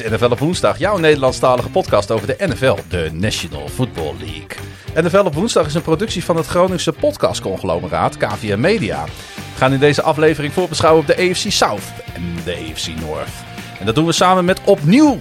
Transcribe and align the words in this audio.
is 0.00 0.10
NFL 0.10 0.30
op 0.30 0.38
woensdag, 0.38 0.78
jouw 0.78 0.96
Nederlandstalige 0.96 1.68
podcast 1.68 2.10
over 2.10 2.26
de 2.26 2.36
NFL, 2.38 2.76
de 2.88 3.10
National 3.12 3.68
Football 3.68 4.14
League. 4.18 5.08
NFL 5.08 5.26
op 5.26 5.34
woensdag 5.34 5.66
is 5.66 5.74
een 5.74 5.82
productie 5.82 6.24
van 6.24 6.36
het 6.36 6.46
Groningse 6.46 6.92
podcastconglomeraat 6.92 8.16
KVM 8.16 8.60
Media. 8.60 9.04
We 9.04 9.56
gaan 9.56 9.72
in 9.72 9.78
deze 9.78 10.02
aflevering 10.02 10.52
voorbeschouwen 10.52 11.00
op 11.00 11.06
de 11.06 11.16
AFC 11.16 11.50
South 11.50 11.82
en 12.14 12.22
de 12.44 12.52
AFC 12.52 12.88
North. 13.00 13.28
En 13.78 13.86
dat 13.86 13.94
doen 13.94 14.06
we 14.06 14.12
samen 14.12 14.44
met 14.44 14.60
opnieuw 14.64 15.20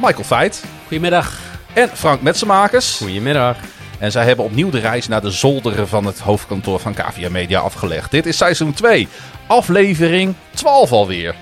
Michael 0.00 0.24
Veit 0.24 0.64
Goedemiddag. 0.86 1.38
en 1.72 1.88
Frank 1.88 2.22
Metsenmakers. 2.22 2.96
Goedemiddag. 2.96 3.56
En 3.98 4.12
zij 4.12 4.24
hebben 4.24 4.44
opnieuw 4.44 4.70
de 4.70 4.80
reis 4.80 5.08
naar 5.08 5.20
de 5.20 5.30
zolderen 5.30 5.88
van 5.88 6.04
het 6.04 6.18
hoofdkantoor 6.18 6.80
van 6.80 6.94
KVM 6.94 7.32
Media 7.32 7.60
afgelegd. 7.60 8.10
Dit 8.10 8.26
is 8.26 8.36
seizoen 8.36 8.72
2, 8.72 9.08
aflevering 9.46 10.34
12 10.54 10.92
alweer. 10.92 11.34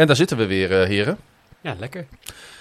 En 0.00 0.06
daar 0.06 0.16
zitten 0.16 0.36
we 0.36 0.46
weer, 0.46 0.80
eh, 0.80 0.86
heren. 0.88 1.18
Ja, 1.60 1.74
lekker. 1.78 2.06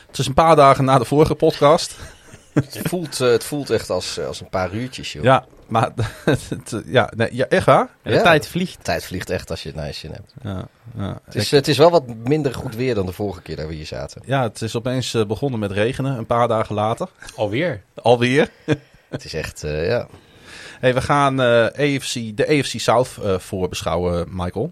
Het 0.07 0.17
is 0.17 0.27
een 0.27 0.33
paar 0.33 0.55
dagen 0.55 0.85
na 0.85 0.97
de 0.97 1.05
vorige 1.05 1.35
podcast. 1.35 1.95
Het 2.53 2.79
voelt, 2.83 3.21
eh, 3.21 3.29
het 3.29 3.43
voelt 3.43 3.69
echt 3.69 3.89
als, 3.89 4.17
eh, 4.17 4.25
als 4.25 4.41
een 4.41 4.49
paar 4.49 4.73
uurtjes, 4.73 5.13
joh. 5.13 5.23
Ja, 5.23 5.45
maar 5.67 5.91
ja, 6.85 7.11
nee, 7.15 7.35
ja, 7.35 7.45
echt 7.47 7.65
waar? 7.65 7.89
De 8.01 8.11
Ja. 8.11 8.21
tijd 8.21 8.47
vliegt. 8.47 8.77
De 8.77 8.83
tijd 8.83 9.05
vliegt 9.05 9.29
echt 9.29 9.49
als 9.49 9.61
je 9.63 9.67
het 9.67 9.77
naar 9.77 9.87
je 9.87 9.93
zin 9.93 10.11
hebt. 10.11 10.33
Ja, 10.43 10.67
ja. 10.97 11.19
Het 11.25 11.35
is, 11.35 11.51
het 11.51 11.67
is 11.67 11.77
wel 11.77 11.91
wat 11.91 12.03
minder 12.23 12.53
goed 12.53 12.75
weer 12.75 12.95
dan 12.95 13.05
de 13.05 13.11
vorige 13.11 13.41
keer 13.41 13.55
dat 13.55 13.67
we 13.67 13.73
hier 13.73 13.85
zaten. 13.85 14.21
ja, 14.25 14.43
het 14.43 14.61
is 14.61 14.75
opeens 14.75 15.11
begonnen 15.27 15.59
met 15.59 15.71
regenen, 15.71 16.17
een 16.17 16.25
paar 16.25 16.47
dagen 16.47 16.75
later. 16.75 17.09
Alweer. 17.35 17.81
Alweer. 18.01 18.49
Het 19.09 19.25
is 19.25 19.33
echt, 19.33 19.63
eh, 19.63 19.87
ja. 19.87 20.07
Hey, 20.79 20.93
we 20.93 21.01
gaan 21.01 21.41
eh, 21.41 21.63
AFC, 21.65 22.37
de 22.37 22.47
AFC 22.47 22.79
South 22.79 23.17
eh 23.23 23.39
voorbeschouwen, 23.39 24.27
Michael. 24.29 24.71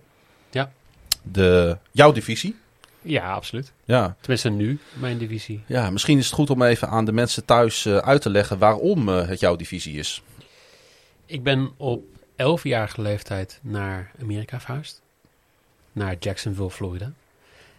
De, 1.31 1.78
jouw 1.92 2.11
divisie. 2.11 2.56
Ja, 3.02 3.33
absoluut. 3.33 3.73
Ja. 3.83 4.16
Tenminste 4.20 4.50
nu, 4.50 4.80
mijn 4.94 5.17
divisie. 5.17 5.64
ja, 5.66 5.89
misschien 5.89 6.17
is 6.17 6.25
het 6.25 6.34
goed 6.34 6.50
om 6.50 6.61
even 6.61 6.89
aan 6.89 7.06
de 7.06 7.11
mensen 7.11 7.45
thuis 7.45 7.86
eh, 7.86 7.97
uit 7.97 8.22
te 8.22 8.30
leggen 8.30 8.58
waarom 8.58 9.09
eh, 9.09 9.28
het 9.28 9.39
jouw 9.39 9.56
divisie 9.56 9.97
is. 9.97 10.23
Ik 11.25 11.44
ben 11.44 11.72
op 11.78 12.03
11-jarige 12.31 13.02
leeftijd 13.02 13.59
naar 13.61 14.11
Amerika 14.22 14.59
verhuisd. 14.59 15.02
Naar 15.92 16.16
Jacksonville, 16.19 16.69
Florida. 16.69 17.11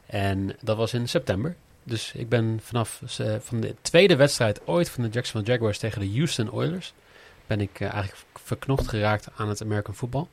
En 0.07 0.57
dat 0.61 0.77
was 0.77 0.95
in 0.95 1.09
september. 1.09 1.57
Dus 1.83 2.13
ik 2.13 2.29
ben 2.29 2.61
vanaf 2.63 3.03
eh, 3.19 3.35
van 3.41 3.61
de 3.61 3.75
tweede 3.81 4.17
wedstrijd 4.17 4.67
ooit 4.67 4.91
van 4.91 5.03
de 5.03 5.11
Jacksonville 5.11 5.53
Jaguars 5.53 5.79
tegen 5.79 6.01
de 6.01 6.13
Houston 6.13 6.53
Oilers... 6.53 6.95
ben 7.47 7.61
ik 7.61 7.81
eigenlijk 7.81 8.17
verknocht 8.35 8.89
geraakt 8.89 9.29
aan 9.37 9.49
het 9.49 9.63
American 9.63 9.95
football. 9.95 10.27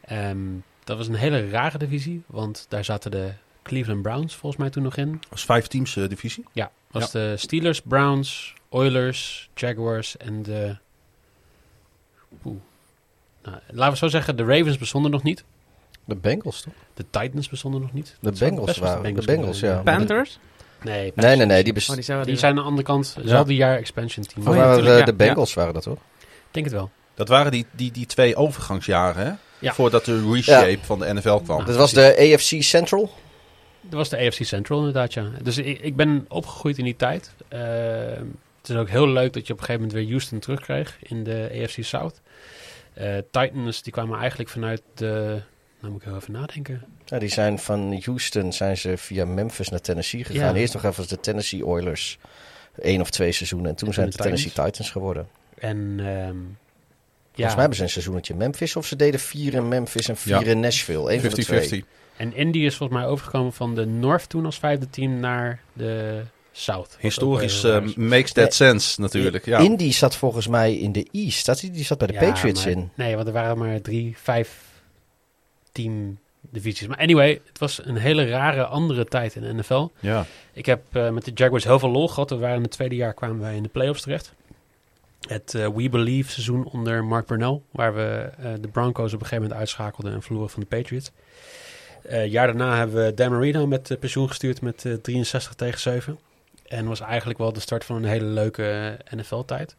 Ehm, 0.00 0.38
dat 0.84 0.96
was 0.96 1.08
een 1.08 1.14
hele 1.14 1.48
rare 1.50 1.78
divisie, 1.78 2.22
want 2.26 2.66
daar 2.68 2.84
zaten 2.84 3.10
de 3.10 3.32
Cleveland 3.62 4.02
Browns 4.02 4.34
volgens 4.36 4.60
mij 4.62 4.70
toen 4.70 4.82
nog 4.82 4.96
in. 4.96 5.10
Dat 5.28 5.38
is 5.38 5.44
vijf 5.44 5.66
teams 5.66 5.96
eh, 5.96 6.08
divisie. 6.08 6.44
Ja, 6.52 6.70
was 6.90 7.10
de 7.10 7.34
Steelers, 7.36 7.80
Browns, 7.82 8.54
Oilers, 8.68 9.48
Jaguars 9.54 10.16
en 10.16 10.42
de... 10.42 10.76
Oeh. 12.44 12.56
Nou, 13.42 13.56
laten 13.70 13.92
we 13.92 13.98
zo 13.98 14.08
zeggen, 14.08 14.36
de 14.36 14.44
Ravens 14.44 14.78
bestonden 14.78 15.10
nog 15.10 15.22
niet. 15.22 15.44
De 16.04 16.14
Bengals, 16.16 16.60
toch? 16.62 16.72
De 16.94 17.04
Titans 17.10 17.48
bestonden 17.48 17.80
nog 17.80 17.92
niet. 17.92 18.16
De 18.20 18.32
Bengals 18.38 18.78
waren- 18.78 19.14
de 19.14 19.24
Bengals, 19.24 19.60
ja. 19.60 19.72
zijn. 19.72 19.84
Panthers? 19.84 20.38
Nee, 20.82 21.12
Nee, 21.14 21.36
nee, 21.36 21.46
nee. 21.46 21.64
Die, 21.64 21.72
best- 21.72 21.88
Oh, 21.88 21.94
die 21.94 22.04
zouden 22.04 22.28
Die 22.28 22.36
zijn 22.36 22.50
aan 22.50 22.58
de 22.58 22.64
andere 22.64 22.86
kant, 22.86 23.14
hetzelfde 23.14 23.54
jaar 23.54 23.76
expansion 23.76 24.24
team. 24.26 24.46
Oh, 24.48 24.54
ja, 24.54 24.60
waren 24.60 24.84
de, 24.84 24.90
ja. 24.90 25.12
Bengals 25.12 25.54
waren 25.54 25.74
dat, 25.74 25.82
toch? 25.82 25.98
Ik 26.20 26.50
denk 26.50 26.66
het 26.66 26.74
wel. 26.74 26.90
Dat 27.14 27.28
waren 27.28 27.52
die, 27.52 27.66
die, 27.70 27.92
die 27.92 28.06
twee 28.06 28.36
overgangsjaren, 28.36 29.26
hè? 29.26 29.32
Ja. 29.64 29.74
Voordat 29.74 30.04
de 30.04 30.30
reshape 30.32 30.78
van 30.82 30.98
de 30.98 31.14
NFL 31.14 31.36
kwam. 31.36 31.56
Nou, 31.56 31.64
Dat 31.64 31.76
was 31.76 31.92
de 31.92 32.32
AFC 32.34 32.62
Central. 32.62 33.10
Dat 33.80 33.92
was 33.92 34.08
de 34.08 34.18
AFC 34.18 34.44
Central 34.44 34.78
inderdaad, 34.78 35.14
ja. 35.14 35.30
Dus 35.42 35.58
ik, 35.58 35.80
ik 35.80 35.96
ben 35.96 36.24
opgegroeid 36.28 36.78
in 36.78 36.84
die 36.84 36.96
tijd. 36.96 37.32
Eh, 37.48 37.60
het 38.60 38.68
is 38.68 38.76
ook 38.76 38.88
heel 38.88 39.08
leuk 39.08 39.32
dat 39.32 39.46
je 39.46 39.52
op 39.52 39.58
een 39.58 39.64
gegeven 39.64 39.86
moment 39.86 39.92
weer 39.92 40.08
Houston 40.08 40.38
terugkreeg 40.38 40.98
in 41.02 41.24
de 41.24 41.62
AFC 41.62 41.76
South. 41.80 42.20
Eh, 42.94 43.16
Titans, 43.30 43.82
die 43.82 43.92
kwamen 43.92 44.18
eigenlijk 44.18 44.50
vanuit 44.50 44.82
de... 44.94 45.40
Nou 45.80 45.92
moet 45.92 46.02
ik 46.02 46.08
heel 46.08 46.16
even 46.16 46.32
nadenken. 46.32 46.84
Ja, 47.04 47.18
die 47.18 47.28
zijn 47.28 47.58
van 47.58 48.00
Houston 48.04 48.52
zijn 48.52 48.76
ze 48.76 48.96
via 48.96 49.24
Memphis 49.24 49.68
naar 49.68 49.80
Tennessee 49.80 50.24
gegaan. 50.24 50.54
Ja. 50.54 50.60
Eerst 50.60 50.74
nog 50.74 50.84
even 50.84 50.98
als 50.98 51.06
de 51.06 51.20
Tennessee 51.20 51.66
Oilers. 51.66 52.18
Eén 52.76 53.00
of 53.00 53.10
twee 53.10 53.32
seizoenen. 53.32 53.70
En 53.70 53.76
toen 53.76 53.88
En 53.88 53.94
zijn 53.94 54.06
de 54.06 54.12
het 54.12 54.22
de 54.22 54.28
Tennessee 54.28 54.64
Titans 54.64 54.90
geworden. 54.90 55.28
En 55.58 55.94
ehm, 55.98 56.36
Volgens 57.34 57.54
mij 57.54 57.54
ja, 57.54 57.60
hebben 57.60 57.76
ze 57.76 57.82
een 57.82 57.90
seizoenetje 57.90 58.34
Memphis. 58.34 58.76
Of 58.76 58.86
ze 58.86 58.96
deden 58.96 59.20
vier 59.20 59.54
in 59.54 59.68
Memphis 59.68 60.08
en 60.08 60.16
vier 60.16 60.40
Ja. 60.40 60.50
in 60.50 60.60
Nashville. 60.60 61.12
Eén 61.12 61.20
van 61.20 61.30
de 61.30 61.44
twee. 61.44 61.82
50-50. 61.82 61.86
en 62.16 62.34
Indy 62.34 62.58
is 62.58 62.76
volgens 62.76 62.98
mij 62.98 63.08
overgekomen 63.08 63.52
van 63.52 63.74
de 63.74 63.86
North 63.86 64.28
toen 64.28 64.44
als 64.44 64.58
vijfde 64.58 64.90
team 64.90 65.20
naar 65.20 65.60
de 65.72 66.22
South. 66.52 66.96
Historisch 67.00 67.64
eh, 67.64 67.82
is. 67.82 67.94
makes 67.94 68.32
that 68.32 68.54
sense 68.54 69.00
natuurlijk. 69.00 69.44
Ja. 69.44 69.58
Indy 69.58 69.92
zat 69.92 70.16
volgens 70.16 70.46
mij 70.48 70.76
in 70.76 70.92
de 70.92 71.06
East. 71.12 71.46
Dat, 71.46 71.60
die 71.60 71.84
zat 71.84 71.98
bij 71.98 72.06
de 72.06 72.12
Ja, 72.12 72.18
Patriots 72.20 72.64
maar- 72.64 72.72
in. 72.72 72.90
Nee, 72.94 73.14
want 73.14 73.26
er 73.26 73.32
waren 73.32 73.58
maar 73.58 73.80
drie, 73.80 74.14
vijf 74.22 74.58
team 75.72 76.18
divisies. 76.40 76.86
Maar 76.88 76.98
anyway, 76.98 77.40
het 77.46 77.58
was 77.58 77.80
een 77.84 77.96
hele 77.96 78.28
rare 78.28 78.64
andere 78.64 79.04
tijd 79.04 79.34
in 79.34 79.42
de 79.42 79.52
NFL. 79.54 79.88
ja. 80.00 80.26
Ik 80.52 80.66
heb 80.66 80.82
eh, 80.92 81.10
met 81.10 81.24
de 81.24 81.30
Jaguars 81.34 81.64
heel 81.64 81.78
veel 81.78 81.90
lol 81.90 82.08
gehad. 82.08 82.30
We 82.30 82.36
waren 82.36 82.56
in 82.56 82.62
het 82.62 82.70
tweede 82.70 82.94
jaar 82.96 83.14
kwamen 83.14 83.40
wij 83.40 83.56
in 83.56 83.62
de 83.62 83.68
playoffs 83.68 84.02
terecht. 84.02 84.32
Het 85.28 85.54
eh, 85.54 85.68
We 85.68 85.88
Believe 85.88 86.30
seizoen 86.30 86.64
onder 86.64 87.04
Mark 87.04 87.26
Burnell, 87.26 87.60
waar 87.70 87.94
we 87.94 88.30
eh, 88.38 88.52
de 88.60 88.68
Broncos 88.68 89.12
op 89.12 89.20
een 89.20 89.26
gegeven 89.26 89.42
moment 89.42 89.58
uitschakelden 89.60 90.12
en 90.12 90.22
verloren 90.22 90.50
van 90.50 90.60
de 90.60 90.66
Patriots. 90.66 91.12
Eh, 92.02 92.22
een 92.22 92.30
jaar 92.30 92.46
daarna 92.46 92.76
hebben 92.76 93.04
we 93.04 93.14
Dan 93.14 93.30
Marino 93.30 93.66
met 93.66 93.90
eh, 93.90 93.98
pensioen 93.98 94.28
gestuurd 94.28 94.60
met 94.60 94.84
eh, 94.84 94.92
63 94.92 95.54
tegen 95.54 95.80
7. 95.80 96.18
En 96.66 96.86
was 96.86 97.00
eigenlijk 97.00 97.38
wel 97.38 97.52
de 97.52 97.60
start 97.60 97.84
van 97.84 97.96
een 97.96 98.04
hele 98.04 98.24
leuke 98.24 98.96
eh, 99.04 99.18
NFL-tijd. 99.18 99.76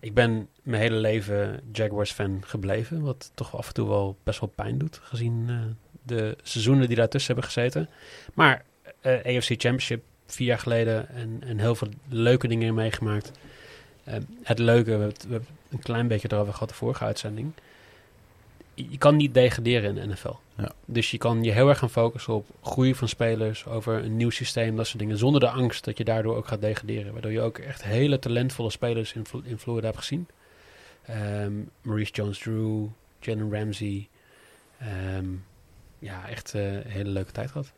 Ik 0.00 0.14
ben 0.14 0.48
mijn 0.62 0.82
hele 0.82 0.96
leven 0.96 1.60
Jaguars-fan 1.72 2.42
gebleven, 2.46 3.02
wat 3.02 3.30
toch 3.34 3.56
af 3.56 3.68
en 3.68 3.74
toe 3.74 3.88
wel 3.88 4.16
best 4.22 4.40
wel 4.40 4.52
pijn 4.54 4.78
doet, 4.78 5.00
gezien 5.02 5.44
eh, 5.48 5.56
de 6.02 6.36
seizoenen 6.42 6.86
die 6.86 6.96
daartussen 6.96 7.34
hebben 7.34 7.52
gezeten. 7.52 7.88
Maar 8.34 8.64
eh, 9.00 9.36
AFC 9.36 9.48
Championship 9.48 10.04
vier 10.26 10.46
jaar 10.46 10.58
geleden 10.58 11.08
en, 11.08 11.42
en 11.46 11.58
heel 11.58 11.74
veel 11.74 11.88
leuke 12.08 12.48
dingen 12.48 12.74
meegemaakt. 12.74 13.32
Eh, 14.06 14.14
het 14.42 14.58
leuke, 14.58 14.84
we 14.84 14.90
hebben, 14.90 15.08
het- 15.08 15.24
we 15.24 15.30
hebben 15.30 15.48
het 15.62 15.72
een 15.72 15.82
klein 15.84 16.08
beetje 16.08 16.28
erover 16.32 16.52
gehad 16.52 16.68
de 16.68 16.74
vorige 16.74 17.04
uitzending. 17.04 17.52
Je 18.74 18.98
kan 18.98 19.16
niet 19.16 19.34
degraderen 19.34 19.96
in 19.96 20.08
de 20.08 20.14
NFL. 20.14 20.34
Ja. 20.56 20.70
Dus 20.84 21.10
je 21.10 21.18
kan 21.18 21.42
je 21.44 21.50
heel 21.52 21.68
erg 21.68 21.78
gaan 21.78 21.90
focussen 21.90 22.34
op 22.34 22.46
groei 22.62 22.94
van 22.94 23.08
spelers, 23.08 23.66
over 23.66 24.04
een 24.04 24.16
nieuw 24.16 24.30
systeem, 24.30 24.76
dat 24.76 24.86
soort 24.86 24.98
dingen. 24.98 25.18
Zonder 25.18 25.40
de 25.40 25.48
angst 25.50 25.84
dat 25.84 25.98
je 25.98 26.04
daardoor 26.04 26.36
ook 26.36 26.46
gaat 26.46 26.60
degraderen. 26.60 27.12
Waardoor 27.12 27.32
je 27.32 27.40
ook 27.40 27.58
echt 27.58 27.84
hele 27.84 28.18
talentvolle 28.18 28.70
spelers 28.70 29.12
in, 29.12 29.24
in 29.44 29.58
Florida 29.58 29.86
hebt 29.86 29.98
gezien. 29.98 30.26
Ehm, 31.06 31.52
Maurice 31.82 32.12
Jones-Drew, 32.12 32.86
Jalen 33.20 33.52
Ramsey. 33.52 34.08
Ehm, 34.78 35.26
ja, 35.98 36.28
echt 36.28 36.54
eh, 36.54 36.72
een 36.74 36.82
hele 36.90 37.10
leuke 37.10 37.32
tijd 37.32 37.50
gehad. 37.50 37.72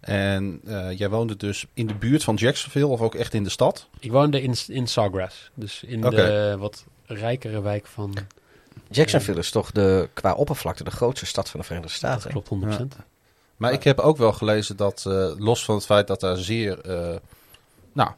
En 0.00 0.60
eh, 0.66 0.98
jij 0.98 1.08
woonde 1.08 1.36
dus 1.36 1.66
in 1.74 1.86
de 1.86 1.94
buurt 1.94 2.24
van 2.24 2.34
Jacksonville 2.34 2.86
of 2.86 3.00
ook 3.00 3.14
echt 3.14 3.34
in 3.34 3.44
de 3.44 3.50
stad? 3.50 3.88
Ik 3.98 4.10
woonde 4.10 4.42
in, 4.42 4.54
in 4.66 4.86
Sawgrass, 4.86 5.50
dus 5.54 5.82
in 5.82 6.00
de 6.00 6.56
wat 6.58 6.84
rijkere 7.06 7.60
wijk 7.62 7.86
van... 7.86 8.14
Jacksonville 8.90 9.38
is 9.38 9.50
toch 9.50 9.70
de, 9.70 10.08
qua 10.12 10.34
oppervlakte 10.34 10.84
de 10.84 10.90
grootste 10.90 11.26
stad 11.26 11.48
van 11.50 11.60
de 11.60 11.66
Verenigde 11.66 12.00
Dat 12.00 12.20
Staten. 12.20 12.42
klopt 12.42 12.78
100%. 12.80 13.04
Maar 13.56 13.72
ik 13.72 13.84
heb 13.84 13.98
ook 13.98 14.16
wel 14.16 14.32
gelezen 14.32 14.76
dat, 14.76 15.04
eh, 15.06 15.30
los 15.38 15.64
van 15.64 15.74
het 15.74 15.84
feit 15.84 16.06
dat 16.06 16.20
daar 16.20 16.36
zeer 16.36 16.80
eh, 16.80 17.16
nou, 17.92 18.10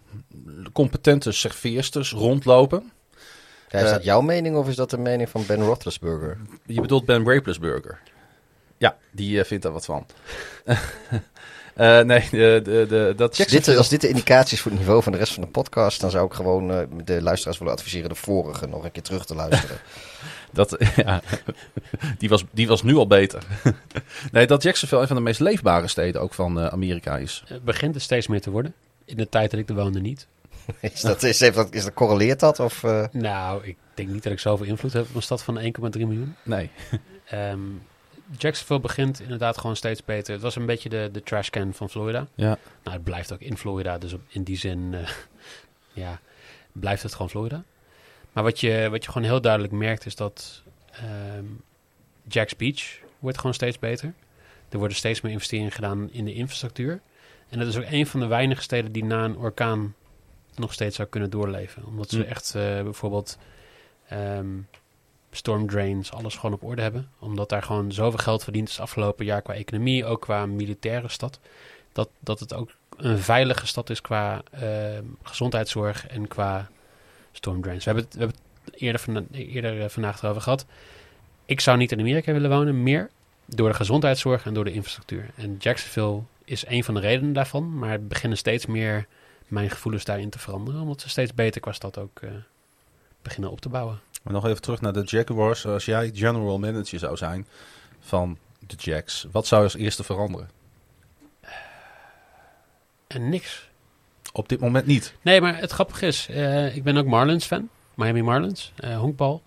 competente 0.72 1.32
serveersters 1.32 2.12
rondlopen. 2.12 2.92
Ja, 3.68 3.78
is 3.78 3.90
dat 3.90 4.04
jouw 4.04 4.20
mening 4.20 4.56
of 4.56 4.68
is 4.68 4.76
dat 4.76 4.90
de 4.90 4.98
mening 4.98 5.28
van 5.28 5.46
Ben 5.46 5.62
Roethlisberger? 5.62 6.38
Je 6.66 6.80
bedoelt 6.80 7.04
Ben 7.04 7.24
Raplesburger. 7.24 8.00
Ja, 8.76 8.96
die 9.10 9.44
vindt 9.44 9.62
daar 9.62 9.72
wat 9.72 9.84
van. 9.84 10.06
Eh, 11.74 12.00
nee, 12.00 12.28
de, 12.30 12.60
de, 12.64 12.86
de, 12.88 13.12
dat 13.16 13.28
Als 13.28 13.38
dit, 13.38 13.50
Jacksonville... 13.50 13.76
als 13.76 13.88
dit 13.88 14.00
de 14.00 14.08
indicatie 14.08 14.56
is 14.56 14.60
voor 14.60 14.70
het 14.70 14.80
niveau 14.80 15.02
van 15.02 15.12
de 15.12 15.18
rest 15.18 15.32
van 15.34 15.42
de 15.42 15.48
podcast, 15.48 16.00
dan 16.00 16.10
zou 16.10 16.26
ik 16.26 16.32
gewoon 16.32 16.70
eh, 16.70 16.78
de 17.04 17.22
luisteraars 17.22 17.58
willen 17.58 17.72
adviseren 17.72 18.08
de 18.08 18.14
vorige 18.14 18.66
nog 18.66 18.84
een 18.84 18.92
keer 18.92 19.02
terug 19.02 19.26
te 19.26 19.34
luisteren. 19.34 19.76
Dat, 20.52 20.76
ja, 20.96 21.22
die, 22.18 22.28
was, 22.28 22.44
die 22.50 22.66
was 22.66 22.82
nu 22.82 22.96
al 22.96 23.06
beter. 23.06 23.42
nee, 24.32 24.46
dat 24.46 24.62
Jacksonville 24.62 25.00
een 25.00 25.06
van 25.06 25.16
de 25.16 25.22
meest 25.22 25.40
leefbare 25.40 25.88
steden 25.88 26.20
ook 26.20 26.34
van 26.34 26.60
eh, 26.60 26.66
Amerika 26.66 27.16
is. 27.16 27.44
Het 27.46 27.64
begint 27.64 27.94
er 27.94 28.00
steeds 28.00 28.26
meer 28.26 28.40
te 28.40 28.50
worden. 28.50 28.74
In 29.04 29.16
de 29.16 29.28
tijd 29.28 29.50
dat 29.50 29.60
ik 29.60 29.68
er 29.68 29.74
woonde 29.74 30.00
niet. 30.00 30.26
is, 30.80 31.00
dat, 31.00 31.22
is, 31.22 31.40
heeft 31.40 31.54
dat, 31.54 31.74
is 31.74 31.84
dat, 31.84 31.94
correleert 31.94 32.40
dat? 32.40 32.60
Of, 32.60 32.84
eh, 32.84 33.04
Nou, 33.12 33.64
ik 33.64 33.76
denk 33.94 34.08
niet 34.08 34.22
dat 34.22 34.32
ik 34.32 34.38
zoveel 34.38 34.66
invloed 34.66 34.92
heb 34.92 35.06
op 35.08 35.14
een 35.14 35.22
stad 35.22 35.42
van 35.42 35.60
1,3 35.60 35.62
miljoen. 35.92 36.36
Nee. 36.42 36.70
Ehm, 37.24 37.60
Jacksonville 38.38 38.80
begint 38.80 39.20
inderdaad 39.20 39.58
gewoon 39.58 39.76
steeds 39.76 40.04
beter. 40.04 40.32
Het 40.32 40.42
was 40.42 40.56
een 40.56 40.66
beetje 40.66 40.88
de, 40.88 41.08
de 41.12 41.22
trashcan 41.22 41.74
van 41.74 41.90
Florida. 41.90 42.26
Ja. 42.34 42.58
Nou, 42.82 42.96
het 42.96 43.04
blijft 43.04 43.32
ook 43.32 43.40
in 43.40 43.56
Florida, 43.56 43.98
dus 43.98 44.12
op, 44.12 44.20
in 44.28 44.42
die 44.42 44.56
zin, 44.56 44.94
eh, 44.94 45.08
ja. 46.04 46.20
blijft 46.72 47.02
het 47.02 47.12
gewoon 47.12 47.30
Florida. 47.30 47.64
Maar 48.32 48.44
wat 48.44 48.60
je, 48.60 48.88
wat 48.90 49.04
je 49.04 49.10
gewoon 49.10 49.28
heel 49.28 49.40
duidelijk 49.40 49.72
merkt 49.72 50.06
is 50.06 50.16
dat 50.16 50.62
ehm 50.92 51.44
Jack's 52.28 52.56
Beach 52.56 52.98
wordt 53.18 53.36
gewoon 53.38 53.54
steeds 53.54 53.78
beter. 53.78 54.12
Er 54.68 54.78
worden 54.78 54.96
steeds 54.96 55.20
meer 55.20 55.32
investeringen 55.32 55.72
gedaan 55.72 56.08
in 56.12 56.24
de 56.24 56.34
infrastructuur. 56.34 57.00
En 57.48 57.58
dat 57.58 57.68
is 57.68 57.76
ook 57.76 57.84
een 57.90 58.06
van 58.06 58.20
de 58.20 58.26
weinige 58.26 58.62
steden 58.62 58.92
die 58.92 59.04
na 59.04 59.24
een 59.24 59.36
orkaan 59.36 59.94
nog 60.54 60.72
steeds 60.72 60.96
zou 60.96 61.08
kunnen 61.08 61.30
doorleven. 61.30 61.86
Omdat 61.86 62.10
ze 62.10 62.16
Hm. 62.16 62.22
echt 62.28 62.54
eh, 62.54 62.82
bijvoorbeeld 62.82 63.38
ehm 64.08 64.46
storm 65.36 65.66
drains, 65.66 66.12
alles 66.12 66.34
gewoon 66.34 66.54
op 66.54 66.62
orde 66.62 66.82
hebben. 66.82 67.08
Omdat 67.18 67.48
daar 67.48 67.62
gewoon 67.62 67.92
zoveel 67.92 68.18
geld 68.18 68.44
verdiend 68.44 68.68
is 68.68 68.80
afgelopen 68.80 69.24
jaar 69.24 69.42
qua 69.42 69.54
economie, 69.54 70.04
ook 70.04 70.20
qua 70.20 70.46
militaire 70.46 71.08
stad. 71.08 71.38
Dat, 71.92 72.08
dat 72.20 72.40
het 72.40 72.54
ook 72.54 72.70
een 72.96 73.18
veilige 73.18 73.66
stad 73.66 73.90
is 73.90 74.00
qua 74.00 74.42
ehm, 74.50 75.04
gezondheidszorg 75.22 76.06
en 76.06 76.28
qua 76.28 76.70
storm 77.32 77.62
drains. 77.62 77.84
We 77.84 77.90
hebben 77.90 78.04
het, 78.04 78.14
we 78.14 78.20
hebben 78.20 78.38
eerder, 78.74 79.00
van, 79.00 79.26
eerder 79.32 79.82
eh, 79.82 79.88
vandaag 79.88 80.22
erover 80.22 80.42
gehad. 80.42 80.66
Ik 81.44 81.60
zou 81.60 81.76
niet 81.78 81.92
in 81.92 82.00
Amerika 82.00 82.32
willen 82.32 82.50
wonen, 82.50 82.82
meer 82.82 83.10
door 83.46 83.68
de 83.68 83.74
gezondheidszorg 83.74 84.44
en 84.44 84.54
door 84.54 84.64
de 84.64 84.72
infrastructuur. 84.72 85.30
En 85.34 85.56
Jacksonville 85.58 86.20
is 86.44 86.66
een 86.66 86.84
van 86.84 86.94
de 86.94 87.00
redenen 87.00 87.32
daarvan, 87.32 87.78
maar 87.78 88.02
beginnen 88.02 88.38
steeds 88.38 88.66
meer 88.66 89.06
mijn 89.46 89.70
gevoelens 89.70 90.04
daarin 90.04 90.30
te 90.30 90.38
veranderen, 90.38 90.80
omdat 90.80 91.00
ze 91.00 91.08
steeds 91.08 91.34
beter 91.34 91.60
qua 91.60 91.72
stad 91.72 91.98
ook 91.98 92.20
eh, 92.20 92.30
beginnen 93.22 93.50
op 93.50 93.60
te 93.60 93.68
bouwen. 93.68 94.00
Maar 94.22 94.32
nog 94.32 94.46
even 94.46 94.62
terug 94.62 94.80
naar 94.80 94.92
de 94.92 95.02
Jaguars. 95.04 95.66
Als 95.66 95.84
jij 95.84 96.10
general 96.14 96.58
manager 96.58 96.98
zou 96.98 97.16
zijn 97.16 97.46
van 98.00 98.38
de 98.58 98.74
Jacks, 98.76 99.26
wat 99.32 99.46
zou 99.46 99.62
je 99.62 99.66
als 99.72 99.76
eerste 99.76 100.04
veranderen? 100.04 100.50
En 103.06 103.28
niks. 103.28 103.70
Op 104.32 104.48
dit 104.48 104.60
moment 104.60 104.86
niet. 104.86 105.14
Nee, 105.22 105.40
maar 105.40 105.58
het 105.58 105.70
grappige 105.70 106.06
is, 106.06 106.28
eh, 106.28 106.76
ik 106.76 106.82
ben 106.82 106.96
ook 106.96 107.06
Marlins 107.06 107.46
fan. 107.46 107.68
Miami 107.94 108.22
Marlins, 108.22 108.72
eh 108.76 108.98
honkbal. 108.98 109.42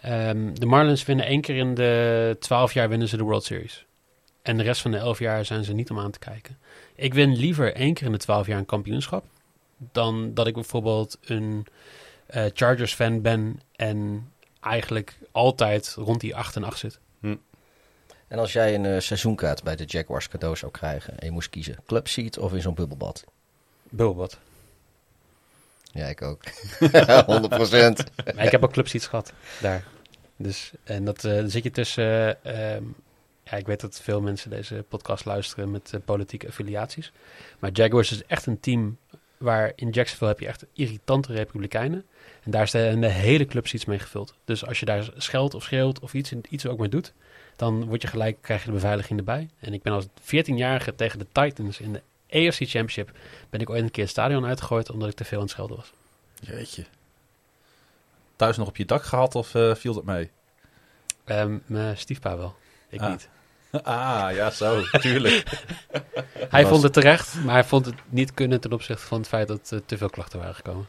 Ehm, 0.00 0.54
de 0.54 0.66
Marlins 0.66 1.04
winnen 1.04 1.26
één 1.26 1.40
keer 1.40 1.56
in 1.56 1.74
de 1.74 2.36
twaalf 2.40 2.72
jaar 2.72 2.88
winnen 2.88 3.08
ze 3.08 3.16
de 3.16 3.22
World 3.22 3.44
Series. 3.44 3.84
En 4.42 4.56
de 4.56 4.62
rest 4.62 4.80
van 4.80 4.90
de 4.90 4.96
elf 4.96 5.18
jaar 5.18 5.44
zijn 5.44 5.64
ze 5.64 5.72
niet 5.72 5.90
om 5.90 5.98
aan 5.98 6.10
te 6.10 6.18
kijken. 6.18 6.58
Ik 6.94 7.14
win 7.14 7.36
liever 7.36 7.74
één 7.74 7.94
keer 7.94 8.06
in 8.06 8.12
de 8.12 8.18
twaalf 8.18 8.46
jaar 8.46 8.58
een 8.58 8.66
kampioenschap... 8.66 9.24
dan 9.92 10.34
dat 10.34 10.46
ik 10.46 10.54
bijvoorbeeld 10.54 11.18
een 11.20 11.66
eh, 12.30 12.44
Chargers 12.54 12.94
fan 12.94 13.22
ben... 13.22 13.60
en 13.76 14.28
eigenlijk 14.60 15.18
altijd 15.32 15.94
rond 15.94 16.20
die 16.20 16.36
8 16.36 16.56
en 16.56 16.64
8 16.64 16.78
zit. 16.78 17.00
En 18.30 18.38
als 18.38 18.52
jij 18.52 18.74
een 18.74 18.84
eh, 18.86 19.00
seizoenkaart 19.00 19.62
bij 19.62 19.76
de 19.76 19.84
Jaguars 19.84 20.28
cadeau 20.28 20.56
zou 20.56 20.72
krijgen 20.72 21.18
en 21.18 21.26
je 21.26 21.32
moest 21.32 21.50
kiezen, 21.50 21.76
clubseat 21.86 22.38
of 22.38 22.52
in 22.52 22.60
zo'n 22.60 22.74
bubbelbad? 22.74 23.24
Bubbelbad. 23.88 24.38
Ja, 25.92 26.06
ik 26.06 26.22
ook. 26.22 26.42
100 27.26 27.54
Maar 28.34 28.44
ik 28.44 28.50
heb 28.50 28.64
ook 28.64 28.72
clubseats 28.72 29.06
gehad 29.06 29.32
daar. 29.60 29.84
Dus, 30.36 30.70
en 30.84 31.04
dat, 31.04 31.24
eh, 31.24 31.42
zit 31.46 31.62
je 31.62 31.70
tussen... 31.70 32.44
eh, 32.44 32.74
ehm, 32.74 32.84
ja, 33.44 33.56
ik 33.56 33.66
weet 33.66 33.80
dat 33.80 34.00
veel 34.00 34.20
mensen 34.20 34.50
deze 34.50 34.84
podcast 34.88 35.24
luisteren 35.24 35.70
met 35.70 35.92
politieke 36.04 36.46
affiliaties. 36.46 37.12
Maar 37.58 37.70
Jaguars 37.72 38.12
is 38.12 38.24
echt 38.26 38.46
een 38.46 38.60
team 38.60 38.98
waar 39.42 39.72
in 39.74 39.90
Jacksonville 39.90 40.30
heb 40.30 40.40
je 40.40 40.46
echt 40.46 40.66
irritante 40.72 41.32
republikeinen. 41.32 42.04
En 42.42 42.50
daar 42.50 42.62
is 42.62 42.70
de, 42.70 43.06
hele 43.06 43.46
clubseats 43.46 43.84
mee 43.84 43.98
gevuld. 43.98 44.34
Dus 44.44 44.66
als 44.66 44.80
je 44.80 44.86
daar 44.86 45.10
scheldt 45.16 45.54
of 45.54 45.62
schreeuwt 45.62 46.00
of 46.00 46.14
iets, 46.14 46.32
iets 46.48 46.66
ook 46.66 46.78
maar 46.78 46.90
doet... 46.90 47.12
dan 47.56 47.84
word 47.84 48.02
je 48.02 48.08
gelijk, 48.08 48.38
krijg 48.40 48.60
je 48.60 48.66
de 48.66 48.72
beveiliging 48.72 49.18
erbij. 49.18 49.48
En 49.58 49.72
ik 49.72 49.82
ben 49.82 49.92
als 49.92 50.06
14-jarige 50.06 50.94
tegen 50.94 51.18
de 51.18 51.26
Titans 51.32 51.80
in 51.80 51.92
de 51.92 52.02
AFC 52.30 52.58
Championship... 52.58 53.12
ben 53.50 53.60
ik 53.60 53.70
ooit 53.70 53.82
een 53.82 53.90
keer 53.90 54.02
het 54.02 54.12
stadion 54.12 54.46
uitgegooid 54.46 54.90
omdat 54.90 55.08
ik 55.08 55.14
te 55.14 55.24
veel 55.24 55.36
aan 55.36 55.42
het 55.42 55.52
schelden 55.52 55.76
was. 55.76 55.92
Jeetje. 56.40 56.84
Thuis 58.36 58.56
nog 58.56 58.68
op 58.68 58.76
je 58.76 58.84
dak 58.84 59.02
gehad 59.02 59.34
of 59.34 59.54
eh, 59.54 59.74
viel 59.74 59.94
dat 59.94 60.04
mee? 60.04 60.30
Ehm, 61.24 61.58
mijn 61.66 61.96
stiefpa 61.96 62.36
wel. 62.36 62.56
Ik 62.88 63.00
Ah. 63.00 63.10
niet. 63.10 63.28
Ah, 63.82 64.28
ja, 64.34 64.50
zo. 64.50 64.82
Tuurlijk. 65.00 65.44
Hij 66.50 66.62
was- 66.62 66.70
vond 66.70 66.82
het 66.82 66.92
terecht, 66.92 67.34
maar 67.44 67.54
hij 67.54 67.64
vond 67.64 67.86
het 67.86 67.94
niet 68.08 68.34
kunnen 68.34 68.60
ten 68.60 68.72
opzichte 68.72 69.06
van 69.06 69.18
het 69.18 69.28
feit 69.28 69.48
dat 69.48 69.70
er 69.70 69.84
te 69.84 69.96
veel 69.96 70.10
klachten 70.10 70.38
waren 70.38 70.54
gekomen. 70.54 70.86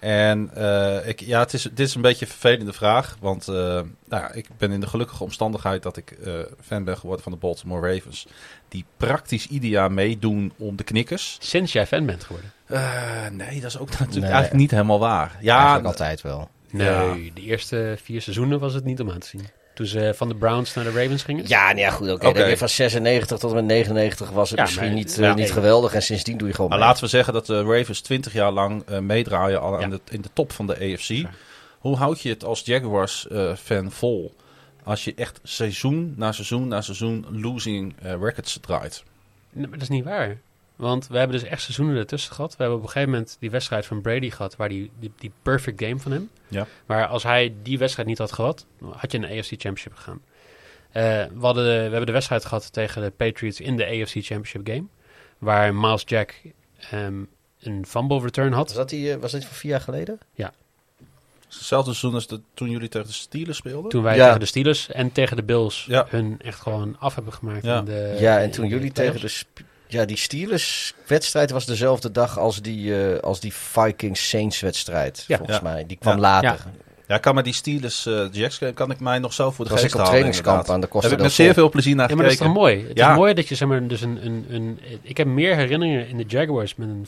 En 0.00 0.50
eh, 0.54 1.08
ik, 1.08 1.20
ja, 1.20 1.40
het 1.40 1.52
is, 1.52 1.62
dit 1.62 1.78
is 1.80 1.94
een 1.94 2.00
beetje 2.02 2.24
een 2.24 2.30
vervelende 2.30 2.72
vraag. 2.72 3.16
Want 3.20 3.48
eh, 3.48 3.54
nou, 3.54 3.86
ja, 4.08 4.32
ik 4.32 4.46
ben 4.58 4.70
in 4.72 4.80
de 4.80 4.86
gelukkige 4.86 5.22
omstandigheid 5.22 5.82
dat 5.82 5.96
ik 5.96 6.10
eh, 6.10 6.32
fan 6.62 6.84
ben 6.84 6.96
geworden 6.98 7.22
van 7.22 7.32
de 7.32 7.38
Baltimore 7.38 7.94
Ravens. 7.94 8.26
Die 8.68 8.84
praktisch 8.96 9.46
ieder 9.46 9.70
jaar 9.70 9.92
meedoen 9.92 10.52
om 10.58 10.76
de 10.76 10.84
knikkers. 10.84 11.36
Sinds 11.40 11.72
jij 11.72 11.86
fan 11.86 12.06
bent 12.06 12.24
geworden. 12.24 12.52
Eh, 12.66 13.26
nee, 13.32 13.60
dat 13.60 13.70
is 13.70 13.78
ook 13.78 13.88
natuurlijk 13.90 14.14
Nee. 14.14 14.22
eigenlijk 14.30 14.54
niet 14.60 14.70
helemaal 14.70 14.98
waar. 14.98 15.36
Ja, 15.40 15.54
Eigenlijk 15.56 15.86
altijd 15.86 16.20
wel. 16.20 16.50
Nee, 16.70 16.86
Ja. 16.88 17.14
de 17.34 17.40
eerste 17.40 17.96
vier 18.02 18.22
seizoenen 18.22 18.58
was 18.60 18.74
het 18.74 18.84
niet 18.84 19.00
om 19.00 19.10
aan 19.10 19.18
te 19.18 19.26
zien. 19.26 19.46
Toen 19.74 19.86
ze 19.86 20.12
van 20.16 20.28
de 20.28 20.34
Browns 20.34 20.74
naar 20.74 20.84
de 20.84 20.90
Ravens 20.90 21.22
gingen. 21.22 21.44
Ja, 21.48 21.64
nou 21.66 21.78
ja, 21.78 21.90
goed. 21.90 22.10
Oké, 22.10 22.56
van 22.56 22.68
96 22.68 23.38
tot 23.38 23.50
en 23.50 23.56
met 23.56 23.64
99 23.64 24.30
was 24.30 24.48
het 24.50 24.58
Ja, 24.58 24.64
misschien 24.64 24.86
maar- 24.86 24.94
niet, 24.94 25.14
ja, 25.16 25.22
eh, 25.22 25.28
niet 25.28 25.36
nee. 25.38 25.52
geweldig. 25.52 25.94
En 25.94 26.02
sindsdien 26.02 26.36
doe 26.38 26.48
je 26.48 26.54
gewoon 26.54 26.70
Maar 26.70 26.78
mee. 26.78 26.86
laten 26.88 27.04
we 27.04 27.10
zeggen 27.10 27.32
dat 27.32 27.46
de 27.46 27.62
Ravens 27.62 28.00
20 28.00 28.32
jaar 28.32 28.52
lang 28.52 28.82
eh, 28.86 28.98
meedraaien 28.98 29.60
al 29.60 29.78
Ja. 29.78 29.84
aan 29.84 29.90
de, 29.90 30.00
in 30.10 30.20
de 30.20 30.28
top 30.32 30.52
van 30.52 30.66
de 30.66 30.72
AFC. 30.74 31.08
Ja. 31.08 31.30
Hoe 31.78 31.96
houd 31.96 32.20
je 32.20 32.28
het 32.28 32.44
als 32.44 32.60
Jaguars-fan 32.64 33.90
vol 33.90 34.34
als 34.84 35.04
je 35.04 35.12
echt 35.16 35.40
seizoen 35.42 36.14
na 36.16 36.32
seizoen 36.32 36.68
na 36.68 36.80
seizoen 36.80 37.26
losing 37.30 37.94
eh, 38.02 38.12
records 38.20 38.58
draait? 38.60 39.02
Nee, 39.52 39.62
maar 39.66 39.72
dat 39.78 39.82
is 39.82 39.88
niet 39.94 40.04
waar. 40.04 40.36
Want 40.76 41.06
we 41.08 41.18
hebben 41.18 41.38
dus 41.40 41.48
echt 41.48 41.62
seizoenen 41.62 41.96
ertussen 41.96 42.34
gehad. 42.34 42.50
We 42.50 42.56
hebben 42.58 42.76
op 42.76 42.82
een 42.84 42.88
gegeven 42.90 43.10
moment 43.12 43.36
die 43.40 43.50
wedstrijd 43.50 43.86
van 43.86 44.00
Brady 44.02 44.30
gehad, 44.30 44.56
waar 44.56 44.68
die, 44.68 44.90
die, 44.98 45.12
die 45.18 45.32
perfect 45.42 45.82
game 45.82 45.98
van 45.98 46.12
hem. 46.12 46.30
Ja. 46.48 46.66
Maar 46.86 47.06
als 47.06 47.22
hij 47.22 47.54
die 47.62 47.78
wedstrijd 47.78 48.08
niet 48.08 48.18
had 48.18 48.32
gehad, 48.32 48.66
had 48.92 49.12
je 49.12 49.18
in 49.18 49.22
de 49.28 49.38
AFC 49.38 49.48
Championship 49.48 49.94
gegaan. 49.94 50.20
Eh, 50.90 51.02
we, 51.34 51.40
hadden 51.40 51.64
de- 51.64 51.70
we 51.70 51.80
hebben 51.80 52.06
de 52.06 52.12
wedstrijd 52.12 52.44
gehad 52.44 52.72
tegen 52.72 53.02
de 53.02 53.10
Patriots 53.10 53.60
in 53.60 53.76
de 53.76 53.84
AFC 53.86 54.10
Championship 54.12 54.66
game. 54.68 54.84
Waar 55.38 55.74
Miles 55.74 56.02
Jack 56.06 56.40
ehm, 56.90 57.22
een 57.60 57.86
fumble 57.86 58.20
return 58.20 58.52
had. 58.52 58.66
Was 58.68 58.76
dat, 58.76 58.88
die, 58.88 59.12
eh, 59.12 59.20
was 59.20 59.32
dat 59.32 59.44
van 59.44 59.54
vier 59.56 59.70
jaar 59.70 59.80
geleden? 59.80 60.18
Hetzelfde 61.48 61.90
seizoen 61.90 62.14
als 62.14 62.26
de, 62.26 62.40
toen 62.54 62.70
jullie 62.70 62.88
tegen 62.88 63.06
de 63.06 63.12
Steelers 63.12 63.56
speelden? 63.58 63.90
Toen 63.90 64.02
wij 64.02 64.16
Ja. 64.16 64.24
tegen 64.24 64.40
de 64.40 64.46
Steelers 64.46 64.88
en 64.88 65.12
tegen 65.12 65.36
de 65.36 65.42
Bills 65.42 65.84
Ja. 65.88 66.06
hun 66.08 66.40
echt 66.40 66.60
gewoon 66.60 66.96
af 66.98 67.14
hebben 67.14 67.32
gemaakt. 67.32 67.64
Ja. 67.64 67.78
In 67.78 67.84
de, 67.84 68.16
ja, 68.20 68.38
en 68.38 68.44
in 68.44 68.50
toen 68.50 68.64
de 68.68 68.70
jullie 68.74 68.92
tegen 68.92 69.20
de... 69.20 69.42
Ja, 69.94 70.04
die 70.04 70.16
Steelers-wedstrijd 70.16 71.50
was 71.50 71.66
dezelfde 71.66 72.10
dag 72.10 72.38
als 72.38 72.62
die, 72.62 73.12
eh, 73.14 73.20
als 73.20 73.40
die 73.40 73.52
Vikings-Saints-wedstrijd, 73.54 75.24
Ja. 75.26 75.36
volgens 75.36 75.56
Ja. 75.58 75.62
mij. 75.62 75.86
Die 75.86 75.96
kwam 75.96 76.14
Ja. 76.14 76.20
later. 76.20 76.48
Ja. 76.48 76.82
Ja, 77.06 77.18
kan 77.18 77.34
maar 77.34 77.42
die 77.42 77.52
Steelers 77.52 78.06
uh, 78.06 78.26
Jacks 78.32 78.58
game 78.58 78.72
kan 78.72 78.90
ik 78.90 79.00
mij 79.00 79.18
nog 79.18 79.32
zo 79.32 79.50
voor 79.50 79.64
de 79.64 79.70
was 79.70 79.78
ik 79.80 79.84
geest 79.84 79.94
op 79.94 80.00
halen, 80.00 80.12
trainingskamp 80.14 80.48
inderdaad. 80.58 80.74
aan 80.74 80.80
de 80.80 80.86
Daar 80.86 80.94
Costa 80.94 81.08
heb 81.08 81.18
ik 81.18 81.24
met 81.24 81.32
zeer 81.34 81.54
veel 81.54 81.68
plezier 81.70 81.94
naar 81.96 82.08
Ja, 82.08 82.14
maar 82.14 82.24
dat 82.24 82.32
is 82.32 82.38
gekeken. 82.38 82.60
toch 82.60 82.70
mooi? 82.72 82.88
Het 82.88 82.98
Ja. 82.98 83.10
is 83.10 83.16
mooi 83.16 83.34
dat 83.34 83.48
je 83.48 83.54
zeg 83.54 83.68
maar 83.68 83.86
dus 83.86 84.00
een, 84.00 84.26
een, 84.26 84.46
een... 84.48 84.80
Ik 85.02 85.16
heb 85.16 85.26
meer 85.26 85.56
herinneringen 85.56 86.08
in 86.08 86.16
de 86.16 86.24
Jaguars 86.26 86.74
met 86.74 86.88
een 86.88 87.06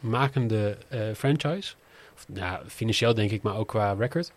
verliesmakende 0.00 0.76
eh, 0.88 1.00
franchise. 1.16 1.74
Of, 2.14 2.24
nou, 2.28 2.60
financieel 2.68 3.14
denk 3.14 3.30
ik, 3.30 3.42
maar 3.42 3.56
ook 3.56 3.68
qua 3.68 3.94
record. 3.98 4.32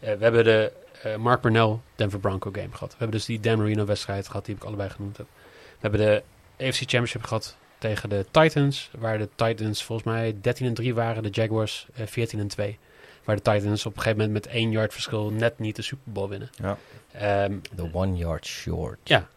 Eh, 0.00 0.12
we 0.14 0.22
hebben 0.24 0.44
de 0.44 0.72
eh, 1.02 1.16
Mark 1.16 1.40
Burnell 1.40 1.76
Denver 1.96 2.18
Bronco 2.18 2.50
game 2.52 2.72
gehad. 2.72 2.90
We 2.90 2.96
hebben 2.98 3.16
dus 3.16 3.26
die 3.26 3.40
Dan 3.40 3.58
Marino 3.58 3.84
wedstrijd 3.84 4.26
gehad, 4.26 4.44
die 4.44 4.54
ik 4.54 4.64
allebei 4.64 4.90
genoemd 4.90 5.16
heb. 5.16 5.26
We 5.70 5.76
hebben 5.88 6.00
de 6.00 6.22
AFC 6.60 6.78
Championship 6.78 7.22
gehad 7.22 7.56
tegen 7.78 8.08
de 8.08 8.26
Titans. 8.30 8.90
Waar 8.98 9.18
de 9.18 9.28
Titans 9.34 9.84
volgens 9.84 10.08
mij 10.08 10.36
13 10.40 10.66
en 10.66 10.74
3 10.74 10.94
waren. 10.94 11.22
De 11.22 11.28
Jaguars 11.28 11.86
eh, 11.94 12.06
14 12.06 12.38
en 12.38 12.48
2. 12.48 12.78
Waar 13.24 13.36
de 13.36 13.42
Titans 13.42 13.86
op 13.86 13.96
een 13.96 14.02
gegeven 14.02 14.24
moment 14.24 14.44
met 14.44 14.54
één 14.54 14.70
yard 14.70 14.92
verschil 14.92 15.30
net 15.30 15.58
niet 15.58 15.76
de 15.76 15.82
Super 15.82 16.12
Bowl 16.12 16.28
winnen. 16.28 16.50
Ja. 16.56 16.78
Ehm, 17.12 17.58
The 17.74 17.88
one 17.92 18.16
yard 18.16 18.46
short. 18.46 18.98
Ja. 19.04 19.28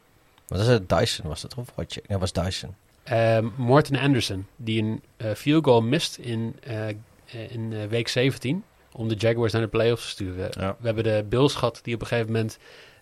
Wat 0.48 0.60
is 0.60 0.68
het? 0.68 0.90
Dyson 0.90 1.28
was 1.28 1.42
dat? 1.42 1.56
Of 1.56 1.72
wat? 1.76 1.94
Ja, 1.94 2.02
dat 2.08 2.20
was 2.20 2.32
Dyson. 2.32 2.76
Ehm, 3.04 3.48
Morten 3.56 3.96
Anderson, 3.96 4.48
die 4.56 4.82
een 4.82 5.02
eh, 5.18 5.32
field 5.32 5.66
goal 5.66 5.82
mist 5.82 6.18
in, 6.18 6.56
eh, 6.64 6.90
eh, 6.90 6.96
in 7.50 7.74
eh, 7.74 7.86
week 7.86 8.08
17 8.08 8.64
om 8.92 9.08
de 9.08 9.16
Jaguars 9.16 9.54
naar 9.54 9.62
de 9.62 9.68
playoffs 9.68 10.04
te 10.04 10.10
sturen. 10.10 10.50
Ja. 10.60 10.76
We 10.80 10.86
hebben 10.86 11.04
de 11.04 11.26
Bills 11.30 11.56
gehad 11.56 11.80
die 11.84 11.96
op 11.96 12.02
een 12.02 12.08
gegeven 12.08 12.32
moment... 12.32 12.58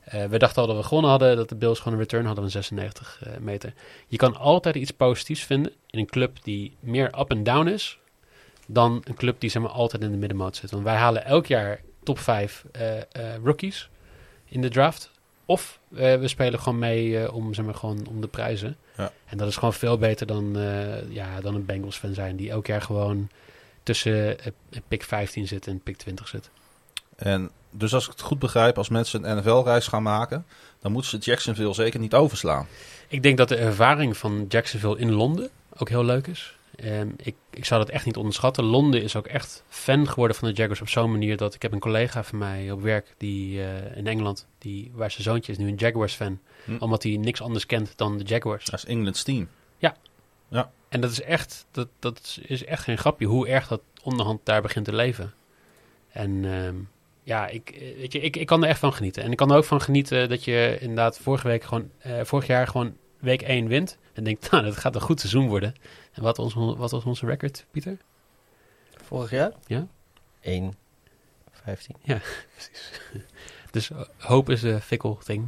eh, 0.09 0.25
we 0.25 0.37
dachten 0.37 0.61
al 0.61 0.67
dat 0.67 0.77
we 0.77 0.83
gewonnen 0.83 1.09
hadden, 1.09 1.35
dat 1.35 1.49
de 1.49 1.55
Bills 1.55 1.77
gewoon 1.77 1.93
een 1.93 1.99
return 1.99 2.25
hadden 2.25 2.43
van 2.43 2.51
96 2.51 3.21
eh, 3.23 3.37
meter. 3.37 3.73
Je 4.07 4.17
kan 4.17 4.35
altijd 4.35 4.75
iets 4.75 4.91
positiefs 4.91 5.43
vinden 5.43 5.71
in 5.89 5.99
een 5.99 6.05
club 6.05 6.37
die 6.43 6.75
meer 6.79 7.19
up 7.19 7.29
en 7.29 7.43
down 7.43 7.67
is... 7.67 7.99
dan 8.67 9.01
een 9.03 9.15
club 9.15 9.39
die 9.39 9.49
zeg 9.49 9.61
maar, 9.61 9.71
altijd 9.71 10.03
in 10.03 10.11
de 10.11 10.17
middenmoot 10.17 10.55
zit. 10.55 10.71
Want 10.71 10.83
wij 10.83 10.95
halen 10.95 11.25
elk 11.25 11.45
jaar 11.45 11.81
top 12.03 12.19
5 12.19 12.65
eh, 12.71 12.85
rookies 13.43 13.89
in 14.45 14.61
de 14.61 14.69
draft... 14.69 15.11
Of 15.45 15.79
we 15.87 16.27
spelen 16.27 16.59
gewoon 16.59 16.79
mee 16.79 17.31
om, 17.31 17.53
zeg 17.53 17.65
maar, 17.65 17.75
gewoon 17.75 18.07
om 18.07 18.21
de 18.21 18.27
prijzen. 18.27 18.77
Ja. 18.97 19.11
En 19.25 19.37
dat 19.37 19.47
is 19.47 19.55
gewoon 19.55 19.73
veel 19.73 19.97
beter 19.97 20.27
dan, 20.27 20.57
ja, 21.09 21.41
dan 21.41 21.55
een 21.55 21.65
Bengals 21.65 21.97
fan 21.97 22.13
zijn. 22.13 22.35
Die 22.35 22.49
elk 22.49 22.67
jaar 22.67 22.81
gewoon 22.81 23.29
tussen 23.83 24.37
pick 24.87 25.03
15 25.03 25.47
zit 25.47 25.67
en 25.67 25.79
pick 25.79 25.97
20 25.97 26.27
zit. 26.27 26.49
En 27.15 27.51
dus 27.71 27.93
als 27.93 28.05
ik 28.05 28.11
het 28.11 28.21
goed 28.21 28.39
begrijp, 28.39 28.77
als 28.77 28.89
mensen 28.89 29.29
een 29.29 29.37
NFL-reis 29.37 29.87
gaan 29.87 30.03
maken, 30.03 30.45
dan 30.79 30.91
moeten 30.91 31.09
ze 31.09 31.17
Jacksonville 31.17 31.73
zeker 31.73 31.99
niet 31.99 32.13
overslaan. 32.13 32.67
Ik 33.07 33.23
denk 33.23 33.37
dat 33.37 33.47
de 33.47 33.55
ervaring 33.55 34.17
van 34.17 34.45
Jacksonville 34.47 34.97
in 34.97 35.11
Londen 35.11 35.49
ook 35.77 35.89
heel 35.89 36.05
leuk 36.05 36.27
is. 36.27 36.57
Ehm, 36.75 37.09
ik, 37.17 37.35
ik 37.49 37.65
zou 37.65 37.81
dat 37.81 37.89
echt 37.89 38.05
niet 38.05 38.17
onderschatten. 38.17 38.63
Londen 38.63 39.01
is 39.01 39.15
ook 39.15 39.27
echt 39.27 39.63
fan 39.69 40.07
geworden 40.07 40.37
van 40.37 40.47
de 40.47 40.53
Jaguars 40.53 40.81
op 40.81 40.89
zo'n 40.89 41.11
manier 41.11 41.37
dat 41.37 41.53
ik 41.53 41.61
heb 41.61 41.71
een 41.71 41.79
collega 41.79 42.23
van 42.23 42.37
mij 42.37 42.71
op 42.71 42.81
werk 42.81 43.13
die 43.17 43.63
eh, 43.63 43.97
in 43.97 44.07
Engeland, 44.07 44.47
die, 44.57 44.91
waar 44.93 45.11
zijn 45.11 45.23
zoontje 45.23 45.51
is 45.51 45.57
nu 45.57 45.67
een 45.67 45.75
Jaguars 45.75 46.13
fan, 46.13 46.39
Hm. 46.65 46.75
omdat 46.79 47.03
hij 47.03 47.17
niks 47.17 47.41
anders 47.41 47.65
kent 47.65 47.93
dan 47.95 48.17
de 48.17 48.23
Jaguars. 48.23 48.65
Dat 48.65 48.79
is 48.79 48.85
England's 48.85 49.23
team. 49.23 49.47
En 50.89 51.01
dat 51.01 51.11
is 51.11 51.21
echt, 51.21 51.65
dat, 51.71 51.87
dat 51.99 52.39
is 52.41 52.65
echt 52.65 52.83
geen 52.83 52.97
grapje 52.97 53.25
hoe 53.25 53.47
erg 53.47 53.67
dat 53.67 53.81
onderhand 54.03 54.39
daar 54.43 54.61
begint 54.61 54.85
te 54.85 54.95
leven. 54.95 55.33
En 56.09 56.45
ehm, 56.45 56.75
ja, 57.29 57.47
ik, 57.47 57.69
eh, 57.69 57.97
weet 57.97 58.11
je, 58.13 58.19
ik, 58.19 58.35
ik 58.35 58.45
kan 58.47 58.63
er 58.63 58.69
echt 58.69 58.79
van 58.79 58.93
genieten. 58.93 59.23
En 59.23 59.31
ik 59.31 59.37
kan 59.37 59.51
er 59.51 59.57
ook 59.57 59.63
van 59.65 59.81
genieten 59.81 60.29
dat 60.29 60.43
je 60.43 60.77
inderdaad 60.79 61.17
vorige 61.19 61.47
week 61.47 61.63
gewoon, 61.63 61.89
eh, 61.99 62.19
vorig 62.23 62.47
jaar 62.47 62.67
gewoon 62.67 62.97
week 63.19 63.41
1 63.41 63.67
wint. 63.67 63.97
En 64.13 64.23
denkt, 64.23 64.47
nou, 64.51 64.63
dat 64.63 64.77
gaat 64.77 64.95
een 64.95 65.01
goed 65.01 65.19
seizoen 65.19 65.47
worden. 65.47 65.75
En 66.13 66.23
wat 66.23 66.37
was, 66.37 66.53
on- 66.55 66.77
wat 66.77 66.91
was 66.91 67.03
onze 67.03 67.25
record, 67.25 67.65
Pieter? 67.71 67.97
Vorig 69.03 69.31
jaar? 69.31 69.51
Ja. 69.67 69.87
1, 70.41 70.73
15. 71.51 71.95
Dus 73.71 73.89
eh, 73.91 73.97
hoop 74.17 74.49
is 74.49 74.63
een 74.63 74.81
fikkel 74.81 75.19
ding. 75.25 75.47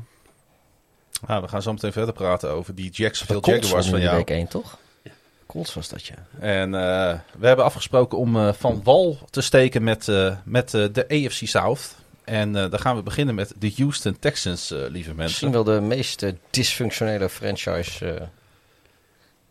Ah, 1.25 1.41
we 1.41 1.47
gaan 1.47 1.61
zo 1.61 1.71
meteen 1.73 1.91
verder 1.91 2.13
praten 2.13 2.49
over 2.49 2.75
die 2.75 2.89
Jacksonville 2.91 3.41
Jaguars 3.41 3.89
van 3.89 4.01
jou. 4.01 4.15
week 4.15 4.29
1, 4.29 4.47
toch? 4.47 4.77
Colts 5.51 5.73
was 5.73 5.89
dat, 5.89 6.05
ja. 6.05 6.15
En 6.39 6.73
eh, 6.75 7.19
we 7.37 7.47
hebben 7.47 7.65
afgesproken 7.65 8.17
om 8.17 8.35
eh, 8.37 8.53
van 8.53 8.81
wal 8.83 9.17
te 9.29 9.41
steken 9.41 9.83
met, 9.83 10.07
eh, 10.07 10.35
met 10.43 10.73
eh, 10.73 10.85
de 10.91 11.05
AFC 11.07 11.41
South. 11.47 11.95
En 12.23 12.55
eh 12.55 12.69
dan 12.69 12.79
gaan 12.79 12.95
we 12.95 13.03
beginnen 13.03 13.35
met 13.35 13.53
de 13.59 13.73
Houston 13.77 14.19
Texans, 14.19 14.71
eh, 14.71 14.77
lieve 14.77 15.13
Misschien 15.13 15.15
mensen. 15.15 15.51
wel 15.51 15.63
de 15.63 15.81
meest 15.81 16.25
dysfunctionele 16.49 17.29
franchise 17.29 18.11
eh, 18.13 18.21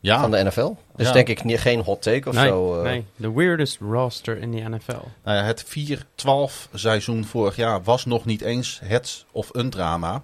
Ja, 0.01 0.21
van 0.21 0.31
de 0.31 0.43
NFL. 0.45 0.73
Dus 0.97 1.07
Ja. 1.07 1.13
denk 1.13 1.29
ik 1.29 1.45
niet, 1.45 1.59
geen 1.61 1.81
hot 1.81 2.03
take 2.03 2.29
of 2.29 2.35
nee, 2.35 2.47
zo. 2.49 2.77
eh. 2.77 2.83
nee, 2.83 3.05
de 3.17 3.33
weirdest 3.33 3.79
roster 3.81 4.39
in 4.39 4.51
de 4.51 4.61
NFL. 4.69 4.91
nou 5.25 5.37
ja, 5.37 5.43
het 5.45 5.65
4-12 5.65 6.69
seizoen 6.75 7.25
vorig 7.25 7.57
jaar 7.57 7.83
was 7.83 8.05
nog 8.05 8.25
niet 8.25 8.41
eens 8.41 8.81
het 8.85 9.25
of 9.31 9.49
een 9.53 9.71
drama. 9.71 10.23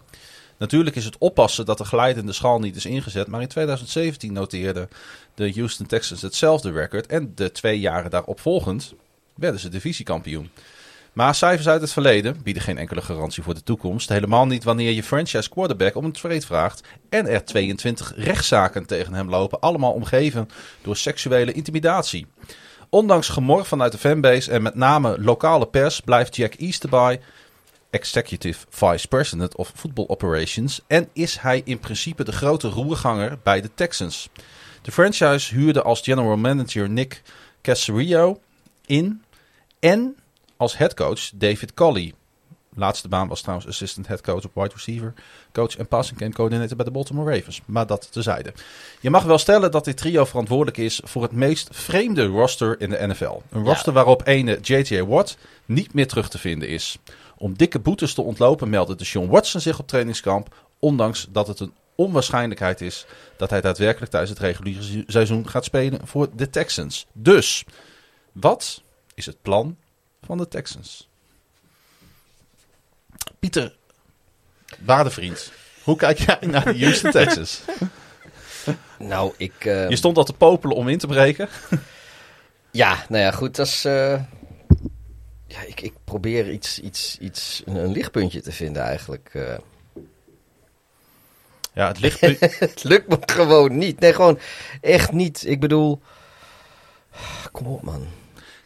Natuurlijk 0.58 0.96
is 0.96 1.04
het 1.04 1.18
oppassen 1.18 1.64
dat 1.64 1.78
de 1.78 1.84
glijdende 1.84 2.32
schaal 2.32 2.58
niet 2.58 2.76
is 2.76 2.86
ingezet. 2.86 3.26
Maar 3.26 3.40
in 3.40 3.48
2017 3.48 4.32
noteerden 4.32 4.88
de 5.34 5.52
Houston 5.52 5.86
Texans 5.86 6.22
hetzelfde 6.22 6.72
record. 6.72 7.06
En 7.06 7.32
de 7.34 7.52
twee 7.52 7.80
jaren 7.80 8.10
daarop 8.10 8.40
volgend 8.40 8.94
werden 9.34 9.60
ze 9.60 9.68
divisiekampioen. 9.68 10.50
Maar 11.12 11.34
cijfers 11.34 11.68
uit 11.68 11.80
het 11.80 11.92
verleden 11.92 12.42
bieden 12.42 12.62
geen 12.62 12.78
enkele 12.78 13.02
garantie 13.02 13.42
voor 13.42 13.54
de 13.54 13.62
toekomst. 13.62 14.08
Helemaal 14.08 14.46
niet 14.46 14.64
wanneer 14.64 14.90
je 14.90 15.02
franchise 15.02 15.48
quarterback 15.48 15.94
om 15.94 16.04
een 16.04 16.12
trade 16.12 16.40
vraagt. 16.40 16.80
En 17.08 17.28
er 17.28 17.44
22 17.44 18.12
rechtszaken 18.16 18.86
tegen 18.86 19.14
hem 19.14 19.28
lopen. 19.28 19.60
Allemaal 19.60 19.92
omgeven 19.92 20.48
door 20.82 20.96
seksuele 20.96 21.52
intimidatie. 21.52 22.26
Ondanks 22.88 23.28
gemor 23.28 23.64
vanuit 23.64 23.92
de 23.92 23.98
fanbase 23.98 24.50
en 24.50 24.62
met 24.62 24.74
name 24.74 25.20
lokale 25.20 25.66
pers 25.66 26.00
blijft 26.00 26.36
Jack 26.36 26.54
Easterby 26.54 27.18
Executive 27.90 28.66
Vice 28.68 29.08
President 29.08 29.56
of 29.56 29.72
Football 29.74 30.04
Operations 30.08 30.80
en 30.86 31.08
is 31.12 31.38
hij 31.38 31.62
in 31.64 31.78
principe 31.78 32.24
de 32.24 32.32
grote 32.32 32.68
roerganger 32.68 33.38
bij 33.42 33.60
de 33.60 33.70
Texans. 33.74 34.28
De 34.82 34.92
franchise 34.92 35.54
huurde 35.54 35.82
als 35.82 36.00
general 36.00 36.36
manager 36.36 36.88
Nick 36.90 37.22
Caserio 37.62 38.40
in 38.86 39.22
en 39.80 40.16
als 40.56 40.76
headcoach 40.76 41.30
David 41.34 41.74
Colley. 41.74 42.14
Laatste 42.74 43.08
baan 43.08 43.28
was 43.28 43.40
trouwens 43.40 43.68
assistant 43.68 44.06
head 44.06 44.20
coach 44.20 44.44
op 44.44 44.50
wide 44.54 44.70
receiver, 44.74 45.14
coach 45.52 45.76
en 45.76 45.86
passing 45.88 46.18
game 46.18 46.32
coordinator 46.32 46.76
bij 46.76 46.84
de 46.84 46.90
Baltimore 46.90 47.34
Ravens. 47.36 47.60
Maar 47.64 47.86
dat 47.86 48.12
tezijde. 48.12 48.52
Je 49.00 49.10
mag 49.10 49.22
wel 49.22 49.38
stellen 49.38 49.70
dat 49.70 49.84
dit 49.84 49.96
trio 49.96 50.24
verantwoordelijk 50.24 50.76
is 50.76 51.00
voor 51.04 51.22
het 51.22 51.32
meest 51.32 51.68
vreemde 51.72 52.26
roster 52.26 52.80
in 52.80 52.90
de 52.90 53.06
NFL. 53.06 53.24
Een 53.50 53.64
Ja. 53.64 53.66
roster 53.66 53.92
waarop 53.92 54.26
ene 54.26 54.58
J.J. 54.62 55.02
Watt 55.02 55.36
niet 55.64 55.94
meer 55.94 56.06
terug 56.06 56.28
te 56.28 56.38
vinden 56.38 56.68
is. 56.68 56.98
Om 57.38 57.56
dikke 57.56 57.78
boetes 57.78 58.14
te 58.14 58.22
ontlopen 58.22 58.68
meldde 58.68 58.94
de 58.94 59.04
Sean 59.04 59.28
Watson 59.28 59.60
zich 59.60 59.78
op 59.78 59.86
trainingskamp, 59.88 60.54
ondanks 60.78 61.26
dat 61.30 61.46
het 61.46 61.60
een 61.60 61.72
onwaarschijnlijkheid 61.94 62.80
is 62.80 63.06
dat 63.36 63.50
hij 63.50 63.60
daadwerkelijk 63.60 64.10
tijdens 64.10 64.32
het 64.32 64.40
reguliere 64.42 64.82
se- 64.82 65.04
seizoen 65.06 65.48
gaat 65.48 65.64
spelen 65.64 66.06
voor 66.06 66.28
de 66.36 66.50
Texans. 66.50 67.06
Dus, 67.12 67.64
wat 68.32 68.82
is 69.14 69.26
het 69.26 69.42
plan 69.42 69.76
van 70.22 70.38
de 70.38 70.48
Texans? 70.48 71.08
Pieter, 73.38 73.76
waardevriend, 74.78 75.52
hoe 75.82 75.96
kijk 75.96 76.18
jij 76.18 76.38
naar 76.40 76.64
de 76.64 76.78
Houston 76.80 77.10
Texans? 77.10 77.60
Nou, 78.98 79.32
ik... 79.36 79.64
eh, 79.64 79.88
Je 79.88 79.96
stond 79.96 80.16
al 80.16 80.24
te 80.24 80.32
popelen 80.32 80.76
om 80.76 80.88
in 80.88 80.98
te 80.98 81.06
breken. 81.06 81.48
Ja, 82.70 83.04
nou 83.08 83.22
ja, 83.22 83.30
goed, 83.30 83.56
dat 83.56 83.66
is... 83.66 83.84
eh, 83.84 84.20
ja, 85.46 85.60
ik, 85.60 85.80
ik 85.80 85.92
probeer 86.04 86.50
iets, 86.50 86.80
iets, 86.80 87.18
iets, 87.20 87.62
een, 87.64 87.76
een 87.76 87.92
lichtpuntje 87.92 88.40
te 88.40 88.52
vinden 88.52 88.82
eigenlijk. 88.82 89.30
eh. 89.32 89.54
Ja, 91.74 91.86
het 91.88 92.20
nu... 92.20 92.36
het 92.58 92.84
lukt 92.84 93.08
me 93.08 93.18
gewoon 93.26 93.78
niet. 93.78 94.00
Nee, 94.00 94.14
gewoon 94.14 94.38
echt 94.80 95.12
niet. 95.12 95.46
Ik 95.46 95.60
bedoel... 95.60 96.00
Kom 97.52 97.66
op, 97.66 97.82
man. 97.82 98.06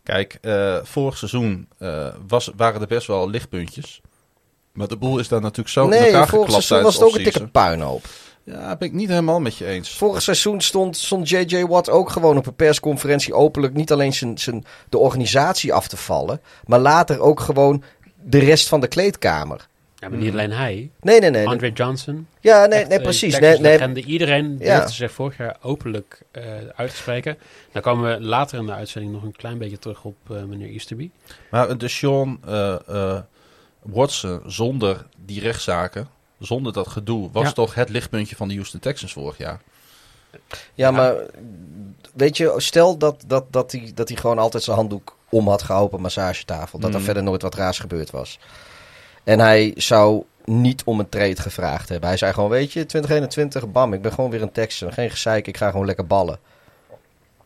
Kijk, 0.02 0.38
eh, 0.40 0.78
vorig 0.82 1.16
seizoen 1.18 1.68
eh, 1.78 2.14
was, 2.28 2.50
waren 2.56 2.80
er 2.80 2.86
best 2.86 3.06
wel 3.06 3.30
lichtpuntjes. 3.30 4.00
Maar 4.72 4.88
de 4.88 4.96
boel 4.96 5.18
is 5.18 5.28
daar 5.28 5.40
natuurlijk 5.40 5.68
zo 5.68 5.84
in 5.84 5.90
nee, 5.90 6.26
vorig 6.26 6.50
seizoen 6.50 6.82
was 6.82 6.94
het 6.94 7.02
ook 7.02 7.16
een 7.16 7.22
dikke 7.22 7.48
puinhoop. 7.48 8.04
Ja, 8.44 8.76
ben 8.76 8.88
ik 8.88 8.94
niet 8.94 9.08
helemaal 9.08 9.40
met 9.40 9.56
je 9.56 9.66
eens. 9.66 9.96
Vorig 9.96 10.22
seizoen 10.22 10.60
stond, 10.60 10.96
stond 10.96 11.28
J.J. 11.28 11.64
Watt 11.66 11.90
ook 11.90 12.10
gewoon 12.10 12.36
op 12.36 12.46
een 12.46 12.54
persconferentie 12.54 13.34
openlijk 13.34 13.74
niet 13.74 13.92
alleen 13.92 14.12
zijn, 14.12 14.38
zijn, 14.38 14.64
de 14.88 14.98
organisatie 14.98 15.72
af 15.72 15.88
te 15.88 15.96
vallen, 15.96 16.40
maar 16.66 16.78
later 16.78 17.20
ook 17.20 17.40
gewoon 17.40 17.82
de 18.22 18.38
rest 18.38 18.68
van 18.68 18.80
de 18.80 18.86
kleedkamer. 18.88 19.68
Ja, 19.94 20.08
maar 20.08 20.18
niet 20.18 20.32
alleen 20.32 20.52
hij. 20.52 20.90
Nee, 21.00 21.20
nee, 21.20 21.30
nee. 21.30 21.46
Andre 21.46 21.72
Johnson. 21.72 22.26
ja, 22.40 22.66
nee, 22.66 22.78
echt, 22.78 22.88
nee 22.88 22.98
eh, 22.98 23.04
precies. 23.04 23.38
Nee. 23.38 24.04
Iedereen 24.04 24.56
Ja. 24.58 24.76
durfde 24.76 24.94
zich 24.94 25.12
vorig 25.12 25.36
jaar 25.36 25.56
openlijk 25.62 26.22
eh, 26.30 26.42
uit 26.74 26.90
te 26.90 26.96
spreken. 26.96 27.38
Dan 27.72 27.82
komen 27.82 28.10
we 28.14 28.24
later 28.24 28.58
in 28.58 28.66
de 28.66 28.72
uitzending 28.72 29.12
nog 29.12 29.22
een 29.22 29.36
klein 29.36 29.58
beetje 29.58 29.78
terug 29.78 30.04
op 30.04 30.16
eh, 30.30 30.42
meneer 30.42 30.68
Easterby. 30.68 31.10
Maar 31.50 31.78
de 31.78 31.88
Sean 31.88 32.40
eh, 32.46 32.76
eh, 32.88 33.18
Watson 33.82 34.40
zonder 34.46 35.06
die 35.24 35.40
rechtszaken, 35.40 36.08
zonder 36.40 36.72
dat 36.72 36.88
gedoe, 36.88 37.28
was 37.32 37.44
Ja. 37.44 37.52
toch 37.52 37.74
het 37.74 37.88
lichtpuntje 37.88 38.36
van 38.36 38.48
de 38.48 38.54
Houston 38.54 38.80
Texans 38.80 39.12
vorig 39.12 39.38
jaar. 39.38 39.60
Ja, 40.74 40.90
maar 40.90 41.14
weet 42.14 42.36
je, 42.36 42.54
stel 42.56 42.96
dat, 42.98 43.24
dat, 43.26 43.44
dat, 43.52 43.72
hij, 43.72 43.92
dat 43.94 44.08
hij 44.08 44.16
gewoon 44.16 44.38
altijd 44.38 44.62
zijn 44.62 44.76
handdoek 44.76 45.16
om 45.28 45.48
had 45.48 45.62
gehouden 45.62 45.90
op 45.90 45.96
een 45.96 46.02
massagetafel. 46.02 46.78
Dat 46.78 46.92
er 46.92 46.98
Mm. 46.98 47.04
verder 47.04 47.22
nooit 47.22 47.42
wat 47.42 47.54
raars 47.54 47.78
gebeurd 47.78 48.10
was. 48.10 48.38
En 49.24 49.38
hij 49.38 49.72
zou 49.76 50.22
niet 50.44 50.82
om 50.84 50.98
een 51.00 51.08
trade 51.08 51.36
gevraagd 51.42 51.88
hebben. 51.88 52.08
Hij 52.08 52.18
zei 52.18 52.32
gewoon, 52.32 52.50
weet 52.50 52.72
je, 52.72 52.86
2021, 52.86 53.70
bam, 53.72 53.92
ik 53.92 54.02
ben 54.02 54.12
gewoon 54.12 54.30
weer 54.30 54.42
een 54.42 54.52
Texan. 54.52 54.92
Geen 54.92 55.10
gezeik, 55.10 55.46
ik 55.46 55.56
ga 55.56 55.70
gewoon 55.70 55.86
lekker 55.86 56.06
ballen. 56.06 56.38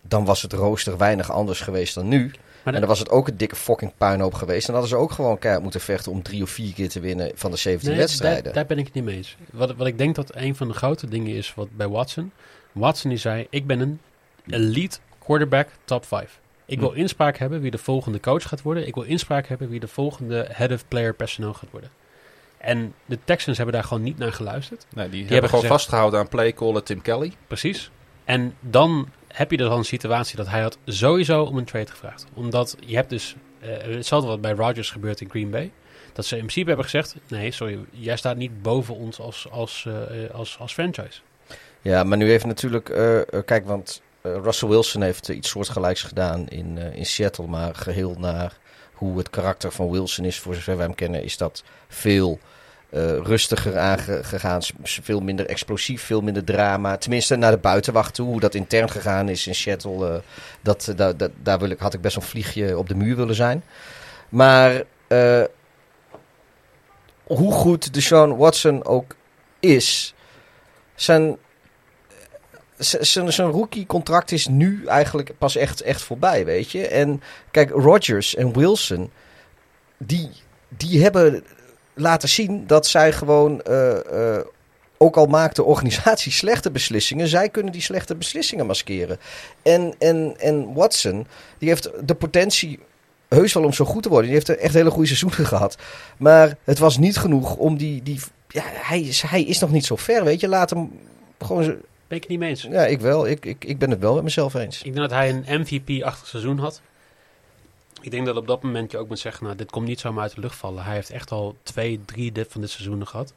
Dan 0.03 0.25
was 0.25 0.43
het 0.43 0.53
rooster 0.53 0.97
weinig 0.97 1.31
anders 1.31 1.61
geweest 1.61 1.95
dan 1.95 2.09
nu. 2.09 2.35
Maar 2.65 2.75
en 2.75 2.81
dan 2.81 2.89
was 2.89 2.99
het 2.99 3.11
ook 3.11 3.29
een 3.29 3.37
dikke 3.37 3.57
fucking 3.57 3.93
puinhoop 3.97 4.35
geweest. 4.35 4.69
En 4.69 4.73
dan 4.75 4.83
hadden 4.83 4.99
ze 4.99 5.05
ook 5.05 5.13
gewoon 5.13 5.39
keihard 5.39 5.63
moeten 5.63 5.81
vechten 5.81 6.13
om 6.13 6.23
drie 6.23 6.43
of 6.43 6.51
vier 6.51 6.73
keer 6.73 6.89
te 6.89 7.01
winnen 7.01 7.31
van 7.35 7.51
de 7.51 7.57
17 7.57 7.89
Nee, 7.91 7.99
wedstrijden. 7.99 8.45
Daar, 8.45 8.53
daar 8.53 8.67
ben 8.67 8.79
ik 8.79 8.85
het 8.85 8.95
niet 8.95 9.05
mee 9.05 9.17
eens. 9.17 9.37
Wat, 9.53 9.75
wat 9.77 9.87
ik 9.87 9.99
denk 9.99 10.15
dat 10.15 10.35
een 10.35 10.57
van 10.57 10.69
de 10.69 10.75
grote 10.75 11.09
dingen 11.09 11.35
is 11.35 11.55
wat 11.55 11.69
bij 11.77 11.89
Watson. 11.89 12.33
Watson 12.73 13.11
die 13.11 13.19
zei, 13.19 13.47
ik 13.51 13.67
ben 13.67 13.81
een 13.81 14.01
elite 14.47 14.99
quarterback 15.19 15.69
top 15.85 16.05
5. 16.07 16.41
Ik 16.67 16.81
wil 16.81 16.93
inspraak 16.93 17.37
hebben 17.37 17.61
wie 17.61 17.71
de 17.71 17.79
volgende 17.79 18.21
coach 18.21 18.49
gaat 18.49 18.63
worden. 18.63 18.87
Ik 18.87 18.95
wil 18.95 19.05
inspraak 19.05 19.47
hebben 19.47 19.69
wie 19.69 19.81
de 19.81 19.89
volgende 19.89 20.49
head 20.53 20.73
of 20.73 20.89
player 20.89 21.15
personnel 21.15 21.55
gaat 21.55 21.71
worden. 21.71 21.91
En 22.59 22.95
de 23.07 23.19
Texans 23.25 23.57
hebben 23.57 23.75
daar 23.75 23.85
gewoon 23.85 24.03
niet 24.03 24.19
naar 24.19 24.33
geluisterd. 24.33 24.87
Nee, 24.95 25.09
die, 25.09 25.19
hebben 25.19 25.33
hebben 25.33 25.51
gewoon 25.51 25.65
gezegd- 25.65 25.81
vastgehouden 25.81 26.21
aan 26.21 26.29
playcaller 26.29 26.83
Tim 26.83 27.03
Kelly. 27.03 27.33
Precies. 27.47 27.91
En 28.25 28.55
dan 28.61 29.09
heb 29.35 29.51
je 29.51 29.65
al 29.65 29.79
een 29.79 29.85
situatie 29.85 30.37
dat 30.37 30.49
hij 30.49 30.61
had 30.61 30.79
sowieso 30.85 31.43
om 31.43 31.57
een 31.59 31.65
trade 31.65 31.91
gevraagd. 31.91 32.27
Omdat 32.35 32.77
je 32.87 32.97
hebt 32.97 33.11
dus 33.11 33.37
eh, 33.61 33.69
hetzelfde 33.95 34.29
wat 34.29 34.41
bij 34.41 34.53
Rodgers 34.53 34.91
gebeurt 34.91 35.21
in 35.21 35.31
Green 35.31 35.51
Bay. 35.51 35.73
Dat 36.13 36.25
ze 36.25 36.35
in 36.35 36.41
principe 36.41 36.67
hebben 36.67 36.85
gezegd, 36.85 37.17
nee, 37.29 37.51
sorry, 37.51 37.79
jij 37.91 38.17
staat 38.17 38.37
niet 38.37 38.63
boven 38.63 38.95
ons 38.95 39.21
als, 39.21 39.47
als, 39.51 39.87
eh, 39.89 40.31
als, 40.31 40.59
als 40.59 40.73
franchise. 40.73 41.21
Ja, 41.81 42.05
maar 42.05 42.19
nu 42.19 42.29
heeft 42.29 42.47
natuurlijk, 42.47 42.89
eh, 42.89 43.21
kijk, 43.45 43.67
want 43.67 44.03
Russell 44.23 44.69
Wilson 44.69 45.03
heeft 45.03 45.29
iets 45.29 45.49
soortgelijks 45.49 46.03
gedaan 46.03 46.49
in, 46.49 46.79
in 46.79 47.07
Seattle, 47.07 47.47
maar 47.47 47.75
geheel 47.75 48.15
naar 48.19 48.59
hoe 48.93 49.19
het 49.19 49.31
karakter 49.31 49.73
van 49.73 49.91
Wilson 49.91 50.25
is, 50.25 50.39
voor 50.39 50.55
zover 50.55 50.77
wij 50.77 50.87
hem 50.87 50.95
kennen, 50.95 51.23
is 51.23 51.37
dat 51.37 51.63
veel 51.89 52.39
rustiger 53.23 53.79
aangegaan, 53.79 54.61
veel 54.83 55.21
minder 55.21 55.47
explosief, 55.47 56.03
veel 56.03 56.21
minder 56.21 56.45
drama. 56.45 56.97
Tenminste, 56.97 57.37
naar 57.37 57.51
de 57.51 57.59
buitenwacht 57.59 58.15
toe, 58.15 58.27
hoe 58.27 58.41
dat 58.41 58.55
intern 58.55 58.91
gegaan 58.91 59.29
is 59.29 59.47
in 59.47 59.55
Seattle, 59.55 60.09
eh, 60.09 60.21
dat, 60.61 60.89
eh, 60.89 61.09
daar- 61.43 61.59
wil 61.59 61.71
ik, 61.71 61.79
had 61.79 61.95
ik 61.95 62.01
best 62.01 62.17
een 62.17 62.23
vliegje 62.23 62.79
op 62.79 62.89
de 62.89 62.95
muur 62.95 63.17
willen 63.17 63.35
zijn. 63.35 63.65
Maar 64.29 64.83
eh, 65.07 65.43
hoe 67.25 67.53
goed 67.53 67.95
Deshaun 67.95 68.37
Watson 68.37 68.85
ook 68.85 69.15
is, 69.61 70.15
zijn 70.95 71.37
zijn 72.79 73.33
zijn 73.33 73.51
rookie-contract 73.51 74.33
is 74.33 74.47
nu 74.47 74.87
eigenlijk 74.87 75.39
pas 75.39 75.57
echt, 75.57 75.81
echt 75.81 76.03
voorbij, 76.03 76.45
weet 76.45 76.71
je. 76.71 76.87
En 76.87 77.23
kijk, 77.51 77.71
Rodgers 77.71 78.35
en 78.35 78.53
Wilson, 78.53 79.11
die, 79.99 80.31
die 80.69 81.03
hebben 81.03 81.45
laten 81.95 82.29
zien 82.29 82.67
dat 82.67 82.87
zij 82.87 83.13
gewoon, 83.13 83.63
eh, 83.63 84.37
eh, 84.37 84.45
ook 84.99 85.17
al 85.17 85.27
maakt 85.27 85.57
de 85.57 85.65
organisatie 85.65 86.33
slechte 86.43 86.71
beslissingen, 86.71 87.29
zij 87.29 87.49
kunnen 87.49 87.73
die 87.73 87.83
slechte 87.83 88.15
beslissingen 88.15 88.67
maskeren. 88.67 89.19
En, 89.63 89.95
en, 89.99 90.35
en 90.39 90.75
Watson, 90.75 91.27
die 91.59 91.69
heeft 91.69 91.91
de 92.05 92.15
potentie 92.15 92.79
heus 93.29 93.53
wel 93.53 93.65
om 93.65 93.73
zo 93.73 93.85
goed 93.85 94.03
te 94.03 94.09
worden. 94.09 94.27
Die 94.27 94.35
heeft 94.35 94.49
er 94.49 94.59
echt 94.59 94.75
hele 94.75 94.91
goede 94.91 95.07
seizoenen 95.07 95.47
gehad. 95.55 95.77
Maar 96.17 96.57
het 96.65 96.79
was 96.79 96.99
niet 96.99 97.17
genoeg 97.17 97.57
om 97.57 97.77
die... 97.77 98.03
die 98.03 98.21
ja, 98.49 98.63
hij, 98.67 99.01
is, 99.01 99.23
hij 99.23 99.43
is 99.43 99.59
nog 99.59 99.71
niet 99.71 99.87
zo 99.87 99.97
ver, 99.97 100.25
weet 100.25 100.41
je. 100.41 100.49
Laat 100.49 100.71
hem 100.71 101.01
gewoon... 101.39 101.65
Ben 102.09 102.17
ik 102.17 102.23
het 102.23 102.29
niet 102.29 102.39
mee 102.39 102.49
eens. 102.49 102.63
Ja, 102.63 102.87
ik 102.87 103.01
wel. 103.01 103.27
Ik, 103.29 103.47
ik, 103.47 103.65
ik 103.65 103.79
ben 103.79 103.91
het 103.91 104.01
wel 104.01 104.15
met 104.15 104.23
mezelf 104.23 104.55
eens. 104.55 104.79
Ik 104.79 104.95
denk 104.95 105.09
dat 105.09 105.11
hij 105.11 105.29
een 105.29 105.61
MVP-achtig 105.61 106.27
seizoen 106.27 106.59
had. 106.59 106.81
Ik 108.05 108.11
denk 108.11 108.27
dat 108.27 108.37
op 108.37 108.47
dat 108.47 108.63
moment 108.63 108.91
je 108.91 108.99
ook 108.99 109.09
moet 109.09 109.19
zeggen, 109.19 109.45
nou, 109.45 109.57
dit 109.57 109.71
komt 109.71 109.87
niet 109.87 110.01
zomaar 110.01 110.23
uit 110.23 110.35
de 110.35 110.41
lucht 110.41 110.57
vallen. 110.57 110.85
Hij 110.85 110.95
heeft 110.95 111.11
echt 111.11 111.31
al 111.31 111.57
twee, 111.63 112.01
drie 112.05 112.33
dit 112.33 112.47
van 112.51 112.61
dit 112.61 112.71
seizoenen 112.71 113.07
gehad. 113.07 113.33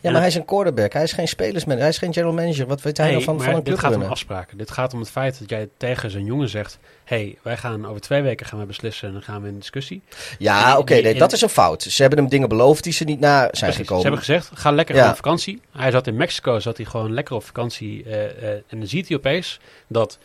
Ja, 0.00 0.10
maar 0.10 0.20
hij 0.20 0.28
is 0.28 0.34
een 0.34 0.44
quarterback. 0.44 0.92
Hij 0.92 1.02
is 1.02 1.12
geen 1.12 1.28
spelersmanager. 1.28 1.80
Hij 1.80 1.88
is 1.88 1.98
geen 1.98 2.12
general 2.12 2.34
manager. 2.34 2.66
Wat 2.66 2.82
weet 2.82 2.96
hij 2.96 3.06
Nee, 3.06 3.14
nou 3.14 3.26
van, 3.26 3.36
maar 3.36 3.44
van 3.44 3.54
een 3.54 3.62
dit 3.64 3.74
club 3.74 3.92
gaat 3.92 4.02
om 4.02 4.10
afspraken. 4.10 4.58
Dit 4.58 4.70
gaat 4.70 4.92
om 4.94 5.00
het 5.00 5.10
feit 5.10 5.38
dat 5.38 5.48
jij 5.50 5.68
tegen 5.76 6.10
zijn 6.10 6.24
jongen 6.24 6.48
zegt... 6.48 6.78
hey, 7.04 7.38
wij 7.42 7.56
gaan 7.56 7.86
over 7.86 8.00
twee 8.00 8.22
weken 8.22 8.46
gaan 8.46 8.58
we 8.58 8.64
beslissen 8.66 9.06
en 9.08 9.12
dan 9.14 9.22
gaan 9.22 9.42
we 9.42 9.48
in 9.48 9.58
discussie. 9.58 10.02
Ja, 10.38 10.78
oké. 10.78 10.94
nee, 10.94 11.14
dat 11.14 11.32
is 11.32 11.40
een 11.42 11.48
fout. 11.48 11.82
Ze 11.82 12.00
hebben 12.02 12.20
hem 12.20 12.28
dingen 12.28 12.48
beloofd 12.48 12.84
die 12.84 12.92
ze 12.92 13.04
niet 13.04 13.20
na 13.20 13.38
zijn 13.38 13.48
Precies. 13.50 13.74
Ze 13.74 13.80
gekomen. 13.80 14.02
hebben 14.02 14.20
gezegd, 14.20 14.50
ga 14.54 14.70
lekker 14.70 14.94
Ja. 14.94 15.08
op 15.08 15.16
vakantie. 15.16 15.60
Hij 15.72 15.90
zat 15.90 16.06
in 16.06 16.16
Mexico, 16.16 16.60
zat 16.60 16.76
hij 16.76 16.86
gewoon 16.86 17.12
lekker 17.14 17.34
op 17.34 17.44
vakantie. 17.44 18.04
eh, 18.04 18.24
eh, 18.24 18.48
en 18.68 18.78
dan 18.78 18.86
ziet 18.86 19.08
hij 19.08 19.16
opeens 19.16 19.60
dat... 19.86 20.18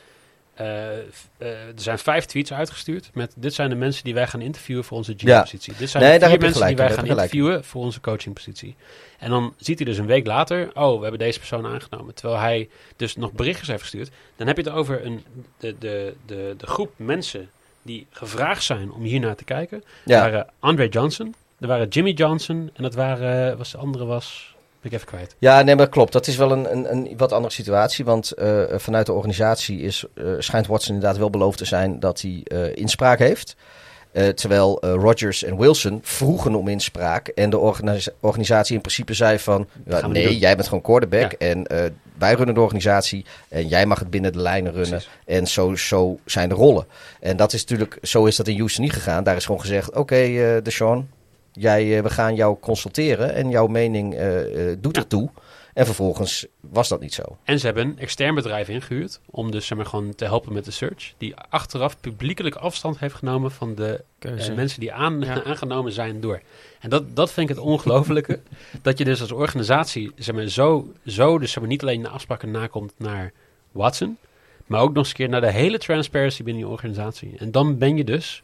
eh, 0.57 0.65
f- 1.13 1.29
eh, 1.37 1.47
er 1.49 1.73
zijn 1.75 1.99
vijf 1.99 2.25
tweets 2.25 2.53
uitgestuurd 2.53 3.09
met... 3.13 3.33
dit 3.35 3.53
zijn 3.53 3.69
de 3.69 3.75
mensen 3.75 4.03
die 4.03 4.13
wij 4.13 4.27
gaan 4.27 4.41
interviewen 4.41 4.83
voor 4.83 4.97
onze 4.97 5.13
GM-positie. 5.17 5.73
Dit 5.77 5.89
zijn 5.89 6.03
Nee, 6.03 6.13
de 6.13 6.19
daar 6.19 6.29
vier 6.29 6.39
mensen 6.39 6.61
gelijk 6.61 6.77
die 6.77 6.85
wij 6.85 6.95
gaan 6.95 7.05
daar 7.05 7.15
interviewen 7.15 7.63
voor 7.63 7.83
onze 7.83 8.01
coachingpositie. 8.01 8.75
En 9.19 9.29
dan 9.29 9.53
ziet 9.57 9.77
hij 9.77 9.85
dus 9.87 9.97
een 9.97 10.05
week 10.05 10.25
later... 10.27 10.69
oh, 10.73 10.95
we 10.95 11.01
hebben 11.01 11.19
deze 11.19 11.39
persoon 11.39 11.65
aangenomen. 11.65 12.13
Terwijl 12.13 12.39
hij 12.39 12.69
dus 12.95 13.15
nog 13.15 13.31
berichtjes 13.31 13.67
heeft 13.67 13.81
gestuurd. 13.81 14.09
Dan 14.35 14.47
heb 14.47 14.57
je 14.57 14.63
het 14.63 14.71
over 14.71 15.05
een, 15.05 15.23
de, 15.57 15.75
de, 15.79 16.15
de, 16.25 16.53
de 16.57 16.67
groep 16.67 16.91
mensen 16.95 17.49
die 17.81 18.07
gevraagd 18.09 18.63
zijn 18.63 18.91
om 18.91 19.01
hier 19.03 19.19
naar 19.19 19.35
te 19.35 19.43
kijken. 19.43 19.83
Ja. 20.05 20.19
waren 20.19 20.47
Andre 20.59 20.87
Johnson, 20.89 21.35
er 21.59 21.67
waren 21.67 21.87
Jimmy 21.87 22.11
Johnson 22.11 22.69
en 22.73 22.83
dat 22.83 22.93
waren, 22.93 23.57
was 23.57 23.71
de 23.71 23.77
andere 23.77 24.05
was, 24.05 24.55
ik 24.81 24.93
even 24.93 25.07
kwijt. 25.07 25.35
Ja, 25.39 25.61
nee, 25.61 25.75
maar 25.75 25.89
klopt. 25.89 26.11
Dat 26.11 26.27
is 26.27 26.35
wel 26.35 26.51
een, 26.51 26.71
een, 26.71 26.91
een 26.91 27.13
wat 27.17 27.31
andere 27.31 27.53
situatie. 27.53 28.05
Want 28.05 28.31
eh, 28.31 28.63
vanuit 28.75 29.05
de 29.05 29.13
organisatie 29.13 29.79
is, 29.79 30.03
eh, 30.13 30.25
schijnt 30.37 30.67
Watson 30.67 30.93
inderdaad 30.93 31.17
wel 31.19 31.29
beloofd 31.29 31.57
te 31.57 31.65
zijn 31.65 31.99
dat 31.99 32.21
hij 32.21 32.41
eh, 32.43 32.75
inspraak 32.75 33.19
heeft. 33.19 33.55
Terwijl 34.35 34.85
Rodgers 34.85 35.43
en 35.43 35.57
Wilson 35.57 35.99
vroegen 36.03 36.55
om 36.55 36.67
inspraak. 36.67 37.27
En 37.27 37.49
de 37.49 37.57
organisa- 37.57 38.11
organisatie 38.19 38.75
in 38.75 38.81
principe 38.81 39.13
zei 39.13 39.39
van... 39.39 39.67
Ja, 39.85 40.07
nee, 40.07 40.37
jij 40.37 40.55
bent 40.55 40.67
gewoon 40.67 40.83
quarterback. 40.83 41.31
Ja. 41.31 41.37
En 41.37 41.67
wij 42.17 42.33
runnen 42.33 42.55
de 42.55 42.61
organisatie. 42.61 43.25
En 43.49 43.67
jij 43.67 43.85
mag 43.85 43.99
het 43.99 44.09
binnen 44.09 44.31
de 44.31 44.39
lijnen 44.39 44.71
runnen. 44.71 44.89
Precies. 44.89 45.09
En 45.25 45.47
zo, 45.47 45.75
zo 45.75 46.19
zijn 46.25 46.49
de 46.49 46.55
rollen. 46.55 46.85
En 47.19 47.37
dat 47.37 47.53
is 47.53 47.59
natuurlijk... 47.59 47.97
Zo 48.01 48.25
is 48.25 48.35
dat 48.35 48.47
in 48.47 48.57
Houston 48.57 48.83
niet 48.83 48.93
gegaan. 48.93 49.23
Daar 49.23 49.35
is 49.35 49.45
gewoon 49.45 49.61
gezegd... 49.61 49.95
Oké, 49.95 50.15
eh 50.15 50.63
Deshaun, 50.63 51.09
jij, 51.57 51.97
eh, 51.97 52.03
we 52.03 52.09
gaan 52.09 52.35
jou 52.35 52.57
consulteren. 52.59 53.33
En 53.33 53.49
jouw 53.49 53.67
mening 53.67 54.13
eh, 54.15 54.71
eh, 54.71 54.77
doet 54.81 54.95
Ja. 54.95 55.01
ertoe. 55.01 55.29
En 55.73 55.85
vervolgens 55.85 56.45
was 56.59 56.87
dat 56.87 56.99
niet 56.99 57.13
zo. 57.13 57.37
En 57.43 57.59
ze 57.59 57.65
hebben 57.65 57.85
een 57.85 57.99
extern 57.99 58.35
bedrijf 58.35 58.67
ingehuurd 58.69 59.19
om 59.25 59.51
dus 59.51 59.67
zeg 59.67 59.77
maar 59.77 59.85
gewoon 59.87 60.15
te 60.15 60.25
helpen 60.25 60.53
met 60.53 60.65
de 60.65 60.71
search. 60.71 61.13
Die 61.17 61.35
achteraf 61.49 61.99
publiekelijk 61.99 62.55
afstand 62.55 62.99
heeft 62.99 63.15
genomen 63.15 63.51
van 63.51 63.75
de 63.75 64.03
mensen 64.55 64.79
die 64.79 64.93
aan, 64.93 65.21
Ja. 65.21 65.43
aangenomen 65.43 65.91
zijn 65.91 66.21
door. 66.21 66.41
En 66.79 66.89
dat, 66.89 67.15
dat 67.15 67.31
vind 67.31 67.49
ik 67.49 67.55
het 67.55 67.65
ongelofelijke. 67.65 68.39
dat 68.81 68.97
je 68.97 69.05
dus 69.05 69.21
als 69.21 69.31
organisatie 69.31 70.11
zeg 70.15 70.35
maar, 70.35 70.47
zo, 70.47 70.93
zo 71.05 71.39
dus 71.39 71.51
zeg 71.51 71.59
maar, 71.59 71.71
niet 71.71 71.81
alleen 71.81 72.01
de 72.01 72.09
afspraken 72.09 72.51
nakomt 72.51 72.93
naar 72.97 73.31
Watson. 73.71 74.17
Maar 74.65 74.81
ook 74.81 74.87
nog 74.93 74.97
eens 74.97 75.09
een 75.09 75.15
keer 75.15 75.29
naar 75.29 75.41
de 75.41 75.51
hele 75.51 75.77
transparency 75.77 76.43
binnen 76.43 76.63
je 76.63 76.69
organisatie. 76.69 77.35
En 77.37 77.51
dan 77.51 77.77
ben 77.77 77.97
je 77.97 78.03
dus, 78.03 78.43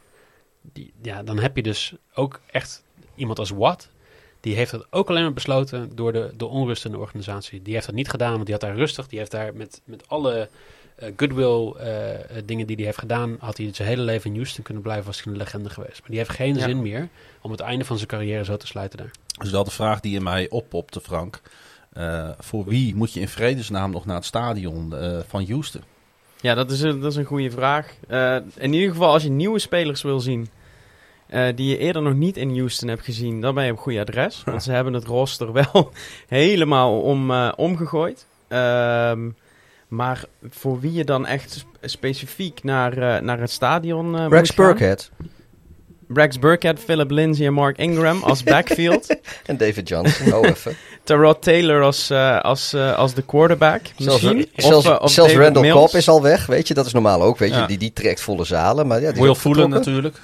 die, 0.61 0.93
ja, 1.01 1.23
dan 1.23 1.39
heb 1.39 1.55
je 1.55 1.63
dus 1.63 1.93
ook 2.13 2.41
echt 2.51 2.83
iemand 3.15 3.39
als 3.39 3.49
Watt. 3.49 3.89
Die 4.39 4.55
heeft 4.55 4.71
dat 4.71 4.85
ook 4.89 5.09
alleen 5.09 5.23
maar 5.23 5.33
besloten 5.33 5.95
door 5.95 6.13
de, 6.13 6.31
de 6.37 6.45
onrust 6.45 6.85
in 6.85 6.91
de 6.91 6.97
organisatie. 6.97 7.61
Die 7.61 7.73
heeft 7.73 7.85
dat 7.85 7.95
niet 7.95 8.09
gedaan, 8.09 8.31
want 8.33 8.43
die 8.45 8.51
had 8.53 8.61
daar 8.61 8.75
rustig. 8.75 9.07
Die 9.07 9.19
heeft 9.19 9.31
daar 9.31 9.55
met, 9.55 9.81
met 9.83 10.03
alle 10.07 10.49
eh, 10.95 11.11
goodwill 11.17 11.71
eh, 11.71 12.41
dingen 12.45 12.67
die 12.67 12.75
hij 12.75 12.85
heeft 12.85 12.97
gedaan... 12.97 13.35
had 13.39 13.57
hij 13.57 13.69
zijn 13.73 13.87
hele 13.87 14.01
leven 14.01 14.29
in 14.29 14.35
Houston 14.35 14.63
kunnen 14.63 14.83
blijven, 14.83 15.05
was 15.05 15.23
hij 15.23 15.31
een 15.33 15.39
legende 15.39 15.69
geweest. 15.69 15.99
Maar 15.99 16.09
die 16.09 16.17
heeft 16.17 16.29
geen 16.29 16.55
Ja. 16.55 16.61
zin 16.63 16.81
meer 16.81 17.07
om 17.41 17.51
het 17.51 17.59
einde 17.59 17.85
van 17.85 17.95
zijn 17.97 18.09
carrière 18.09 18.43
zo 18.43 18.57
te 18.57 18.67
sluiten 18.67 18.97
daar. 18.97 19.11
Dat 19.37 19.45
is 19.45 19.51
wel 19.51 19.63
de 19.63 19.71
vraag 19.71 19.99
die 19.99 20.15
in 20.15 20.23
mij 20.23 20.49
oppopte, 20.49 21.01
Frank. 21.01 21.41
Eh, 21.93 22.29
voor 22.39 22.65
wie 22.65 22.95
moet 22.95 23.13
je 23.13 23.19
in 23.19 23.27
vredesnaam 23.27 23.91
nog 23.91 24.05
naar 24.05 24.15
het 24.15 24.25
stadion 24.25 24.95
eh, 24.95 25.19
van 25.27 25.45
Houston? 25.47 25.81
Ja, 26.41 26.53
dat 26.55 26.71
is 26.71 26.81
een, 26.81 26.99
dat 26.99 27.11
is 27.11 27.17
een 27.17 27.25
goede 27.25 27.51
vraag. 27.51 27.93
Eh, 28.07 28.35
in 28.57 28.73
ieder 28.73 28.89
geval, 28.91 29.11
als 29.13 29.23
je 29.23 29.29
nieuwe 29.29 29.59
spelers 29.59 30.01
wil 30.01 30.19
zien... 30.19 30.47
eh, 31.33 31.55
die 31.55 31.69
je 31.69 31.77
eerder 31.77 32.01
nog 32.01 32.13
niet 32.13 32.37
in 32.37 32.57
Houston 32.57 32.87
hebt 32.89 33.03
gezien... 33.03 33.41
dan 33.41 33.55
ben 33.55 33.65
je 33.65 33.71
op 33.71 33.79
goed 33.79 33.97
adres. 33.97 34.41
Want 34.45 34.63
ze 34.63 34.71
hebben 34.71 34.93
het 34.93 35.05
roster 35.05 35.51
wel 35.53 35.91
helemaal 36.27 36.99
om, 37.01 37.31
eh, 37.31 37.51
omgegooid. 37.55 38.25
Ehm, 38.47 39.29
maar 39.87 40.23
voor 40.49 40.79
wie 40.79 40.93
je 40.93 41.03
dan 41.03 41.25
echt 41.25 41.51
sp- 41.51 41.77
specifiek 41.81 42.63
naar, 42.63 42.97
eh, 42.97 43.21
naar 43.21 43.39
het 43.39 43.51
stadion 43.51 44.27
Rex 44.27 44.31
moet 44.31 44.47
gaan- 44.47 44.65
Burkhead 44.65 45.09
Rex 46.13 46.39
Burkhead, 46.39 46.79
Philip 46.79 47.11
Lindsay 47.11 47.45
en 47.45 47.53
Mark 47.53 47.77
Ingram 47.77 48.23
als 48.23 48.43
backfield. 48.53 49.15
en 49.45 49.57
David 49.57 49.87
Johnson. 49.89 50.33
Oh, 50.33 50.47
even. 50.47 50.75
Terod 51.03 51.41
Taylor 51.41 51.81
als, 51.83 52.09
eh, 52.09 52.39
als, 52.41 52.73
als 52.75 53.13
de 53.13 53.21
quarterback. 53.21 53.81
Zelfs, 53.97 54.21
Misschien. 54.21 54.49
zelfs, 54.55 54.87
of, 54.87 54.99
of 54.99 55.11
zelfs 55.11 55.33
Randall 55.33 55.61
Mills. 55.61 55.77
Cobb 55.79 55.93
is 55.93 56.07
al 56.09 56.21
weg, 56.21 56.45
weet 56.45 56.67
je. 56.67 56.73
Dat 56.73 56.85
is 56.85 56.93
normaal 56.93 57.21
ook, 57.21 57.37
weet 57.37 57.49
je. 57.53 57.55
Ja. 57.59 57.65
Die, 57.67 57.77
die 57.77 57.93
trekt 57.93 58.21
volle 58.21 58.43
zalen. 58.45 58.87
Maar 58.87 59.01
ja, 59.01 59.11
die 59.11 59.21
Will 59.21 59.35
vertrokken. 59.35 59.69
natuurlijk. 59.69 60.17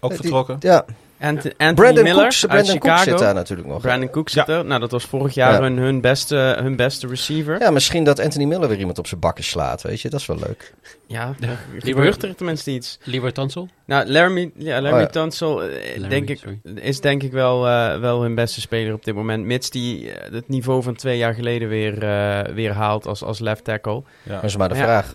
Ook 0.00 0.10
Eh, 0.10 0.16
die- 0.20 0.30
vertrokken. 0.30 0.56
Ja, 0.70 0.84
Ant- 1.22 1.36
Anthony 1.36 1.74
Brandon, 1.74 2.02
Miller 2.04 2.20
Cooks, 2.22 2.42
uit 2.46 2.52
Brandon 2.52 2.78
Cook 2.78 2.82
Chicago. 2.92 3.10
zit 3.10 3.18
daar 3.18 3.34
natuurlijk 3.34 3.68
nog. 3.68 3.80
Brandon 3.80 4.10
Cook 4.10 4.28
zit 4.28 4.48
er. 4.48 4.64
Nou, 4.64 4.80
dat 4.80 4.90
was 4.90 5.04
vorig 5.04 5.34
jaar 5.34 5.52
Ja. 5.52 5.60
hun, 5.60 5.76
hun, 5.76 6.00
beste, 6.00 6.36
hun 6.62 6.76
beste 6.76 7.06
receiver. 7.06 7.58
Ja, 7.58 7.64
Ja, 7.64 7.70
misschien 7.70 8.04
dat 8.04 8.20
Anthony 8.20 8.44
Miller 8.44 8.68
weer 8.68 8.78
iemand 8.78 8.98
op 8.98 9.06
zijn 9.06 9.20
bakken 9.20 9.44
slaat, 9.44 9.82
weet 9.82 10.00
je. 10.00 10.08
Dat 10.10 10.20
is 10.20 10.26
wel 10.26 10.36
leuk. 10.46 10.74
ja 11.06 11.34
Ja. 11.38 11.48
gebeurt 11.78 12.22
er 12.22 12.34
tenminste 12.36 12.70
iets. 12.70 12.98
Liever 13.04 13.32
Tansel? 13.32 13.68
Nou, 13.86 14.06
Laramie, 14.10 14.52
ja, 14.56 14.70
Laramie 14.80 14.92
Oh 14.92 15.00
ja. 15.00 15.06
Tunsil 15.06 15.62
eh, 15.62 15.68
Laramie, 15.86 16.08
denk 16.08 16.28
ik, 16.28 16.38
sorry. 16.38 16.58
is 16.74 17.00
denk 17.00 17.22
ik 17.22 17.32
wel, 17.32 17.66
eh, 17.68 17.98
wel 17.98 18.22
hun 18.22 18.34
beste 18.34 18.60
speler 18.60 18.94
op 18.94 19.04
dit 19.04 19.14
moment. 19.14 19.44
Mits 19.44 19.70
die 19.70 20.10
het 20.30 20.48
niveau 20.48 20.82
van 20.82 20.94
twee 20.94 21.18
jaar 21.18 21.34
geleden 21.34 21.68
weer, 21.68 22.02
eh, 22.02 22.54
weer 22.54 22.72
haalt 22.72 23.06
als, 23.06 23.22
als 23.22 23.38
left 23.38 23.64
tackle. 23.64 24.02
Ja. 24.22 24.34
Dat 24.34 24.44
is 24.44 24.56
maar 24.56 24.68
de 24.68 24.74
Ja, 24.74 24.82
vraag. 24.82 25.14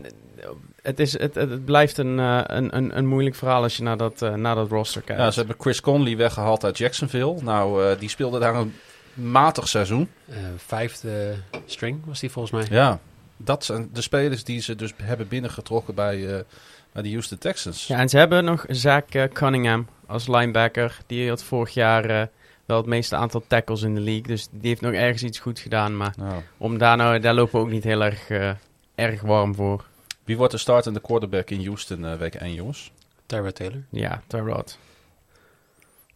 Het, 0.86 1.00
is, 1.00 1.20
het, 1.20 1.36
het, 1.36 1.66
blijft 1.66 1.98
een, 1.98 2.20
eh, 2.20 2.42
een, 2.44 2.76
een, 2.78 2.98
een 2.98 3.06
moeilijk 3.08 3.36
verhaal 3.36 3.64
als 3.64 3.78
je 3.78 3.84
naar 3.84 3.98
dat, 3.98 4.22
eh, 4.22 4.34
naar 4.34 4.56
dat 4.56 4.70
roster 4.70 5.02
kijkt. 5.02 5.22
Ja, 5.22 5.32
ze 5.32 5.40
hebben 5.40 5.56
Chris 5.60 5.82
Conley 5.82 6.18
weggehaald 6.18 6.64
uit 6.64 6.78
Jacksonville. 6.78 7.36
Nou, 7.42 7.86
eh, 7.86 8.00
die 8.00 8.10
speelde 8.10 8.40
daar 8.40 8.56
een 8.56 8.74
matig 9.14 9.68
seizoen. 9.68 10.10
Eh, 10.30 10.36
vijfde 10.58 11.34
string 11.66 12.02
was 12.06 12.20
die 12.20 12.32
volgens 12.32 12.54
mij. 12.70 12.78
Ja, 12.78 13.00
dat 13.38 13.66
zijn 13.66 13.90
de 13.94 14.02
spelers 14.02 14.44
die 14.44 14.62
ze 14.62 14.76
dus 14.76 14.94
hebben 15.04 15.28
binnengetrokken 15.28 15.96
bij, 15.96 16.34
eh, 16.36 16.40
bij 16.92 17.02
de 17.04 17.10
Houston 17.10 17.38
Texans. 17.38 17.88
Ja, 17.88 18.00
en 18.00 18.10
ze 18.10 18.18
hebben 18.18 18.44
nog 18.44 18.66
Zach 18.68 19.06
Cunningham 19.34 19.88
als 20.06 20.28
linebacker. 20.28 20.98
Die 21.08 21.30
had 21.30 21.44
vorig 21.44 21.74
jaar 21.74 22.10
eh, 22.10 22.28
wel 22.66 22.78
het 22.78 22.86
meeste 22.86 23.16
aantal 23.16 23.44
tackles 23.48 23.82
in 23.82 23.96
de 23.96 24.02
league. 24.02 24.24
Dus 24.28 24.48
die 24.52 24.70
heeft 24.70 24.82
nog 24.82 24.94
ergens 24.94 25.24
iets 25.24 25.40
goed 25.40 25.60
gedaan. 25.60 25.98
Maar 25.98 26.14
Nou, 26.18 26.42
om 26.58 26.78
daar, 26.78 26.98
nou, 26.98 27.20
daar 27.20 27.34
lopen 27.34 27.60
we 27.60 27.66
ook 27.66 27.72
niet 27.72 27.84
heel 27.84 28.04
erg, 28.04 28.30
eh, 28.30 28.52
erg 28.96 29.22
warm 29.22 29.56
voor. 29.56 29.86
Wie 30.26 30.38
wordt 30.38 30.52
de 30.52 30.58
startende 30.60 31.00
quarterback 31.02 31.50
in 31.50 31.66
Houston 31.66 32.06
eh, 32.06 32.16
week 32.18 32.36
1, 32.36 32.54
jongens? 32.54 32.92
Tyrod 33.26 33.56
Taylor. 33.56 33.84
Ja, 33.90 34.22
Tyrod. 34.28 34.78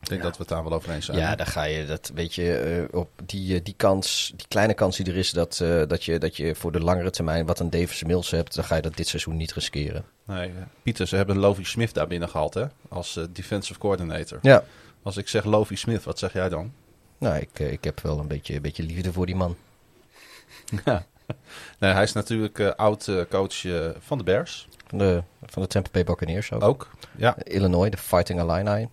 Ik 0.02 0.10
denk 0.10 0.22
dat 0.22 0.32
we 0.32 0.38
het 0.40 0.48
daar 0.48 0.64
wel 0.64 0.74
over 0.74 0.90
eens 0.92 1.06
zijn. 1.06 1.18
Ja, 1.18 1.36
daar 1.36 1.48
ga 1.48 1.64
je, 1.64 1.86
dat 1.86 2.12
weet 2.14 2.36
je, 2.36 2.54
eh, 2.58 3.00
op 3.00 3.10
die, 3.26 3.56
eh, 3.56 3.64
die 3.64 3.74
kans, 3.78 4.34
die 4.36 4.48
kleine 4.48 4.74
kans 4.74 4.98
die 4.98 5.06
er 5.06 5.18
is 5.18 5.32
dat, 5.32 5.60
eh, 5.60 5.82
dat, 5.88 6.04
je, 6.04 6.18
dat 6.18 6.38
je 6.38 6.56
voor 6.56 6.72
de 6.72 6.80
langere 6.80 7.10
termijn 7.10 7.46
wat 7.46 7.60
een 7.60 7.70
Davis 7.70 8.04
Mills 8.04 8.32
hebt, 8.32 8.56
dan 8.56 8.64
ga 8.64 8.76
je 8.76 8.82
dat 8.82 8.96
dit 8.98 9.08
seizoen 9.08 9.38
niet 9.38 9.54
riskeren. 9.54 10.06
Nee, 10.26 10.52
Pieter, 10.84 11.08
ze 11.08 11.16
hebben 11.16 11.38
Lovie 11.38 11.66
Smith 11.66 11.94
daar 11.94 12.08
binnen 12.08 12.30
gehaald, 12.30 12.54
hè? 12.54 12.66
Als 12.90 13.20
defensive 13.30 13.80
coordinator. 13.80 14.40
Ja, 14.42 14.64
Als 15.04 15.18
ik 15.18 15.28
zeg 15.28 15.44
Lovie 15.44 15.78
Smith, 15.78 16.04
wat 16.04 16.20
zeg 16.20 16.34
jij 16.34 16.50
dan? 16.50 16.74
nou, 17.18 17.38
ik, 17.40 17.60
ik 17.60 17.84
heb 17.84 18.00
wel 18.00 18.20
een 18.20 18.28
beetje, 18.28 18.56
een 18.56 18.62
beetje 18.62 18.84
liefde 18.84 19.14
voor 19.14 19.26
die 19.26 19.36
man. 19.36 19.56
Ja. 20.86 21.06
Nee, 21.80 21.92
hij 21.92 22.04
is 22.04 22.14
natuurlijk 22.14 22.60
eh, 22.60 22.70
oud 22.76 23.08
eh, 23.08 23.22
coach 23.30 23.66
eh, 23.66 23.90
van 24.00 24.18
de 24.18 24.24
Bears. 24.24 24.68
Van 24.88 24.98
de, 24.98 25.24
van 25.46 25.62
de 25.62 25.68
Tampa 25.68 25.90
Bay 25.92 26.04
Buccaneers 26.04 26.52
ook. 26.52 26.64
Ook. 26.64 26.90
Ja. 27.16 27.36
Illinois, 27.44 27.92
de 27.92 27.98
Fighting 27.98 28.40
Illini. 28.40 28.90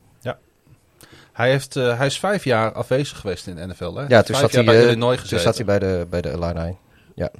Hij, 1.33 1.51
heeft, 1.51 1.75
hij 1.75 2.07
is 2.07 2.19
vijf 2.19 2.45
jaar 2.45 2.73
afwezig 2.73 3.19
geweest 3.19 3.47
in 3.47 3.57
de 3.57 3.67
NFL, 3.67 3.95
hè? 3.95 4.07
Ja, 4.07 4.23
toen 4.23 4.37
zat, 4.37 4.53
hij, 4.53 4.65
bij 4.65 4.83
Illinois 4.83 5.29
toen 5.29 5.39
zat 5.39 5.57
hij 5.57 5.65
bij 5.65 5.79
de, 5.79 6.07
bij 6.11 6.21
de 6.21 6.31
Illini. 6.31 6.77
Ja. 7.15 7.31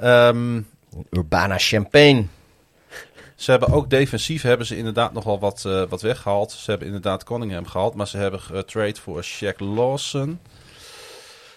Ehm, 0.00 0.60
Urbana 1.10 1.58
Champagne. 1.58 2.24
ze 3.34 3.50
hebben 3.50 3.68
ook 3.68 3.90
defensief 3.90 4.42
hebben 4.42 4.66
ze 4.66 4.76
inderdaad 4.76 5.12
nog 5.12 5.24
wel 5.24 5.38
wat, 5.38 5.64
eh, 5.66 5.82
wat 5.88 6.02
weggehaald. 6.02 6.52
Ze 6.52 6.70
hebben 6.70 6.86
inderdaad 6.88 7.24
Cunningham 7.24 7.66
gehaald, 7.66 7.94
maar 7.94 8.08
ze 8.08 8.16
hebben 8.16 8.40
getrade 8.40 9.00
voor 9.00 9.24
Shaq 9.24 9.56
Lawson. 9.56 10.40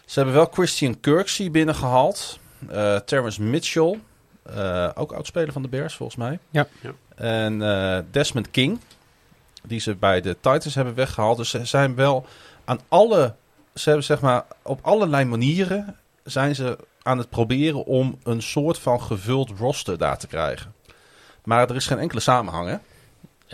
Ze 0.05 0.19
hebben 0.19 0.33
wel 0.33 0.49
Christian 0.51 0.99
Kirksey 0.99 1.51
binnengehaald. 1.51 2.39
Eh 2.69 2.95
Terrence 2.95 3.41
Mitchell, 3.41 3.99
eh, 4.43 4.89
ook 4.95 5.11
oudspeler 5.11 5.51
van 5.51 5.61
de 5.61 5.67
Bears 5.67 5.95
volgens 5.95 6.17
mij. 6.17 6.39
Ja. 6.49 6.67
Ja. 6.81 6.93
En 7.15 7.61
eh, 7.61 8.03
Desmond 8.11 8.51
King, 8.51 8.79
die 9.63 9.79
ze 9.79 9.95
bij 9.95 10.21
de 10.21 10.35
Titans 10.39 10.75
hebben 10.75 10.93
weggehaald. 10.93 11.37
Dus 11.37 11.49
ze 11.49 11.65
zijn 11.65 11.95
wel 11.95 12.25
aan 12.65 12.79
alle, 12.87 13.35
ze 13.73 13.87
hebben 13.87 14.05
zeg 14.05 14.21
maar 14.21 14.45
op 14.61 14.79
allerlei 14.81 15.25
manieren 15.25 15.97
zijn 16.23 16.55
ze 16.55 16.77
aan 17.01 17.17
het 17.17 17.29
proberen 17.29 17.85
om 17.85 18.19
een 18.23 18.41
soort 18.41 18.79
van 18.79 19.01
gevuld 19.01 19.49
roster 19.57 19.97
daar 19.97 20.17
te 20.17 20.27
krijgen. 20.27 20.73
Maar 21.43 21.69
er 21.69 21.75
is 21.75 21.85
geen 21.87 21.99
enkele 21.99 22.21
samenhang, 22.21 22.67
hè? 22.69 22.77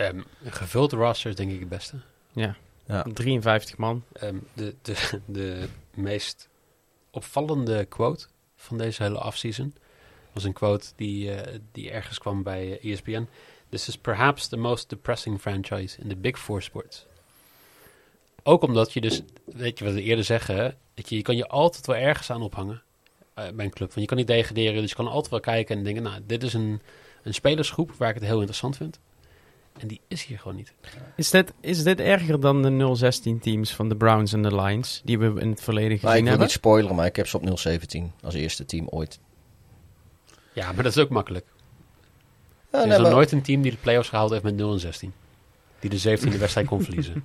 Ehm, 0.04 0.16
een 0.44 0.52
gevuld 0.52 0.92
roster 0.92 1.30
is 1.30 1.36
denk 1.36 1.50
ik 1.50 1.60
het 1.60 1.68
beste. 1.68 1.96
Ja. 2.32 2.54
Ja. 2.90 3.06
53 3.12 3.76
man. 3.76 4.04
Ehm, 4.12 4.36
de, 4.52 4.74
de, 4.82 4.94
de 5.26 5.68
meest 5.94 6.48
opvallende 7.10 7.84
quote 7.84 8.26
van 8.56 8.78
deze 8.78 9.02
hele 9.02 9.24
offseason 9.24 9.74
was 10.32 10.44
een 10.44 10.52
quote 10.52 10.86
die, 10.96 11.34
eh, 11.34 11.58
die 11.72 11.90
ergens 11.90 12.18
kwam 12.18 12.42
bij 12.42 12.78
eh, 12.78 12.92
ESPN. 12.92 13.28
This 13.68 13.88
is 13.88 13.98
perhaps 13.98 14.48
the 14.48 14.56
most 14.56 14.88
depressing 14.88 15.40
franchise 15.40 16.00
in 16.00 16.08
the 16.08 16.16
big 16.16 16.38
four 16.38 16.62
sports. 16.62 17.06
Ook 18.42 18.62
omdat 18.62 18.92
je 18.92 19.00
dus, 19.00 19.22
weet 19.44 19.78
je 19.78 19.84
wat 19.84 19.94
we 19.94 20.02
eerder 20.02 20.24
zeggen, 20.24 20.76
weet 20.94 21.08
je, 21.08 21.16
je 21.16 21.22
kan 21.22 21.36
je 21.36 21.48
altijd 21.48 21.86
wel 21.86 21.96
ergens 21.96 22.30
aan 22.30 22.42
ophangen 22.42 22.82
eh, 23.34 23.48
bij 23.54 23.64
een 23.64 23.70
club. 23.70 23.88
Want 23.88 24.00
je 24.00 24.06
kan 24.06 24.16
niet 24.16 24.26
degraderen, 24.26 24.80
dus 24.80 24.90
je 24.90 24.96
kan 24.96 25.08
altijd 25.08 25.30
wel 25.30 25.40
kijken 25.40 25.76
en 25.76 25.84
denken, 25.84 26.02
nou, 26.02 26.20
dit 26.26 26.42
is 26.42 26.54
een, 26.54 26.80
een 27.22 27.34
spelersgroep 27.34 27.92
waar 27.92 28.08
ik 28.08 28.14
het 28.14 28.24
heel 28.24 28.38
interessant 28.38 28.76
vind. 28.76 28.98
En 29.78 29.88
die 29.88 30.00
is 30.08 30.24
hier 30.24 30.38
gewoon 30.38 30.56
niet. 30.56 30.72
Is 31.16 31.30
dit, 31.30 31.52
is 31.60 31.82
dit 31.82 32.00
erger 32.00 32.40
dan 32.40 32.62
de 32.62 32.94
016 32.96 33.38
teams 33.38 33.74
van 33.74 33.88
de 33.88 33.96
Browns 33.96 34.32
en 34.32 34.42
de 34.42 34.54
Lions, 34.60 35.00
die 35.04 35.18
we 35.18 35.40
in 35.40 35.50
het 35.50 35.62
verleden 35.62 35.88
Maar 35.90 35.98
gezien 35.98 36.10
ik 36.16 36.20
wil 36.20 36.28
hebben? 36.28 36.46
niet 36.46 36.50
spoileren, 36.56 36.96
maar 36.96 37.06
ik 37.06 37.16
heb 37.16 37.26
ze 37.26 37.36
op 37.36 37.58
017 37.58 38.12
als 38.22 38.34
eerste 38.34 38.64
team 38.64 38.86
ooit. 38.88 39.18
Ja, 40.52 40.72
maar 40.72 40.82
dat 40.82 40.96
is 40.96 41.02
ook 41.02 41.08
makkelijk. 41.08 41.46
Ja, 42.72 42.78
er 42.78 42.80
is 42.80 42.84
nee, 42.88 42.92
nog 42.96 43.02
maar- 43.06 43.10
nooit 43.16 43.32
een 43.32 43.42
team 43.42 43.62
die 43.62 43.70
de 43.70 43.76
playoffs 43.76 44.08
gehaald 44.08 44.30
heeft 44.30 44.42
met 44.42 44.54
0 44.56 44.72
en 44.72 44.80
16. 44.80 45.12
Die 45.78 45.90
de 45.90 45.98
17e 46.18 46.38
wedstrijd 46.38 46.66
kon 46.66 46.82
verliezen. 46.82 47.24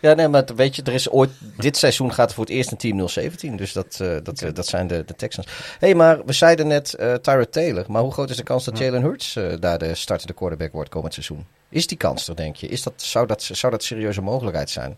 Ja, 0.00 0.14
nee, 0.14 0.28
maar 0.28 0.44
weet 0.56 0.76
je, 0.76 0.82
er 0.82 0.92
is 0.92 1.10
ooit, 1.10 1.30
dit 1.56 1.76
seizoen 1.76 2.12
gaat 2.12 2.28
er 2.28 2.34
voor 2.34 2.44
het 2.44 2.52
eerst 2.52 2.70
een 2.70 2.76
team 2.76 3.08
017. 3.08 3.56
Dus 3.56 3.72
dat, 3.72 3.98
eh, 4.00 4.16
dat, 4.22 4.44
dat 4.54 4.66
zijn 4.66 4.86
de, 4.86 5.04
de 5.04 5.14
Texans. 5.14 5.46
Hé, 5.46 5.52
hey, 5.78 5.94
maar 5.94 6.24
we 6.24 6.32
zeiden 6.32 6.66
net 6.66 6.94
Tyrod 7.22 7.52
Taylor. 7.52 7.84
Maar 7.88 8.02
hoe 8.02 8.12
groot 8.12 8.30
is 8.30 8.36
de 8.36 8.42
kans 8.42 8.64
dat 8.64 8.78
Jalen 8.78 9.02
Hurts 9.02 9.36
eh, 9.36 9.52
daar 9.60 9.78
de 9.78 9.94
startende 9.94 10.32
quarterback 10.32 10.72
wordt 10.72 10.90
komend 10.90 11.14
seizoen? 11.14 11.46
Is 11.68 11.86
die 11.86 11.96
kans 11.96 12.28
er, 12.28 12.36
denk 12.36 12.56
je? 12.56 12.68
Is 12.68 12.82
dat, 12.82 12.92
zou, 12.96 13.26
dat, 13.26 13.42
zou 13.42 13.72
dat 13.72 13.84
serieuze 13.84 14.22
mogelijkheid 14.22 14.70
zijn? 14.70 14.96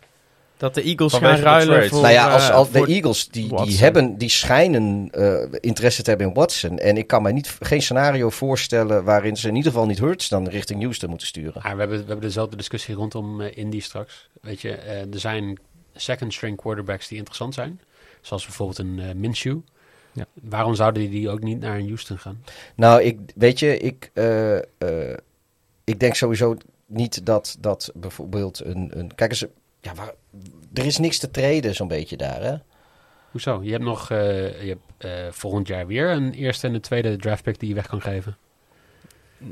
Dat 0.59 0.75
de 0.75 0.83
Eagles 0.83 1.13
Vanwege 1.13 1.43
gaan 1.43 1.45
ruilen 1.45 1.89
voor... 1.89 2.01
nou 2.01 2.13
ja, 2.13 2.33
als, 2.33 2.49
eh, 2.49 2.55
als 2.55 2.71
de 2.71 2.87
Eagles, 2.87 3.29
die, 3.29 3.65
die, 3.65 3.79
hebben, 3.79 4.19
die 4.19 4.29
schijnen 4.29 5.09
eh, 5.11 5.59
interesse 5.61 6.03
te 6.03 6.11
hebben 6.11 6.29
in 6.29 6.35
Watson. 6.35 6.79
En 6.79 6.97
ik 6.97 7.07
kan 7.07 7.23
me 7.23 7.33
niet, 7.33 7.57
geen 7.61 7.83
scenario 7.83 8.31
voorstellen 8.31 9.05
waarin 9.05 9.37
ze 9.37 9.49
in 9.49 9.57
ieder 9.57 9.73
geval 9.73 9.87
niet 9.87 9.99
Hurts 9.99 10.29
dan 10.29 10.49
richting 10.49 10.81
Houston 10.81 11.09
moeten 11.09 11.27
sturen. 11.27 11.61
Maar 11.63 11.75
we 11.75 11.81
hebben, 11.81 11.99
we 11.99 12.05
hebben 12.05 12.27
dezelfde 12.27 12.57
discussie 12.57 12.95
rondom 12.95 13.41
eh, 13.41 13.57
Indy 13.57 13.81
straks. 13.81 14.29
Weet 14.41 14.61
je, 14.61 14.71
er 15.13 15.21
zijn 15.21 15.59
second 15.95 16.35
string 16.35 16.57
quarterbacks 16.57 17.09
die 17.09 17.17
interessant 17.17 17.55
zijn. 17.55 17.81
Zoals 18.21 18.45
bijvoorbeeld 18.45 18.79
een 18.79 19.21
Minshew. 19.21 19.59
Ja. 20.19 20.27
Waarom 20.43 20.75
zouden 20.75 21.03
die, 21.03 21.11
die 21.11 21.31
ook 21.31 21.43
niet 21.43 21.61
naar 21.61 21.79
een 21.79 21.87
Houston 21.87 22.19
gaan? 22.19 22.43
Nou, 22.75 23.03
ik, 23.03 23.19
weet 23.35 23.59
je, 23.59 23.79
ik, 23.79 24.11
eh, 24.15 24.57
eh, 24.57 25.17
ik 25.85 26.01
denk 26.01 26.15
sowieso 26.15 26.57
niet 26.87 27.27
dat, 27.27 27.57
dat 27.61 27.91
bijvoorbeeld 27.95 28.65
een, 28.65 28.91
een... 28.95 29.15
Kijk 29.15 29.31
eens, 29.31 29.45
ja, 29.81 29.95
waar, 29.95 30.13
er 30.75 30.85
is 30.87 30.99
niks 30.99 31.19
te 31.19 31.31
treden 31.31 31.75
zo'n 31.75 31.89
beetje 31.89 32.17
daar, 32.17 32.43
hè? 32.43 32.55
Hoezo? 33.31 33.61
Je 33.63 33.71
hebt 33.71 33.85
nog 33.85 34.11
eh, 34.11 34.19
je 34.63 34.69
hebt, 34.69 34.81
eh, 34.99 35.11
volgend 35.31 35.69
jaar 35.69 35.87
weer 35.87 36.11
een 36.11 36.33
eerste 36.33 36.67
en 36.67 36.75
een 36.75 36.81
tweede 36.81 37.17
draftpick 37.17 37.59
die 37.61 37.69
je 37.69 37.75
weg 37.75 37.87
kan 37.87 38.01
geven. 38.01 38.37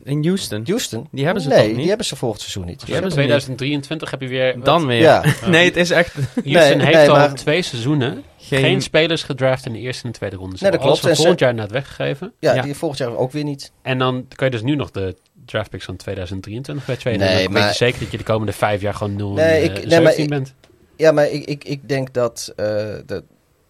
In 0.02 0.24
Houston. 0.24 0.62
Houston? 0.66 1.08
Die 1.12 1.24
hebben 1.24 1.42
ze 1.42 1.48
nee, 1.48 1.58
toch 1.58 1.66
niet? 1.68 1.76
die 1.76 1.88
hebben 1.88 2.06
ze 2.06 2.16
volgend 2.16 2.40
seizoen 2.40 2.64
niet. 2.64 2.84
Die 2.84 2.94
hebben 2.94 3.10
in 3.10 3.16
ze 3.16 3.22
2023 3.22 4.10
heb 4.10 4.20
je 4.20 4.28
weer... 4.28 4.54
wat- 4.56 4.64
Dan 4.64 4.86
weer. 4.86 5.00
Ja. 5.00 5.24
nee, 5.46 5.64
het 5.64 5.76
is 5.76 5.90
echt 5.90 6.14
Houston 6.34 6.52
Nee, 6.52 6.62
heeft 6.86 6.92
nee, 6.98 7.08
al 7.10 7.16
maar- 7.16 7.34
twee 7.34 7.62
seizoenen 7.62 8.22
geen, 8.38 8.60
geen... 8.60 8.82
spelers 8.82 9.22
gedraft 9.22 9.66
in 9.66 9.72
de 9.72 9.78
eerste 9.78 10.04
en 10.04 10.10
de 10.12 10.16
tweede 10.18 10.36
ronde. 10.36 10.56
Ze 10.56 10.62
Nee, 10.62 10.72
dat 10.72 10.80
klopt. 10.80 11.00
volgend 11.16 11.38
jaar 11.38 11.54
net 11.54 11.70
weggegeven. 11.70 12.32
Ja, 12.40 12.54
Ja. 12.54 12.62
die 12.62 12.74
volgend 12.74 13.00
jaar 13.00 13.16
ook 13.16 13.32
weer 13.32 13.44
niet. 13.44 13.72
En 13.82 13.98
dan 13.98 14.26
kan 14.34 14.46
je 14.46 14.52
dus 14.52 14.62
nu 14.62 14.74
nog 14.76 14.90
de 14.90 15.16
draftpicks 15.46 15.84
van 15.84 15.96
2023 15.96 16.86
bij 16.86 16.96
tweede. 16.96 17.18
Nee, 17.24 17.28
Nee, 17.34 17.42
dan 17.44 17.52
weet 17.52 17.62
maar- 17.62 17.70
je 17.70 17.76
zeker 17.76 18.00
dat 18.00 18.10
je 18.10 18.18
de 18.18 18.24
komende 18.24 18.52
vijf 18.52 18.80
jaar 18.80 18.94
gewoon 18.94 19.16
0 19.16 19.32
Nee, 19.32 19.62
ik- 19.62 19.70
eh, 19.78 19.86
nee, 19.86 20.00
maar 20.00 20.12
17 20.12 20.22
ik- 20.24 20.30
bent. 20.30 20.54
Ja, 20.96 21.12
maar 21.12 21.28
ik, 21.30 21.44
ik, 21.44 21.64
ik 21.64 21.88
denk 21.88 22.12
dat, 22.12 22.52
eh, 22.56 22.94
dat... 23.06 23.22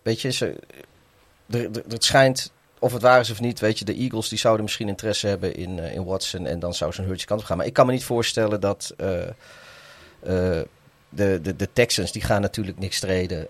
Weet 0.03 0.21
je, 0.21 0.31
ze, 0.33 0.55
het 1.89 2.05
schijnt... 2.05 2.53
Of 2.79 2.93
het 2.93 3.03
waar 3.03 3.21
is 3.21 3.31
of 3.31 3.41
niet, 3.41 3.61
weet 3.61 3.79
je, 3.79 3.85
de 3.85 3.95
Eagles 3.95 4.29
die 4.29 4.39
zouden 4.39 4.65
misschien 4.65 4.89
interesse 4.89 5.27
hebben 5.27 5.55
in, 5.55 5.79
eh, 5.79 5.95
in 5.95 6.05
Watson 6.05 6.47
en 6.47 6.59
dan 6.59 6.75
zou 6.75 6.93
zo'n 6.93 7.05
Hurts 7.05 7.25
kant 7.25 7.41
op 7.41 7.47
gaan. 7.47 7.57
Maar 7.57 7.67
ik 7.67 7.73
kan 7.73 7.87
me 7.87 7.93
niet 7.93 8.05
voorstellen 8.05 8.61
dat 8.61 8.95
de, 11.09 11.41
de, 11.43 11.57
de 11.57 11.69
Texans, 11.73 12.12
die 12.12 12.23
gaan 12.23 12.41
natuurlijk 12.41 12.79
niks 12.79 13.01
treden 13.01 13.47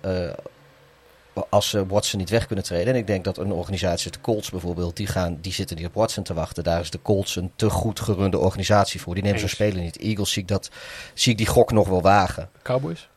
als 1.48 1.68
ze 1.68 1.86
Watson 1.86 2.18
niet 2.18 2.30
weg 2.30 2.46
kunnen 2.46 2.64
treden. 2.64 2.92
En 2.94 2.98
ik 2.98 3.06
denk 3.06 3.24
dat 3.24 3.38
een 3.38 3.52
organisatie, 3.52 4.10
de 4.10 4.20
Colts 4.20 4.50
bijvoorbeeld, 4.50 4.96
die, 4.96 5.06
gaan, 5.06 5.38
die 5.40 5.52
zitten 5.52 5.76
niet 5.76 5.86
op 5.86 5.94
Watson 5.94 6.24
te 6.24 6.34
wachten. 6.34 6.64
Daar 6.64 6.80
is 6.80 6.90
de 6.90 7.02
Colts 7.02 7.36
een 7.36 7.50
te 7.56 7.70
goed 7.70 8.00
gerunde 8.00 8.38
organisatie 8.38 9.00
voor. 9.00 9.14
Die 9.14 9.22
nemen 9.22 9.40
zo'n 9.40 9.48
speler 9.48 9.82
niet. 9.82 9.98
Eagles 9.98 10.32
zie 10.32 10.42
ik, 10.42 10.48
dat, 10.48 10.70
zie 11.14 11.32
ik 11.32 11.38
die 11.38 11.46
gok 11.46 11.72
nog 11.72 11.88
wel 11.88 12.02
wagen. 12.02 12.48
Cowboys? 12.62 13.08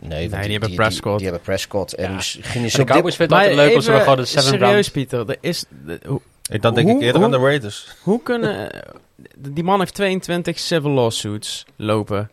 Nee, 0.00 0.28
die 0.28 0.38
hebben 0.38 0.74
Prescott. 0.74 1.16
Die, 1.18 1.26
hebben 1.28 1.44
Prescott. 1.44 1.94
En 1.94 2.08
Ja. 2.08 2.14
misschien 2.14 2.64
is 2.64 2.72
dit- 2.72 2.86
Cowboys 2.86 3.16
vinden 3.16 3.38
het 3.38 3.54
leuk 3.54 3.74
als 3.74 3.84
ze 3.84 3.90
even 3.90 4.02
gewoon 4.02 4.18
de 4.18 4.24
seven 4.24 4.42
serieus. 4.42 4.90
Pieter. 4.90 5.30
Er 5.30 5.36
is, 5.40 5.64
Ik 6.50 6.62
dan 6.62 6.74
denk 6.74 6.86
Hoe- 6.88 6.96
ik 6.96 7.02
eerder 7.02 7.22
hoe- 7.22 7.24
aan 7.34 7.40
de 7.40 7.46
Raiders. 7.46 7.88
hoe 8.02 8.22
kunnen... 8.22 8.70
Die 9.38 9.64
man 9.64 9.78
heeft 9.78 9.94
22 9.94 10.58
civil 10.58 10.90
lawsuits 10.90 11.64
lopen. 11.76 12.30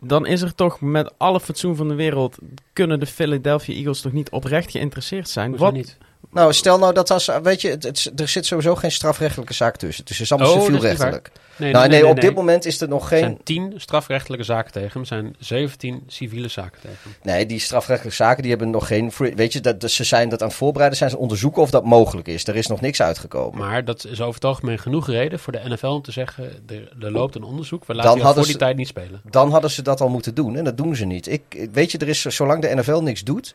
Dan 0.00 0.26
is 0.26 0.42
er 0.42 0.54
toch 0.54 0.80
met 0.80 1.18
alle 1.18 1.40
fatsoen 1.40 1.76
van 1.76 1.88
de 1.88 1.94
wereld... 1.94 2.38
kunnen 2.72 3.00
de 3.00 3.06
Philadelphia 3.06 3.74
Eagles 3.74 4.00
toch 4.00 4.12
niet 4.12 4.30
oprecht 4.30 4.70
geïnteresseerd 4.70 5.28
zijn? 5.28 5.48
Hoezo 5.48 5.64
Wat, 5.64 5.72
niet? 5.72 5.98
Nou, 6.32 6.52
stel 6.52 6.78
nou 6.78 6.94
dat 6.94 7.10
als, 7.10 7.30
weet 7.42 7.60
je, 7.60 7.68
het, 7.68 7.82
het- 7.82 8.12
er 8.20 8.28
zit 8.28 8.46
sowieso 8.46 8.74
geen 8.74 8.92
strafrechtelijke 8.92 9.54
zaak 9.54 9.76
tussen. 9.76 10.04
Dus 10.04 10.18
het 10.18 10.24
is 10.26 10.32
allemaal 10.32 10.54
Oh, 10.54 10.64
civielrechtelijk. 10.64 11.30
Nee, 11.56 11.72
nou, 11.72 11.88
nee, 11.88 12.00
nee, 12.00 12.08
op 12.10 12.16
nee. 12.16 12.24
dit 12.24 12.34
moment 12.34 12.64
is 12.64 12.80
er 12.80 12.88
nog 12.88 13.02
Er 13.02 13.08
geen. 13.08 13.18
zijn 13.18 13.40
10 13.44 13.72
strafrechtelijke 13.76 14.44
zaken 14.44 14.72
tegen 14.72 14.90
hem. 14.92 15.00
Er 15.00 15.06
zijn 15.06 15.36
17 15.38 16.02
civiele 16.06 16.48
zaken 16.48 16.80
tegen 16.80 16.96
hem. 17.02 17.12
Nee, 17.22 17.46
die 17.46 17.58
strafrechtelijke 17.58 18.16
zaken 18.16 18.40
die 18.42 18.50
hebben 18.50 18.70
nog 18.70 18.86
geen. 18.86 19.12
Weet 19.34 19.52
je, 19.52 19.60
dat, 19.60 19.90
ze 19.90 20.04
zijn 20.04 20.28
dat 20.28 20.42
aan 20.42 20.48
het 20.48 20.56
voorbereiden, 20.56 20.98
zijn 20.98 21.10
ze 21.10 21.18
onderzoeken 21.18 21.62
of 21.62 21.70
dat 21.70 21.84
mogelijk 21.84 22.28
is. 22.28 22.46
Er 22.46 22.56
is 22.56 22.66
nog 22.66 22.80
niks 22.80 23.02
uitgekomen. 23.02 23.58
Maar 23.58 23.84
dat 23.84 24.04
is 24.04 24.20
over 24.20 24.34
het 24.34 24.44
algemeen 24.44 24.78
genoeg 24.78 25.06
reden 25.06 25.38
voor 25.38 25.52
de 25.52 25.60
NFL 25.68 25.86
om 25.86 26.02
te 26.02 26.12
zeggen... 26.12 26.44
er, 26.68 26.92
er 27.00 27.10
loopt 27.12 27.34
een 27.34 27.42
onderzoek, 27.44 27.84
we 27.84 27.94
laten 27.94 28.10
hadden 28.10 28.32
voor 28.34 28.42
die 28.42 28.52
ze- 28.52 28.58
tijd 28.58 28.76
niet 28.76 28.88
spelen. 28.88 29.20
Dan 29.30 29.50
hadden 29.50 29.70
ze 29.70 29.82
dat 29.82 30.00
al 30.00 30.08
moeten 30.08 30.34
doen 30.34 30.56
en 30.56 30.64
dat 30.64 30.76
doen 30.76 30.96
ze 30.96 31.04
niet. 31.04 31.26
Ik- 31.28 31.68
weet 31.72 31.92
je, 31.92 31.98
er 31.98 32.08
is 32.08 32.22
zolang 32.22 32.62
de 32.62 32.74
NFL 32.74 32.98
niks 33.00 33.24
doet. 33.24 33.54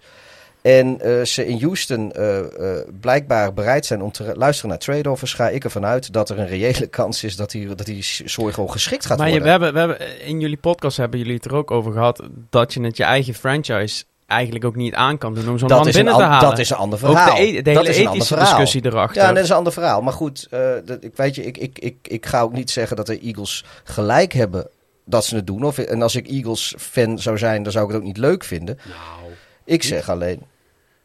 En 0.64 1.02
eh, 1.02 1.26
ze 1.26 1.48
in 1.48 1.62
Houston 1.62 2.12
eh, 2.12 2.40
eh, 2.40 2.88
blijkbaar 3.00 3.54
bereid 3.54 3.86
zijn 3.86 4.02
om 4.02 4.12
te 4.12 4.32
luisteren 4.36 4.70
naar 4.70 4.80
trade-offers, 4.80 5.34
ga 5.34 5.50
ik 5.50 5.64
ervan 5.64 5.86
uit 5.86 6.14
dat 6.14 6.30
er 6.30 6.40
een 6.40 6.48
reële 6.48 6.88
kans 7.00 7.24
is 7.24 7.36
dat 7.36 7.52
die, 7.52 7.76
dat 7.76 7.86
die 7.86 8.04
zorg 8.26 8.54
gewoon 8.54 8.72
geschikt 8.72 9.06
gaat 9.06 9.18
maar 9.18 9.28
worden. 9.30 9.46
we 9.46 9.50
hebben, 9.50 9.74
we 9.74 9.80
hebben, 9.80 10.26
in 10.26 10.40
jullie 10.40 10.58
podcast 10.58 10.98
hebben 10.98 11.20
jullie 11.20 11.36
het 11.36 11.46
er 11.46 11.56
ook 11.56 11.72
over 11.72 11.92
gehad... 11.92 12.24
dat 12.50 12.74
je 12.74 12.82
het 12.82 12.98
je 12.98 13.04
eigen 13.04 13.34
franchise 13.34 14.04
eigenlijk 14.28 14.66
ook 14.66 14.76
niet 14.76 14.94
aan 14.94 15.18
kan 15.18 15.34
doen... 15.34 15.50
om 15.50 15.58
zo'n 15.58 15.68
man 15.68 15.84
dat, 15.84 15.94
binnen 15.94 16.16
te 16.16 16.22
halen. 16.22 16.50
dat 16.50 16.60
is 16.60 16.70
een 16.70 16.78
ander 16.78 17.00
ook 17.06 17.12
verhaal. 17.16 17.36
de, 17.36 17.42
e- 17.42 17.52
de 17.52 17.62
dat 17.62 17.76
hele 17.76 17.90
is 17.90 17.98
een 17.98 18.02
ander 18.02 18.14
ethische 18.16 18.34
verhaal. 18.36 18.56
discussie 18.56 18.86
erachter. 18.86 19.22
Ja, 19.22 19.34
dat 19.34 19.44
is 19.44 19.50
een 19.50 19.56
ander 19.56 19.74
verhaal. 19.74 20.02
Maar 20.02 20.14
goed, 20.14 20.48
eh, 20.50 20.60
dat, 20.86 21.04
ik, 21.04 21.16
weet 21.16 21.36
je, 21.36 21.44
ik, 21.44 21.58
ik, 21.58 21.80
ik, 21.80 21.96
ik 22.02 22.26
ga 22.26 22.42
ook 22.42 22.54
niet 22.54 22.72
zeggen 22.72 22.96
dat 22.98 23.06
de 23.06 23.20
Eagles 23.20 23.66
gelijk 23.84 24.34
hebben 24.34 24.68
dat 25.06 25.26
ze 25.26 25.36
het 25.36 25.48
doen. 25.48 25.64
Of, 25.64 25.78
en 25.78 26.02
als 26.02 26.16
ik 26.16 26.28
Eagles-fan 26.28 27.20
zou 27.20 27.38
zijn, 27.38 27.64
dan 27.64 27.72
zou 27.72 27.86
ik 27.86 27.92
het 27.92 28.00
ook 28.00 28.08
niet 28.08 28.18
leuk 28.18 28.44
vinden. 28.44 28.78
Nou, 28.84 29.32
Ik 29.66 29.84
zeg 29.84 30.10
alleen, 30.10 30.42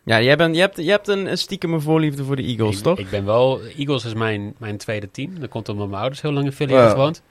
Ja, 0.09 0.21
jij 0.21 0.37
bent, 0.37 0.55
je, 0.55 0.61
hebt, 0.61 0.77
je 0.77 0.91
hebt 0.91 1.09
een 1.09 1.39
stiekem 1.39 1.81
voorliefde 1.81 2.25
voor 2.25 2.37
de 2.37 2.43
Eagles, 2.43 2.77
ik, 2.77 2.83
toch? 2.83 2.99
ik 2.99 3.11
ben 3.11 3.25
wel... 3.25 3.61
Eagles 3.77 4.05
is 4.05 4.15
mijn, 4.15 4.55
mijn 4.59 4.77
tweede 4.77 5.11
team. 5.11 5.41
Dat 5.41 5.49
komt 5.49 5.69
omdat 5.69 5.89
mijn 5.89 6.01
ouders 6.01 6.23
heel 6.23 6.33
lang 6.33 6.47
in 6.47 6.53
Philly 6.53 6.71
Ja. 6.71 6.77
hebben 6.77 6.97
gewoond. 6.97 7.23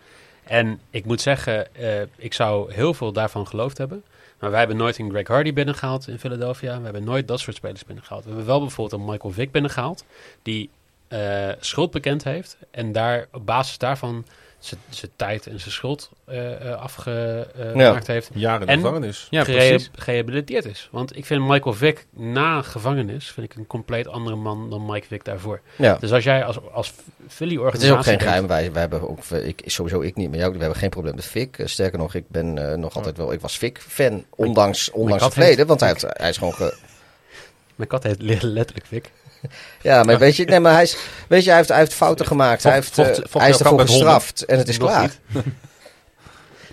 En 0.43 0.79
ik 0.89 1.05
moet 1.05 1.21
zeggen, 1.21 1.75
eh, 1.75 2.01
ik 2.15 2.33
zou 2.33 2.73
heel 2.73 2.93
veel 2.93 3.11
daarvan 3.11 3.47
geloofd 3.47 3.77
hebben. 3.77 4.03
Maar 4.39 4.49
wij 4.49 4.59
hebben 4.59 4.77
nooit 4.77 4.97
een 4.97 5.09
Greg 5.09 5.27
Hardy 5.27 5.53
binnengehaald 5.53 6.07
in 6.07 6.19
Philadelphia. 6.19 6.77
We 6.77 6.83
hebben 6.83 7.03
nooit 7.03 7.27
dat 7.27 7.39
soort 7.39 7.55
spelers 7.55 7.85
binnengehaald. 7.85 8.23
We 8.23 8.29
hebben 8.29 8.47
wel 8.47 8.59
bijvoorbeeld 8.59 9.01
een 9.01 9.07
Michael 9.07 9.33
Vick 9.33 9.51
binnengehaald. 9.51 10.05
Die 10.41 10.69
eh, 11.07 11.49
schuld 11.59 11.91
bekend 11.91 12.23
heeft. 12.23 12.57
En 12.71 12.91
daar 12.91 13.27
op 13.31 13.45
basis 13.45 13.77
daarvan 13.77 14.25
zijn 14.59 14.79
zijn 14.89 15.11
tijd 15.15 15.47
en 15.47 15.59
zijn 15.59 15.71
schuld 15.71 16.09
eh, 16.25 16.69
eh, 16.71 16.81
afgemaakt 16.81 18.07
heeft. 18.07 18.29
Jaren 18.33 18.67
En- 18.67 18.79
gevangenis. 18.79 19.27
Ja, 19.29 19.43
precies. 19.43 19.89
gerehabiliteerd 19.95 20.65
is. 20.65 20.87
Want 20.91 21.17
ik 21.17 21.25
vind 21.25 21.47
Michael 21.47 21.73
Vick 21.75 22.05
na 22.11 22.61
gevangenis 22.61 23.31
vind 23.31 23.51
ik 23.51 23.57
een 23.57 23.67
compleet 23.67 24.07
andere 24.07 24.35
man 24.35 24.69
dan 24.69 24.85
Mike 24.85 25.07
Vick 25.07 25.25
daarvoor. 25.25 25.61
Ja. 25.75 25.97
Dus 25.99 26.11
als 26.11 26.23
jij 26.23 26.43
als, 26.45 26.57
als 26.71 26.93
Philly 27.27 27.51
Het 27.55 27.59
organisatie... 27.63 27.93
is 27.93 27.97
ook 27.97 28.03
geen 28.13 28.19
geheim. 28.27 28.47
Wij, 28.47 28.71
wij 28.71 28.81
hebben 28.81 29.09
ook, 29.09 29.23
ik, 29.25 29.61
sowieso 29.65 30.01
ik 30.01 30.15
niet, 30.15 30.29
maar 30.29 30.39
jou, 30.39 30.51
we 30.53 30.59
hebben 30.59 30.77
geen 30.77 30.89
probleem 30.89 31.15
met 31.15 31.25
Fik. 31.25 31.59
Eh, 31.59 31.67
sterker 31.67 31.97
nog, 31.99 32.13
ik 32.13 32.29
ben 32.29 32.69
eh, 32.71 32.77
nog 32.77 32.95
altijd 32.95 33.17
wel, 33.17 33.31
ik 33.33 33.41
was 33.41 33.57
Fik-fan, 33.57 34.25
ondanks, 34.35 34.91
ondanks 34.91 35.23
het 35.23 35.33
verleden. 35.33 35.67
Want 35.67 35.79
hij, 35.79 35.95
hij 35.99 36.29
is 36.29 36.37
gewoon 36.37 36.53
ge- 36.53 36.77
Mijn 37.75 37.89
kat 37.89 38.03
heet 38.03 38.21
le- 38.21 38.37
letterlijk 38.41 38.85
Vick. 38.87 39.11
Ja, 39.82 40.04
maar 40.04 40.17
weet 40.19 40.36
je, 40.36 40.45
nee, 40.45 40.60
maar 40.60 40.73
hij, 40.73 40.84
is, 40.84 40.97
weet 41.28 41.41
je, 41.43 41.47
hij, 41.47 41.58
heeft, 41.58 41.69
hij 41.69 41.78
heeft 41.80 41.93
fouten 41.93 42.26
gemaakt. 42.26 42.63
hij, 42.63 42.73
heeft, 42.73 42.93
vocht- 42.93 43.10
eh, 43.10 43.15
vocht 43.15 43.34
hij 43.45 43.50
is 43.50 43.60
ervoor 43.60 43.80
gestraft 43.80 44.45
en 44.45 44.58
het 44.58 44.67
is 44.67 44.78
klaar. 44.78 45.17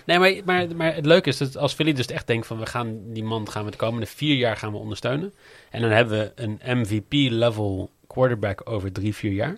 Nee, 0.05 0.19
maar, 0.19 0.33
maar, 0.45 0.75
maar 0.75 0.95
het 0.95 1.05
leuke 1.05 1.29
is 1.29 1.37
dat 1.37 1.57
als 1.57 1.73
Philly 1.73 1.93
dus 1.93 2.05
echt 2.05 2.27
denkt 2.27 2.47
van 2.47 2.59
we 2.59 2.65
gaan 2.65 2.99
die 3.13 3.23
man 3.23 3.51
gaan 3.51 3.65
we 3.65 3.71
de 3.71 3.77
komende 3.77 4.05
vier 4.05 4.35
jaar 4.35 4.57
gaan 4.57 4.71
we 4.71 4.77
ondersteunen. 4.77 5.33
En 5.69 5.81
dan 5.81 5.89
hebben 5.91 6.19
we 6.19 6.31
een 6.35 6.59
MVP-level 6.79 7.89
quarterback 8.07 8.61
over 8.69 8.91
drie, 8.91 9.15
vier 9.15 9.31
jaar. 9.31 9.57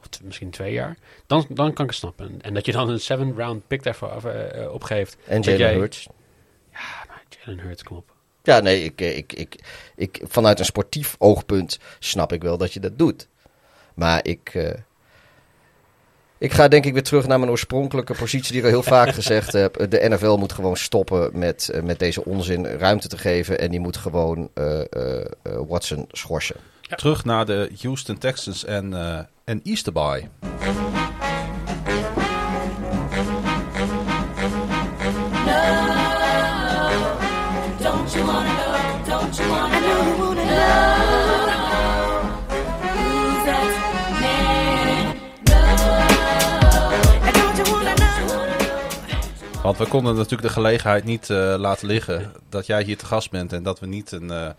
Of 0.00 0.22
misschien 0.22 0.50
twee 0.50 0.72
jaar. 0.72 0.96
Dan, 1.26 1.46
dan 1.48 1.72
kan 1.72 1.84
ik 1.84 1.90
het 1.90 2.00
snappen. 2.00 2.38
En 2.42 2.54
dat 2.54 2.66
je 2.66 2.72
dan 2.72 2.88
een 2.88 3.00
seven 3.00 3.34
round 3.36 3.66
pick 3.66 3.82
daarvoor 3.82 4.22
eh, 4.24 4.62
eh, 4.62 4.72
opgeeft. 4.72 5.16
En 5.26 5.42
Jalen 5.42 5.66
Hurts. 5.78 6.06
Ja, 6.72 6.78
maar 7.08 7.22
Jalen 7.44 7.64
Hurts, 7.64 7.82
kom 7.82 7.96
op. 7.96 8.12
Ja, 8.42 8.60
nee, 8.60 8.84
ik, 8.84 9.00
eh, 9.00 9.16
ik, 9.16 9.32
ik, 9.32 9.60
ik, 9.96 10.20
vanuit 10.22 10.58
een 10.58 10.64
sportief 10.64 11.16
oogpunt 11.18 11.78
snap 11.98 12.32
ik 12.32 12.42
wel 12.42 12.58
dat 12.58 12.72
je 12.72 12.80
dat 12.80 12.98
doet. 12.98 13.28
Maar 13.94 14.20
ik, 14.22 14.50
eh, 14.54 14.70
ik 16.38 16.52
ga 16.52 16.68
denk 16.68 16.84
ik 16.84 16.92
weer 16.92 17.02
terug 17.02 17.26
naar 17.26 17.38
mijn 17.38 17.50
oorspronkelijke 17.50 18.14
positie 18.14 18.52
die 18.52 18.60
ik 18.60 18.66
al 18.66 18.72
heel 18.72 18.82
vaak 18.82 19.14
gezegd 19.14 19.52
heb. 19.52 19.90
De 19.90 20.08
NFL 20.08 20.36
moet 20.36 20.52
gewoon 20.52 20.76
stoppen 20.76 21.38
met, 21.38 21.68
eh, 21.68 21.82
met 21.82 21.98
deze 21.98 22.24
onzin 22.24 22.66
ruimte 22.66 23.08
te 23.08 23.18
geven. 23.18 23.58
En 23.58 23.70
die 23.70 23.80
moet 23.80 23.96
gewoon 23.96 24.50
Watson 25.42 26.06
schorsen. 26.10 26.56
Terug 26.96 27.24
naar 27.24 27.46
de 27.46 27.70
Houston 27.82 28.18
Texans 28.18 28.64
en, 28.64 28.94
en 29.44 29.60
Easterby. 29.64 30.26
Want 49.62 49.78
we 49.78 49.86
konden 49.86 50.14
natuurlijk 50.14 50.42
de 50.42 50.48
gelegenheid 50.54 51.04
niet 51.04 51.30
eh, 51.30 51.54
laten 51.58 51.86
liggen 51.86 52.32
dat 52.48 52.66
jij 52.66 52.82
hier 52.82 52.96
te 52.96 53.06
gast 53.06 53.30
bent 53.30 53.52
en 53.52 53.62
dat 53.62 53.80
we 53.80 53.86
niet 53.86 54.12
een, 54.12 54.30
eh, 54.30 54.50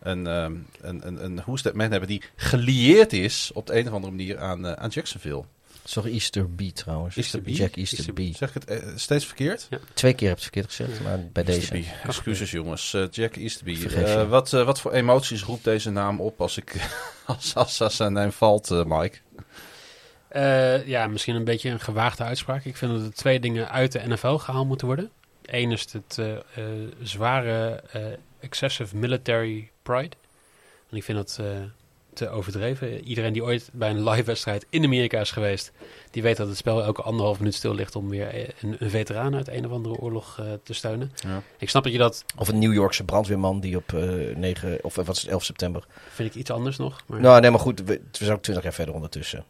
een, 0.00 0.26
ehm, 0.26 0.52
een, 0.80 1.06
een, 1.06 1.24
een 1.24 1.36
Who's 1.36 1.62
That 1.62 1.74
Man 1.74 1.90
hebben 1.90 2.08
die 2.08 2.22
gelieerd 2.36 3.12
is 3.12 3.50
op 3.54 3.66
de 3.66 3.78
een 3.78 3.86
of 3.86 3.92
andere 3.92 4.12
manier 4.12 4.38
aan, 4.38 4.66
eh, 4.66 4.72
aan 4.72 4.88
Jacksonville. 4.88 5.44
Sorry, 5.84 6.12
Easter 6.12 6.48
B 6.48 6.60
trouwens. 6.74 7.16
Easterby? 7.16 7.50
Jack 7.50 7.76
Easter 7.76 7.98
Easterby. 7.98 8.32
B. 8.32 8.36
Zeg 8.36 8.48
ik 8.48 8.54
het 8.54 8.64
eh, 8.64 8.88
steeds 8.96 9.26
verkeerd? 9.26 9.68
Twee 9.94 10.14
keer 10.14 10.28
heb 10.28 10.38
je 10.38 10.44
het 10.44 10.52
verkeerd 10.54 10.66
gezegd, 10.74 11.02
maar 11.02 11.18
bij 11.32 11.44
deze. 11.44 11.84
Excuses 12.04 12.50
jongens. 12.50 12.96
Jack 13.10 13.36
Easterby. 13.36 13.76
Vergeef 13.76 14.02
Eh, 14.04 14.12
je. 14.14 14.26
wat, 14.26 14.50
wat 14.50 14.80
voor 14.80 14.92
emoties 14.92 15.42
roept 15.42 15.64
deze 15.64 15.90
naam 15.90 16.20
op 16.20 16.40
als, 16.40 16.56
ik, 16.56 16.74
als, 17.26 17.54
als, 17.54 17.80
als 17.80 17.96
zijn 17.96 18.12
naam 18.12 18.32
valt, 18.32 18.70
eh, 18.70 18.84
Mike? 18.84 19.16
Eh, 20.28 20.86
ja, 20.86 21.06
misschien 21.06 21.34
een 21.34 21.44
beetje 21.44 21.70
een 21.70 21.80
gewaagde 21.80 22.24
uitspraak. 22.24 22.64
Ik 22.64 22.76
vind 22.76 22.92
dat 22.92 23.02
er 23.02 23.14
twee 23.14 23.40
dingen 23.40 23.70
uit 23.70 23.92
de 23.92 24.02
NFL 24.06 24.34
gehaald 24.34 24.66
moeten 24.66 24.86
worden. 24.86 25.10
Eén 25.44 25.72
is 25.72 25.92
het 25.92 26.18
eh, 26.18 26.34
eh, 26.34 26.42
zware 27.02 27.82
excessive 28.40 28.96
military 28.96 29.70
pride. 29.82 30.16
En 30.90 30.96
ik 30.96 31.04
vind 31.04 31.18
dat 31.18 31.40
te 32.12 32.28
overdreven. 32.28 33.04
Iedereen 33.04 33.32
die 33.32 33.42
ooit 33.42 33.70
bij 33.72 33.90
een 33.90 34.08
live 34.08 34.22
wedstrijd 34.22 34.66
in 34.70 34.84
Amerika 34.84 35.20
is 35.20 35.30
geweest, 35.30 35.72
die 36.10 36.22
weet 36.22 36.36
dat 36.36 36.48
het 36.48 36.56
spel 36.56 36.82
elke 36.82 37.02
anderhalf 37.02 37.38
minuut 37.38 37.54
stil 37.54 37.74
ligt 37.74 37.96
om 37.96 38.08
weer 38.08 38.54
een, 38.60 38.76
een 38.78 38.90
veteraan 38.90 39.34
uit 39.34 39.48
een 39.48 39.66
of 39.66 39.72
andere 39.72 39.94
oorlog 39.94 40.40
te 40.62 40.74
steunen. 40.74 41.12
Ja. 41.14 41.42
Ik 41.58 41.68
snap 41.70 41.82
dat 41.82 41.92
je 41.92 41.98
dat, 41.98 42.24
Of 42.36 42.48
een 42.48 42.58
New 42.58 42.72
Yorkse 42.72 43.04
brandweerman 43.04 43.60
die 43.60 43.76
op 43.76 43.92
eh 43.92 44.36
9, 44.36 44.78
of 44.84 44.94
wat 44.94 45.16
is 45.16 45.22
het, 45.22 45.30
11 45.30 45.44
september. 45.44 45.86
vind 46.08 46.28
ik 46.28 46.34
iets 46.34 46.50
anders 46.50 46.76
nog. 46.76 47.02
Maar... 47.06 47.20
Nou, 47.20 47.40
nee, 47.40 47.50
maar 47.50 47.60
goed, 47.60 47.80
we, 47.80 48.00
we 48.12 48.24
zijn 48.24 48.32
ook 48.32 48.42
20 48.42 48.64
jaar 48.64 48.74
verder 48.74 48.94
ondertussen. 48.94 49.44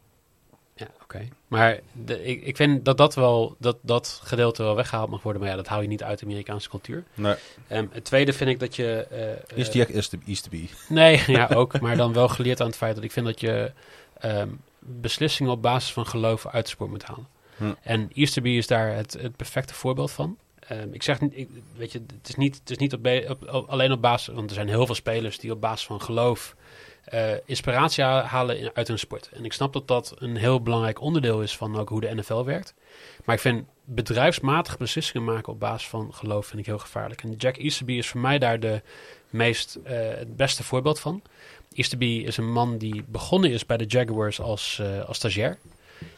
Ja, 0.79 0.87
oké. 1.03 1.27
Maar 1.47 1.79
de, 2.05 2.23
ik, 2.25 2.41
ik 2.43 2.55
vind 2.55 2.85
dat 2.85 2.97
dat 2.97 3.15
wel, 3.15 3.55
dat, 3.59 3.77
dat 3.81 4.21
gedeelte 4.23 4.63
wel 4.63 4.75
weggehaald 4.75 5.09
mag 5.09 5.21
worden. 5.23 5.41
Maar 5.41 5.49
ja, 5.51 5.55
dat 5.57 5.67
hou 5.67 5.81
je 5.81 5.87
niet 5.87 6.03
uit 6.03 6.19
de 6.19 6.25
Amerikaanse 6.25 6.69
cultuur. 6.69 7.03
Nee. 7.13 7.35
Ehm, 7.67 7.85
het 7.91 8.03
tweede 8.03 8.33
vind 8.33 8.49
ik 8.49 8.59
dat 8.59 8.75
je... 8.75 9.07
eh, 9.49 9.57
Is 9.57 9.67
eh, 9.67 9.73
Jack 9.73 9.89
Easter- 9.89 10.19
Easterby? 10.27 10.69
Nee, 10.89 11.23
ja, 11.27 11.47
ook. 11.53 11.79
Maar 11.79 11.97
dan 11.97 12.13
wel 12.13 12.27
geleerd 12.27 12.61
aan 12.61 12.67
het 12.67 12.75
feit 12.75 12.95
dat 12.95 13.03
ik 13.03 13.11
vind 13.11 13.25
dat 13.25 13.39
je 13.39 13.71
ehm, 14.19 14.49
beslissingen 14.79 15.51
op 15.51 15.61
basis 15.61 15.93
van 15.93 16.05
geloof 16.05 16.47
uit 16.47 16.63
de 16.65 16.69
sport 16.71 16.89
moet 16.89 17.03
halen. 17.03 17.27
Hm. 17.57 17.73
En 17.81 18.09
Easterby 18.13 18.49
is 18.49 18.67
daar 18.67 18.95
het, 18.95 19.13
het 19.21 19.35
perfecte 19.35 19.73
voorbeeld 19.73 20.11
van. 20.11 20.37
Ehm, 20.59 20.87
ik 20.91 21.03
zeg 21.03 21.21
niet, 21.21 21.31
ik, 21.37 21.49
weet 21.77 21.91
je, 21.91 22.01
het 22.17 22.29
is 22.29 22.35
niet, 22.35 22.55
het 22.59 22.69
is 22.69 22.77
niet 22.77 22.93
op, 22.93 23.03
be- 23.03 23.25
op- 23.29 23.53
op- 23.53 23.69
alleen 23.69 23.91
op 23.91 24.01
basis, 24.01 24.33
want 24.33 24.49
er 24.49 24.55
zijn 24.55 24.67
heel 24.67 24.85
veel 24.85 24.95
spelers 24.95 25.39
die 25.39 25.51
op 25.51 25.61
basis 25.61 25.85
van 25.85 26.01
geloof 26.01 26.55
eh, 27.09 27.21
inspiratie 27.45 28.03
ha- 28.03 28.23
halen 28.23 28.59
in- 28.59 28.69
uit 28.73 28.87
hun 28.87 28.99
sport. 28.99 29.29
En 29.33 29.45
ik 29.45 29.53
snap 29.53 29.73
dat 29.73 29.87
dat 29.87 30.13
een 30.19 30.35
heel 30.35 30.61
belangrijk 30.61 31.01
onderdeel 31.01 31.41
is 31.41 31.57
van 31.57 31.77
ook 31.79 31.89
hoe 31.89 32.01
de 32.01 32.15
NFL 32.15 32.43
werkt. 32.43 32.73
Maar 33.25 33.35
ik 33.35 33.41
vind 33.41 33.65
bedrijfsmatig 33.83 34.77
beslissingen 34.77 35.23
maken 35.33 35.53
op 35.53 35.59
basis 35.59 35.87
van 35.87 36.13
geloof 36.13 36.45
vind 36.45 36.59
ik 36.59 36.65
heel 36.65 36.77
gevaarlijk. 36.77 37.23
En 37.23 37.33
Jack 37.37 37.57
Easterby 37.57 37.93
is 37.93 38.07
voor 38.07 38.19
mij 38.21 38.39
daar 38.39 38.59
de 38.59 38.81
meest, 39.29 39.79
eh, 39.83 39.97
het 40.17 40.35
beste 40.35 40.63
voorbeeld 40.63 40.99
van. 40.99 41.21
Easterby 41.73 42.23
is 42.25 42.37
een 42.37 42.51
man 42.51 42.77
die 42.77 43.03
begonnen 43.07 43.51
is 43.51 43.65
bij 43.65 43.77
de 43.77 43.85
Jaguars 43.85 44.39
als, 44.41 44.79
eh, 44.81 45.05
als 45.07 45.17
stagiair. 45.17 45.57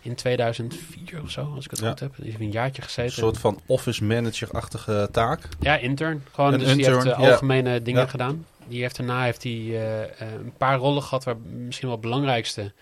In 0.02 0.16
2004 0.16 1.22
of 1.24 1.30
zo, 1.30 1.52
als 1.56 1.66
ik 1.66 1.72
het 1.72 1.80
Ja. 1.80 1.90
goed 1.90 2.00
heb. 2.00 2.16
Hij 2.16 2.26
heeft 2.26 2.40
een 2.40 2.52
jaartje 2.52 2.82
Een 2.82 2.88
gezeten. 2.88 3.12
soort 3.14 3.38
van 3.38 3.60
office 3.66 4.04
manager-achtige 4.04 5.10
taak. 5.12 5.48
Ja, 5.60 5.78
intern. 5.78 6.24
Gewoon, 6.32 6.54
Een 6.54 6.60
dus 6.60 6.68
die 6.68 6.86
heeft 6.86 6.98
intern, 6.98 7.16
eh, 7.16 7.24
ja. 7.24 7.32
algemene 7.32 7.82
dingen 7.82 8.02
Ja. 8.02 8.08
gedaan. 8.08 8.46
Die 8.72 8.82
heeft 8.82 8.98
daarna 8.98 9.24
heeft 9.24 9.44
hij 9.44 9.52
eh, 9.52 10.04
eh, 10.04 10.32
een 10.34 10.54
paar 10.58 10.78
rollen 10.78 11.04
gehad, 11.04 11.24
waar 11.24 11.38
misschien 11.38 11.88
wel 11.88 11.98
het 11.98 12.06
belangrijkste 12.06 12.74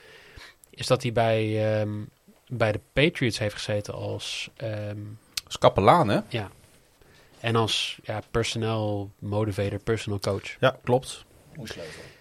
is 0.70 0.88
dat 0.88 1.02
hij 1.02 1.12
bij, 1.12 1.72
ehm, 1.80 1.90
bij 2.48 2.72
de 2.72 2.80
Patriots 2.94 3.40
heeft 3.40 3.54
gezeten 3.54 3.94
als 3.94 4.50
ehm, 4.56 4.98
is 5.48 5.58
kapelaan, 5.58 6.10
hè? 6.10 6.20
en 7.40 7.56
als 7.56 8.00
ja, 8.04 8.22
personeel 8.32 9.12
motivator, 9.20 9.80
personal 9.80 10.20
coach. 10.20 10.56
Ja, 10.60 10.78
klopt. 10.84 11.26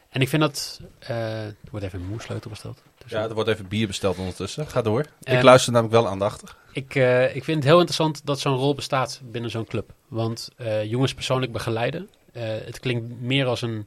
En 0.08 0.20
ik 0.20 0.28
vind 0.28 0.42
dat 0.42 0.80
eh, 0.98 1.44
er 1.44 1.54
wordt 1.70 1.86
even 1.86 2.00
een 2.00 2.06
moesleutel 2.06 2.50
besteld. 2.50 2.82
Dus 3.02 3.10
Ja, 3.10 3.22
er 3.22 3.34
wordt 3.34 3.48
even 3.48 3.68
bier 3.68 3.86
besteld 3.86 4.18
ondertussen. 4.18 4.66
Ga 4.66 4.82
door. 4.82 5.00
ik 5.00 5.08
En- 5.22 5.44
luister 5.44 5.72
namelijk 5.72 6.00
wel 6.00 6.08
aandachtig. 6.08 6.56
Ik, 6.72 6.94
eh, 6.94 7.36
ik 7.36 7.44
vind 7.44 7.56
het 7.56 7.66
heel 7.66 7.76
interessant 7.76 8.26
dat 8.26 8.40
zo'n 8.40 8.56
rol 8.56 8.74
bestaat 8.74 9.20
binnen 9.24 9.50
zo'n 9.50 9.66
club. 9.66 9.92
Want 10.08 10.48
eh, 10.56 10.84
jongens 10.84 11.14
persoonlijk 11.14 11.52
begeleiden. 11.52 12.08
Eh, 12.38 12.66
het 12.66 12.80
klinkt 12.80 13.20
meer 13.20 13.46
als 13.46 13.62
een 13.62 13.86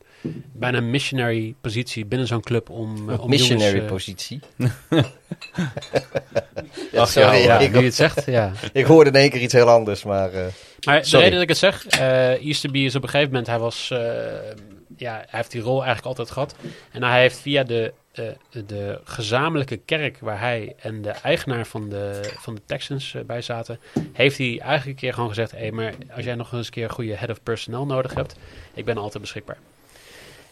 bijna 0.53 0.81
missionary 0.81 1.55
positie 1.61 2.05
binnen 2.05 2.27
zo'n 2.27 2.41
club 2.41 2.69
om, 2.69 3.09
eh, 3.09 3.19
om 3.21 3.29
Missionary 3.29 3.65
jongens, 3.65 3.83
eh, 3.83 3.91
positie. 3.91 4.39
Ach, 6.95 7.09
sorry, 7.09 7.37
ja, 7.37 7.59
ik, 7.59 7.71
nu 7.71 7.79
je 7.79 7.85
het 7.85 7.95
zegt, 7.95 8.25
ja. 8.25 8.51
ik 8.73 8.85
hoorde 8.85 9.09
in 9.09 9.15
één 9.15 9.29
keer 9.29 9.41
iets 9.41 9.53
heel 9.53 9.69
anders, 9.69 10.03
maar... 10.03 10.33
eh, 10.33 10.45
Maar 10.85 11.05
Sorry. 11.05 11.09
de 11.09 11.17
reden 11.17 11.31
dat 11.33 11.41
ik 11.41 11.49
het 11.49 11.57
zeg, 11.57 11.85
Easterby 12.39 12.79
is 12.79 12.95
op 12.95 13.03
een 13.03 13.09
gegeven 13.09 13.29
moment, 13.29 13.47
hij 13.47 13.59
was, 13.59 13.89
eh, 13.91 13.99
ja, 14.97 15.13
hij 15.13 15.25
heeft 15.29 15.51
die 15.51 15.61
rol 15.61 15.75
eigenlijk 15.83 16.05
altijd 16.05 16.31
gehad. 16.31 16.55
En 16.91 17.03
hij 17.03 17.21
heeft 17.21 17.39
via 17.39 17.63
de, 17.63 17.93
eh, 18.12 18.26
de 18.65 19.02
gezamenlijke 19.04 19.78
kerk 19.78 20.19
waar 20.19 20.39
hij 20.39 20.76
en 20.80 21.02
de 21.02 21.10
eigenaar 21.10 21.65
van 21.65 21.89
de, 21.89 22.34
van 22.38 22.56
de 22.56 22.62
Texans 22.65 23.13
eh, 23.13 23.24
bij 23.24 23.41
zaten, 23.41 23.80
heeft 24.13 24.38
hij 24.38 24.60
eigenlijk 24.60 24.86
een 24.86 24.95
keer 24.95 25.13
gewoon 25.13 25.30
gezegd, 25.30 25.52
hé, 25.52 25.58
hey, 25.58 25.71
maar 25.71 25.93
als 26.15 26.26
jij 26.26 26.36
nog 26.36 26.54
eens 26.54 26.65
een 26.65 26.74
keer 26.74 26.84
een 26.84 26.89
goede 26.89 27.15
head 27.15 27.30
of 27.30 27.43
personnel 27.43 27.86
nodig 27.86 28.13
hebt, 28.13 28.36
ik 28.74 28.86
ben 28.86 28.97
altijd 28.97 29.21
beschikbaar. 29.21 29.58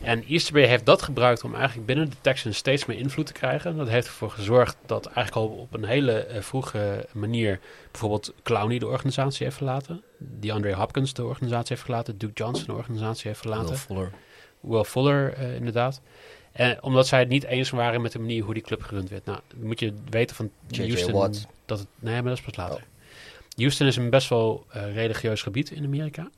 En 0.02 0.24
Easterby 0.24 0.62
heeft 0.62 0.86
dat 0.86 1.02
gebruikt 1.02 1.44
om 1.44 1.56
eigenlijk 1.56 1.86
binnen 1.86 2.10
de 2.10 2.16
Texans 2.22 2.58
steeds 2.58 2.86
meer 2.86 2.98
invloed 2.98 3.26
te 3.26 3.34
krijgen. 3.34 3.78
Dat 3.78 3.88
heeft 3.88 4.08
ervoor 4.08 4.32
gezorgd 4.32 4.78
dat 4.86 5.06
eigenlijk 5.06 5.36
al 5.36 5.58
op 5.58 5.74
een 5.74 5.86
hele 5.86 6.14
eh, 6.14 6.42
vroege 6.42 7.08
manier 7.12 7.60
bijvoorbeeld 7.92 8.34
Clowney 8.44 8.80
de 8.80 8.88
organisatie 8.88 9.44
heeft 9.46 9.58
verlaten. 9.58 10.04
Die 10.18 10.54
Andre 10.54 10.74
Hopkins 10.74 11.14
de 11.14 11.26
organisatie 11.26 11.68
heeft 11.70 11.82
verlaten. 11.82 12.18
Duke 12.18 12.34
Johnson 12.34 12.66
de 12.66 12.74
organisatie 12.74 13.28
heeft 13.28 13.40
verlaten. 13.40 13.68
Will 13.68 13.78
Fuller. 13.78 14.12
Will 14.60 14.84
Fuller 14.84 15.38
inderdaad. 15.38 16.02
En 16.60 16.84
omdat 16.84 17.08
zij 17.08 17.20
het 17.20 17.30
niet 17.30 17.44
eens 17.44 17.70
waren 17.70 18.02
met 18.02 18.12
de 18.12 18.20
manier 18.20 18.44
hoe 18.44 18.54
die 18.54 18.64
club 18.64 18.82
gerund 18.84 19.10
werd. 19.10 19.26
Nou, 19.26 19.40
dan 19.48 19.68
moet 19.68 19.80
je 19.80 19.94
weten 20.10 20.36
van. 20.36 20.52
Houston 20.78 21.14
Watt. 21.14 21.48
dat 21.66 21.80
het. 21.80 21.88
Nee, 22.00 22.14
maar 22.14 22.24
dat 22.24 22.38
is 22.38 22.42
pas 22.42 22.56
later. 22.56 22.84
Houston 23.56 23.88
is 23.88 23.96
een 23.96 24.10
best 24.10 24.30
wel 24.30 24.66
eh, 24.70 24.94
religieus 24.94 25.42
gebied 25.42 25.72
in 25.72 25.84
Amerika. 25.84 26.30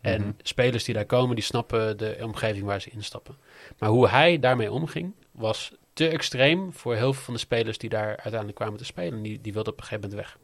En 0.00 0.20
Mhm. 0.20 0.30
spelers 0.42 0.84
die 0.84 0.94
daar 0.94 1.04
komen, 1.04 1.34
die 1.34 1.44
snappen 1.44 1.98
de 1.98 2.18
omgeving 2.22 2.64
waar 2.64 2.80
ze 2.80 2.90
instappen. 2.90 3.36
Maar 3.78 3.88
hoe 3.88 4.08
hij 4.08 4.38
daarmee 4.38 4.72
omging, 4.72 5.12
was 5.30 5.72
te 5.92 6.08
extreem 6.08 6.72
voor 6.72 6.94
heel 6.94 7.12
veel 7.12 7.22
van 7.22 7.34
de 7.34 7.40
spelers 7.40 7.78
die 7.78 7.90
daar 7.90 8.06
uiteindelijk 8.08 8.54
kwamen 8.54 8.78
te 8.78 8.84
spelen. 8.84 9.22
Die, 9.22 9.40
die 9.40 9.52
wilden 9.52 9.72
op 9.72 9.78
een 9.78 9.84
gegeven 9.84 10.08
moment 10.10 10.28
weg. 10.28 10.38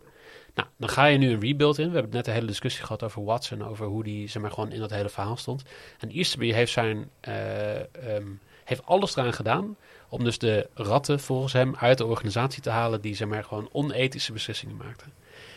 Nou, 0.55 0.69
dan 0.77 0.89
ga 0.89 1.05
je 1.07 1.19
nu 1.19 1.31
een 1.31 1.41
rebuild 1.41 1.79
in. 1.79 1.89
We 1.89 1.95
hebben 1.95 2.13
net 2.13 2.27
een 2.27 2.33
hele 2.33 2.47
discussie 2.47 2.83
gehad 2.83 3.03
over 3.03 3.25
Watson, 3.25 3.63
over 3.65 3.87
hoe 3.87 4.05
die 4.05 4.29
zeg 4.29 4.43
maar, 4.43 4.51
gewoon 4.51 4.73
in 4.73 4.81
dat 4.81 4.91
hele 4.91 5.09
verhaal 5.09 5.37
stond. 5.37 5.63
En 5.99 6.11
Easterby 6.11 6.53
heeft, 6.53 6.73
zijn, 6.73 7.11
eh, 7.21 7.75
ehm, 7.81 8.27
heeft 8.65 8.87
alles 8.87 9.17
eraan 9.17 9.33
gedaan 9.33 9.77
om 10.09 10.25
dus 10.25 10.39
de 10.39 10.69
ratten 10.75 11.21
volgens 11.21 11.53
hem 11.53 11.75
uit 11.77 11.99
de 11.99 12.07
organisatie 12.07 12.63
te 12.63 12.71
halen 12.71 13.01
die 13.01 13.15
zeg 13.15 13.29
maar, 13.29 13.45
gewoon 13.45 13.69
onethische 13.73 14.33
beslissingen 14.33 14.77
maakten. 14.77 15.13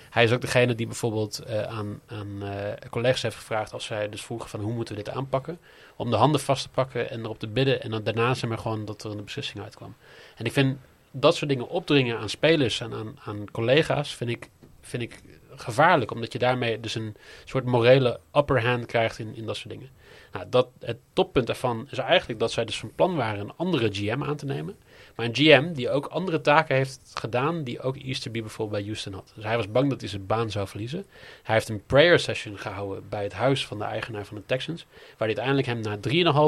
Hij 0.10 0.24
is 0.24 0.32
ook 0.32 0.42
degene 0.42 0.76
die 0.76 0.86
bijvoorbeeld 0.86 1.40
eh, 1.40 1.62
aan, 1.62 2.02
aan 2.08 2.44
eh, 2.44 2.90
collega's 2.90 3.22
heeft 3.22 3.36
gevraagd 3.36 3.74
als 3.74 3.86
zij 3.86 4.10
dus 4.10 4.22
vroegen 4.22 4.50
van 4.50 4.60
hoe 4.60 4.74
moeten 4.74 4.96
we 4.96 5.04
dit 5.04 5.14
aanpakken. 5.14 5.60
Om 5.96 6.10
de 6.10 6.16
handen 6.16 6.42
vast 6.42 6.64
te 6.64 6.70
pakken 6.70 7.10
en 7.10 7.20
erop 7.20 7.40
te 7.40 7.48
bidden 7.48 7.82
en 7.82 7.92
dan 7.92 8.04
daarna 8.04 8.34
zeg 8.34 8.50
maar 8.50 8.58
gewoon 8.58 8.86
dat 8.86 9.04
er 9.04 9.12
een 9.12 9.24
beslissing 9.24 9.64
uitkwam. 9.64 9.96
En 10.36 10.46
ik 10.46 10.52
vind 10.52 10.78
dat 11.12 11.36
soort 11.36 11.50
dingen 11.50 11.70
opdringen 11.70 12.18
aan 12.18 12.30
spelers 12.30 12.80
en 12.80 12.94
aan, 12.94 13.20
aan 13.24 13.52
collega's 13.52 14.16
vind 14.16 14.30
ik, 14.30 14.50
vind 14.82 15.04
ik 15.04 15.22
gevaarlijk. 15.56 16.12
Omdat 16.12 16.34
je 16.34 16.40
daarmee 16.40 16.80
dus 16.80 16.96
een 16.96 17.16
soort 17.46 17.66
morele 17.66 18.20
upper 18.36 18.66
hand 18.66 18.86
krijgt 18.86 19.20
in, 19.20 19.36
in 19.36 19.46
dat 19.46 19.56
soort 19.56 19.70
dingen. 19.70 19.90
Nou, 20.32 20.46
dat, 20.50 20.68
het 20.80 20.98
toppunt 21.14 21.48
daarvan 21.48 21.88
is 21.90 21.98
eigenlijk 21.98 22.40
dat 22.40 22.52
zij 22.52 22.66
dus 22.66 22.80
van 22.80 22.96
plan 22.96 23.16
waren 23.16 23.40
een 23.40 23.54
andere 23.56 23.90
GM 23.92 24.24
aan 24.24 24.36
te 24.36 24.46
nemen. 24.46 24.76
Maar 25.16 25.26
een 25.26 25.36
GM 25.36 25.74
die 25.74 25.90
ook 25.90 26.06
andere 26.06 26.42
taken 26.42 26.76
heeft 26.76 27.12
gedaan 27.14 27.64
die 27.64 27.82
ook 27.82 27.98
Easterby 27.98 28.42
bijvoorbeeld 28.42 28.78
bij 28.78 28.86
Houston 28.86 29.14
had. 29.14 29.32
Dus 29.36 29.44
hij 29.44 29.56
was 29.56 29.72
bang 29.72 29.90
dat 29.90 30.00
hij 30.00 30.10
zijn 30.10 30.26
baan 30.26 30.52
zou 30.52 30.68
verliezen. 30.68 31.06
Hij 31.44 31.56
heeft 31.56 31.70
een 31.70 31.86
prayer 31.86 32.20
session 32.20 32.58
gehouden 32.58 33.10
bij 33.10 33.24
het 33.24 33.34
huis 33.34 33.66
van 33.66 33.78
de 33.78 33.84
eigenaar 33.84 34.26
van 34.26 34.38
de 34.38 34.46
Texans. 34.46 34.86
Waar 35.18 35.28
hij 35.28 35.38
uiteindelijk 35.38 35.68
hem 35.68 35.80
na 35.82 35.98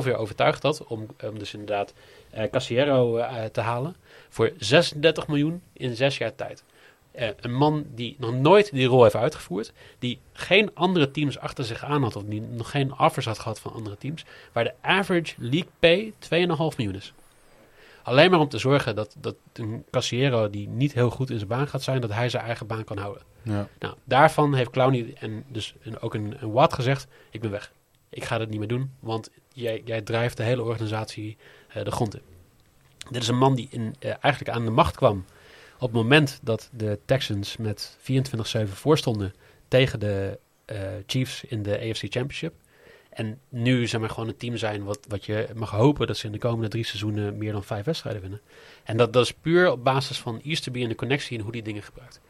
3,5 0.02 0.08
jaar 0.08 0.20
overtuigd 0.20 0.64
had 0.64 0.84
om, 0.84 1.06
om 1.24 1.40
dus 1.40 1.54
inderdaad 1.54 1.94
eh 2.30 2.50
Casiero 2.50 3.18
eh, 3.18 3.46
te 3.46 3.62
halen. 3.62 3.96
Voor 4.30 4.52
36 4.58 5.28
miljoen 5.28 5.62
in 5.74 5.96
zes 5.96 6.18
jaar 6.18 6.36
tijd. 6.36 6.64
Eh, 7.12 7.30
een 7.40 7.54
man 7.54 7.86
die 7.96 8.16
nog 8.20 8.34
nooit 8.34 8.72
die 8.72 8.88
rol 8.88 9.04
heeft 9.04 9.16
uitgevoerd. 9.16 9.74
Die 10.00 10.20
geen 10.34 10.72
andere 10.74 11.12
teams 11.12 11.40
achter 11.40 11.66
zich 11.66 11.84
aan 11.84 12.04
had. 12.04 12.16
Of 12.16 12.24
die 12.24 12.42
nog 12.42 12.72
geen 12.72 13.00
offers 13.00 13.26
had 13.26 13.40
gehad 13.40 13.60
van 13.60 13.74
andere 13.74 13.98
teams. 13.98 14.26
Waar 14.52 14.64
de 14.64 14.74
average 14.82 15.36
league 15.38 15.70
pay 15.80 16.14
2,5 16.20 16.78
miljoen 16.78 16.96
is. 16.96 17.14
Alleen 18.04 18.32
maar 18.32 18.40
om 18.40 18.50
te 18.50 18.58
zorgen 18.58 18.96
dat, 18.96 19.16
dat 19.20 19.36
een 19.54 19.84
Casiero 19.92 20.50
die 20.50 20.68
niet 20.68 20.94
heel 20.94 21.10
goed 21.10 21.30
in 21.30 21.38
zijn 21.38 21.50
baan 21.50 21.68
gaat 21.68 21.84
zijn. 21.84 22.02
Dat 22.02 22.14
hij 22.14 22.30
zijn 22.30 22.44
eigen 22.44 22.68
baan 22.68 22.84
kan 22.84 22.98
houden. 22.98 23.24
Ja. 23.42 23.68
Nou, 23.80 23.96
daarvan 24.04 24.54
heeft 24.54 24.70
Clowney 24.70 25.14
en 25.20 25.44
dus 25.48 25.76
een, 25.82 26.00
ook 26.00 26.14
een, 26.14 26.36
een 26.40 26.52
Watt 26.52 26.74
gezegd: 26.74 27.08
Ik 27.30 27.42
ben 27.42 27.52
weg. 27.52 27.72
Ik 28.10 28.24
ga 28.24 28.38
dat 28.38 28.50
niet 28.50 28.60
meer 28.60 28.68
doen, 28.68 28.92
want 29.00 29.30
jij, 29.54 29.82
jij 29.86 30.02
drijft 30.02 30.38
de 30.38 30.44
hele 30.44 30.64
organisatie 30.64 31.38
eh, 31.68 31.84
de 31.84 31.92
grond 31.92 32.16
in. 32.16 32.22
Dit 33.10 33.22
is 33.22 33.28
een 33.28 33.38
man 33.38 33.56
die 33.56 33.68
in, 33.72 33.96
eh, 34.00 34.14
eigenlijk 34.20 34.56
aan 34.56 34.66
de 34.66 34.72
macht 34.72 34.96
kwam 34.96 35.26
op 35.80 35.88
het 35.88 36.02
moment 36.02 36.40
dat 36.42 36.70
de 36.74 37.00
Texans 37.06 37.58
met 37.58 37.98
24-7 38.00 38.04
voorstonden 38.64 39.34
tegen 39.68 40.00
de 40.00 40.40
eh, 40.66 40.78
Chiefs 41.06 41.44
in 41.44 41.64
de 41.64 41.80
AFC 41.80 42.02
Championship. 42.02 42.54
En 43.10 43.40
nu 43.50 43.88
zeg 43.88 44.00
maar 44.00 44.10
gewoon 44.10 44.30
een 44.30 44.38
team 44.38 44.58
zijn 44.58 44.84
wat, 44.84 45.00
wat 45.08 45.26
je 45.26 45.48
mag 45.56 45.70
hopen 45.70 46.08
dat 46.08 46.18
ze 46.18 46.26
in 46.26 46.32
de 46.32 46.38
komende 46.38 46.68
drie 46.68 46.84
seizoenen 46.84 47.38
meer 47.38 47.52
dan 47.52 47.64
vijf 47.64 47.86
wedstrijden 47.86 48.22
winnen. 48.22 48.42
En 48.84 48.98
dat, 48.98 49.14
dat 49.14 49.24
is 49.24 49.34
puur 49.34 49.72
op 49.72 49.84
basis 49.84 50.20
van 50.20 50.42
Easterby 50.42 50.84
en 50.84 50.90
de 50.90 50.96
connectie 50.96 51.38
en 51.38 51.44
hoe 51.44 51.52
die 51.52 51.64
dingen 51.64 51.84
gebruikt. 51.84 52.22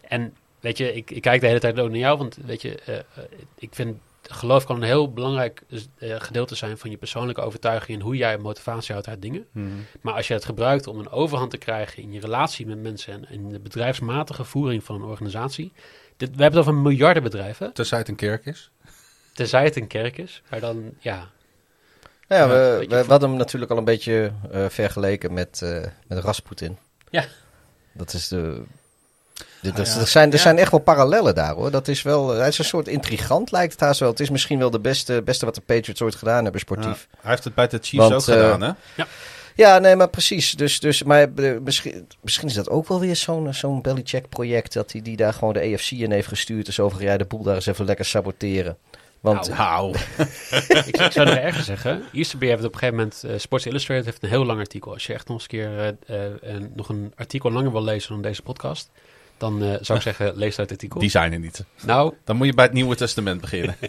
En 0.00 0.34
weet 0.60 0.78
je, 0.78 0.94
ik, 0.94 1.10
ik 1.10 1.22
kijk 1.22 1.40
de 1.40 1.46
hele 1.46 1.58
tijd 1.58 1.80
ook 1.80 1.90
naar 1.90 1.98
jou, 1.98 2.18
want 2.18 2.38
weet 2.44 2.62
je, 2.62 2.74
eh, 2.74 2.98
eh, 2.98 3.04
ik 3.58 3.74
vind 3.74 3.96
geloof 4.32 4.64
kan 4.64 4.76
een 4.76 4.82
heel 4.82 5.12
belangrijk 5.12 5.62
eh, 5.98 6.14
gedeelte 6.18 6.54
zijn 6.54 6.78
van 6.78 6.90
je 6.90 6.96
persoonlijke 6.96 7.40
overtuiging 7.40 7.98
en 7.98 8.04
hoe 8.04 8.16
jij 8.16 8.38
motivatie 8.38 8.92
houdt 8.92 9.08
uit 9.08 9.22
dingen. 9.22 9.46
Mhm. 9.52 9.66
Maar 10.00 10.14
als 10.14 10.28
je 10.28 10.34
het 10.34 10.44
gebruikt 10.44 10.86
om 10.86 10.98
een 10.98 11.10
overhand 11.10 11.50
te 11.50 11.58
krijgen 11.58 12.02
in 12.02 12.12
je 12.12 12.20
relatie 12.20 12.66
met 12.66 12.82
mensen 12.82 13.12
en 13.12 13.26
in 13.30 13.48
de 13.48 13.60
bedrijfsmatige 13.60 14.44
voering 14.44 14.84
van 14.84 14.94
een 14.94 15.08
organisatie. 15.08 15.72
Dit, 16.16 16.36
we 16.36 16.42
hebben 16.42 16.60
het 16.60 16.68
over 16.68 16.80
miljardenbedrijven, 16.80 17.52
bedrijven, 17.52 17.74
Tenzij 17.74 17.98
het 17.98 18.08
een 18.08 18.16
kerk 18.16 18.46
is. 18.46 18.70
tenzij 19.34 19.64
het 19.64 19.76
een 19.76 19.86
kerk 19.86 20.18
is. 20.18 20.42
Maar 20.50 20.60
dan, 20.60 20.94
ja, 20.98 21.28
Ja, 22.28 22.38
Ja, 22.38 22.48
we, 22.48 22.86
we, 22.88 23.04
hadden 23.08 23.28
hem 23.28 23.38
natuurlijk 23.38 23.70
al 23.70 23.78
een 23.78 23.84
beetje 23.84 24.32
eh, 24.50 24.68
vergeleken 24.68 25.32
met, 25.32 25.62
eh 25.62 25.86
met 26.06 26.18
Rasputin. 26.18 26.78
Ja. 27.10 27.24
Dat 27.92 28.12
is 28.12 28.28
de... 28.28 28.62
dit- 29.62 29.70
Ah, 29.72 29.76
dat- 29.78 29.86
ja. 29.94 30.00
Er, 30.00 30.06
zijn, 30.06 30.28
er 30.28 30.34
Ja. 30.36 30.40
zijn 30.42 30.58
echt 30.58 30.70
wel 30.70 30.80
parallellen 30.80 31.34
daar 31.34 31.54
hoor. 31.54 31.70
Dat 31.70 31.88
is 31.88 32.02
wel, 32.02 32.28
hij 32.28 32.48
is 32.48 32.58
een 32.58 32.64
soort 32.64 32.88
intrigant 32.88 33.50
lijkt 33.50 33.72
het 33.72 33.80
haast 33.80 34.00
wel. 34.00 34.10
Het 34.10 34.20
is 34.20 34.30
misschien 34.30 34.58
wel 34.58 34.70
de 34.70 34.80
beste, 34.80 35.22
beste 35.24 35.44
wat 35.44 35.54
de 35.54 35.60
Patriots 35.60 36.02
ooit 36.02 36.14
gedaan 36.14 36.42
hebben 36.42 36.60
sportief. 36.60 37.08
Ja. 37.10 37.18
Hij 37.20 37.30
heeft 37.30 37.44
het 37.44 37.54
bij 37.54 37.66
de 37.68 37.78
Chiefs 37.82 38.08
Want, 38.08 38.12
ook 38.12 38.36
eh, 38.36 38.42
gedaan, 38.52 38.76
hè? 38.96 39.04
Ja, 39.54 39.78
nee, 39.78 39.96
maar 39.96 40.08
precies. 40.08 40.52
Dus, 40.52 40.80
dus, 40.80 41.02
maar 41.02 41.28
eh, 41.36 41.58
misschien, 41.64 42.06
misschien 42.20 42.48
is 42.48 42.54
dat 42.54 42.68
ook 42.70 42.88
wel 42.88 43.00
weer 43.00 43.16
zo'n 43.16 43.54
zo'n 43.54 43.82
Belichick 43.82 44.28
project. 44.28 44.72
Dat 44.72 44.92
hij 44.92 45.02
die 45.02 45.16
daar 45.16 45.32
gewoon 45.32 45.52
de 45.54 45.60
AFC 45.74 45.90
in 45.90 46.10
heeft 46.12 46.28
gestuurd. 46.28 46.66
Dus 46.66 46.80
over 46.80 46.98
ga 46.98 47.04
jij 47.04 47.18
de 47.18 47.24
boel 47.24 47.42
daar 47.42 47.54
eens 47.54 47.66
even 47.66 47.84
lekker 47.84 48.04
saboteren. 48.04 48.76
Want 49.20 49.48
Nou, 49.48 49.96
ik, 50.86 50.96
ik 50.96 51.12
zou 51.12 51.28
er 51.28 51.38
erger 51.42 51.62
zeggen. 51.62 52.02
Easterby 52.12 52.46
heeft 52.46 52.64
op 52.64 52.72
een 52.72 52.78
gegeven 52.78 52.96
moment, 52.96 53.24
eh, 53.24 53.30
Sports 53.38 53.66
Illustrated 53.66 54.04
heeft 54.04 54.22
een 54.22 54.28
heel 54.28 54.44
lang 54.44 54.58
artikel. 54.58 54.92
Als 54.92 55.06
je 55.06 55.12
echt 55.12 55.28
nog 55.28 55.36
eens 55.36 55.42
een 55.42 55.48
keer 55.48 55.96
eh, 56.06 56.26
eh, 56.54 56.62
nog 56.74 56.88
een 56.88 57.12
artikel 57.16 57.50
langer 57.52 57.72
wil 57.72 57.82
lezen 57.84 58.12
dan 58.12 58.22
deze 58.22 58.42
podcast, 58.42 58.90
dan 59.42 59.62
eh, 59.62 59.74
zou 59.80 59.98
ik 59.98 60.04
zeggen, 60.04 60.36
lees 60.36 60.56
dat 60.56 60.70
artikel. 60.70 61.00
die 61.00 61.10
zijn 61.10 61.32
er 61.32 61.38
niet. 61.38 61.64
Nou, 61.84 62.14
Dan 62.24 62.36
moet 62.36 62.46
je 62.46 62.54
bij 62.54 62.64
het 62.64 62.74
Nieuwe 62.74 62.96
Testament 62.96 63.40
beginnen. 63.40 63.76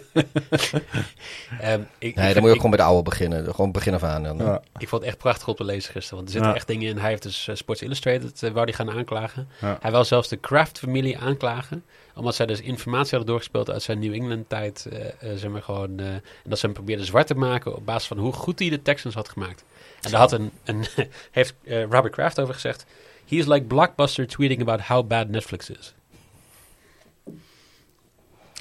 ehm, 1.60 1.80
ik, 1.98 2.14
nee, 2.14 2.28
ik, 2.28 2.34
dan 2.34 2.34
moet 2.34 2.34
je 2.34 2.40
ook 2.40 2.44
ik, 2.48 2.54
gewoon 2.56 2.70
bij 2.70 2.78
de 2.78 2.82
oude 2.82 3.02
beginnen. 3.02 3.54
Gewoon 3.54 3.72
begin 3.72 3.94
af 3.94 4.02
aan. 4.02 4.22
Dan. 4.22 4.36
Ja. 4.36 4.62
ik 4.78 4.88
vond 4.88 5.02
het 5.02 5.10
echt 5.10 5.18
prachtig 5.20 5.48
om 5.48 5.54
te 5.54 5.64
lezen 5.64 5.92
gisteren. 5.92 6.16
Want 6.16 6.26
er 6.26 6.32
zitten 6.34 6.50
Ja. 6.50 6.56
echt 6.56 6.66
dingen 6.66 6.88
in. 6.88 6.98
Hij 6.98 7.08
heeft 7.10 7.22
dus 7.22 7.48
eh, 7.48 7.54
Sports 7.54 7.82
Illustrated, 7.82 8.42
eh, 8.42 8.50
wou 8.50 8.66
die 8.66 8.74
gaan 8.74 8.90
aanklagen. 8.90 9.48
Ja. 9.60 9.78
Hij 9.80 9.90
wil 9.90 10.04
zelfs 10.04 10.28
de 10.28 10.36
Kraft-familie 10.36 11.18
aanklagen. 11.18 11.84
Omdat 12.14 12.34
zij 12.34 12.46
dus 12.46 12.60
informatie 12.60 13.08
hadden 13.10 13.26
doorgespeeld 13.26 13.70
uit 13.70 13.82
zijn 13.82 13.98
New 13.98 14.12
England-tijd. 14.14 14.86
eh, 14.90 15.06
eh, 15.30 15.38
zeg 15.38 15.50
maar 15.50 15.62
gewoon, 15.62 15.98
eh, 15.98 16.06
en 16.06 16.22
dat 16.44 16.58
ze 16.58 16.64
hem 16.66 16.74
probeerden 16.74 17.06
zwart 17.06 17.26
te 17.26 17.34
maken 17.34 17.76
op 17.76 17.86
basis 17.86 18.08
van 18.08 18.18
hoe 18.18 18.32
goed 18.32 18.58
hij 18.58 18.68
de 18.68 18.82
Texans 18.82 19.14
had 19.14 19.28
gemaakt. 19.28 19.64
En 20.00 20.10
daar 20.10 20.20
had 20.20 20.32
een, 20.32 20.50
een 20.64 20.84
heeft 21.30 21.54
eh, 21.64 21.82
Robert 21.82 22.10
Kraft 22.14 22.40
over 22.40 22.54
gezegd. 22.54 22.86
He 23.28 23.36
is 23.36 23.46
like 23.46 23.66
Blockbuster 23.66 24.26
tweeting 24.26 24.60
about 24.60 24.80
how 24.80 25.06
bad 25.06 25.28
Netflix 25.28 25.70
is. 25.70 25.94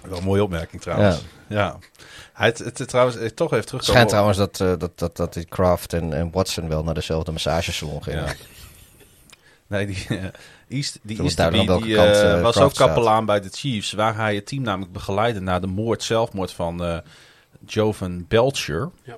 Wel 0.03 0.17
een 0.17 0.23
mooie 0.23 0.43
opmerking 0.43 0.81
trouwens. 0.81 1.21
Ja. 1.47 1.77
Hij 2.33 2.47
het, 2.47 2.57
het, 2.57 2.77
het 2.77 2.89
trouwens 2.89 3.17
eh, 3.17 3.27
toch 3.27 3.53
even 3.53 3.65
terugkomen. 3.65 3.85
schijnt 3.85 4.09
trouwens 4.09 4.37
dat, 4.37 4.59
eh, 4.59 4.73
dat, 4.77 4.99
dat, 4.99 5.17
dat 5.17 5.33
die 5.33 5.45
Kraft 5.45 5.93
en, 5.93 6.13
en 6.13 6.31
Watson 6.31 6.67
wel 6.67 6.83
naar 6.83 6.93
dezelfde 6.93 7.31
massagesalon 7.31 8.03
gingen. 8.03 8.25
Ja. 8.25 8.33
Nee, 9.67 9.85
die, 9.85 10.05
eh, 10.07 10.23
East, 10.67 10.99
die 11.01 11.17
welke 11.17 11.85
die, 11.85 11.95
kant, 11.95 12.41
was 12.41 12.57
ook 12.57 12.71
staat. 12.71 12.87
kapelaan 12.87 13.25
bij 13.25 13.41
de 13.41 13.49
Chiefs, 13.49 13.91
waar 13.91 14.15
hij 14.15 14.35
het 14.35 14.45
team 14.47 14.63
namelijk 14.63 14.91
begeleidde 14.91 15.39
na 15.39 15.59
de 15.59 15.67
moord, 15.67 16.03
zelfmoord 16.03 16.51
van 16.51 16.83
eh 16.83 16.97
Jovan 17.65 18.25
Belcher. 18.27 18.89
Ja. 19.03 19.17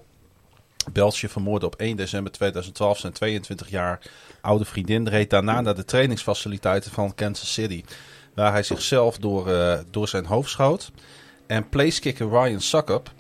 Belcher 0.92 1.30
vermoordde 1.30 1.66
op 1.66 1.76
1 1.76 1.98
december 1.98 2.32
2012 2.32 2.98
zijn 2.98 3.14
22 3.14 3.70
jaar 3.70 4.00
oude 4.46 4.66
vriendin. 4.66 5.08
Reed 5.08 5.30
daarna 5.30 5.62
naar 5.62 5.76
de 5.76 5.86
trainingsfaciliteiten 5.86 6.92
van 6.92 7.16
Kansas 7.16 7.54
City, 7.54 7.84
waar 8.34 8.52
hij 8.52 8.64
zichzelf 8.64 9.18
door, 9.18 9.52
eh, 9.52 9.80
door 9.92 10.08
zijn 10.08 10.26
hoofd 10.26 10.50
schoot. 10.50 10.92
En 11.48 11.70
placekicker 11.70 12.30
Ryan 12.30 12.62
Suckup 12.62 13.12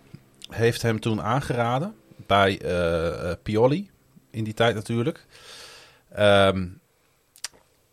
heeft 0.49 0.81
hem 0.81 0.99
toen 0.99 1.21
aangeraden 1.21 1.95
bij 2.27 2.61
eh, 2.61 3.31
eh, 3.31 3.37
Pioli, 3.43 3.89
in 4.31 4.43
die 4.43 4.53
tijd 4.53 4.75
natuurlijk. 4.75 5.25
Ehm, 6.11 6.67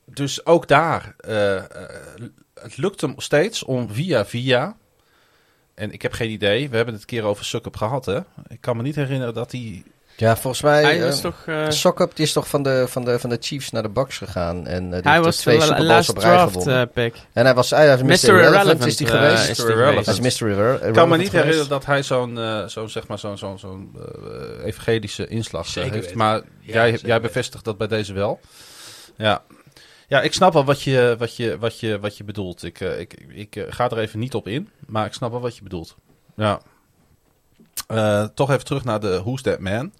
dus 0.05 0.47
ook 0.47 0.69
daar, 0.69 1.15
eh, 1.17 1.63
het 2.55 2.77
lukt 2.77 3.01
hem 3.01 3.15
steeds 3.17 3.63
om 3.63 3.89
via 3.91 4.27
via. 4.27 4.77
En 5.75 5.93
ik 5.93 6.03
heb 6.03 6.13
geen 6.13 6.31
idee, 6.31 6.69
we 6.69 6.77
hebben 6.77 6.95
het 6.95 7.03
een 7.03 7.09
keer 7.09 7.25
over 7.25 7.45
Suckup 7.45 7.77
gehad, 7.77 8.05
hè? 8.05 8.19
Ik 8.47 8.61
kan 8.61 8.77
me 8.77 8.83
niet 8.83 8.95
herinneren 8.95 9.35
dat 9.35 9.53
hij. 9.53 9.83
Ja, 10.17 10.37
volgens 10.37 10.63
mij... 10.63 10.83
Hij 10.83 10.99
eh, 10.99 11.05
was 11.05 11.21
toch... 11.21 11.43
eh, 11.47 11.69
is 12.15 12.33
toch 12.33 12.49
van 12.49 12.63
de, 12.63 12.85
van 12.89 13.05
de, 13.05 13.19
van 13.19 13.31
de 13.31 13.37
Chiefs 13.41 13.71
naar 13.71 13.83
de 13.83 13.89
Bucks 13.89 14.19
gegaan. 14.19 14.67
En 14.67 14.85
eh, 14.85 14.91
die 14.93 15.01
hij 15.03 15.13
heeft 15.13 15.25
was 15.25 15.37
de 15.37 15.43
twee 15.43 15.59
de 15.59 15.63
Super 15.65 15.87
Bowls 15.87 16.09
op 16.09 16.19
rij 16.19 16.33
draft 16.33 16.53
gewonnen. 16.53 16.91
pick. 16.91 17.15
en 17.33 17.45
hij 17.45 17.55
was, 17.55 17.71
hij 17.71 17.89
was 17.89 18.03
Mr. 18.03 18.07
Mr. 18.33 18.43
Irrelevant, 18.43 18.87
is 18.87 18.97
die 18.97 19.07
geweest. 19.07 19.43
Hij 19.43 19.51
is 19.51 19.59
Mr. 20.41 20.49
Irrelevant 20.49 20.83
Ik 20.87 20.93
kan 20.93 21.09
me 21.09 21.17
niet 21.17 21.29
geweest. 21.29 21.33
herinneren 21.33 21.69
dat 21.69 21.87
hij 21.87 22.03
zo'n 22.03 22.39
zo'n 22.67 22.89
zeg 22.89 23.07
maar 23.07 23.19
zo'n 23.19 23.39
zo'n 23.39 23.59
zo'n 23.59 23.97
evangelische 24.65 25.27
inslag 25.27 25.67
Zeker 25.67 25.93
heeft. 25.93 26.05
weten. 26.05 26.19
Maar 26.19 26.37
Ja, 26.61 26.89
jij, 26.89 26.99
jij 27.03 27.21
bevestigt 27.21 27.65
dat 27.65 27.79
bij 27.79 27.87
deze 27.87 28.13
wel. 28.13 28.41
Ja. 29.17 29.43
Ja, 30.09 30.21
ik 30.23 30.33
snap 30.33 30.53
wel 30.53 30.65
wat 30.65 30.83
je, 30.83 31.15
wat 31.19 31.37
je, 31.37 31.59
wat 31.59 31.81
je, 31.81 31.99
wat 32.01 32.17
je 32.17 32.25
bedoelt. 32.25 32.63
Ik, 32.63 32.81
ik, 32.81 33.15
ik 33.29 33.67
ga 33.69 33.91
er 33.91 33.99
even 33.99 34.19
niet 34.19 34.35
op 34.35 34.49
in, 34.49 34.69
maar 34.87 35.07
ik 35.07 35.13
snap 35.13 35.31
wel 35.31 35.41
wat 35.41 35.57
je 35.57 35.63
bedoelt. 35.63 35.97
Ja. 36.37 36.61
Eh, 37.87 38.25
toch 38.35 38.51
even 38.51 38.65
terug 38.65 38.85
naar 38.85 39.01
de 39.01 39.21
Who's 39.23 39.43
That 39.43 39.59
Man. 39.59 39.93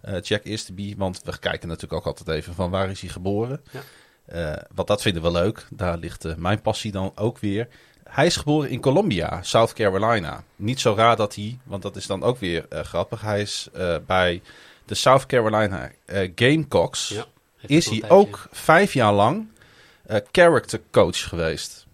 Eh, 0.00 0.20
Jack 0.22 0.44
Easterby, 0.44 0.94
want 0.96 1.20
we 1.24 1.38
kijken 1.38 1.68
natuurlijk 1.68 2.00
ook 2.00 2.06
altijd 2.06 2.36
even 2.36 2.54
van 2.54 2.70
waar 2.70 2.90
is 2.90 3.00
hij 3.00 3.10
geboren. 3.10 3.62
Ja. 3.70 3.80
Eh, 4.26 4.62
want 4.74 4.88
dat 4.88 5.02
vinden 5.02 5.22
we 5.22 5.30
leuk. 5.30 5.66
Daar 5.70 5.98
ligt 5.98 6.36
mijn 6.36 6.60
passie 6.60 6.92
dan 6.92 7.12
ook 7.14 7.38
weer. 7.38 7.68
Hij 8.08 8.26
is 8.26 8.36
geboren 8.36 8.70
in 8.70 8.80
Columbia, 8.80 9.42
South 9.42 9.72
Carolina. 9.72 10.42
Niet 10.56 10.80
zo 10.80 10.94
raar 10.96 11.16
dat 11.16 11.34
hij, 11.34 11.58
want 11.64 11.82
dat 11.82 11.96
is 11.96 12.06
dan 12.06 12.22
ook 12.22 12.38
weer 12.38 12.66
grappig. 12.70 13.20
Hij 13.20 13.40
is 13.40 13.68
eh, 13.72 13.96
bij 14.06 14.42
de 14.84 14.94
South 14.94 15.26
Carolina 15.26 15.90
eh, 16.04 16.30
Gamecocks. 16.34 17.08
Ja, 17.08 17.24
is 17.66 17.88
hij 17.88 17.98
tijdje. 17.98 18.18
ook 18.18 18.48
vijf 18.52 18.92
jaar 18.92 19.12
lang 19.12 19.48
eh, 20.06 20.20
character 20.32 20.80
coach 20.90 21.28
geweest. 21.28 21.86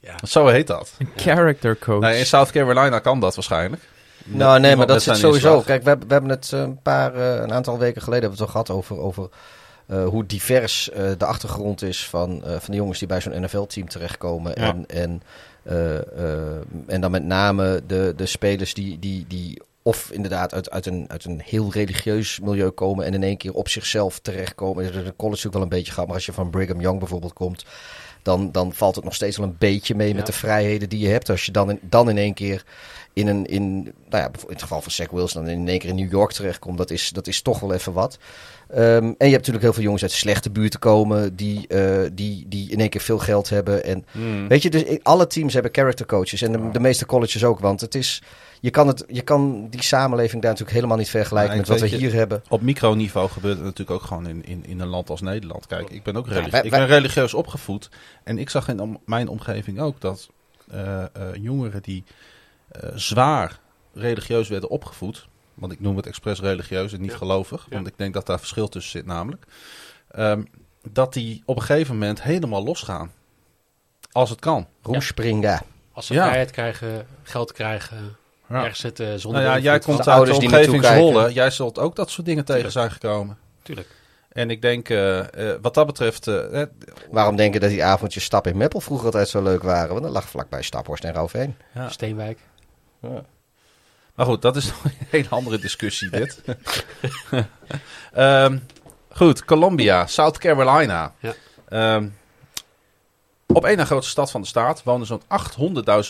Ja. 0.00 0.14
Zo 0.26 0.46
heet 0.46 0.66
dat. 0.66 0.92
Een 0.98 1.10
character 1.16 1.78
coach. 1.78 2.00
Nou, 2.00 2.14
in 2.14 2.26
South 2.26 2.50
Carolina 2.50 2.98
kan 2.98 3.20
dat 3.20 3.34
waarschijnlijk. 3.34 3.82
Nou, 4.30 4.60
nee, 4.60 4.76
maar 4.76 4.86
dat 4.86 5.02
zit 5.02 5.16
sowieso. 5.16 5.60
Kijk, 5.60 5.82
we 5.82 5.88
hebben, 5.88 6.06
we 6.08 6.12
hebben 6.12 6.30
het 6.30 6.52
eh, 6.52 6.60
een 6.60 6.82
paar, 6.82 7.14
eh, 7.14 7.42
een 7.42 7.52
aantal 7.52 7.78
weken 7.78 8.02
geleden 8.02 8.28
hebben 8.28 8.38
we 8.38 8.44
het 8.44 8.54
al 8.54 8.62
gehad 8.62 8.78
over, 8.78 8.98
over 8.98 9.28
eh, 9.86 10.06
hoe 10.06 10.26
divers 10.26 10.90
de 11.18 11.24
achtergrond 11.24 11.82
is 11.82 12.08
van, 12.08 12.42
van 12.44 12.70
de 12.70 12.76
jongens 12.76 12.98
die 12.98 13.08
bij 13.08 13.20
zo'n 13.20 13.42
NFL-team 13.42 13.88
terechtkomen. 13.88 14.52
Ja. 14.54 14.66
En, 14.66 14.86
en, 14.86 15.22
en 16.86 17.00
dan 17.00 17.10
met 17.10 17.24
name 17.24 17.82
de, 17.86 18.12
de 18.16 18.26
spelers 18.26 18.74
die, 18.74 18.98
die, 18.98 19.24
die 19.28 19.62
of 19.82 20.10
inderdaad 20.10 20.54
uit, 20.54 20.70
uit, 20.70 20.86
een, 20.86 21.04
uit 21.08 21.24
een 21.24 21.40
heel 21.44 21.72
religieus 21.72 22.40
milieu 22.40 22.70
komen 22.70 23.04
en 23.04 23.14
in 23.14 23.22
één 23.22 23.36
keer 23.36 23.54
op 23.54 23.68
zichzelf 23.68 24.18
terechtkomen. 24.18 24.84
Dat 24.84 24.92
is 24.92 24.98
in 24.98 25.04
de 25.04 25.16
college 25.16 25.46
ook 25.46 25.52
wel 25.52 25.62
een 25.62 25.68
beetje 25.68 25.92
gehad, 25.92 26.06
maar 26.06 26.16
als 26.16 26.26
je 26.26 26.32
van 26.32 26.50
Brigham 26.50 26.80
Young 26.80 26.98
bijvoorbeeld 26.98 27.32
komt, 27.32 27.64
dan, 28.22 28.52
dan 28.52 28.72
valt 28.72 28.94
het 28.94 29.04
nog 29.04 29.14
steeds 29.14 29.36
wel 29.36 29.46
een 29.46 29.56
beetje 29.58 29.94
mee 29.94 30.08
Ja. 30.08 30.14
met 30.14 30.26
de 30.26 30.32
vrijheden 30.32 30.88
die 30.88 30.98
je 30.98 31.08
hebt. 31.08 31.30
Als 31.30 31.46
je 31.46 31.52
dan 31.52 31.70
in, 31.70 31.78
dan 31.82 32.10
in 32.10 32.18
één 32.18 32.34
keer 32.34 32.64
in 33.12 33.26
een, 33.26 33.46
in, 33.46 33.82
nou 33.82 33.92
ja, 34.22 34.24
in 34.26 34.32
het 34.52 34.62
geval 34.62 34.80
van 34.80 34.90
Zach 34.92 35.10
Wilson, 35.10 35.44
dan 35.44 35.52
in 35.52 35.68
één 35.68 35.78
keer 35.78 35.88
in 35.88 35.94
New 35.96 36.10
York 36.10 36.32
terechtkomt, 36.32 36.78
dat 36.78 36.90
is, 36.90 37.10
dat 37.10 37.26
is 37.26 37.42
toch 37.42 37.60
wel 37.60 37.72
even 37.74 37.92
wat. 37.92 38.18
Ehm, 38.68 38.80
en 39.04 39.04
je 39.04 39.14
hebt 39.18 39.32
natuurlijk 39.32 39.62
heel 39.64 39.72
veel 39.72 39.82
jongens 39.82 40.02
uit 40.02 40.12
slechte 40.12 40.50
buurten 40.50 40.80
komen, 40.80 41.36
die, 41.36 41.66
eh, 41.66 42.10
die, 42.12 42.44
die 42.48 42.70
in 42.70 42.80
één 42.80 42.88
keer 42.88 43.00
veel 43.00 43.18
geld 43.18 43.48
hebben. 43.48 43.84
En 43.84 44.04
Hmm. 44.10 44.48
weet 44.48 44.62
je, 44.62 44.70
dus 44.70 44.84
alle 45.02 45.26
teams 45.26 45.52
hebben 45.52 45.72
character 45.74 46.06
coaches 46.06 46.42
en 46.42 46.52
de, 46.52 46.70
de 46.72 46.80
meeste 46.80 47.06
colleges 47.06 47.44
ook, 47.44 47.60
want 47.60 47.80
het 47.80 47.94
is, 47.94 48.22
je 48.60 48.70
kan, 48.70 48.86
het, 48.86 49.04
je 49.08 49.22
kan 49.22 49.66
die 49.70 49.82
samenleving 49.82 50.42
daar 50.42 50.50
natuurlijk 50.50 50.76
helemaal 50.76 50.96
niet 50.98 51.10
vergelijken 51.10 51.56
met 51.56 51.68
wat 51.68 51.80
we 51.80 51.90
je- 51.90 51.96
hier 51.96 52.12
hebben. 52.12 52.42
Op 52.48 52.60
microniveau 52.62 53.28
gebeurt 53.30 53.56
het 53.56 53.64
natuurlijk 53.64 54.00
ook 54.00 54.06
gewoon 54.06 54.26
in, 54.28 54.44
in, 54.44 54.64
in 54.66 54.80
een 54.80 54.88
land 54.88 55.10
als 55.10 55.20
Nederland. 55.20 55.66
Kijk, 55.66 55.90
ik 55.90 56.02
ben 56.02 56.16
ook 56.16 56.26
religieus, 56.26 56.50
wij- 56.52 56.62
ik 56.62 56.70
wij- 56.70 56.78
ben 56.80 56.88
religieus 56.88 57.34
opgevoed. 57.34 57.88
En 58.24 58.38
ik 58.38 58.50
zag 58.50 58.68
in 58.68 58.80
om- 58.80 58.98
mijn 59.06 59.28
omgeving 59.28 59.80
ook 59.80 60.00
dat 60.00 60.28
eh, 60.70 61.02
eh, 61.02 61.08
jongeren 61.40 61.82
die 61.82 62.04
zwaar 62.94 63.58
religieus 63.94 64.48
werden 64.48 64.68
opgevoed. 64.70 65.28
Want 65.54 65.72
ik 65.72 65.80
noem 65.80 65.96
het 65.96 66.06
expres 66.06 66.40
religieus 66.40 66.92
en 66.92 67.00
niet 67.00 67.10
Ja. 67.10 67.16
gelovig. 67.16 67.66
Ja. 67.68 67.74
Want 67.74 67.86
ik 67.86 67.94
denk 67.96 68.14
dat 68.14 68.26
daar 68.26 68.38
verschil 68.38 68.68
tussen 68.68 68.90
zit 68.92 69.06
namelijk. 69.06 69.44
ehm, 70.10 70.42
dat 70.90 71.12
die 71.12 71.42
op 71.44 71.56
een 71.56 71.62
gegeven 71.62 71.94
moment 71.94 72.22
helemaal 72.22 72.64
losgaan. 72.64 73.12
Als 74.12 74.30
het 74.30 74.40
kan. 74.40 74.66
Roemspringa. 74.82 75.62
Als 75.92 76.06
ze 76.06 76.14
Ja. 76.14 76.22
vrijheid 76.24 76.50
krijgen, 76.50 77.06
geld 77.22 77.52
krijgen, 77.52 78.16
Ja. 78.48 78.54
ergens 78.62 78.80
zitten 78.80 79.20
zonder... 79.20 79.42
Nou 79.42 79.54
ja, 79.56 79.62
jij 79.62 79.78
komt 79.78 79.86
de 79.86 79.92
uit 79.96 80.04
de 80.04 80.10
ouders 80.10 80.38
die 80.38 80.48
naartoe 80.48 80.74
omgeving. 80.74 81.10
Zwolle. 81.10 81.32
Jij 81.32 81.50
zult 81.50 81.78
ook 81.78 81.96
dat 81.96 82.10
soort 82.10 82.26
dingen 82.26 82.44
tegen 82.44 82.72
zijn 82.72 82.90
gekomen. 82.90 83.38
Tuurlijk. 83.62 83.88
En 84.28 84.50
ik 84.50 84.62
denk, 84.62 84.88
eh, 84.88 85.18
eh, 85.52 85.58
wat 85.62 85.74
dat 85.74 85.86
betreft, 85.86 86.26
eh, 86.26 86.62
eh, 86.62 86.68
Waarom 87.10 87.36
denken 87.36 87.60
dat 87.60 87.70
die 87.70 87.84
avondjes 87.84 88.24
stap 88.24 88.46
in 88.46 88.56
Meppel 88.56 88.80
vroeger 88.80 89.06
altijd 89.06 89.28
zo 89.28 89.42
leuk 89.42 89.62
waren? 89.62 89.88
Want 89.90 90.02
dat 90.02 90.12
lag 90.12 90.28
vlakbij 90.28 90.62
Staphorst 90.62 91.04
en 91.04 91.12
Rauwveen. 91.12 91.56
Ja. 93.00 93.24
Maar 94.14 94.26
goed, 94.26 94.42
dat 94.42 94.56
is 94.56 94.66
nog 94.66 94.84
een 94.84 94.92
hele 95.10 95.28
andere 95.28 95.58
discussie 95.58 96.10
dit. 96.10 96.42
Ehm, 98.12 98.58
goed, 99.10 99.44
Columbia, 99.44 100.06
South 100.06 100.38
Carolina. 100.38 101.14
Ja. 101.18 101.34
Ehm, 101.68 102.08
op 103.46 103.64
één 103.64 103.76
na 103.76 103.84
grootste 103.84 104.10
stad 104.10 104.30
van 104.30 104.40
de 104.40 104.46
staat 104.46 104.82
wonen 104.82 105.06
zo'n 105.06 105.22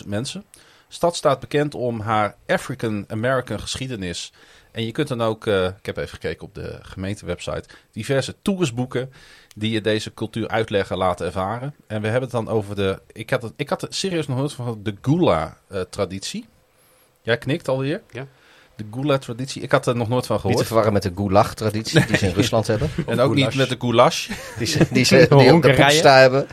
800.000 0.01 0.07
mensen. 0.07 0.45
De 0.51 0.59
stad 0.87 1.15
staat 1.15 1.39
bekend 1.39 1.75
om 1.75 1.99
haar 1.99 2.35
African-American 2.47 3.59
geschiedenis. 3.59 4.31
En 4.71 4.85
je 4.85 4.91
kunt 4.91 5.07
dan 5.07 5.21
ook, 5.21 5.47
eh, 5.47 5.65
ik 5.65 5.85
heb 5.85 5.97
even 5.97 6.09
gekeken 6.09 6.45
op 6.45 6.55
de 6.55 6.79
gemeentewebsite, 6.81 7.69
diverse 7.91 8.35
tours 8.41 8.73
boeken 8.73 9.11
die 9.55 9.71
je 9.71 9.81
deze 9.81 10.13
cultuur 10.13 10.47
uitleggen 10.47 10.97
laten 10.97 11.25
ervaren. 11.25 11.75
En 11.87 12.01
we 12.01 12.07
hebben 12.07 12.29
het 12.29 12.45
dan 12.45 12.47
over 12.49 12.75
de, 12.75 13.01
ik 13.11 13.29
had 13.29 13.41
het, 13.41 13.53
ik 13.55 13.69
had 13.69 13.81
het 13.81 13.95
serieus 13.95 14.27
nog 14.27 14.37
nooit 14.37 14.53
van 14.53 14.79
de 14.83 14.95
Gula-traditie. 15.01 16.47
Jij 17.29 17.37
knikt 17.37 17.67
alweer? 17.67 18.01
Ja. 18.11 18.25
De 18.75 18.85
Gula-traditie. 18.91 19.61
Ik 19.61 19.71
had 19.71 19.87
er 19.87 19.95
nog 19.95 20.09
nooit 20.09 20.25
van 20.25 20.35
Niet 20.35 20.43
te 20.43 20.49
gehoord. 20.49 20.67
verwarren 20.67 20.93
met 20.93 21.03
de 21.03 21.11
gulag-traditie 21.15 22.05
die 22.05 22.17
ze 22.17 22.25
in 22.27 22.33
Rusland 22.33 22.67
hebben. 22.67 22.89
En 23.07 23.19
ook 23.19 23.35
niet 23.35 23.55
met 23.55 23.69
de 23.69 23.75
goulash. 23.79 24.29
Die 24.57 24.67
ze, 24.67 24.87
die 24.91 25.03
ze 25.03 25.15
die 25.29 25.31
op 25.31 25.39
de 25.39 25.49
Hongarije. 25.49 25.83
poepsta 25.85 26.17
hebben. 26.17 26.47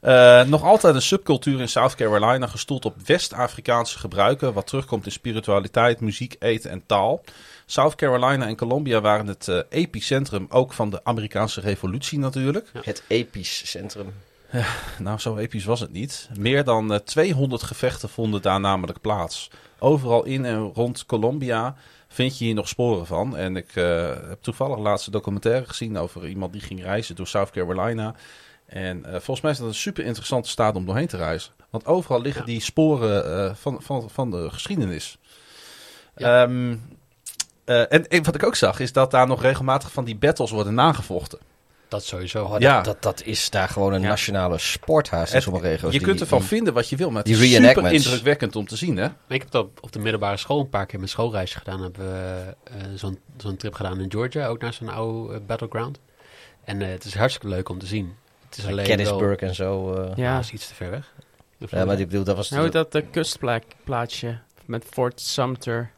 Eh, 0.00 0.42
nog 0.44 0.64
altijd 0.64 0.94
een 0.94 1.02
subcultuur 1.02 1.60
in 1.60 1.68
South 1.68 1.94
Carolina, 1.94 2.46
gestoeld 2.46 2.84
op 2.84 2.94
West-Afrikaanse 3.06 3.98
gebruiken, 3.98 4.52
wat 4.52 4.66
terugkomt 4.66 5.04
in 5.06 5.12
spiritualiteit, 5.12 6.00
muziek, 6.00 6.36
eten 6.38 6.70
en 6.70 6.82
taal. 6.86 7.22
South 7.66 7.94
Carolina 7.94 8.46
en 8.46 8.56
Colombia 8.56 9.00
waren 9.00 9.26
het 9.26 9.48
eh, 9.48 9.58
epicentrum 9.68 10.46
ook 10.48 10.72
van 10.72 10.90
de 10.90 11.00
Amerikaanse 11.04 11.60
revolutie 11.60 12.18
natuurlijk. 12.18 12.70
Het 12.82 13.02
episch 13.06 13.70
centrum. 13.70 14.12
Nou, 14.98 15.18
zo 15.18 15.36
episch 15.36 15.64
was 15.64 15.80
het 15.80 15.92
niet. 15.92 16.28
Meer 16.38 16.64
dan 16.64 16.92
eh, 16.92 16.98
200 16.98 17.62
gevechten 17.62 18.08
vonden 18.08 18.42
daar 18.42 18.60
namelijk 18.60 19.00
plaats. 19.00 19.50
Overal 19.80 20.24
in 20.24 20.44
en 20.44 20.58
rond 20.58 21.06
Colombia 21.06 21.74
vind 22.08 22.38
je 22.38 22.44
hier 22.44 22.54
nog 22.54 22.68
sporen 22.68 23.06
van. 23.06 23.36
En 23.36 23.56
ik 23.56 23.76
eh, 23.76 24.08
heb 24.28 24.38
toevallig 24.40 24.78
laatst 24.78 25.06
een 25.06 25.12
documentaire 25.12 25.66
gezien 25.66 25.98
over 25.98 26.28
iemand 26.28 26.52
die 26.52 26.60
ging 26.60 26.82
reizen 26.82 27.16
door 27.16 27.26
South 27.26 27.50
Carolina. 27.50 28.14
En 28.66 29.04
eh, 29.04 29.10
volgens 29.10 29.40
mij 29.40 29.50
is 29.50 29.58
dat 29.58 29.66
een 29.68 29.74
super 29.74 30.04
interessante 30.04 30.48
staat 30.48 30.76
om 30.76 30.86
doorheen 30.86 31.06
te 31.06 31.16
reizen. 31.16 31.52
Want 31.70 31.86
overal 31.86 32.20
liggen 32.20 32.42
Ja. 32.42 32.46
die 32.46 32.60
sporen 32.60 33.24
eh, 33.24 33.54
van, 33.54 33.82
van, 33.82 34.10
van 34.10 34.30
de 34.30 34.50
geschiedenis. 34.50 35.18
Ja. 36.16 36.42
Ehm, 36.42 36.76
eh, 37.64 37.92
en, 37.92 38.08
en 38.08 38.22
wat 38.24 38.34
ik 38.34 38.42
ook 38.42 38.56
zag, 38.56 38.80
is 38.80 38.92
dat 38.92 39.10
daar 39.10 39.26
nog 39.26 39.42
regelmatig 39.42 39.92
van 39.92 40.04
die 40.04 40.16
battles 40.16 40.50
worden 40.50 40.74
nagevochten. 40.74 41.38
Dat 41.90 42.04
sowieso. 42.04 42.56
Ja. 42.58 42.74
dat, 42.76 42.84
dat, 42.84 43.02
dat 43.02 43.26
is 43.26 43.50
daar 43.50 43.68
gewoon 43.68 43.92
een 43.92 44.00
Ja. 44.00 44.08
nationale 44.08 44.58
sporthaast 44.58 45.28
in 45.28 45.34
Het- 45.34 45.42
sommige 45.44 45.66
regio's. 45.68 45.92
je 45.92 45.98
Die- 45.98 46.06
kunt 46.06 46.20
ervan 46.20 46.38
die- 46.38 46.48
vinden 46.48 46.72
wat 46.74 46.88
je 46.88 46.96
wil, 46.96 47.08
maar 47.08 47.22
het 47.22 47.26
die 47.26 47.34
is 47.54 47.64
super 47.64 47.92
indrukwekkend 47.92 48.56
om 48.56 48.66
te 48.66 48.76
zien, 48.76 48.96
hè? 48.96 49.08
Ik 49.28 49.40
heb 49.40 49.50
dat 49.50 49.66
op, 49.80 49.92
de 49.92 49.98
middelbare 49.98 50.36
school 50.36 50.60
een 50.60 50.68
paar 50.68 50.86
keer 50.86 51.00
met 51.00 51.10
schoolreisje 51.10 51.58
gedaan. 51.58 51.82
Hebben 51.82 52.06
we 52.10 52.54
eh, 52.64 52.74
zo'n 52.94 53.18
zo'n 53.36 53.56
trip 53.56 53.74
gedaan 53.74 54.00
in 54.00 54.10
Georgia, 54.10 54.46
ook 54.46 54.60
naar 54.60 54.72
zo'n 54.72 54.88
oude 54.88 55.34
eh, 55.34 55.40
battleground. 55.46 55.98
En 56.64 56.82
eh, 56.82 56.88
het 56.88 57.04
is 57.04 57.14
hartstikke 57.14 57.48
leuk 57.48 57.68
om 57.68 57.78
te 57.78 57.86
zien. 57.86 58.14
Het 58.48 58.58
is 58.58 58.64
alleen 58.64 58.76
wel... 58.76 58.96
Gettysburg 58.96 59.38
en 59.38 59.54
zo. 59.54 59.92
eh. 59.94 60.16
Ja, 60.16 60.38
is 60.38 60.50
iets 60.50 60.68
te 60.68 60.74
ver 60.74 60.90
weg. 60.90 61.12
Ja, 61.70 61.84
maar 61.84 61.98
ik 62.00 62.08
bedoel, 62.08 62.24
dat 62.24 62.36
was 62.36 62.50
Nou, 62.50 62.64
de, 62.64 62.70
dat 62.70 62.92
de 62.92 63.02
kustplaatsje 63.02 64.38
met 64.64 64.84
Fort 64.90 65.20
Sumter. 65.20 65.90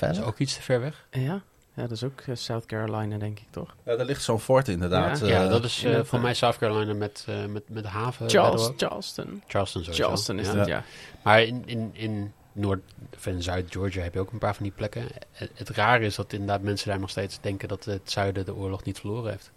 Dat 0.00 0.10
is 0.10 0.20
ook 0.22 0.38
iets 0.38 0.54
te 0.54 0.62
ver 0.62 0.80
weg. 0.80 1.06
Ja, 1.10 1.42
ja 1.76 1.82
dat 1.82 1.90
is 1.90 2.04
ook 2.04 2.20
eh, 2.20 2.34
South 2.34 2.66
Carolina, 2.66 3.18
denk 3.18 3.38
ik, 3.38 3.46
toch? 3.50 3.74
Ja, 3.82 3.96
daar 3.96 4.06
ligt 4.06 4.22
zo'n 4.22 4.40
fort 4.40 4.68
inderdaad. 4.68 5.18
Ja. 5.18 5.24
eh, 5.24 5.30
ja, 5.30 5.48
dat 5.48 5.64
is 5.64 5.84
eh, 5.84 6.04
voor 6.04 6.20
mij 6.20 6.34
South 6.34 6.58
Carolina 6.58 6.94
met, 6.94 7.24
eh, 7.28 7.44
met, 7.44 7.62
met 7.68 7.84
haven. 7.84 8.30
Charles. 8.30 8.70
Charleston. 8.76 9.42
Charleston 9.46 9.82
sowieso. 9.82 10.02
Charleston 10.02 10.38
is 10.38 10.46
ja. 10.46 10.52
dat, 10.54 10.66
ja. 10.66 10.84
Maar 11.22 11.42
in, 11.42 11.62
in, 11.66 11.90
in 11.92 12.32
Noord- 12.52 12.92
of 13.16 13.26
in 13.26 13.42
Zuid-Georgia 13.42 14.02
heb 14.02 14.14
je 14.14 14.20
ook 14.20 14.32
een 14.32 14.38
paar 14.38 14.54
van 14.54 14.62
die 14.62 14.72
plekken. 14.72 15.06
Het, 15.32 15.50
het 15.54 15.68
rare 15.68 16.04
is 16.04 16.14
dat 16.14 16.32
inderdaad 16.32 16.62
mensen 16.62 16.88
daar 16.88 17.00
nog 17.00 17.10
steeds 17.10 17.38
denken 17.40 17.68
dat 17.68 17.84
het 17.84 18.10
zuiden 18.10 18.44
de 18.44 18.54
oorlog 18.54 18.84
niet 18.84 18.98
verloren 18.98 19.30
heeft. 19.30 19.50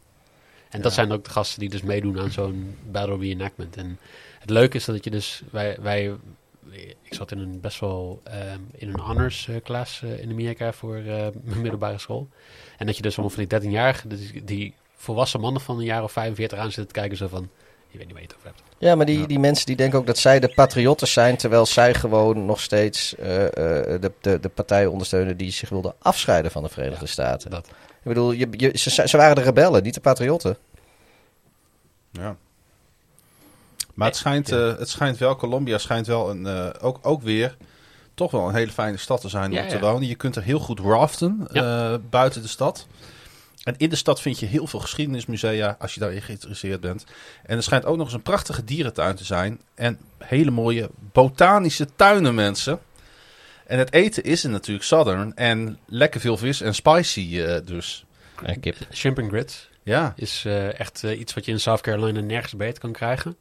En 0.70 0.82
dat 0.82 0.94
zijn 0.94 1.12
ook 1.12 1.24
de 1.24 1.30
gasten 1.30 1.60
die 1.60 1.70
dus 1.70 1.82
meedoen 1.82 2.20
aan 2.20 2.32
zo'n 2.32 2.78
battle 2.92 3.18
reenactment. 3.18 3.78
En 3.78 4.00
het 4.40 4.50
leuke 4.50 4.78
is 4.78 4.86
dat 4.86 5.04
je 5.04 5.10
dus, 5.10 5.42
wij, 5.52 5.78
wij 5.82 6.16
ik 7.02 7.14
zat 7.14 7.32
in 7.32 7.40
een 7.40 7.60
best 7.60 7.80
wel 7.80 8.22
ehm, 8.24 8.60
in 8.72 8.90
een 8.90 9.00
honors 9.00 9.48
eh, 9.48 9.56
klas 9.64 10.02
eh, 10.04 10.20
in 10.20 10.30
Amerika 10.30 10.74
voor 10.74 10.96
eh, 10.96 11.28
mijn 11.44 11.62
middelbare 11.62 11.98
school. 11.98 12.28
En 12.78 12.86
dat 12.86 12.96
je 12.96 13.02
dus 13.02 13.18
allemaal 13.18 13.36
van 13.36 13.46
die 13.46 13.60
13-jarigen, 13.60 14.08
die, 14.08 14.44
die 14.44 14.74
volwassen 14.96 15.40
mannen 15.40 15.62
van 15.62 15.78
een 15.78 15.86
jaar 15.86 16.04
of 16.04 16.12
45 16.12 16.58
aan 16.58 16.72
zitten 16.72 16.88
te 16.88 17.00
kijken, 17.00 17.18
zo 17.18 17.28
van, 17.28 17.50
je 17.88 17.98
weet 17.98 18.08
niet 18.08 18.16
waar 18.16 18.22
je 18.22 18.28
het 18.28 18.36
over 18.36 18.48
hebt. 18.48 18.62
Ja, 18.78 18.96
maar 18.96 19.06
die, 19.06 19.28
die 19.28 19.40
mensen 19.40 19.66
die 19.66 19.76
denken 19.76 20.00
ook 20.00 20.06
dat 20.06 20.18
zij 20.18 20.40
de 20.40 20.54
patriotten 20.54 21.08
zijn, 21.08 21.38
terwijl 21.38 21.66
zij 21.66 21.94
gewoon 21.94 22.46
nog 22.46 22.62
steeds 22.62 23.16
eh, 23.16 23.46
eh, 23.46 24.02
de, 24.02 24.12
de, 24.22 24.40
de 24.40 24.50
partijen 24.50 24.92
ondersteunen 24.92 25.38
die 25.38 25.52
zich 25.52 25.70
wilden 25.70 25.94
afscheiden 26.00 26.52
van 26.52 26.64
de 26.64 26.70
Verenigde 26.70 27.08
Staten. 27.08 27.50
Dat. 27.50 27.68
Ik 27.68 28.04
bedoel, 28.04 28.32
je, 28.32 28.48
je, 28.52 28.78
ze, 28.78 29.08
ze 29.08 29.18
waren 29.18 29.36
de 29.36 29.42
rebellen, 29.42 29.84
niet 29.84 29.94
de 29.94 30.00
patriotten. 30.00 30.58
Ja. 32.12 32.38
Maar 34.00 34.08
het 34.08 34.18
schijnt, 34.18 34.50
Ja. 34.50 34.70
eh, 34.72 34.78
het 34.78 34.90
schijnt 34.90 35.18
wel, 35.18 35.36
Colombia 35.36 35.78
schijnt 35.78 36.08
wel 36.08 36.30
een, 36.30 36.46
eh, 36.48 36.70
ook, 36.82 37.00
ook 37.02 37.22
weer 37.22 37.58
toch 38.14 38.32
wel 38.32 38.48
een 38.48 38.56
hele 38.56 38.72
fijne 38.72 38.98
stad 38.98 39.22
te 39.22 39.30
zijn 39.30 39.52
Ja, 39.52 39.62
om 39.62 39.68
te 39.68 39.76
ja. 39.76 39.82
wonen. 39.82 40.08
Je 40.08 40.16
kunt 40.16 40.36
er 40.36 40.44
heel 40.44 40.60
goed 40.60 40.80
raften 40.80 41.48
eh, 41.52 41.94
buiten 42.10 42.42
de 42.42 42.48
stad. 42.48 42.88
En 43.64 43.76
in 43.78 43.90
de 43.90 43.96
stad 43.96 44.22
vind 44.22 44.40
je 44.40 44.46
heel 44.46 44.68
veel 44.68 44.80
geschiedenismusea 44.80 45.76
als 45.80 45.94
je 45.94 46.00
daarin 46.00 46.22
geïnteresseerd 46.22 46.80
bent. 46.82 47.06
En 47.46 47.58
er 47.58 47.64
schijnt 47.64 47.86
ook 47.86 47.98
nog 47.98 48.06
eens 48.06 48.16
een 48.16 48.22
prachtige 48.22 48.64
dierentuin 48.64 49.16
te 49.16 49.24
zijn. 49.24 49.60
En 49.76 50.00
hele 50.18 50.52
mooie 50.52 50.90
botanische 51.12 51.88
tuinen, 51.96 52.36
mensen. 52.36 52.80
En 53.68 53.80
het 53.80 53.94
eten 53.94 54.24
is 54.24 54.44
er 54.44 54.50
natuurlijk 54.50 54.86
southern. 54.86 55.36
En 55.36 55.80
lekker 55.86 56.20
veel 56.20 56.38
vis 56.38 56.62
en 56.62 56.76
spicy 56.76 57.40
eh, 57.42 57.66
dus. 57.66 58.06
En 58.44 58.60
kip. 58.60 58.76
Shrimp 58.92 59.20
and 59.20 59.30
grits. 59.30 59.70
Ja, 59.84 60.14
is 60.16 60.46
echt 60.78 61.04
iets 61.04 61.34
wat 61.34 61.46
je 61.46 61.52
in 61.52 61.60
South 61.60 61.82
Carolina 61.82 62.20
nergens 62.20 62.56
beter 62.56 62.80
kan 62.80 62.92
krijgen. 62.92 63.38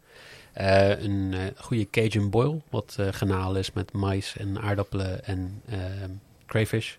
Eh, 0.58 1.02
een 1.02 1.34
eh, 1.34 1.40
goede 1.56 1.90
Cajun 1.90 2.30
boil, 2.30 2.62
wat 2.70 2.96
eh 2.98 3.06
genaal 3.10 3.56
is 3.56 3.72
met 3.72 3.92
mais 3.92 4.36
en 4.36 4.60
aardappelen 4.60 5.24
en 5.24 5.62
ehm, 5.68 6.10
crayfish. 6.46 6.94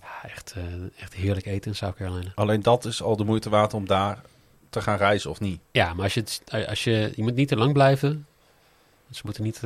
Ja, 0.00 0.28
echt, 0.28 0.54
echt 0.98 1.14
heerlijk 1.14 1.46
eten 1.46 1.70
in 1.70 1.76
South 1.76 1.94
Carolina. 1.94 2.32
alleen 2.34 2.62
dat 2.62 2.84
is 2.84 3.02
al 3.02 3.16
de 3.16 3.24
moeite 3.24 3.50
waard 3.50 3.74
om 3.74 3.86
daar 3.86 4.22
te 4.70 4.80
gaan 4.80 4.96
reizen 4.96 5.30
of 5.30 5.40
niet. 5.40 5.60
Ja, 5.70 5.94
maar 5.94 6.04
als 6.04 6.14
je, 6.14 6.20
het, 6.20 6.68
als 6.68 6.84
je, 6.84 7.12
je 7.16 7.22
moet 7.22 7.34
niet 7.34 7.48
te 7.48 7.56
lang 7.56 7.72
blijven. 7.72 8.26
Ze 9.10 9.22
moeten 9.24 9.42
niet 9.42 9.60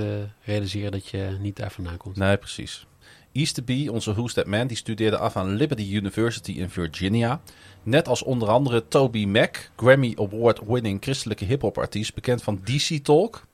realiseren 0.44 0.92
dat 0.92 1.07
je 1.07 1.36
niet 1.40 1.57
daar 1.57 1.70
vandaan 1.70 1.96
komt. 1.96 2.16
Nee, 2.16 2.36
precies. 2.36 2.86
Easterby, 3.32 3.88
onze 3.88 4.12
Who's 4.12 4.32
That 4.32 4.46
Man, 4.46 4.66
die 4.66 4.76
studeerde 4.76 5.18
af 5.18 5.36
aan 5.36 5.54
Liberty 5.54 5.94
University 5.94 6.52
in 6.52 6.70
Virginia. 6.70 7.40
Net 7.87 8.09
als 8.09 8.22
onder 8.22 8.49
andere 8.49 8.89
Toby 8.89 9.26
Mac, 9.26 9.57
Grammy 9.76 10.14
Award-winning 10.18 11.03
christelijke 11.03 11.45
hip-hop 11.45 11.78
artiest, 11.78 12.14
bekend 12.14 12.43
van 12.43 12.61
DC 12.64 13.05
Talk. 13.05 13.47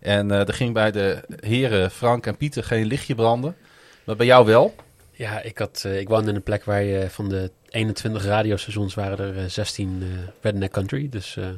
En 0.00 0.30
eh, 0.30 0.48
er 0.48 0.54
ging 0.54 0.74
bij 0.74 0.90
de 0.90 1.22
heren 1.40 1.90
Frank 1.90 2.26
en 2.26 2.36
Pieter 2.36 2.64
geen 2.64 2.86
lichtje 2.86 3.14
branden. 3.14 3.56
Maar 4.04 4.16
bij 4.16 4.26
jou 4.26 4.46
wel. 4.46 4.74
Ja, 5.12 5.40
ik, 5.42 5.58
had, 5.58 5.82
eh, 5.86 5.98
ik 6.00 6.08
woonde 6.08 6.30
in 6.30 6.34
een 6.36 6.42
plek 6.42 6.64
waar 6.64 6.82
je 6.82 7.10
van 7.10 7.28
de 7.28 7.50
21 7.68 8.24
radiostations 8.24 8.94
waren 8.94 9.18
er 9.18 9.38
eh, 9.38 9.44
16 9.50 9.98
eh, 10.02 10.08
Redneck 10.40 10.72
Country. 10.72 11.08
Dus 11.08 11.36
eh, 11.36 11.48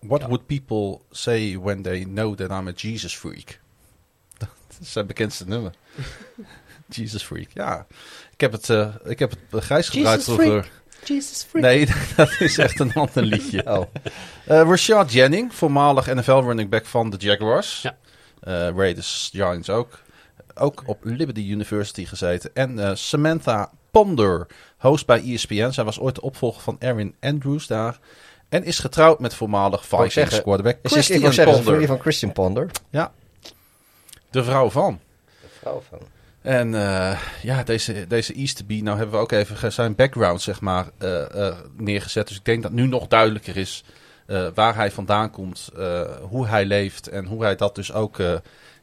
What 0.00 0.20
Ja. 0.20 0.26
would 0.26 0.46
people 0.46 1.00
say 1.10 1.58
when 1.58 1.82
they 1.82 2.04
know 2.04 2.34
that 2.36 2.50
I'm 2.50 2.68
a 2.68 2.72
Jesus 2.76 3.16
freak? 3.16 3.60
Dat 4.38 4.48
is 4.80 4.92
zijn 4.92 5.06
bekendste 5.06 5.48
nummer. 5.48 5.72
Jesus 6.88 7.22
freak, 7.22 7.48
ja. 7.54 7.86
Ik 8.34 8.40
heb 8.40 8.52
het, 8.52 8.70
eh 8.70 8.94
ik 9.04 9.18
heb 9.18 9.30
het 9.30 9.38
bij 9.50 9.60
Gijs 9.60 9.88
gebruikt 9.88 10.26
Jesus 10.26 10.42
vroeger. 10.42 10.70
Jesus 11.04 11.46
freak. 11.48 11.64
Nee, 11.64 11.88
dat 12.16 12.30
is 12.38 12.58
echt 12.58 12.80
een 12.80 12.92
ander 12.92 13.22
liedje. 13.22 13.62
Oh, 13.76 13.86
Eh 14.44 14.62
Rashad 14.62 15.12
Jennings, 15.12 15.56
voormalig 15.56 16.14
NFL-running 16.14 16.70
back 16.70 16.86
van 16.86 17.10
de 17.10 17.16
Jaguars. 17.16 17.82
Ja. 17.82 17.96
Eh, 18.40 18.68
Raiders, 18.76 19.30
Giants 19.32 19.70
ook. 19.70 20.02
Ook 20.54 20.82
op 20.86 20.98
Liberty 21.02 21.40
University 21.40 22.04
gezeten. 22.04 22.50
En 22.54 22.78
eh, 22.78 22.94
Samantha 22.94 23.70
Ponder, 23.90 24.46
host 24.78 25.06
bij 25.06 25.22
ESPN. 25.32 25.70
Zij 25.70 25.84
was 25.84 26.00
ooit 26.00 26.14
de 26.14 26.20
opvolger 26.20 26.62
van 26.62 26.76
Erin 26.78 27.14
Andrews 27.20 27.66
daar. 27.66 27.98
En 28.48 28.64
is 28.64 28.78
getrouwd 28.78 29.20
met 29.20 29.34
voormalig 29.34 29.80
ik 29.80 29.86
Vikings 29.86 30.14
zeggen, 30.14 30.42
quarterback 30.42 30.78
is 30.82 30.92
Christian 30.92 31.44
Ponder. 31.44 31.86
van 31.86 32.00
Christian 32.00 32.32
Ponder. 32.32 32.70
De 34.30 34.44
vrouw 34.44 34.70
van. 34.70 35.00
De 35.40 35.48
vrouw 35.60 35.82
van. 35.88 35.98
En 36.44 36.74
eh, 36.74 37.20
ja, 37.42 37.62
deze, 37.62 38.06
deze 38.06 38.34
Easterby, 38.34 38.80
nou 38.80 38.96
hebben 38.96 39.14
we 39.16 39.22
ook 39.22 39.32
even 39.32 39.72
zijn 39.72 39.94
background 39.94 40.42
zeg 40.42 40.60
maar 40.60 40.86
eh, 40.98 41.46
eh, 41.48 41.56
neergezet. 41.76 42.28
Dus 42.28 42.36
ik 42.36 42.44
denk 42.44 42.62
dat 42.62 42.72
nu 42.72 42.86
nog 42.86 43.06
duidelijker 43.06 43.56
is 43.56 43.84
eh, 44.26 44.46
waar 44.54 44.74
hij 44.74 44.90
vandaan 44.90 45.30
komt, 45.30 45.70
eh, 45.76 46.02
hoe 46.20 46.46
hij 46.46 46.64
leeft 46.64 47.08
en 47.08 47.24
hoe 47.24 47.42
hij 47.42 47.56
dat 47.56 47.74
dus 47.74 47.92
ook 47.92 48.18
eh, 48.18 48.34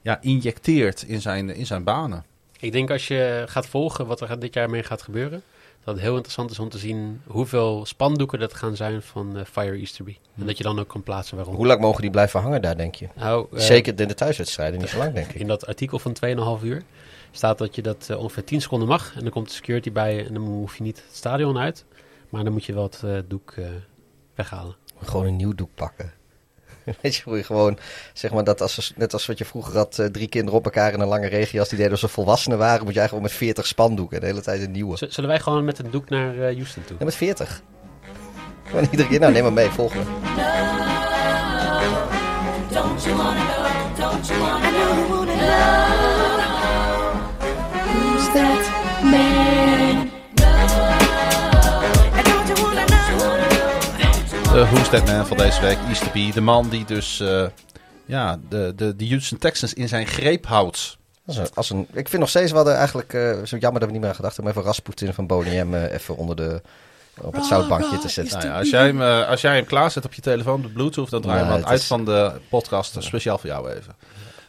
ja, 0.02 0.18
injecteert 0.22 1.02
in 1.04 1.22
zijn, 1.22 1.56
in 1.56 1.66
zijn 1.66 1.84
banen. 1.84 2.26
ik 2.60 2.72
denk 2.72 2.92
als 2.92 3.08
je 3.08 3.44
gaat 3.48 3.68
volgen 3.68 4.06
wat 4.06 4.22
er 4.22 4.40
dit 4.40 4.54
jaar 4.54 4.70
mee 4.70 4.84
gaat 4.84 5.02
gebeuren, 5.02 5.42
dat 5.84 5.94
het 5.94 6.04
heel 6.04 6.14
interessant 6.14 6.52
is 6.52 6.60
om 6.60 6.70
te 6.70 6.78
zien 6.78 7.22
hoeveel 7.28 7.86
spandoeken 7.86 8.40
dat 8.40 8.54
gaan 8.54 8.76
zijn 8.76 9.02
van 9.02 9.38
eh, 9.38 9.46
Fire 9.52 9.78
Easterby. 9.78 10.18
En 10.40 10.46
dat 10.46 10.58
je 10.58 10.64
dan 10.64 10.80
ook 10.80 10.88
kan 10.88 11.04
plaatsen 11.04 11.36
waarom. 11.36 11.56
Hoe 11.56 11.68
lang 11.68 11.82
mogen 11.82 12.02
die 12.02 12.12
blijven 12.12 12.42
hangen 12.42 12.62
daar, 12.62 12.78
denk 12.78 12.96
je? 12.96 13.08
Nou, 13.16 13.48
Zeker 13.54 14.00
in 14.00 14.08
de 14.08 14.14
thuiswedstrijden, 14.14 14.80
niet 14.80 14.90
zo 14.90 14.98
lang, 14.98 15.14
denk 15.14 15.28
ik. 15.28 15.42
In 15.42 15.48
dat 15.48 15.68
artikel 15.68 16.00
van 16.00 16.16
2,5 16.60 16.64
uur 16.64 16.84
staat 17.32 17.58
dat 17.58 17.76
je 17.76 17.82
dat 17.82 18.08
eh, 18.10 18.18
ongeveer 18.20 18.44
10 18.44 18.62
seconden 18.62 18.88
mag. 18.88 19.14
En 19.16 19.22
dan 19.22 19.30
komt 19.30 19.48
de 19.48 19.54
security 19.54 19.92
bij 19.92 20.16
je 20.16 20.24
en 20.24 20.34
dan 20.34 20.44
hoef 20.44 20.78
je 20.78 20.84
niet 20.84 21.04
het 21.08 21.16
stadion 21.16 21.58
uit. 21.58 21.86
Maar 22.30 22.44
dan 22.44 22.54
moet 22.54 22.66
je 22.66 22.74
wel 22.74 22.84
het 22.84 23.02
eh, 23.04 23.18
doek 23.28 23.52
eh, 23.52 23.66
weghalen. 24.36 24.76
Gewoon 25.04 25.26
een 25.26 25.36
nieuw 25.36 25.56
doek 25.56 25.70
pakken. 25.76 26.12
Weet 27.02 27.16
je, 27.16 27.22
hoe 27.26 27.38
je 27.38 27.44
gewoon, 27.44 27.78
zeg 28.14 28.32
maar, 28.32 28.44
dat 28.44 28.62
als, 28.62 28.94
net 28.96 29.14
als 29.14 29.26
wat 29.26 29.38
je 29.38 29.46
vroeger 29.46 29.76
had, 29.78 30.02
drie 30.12 30.28
kinderen 30.28 30.60
op 30.60 30.66
elkaar 30.66 30.94
in 30.94 31.00
een 31.00 31.08
lange 31.08 31.28
regenjas, 31.28 31.68
die 31.70 31.78
deden 31.78 31.92
alsof 31.94 32.10
ze 32.10 32.16
volwassenen 32.16 32.58
waren, 32.58 32.86
moet 32.86 32.94
jij 32.94 33.08
gewoon 33.08 33.24
met 33.24 33.32
40 33.32 33.68
spandoeken, 33.68 34.20
de 34.20 34.26
hele 34.26 34.42
tijd 34.42 34.62
een 34.62 34.72
nieuwe. 34.72 34.98
Z- 34.98 35.02
Zullen 35.02 35.30
wij 35.30 35.40
gewoon 35.40 35.66
met 35.66 35.78
het 35.78 35.92
doek 35.92 36.10
naar 36.10 36.36
Houston 36.38 36.84
toe? 36.84 36.96
Ja, 37.00 37.06
met 37.06 37.16
40. 37.16 37.62
Gewoon 38.64 38.84
iedere 38.92 39.08
keer, 39.10 39.20
nou 39.20 39.32
neem 39.32 39.44
maar 39.44 39.54
mee, 39.54 39.70
volgende. 39.70 40.04
Don't 42.74 43.04
you 43.04 43.16
wanna? 43.16 43.70
Don't 43.98 44.28
you? 44.28 44.40
Wanna 44.40 44.71
know? 54.52 54.64
De 54.64 54.66
Who's 54.76 54.90
That 54.90 55.06
Man 55.06 55.28
van 55.28 55.38
deze 55.38 55.62
week, 55.62 55.78
Easterby. 55.88 56.32
De 56.32 56.42
man 56.42 56.70
die 56.70 56.86
dus 56.86 57.20
eh, 57.20 57.46
ja, 58.06 58.40
de, 58.50 58.74
de, 58.76 58.96
de 58.96 59.08
Houston 59.08 59.38
Texans 59.38 59.74
in 59.74 59.88
zijn 59.88 60.08
greep 60.08 60.46
houdt. 60.46 60.98
Als 61.26 61.38
een, 61.38 61.48
als 61.54 61.70
een, 61.70 61.88
ik 61.94 62.10
vind 62.10 62.22
nog 62.22 62.30
steeds 62.30 62.52
wel 62.52 62.64
de, 62.64 62.72
eigenlijk 62.72 63.14
eh, 63.14 63.44
zo 63.44 63.58
jammer 63.58 63.80
dat 63.80 63.84
we 63.84 63.92
niet 63.92 64.00
meer 64.00 64.10
aan 64.10 64.16
gedacht 64.16 64.36
hebben 64.36 64.54
even 64.54 64.66
Rasputin 64.66 65.14
van 65.14 65.28
Boniem 65.28 65.74
eh, 65.76 65.92
even 65.94 66.18
onder 66.18 66.36
de, 66.36 66.62
op 67.22 67.34
het 67.34 67.46
zoutbankje 67.46 67.98
te 67.98 68.10
zetten. 68.10 68.38
Nou 68.38 68.50
ja, 68.52 68.58
als, 68.60 68.70
jij 68.70 68.86
hem, 68.86 69.02
eh, 69.02 69.28
als 69.28 69.42
jij 69.42 69.56
hem 69.56 69.66
klaarzet 69.66 70.06
op 70.06 70.14
je 70.14 70.22
telefoon, 70.22 70.62
de 70.62 70.68
Bluetooth, 70.70 71.10
dan 71.10 71.22
draai 71.22 71.38
je 71.38 71.44
Nee, 71.44 71.52
hem 71.54 71.62
het 71.62 71.72
uit 71.72 71.80
is- 71.80 71.88
van 71.88 72.06
de 72.06 72.32
podcast. 72.50 72.96
Speciaal 73.04 73.38
voor 73.38 73.50
jou 73.50 73.70
even. 73.70 73.96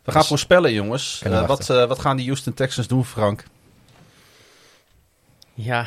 We 0.04 0.12
gaan 0.12 0.24
voorspellen, 0.24 0.72
jongens. 0.72 1.20
Eh, 1.24 1.46
wat, 1.46 1.70
eh, 1.70 1.84
wat 1.86 1.98
gaan 1.98 2.16
die 2.16 2.26
Houston 2.26 2.54
Texans 2.54 2.86
doen, 2.86 3.04
Frank? 3.04 3.44
Ja, 5.54 5.86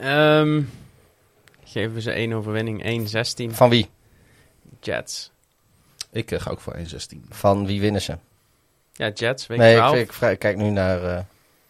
ehm, 0.00 0.62
geven 1.76 2.02
ze 2.02 2.10
één 2.10 2.32
overwinning, 2.32 3.08
1-16 3.50 3.54
Van 3.54 3.68
wie? 3.70 3.88
Jets. 4.80 5.30
Ik 6.12 6.30
eh, 6.30 6.40
ga 6.40 6.50
ook 6.50 6.60
voor 6.60 6.76
1-16. 6.76 6.80
Van 7.28 7.66
wie 7.66 7.80
winnen 7.80 8.02
ze? 8.02 8.16
Ja, 8.92 9.08
Jets, 9.10 9.46
week 9.46 9.58
Nee, 9.58 9.72
ik, 9.72 9.78
12. 9.78 9.96
ik, 9.96 10.30
ik 10.30 10.38
kijk 10.38 10.56
nu 10.56 10.70
naar 10.70 11.04
eh 11.04 11.24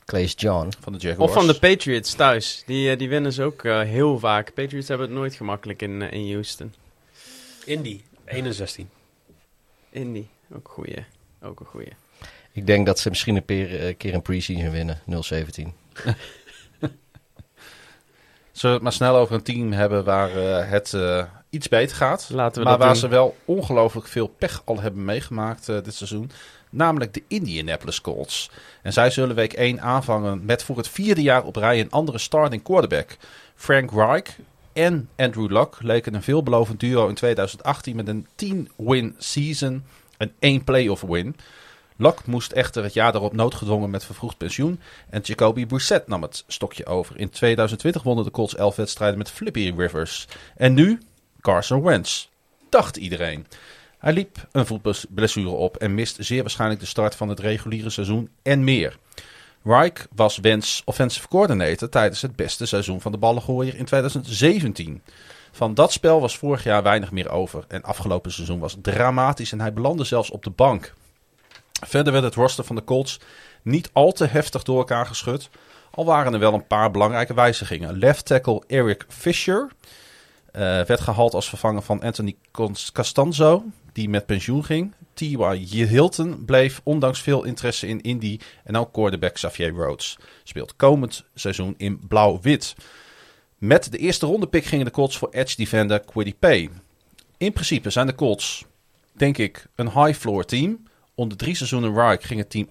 Claes 0.04 0.32
John. 0.36 0.68
Van 0.80 0.92
de 0.92 0.98
Jaguars. 0.98 1.30
Of 1.30 1.36
van 1.36 1.46
de 1.46 1.58
Patriots 1.58 2.14
thuis. 2.14 2.62
Die, 2.66 2.90
eh, 2.90 2.98
die 2.98 3.08
winnen 3.08 3.32
ze 3.32 3.42
ook 3.42 3.64
eh, 3.64 3.80
heel 3.80 4.18
vaak. 4.18 4.54
Patriots 4.54 4.88
hebben 4.88 5.06
het 5.06 5.16
nooit 5.16 5.34
gemakkelijk 5.34 5.82
in, 5.82 6.02
in 6.02 6.32
Houston. 6.32 6.74
Indy, 7.64 8.00
61. 8.24 8.84
Indy, 9.90 10.24
ook, 10.54 10.68
goeie. 10.68 11.04
ook 11.42 11.60
een 11.60 11.66
goeie. 11.66 11.92
Ik 12.52 12.66
denk 12.66 12.86
dat 12.86 12.98
ze 12.98 13.08
misschien 13.08 13.36
een 13.36 13.44
peer- 13.44 13.94
keer 13.94 14.14
een 14.14 14.22
pre-season 14.22 14.70
winnen, 14.70 15.00
0-17. 15.10 15.68
Zullen 18.56 18.76
we 18.76 18.84
het 18.84 18.98
maar 18.98 19.08
snel 19.08 19.20
over 19.20 19.34
een 19.34 19.42
team 19.42 19.72
hebben 19.72 20.04
waar 20.04 20.30
eh, 20.36 20.70
het 20.70 20.94
eh, 20.94 21.24
iets 21.50 21.68
beter 21.68 21.96
gaat. 21.96 22.28
Laten 22.32 22.62
we 22.62 22.68
maar 22.68 22.78
waar 22.78 22.88
doen. 22.88 22.96
ze 22.96 23.08
wel 23.08 23.36
ongelooflijk 23.44 24.06
veel 24.06 24.26
pech 24.26 24.62
al 24.64 24.80
hebben 24.80 25.04
meegemaakt 25.04 25.68
eh, 25.68 25.76
dit 25.82 25.94
seizoen. 25.94 26.30
Namelijk 26.70 27.14
de 27.14 27.22
Indianapolis 27.28 28.00
Colts. 28.00 28.50
En 28.82 28.92
zij 28.92 29.10
zullen 29.10 29.36
week 29.36 29.52
1 29.52 29.80
aanvangen 29.80 30.44
met 30.44 30.64
voor 30.64 30.76
het 30.76 30.88
vierde 30.88 31.22
jaar 31.22 31.44
op 31.44 31.56
rij 31.56 31.80
een 31.80 31.90
andere 31.90 32.18
starting 32.18 32.62
quarterback. 32.62 33.16
Frank 33.54 33.90
Reich 33.90 34.38
en 34.72 35.08
Andrew 35.16 35.50
Luck 35.50 35.76
leken 35.80 36.14
een 36.14 36.22
veelbelovend 36.22 36.80
duo 36.80 37.08
in 37.08 37.14
2018 37.14 37.96
met 37.96 38.08
een 38.08 38.26
10-win 38.44 39.14
season 39.18 39.84
en 40.16 40.32
één 40.38 40.64
playoff 40.64 41.02
win. 41.02 41.36
Luck 41.96 42.26
moest 42.26 42.52
echter 42.52 42.82
het 42.82 42.92
jaar 42.92 43.12
daarop 43.12 43.32
noodgedwongen 43.32 43.90
met 43.90 44.04
vervroegd 44.04 44.36
pensioen. 44.36 44.80
En 45.10 45.20
Jacoby 45.20 45.66
Brissett 45.66 46.08
nam 46.08 46.22
het 46.22 46.44
stokje 46.46 46.86
over. 46.86 47.18
In 47.18 47.30
2020 47.30 48.02
wonnen 48.02 48.24
de 48.24 48.30
Colts 48.30 48.54
11 48.54 48.76
wedstrijden 48.76 49.18
met 49.18 49.30
Flippy 49.30 49.72
Rivers. 49.76 50.28
En 50.56 50.74
nu 50.74 51.00
Carson 51.40 51.82
Wentz. 51.82 52.28
Dacht 52.70 52.96
iedereen. 52.96 53.46
Hij 53.98 54.12
liep 54.12 54.46
een 54.52 54.66
voetblessure 54.66 55.48
op 55.48 55.76
en 55.76 55.94
mist 55.94 56.16
zeer 56.20 56.40
waarschijnlijk 56.40 56.80
de 56.80 56.86
start 56.86 57.14
van 57.14 57.28
het 57.28 57.40
reguliere 57.40 57.90
seizoen 57.90 58.30
en 58.42 58.64
meer. 58.64 58.98
Reich 59.64 60.06
was 60.14 60.38
Wentz 60.38 60.82
offensive 60.84 61.28
coordinator 61.28 61.88
tijdens 61.88 62.22
het 62.22 62.36
beste 62.36 62.66
seizoen 62.66 63.00
van 63.00 63.12
de 63.12 63.18
ballengooier 63.18 63.76
in 63.76 63.84
2017. 63.84 65.02
Van 65.52 65.74
dat 65.74 65.92
spel 65.92 66.20
was 66.20 66.38
vorig 66.38 66.64
jaar 66.64 66.82
weinig 66.82 67.10
meer 67.10 67.30
over. 67.30 67.64
En 67.68 67.82
afgelopen 67.82 68.32
seizoen 68.32 68.58
was 68.58 68.76
dramatisch 68.82 69.52
en 69.52 69.60
hij 69.60 69.72
belandde 69.72 70.04
zelfs 70.04 70.30
op 70.30 70.44
de 70.44 70.50
bank. 70.50 70.94
Verder 71.84 72.12
werd 72.12 72.24
het 72.24 72.34
roster 72.34 72.64
van 72.64 72.76
de 72.76 72.84
Colts 72.84 73.20
niet 73.62 73.90
al 73.92 74.12
te 74.12 74.26
heftig 74.26 74.62
door 74.62 74.78
elkaar 74.78 75.06
geschud. 75.06 75.50
Al 75.90 76.04
waren 76.04 76.32
er 76.32 76.38
wel 76.38 76.54
een 76.54 76.66
paar 76.66 76.90
belangrijke 76.90 77.34
wijzigingen. 77.34 77.98
Left 77.98 78.26
tackle 78.26 78.62
Eric 78.66 79.04
Fisher 79.08 79.70
eh, 80.52 80.62
werd 80.62 81.00
gehaald 81.00 81.34
als 81.34 81.48
vervanger 81.48 81.82
van 81.82 82.02
Anthony 82.02 82.36
Costanzo, 82.92 83.64
die 83.92 84.08
met 84.08 84.26
pensioen 84.26 84.64
ging. 84.64 84.94
T.Y. 85.14 85.84
Hilton 85.86 86.44
bleef 86.44 86.80
ondanks 86.84 87.20
veel 87.20 87.44
interesse 87.44 87.86
in 87.86 88.00
Indy. 88.00 88.38
En 88.64 88.76
ook 88.76 88.92
quarterback 88.92 89.32
Xavier 89.32 89.70
Rhodes 89.70 90.18
speelt 90.44 90.76
komend 90.76 91.24
seizoen 91.34 91.74
in 91.76 92.00
blauw-wit. 92.08 92.74
Met 93.58 93.92
de 93.92 93.98
eerste 93.98 94.26
ronde 94.26 94.46
pick 94.46 94.64
gingen 94.64 94.84
de 94.84 94.90
Colts 94.90 95.18
voor 95.18 95.28
edge 95.30 95.56
defender 95.56 96.00
Quiddy 96.00 96.34
Pay. 96.38 96.70
In 97.36 97.52
principe 97.52 97.90
zijn 97.90 98.06
de 98.06 98.14
Colts, 98.14 98.64
denk 99.12 99.38
ik, 99.38 99.66
een 99.74 99.90
high-floor 99.90 100.44
team. 100.44 100.85
Onder 101.18 101.36
drie 101.36 101.54
seizoenen 101.54 101.94
Reich 101.94 102.26
ging 102.26 102.40
het 102.40 102.50
team 102.50 102.68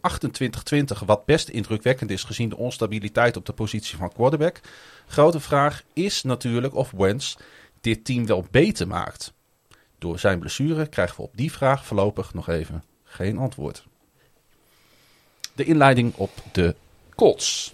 28-20, 1.02 1.06
wat 1.06 1.26
best 1.26 1.50
indrukwekkend 1.50 2.12
is 2.12 2.24
gezien 2.24 2.50
de 2.50 2.58
onstabiliteit 2.58 3.38
op 3.38 3.46
de 3.46 3.54
positie 3.54 3.98
van 3.98 4.12
quarterback. 4.14 4.60
Grote 5.08 5.40
vraag 5.40 5.84
is 5.94 6.24
natuurlijk 6.24 6.76
of 6.76 6.92
Wentz 6.92 7.36
dit 7.82 8.06
team 8.06 8.26
wel 8.26 8.46
beter 8.52 8.88
maakt. 8.88 9.34
Door 10.00 10.20
zijn 10.20 10.40
blessure 10.40 10.88
krijgen 10.88 11.16
we 11.16 11.22
op 11.22 11.32
die 11.36 11.52
vraag 11.52 11.86
voorlopig 11.86 12.34
nog 12.34 12.50
even 12.50 12.84
geen 13.04 13.38
antwoord. 13.38 13.86
De 15.56 15.64
inleiding 15.64 16.16
op 16.16 16.32
de 16.52 16.76
Colts. 17.16 17.74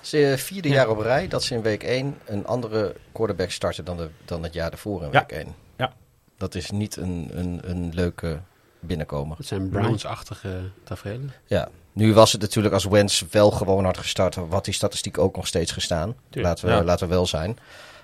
Is 0.00 0.12
het 0.12 0.40
vierde 0.40 0.68
jaar 0.68 0.88
op 0.88 0.98
rij 0.98 1.28
dat 1.28 1.42
ze 1.42 1.54
in 1.54 1.62
week 1.62 1.82
1 1.82 2.18
een 2.24 2.46
andere 2.46 2.96
quarterback 3.12 3.50
starten 3.50 3.84
dan, 3.84 3.96
de, 3.96 4.10
dan 4.24 4.42
het 4.42 4.54
jaar 4.54 4.70
daarvoor 4.70 5.02
in 5.02 5.10
Ja. 5.10 5.18
week 5.28 5.32
1. 5.32 5.54
Ja. 5.76 5.92
Dat 6.36 6.54
is 6.54 6.70
niet 6.70 6.96
een, 6.96 7.30
een, 7.32 7.60
een 7.70 7.94
leuke 7.94 8.40
binnenkomen. 8.86 9.36
Het 9.36 9.46
zijn 9.46 9.68
Browns-achtige 9.68 10.70
tafereelen. 10.84 11.32
Ja, 11.46 11.68
nu 11.92 12.14
was 12.14 12.32
het 12.32 12.40
natuurlijk 12.40 12.74
als 12.74 12.84
Wentz 12.84 13.22
wel 13.30 13.50
gewoon 13.50 13.84
had 13.84 13.98
gestart, 13.98 14.34
had 14.34 14.64
die 14.64 14.74
statistiek 14.74 15.18
ook 15.18 15.36
nog 15.36 15.46
steeds 15.46 15.72
gestaan. 15.72 16.14
Tuurlijk, 16.30 16.54
Laten 16.54 16.68
we, 16.68 16.70
ja. 16.74 16.84
laten 16.84 17.08
we 17.08 17.14
wel 17.14 17.26
zijn. 17.26 17.58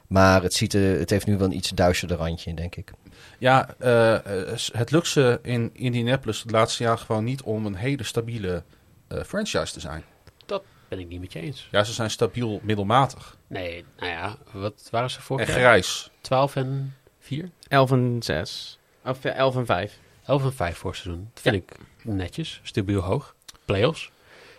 Maar 0.07 0.43
het, 0.43 0.55
ziet 0.55 0.75
er, 0.75 0.99
het 0.99 1.11
heeft 1.11 1.27
nu 1.27 1.37
wel 1.37 1.47
een 1.47 1.57
iets 1.57 1.71
duisterder 1.71 2.17
randje, 2.17 2.55
denk 2.55 2.77
ik. 2.77 2.93
Ja, 3.39 3.75
eh, 3.79 4.19
het 4.73 4.91
lukt 4.91 5.07
ze 5.07 5.39
in 5.43 5.71
Indianapolis 5.73 6.43
het 6.43 6.51
laatste 6.51 6.83
jaar 6.83 6.99
gewoon 6.99 7.25
niet 7.25 7.43
om 7.43 7.67
een 7.67 7.75
hele 7.75 8.05
stabiele 8.05 8.63
eh, 9.09 9.23
franchise 9.23 9.73
te 9.73 9.81
zijn. 9.81 10.05
Ben 10.91 10.99
ik 10.99 11.09
niet 11.09 11.21
met 11.21 11.33
je 11.33 11.41
eens. 11.41 11.69
Ja, 11.71 11.85
ze 11.85 11.93
zijn 11.93 12.11
stabiel 12.11 12.61
middelmatig. 12.63 13.37
Nee, 13.47 13.85
nou 13.97 14.11
ja, 14.11 14.37
wat 14.53 14.89
waren 14.91 15.11
ze 15.11 15.21
vorig 15.21 15.49
En 15.49 15.55
grijs. 15.55 16.11
12 16.21 16.57
en 16.57 16.97
4? 17.19 17.51
11 17.69 17.91
en 17.91 18.17
6. 18.21 18.79
Of 19.05 19.23
ja, 19.23 19.31
11 19.31 19.57
en 19.57 19.67
5. 19.67 19.99
11 20.31 20.45
en 20.45 20.53
5 20.53 20.77
voor 20.77 20.95
seizoen. 20.95 21.29
Dat 21.33 21.43
vind 21.43 21.55
ik 21.55 21.77
netjes, 22.03 22.61
stabiel 22.63 23.01
hoog. 23.01 23.35
Playoffs. 23.65 24.11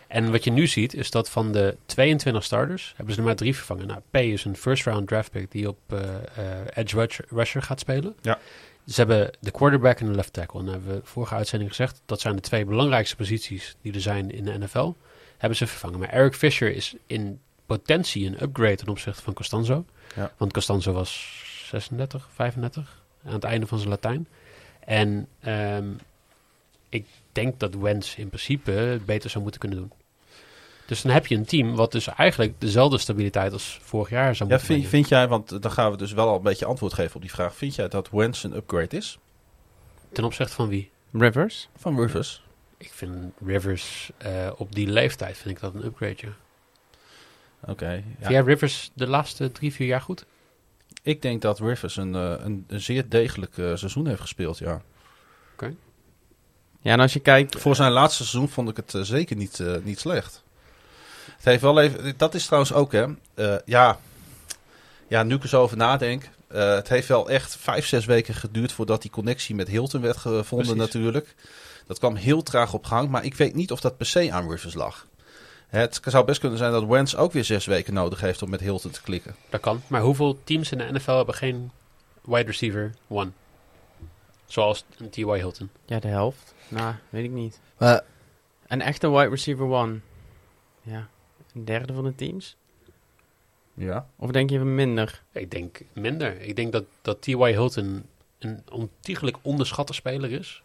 En 0.07 0.31
wat 0.31 0.43
je 0.43 0.51
nu 0.51 0.67
ziet, 0.67 0.93
is 0.93 1.11
dat 1.11 1.29
van 1.29 1.51
de 1.51 1.77
22 1.85 2.43
starters 2.43 2.93
hebben 2.95 3.13
ze 3.13 3.19
er 3.19 3.25
maar 3.25 3.35
drie 3.35 3.55
vervangen. 3.55 3.87
Nou, 3.87 4.01
P 4.11 4.15
is 4.15 4.45
een 4.45 4.55
first 4.55 4.85
round 4.85 5.07
draft 5.07 5.31
pick 5.31 5.51
die 5.51 5.67
op 5.67 5.77
eh, 5.87 5.99
eh, 5.99 6.67
edge 6.73 6.95
rusher, 6.95 7.25
rusher 7.29 7.61
gaat 7.61 7.79
spelen. 7.79 8.15
Ja. 8.21 8.39
Ze 8.87 8.95
hebben 8.95 9.31
de 9.39 9.51
quarterback 9.51 9.99
en 9.99 10.05
de 10.05 10.11
left 10.11 10.33
tackle. 10.33 10.59
En 10.59 10.65
hebben 10.65 10.95
we 10.95 11.01
vorige 11.03 11.35
uitzending 11.35 11.69
gezegd, 11.69 12.01
dat 12.05 12.21
zijn 12.21 12.35
de 12.35 12.41
twee 12.41 12.65
belangrijkste 12.65 13.15
posities 13.15 13.75
die 13.81 13.93
er 13.93 14.01
zijn 14.01 14.31
in 14.31 14.43
de 14.43 14.57
NFL. 14.57 14.93
Hebben 15.37 15.57
ze 15.57 15.67
vervangen. 15.67 15.99
Maar 15.99 16.09
Eric 16.09 16.33
Fisher 16.33 16.75
is 16.75 16.95
in 17.05 17.39
potentie 17.65 18.27
een 18.27 18.43
upgrade 18.43 18.75
ten 18.75 18.87
opzichte 18.87 19.21
van 19.21 19.33
Costanzo. 19.33 19.85
Ja. 20.15 20.33
Want 20.37 20.53
Costanzo 20.53 20.91
was 20.91 21.43
36, 21.69 22.29
35 22.33 23.01
aan 23.25 23.33
het 23.33 23.43
einde 23.43 23.67
van 23.67 23.77
zijn 23.77 23.89
Latijn. 23.89 24.27
En 24.85 25.27
ehm, 25.39 25.89
ik 26.89 27.05
denk 27.31 27.59
dat 27.59 27.75
Wentz 27.75 28.15
in 28.17 28.27
principe 28.27 28.71
het 28.71 29.05
beter 29.05 29.29
zou 29.29 29.43
moeten 29.43 29.61
kunnen 29.61 29.77
doen. 29.77 29.91
Dus 30.85 31.01
dan 31.01 31.11
heb 31.11 31.27
je 31.27 31.35
een 31.35 31.45
team 31.45 31.75
wat 31.75 31.91
dus 31.91 32.07
eigenlijk 32.07 32.53
dezelfde 32.57 32.97
stabiliteit 32.97 33.53
als 33.53 33.79
vorig 33.81 34.09
jaar 34.09 34.35
zou 34.35 34.49
Ja, 34.49 34.55
moeten 34.55 34.75
vind, 34.75 34.89
brengen. 34.89 34.89
vind 34.89 35.09
jij, 35.09 35.27
want 35.27 35.61
dan 35.61 35.71
gaan 35.71 35.91
we 35.91 35.97
dus 35.97 36.11
wel 36.11 36.27
al 36.27 36.35
een 36.35 36.41
beetje 36.41 36.65
antwoord 36.65 36.93
geven 36.93 37.15
op 37.15 37.21
die 37.21 37.31
vraag. 37.31 37.55
Vind 37.55 37.75
jij 37.75 37.87
dat 37.87 38.09
Wentz 38.09 38.43
een 38.43 38.55
upgrade 38.55 38.97
is? 38.97 39.17
Ten 40.11 40.23
opzichte 40.23 40.53
van 40.53 40.67
wie? 40.67 40.89
Rivers? 41.11 41.69
Van 41.77 41.99
Rivers? 41.99 42.43
Ik 42.77 42.91
vind 42.93 43.13
Rivers 43.45 44.11
eh, 44.17 44.51
op 44.57 44.75
die 44.75 44.87
leeftijd 44.87 45.37
vind 45.37 45.55
ik 45.55 45.61
dat 45.61 45.73
een 45.75 45.85
upgrade. 45.85 46.15
Ja. 46.17 46.31
Oké. 47.65 47.91
ja. 47.91 48.01
Vind 48.19 48.31
jij 48.31 48.41
Rivers 48.41 48.91
de 48.93 49.07
laatste 49.07 49.51
drie, 49.51 49.73
vier 49.73 49.87
jaar 49.87 50.01
goed? 50.01 50.25
Ik 51.03 51.21
denk 51.21 51.41
dat 51.41 51.59
Rivers 51.59 51.95
een, 51.97 52.15
eh, 52.15 52.33
een, 52.39 52.65
een 52.67 52.81
zeer 52.81 53.09
degelijk 53.09 53.57
eh, 53.57 53.75
seizoen 53.75 54.07
heeft 54.07 54.21
gespeeld, 54.21 54.57
ja. 54.57 54.81
Ja, 56.83 56.91
en 56.91 56.99
als 56.99 57.13
je 57.13 57.19
kijkt... 57.19 57.59
Voor 57.61 57.75
zijn 57.75 57.91
laatste 57.91 58.25
seizoen 58.25 58.49
vond 58.49 58.69
ik 58.69 58.75
het 58.75 58.93
eh, 58.93 59.01
zeker 59.01 59.35
niet, 59.35 59.59
eh, 59.59 59.75
niet 59.83 59.99
slecht. 59.99 60.43
Het 61.35 61.45
heeft 61.45 61.61
wel 61.61 61.79
even, 61.81 62.13
dat 62.17 62.33
is 62.33 62.45
trouwens 62.45 62.73
ook, 62.73 62.91
hè. 62.91 63.05
eh, 63.33 63.55
ja, 63.65 63.99
ja, 65.07 65.23
nu 65.23 65.35
ik 65.35 65.43
er 65.43 65.49
zo 65.49 65.61
over 65.61 65.77
nadenk. 65.77 66.29
eh, 66.47 66.73
het 66.73 66.87
heeft 66.89 67.07
wel 67.07 67.29
echt 67.29 67.55
vijf, 67.55 67.85
zes 67.87 68.05
weken 68.05 68.33
geduurd 68.33 68.71
voordat 68.71 69.01
die 69.01 69.11
connectie 69.11 69.55
met 69.55 69.67
Hilton 69.67 70.01
werd 70.01 70.17
gevonden 70.17 70.75
Precies. 70.75 70.93
natuurlijk. 70.93 71.35
Dat 71.87 71.99
kwam 71.99 72.15
heel 72.15 72.43
traag 72.43 72.73
op 72.73 72.85
gang, 72.85 73.09
maar 73.09 73.25
ik 73.25 73.35
weet 73.35 73.55
niet 73.55 73.71
of 73.71 73.79
dat 73.81 73.97
per 73.97 74.05
se 74.05 74.31
aan 74.31 74.49
Rivers 74.49 74.73
lag. 74.73 75.07
Het 75.71 75.99
zou 76.03 76.25
best 76.25 76.39
kunnen 76.39 76.57
zijn 76.57 76.71
dat 76.71 76.85
Wentz 76.85 77.15
ook 77.15 77.31
weer 77.31 77.43
zes 77.43 77.65
weken 77.65 77.93
nodig 77.93 78.21
heeft 78.21 78.41
om 78.41 78.49
met 78.49 78.59
Hilton 78.59 78.91
te 78.91 79.01
klikken. 79.01 79.35
Dat 79.49 79.61
kan. 79.61 79.81
Maar 79.87 80.01
hoeveel 80.01 80.43
teams 80.43 80.71
in 80.71 80.77
de 80.77 80.91
NFL 80.91 81.15
hebben 81.15 81.35
geen 81.35 81.71
wide 82.21 82.45
receiver 82.45 82.93
one? 83.07 83.31
Zoals 84.45 84.85
een 84.97 85.09
T.Y. 85.09 85.23
Hilton. 85.23 85.69
Ja, 85.85 85.99
de 85.99 86.07
helft. 86.07 86.53
Nou, 86.67 86.95
weet 87.09 87.23
ik 87.23 87.31
niet. 87.31 87.59
Maar 87.77 88.01
Een 88.67 88.81
echte 88.81 89.09
wide 89.11 89.29
receiver 89.29 89.65
one. 89.65 89.99
Ja, 90.81 91.07
een 91.53 91.65
derde 91.65 91.93
van 91.93 92.03
de 92.03 92.15
teams? 92.15 92.55
Ja. 93.73 94.07
Of 94.15 94.31
denk 94.31 94.49
je 94.49 94.59
minder? 94.59 95.21
Ik 95.31 95.51
denk 95.51 95.81
minder. 95.93 96.41
Ik 96.41 96.55
denk 96.55 96.71
dat, 96.71 96.83
dat 97.01 97.21
T.Y. 97.21 97.51
Hilton 97.51 98.05
een 98.39 98.63
ontiegelijk 98.71 99.37
onderschatte 99.41 99.93
speler 99.93 100.31
is 100.31 100.63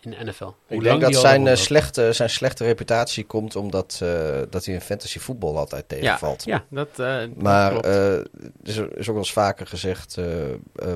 in 0.00 0.10
de 0.10 0.24
NFL. 0.24 0.44
Hoe 0.44 0.54
ik 0.66 0.82
denk 0.82 1.00
dat 1.00 1.16
zijn, 1.16 1.46
eh, 1.46 1.56
slechte, 1.56 2.12
zijn 2.12 2.30
slechte 2.30 2.64
reputatie 2.64 3.24
komt 3.24 3.56
omdat 3.56 4.00
eh, 4.02 4.40
dat 4.50 4.64
hij 4.64 4.74
in 4.74 4.80
fantasy 4.80 5.18
voetbal 5.18 5.58
altijd 5.58 5.88
tegenvalt. 5.88 6.44
Ja, 6.44 6.64
dat, 6.70 6.88
eh, 6.98 7.18
dat 7.18 7.36
Maar 7.36 7.76
er 7.76 8.26
is, 8.62 8.76
er 8.76 8.98
is 8.98 9.08
ook 9.08 9.14
wel 9.14 9.16
eens 9.16 9.32
vaker 9.32 9.66
gezegd 9.66 10.18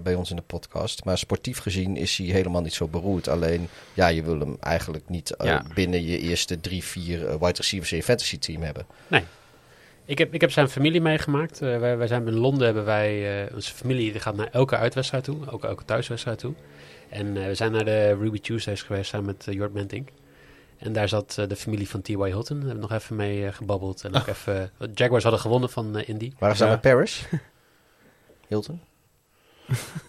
bij 0.03 0.15
ons 0.15 0.31
in 0.31 0.37
de 0.37 0.43
podcast. 0.43 1.05
Maar 1.05 1.19
sportief 1.19 1.59
gezien 1.59 1.97
is 1.97 2.17
hij 2.17 2.27
helemaal 2.27 2.63
niet 2.63 2.75
zo 2.75 2.89
beroerd. 2.89 3.29
Alleen, 3.29 3.69
ja, 3.93 4.07
je 4.07 4.23
wil 4.23 4.39
hem 4.39 4.57
eigenlijk 4.61 5.09
niet 5.09 5.35
Ja. 5.39 5.65
binnen 5.75 6.07
je 6.07 6.19
eerste 6.19 6.61
drie, 6.61 6.85
vier 6.85 7.19
wide 7.19 7.57
receivers 7.57 7.91
in 7.93 7.97
je 7.97 8.03
fantasy 8.03 8.39
team 8.39 8.63
hebben. 8.63 8.87
Ik 10.07 10.19
heb, 10.19 10.35
ik 10.35 10.41
heb 10.41 10.51
zijn 10.51 10.69
familie 10.69 11.01
meegemaakt. 11.01 11.59
Wij, 11.59 11.97
wij 11.97 12.07
zijn 12.07 12.27
in 12.27 12.35
Londen, 12.35 12.65
hebben 12.65 12.85
wij, 12.85 13.49
onze 13.55 13.75
familie 13.75 14.13
die 14.13 14.21
gaat 14.21 14.37
naar 14.37 14.49
elke 14.53 14.77
uitwedstrijd 14.77 15.25
toe, 15.25 15.51
ook 15.51 15.65
elke 15.65 15.85
thuiswedstrijd 15.85 16.39
toe. 16.39 16.55
En 17.15 17.37
eh, 17.37 17.47
we 17.47 17.55
zijn 17.55 17.73
naar 17.73 17.85
de 17.85 18.15
Ruby 18.15 18.41
Tuesdays 18.41 18.83
geweest 18.83 19.11
samen 19.11 19.27
met 19.27 19.47
uh, 19.47 19.55
Jort 19.55 19.73
Mentink. 19.73 20.09
En 20.79 20.93
daar 20.93 21.09
zat 21.09 21.39
eh, 21.39 21.49
de 21.49 21.57
familie 21.57 21.89
van 21.89 22.03
T.Y. 22.03 22.13
Hilton. 22.15 22.57
Daar 22.61 22.67
hebben 22.67 22.75
we 22.75 22.81
nog 22.93 22.93
even 22.93 23.17
mee 23.17 23.47
eh, 23.47 23.53
gebabbeld. 23.53 24.05
En 24.05 24.15
ook 24.15 24.27
even, 24.27 24.71
de 24.79 24.91
Jaguars 24.95 25.23
hadden 25.23 25.41
gewonnen 25.41 25.71
van 25.71 25.97
eh, 25.97 26.09
Indy. 26.09 26.33
Waren 26.39 26.57
ze 26.57 26.65
Ja. 26.65 26.71
dan 26.71 26.79
met 26.83 26.93
Paris? 26.93 27.27
Hilton? 28.49 28.81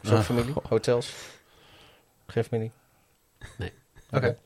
Zo'n 0.02 0.18
Ah, 0.18 0.24
familie? 0.24 0.54
Hotels? 0.68 1.14
Geen 2.28 2.44
familie? 2.44 2.72
Oké. 4.12 4.38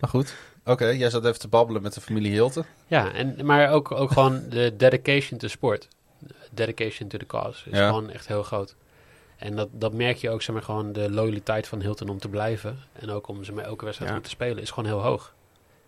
Maar 0.00 0.10
goed. 0.10 0.34
Oké, 0.64 0.86
jij 0.86 1.10
zat 1.10 1.24
even 1.24 1.38
te 1.38 1.48
babbelen 1.48 1.82
met 1.82 1.94
de 1.94 2.00
familie 2.00 2.32
Hilton. 2.32 2.64
Ja, 2.86 3.12
en, 3.12 3.46
maar 3.46 3.70
ook, 3.70 3.90
ook 3.92 4.10
gewoon 4.10 4.48
de 4.48 4.74
dedication 4.76 5.38
to 5.38 5.48
sport. 5.48 5.88
Dedication 6.50 7.08
to 7.08 7.18
the 7.18 7.26
cause 7.26 7.70
is 7.70 7.78
Ja. 7.78 7.86
gewoon 7.86 8.10
echt 8.10 8.26
heel 8.26 8.42
groot. 8.42 8.74
En 9.42 9.56
dat, 9.56 9.68
dat 9.72 9.92
merk 9.92 10.16
je 10.16 10.30
ook, 10.30 10.42
zeg 10.42 10.54
maar, 10.54 10.64
gewoon 10.64 10.92
de 10.92 11.10
loyaliteit 11.10 11.68
van 11.68 11.80
Hilton 11.80 12.08
om 12.08 12.18
te 12.18 12.28
blijven. 12.28 12.78
En 12.92 13.10
ook 13.10 13.28
om 13.28 13.44
ze 13.44 13.52
met 13.52 13.64
elke 13.64 13.84
wedstrijd 13.84 14.10
Ja. 14.10 14.16
goed 14.16 14.26
te 14.26 14.32
spelen, 14.34 14.62
is 14.62 14.70
gewoon 14.70 14.90
heel 14.90 15.02
hoog. 15.02 15.34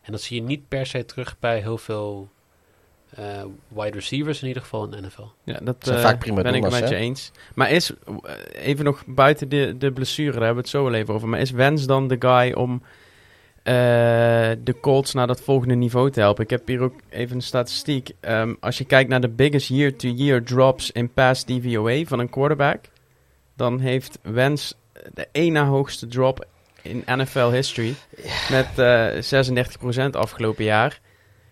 En 0.03 0.13
dat 0.13 0.21
zie 0.21 0.41
je 0.41 0.47
niet 0.47 0.69
per 0.69 0.87
se 0.87 1.05
terug 1.05 1.37
bij 1.39 1.61
heel 1.61 1.79
veel 1.79 2.29
eh, 3.11 3.45
wide 3.69 3.91
receivers, 3.91 4.43
in 4.43 4.49
ieder 4.49 4.63
geval 4.63 4.85
in 4.85 4.91
de 4.91 5.01
NFL. 5.01 5.23
Ja, 5.45 5.59
dat 5.63 5.77
zijn 5.79 5.97
eh, 5.97 6.03
vaak 6.03 6.19
prima 6.19 6.43
ben 6.43 6.55
ik 6.55 6.63
het 6.63 6.71
donna's, 6.71 6.91
met 6.91 6.99
je 6.99 7.05
eens. 7.05 7.31
Maar 7.55 7.71
is, 7.71 7.93
eh, 8.23 8.35
even 8.53 8.85
nog 8.85 9.03
buiten 9.07 9.49
de, 9.49 9.75
de 9.79 9.93
blessure, 9.93 10.33
daar 10.33 10.45
hebben 10.45 10.57
we 10.57 10.69
het 10.69 10.71
zo 10.71 10.85
wel 10.85 10.95
even 10.95 11.15
over. 11.15 11.29
Maar 11.29 11.41
is 11.41 11.51
Wens 11.51 11.87
dan 11.87 12.09
de 12.09 12.17
guy 12.19 12.53
om 12.53 12.83
de 14.65 14.75
Colts 14.81 15.15
naar 15.15 15.27
dat 15.27 15.41
volgende 15.41 15.75
niveau 15.75 16.11
te 16.11 16.21
helpen? 16.21 16.45
Ik 16.45 16.51
heb 16.51 16.67
hier 16.67 16.81
ook 16.81 17.01
even 17.09 17.37
een 17.37 17.43
statistiek. 17.43 18.11
Ehm, 18.21 18.55
als 18.61 18.79
je 18.79 18.85
kijkt 18.85 19.11
naar 19.11 19.21
de 19.21 19.29
biggest 19.29 19.69
year-to-year 19.69 20.43
drops 20.43 20.91
in 20.91 21.13
pass 21.13 21.45
DVOA 21.45 22.05
van 22.05 22.19
een 22.19 22.31
quarterback, 22.31 22.85
dan 23.57 23.79
heeft 23.81 24.19
Wens 24.23 24.75
de 25.15 25.51
na 25.51 25.67
hoogste 25.67 26.07
drop 26.07 26.45
in 26.83 27.03
NFL 27.07 27.49
history. 27.51 27.95
Met 28.51 28.67
eh 28.77 29.07
36% 30.09 30.11
afgelopen 30.11 30.65
jaar. 30.65 31.01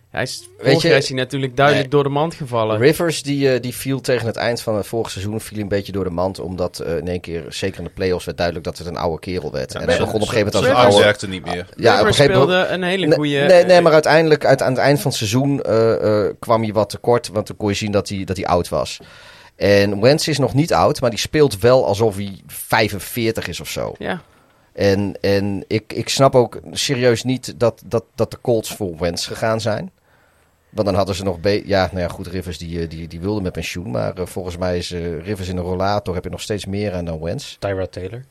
Hij 0.09 0.21
is, 0.23 0.49
vorig 0.59 0.81
je- 0.81 0.89
is 0.89 1.07
hij 1.07 1.17
natuurlijk 1.17 1.55
duidelijk 1.55 1.85
Nee. 1.91 1.95
door 1.95 2.03
de 2.11 2.19
mand 2.19 2.33
gevallen. 2.33 2.77
Rivers 2.77 3.23
die, 3.23 3.53
eh, 3.53 3.61
die 3.61 3.73
viel 3.75 4.01
tegen 4.01 4.27
het 4.27 4.35
eind 4.35 4.61
van 4.61 4.75
het 4.75 4.87
vorige 4.87 5.09
seizoen 5.11 5.41
viel 5.41 5.59
een 5.59 5.67
beetje 5.67 5.91
door 5.91 6.03
de 6.03 6.09
mand. 6.09 6.39
Omdat 6.39 6.79
eh, 6.79 6.97
in 6.97 7.07
één 7.07 7.19
keer, 7.21 7.45
zeker 7.49 7.77
in 7.77 7.83
de 7.83 7.89
playoffs, 7.89 8.25
werd 8.25 8.37
duidelijk 8.37 8.65
dat 8.65 8.77
het 8.77 8.87
een 8.87 8.97
oude 8.97 9.19
kerel 9.19 9.51
werd. 9.51 9.75
en 9.75 9.87
hij 9.89 9.97
begon 9.97 10.13
op 10.13 10.21
een 10.21 10.27
gegeven 10.27 10.37
moment 10.45 10.55
als 10.55 10.65
een 10.65 10.73
oude... 10.85 11.03
werkte 11.03 11.27
niet 11.27 11.45
meer. 11.45 11.65
Ja, 11.75 11.93
op 11.93 11.99
een 11.99 12.05
Rivers 12.05 12.15
gegeven 12.15 12.39
moment... 12.39 12.51
speelde 12.59 12.73
een 12.73 12.83
hele 12.83 13.05
Nee, 13.05 13.15
goede... 13.15 13.37
nee, 13.39 13.63
nee, 13.65 13.81
maar 13.81 13.93
uiteindelijk 13.93 14.45
uit, 14.45 14.61
aan 14.61 14.71
het 14.71 14.81
eind 14.81 14.97
van 15.01 15.09
het 15.09 15.17
seizoen 15.19 15.61
eh, 15.61 16.25
eh, 16.25 16.33
kwam 16.39 16.61
hij 16.63 16.73
wat 16.73 16.89
tekort. 16.89 17.27
Want 17.27 17.47
dan 17.47 17.57
kon 17.57 17.69
je 17.69 17.75
zien 17.75 17.91
dat 17.91 18.09
hij, 18.09 18.23
dat 18.23 18.37
hij 18.37 18.45
oud 18.45 18.69
was. 18.69 18.99
En 19.69 20.01
Wentz 20.01 20.27
is 20.27 20.37
nog 20.37 20.53
niet 20.53 20.73
oud, 20.73 21.01
maar 21.01 21.09
die 21.09 21.19
speelt 21.19 21.59
wel 21.59 21.85
alsof 21.85 22.15
hij 22.15 22.39
45 22.47 23.47
is 23.47 23.59
of 23.59 23.69
zo. 23.69 23.95
Ja, 23.97 24.21
En, 24.73 25.15
en 25.21 25.63
ik, 25.67 25.93
ik 25.93 26.09
snap 26.09 26.35
ook 26.35 26.59
serieus 26.71 27.23
niet 27.23 27.59
dat, 27.59 27.81
dat, 27.85 28.03
dat 28.15 28.31
de 28.31 28.37
Colts 28.41 28.75
voor 28.75 28.97
Wentz 28.97 29.27
gegaan 29.27 29.61
zijn. 29.61 29.91
Want 30.69 30.87
dan 30.87 30.95
hadden 30.95 31.15
ze 31.15 31.23
nog... 31.23 31.39
be- 31.39 31.61
Ja, 31.65 31.87
nou 31.91 31.99
ja, 31.99 32.07
goed, 32.07 32.27
Rivers 32.27 32.57
die, 32.57 32.81
eh, 32.81 32.89
die, 32.89 33.07
die 33.07 33.19
wilde 33.19 33.41
met 33.41 33.51
pensioen. 33.53 33.91
Maar 33.91 34.13
eh, 34.17 34.25
volgens 34.25 34.57
mij 34.57 34.77
is 34.77 34.91
eh, 34.91 35.19
Rivers 35.21 35.47
in 35.47 35.57
een 35.57 35.63
rollator 35.63 36.13
heb 36.15 36.23
je 36.23 36.29
nog 36.29 36.41
steeds 36.41 36.65
meer 36.65 36.93
aan 36.93 37.05
dan 37.05 37.21
Wentz. 37.21 37.55
Tyrod 37.59 37.91
Taylor. 37.91 38.23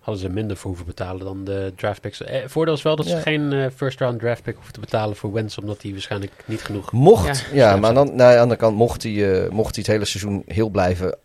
Hadden 0.00 0.22
ze 0.22 0.28
minder 0.30 0.56
voor 0.56 0.68
hoeven 0.68 0.86
betalen 0.86 1.24
dan 1.24 1.44
de 1.44 1.72
draft 1.76 2.00
picks. 2.00 2.22
Eh, 2.22 2.42
voordeel 2.46 2.74
is 2.74 2.82
wel 2.82 2.96
dat 2.96 3.06
ze 3.06 3.14
Ja. 3.14 3.20
geen 3.20 3.52
eh, 3.52 3.66
first 3.76 4.00
round 4.00 4.20
draft 4.20 4.42
pick 4.42 4.54
hoeven 4.54 4.72
te 4.72 4.80
betalen 4.80 5.16
voor 5.16 5.32
Wentz, 5.32 5.56
omdat 5.58 5.82
hij 5.82 5.90
waarschijnlijk 5.92 6.32
niet 6.44 6.62
genoeg... 6.62 6.92
Mocht, 6.92 7.38
Ja, 7.52 7.70
ja, 7.70 7.76
maar 7.76 7.94
dan, 7.94 8.06
nou, 8.06 8.20
aan 8.22 8.34
de 8.34 8.40
andere 8.40 8.60
kant, 8.60 8.76
mocht 8.76 9.02
hij, 9.02 9.42
eh, 9.44 9.50
mocht 9.50 9.74
hij 9.74 9.84
het 9.84 9.92
hele 9.92 10.04
seizoen 10.04 10.42
heel 10.46 10.68
blijven. 10.68 11.16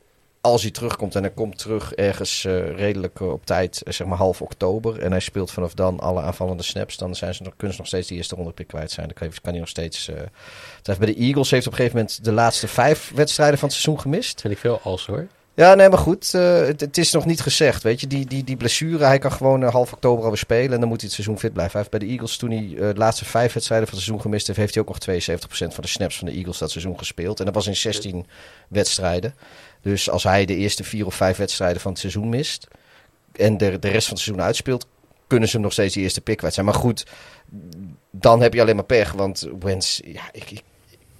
Als 0.41 0.61
hij 0.61 0.71
terugkomt 0.71 1.15
en 1.15 1.21
hij 1.21 1.31
komt 1.31 1.57
terug 1.57 1.93
ergens 1.93 2.45
eh, 2.45 2.75
redelijk 2.75 3.19
op 3.19 3.45
tijd, 3.45 3.81
zeg 3.87 4.07
maar 4.07 4.17
half 4.17 4.41
oktober. 4.41 4.99
En 4.99 5.11
hij 5.11 5.19
speelt 5.19 5.51
vanaf 5.51 5.73
dan 5.73 5.99
alle 5.99 6.21
aanvallende 6.21 6.63
snaps. 6.63 6.97
Dan 6.97 7.15
zijn 7.15 7.33
ze 7.33 7.43
nog, 7.43 7.53
kunnen 7.55 7.75
ze 7.75 7.81
nog 7.81 7.87
steeds 7.89 8.07
die 8.07 8.17
eerste 8.17 8.35
ronde 8.35 8.51
pick 8.51 8.67
kwijt 8.67 8.91
zijn. 8.91 9.07
Dan 9.07 9.29
kan, 9.41 9.51
hij 9.51 9.59
nog 9.59 9.69
steeds. 9.69 10.07
eh. 10.09 10.97
Bij 10.97 11.07
de 11.07 11.15
Eagles 11.15 11.51
heeft 11.51 11.65
op 11.65 11.71
een 11.71 11.77
gegeven 11.77 11.97
moment 11.99 12.23
de 12.23 12.31
laatste 12.31 12.67
vijf 12.67 13.11
wedstrijden 13.15 13.59
van 13.59 13.67
het 13.69 13.77
seizoen 13.77 14.01
gemist. 14.03 14.41
vind 14.41 14.53
ik 14.53 14.59
veel 14.59 14.79
als 14.83 15.05
hoor. 15.05 15.27
Ja, 15.55 15.73
nee, 15.75 15.89
maar 15.89 15.97
goed. 15.97 16.33
eh, 16.33 16.57
het, 16.59 16.81
het 16.81 16.97
is 16.97 17.11
nog 17.11 17.25
niet 17.25 17.41
gezegd, 17.41 17.83
weet 17.83 17.99
je. 17.99 18.07
Die, 18.07 18.25
die, 18.25 18.43
die 18.43 18.57
blessure, 18.57 19.03
hij 19.05 19.19
kan 19.19 19.31
gewoon 19.31 19.63
eh, 19.63 19.71
half 19.71 19.93
oktober 19.93 20.23
alweer 20.23 20.37
spelen. 20.39 20.73
En 20.73 20.79
dan 20.79 20.87
moet 20.89 21.01
hij 21.01 21.05
het 21.05 21.13
seizoen 21.15 21.39
fit 21.39 21.53
blijven. 21.53 21.71
Hij 21.79 21.81
heeft 21.81 21.97
bij 21.99 22.07
de 22.07 22.13
Eagles, 22.13 22.37
toen 22.37 22.51
hij 22.51 22.71
eh, 22.73 22.93
de 22.93 22.99
laatste 22.99 23.25
vijf 23.25 23.53
wedstrijden 23.53 23.87
van 23.87 23.97
het 23.97 24.05
seizoen 24.05 24.25
gemist 24.25 24.47
heeft... 24.47 24.59
heeft 24.59 24.73
hij 24.73 24.83
ook 24.83 24.89
nog 24.89 24.99
72% 25.69 25.73
van 25.73 25.81
de 25.83 25.87
snaps 25.87 26.17
van 26.17 26.27
de 26.27 26.33
Eagles 26.33 26.57
dat 26.57 26.71
seizoen 26.71 26.97
gespeeld. 26.97 27.39
En 27.39 27.45
dat 27.45 27.53
was 27.53 27.67
in 27.67 27.75
16 27.75 28.25
wedstrijden. 28.69 29.35
Dus 29.81 30.09
als 30.09 30.23
hij 30.23 30.45
de 30.45 30.55
eerste 30.55 30.83
vier 30.83 31.05
of 31.05 31.15
vijf 31.15 31.37
wedstrijden 31.37 31.81
van 31.81 31.91
het 31.91 31.99
seizoen 31.99 32.29
mist... 32.29 32.67
en 33.31 33.57
de, 33.57 33.79
de 33.79 33.89
rest 33.89 34.07
van 34.07 34.15
het 34.15 34.23
seizoen 34.23 34.45
uitspeelt... 34.45 34.87
kunnen 35.27 35.47
ze 35.47 35.53
hem 35.55 35.63
nog 35.63 35.73
steeds 35.73 35.93
de 35.93 35.99
eerste 36.01 36.21
pick 36.21 36.37
kwijt 36.37 36.53
zijn. 36.53 36.65
Maar 36.65 36.75
goed, 36.75 37.05
dan 38.11 38.41
heb 38.41 38.53
je 38.53 38.61
alleen 38.61 38.75
maar 38.75 38.85
pech. 38.85 39.11
Want 39.11 39.49
Wens, 39.59 40.01
ja, 40.05 40.23
ik... 40.31 40.51
ik, 40.51 40.63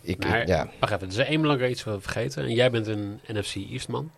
ik, 0.02 0.24
Maar- 0.28 0.42
ik- 0.42 0.48
ja. 0.48 0.70
Wacht 0.80 0.94
even, 0.94 1.08
er 1.08 1.20
is 1.20 1.28
één 1.28 1.42
belangrijk 1.42 1.72
iets 1.72 1.84
wat 1.84 1.96
we 1.96 2.02
vergeten. 2.02 2.44
En 2.44 2.54
jij 2.54 2.72
bent 2.72 2.88
een 2.88 3.20
NFC 3.28 3.56
East 3.56 3.88
man. 3.88 4.12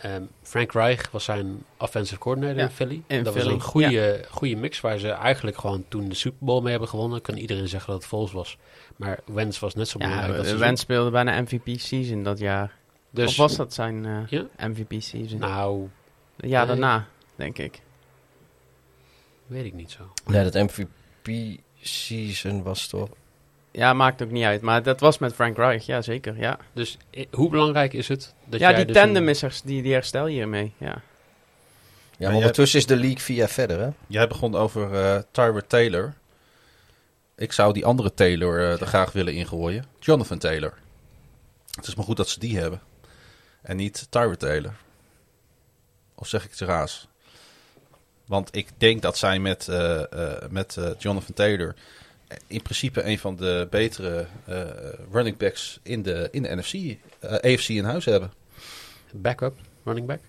Ehm, 0.00 0.22
Frank 0.42 0.72
Reich 0.72 1.10
was 1.10 1.24
zijn 1.24 1.64
offensive 1.76 2.18
coordinator 2.20 2.56
Ja, 2.56 2.62
in 2.62 2.70
Philly. 2.70 3.02
in 3.06 3.22
dat 3.24 3.32
Philly, 3.32 3.44
was 3.46 3.54
een 3.54 3.60
goede, 3.68 4.24
goede 4.30 4.56
mix 4.56 4.80
waar 4.80 4.98
ze 4.98 5.08
eigenlijk 5.10 5.56
gewoon 5.56 5.84
toen 5.88 6.08
de 6.08 6.14
Super 6.14 6.38
Bowl 6.46 6.60
mee 6.60 6.70
hebben 6.70 6.88
gewonnen. 6.88 7.20
Kan 7.20 7.36
iedereen 7.36 7.68
zeggen 7.68 7.90
dat 7.92 8.00
het 8.00 8.08
Vols 8.10 8.32
was. 8.32 8.56
Maar 8.96 9.18
Wentz 9.26 9.58
was 9.58 9.74
net 9.74 9.88
zo 9.88 9.98
belangrijk. 9.98 10.30
Ja, 10.30 10.36
dat 10.36 10.46
seizoen. 10.46 10.76
speelde 10.76 11.10
bijna 11.10 11.40
MVP 11.40 11.68
season 11.80 12.22
dat 12.22 12.38
jaar. 12.38 12.78
Dus, 13.10 13.28
of 13.30 13.36
was 13.36 13.56
dat 13.56 13.74
zijn 13.74 14.04
eh, 14.06 14.18
Ja? 14.28 14.46
MVP 14.68 14.92
season? 15.02 15.38
Nou, 15.38 15.88
ja, 16.36 16.58
nee. 16.58 16.66
daarna, 16.66 17.06
denk 17.36 17.58
ik. 17.58 17.80
weet 19.46 19.64
ik 19.64 19.74
niet 19.74 19.90
zo. 19.90 20.12
Nee, 20.26 20.50
dat 20.50 20.54
MVP-season 20.68 22.62
was 22.62 22.86
toch... 22.86 23.08
Ja, 23.72 23.92
maakt 23.92 24.22
ook 24.22 24.30
niet 24.30 24.44
uit. 24.44 24.60
Maar 24.60 24.82
dat 24.82 25.00
was 25.00 25.18
met 25.18 25.34
Frank 25.34 25.56
Reich, 25.56 25.86
ja 25.86 26.02
zeker. 26.02 26.36
Ja, 26.38 26.58
Dus 26.72 26.96
i- 27.14 27.28
hoe 27.32 27.50
belangrijk 27.50 27.92
is 27.92 28.08
het 28.08 28.34
dat 28.44 28.60
ja 28.60 28.68
jij 28.68 28.76
die 28.76 28.86
dus 28.86 28.96
tandem 29.02 29.22
een- 29.22 29.28
is 29.28 29.42
er, 29.42 29.60
die, 29.64 29.82
die 29.82 29.92
herstel 29.92 30.26
je 30.26 30.40
ermee. 30.40 30.72
Ja. 30.78 30.86
Ja, 30.86 31.00
jij- 32.16 32.26
maar 32.28 32.36
ondertussen 32.36 32.78
is 32.78 32.86
de 32.86 32.96
league 32.96 33.18
via 33.18 33.48
verder, 33.48 33.80
hè? 33.80 33.88
Jij 34.06 34.26
begon 34.28 34.54
over 34.54 34.94
eh 34.94 35.22
Tyrod 35.30 35.68
Taylor. 35.68 36.14
Ik 37.36 37.52
zou 37.52 37.72
die 37.72 37.84
andere 37.84 38.14
Taylor 38.14 38.58
eh, 38.60 38.80
er 38.80 38.86
graag 38.86 39.12
willen 39.12 39.34
ingooien. 39.34 39.84
Jonathan 40.00 40.38
Taylor. 40.38 40.74
Het 41.74 41.86
is 41.86 41.94
maar 41.94 42.04
goed 42.04 42.16
dat 42.16 42.28
ze 42.28 42.38
die 42.40 42.58
hebben. 42.58 42.80
En 43.62 43.76
niet 43.76 44.06
Tyrod 44.10 44.38
Taylor. 44.38 44.72
Of 46.14 46.26
zeg 46.28 46.44
ik 46.44 46.50
het 46.50 46.60
raas? 46.60 47.08
Want 48.26 48.56
ik 48.56 48.68
denk 48.78 49.02
dat 49.02 49.18
zij 49.18 49.38
met, 49.38 49.68
eh, 49.68 50.00
eh, 50.12 50.50
met 50.50 50.76
eh, 50.76 50.90
Jonathan 50.98 51.34
Taylor 51.34 51.74
in 52.46 52.62
principe 52.62 53.02
een 53.04 53.18
van 53.18 53.36
de 53.36 53.66
betere 53.70 54.26
eh, 54.46 54.60
running 55.12 55.36
backs 55.36 55.80
in 55.82 56.02
de, 56.02 56.28
in 56.30 56.42
de 56.42 56.56
NFC, 56.56 56.74
eh, 57.20 57.32
AFC 57.54 57.68
in 57.68 57.84
huis 57.84 58.04
hebben. 58.04 58.32
backup 59.12 59.58
running 59.84 60.06
back? 60.06 60.20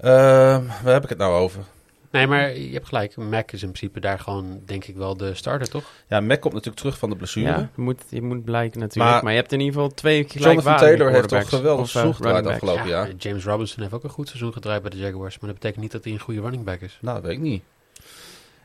Ehm, 0.00 0.64
waar 0.82 0.92
heb 0.92 1.02
ik 1.02 1.08
het 1.08 1.18
nou 1.18 1.34
over? 1.40 1.64
Nee, 2.10 2.26
maar 2.26 2.56
je 2.56 2.72
hebt 2.72 2.86
gelijk. 2.88 3.16
Mac 3.16 3.52
is 3.52 3.62
in 3.62 3.72
principe 3.72 4.00
daar 4.00 4.18
gewoon, 4.18 4.62
denk 4.66 4.84
ik 4.84 4.96
wel, 4.96 5.16
de 5.16 5.34
starter, 5.34 5.68
toch? 5.68 5.84
Ja, 6.08 6.20
Mac 6.20 6.40
komt 6.40 6.52
natuurlijk 6.54 6.80
terug 6.80 6.98
van 6.98 7.10
de 7.10 7.16
blessure. 7.16 7.46
Ja, 7.48 7.70
je 7.76 7.82
moet, 7.82 8.02
je 8.08 8.22
moet 8.22 8.44
blijken 8.44 8.80
natuurlijk. 8.80 9.10
Maar- 9.14 9.22
Maar, 9.24 9.32
je 9.32 9.38
hebt 9.38 9.52
in 9.52 9.58
ieder 9.60 9.74
geval 9.74 9.94
twee 9.94 10.16
Jonathan 10.16 10.40
gelijkbare 10.42 10.78
Taylor 10.78 11.10
heeft 11.12 11.28
toch 11.28 11.48
geweldig 11.48 11.84
eh, 11.84 11.90
seizoen 11.90 12.14
gedraaid 12.14 12.46
afgelopen 12.46 12.88
jaar. 12.88 13.10
James 13.18 13.44
Robinson 13.44 13.82
heeft 13.82 13.94
ook 13.94 14.04
een 14.04 14.10
goed 14.10 14.28
seizoen 14.28 14.52
gedraaid 14.52 14.82
bij 14.82 14.90
de 14.90 14.96
Jaguars. 14.96 15.38
Maar 15.38 15.50
dat 15.50 15.58
betekent 15.58 15.82
niet 15.82 15.92
dat 15.92 16.04
hij 16.04 16.12
een 16.12 16.18
goede 16.20 16.40
running 16.40 16.64
back 16.64 16.80
is. 16.80 16.98
Nou, 17.00 17.16
dat 17.16 17.24
weet 17.26 17.36
ik 17.36 17.42
niet. 17.42 17.62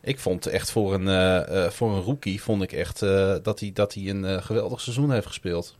Ik 0.05 0.19
vond 0.19 0.45
echt 0.45 0.71
voor 0.71 0.93
een, 0.93 1.07
eh, 1.07 1.65
eh, 1.65 1.71
voor 1.71 1.91
een 1.91 2.01
rookie 2.01 2.41
vond 2.41 2.61
ik 2.61 2.71
echt 2.71 3.01
eh, 3.01 3.35
dat 3.43 3.59
hij 3.59 3.71
dat 3.73 3.93
hij 3.93 4.09
een 4.09 4.43
geweldig 4.43 4.81
seizoen 4.81 5.11
heeft 5.11 5.27
gespeeld. 5.27 5.75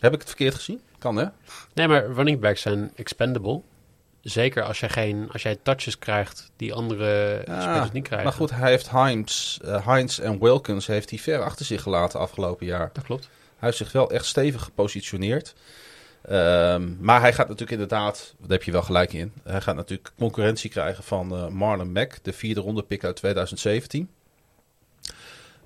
Heb 0.00 0.12
ik 0.12 0.18
het 0.18 0.28
verkeerd 0.28 0.54
gezien? 0.54 0.80
Kan 0.98 1.16
hè? 1.16 1.26
Nee, 1.74 1.88
maar 1.88 2.06
running 2.06 2.40
backs 2.40 2.60
zijn 2.60 2.92
expendable. 2.94 3.60
Zeker 4.20 4.62
als, 4.62 4.80
jij 4.80 4.88
geen, 4.88 5.28
als 5.32 5.42
jij 5.42 5.58
touches 5.62 5.98
krijgt 5.98 6.50
die 6.56 6.74
andere 6.74 7.42
Ja, 7.46 7.60
spelers 7.60 7.92
niet 7.92 8.04
krijgen. 8.04 8.28
Maar 8.28 8.36
goed, 8.36 8.50
hij 8.50 8.70
heeft 8.70 8.90
Heinz, 8.90 9.58
Heinz 9.62 10.18
en 10.18 10.40
Wilkins 10.40 10.86
heeft 10.86 11.10
hij 11.10 11.18
ver 11.18 11.42
achter 11.42 11.66
zich 11.66 11.82
gelaten 11.82 12.20
afgelopen 12.20 12.66
jaar. 12.66 12.90
Dat 12.92 13.04
klopt. 13.04 13.24
Hij 13.56 13.68
heeft 13.68 13.76
zich 13.76 13.92
wel 13.92 14.10
echt 14.10 14.24
stevig 14.24 14.62
gepositioneerd. 14.62 15.54
Ehm, 16.28 16.92
maar 17.00 17.20
hij 17.20 17.32
gaat 17.32 17.48
natuurlijk 17.48 17.70
inderdaad, 17.70 18.34
daar 18.38 18.50
heb 18.50 18.62
je 18.62 18.72
wel 18.72 18.82
gelijk 18.82 19.12
in. 19.12 19.32
Hij 19.44 19.60
gaat 19.60 19.76
natuurlijk 19.76 20.12
concurrentie 20.18 20.70
krijgen 20.70 21.04
van 21.04 21.32
eh, 21.36 21.48
Marlon 21.48 21.92
Mack, 21.92 22.18
de 22.22 22.32
vierde 22.32 22.60
ronde 22.60 22.82
pick 22.82 23.04
uit 23.04 23.16
2017. 23.16 24.10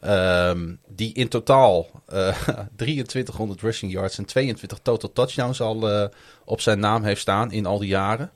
Ehm, 0.00 0.74
die 0.88 1.12
in 1.14 1.28
totaal 1.28 1.86
eh 2.06 2.48
2300 2.76 3.60
rushing 3.60 3.92
yards 3.92 4.18
en 4.18 4.24
22 4.24 4.78
total 4.82 5.12
touchdowns 5.12 5.60
al 5.60 5.90
eh, 5.90 6.08
op 6.44 6.60
zijn 6.60 6.80
naam 6.80 7.02
heeft 7.02 7.20
staan 7.20 7.52
in 7.52 7.66
al 7.66 7.78
die 7.78 7.88
jaren. 7.88 8.30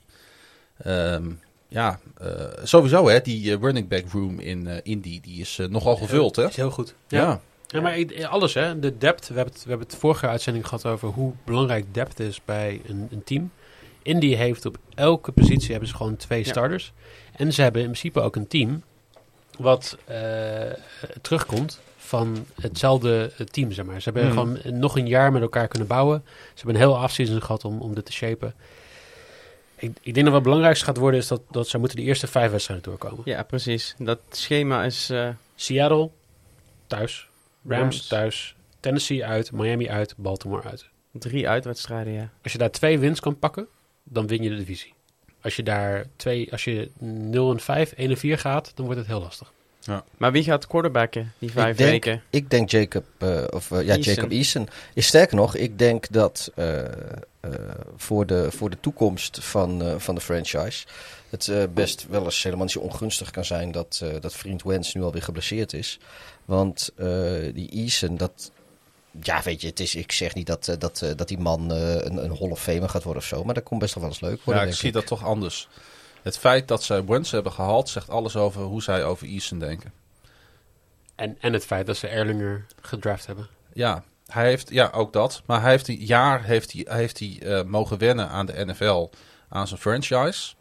Ehm, 0.77 1.31
ja, 1.67 1.99
eh, 2.17 2.27
sowieso 2.63 3.07
hè, 3.07 3.21
die 3.21 3.53
eh, 3.53 3.61
running 3.61 3.87
back 3.87 4.03
room 4.11 4.39
in 4.39 4.67
eh 4.67 4.77
Indy, 4.83 5.19
die 5.21 5.39
is 5.39 5.59
eh, 5.59 5.67
nogal 5.67 5.95
gevuld 5.95 6.35
hè. 6.35 6.47
Is 6.47 6.55
heel 6.55 6.71
goed. 6.71 6.95
Ja. 7.07 7.21
Ja. 7.21 7.41
Ja, 7.67 7.81
maar 7.81 8.27
alles 8.27 8.53
hè. 8.53 8.79
De 8.79 8.97
depth. 8.97 9.27
We 9.27 9.33
hebben 9.35 9.53
het, 9.53 9.63
we 9.63 9.69
hebben 9.69 9.87
het 9.87 9.97
vorige 9.97 10.27
uitzending 10.27 10.65
gehad 10.67 10.85
over 10.85 11.07
hoe 11.09 11.33
belangrijk 11.43 11.93
depth 11.93 12.19
is 12.19 12.41
bij 12.45 12.81
een, 12.87 13.07
een 13.11 13.23
team. 13.23 13.51
Indy 14.01 14.35
heeft 14.35 14.65
op 14.65 14.77
elke 14.95 15.31
positie 15.31 15.71
hebben 15.71 15.89
ze 15.89 15.95
gewoon 15.95 16.15
twee 16.15 16.43
Ja. 16.43 16.49
starters. 16.51 16.93
En 17.35 17.53
ze 17.53 17.61
hebben 17.61 17.81
in 17.81 17.87
principe 17.87 18.19
ook 18.21 18.35
een 18.35 18.47
team 18.47 18.83
wat 19.57 19.97
eh, 20.05 20.17
terugkomt 21.21 21.79
van 21.97 22.45
hetzelfde 22.61 23.31
eh, 23.37 23.45
team, 23.45 23.71
zeg 23.71 23.85
maar. 23.85 24.01
Ze 24.01 24.09
hebben 24.11 24.23
Mhm. 24.33 24.33
gewoon 24.39 24.79
nog 24.79 24.97
een 24.97 25.07
jaar 25.07 25.31
met 25.31 25.41
elkaar 25.41 25.67
kunnen 25.67 25.87
bouwen. 25.87 26.23
Ze 26.25 26.53
hebben 26.55 26.75
een 26.75 26.81
heel 26.87 26.97
afseason 26.97 27.41
gehad 27.41 27.65
om, 27.65 27.81
om 27.81 27.95
dit 27.95 28.05
te 28.05 28.11
shapen. 28.11 28.53
Ik, 29.75 29.91
ik 30.01 30.13
denk 30.13 30.15
dat 30.15 30.23
wat 30.25 30.33
het 30.33 30.43
belangrijkste 30.43 30.85
gaat 30.85 30.97
worden 30.97 31.19
is 31.19 31.27
dat, 31.27 31.41
dat 31.51 31.67
ze 31.67 31.77
moeten 31.77 31.97
de 31.97 32.03
eerste 32.03 32.27
vijf 32.27 32.51
wedstrijden 32.51 32.85
doorkomen. 32.89 33.21
Ja, 33.25 33.43
precies. 33.43 33.95
Dat 33.97 34.19
schema 34.29 34.83
is... 34.83 35.09
eh, 35.09 35.29
Seattle 35.55 36.09
thuis, 36.87 37.27
Rams, 37.67 37.81
Rams. 37.81 38.07
thuis, 38.07 38.55
Tennessee 38.79 39.25
uit, 39.25 39.51
Miami 39.51 39.89
uit, 39.89 40.13
Baltimore 40.17 40.69
uit. 40.69 40.89
drie 41.11 41.49
uitwedstrijden, 41.49 42.13
ja. 42.13 42.29
Als 42.43 42.51
je 42.51 42.57
daar 42.57 42.71
twee 42.71 42.99
wins 42.99 43.19
kan 43.19 43.39
pakken, 43.39 43.67
dan 44.03 44.27
win 44.27 44.43
je 44.43 44.49
de 44.49 44.55
divisie. 44.55 44.93
Als 45.41 45.55
je 45.55 45.63
daar 45.63 46.05
twee, 46.15 46.51
als 46.51 46.63
je 46.63 46.91
0 46.99 47.51
en 47.51 47.59
5, 47.59 47.91
1 47.91 48.09
en 48.09 48.17
4 48.17 48.37
gaat, 48.37 48.71
dan 48.75 48.85
wordt 48.85 48.99
het 48.99 49.09
heel 49.09 49.21
lastig. 49.21 49.53
Maar 50.17 50.31
wie 50.31 50.43
gaat 50.43 50.67
quarterbacken 50.67 51.33
die 51.39 51.51
vijf 51.51 51.77
denk- 51.77 51.89
weken? 51.89 52.21
Ik 52.29 52.49
denk 52.49 52.69
Jacob, 52.69 53.05
eh, 53.17 53.43
of 53.49 53.71
eh, 53.71 53.81
ja, 53.81 53.95
Eason. 53.95 54.13
Jacob 54.13 54.31
Eason. 54.31 54.67
Is 54.93 55.07
sterker 55.07 55.35
nog, 55.35 55.55
ik 55.55 55.79
denk 55.79 56.05
dat 56.11 56.51
eh, 56.55 56.79
eh, 56.85 56.89
voor, 57.95 58.25
de, 58.25 58.51
voor 58.51 58.69
de 58.69 58.77
toekomst 58.79 59.37
van, 59.43 59.81
eh, 59.81 59.93
van 59.97 60.15
de 60.15 60.21
franchise 60.21 60.85
het 61.29 61.47
eh, 61.47 61.63
best 61.73 62.05
wel 62.09 62.23
eens 62.23 62.43
helemaal 62.43 62.63
niet 62.65 62.73
zo 62.73 62.79
ongunstig 62.79 63.31
kan 63.31 63.45
zijn 63.45 63.71
dat, 63.71 63.99
eh, 64.03 64.09
dat 64.19 64.33
vriend 64.33 64.63
Wens 64.63 64.93
nu 64.93 65.01
alweer 65.03 65.21
geblesseerd 65.23 65.73
is. 65.73 65.99
Want 66.45 66.89
eh, 66.95 67.07
die 67.53 67.69
Eason, 67.69 68.17
dat, 68.17 68.51
ja 69.21 69.41
weet 69.43 69.61
je, 69.61 69.67
het 69.67 69.79
is, 69.79 69.95
ik 69.95 70.11
zeg 70.11 70.33
niet 70.35 70.47
dat, 70.47 70.75
dat, 70.79 71.05
dat 71.15 71.27
die 71.27 71.37
man 71.39 71.69
een, 71.71 72.23
een 72.23 72.37
Hall 72.37 72.49
of 72.49 72.61
Famer 72.61 72.89
gaat 72.89 73.03
worden 73.03 73.21
of 73.21 73.27
zo, 73.27 73.43
maar 73.43 73.53
dat 73.53 73.63
komt 73.63 73.79
best 73.79 73.93
wel 73.93 74.03
wel 74.03 74.11
eens 74.11 74.21
leuk 74.21 74.41
worden, 74.43 74.53
Ja, 74.53 74.59
ik 74.61 74.65
denk 74.65 74.75
zie 74.81 74.91
dat 74.91 75.07
toch 75.07 75.23
anders. 75.23 75.67
Het 76.25 76.37
feit 76.37 76.67
dat 76.67 76.83
zij 76.83 77.05
Wentz 77.05 77.31
hebben 77.31 77.51
gehaald, 77.51 77.89
zegt 77.89 78.09
alles 78.09 78.35
over 78.35 78.61
hoe 78.61 78.81
zij 78.83 79.03
over 79.03 79.27
Eason 79.27 79.59
denken. 79.59 79.93
En, 81.15 81.37
en 81.39 81.53
het 81.53 81.65
feit 81.65 81.85
dat 81.85 81.97
ze 81.97 82.07
Erlinger 82.07 82.65
gedraft 82.81 83.25
hebben. 83.25 83.47
Ja, 83.73 84.03
hij 84.27 84.47
heeft, 84.47 84.69
ja, 84.69 84.89
ook 84.93 85.13
dat. 85.13 85.41
Maar 85.45 85.61
hij 85.61 85.71
heeft 85.71 85.87
een 85.87 86.05
jaar 86.05 86.43
heeft 86.43 86.71
hij, 86.71 86.85
heeft 86.89 87.19
hij, 87.19 87.39
eh, 87.41 87.63
mogen 87.63 87.97
wennen 87.97 88.29
aan 88.29 88.45
de 88.45 88.65
NFL, 88.65 89.09
aan 89.49 89.67
zijn 89.67 89.79
franchise. 89.79 90.53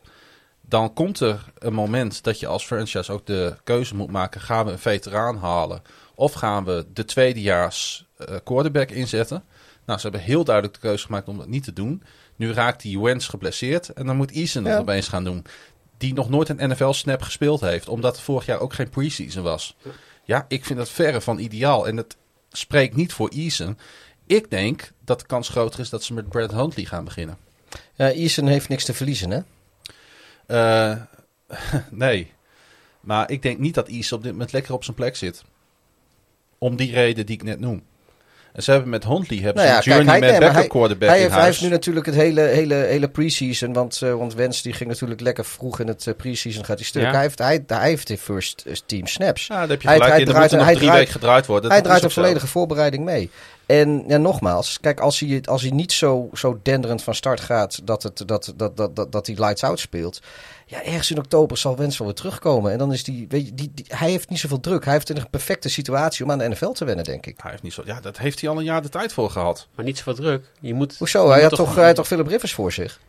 Dan 0.60 0.92
komt 0.92 1.20
er 1.20 1.52
een 1.58 1.74
moment 1.74 2.22
dat 2.22 2.40
je 2.40 2.46
als 2.46 2.66
franchise 2.66 3.12
ook 3.12 3.26
de 3.26 3.56
keuze 3.64 3.94
moet 3.94 4.10
maken: 4.10 4.40
gaan 4.40 4.66
we 4.66 4.72
een 4.72 4.78
veteraan 4.78 5.36
halen 5.36 5.82
of 6.14 6.32
gaan 6.32 6.64
we 6.64 6.86
de 6.92 7.04
tweedejaars 7.04 8.06
eh 8.16 8.36
quarterback 8.44 8.90
inzetten? 8.90 9.44
Nou, 9.84 9.98
ze 9.98 10.08
hebben 10.08 10.26
heel 10.26 10.44
duidelijk 10.44 10.74
de 10.74 10.80
keuze 10.80 11.06
gemaakt 11.06 11.28
om 11.28 11.38
dat 11.38 11.48
niet 11.48 11.64
te 11.64 11.72
doen. 11.72 12.02
Nu 12.36 12.52
raakt 12.52 12.82
die 12.82 13.00
Wentz 13.00 13.28
geblesseerd 13.30 13.88
en 13.88 14.06
dan 14.06 14.16
moet 14.16 14.30
Eason 14.30 14.64
Ja. 14.64 14.70
het 14.70 14.80
opeens 14.80 15.08
gaan 15.08 15.24
doen. 15.24 15.44
Die 15.98 16.14
nog 16.14 16.28
nooit 16.28 16.48
een 16.48 16.68
NFL-snap 16.70 17.22
gespeeld 17.22 17.60
heeft, 17.60 17.88
omdat 17.88 18.20
vorig 18.20 18.46
jaar 18.46 18.58
ook 18.60 18.72
geen 18.72 18.88
preseason 18.90 19.42
was. 19.42 19.76
Ja, 20.24 20.44
ik 20.48 20.64
vind 20.64 20.78
dat 20.78 20.90
verre 20.90 21.20
van 21.20 21.38
ideaal. 21.38 21.86
En 21.86 21.96
het 21.96 22.16
spreekt 22.52 22.96
niet 22.96 23.12
voor 23.12 23.28
Eason. 23.28 23.78
Ik 24.26 24.50
denk 24.50 24.92
dat 25.04 25.20
de 25.20 25.26
kans 25.26 25.48
groter 25.48 25.80
is 25.80 25.88
dat 25.90 26.02
ze 26.02 26.14
met 26.14 26.28
Brad 26.28 26.50
Huntley 26.52 26.84
gaan 26.84 27.04
beginnen. 27.04 27.38
Ja, 27.94 28.10
Eason 28.10 28.46
heeft 28.46 28.68
niks 28.68 28.84
te 28.84 28.94
verliezen, 28.94 29.30
hè? 29.30 29.40
Eh, 30.46 30.96
nee. 31.90 32.32
Maar 33.00 33.30
ik 33.30 33.42
denk 33.42 33.58
niet 33.58 33.74
dat 33.74 33.88
Eason 33.88 34.18
op 34.18 34.24
dit 34.24 34.32
moment 34.32 34.52
lekker 34.52 34.72
op 34.74 34.84
zijn 34.84 34.96
plek 34.96 35.16
zit. 35.16 35.44
Om 36.58 36.76
die 36.76 36.92
reden 36.92 37.26
die 37.26 37.34
ik 37.36 37.42
net 37.42 37.60
noem. 37.60 37.82
En 38.54 38.62
ze 38.62 38.70
hebben 38.70 38.88
met 38.90 39.04
Huntley 39.04 39.38
hebben 39.40 39.64
Nou 39.64 39.66
ze 39.66 39.72
ja, 39.72 39.76
een 39.76 39.82
kijk, 39.82 39.94
journeyman 39.96 40.22
hij- 40.22 40.30
nee, 40.30 40.40
maar 40.40 40.52
backup 40.52 40.70
quarterback 40.70 41.08
Hij 41.08 41.16
in 41.18 41.22
heeft, 41.24 41.34
hij 41.34 41.44
heeft 41.44 41.60
nu 41.62 41.68
natuurlijk 41.68 42.06
het 42.06 42.14
hele, 42.14 42.40
hele, 42.40 42.74
hele 42.74 43.08
pre-season. 43.08 43.72
Want, 43.72 44.00
eh 44.02 44.14
want 44.14 44.34
Wens 44.34 44.62
die 44.62 44.72
ging 44.72 44.88
natuurlijk 44.90 45.20
lekker 45.20 45.44
vroeg 45.44 45.80
in 45.80 45.86
het 45.88 46.06
eh, 46.06 46.14
pre-season 46.16 46.64
gaat 46.64 46.76
hij 46.78 46.86
stuk. 46.86 47.02
Ja. 47.02 47.10
Hij, 47.10 47.20
heeft, 47.20 47.38
hij, 47.38 47.64
hij 47.66 47.88
heeft 47.88 48.06
de 48.06 48.18
first 48.18 48.62
eh, 48.66 48.74
team 48.86 49.06
snaps. 49.06 49.46
Ja, 49.46 49.54
daar 49.58 49.68
heb 49.68 49.82
je 49.82 49.88
Hij- 49.88 49.96
gelijk 49.96 50.12
hij 50.12 50.20
in. 50.22 50.26
Er 50.28 50.34
draait- 50.34 50.50
nog 50.52 50.64
hij 50.64 50.74
drie 50.74 50.84
draait- 50.86 50.98
weken 50.98 51.12
gedraaid 51.20 51.46
worden. 51.46 51.70
hij 51.70 51.82
draait 51.82 52.02
een 52.02 52.10
volledige 52.10 52.46
voorbereiding 52.46 53.04
mee. 53.04 53.30
En 53.66 54.04
ja, 54.08 54.16
nogmaals, 54.16 54.78
kijk, 54.80 55.00
als 55.00 55.20
hij, 55.20 55.42
als 55.44 55.62
hij 55.62 55.70
niet 55.70 55.92
zo, 55.92 56.28
zo 56.32 56.60
denderend 56.62 57.02
van 57.02 57.14
start 57.14 57.40
gaat 57.40 57.86
dat, 57.86 58.02
het, 58.02 58.22
dat, 58.26 58.52
dat, 58.56 58.76
dat, 58.76 58.96
dat, 58.96 59.12
dat 59.12 59.26
hij 59.26 59.36
lights 59.38 59.62
out 59.64 59.78
speelt. 59.80 60.20
Ja, 60.74 60.82
ergens 60.84 61.10
in 61.10 61.18
oktober 61.18 61.56
zal 61.58 61.76
Wens 61.76 61.98
wel 61.98 62.06
weer 62.06 62.16
terugkomen. 62.16 62.72
En 62.72 62.78
dan 62.78 62.92
is 62.92 63.04
die, 63.04 63.26
weet 63.28 63.46
je, 63.46 63.54
die, 63.54 63.70
die, 63.74 63.84
hij 63.88 64.10
heeft 64.10 64.28
niet 64.28 64.38
zoveel 64.38 64.60
druk. 64.60 64.84
Hij 64.84 64.92
heeft 64.92 65.08
een 65.08 65.30
perfecte 65.30 65.68
situatie 65.68 66.24
om 66.24 66.30
aan 66.30 66.38
de 66.38 66.48
NFL 66.48 66.68
te 66.70 66.84
wennen, 66.84 67.04
denk 67.04 67.26
ik. 67.26 67.38
Hij 67.42 67.50
heeft 67.50 67.62
niet 67.62 67.72
zo, 67.72 67.82
ja, 67.84 68.00
dat 68.00 68.18
heeft 68.18 68.40
hij 68.40 68.50
al 68.50 68.58
een 68.58 68.64
jaar 68.64 68.82
de 68.82 68.88
tijd 68.88 69.12
voor 69.12 69.30
gehad. 69.30 69.68
Maar 69.74 69.84
niet 69.84 69.96
zoveel 69.96 70.14
druk. 70.14 70.50
Je 70.60 70.74
moet, 70.74 70.96
Hoezo? 70.98 71.22
je 71.26 71.30
Hij 71.32 71.40
moet 71.40 71.50
had 71.50 71.58
toch, 71.66 71.74
hij 71.74 71.86
had 71.86 71.94
toch 71.94 72.06
Philip 72.06 72.26
Rivers 72.26 72.52
voor 72.54 72.72
zich? 72.72 73.00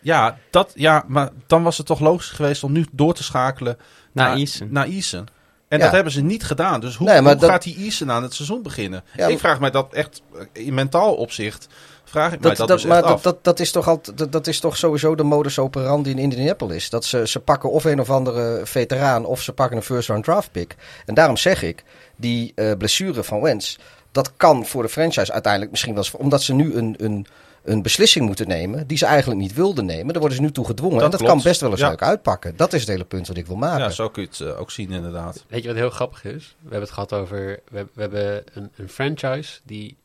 Ja, 0.00 0.38
dat, 0.50 0.72
ja, 0.74 1.04
maar 1.06 1.30
dan 1.46 1.62
was 1.62 1.76
het 1.78 1.86
toch 1.86 2.00
logisch 2.00 2.28
geweest 2.30 2.64
om 2.64 2.72
nu 2.72 2.86
door 2.92 3.14
te 3.14 3.22
schakelen 3.22 3.76
Naar 4.12 4.28
naar 4.28 4.36
Eason. 4.36 4.68
Naar 4.70 4.86
Eason. 4.86 5.26
En 5.68 5.78
Ja. 5.78 5.84
dat 5.84 5.92
hebben 5.94 6.12
ze 6.12 6.20
niet 6.20 6.44
gedaan. 6.44 6.80
Dus 6.80 6.96
hoe, 6.96 7.06
Nee, 7.08 7.20
hoe 7.22 7.36
dat- 7.36 7.50
gaat 7.50 7.62
die 7.62 7.76
Eason 7.76 8.10
aan 8.10 8.22
het 8.22 8.34
seizoen 8.34 8.62
beginnen? 8.62 9.04
Ja, 9.16 9.26
ik 9.26 9.38
vraag 9.38 9.60
mij 9.60 9.70
dat 9.70 9.92
echt 9.92 10.22
in 10.52 10.74
mentaal 10.74 11.14
opzicht. 11.14 11.66
Vraag 12.12 12.32
ik 12.32 12.40
mij 12.40 12.54
Dat, 12.54 12.68
dus 12.68 12.84
maar 12.84 12.96
echt 12.96 13.06
dat, 13.06 13.14
af. 13.14 13.22
dat, 13.22 13.44
dat, 13.44 13.60
is 13.60 13.70
toch 13.70 13.88
altijd, 13.88 14.18
dat, 14.18 14.32
dat 14.32 14.46
is 14.46 14.60
toch 14.60 14.76
sowieso 14.76 15.14
de 15.14 15.22
modus 15.22 15.58
operandi 15.58 16.10
in 16.10 16.18
Indianapolis. 16.18 16.90
Dat 16.90 17.04
ze, 17.04 17.26
ze 17.28 17.40
pakken 17.40 17.70
of 17.70 17.84
een 17.84 18.00
of 18.00 18.10
andere 18.10 18.60
veteraan 18.64 19.24
of 19.24 19.42
ze 19.42 19.52
pakken 19.52 19.76
een 19.76 19.82
first 19.82 20.08
round 20.08 20.24
draft 20.24 20.52
pick. 20.52 20.76
En 21.06 21.14
daarom 21.14 21.36
zeg 21.36 21.62
ik, 21.62 21.84
die 22.16 22.52
eh, 22.54 22.72
blessure 22.78 23.22
van 23.22 23.40
Wentz, 23.40 23.76
dat 24.12 24.32
kan 24.36 24.66
voor 24.66 24.82
de 24.82 24.88
franchise 24.88 25.32
uiteindelijk 25.32 25.70
misschien 25.70 25.94
wel 25.94 26.02
eens... 26.02 26.14
Omdat 26.14 26.42
ze 26.42 26.54
nu 26.54 26.74
een, 26.74 26.94
een, 26.98 27.26
een 27.64 27.82
beslissing 27.82 28.26
moeten 28.26 28.48
nemen 28.48 28.86
die 28.86 28.98
ze 28.98 29.06
eigenlijk 29.06 29.40
niet 29.40 29.54
wilden 29.54 29.84
nemen. 29.86 30.06
Daar 30.06 30.18
worden 30.20 30.36
ze 30.36 30.42
nu 30.42 30.52
toe 30.52 30.66
gedwongen. 30.66 30.94
Dat 30.96 31.04
en 31.04 31.10
dat 31.10 31.20
klopt. 31.20 31.34
kan 31.34 31.42
best 31.50 31.60
wel 31.60 31.70
eens 31.70 31.80
Ja. 31.80 31.88
leuk 31.88 32.02
uitpakken. 32.02 32.56
Dat 32.56 32.72
is 32.72 32.80
het 32.80 32.88
hele 32.90 33.04
punt 33.04 33.26
wat 33.28 33.36
ik 33.36 33.46
wil 33.46 33.56
maken. 33.56 33.82
ja, 33.84 33.90
zo 33.90 34.08
kun 34.08 34.22
je 34.22 34.28
het 34.28 34.40
eh, 34.54 34.60
ook 34.60 34.70
zien 34.70 34.90
inderdaad. 34.90 35.44
Weet 35.48 35.62
je 35.62 35.68
wat 35.68 35.76
heel 35.76 35.90
grappig 35.90 36.24
is? 36.24 36.56
We 36.58 36.62
hebben 36.62 36.80
het 36.80 36.90
gehad 36.90 37.12
over. 37.12 37.60
We, 37.70 37.86
we 37.94 38.00
hebben 38.00 38.42
een, 38.54 38.70
een 38.76 38.88
franchise 38.88 39.60
die 39.64 39.96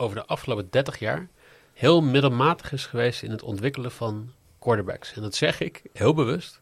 over 0.00 0.16
de 0.16 0.26
afgelopen 0.26 0.66
30 0.70 0.98
jaar 0.98 1.28
heel 1.72 2.02
middelmatig 2.02 2.72
is 2.72 2.86
geweest 2.86 3.22
in 3.22 3.30
het 3.30 3.42
ontwikkelen 3.42 3.90
van 3.90 4.32
quarterbacks. 4.58 5.12
En 5.12 5.22
dat 5.22 5.34
zeg 5.34 5.60
ik 5.60 5.82
heel 5.92 6.14
bewust. 6.14 6.60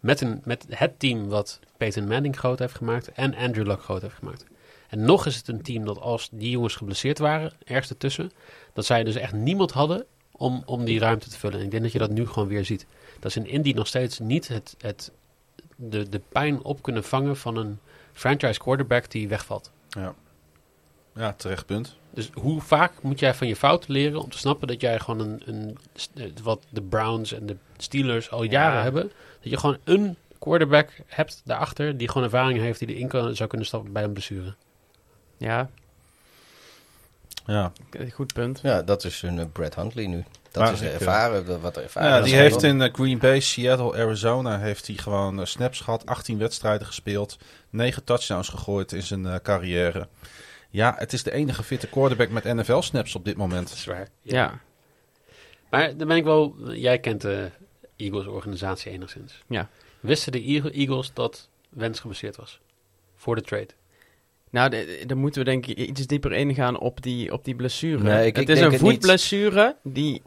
Met, 0.00 0.20
een, 0.20 0.40
met 0.44 0.66
het 0.68 0.98
team 0.98 1.28
wat 1.28 1.60
Peyton 1.76 2.08
Manning 2.08 2.38
groot 2.38 2.58
heeft 2.58 2.74
gemaakt 2.74 3.12
en 3.12 3.34
Andrew 3.34 3.66
Luck 3.66 3.82
groot 3.82 4.02
heeft 4.02 4.14
gemaakt. 4.14 4.44
En 4.88 5.04
nog 5.04 5.26
is 5.26 5.36
het 5.36 5.48
een 5.48 5.62
team 5.62 5.84
dat 5.84 6.00
als 6.00 6.28
die 6.32 6.50
jongens 6.50 6.76
geblesseerd 6.76 7.18
waren, 7.18 7.52
ergens 7.64 7.90
ertussen, 7.90 8.30
dat 8.72 8.84
zij 8.84 9.04
dus 9.04 9.14
echt 9.14 9.32
niemand 9.32 9.70
hadden 9.70 10.06
om, 10.32 10.62
om 10.66 10.84
die 10.84 10.98
ruimte 10.98 11.30
te 11.30 11.38
vullen. 11.38 11.58
En 11.58 11.64
ik 11.64 11.70
denk 11.70 11.82
dat 11.82 11.92
je 11.92 11.98
dat 11.98 12.10
nu 12.10 12.26
gewoon 12.26 12.48
weer 12.48 12.64
ziet. 12.64 12.86
Dat 13.20 13.32
ze 13.32 13.38
in 13.38 13.46
Indy 13.46 13.72
nog 13.72 13.86
steeds 13.86 14.18
niet 14.18 14.48
het, 14.48 14.74
het, 14.78 15.12
de, 15.76 16.08
de 16.08 16.20
pijn 16.28 16.62
op 16.62 16.82
kunnen 16.82 17.04
vangen 17.04 17.36
van 17.36 17.56
een 17.56 17.78
franchise 18.12 18.58
quarterback 18.58 19.10
die 19.10 19.28
wegvalt. 19.28 19.70
Ja, 19.88 20.14
ja 21.14 21.32
terecht 21.36 21.66
punt. 21.66 21.96
Dus 22.10 22.30
hoe 22.34 22.60
vaak 22.60 22.92
moet 23.02 23.18
jij 23.18 23.34
van 23.34 23.46
je 23.46 23.56
fouten 23.56 23.92
leren 23.92 24.20
om 24.22 24.30
te 24.30 24.38
snappen 24.38 24.68
dat 24.68 24.80
jij 24.80 24.98
gewoon 24.98 25.20
een, 25.20 25.42
een 25.46 25.78
eh, 26.14 26.24
wat 26.42 26.60
de 26.68 26.82
Browns 26.82 27.32
en 27.32 27.46
de 27.46 27.56
Steelers 27.76 28.30
al 28.30 28.42
jaren 28.42 28.76
Ja. 28.76 28.82
hebben, 28.82 29.02
dat 29.40 29.50
je 29.52 29.56
gewoon 29.58 29.78
een 29.84 30.16
quarterback 30.38 30.90
hebt 31.06 31.40
daarachter 31.44 31.96
die 31.96 32.08
gewoon 32.08 32.22
ervaring 32.22 32.58
heeft 32.58 32.78
die 32.78 32.88
erin 32.88 33.08
kan, 33.08 33.36
zou 33.36 33.48
kunnen 33.48 33.66
stappen 33.66 33.92
bij 33.92 34.02
een 34.04 34.12
blessure. 34.12 34.54
Ja, 35.36 35.68
Ja. 37.46 37.72
goed 38.12 38.32
punt. 38.32 38.60
Ja, 38.62 38.82
dat 38.82 39.04
is 39.04 39.22
een 39.22 39.38
eh, 39.38 39.44
Brad 39.52 39.74
Huntley 39.74 40.06
nu. 40.06 40.24
Dat 40.50 40.62
Maar 40.62 40.72
is 40.72 40.78
de 40.78 40.88
eh, 40.88 40.94
ervaren, 40.94 41.46
de- 41.46 41.58
wat 41.58 41.76
ervaren. 41.76 42.08
Ja, 42.10 42.20
die 42.20 42.34
heeft 42.34 42.62
in 42.62 42.94
Green 42.94 43.18
Bay, 43.18 43.40
Seattle, 43.40 43.92
Arizona 43.94 44.58
heeft 44.58 44.86
hij 44.86 44.96
gewoon 44.96 45.46
snaps 45.46 45.80
gehad, 45.80 46.06
18 46.06 46.38
wedstrijden 46.38 46.86
gespeeld, 46.86 47.36
9 47.70 48.04
touchdowns 48.04 48.48
gegooid 48.48 48.92
in 48.92 49.02
zijn 49.02 49.42
carrière. 49.42 50.08
Ja, 50.74 50.94
het 50.98 51.12
is 51.12 51.22
de 51.22 51.32
enige 51.32 51.62
fitte 51.62 51.86
quarterback 51.88 52.28
met 52.28 52.44
NFL 52.44 52.80
snaps 52.80 53.14
op 53.14 53.24
dit 53.24 53.36
moment. 53.36 53.68
Dat 53.68 53.76
is 53.76 53.84
waar. 53.84 54.08
Ja. 54.22 54.60
Maar 55.70 55.96
dan 55.96 56.08
ben 56.08 56.16
ik 56.16 56.24
wel, 56.24 56.54
jij 56.72 56.98
kent 56.98 57.20
de 57.20 57.50
Eagles 57.96 58.26
organisatie 58.26 58.90
enigszins. 58.92 59.42
Ja. 59.48 59.68
Wisten 60.00 60.32
de 60.32 60.42
Eagle- 60.42 60.70
Eagles 60.72 61.10
dat 61.12 61.48
Wens 61.68 62.00
geblesseerd 62.00 62.36
was? 62.36 62.60
Voor 63.16 63.34
de 63.34 63.40
trade. 63.42 63.68
Nou, 64.50 64.72
dan 65.06 65.18
moeten 65.18 65.44
we 65.44 65.50
denk 65.50 65.66
ik 65.66 65.76
iets 65.78 66.06
dieper 66.06 66.32
ingaan 66.32 66.78
op 66.78 67.02
die, 67.02 67.32
op 67.32 67.44
die 67.44 67.54
blessure. 67.54 68.02
Nee, 68.02 68.26
ik- 68.26 68.36
het 68.36 68.48
ik 68.48 68.54
is 68.54 68.58
denk 68.60 68.72
een 68.72 68.78
voetblessure 68.78 69.76
die 69.82 70.22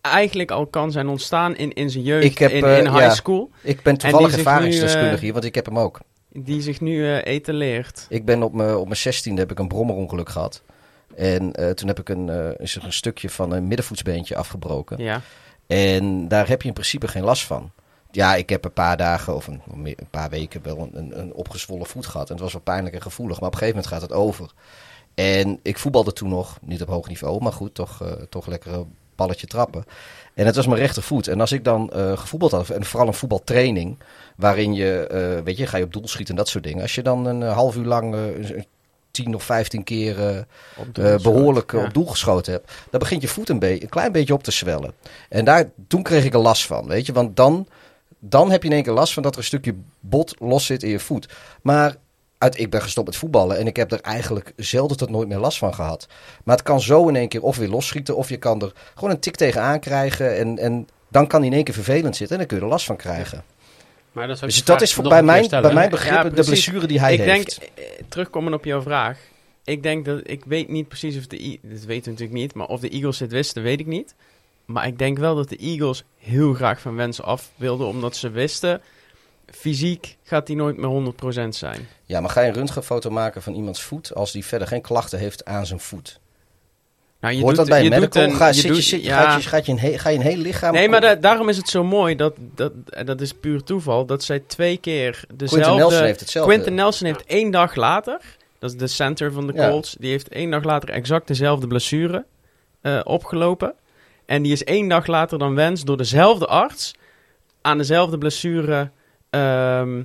eigenlijk 0.00 0.50
al 0.50 0.66
kan 0.66 0.92
zijn 0.92 1.08
ontstaan 1.08 1.56
in, 1.56 1.72
in 1.72 1.90
zijn 1.90 2.04
jeugd, 2.04 2.24
Ik 2.24 2.38
heb, 2.38 2.50
in, 2.50 2.64
eh, 2.64 2.78
in 2.78 2.84
high 2.86 2.98
ja. 2.98 3.14
school. 3.14 3.50
Ik 3.62 3.82
ben 3.82 3.96
toevallig 3.96 4.36
ervaringsdeskundige 4.36 5.14
eh, 5.14 5.20
hier, 5.20 5.32
want 5.32 5.44
ik 5.44 5.54
heb 5.54 5.66
hem 5.66 5.78
ook. 5.78 6.00
Die 6.32 6.60
zich 6.62 6.80
nu 6.80 7.06
eh 7.06 7.34
etaleert. 7.34 8.06
Ik 8.08 8.24
ben 8.24 8.42
op 8.42 8.52
mijn 8.52 8.76
op 8.76 8.84
mijn 8.84 8.96
zestiende 8.96 9.40
heb 9.40 9.50
ik 9.50 9.58
een 9.58 9.68
brommerongeluk 9.68 10.28
gehad. 10.28 10.62
En 11.14 11.52
eh, 11.52 11.70
toen 11.70 11.88
heb 11.88 11.98
ik 11.98 12.08
een, 12.08 12.56
is 12.58 12.76
er 12.76 12.84
een 12.84 12.92
stukje 12.92 13.30
van 13.30 13.52
een 13.52 13.66
middenvoetsbeentje 13.66 14.36
afgebroken. 14.36 15.02
Ja. 15.02 15.20
En 15.66 16.28
daar 16.28 16.48
heb 16.48 16.62
je 16.62 16.68
in 16.68 16.74
principe 16.74 17.08
geen 17.08 17.24
last 17.24 17.44
van. 17.44 17.70
Ja, 18.10 18.34
ik 18.34 18.48
heb 18.48 18.64
een 18.64 18.72
paar 18.72 18.96
dagen 18.96 19.34
of 19.34 19.46
een, 19.46 19.62
een 19.84 19.96
paar 20.10 20.30
weken 20.30 20.62
wel 20.62 20.78
een, 20.78 20.96
een, 20.96 21.18
een 21.18 21.32
opgezwollen 21.32 21.86
voet 21.86 22.06
gehad. 22.06 22.26
En 22.28 22.34
het 22.34 22.42
was 22.42 22.52
wel 22.52 22.62
pijnlijk 22.62 22.94
en 22.94 23.02
gevoelig. 23.02 23.40
Maar 23.40 23.48
op 23.48 23.54
een 23.54 23.60
gegeven 23.60 23.82
moment 23.82 24.02
gaat 24.02 24.10
het 24.10 24.18
over. 24.18 24.52
En 25.14 25.58
ik 25.62 25.78
voetbalde 25.78 26.12
toen 26.12 26.28
nog, 26.28 26.58
niet 26.62 26.82
op 26.82 26.88
hoog 26.88 27.08
niveau, 27.08 27.42
maar 27.42 27.52
goed, 27.52 27.74
toch, 27.74 28.02
toch 28.28 28.46
lekker 28.46 28.72
een 28.72 28.94
balletje 29.14 29.46
trappen. 29.46 29.84
En 30.34 30.46
het 30.46 30.56
was 30.56 30.66
mijn 30.66 30.78
rechtervoet. 30.80 31.28
En 31.28 31.40
als 31.40 31.52
ik 31.52 31.64
dan 31.64 31.90
eh, 31.90 32.18
gevoetbald 32.18 32.52
had, 32.52 32.70
en 32.70 32.84
vooral 32.84 33.08
een 33.08 33.14
voetbaltraining, 33.14 33.98
waarin 34.36 34.74
je, 34.74 35.06
eh, 35.06 35.44
weet 35.44 35.56
je, 35.56 35.66
ga 35.66 35.76
je 35.76 35.84
op 35.84 35.92
doel 35.92 36.08
schieten 36.08 36.34
en 36.34 36.40
dat 36.40 36.48
soort 36.48 36.64
dingen. 36.64 36.82
Als 36.82 36.94
je 36.94 37.02
dan 37.02 37.26
een 37.26 37.42
eh, 37.42 37.52
half 37.52 37.76
uur 37.76 37.84
lang 37.84 38.14
een 38.14 38.66
10 39.10 39.34
of 39.34 39.42
15 39.42 39.84
keer 39.84 40.28
eh, 40.28 40.42
Op 40.76 40.98
eh, 40.98 41.16
behoorlijk 41.16 41.72
eh, 41.72 41.80
Ja. 41.80 41.86
op 41.86 41.94
doel 41.94 42.06
geschoten 42.06 42.52
hebt, 42.52 42.72
dan 42.90 43.00
begint 43.00 43.22
je 43.22 43.28
voet 43.28 43.48
een, 43.48 43.64
een 43.64 43.88
klein 43.88 44.12
beetje 44.12 44.34
op 44.34 44.42
te 44.42 44.50
zwellen. 44.50 44.92
En 45.28 45.44
daar, 45.44 45.70
toen 45.88 46.02
kreeg 46.02 46.24
ik 46.24 46.34
er 46.34 46.40
last 46.40 46.66
van, 46.66 46.86
weet 46.86 47.06
je. 47.06 47.12
Want 47.12 47.36
dan, 47.36 47.68
dan 48.18 48.50
heb 48.50 48.62
je 48.62 48.68
in 48.68 48.74
één 48.74 48.82
keer 48.84 48.92
last 48.92 49.12
van 49.12 49.22
dat 49.22 49.32
er 49.32 49.38
een 49.38 49.44
stukje 49.44 49.74
bot 50.00 50.34
los 50.38 50.66
zit 50.66 50.82
in 50.82 50.90
je 50.90 50.98
voet. 51.00 51.28
Maar 51.62 51.96
uit, 52.40 52.58
ik 52.58 52.70
ben 52.70 52.82
gestopt 52.82 53.06
met 53.06 53.16
voetballen 53.16 53.58
en 53.58 53.66
ik 53.66 53.76
heb 53.76 53.92
er 53.92 54.00
eigenlijk 54.00 54.52
zelden 54.56 54.96
tot 54.96 55.10
nooit 55.10 55.28
meer 55.28 55.38
last 55.38 55.58
van 55.58 55.74
gehad. 55.74 56.06
Maar 56.44 56.56
het 56.56 56.64
kan 56.64 56.80
zo 56.80 57.08
in 57.08 57.16
één 57.16 57.28
keer 57.28 57.42
of 57.42 57.56
weer 57.56 57.68
losschieten 57.68 58.16
of 58.16 58.28
je 58.28 58.36
kan 58.36 58.62
er 58.62 58.72
gewoon 58.94 59.10
een 59.10 59.20
tik 59.20 59.36
tegenaan 59.36 59.80
krijgen. 59.80 60.36
En, 60.36 60.58
en 60.58 60.88
dan 61.08 61.26
kan 61.26 61.40
die 61.40 61.50
in 61.50 61.56
één 61.56 61.64
keer 61.64 61.74
vervelend 61.74 62.16
zitten 62.16 62.36
en 62.36 62.38
dan 62.38 62.46
kun 62.46 62.56
je 62.56 62.62
er 62.62 62.68
last 62.68 62.86
van 62.86 62.96
krijgen. 62.96 63.44
Maar 64.12 64.30
ik 64.30 64.40
Dus 64.40 64.64
dat 64.64 64.82
is 64.82 64.94
voor, 64.94 65.08
bij, 65.08 65.22
mijn, 65.22 65.44
stellen, 65.44 65.64
bij 65.64 65.74
mijn 65.74 65.90
begrip 65.90 66.12
Ja, 66.12 66.22
de 66.22 66.44
blessure 66.44 66.86
die 66.86 67.00
hij 67.00 67.12
ik 67.12 67.20
heeft. 67.20 67.60
denk, 67.60 67.70
eh, 67.74 67.84
terugkomen 68.08 68.54
op 68.54 68.64
jouw 68.64 68.82
vraag. 68.82 69.18
Ik 69.64 69.82
denk 69.82 70.04
dat, 70.04 70.20
ik 70.22 70.44
weet 70.44 70.68
niet 70.68 70.88
precies 70.88 71.16
of 71.16 71.26
de, 71.26 71.58
dat 71.62 71.80
weten 71.80 71.86
we 71.86 72.10
natuurlijk 72.10 72.38
niet, 72.38 72.54
maar 72.54 72.66
of 72.66 72.80
de 72.80 72.88
Eagles 72.88 73.18
dit 73.18 73.32
wisten, 73.32 73.62
weet 73.62 73.80
ik 73.80 73.86
niet. 73.86 74.14
Maar 74.64 74.86
ik 74.86 74.98
denk 74.98 75.18
wel 75.18 75.34
dat 75.34 75.48
de 75.48 75.56
Eagles 75.56 76.04
heel 76.18 76.54
graag 76.54 76.80
van 76.80 76.96
Wens 76.96 77.22
af 77.22 77.50
wilden, 77.56 77.86
omdat 77.86 78.16
ze 78.16 78.30
wisten, 78.30 78.80
fysiek 79.50 80.16
gaat 80.22 80.46
hij 80.46 80.56
nooit 80.56 80.76
meer 80.76 81.12
100% 81.44 81.48
zijn. 81.48 81.88
Ja, 82.04 82.20
maar 82.20 82.30
ga 82.30 82.40
je 82.40 82.48
een 82.48 82.54
röntgenfoto 82.54 83.10
maken 83.10 83.42
van 83.42 83.54
iemands 83.54 83.82
voet 83.82 84.14
als 84.14 84.32
die 84.32 84.44
verder 84.44 84.68
geen 84.68 84.80
klachten 84.80 85.18
heeft 85.18 85.44
aan 85.44 85.66
zijn 85.66 85.80
voet? 85.80 86.20
Nou, 87.20 87.34
je 87.34 87.40
Hoort 87.40 87.56
doet, 87.56 87.66
dat 87.66 87.74
bij 87.74 87.84
je 87.84 87.90
medical? 87.90 88.22
een- 88.22 88.34
Ga, 88.34 88.46
je 88.46 88.52
zit 88.52 88.62
je, 88.62 88.68
doet- 88.68 88.82
zit 88.82 89.00
je, 89.00 89.06
ja. 89.06 89.30
gaat 89.30 89.42
je, 89.42 89.48
gaat 89.48 89.66
je 89.66 89.72
een 89.72 89.98
ga 89.98 90.08
je 90.08 90.16
een 90.16 90.22
heel 90.24 90.36
lichaam... 90.36 90.72
Nee, 90.72 90.88
maar 90.88 91.00
da- 91.00 91.14
daarom 91.14 91.48
is 91.48 91.56
het 91.56 91.68
zo 91.68 91.84
mooi, 91.84 92.16
dat, 92.16 92.34
dat, 92.54 92.72
dat 93.04 93.20
is 93.20 93.32
puur 93.32 93.62
toeval, 93.62 94.06
dat 94.06 94.24
zij 94.24 94.42
twee 94.46 94.76
keer 94.76 95.10
Quentin 95.26 95.46
Nelson 95.58 95.68
dezelfde... 95.74 96.04
heeft 96.04 96.20
hetzelfde. 96.20 96.52
Quentin 96.52 96.74
Nelson 96.74 97.06
heeft 97.06 97.24
één 97.24 97.50
dag 97.50 97.74
later, 97.74 98.18
dat 98.58 98.70
is 98.70 98.76
de 98.76 98.86
center 98.86 99.32
van 99.32 99.46
de 99.46 99.52
Ja. 99.52 99.68
Colts, 99.68 99.96
die 99.98 100.10
heeft 100.10 100.28
één 100.28 100.50
dag 100.50 100.64
later 100.64 100.88
exact 100.90 101.26
dezelfde 101.26 101.66
blessure 101.66 102.24
eh, 102.80 103.00
opgelopen. 103.04 103.74
En 104.26 104.42
die 104.42 104.52
is 104.52 104.64
één 104.64 104.88
dag 104.88 105.06
later 105.06 105.38
dan 105.38 105.54
Wens 105.54 105.84
door 105.84 105.96
dezelfde 105.96 106.46
arts 106.46 106.92
aan 107.62 107.78
dezelfde 107.78 108.18
blessure 108.18 108.90
ehm, 109.30 110.02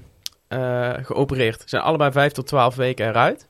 eh, 0.47 0.93
geopereerd. 1.01 1.61
Ze 1.61 1.69
zijn 1.69 1.82
allebei 1.82 2.11
vijf 2.11 2.32
tot 2.32 2.47
twaalf 2.47 2.76
weken 2.76 3.07
eruit. 3.07 3.47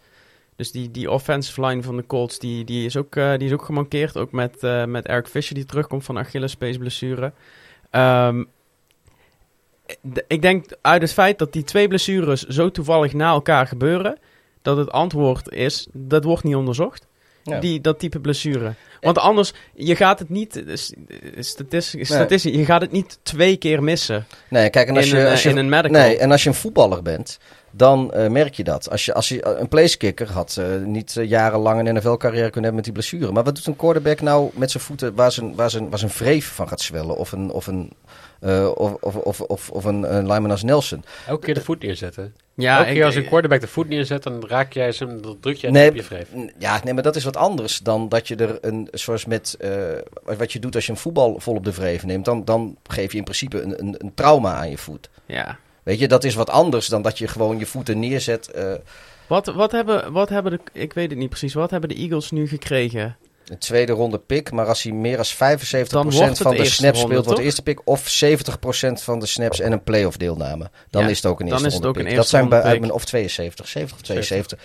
Dus 0.55 0.71
die, 0.71 0.91
die 0.91 1.11
offensive 1.11 1.65
line 1.65 1.84
van 1.84 1.95
de 1.95 2.05
Colts, 2.05 2.39
die, 2.39 2.63
die, 2.63 2.86
is, 2.86 2.97
ook, 2.97 3.15
eh, 3.15 3.38
die 3.38 3.47
is 3.47 3.53
ook 3.53 3.65
gemankeerd. 3.65 4.17
Ook 4.17 4.32
met, 4.32 4.63
eh, 4.63 4.86
met 4.86 5.05
Eric 5.05 5.28
Fisher, 5.28 5.55
die 5.55 5.65
terugkomt 5.65 6.03
van 6.03 6.17
Achillespees 6.17 6.78
blessure. 6.78 7.34
Ehm, 7.89 8.43
ik 10.28 10.41
denk 10.41 10.65
uit 10.82 11.01
het 11.01 11.13
feit 11.13 11.39
dat 11.39 11.53
die 11.53 11.63
twee 11.63 11.88
blessures 11.88 12.43
zo 12.43 12.71
toevallig 12.71 13.13
na 13.13 13.30
elkaar 13.30 13.67
gebeuren, 13.67 14.17
dat 14.61 14.78
het 14.78 14.91
antwoord 14.91 15.51
is, 15.51 15.88
dat 15.93 16.23
wordt 16.23 16.43
niet 16.43 16.55
onderzocht. 16.55 17.07
Ja. 17.45 17.59
Die, 17.59 17.81
dat 17.81 17.99
type 17.99 18.19
blessure. 18.19 18.73
Want 19.01 19.17
anders, 19.17 19.53
je 19.73 19.95
gaat 19.95 20.19
het 20.19 20.29
niet, 20.29 20.55
eh, 20.55 20.73
eh, 20.73 20.77
statistisch, 21.39 22.07
statistisch, 22.07 22.55
je 22.55 22.65
gaat 22.65 22.81
het 22.81 22.91
niet 22.91 23.19
twee 23.23 23.57
keer 23.57 23.83
missen 23.83 24.25
Nee, 24.49 24.69
kijk, 24.69 24.87
en 24.87 24.95
als 24.95 25.09
in, 25.09 25.17
je, 25.17 25.23
een, 25.23 25.29
als 25.29 25.37
eh, 25.37 25.43
je, 25.43 25.49
in 25.49 25.57
een 25.57 25.69
medical. 25.69 26.01
nee, 26.01 26.17
en 26.17 26.31
als 26.31 26.43
je 26.43 26.49
een 26.49 26.55
voetballer 26.55 27.01
bent, 27.01 27.39
dan 27.77 28.11
eh, 28.13 28.29
merk 28.29 28.53
je 28.53 28.63
dat. 28.63 28.89
Als 28.89 29.05
je, 29.05 29.13
als 29.13 29.29
je 29.29 29.45
een 29.45 29.67
placekicker 29.67 30.31
had 30.31 30.57
eh, 30.59 30.65
niet 30.85 31.17
eh, 31.17 31.29
jarenlang 31.29 31.79
een 31.79 31.95
NFL-carrière 31.95 32.49
kunnen 32.49 32.63
hebben 32.63 32.75
met 32.75 32.83
die 32.83 32.93
blessure. 32.93 33.31
Maar 33.31 33.43
wat 33.43 33.55
doet 33.55 33.65
een 33.65 33.75
quarterback 33.75 34.21
nou 34.21 34.49
met 34.53 34.71
zijn 34.71 34.83
voeten 34.83 35.15
waar 35.15 35.31
zijn, 35.31 35.55
waar 35.55 35.69
zijn, 35.69 35.89
waar 35.89 35.99
zijn 35.99 36.11
vreef 36.11 36.47
van 36.53 36.67
gaat 36.67 36.81
zwellen? 36.81 37.17
Of 37.17 37.31
een, 37.31 37.51
of 37.51 37.67
een, 37.67 37.91
eh, 38.39 38.71
of, 38.75 38.93
of, 38.93 39.15
of, 39.15 39.41
of, 39.41 39.69
of 39.69 39.83
een, 39.83 40.15
een 40.15 40.27
lineman 40.27 40.51
als 40.51 40.63
Nelson. 40.63 41.03
Elke 41.27 41.45
keer 41.45 41.53
de 41.53 41.61
voet 41.61 41.81
neerzetten. 41.83 42.36
Ja, 42.53 42.77
Elke 42.77 42.89
ik- 42.89 42.95
keer 42.95 43.05
als 43.05 43.15
een 43.15 43.25
quarterback 43.27 43.61
de 43.61 43.67
voet 43.67 43.89
neerzet, 43.89 44.23
dan 44.23 44.43
raak 44.47 44.73
jij 44.73 44.93
hem, 44.97 45.21
dan 45.21 45.38
druk 45.39 45.55
jij 45.57 45.71
Nee, 45.71 45.81
hem 45.81 45.89
op 45.91 45.95
je 45.97 46.03
vreef. 46.03 46.27
Ja, 46.59 46.81
nee, 46.83 46.93
maar 46.93 47.03
dat 47.03 47.15
is 47.15 47.23
wat 47.23 47.38
anders 47.38 47.77
dan 47.77 48.09
dat 48.09 48.27
je 48.27 48.36
er 48.36 48.57
een, 48.61 48.88
zoals 48.91 49.25
met, 49.25 49.55
eh, 49.59 49.73
wat 50.38 50.53
je 50.53 50.59
doet 50.59 50.75
als 50.75 50.86
je 50.86 50.91
een 50.91 50.97
voetbal 50.97 51.39
vol 51.39 51.55
op 51.55 51.63
de 51.65 51.73
vreef 51.73 52.03
neemt. 52.05 52.25
Dan, 52.25 52.45
dan 52.45 52.77
geef 52.88 53.11
je 53.11 53.17
in 53.17 53.23
principe 53.23 53.61
een, 53.61 53.79
een, 53.79 53.95
een 53.97 54.11
trauma 54.13 54.53
aan 54.53 54.69
je 54.69 54.77
voet. 54.77 55.09
ja. 55.25 55.57
Weet 55.83 55.99
je, 55.99 56.07
dat 56.07 56.23
is 56.23 56.36
wat 56.36 56.49
anders 56.49 56.88
dan 56.88 57.01
dat 57.01 57.17
je 57.17 57.27
gewoon 57.27 57.59
je 57.59 57.65
voeten 57.65 57.99
neerzet. 57.99 58.51
eh, 58.51 58.73
Wat, 59.27 59.45
wat, 59.45 59.71
hebben, 59.71 60.11
wat 60.11 60.29
hebben 60.29 60.51
de, 60.51 60.59
ik 60.79 60.93
weet 60.93 61.09
het 61.09 61.19
niet 61.19 61.29
precies, 61.29 61.53
wat 61.53 61.71
hebben 61.71 61.89
de 61.89 61.95
Eagles 61.95 62.31
nu 62.31 62.47
gekregen? 62.47 63.15
Een 63.45 63.57
tweede 63.57 63.91
ronde 63.91 64.19
pick, 64.19 64.51
maar 64.51 64.67
als 64.67 64.83
hij 64.83 64.91
meer 64.91 65.15
dan 65.15 65.25
75% 65.25 65.87
Dan 65.87 66.09
wordt 66.09 66.27
het 66.27 66.37
van 66.37 66.55
de 66.55 66.65
snaps 66.65 66.99
speelt, 66.99 67.25
wordt 67.25 67.39
de 67.39 67.45
eerste 67.45 67.61
pick. 67.61 67.81
Of 67.83 68.23
70% 68.23 68.31
van 68.91 69.19
de 69.19 69.25
snaps 69.25 69.59
en 69.59 69.71
een 69.71 69.83
playoff 69.83 70.17
deelname. 70.17 70.69
Dan 70.89 71.03
Ja, 71.03 71.09
is 71.09 71.17
het 71.17 71.25
ook 71.25 71.39
een 71.39 71.45
dan 71.45 71.53
eerste 71.53 71.67
is 71.67 71.73
het 71.73 71.83
ronde 71.83 71.99
ook 71.99 72.05
een 72.05 72.09
pick. 72.09 72.17
eerste 72.17 72.37
Dat 72.37 72.39
zijn 72.39 72.49
bij, 72.49 72.61
uit 72.61 72.79
mijn, 72.79 72.91
of 72.91 73.05
72, 73.05 73.67
70 73.67 73.97
of 73.97 74.03
72. 74.03 74.59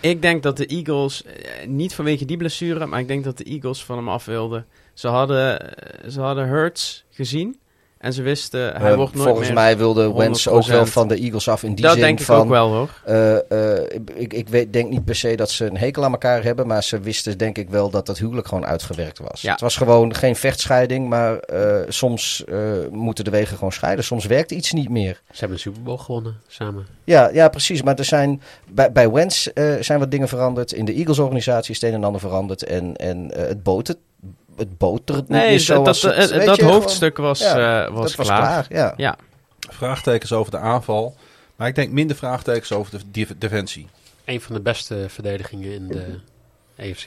Ik 0.00 0.22
denk 0.22 0.42
dat 0.42 0.56
de 0.56 0.66
Eagles, 0.66 1.24
eh, 1.24 1.66
niet 1.66 1.94
vanwege 1.94 2.24
die 2.24 2.36
blessure, 2.36 2.86
maar 2.86 3.00
ik 3.00 3.08
denk 3.08 3.24
dat 3.24 3.38
de 3.38 3.44
Eagles 3.44 3.84
van 3.84 3.96
hem 3.96 4.08
af 4.08 4.24
wilden. 4.24 4.66
Ze 4.94 5.08
hadden, 5.08 5.60
eh, 5.60 6.10
ze 6.10 6.20
hadden 6.20 6.46
Hurts 6.46 7.04
gezien 7.10 7.60
en 7.98 8.12
ze 8.12 8.22
wisten, 8.22 8.60
hij 8.60 8.90
Eh, 8.90 8.96
wordt 8.96 9.14
nooit 9.14 9.26
volgens 9.26 9.46
meer... 9.46 9.56
mij 9.56 9.76
wilde 9.76 10.12
Wentz 10.12 10.46
ook 10.46 10.66
wel 10.66 10.86
100%. 10.86 10.88
van 10.88 11.08
de 11.08 11.16
Eagles 11.16 11.48
af 11.48 11.62
in 11.62 11.74
die 11.74 11.84
dat 11.84 11.92
zin 11.92 12.02
denk 12.02 12.18
ik 12.20 12.24
van... 12.24 12.40
ook 12.40 12.48
wel 12.48 12.72
hoor. 12.72 12.90
Eh, 13.04 13.74
eh, 13.74 14.00
ik 14.14 14.32
ik 14.32 14.48
weet, 14.48 14.72
denk 14.72 14.90
niet 14.90 15.04
per 15.04 15.14
se 15.14 15.36
dat 15.36 15.50
ze 15.50 15.64
een 15.64 15.76
hekel 15.76 16.04
aan 16.04 16.12
elkaar 16.12 16.42
hebben, 16.42 16.66
maar 16.66 16.82
ze 16.82 17.00
wisten 17.00 17.38
denk 17.38 17.58
ik 17.58 17.70
wel 17.70 17.90
dat 17.90 18.06
dat 18.06 18.18
huwelijk 18.18 18.48
gewoon 18.48 18.66
uitgewerkt 18.66 19.18
was. 19.18 19.40
Ja. 19.40 19.52
Het 19.52 19.60
was 19.60 19.76
gewoon 19.76 20.14
geen 20.14 20.36
vechtscheiding, 20.36 21.08
maar 21.08 21.38
eh, 21.38 21.80
soms 21.88 22.44
eh, 22.44 22.58
moeten 22.90 23.24
de 23.24 23.30
wegen 23.30 23.56
gewoon 23.56 23.72
scheiden. 23.72 24.04
Soms 24.04 24.26
werkt 24.26 24.50
iets 24.50 24.72
niet 24.72 24.88
meer. 24.88 25.20
Ze 25.30 25.38
hebben 25.38 25.56
de 25.56 25.62
Super 25.62 25.82
Bowl 25.82 25.98
gewonnen 25.98 26.36
samen. 26.46 26.86
Ja, 27.04 27.30
ja 27.32 27.48
precies. 27.48 27.82
Maar 27.82 27.94
er 27.94 28.04
zijn, 28.04 28.42
bij, 28.68 28.92
bij 28.92 29.10
Wentz 29.10 29.46
eh, 29.46 29.74
zijn 29.80 29.98
wat 29.98 30.10
dingen 30.10 30.28
veranderd. 30.28 30.72
In 30.72 30.84
de 30.84 30.92
Eagles-organisatie 30.94 31.74
is 31.74 31.80
het 31.80 31.90
een 31.90 31.96
en 31.96 32.04
ander 32.04 32.20
veranderd. 32.20 32.62
En, 32.62 32.96
en 32.96 33.30
eh, 33.30 33.48
het 33.48 33.62
boot 33.62 33.86
het, 33.86 33.98
het 34.56 34.78
botert 34.78 35.18
niet 35.18 35.28
Nee, 35.28 35.56
meer 35.56 35.66
dat, 35.66 35.84
dat, 35.84 36.00
het, 36.02 36.30
dat 36.30 36.56
je, 36.56 36.62
gewoon- 36.62 36.72
hoofdstuk 36.72 37.16
was, 37.16 37.38
Ja, 37.38 37.84
eh, 37.84 37.92
was, 37.92 38.06
dat 38.06 38.14
was 38.14 38.26
klaar. 38.26 38.66
Ja. 38.68 38.94
Ja, 38.96 39.16
Vraagtekens 39.70 40.32
over 40.32 40.50
de 40.50 40.58
aanval. 40.58 41.16
Maar 41.56 41.68
ik 41.68 41.74
denk 41.74 41.92
minder 41.92 42.16
vraagtekens 42.16 42.72
over 42.72 42.98
de 43.12 43.26
defensie. 43.38 43.86
Een 44.24 44.40
van 44.40 44.54
de 44.54 44.60
beste 44.60 45.04
verdedigingen 45.08 45.72
in 45.72 45.88
de 45.88 46.18
AFC. 46.78 47.06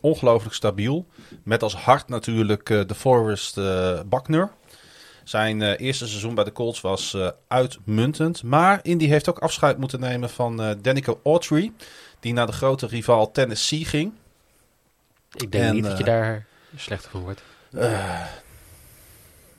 Ongelooflijk 0.00 0.54
stabiel. 0.54 1.06
Met 1.42 1.62
als 1.62 1.74
hart 1.76 2.08
natuurlijk 2.08 2.70
eh, 2.70 2.80
de 2.86 2.94
Forrest 2.94 3.58
eh 3.58 4.00
Buckner. 4.06 4.50
Zijn 5.24 5.62
eh, 5.62 5.86
eerste 5.86 6.06
seizoen 6.06 6.34
bij 6.34 6.44
de 6.44 6.52
Colts 6.52 6.80
was 6.80 7.14
eh, 7.14 7.28
uitmuntend. 7.48 8.42
Maar 8.42 8.78
Indy 8.82 9.06
heeft 9.06 9.28
ook 9.28 9.38
afscheid 9.38 9.78
moeten 9.78 10.00
nemen 10.00 10.30
van 10.30 10.62
eh 10.62 10.70
Danica 10.82 11.14
Autry. 11.24 11.72
Die 12.20 12.32
naar 12.32 12.46
de 12.46 12.52
grote 12.52 12.86
rivaal 12.86 13.30
Tennessee 13.32 13.84
ging. 13.84 14.12
Ik 15.36 15.52
denk 15.52 15.64
En, 15.64 15.74
niet 15.74 15.84
dat 15.84 15.98
je 15.98 16.04
eh, 16.04 16.10
daar 16.10 16.46
slechter 16.76 17.10
van 17.10 17.20
wordt. 17.20 17.42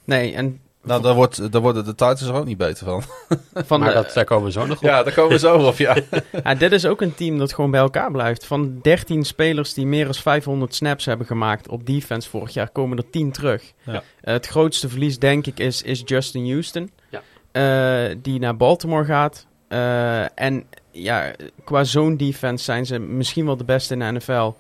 nee, 0.04 0.34
en 0.34 0.62
Nou, 0.88 1.02
daar, 1.02 1.16
wordt, 1.16 1.52
daar 1.52 1.62
worden 1.62 1.86
de 1.86 1.96
Titans 1.96 2.22
er 2.22 2.34
ook 2.34 2.46
niet 2.46 2.58
beter 2.58 2.86
van. 2.86 3.04
van 3.66 3.80
maar 3.80 3.90
de, 3.90 3.96
dat, 3.96 4.14
daar 4.14 4.26
komen 4.26 4.46
we 4.46 4.52
zo 4.52 4.66
nog 4.66 4.78
op. 4.78 4.84
Ja, 4.84 5.04
daar 5.04 5.14
komen 5.14 5.32
we 5.32 5.40
zo 5.40 5.58
op, 5.58 5.78
ja. 5.78 5.98
Ja, 6.44 6.56
dit 6.56 6.72
is 6.72 6.86
ook 6.86 7.02
een 7.02 7.16
team 7.16 7.38
dat 7.38 7.54
gewoon 7.54 7.72
bij 7.72 7.80
elkaar 7.80 8.12
blijft. 8.12 8.46
Van 8.46 8.80
13 8.82 9.24
spelers 9.24 9.74
die 9.74 9.86
meer 9.86 10.06
dan 10.06 10.14
500 10.14 10.76
snaps 10.76 11.06
hebben 11.06 11.28
gemaakt 11.28 11.68
op 11.68 11.86
defense 11.86 12.30
vorig 12.30 12.54
jaar, 12.54 12.70
komen 12.70 12.98
er 12.98 13.10
10 13.10 13.32
terug. 13.32 13.64
Ja. 13.84 14.04
Eh, 14.22 14.34
het 14.34 14.48
grootste 14.48 14.90
verlies, 14.90 15.20
denk 15.20 15.48
ik, 15.48 15.60
is, 15.60 15.82
is 15.82 16.02
Justin 16.06 16.50
Houston. 16.50 16.92
Ja. 17.10 17.22
Eh, 17.52 18.16
die 18.22 18.40
naar 18.40 18.58
Baltimore 18.58 19.06
gaat. 19.06 19.46
Eh, 19.68 20.40
en 20.40 20.66
ja, 20.92 21.32
qua 21.64 21.84
zone 21.84 22.16
defense 22.16 22.64
zijn 22.64 22.86
ze 22.86 23.00
misschien 23.00 23.46
wel 23.46 23.58
de 23.58 23.64
beste 23.64 23.94
in 23.94 24.00
de 24.00 24.12
NFL. 24.12 24.52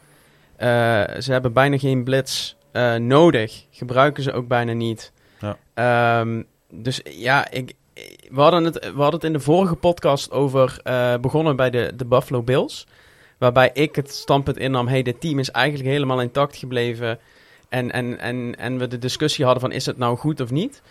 Eh, 0.58 1.03
ze 1.20 1.32
hebben 1.32 1.53
bijna 1.53 1.78
geen 1.78 2.03
blitz 2.03 2.53
eh, 2.72 2.95
nodig. 2.95 3.66
Gebruiken 3.72 4.24
ze 4.24 4.34
ook 4.34 4.47
bijna 4.47 4.74
niet. 4.74 5.12
Ja. 5.39 5.58
Ehm, 5.74 6.43
dus 6.72 7.01
ja, 7.03 7.51
ik, 7.51 7.74
we, 8.30 8.41
hadden 8.41 8.64
het, 8.64 8.80
we 8.80 9.01
hadden 9.01 9.14
het 9.14 9.24
in 9.24 9.34
de 9.34 9.39
vorige 9.39 9.76
podcast 9.76 10.32
over 10.32 10.80
eh, 10.84 11.18
begonnen 11.22 11.55
bij 11.55 11.70
de, 11.70 11.91
de 11.95 12.05
Buffalo 12.05 12.41
Bills. 12.41 12.88
Waarbij 13.38 13.70
ik 13.74 13.95
het 13.95 14.12
standpunt 14.12 14.58
innam: 14.58 14.88
hey, 14.88 15.01
dit 15.01 15.22
team 15.22 15.39
is 15.39 15.51
eigenlijk 15.51 15.89
helemaal 15.89 16.22
intact 16.22 16.58
gebleven. 16.58 17.20
En, 17.70 17.91
en, 17.91 18.20
en, 18.20 18.55
en 18.58 18.78
we 18.78 18.88
de 18.88 18.97
discussie 18.97 19.45
hadden 19.45 19.64
van: 19.64 19.72
is 19.72 19.86
het 19.86 19.97
nou 19.97 20.18
goed 20.18 20.41
of 20.41 20.51
niet? 20.51 20.82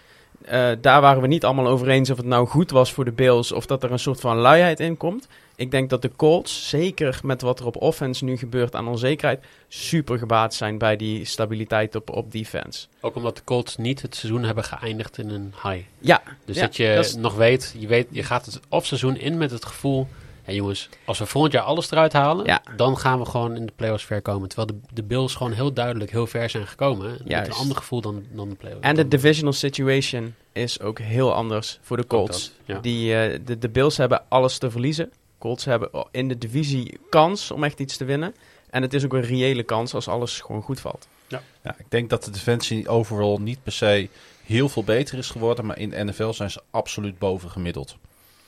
Daar 0.81 1.01
waren 1.01 1.23
we 1.23 1.27
niet 1.27 1.45
allemaal 1.45 1.67
over 1.67 1.89
eens 1.89 2.11
of 2.11 2.17
het 2.17 2.27
nou 2.27 2.47
goed 2.47 2.71
was 2.71 2.93
voor 2.93 3.05
de 3.05 3.13
Bills 3.13 3.53
of 3.53 3.67
dat 3.67 3.83
er 3.83 3.93
een 3.93 3.99
soort 3.99 4.21
van 4.21 4.37
luiheid 4.37 4.81
in 4.81 4.97
komt. 4.97 5.29
Ik 5.57 5.71
denk 5.71 5.91
dat 5.91 6.03
de 6.03 6.11
Colts, 6.17 6.69
zeker 6.69 7.21
met 7.23 7.41
wat 7.43 7.61
er 7.61 7.67
op 7.67 7.77
offense 7.83 8.25
nu 8.25 8.37
gebeurt 8.37 8.75
aan 8.75 8.89
onzekerheid, 8.89 9.45
super 9.69 10.19
gebaat 10.19 10.55
zijn 10.55 10.79
bij 10.79 10.97
die 10.97 11.25
stabiliteit 11.25 11.95
op, 11.95 12.11
op 12.11 12.33
defense. 12.33 12.87
Ook 13.01 13.17
omdat 13.17 13.37
de 13.37 13.45
Colts 13.45 13.77
niet 13.77 14.03
het 14.03 14.15
seizoen 14.17 14.43
hebben 14.43 14.65
geëindigd 14.65 15.19
in 15.19 15.29
een 15.31 15.53
high. 15.63 15.85
Ja, 15.99 16.23
Dus 16.45 16.57
Ja, 16.57 16.63
dat 16.63 16.77
je 16.77 16.93
dat 16.95 17.05
is- 17.05 17.15
nog 17.15 17.35
weet 17.35 17.75
je, 17.79 17.87
weet, 17.87 18.07
je 18.11 18.23
gaat 18.23 18.47
het 18.47 18.61
offseizoen 18.69 19.17
in 19.17 19.39
met 19.39 19.51
het 19.51 19.65
gevoel... 19.65 20.09
Ja 20.47 20.53
jongens, 20.53 20.89
als 21.05 21.19
we 21.19 21.27
volgend 21.27 21.53
jaar 21.53 21.63
alles 21.63 21.91
eruit 21.91 22.13
halen, 22.13 22.45
Ja. 22.47 22.63
dan 22.77 22.99
gaan 22.99 23.19
we 23.19 23.25
gewoon 23.25 23.57
in 23.57 23.67
de 23.67 23.73
playoffs 23.77 24.05
ver 24.05 24.23
komen. 24.23 24.49
Terwijl 24.49 24.69
de, 24.69 24.95
de 24.95 25.03
Bills 25.03 25.35
gewoon 25.35 25.53
heel 25.53 25.73
duidelijk 25.73 26.11
heel 26.11 26.27
ver 26.27 26.51
zijn 26.51 26.67
gekomen. 26.67 27.11
Met 27.11 27.21
Juist. 27.25 27.51
een 27.51 27.57
ander 27.57 27.77
gevoel 27.77 28.01
dan, 28.01 28.25
dan 28.33 28.49
de 28.49 28.55
playoffs. 28.55 28.83
en 28.87 28.95
de 28.95 29.09
divisional 29.09 29.53
situation 29.53 30.35
is 30.53 30.81
ook 30.81 30.99
heel 30.99 31.35
anders 31.35 31.79
voor 31.83 31.97
de 31.97 32.07
Colts. 32.07 32.53
dat, 32.67 32.77
ja. 32.77 32.81
Die, 32.81 33.15
eh, 33.17 33.39
de, 33.45 33.59
de 33.59 33.69
Bills 33.69 33.97
hebben 33.97 34.23
alles 34.29 34.59
te 34.59 34.71
verliezen. 34.71 35.13
Colts 35.47 35.65
hebben 35.65 35.91
in 36.11 36.29
de 36.29 36.39
divisie 36.39 36.99
kans 37.11 37.51
om 37.51 37.65
echt 37.65 37.81
iets 37.81 37.97
te 37.97 38.05
winnen. 38.05 38.35
En 38.71 38.83
het 38.83 38.95
is 38.95 39.05
ook 39.05 39.13
een 39.13 39.21
reële 39.21 39.63
kans 39.63 39.95
als 39.95 40.09
alles 40.09 40.41
gewoon 40.41 40.63
goed 40.63 40.81
valt. 40.81 41.09
Ja, 41.29 41.43
ik 41.79 41.85
denk 41.89 42.11
dat 42.11 42.25
de 42.25 42.31
defensie 42.31 42.89
overal 42.89 43.39
niet 43.39 43.63
per 43.63 43.73
se 43.73 44.09
heel 44.45 44.69
veel 44.69 44.85
beter 44.85 45.19
is 45.19 45.31
geworden. 45.31 45.67
Maar 45.67 45.79
in 45.79 45.91
de 45.91 46.05
NFL 46.05 46.31
zijn 46.31 46.51
ze 46.51 46.63
absoluut 46.71 47.19
boven 47.19 47.51
gemiddeld. 47.51 47.97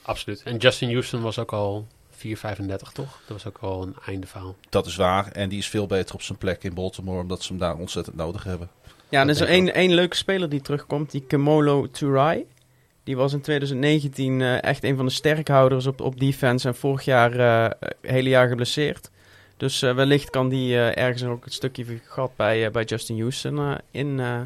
Absoluut. 0.01 0.41
En 0.43 0.57
Justin 0.57 0.91
Houston 0.91 1.21
was 1.21 1.39
ook 1.39 1.53
al 1.53 1.87
4,35 2.11 2.25
toch? 2.93 3.19
Dat 3.27 3.27
was 3.27 3.45
ook 3.45 3.57
al 3.57 3.81
een 3.81 3.95
einde 4.05 4.27
verhaal. 4.27 4.55
Dat 4.69 4.85
is 4.85 4.95
waar. 4.95 5.31
En 5.31 5.49
die 5.49 5.59
is 5.59 5.67
veel 5.67 5.87
beter 5.87 6.15
op 6.15 6.21
zijn 6.21 6.37
plek 6.37 6.63
in 6.63 6.73
Baltimore. 6.73 7.21
Omdat 7.21 7.43
ze 7.43 7.49
hem 7.49 7.59
daar 7.59 7.77
ontzettend 7.77 8.15
nodig 8.15 8.43
hebben. 8.43 8.69
Ja, 9.09 9.21
en 9.21 9.27
er 9.27 9.33
is 9.33 9.41
er 9.41 9.47
ik 9.47 9.53
één, 9.53 9.73
één 9.73 9.93
leuke 9.93 10.15
speler 10.15 10.49
die 10.49 10.61
terugkomt, 10.61 11.11
die 11.11 11.21
Kamolo 11.21 11.87
Turai. 11.91 12.45
Die 13.09 13.17
was 13.17 13.33
in 13.33 13.41
2019 13.41 14.41
eh, 14.41 14.63
echt 14.63 14.83
een 14.83 14.95
van 14.95 15.05
de 15.05 15.11
sterkhouders 15.11 15.85
op, 15.87 16.01
op 16.01 16.19
defense 16.19 16.67
en 16.67 16.75
vorig 16.75 17.03
jaar 17.05 17.31
eh 17.39 17.89
hele 18.01 18.29
jaar 18.29 18.47
geblesseerd. 18.47 19.09
Dus 19.57 19.81
eh, 19.81 19.93
wellicht 19.95 20.29
kan 20.29 20.49
die 20.49 20.75
eh, 20.75 21.03
ergens 21.03 21.23
ook 21.23 21.45
een 21.45 21.51
stukje 21.51 21.85
gat 22.05 22.31
bij, 22.35 22.65
eh, 22.65 22.71
bij 22.71 22.83
Justin 22.83 23.19
Houston 23.19 23.57
eh, 23.59 23.71
in, 23.91 24.19
eh, 24.19 24.39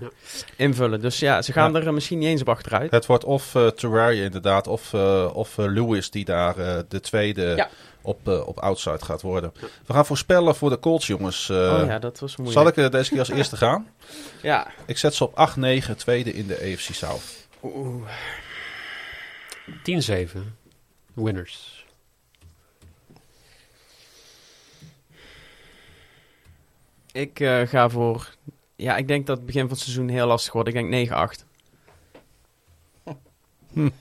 invullen. 0.56 1.02
Dus 1.02 1.20
ja, 1.20 1.42
ze 1.42 1.52
gaan 1.52 1.74
Ja. 1.74 1.80
er 1.82 1.94
misschien 1.94 2.18
niet 2.20 2.28
eens 2.28 2.42
op 2.42 2.50
achteruit. 2.50 2.92
Het 2.92 3.06
wordt 3.06 3.24
of 3.24 3.56
uh, 3.56 3.68
Terraria 3.68 4.24
inderdaad. 4.24 4.68
Of, 4.68 4.94
eh, 4.94 5.30
of 5.34 5.58
Lewis 5.58 6.10
die 6.12 6.26
daar 6.26 6.56
de 6.88 7.00
tweede 7.00 7.54
Ja. 7.56 7.70
op, 8.02 8.28
op 8.28 8.60
outside 8.60 9.06
gaat 9.06 9.22
worden. 9.22 9.54
We 9.86 9.94
gaan 9.94 10.06
voorspellen 10.06 10.56
voor 10.56 10.70
de 10.70 10.80
Colts 10.80 11.08
jongens. 11.08 11.50
Eh, 11.50 11.58
oh 11.58 11.84
ja, 11.88 12.00
dat 12.00 12.20
was 12.20 12.36
moeilijk. 12.36 12.60
zal 12.60 12.68
ik 12.68 12.78
eh, 12.78 12.92
deze 12.92 13.10
keer 13.10 13.20
als 13.20 13.30
eerste 13.30 13.58
gaan? 13.66 13.88
Ja. 14.42 14.68
Ik 14.86 14.98
zet 14.98 15.14
ze 15.14 15.24
op 15.24 15.34
8-9. 15.92 15.96
Tweede 15.96 16.34
in 16.34 16.48
de 16.48 16.56
AFC 16.74 16.94
South. 16.94 17.24
Oeh. 17.64 18.04
10-7. 19.68 20.38
Winners. 21.14 21.86
Ik 27.12 27.40
eh, 27.40 27.62
ga 27.68 27.90
voor... 27.90 28.30
Ja, 28.76 28.98
ik 28.98 29.08
denk 29.08 29.28
dat 29.28 29.38
het 29.38 29.46
begin 29.46 29.62
van 29.62 29.70
het 29.70 29.80
seizoen 29.80 30.08
heel 30.08 30.28
lastig 30.28 30.54
wordt. 30.54 30.70
Ik 30.70 30.92
denk 30.92 31.10
9-8. 31.10 31.44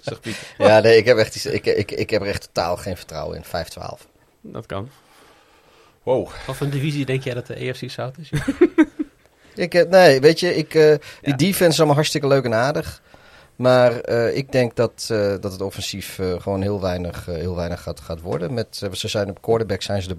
Zegt 0.00 0.20
Pieter. 0.20 0.46
Ja, 0.58 0.80
nee, 0.80 0.96
ik 0.96 1.04
heb, 1.04 1.16
echt, 1.16 1.34
iets- 1.36 1.46
ik, 1.46 1.66
ik, 1.66 1.90
ik 1.90 2.10
heb 2.10 2.22
er 2.22 2.28
echt 2.28 2.42
totaal 2.42 2.76
geen 2.76 2.96
vertrouwen 2.96 3.36
in. 3.36 3.44
5-12. 3.44 3.48
Dat 4.40 4.66
kan. 4.66 4.90
Wow. 6.02 6.30
Wat 6.46 6.56
voor 6.56 6.66
een 6.66 6.72
divisie 6.72 7.04
denk 7.04 7.22
jij 7.24 7.34
dat 7.34 7.46
de 7.46 7.68
AFC 7.70 7.90
South 7.90 8.18
is? 8.18 8.30
Ik, 9.54 9.74
eh, 9.74 9.88
nee, 9.88 10.20
weet 10.20 10.40
je, 10.40 10.54
ik, 10.56 10.74
eh, 10.74 10.82
die 11.20 11.30
Ja. 11.30 11.36
defense 11.36 11.70
is 11.70 11.76
allemaal 11.76 11.94
hartstikke 11.94 12.26
leuk 12.26 12.44
en 12.44 12.54
aardig. 12.54 13.02
Maar 13.58 14.00
eh, 14.00 14.36
ik 14.36 14.52
denk 14.52 14.76
dat, 14.76 15.08
eh, 15.10 15.34
dat 15.40 15.52
het 15.52 15.60
offensief 15.60 16.18
eh, 16.18 16.40
gewoon 16.40 16.62
heel 16.62 16.80
weinig, 16.80 17.26
heel 17.26 17.56
weinig 17.56 17.82
gaat, 17.82 18.00
gaat 18.00 18.20
worden. 18.20 18.54
Met, 18.54 18.82
ze 18.92 19.08
zijn 19.08 19.30
op 19.30 19.42
quarterback 19.42 19.82
zijn 19.82 20.02
ze 20.02 20.10
er 20.10 20.16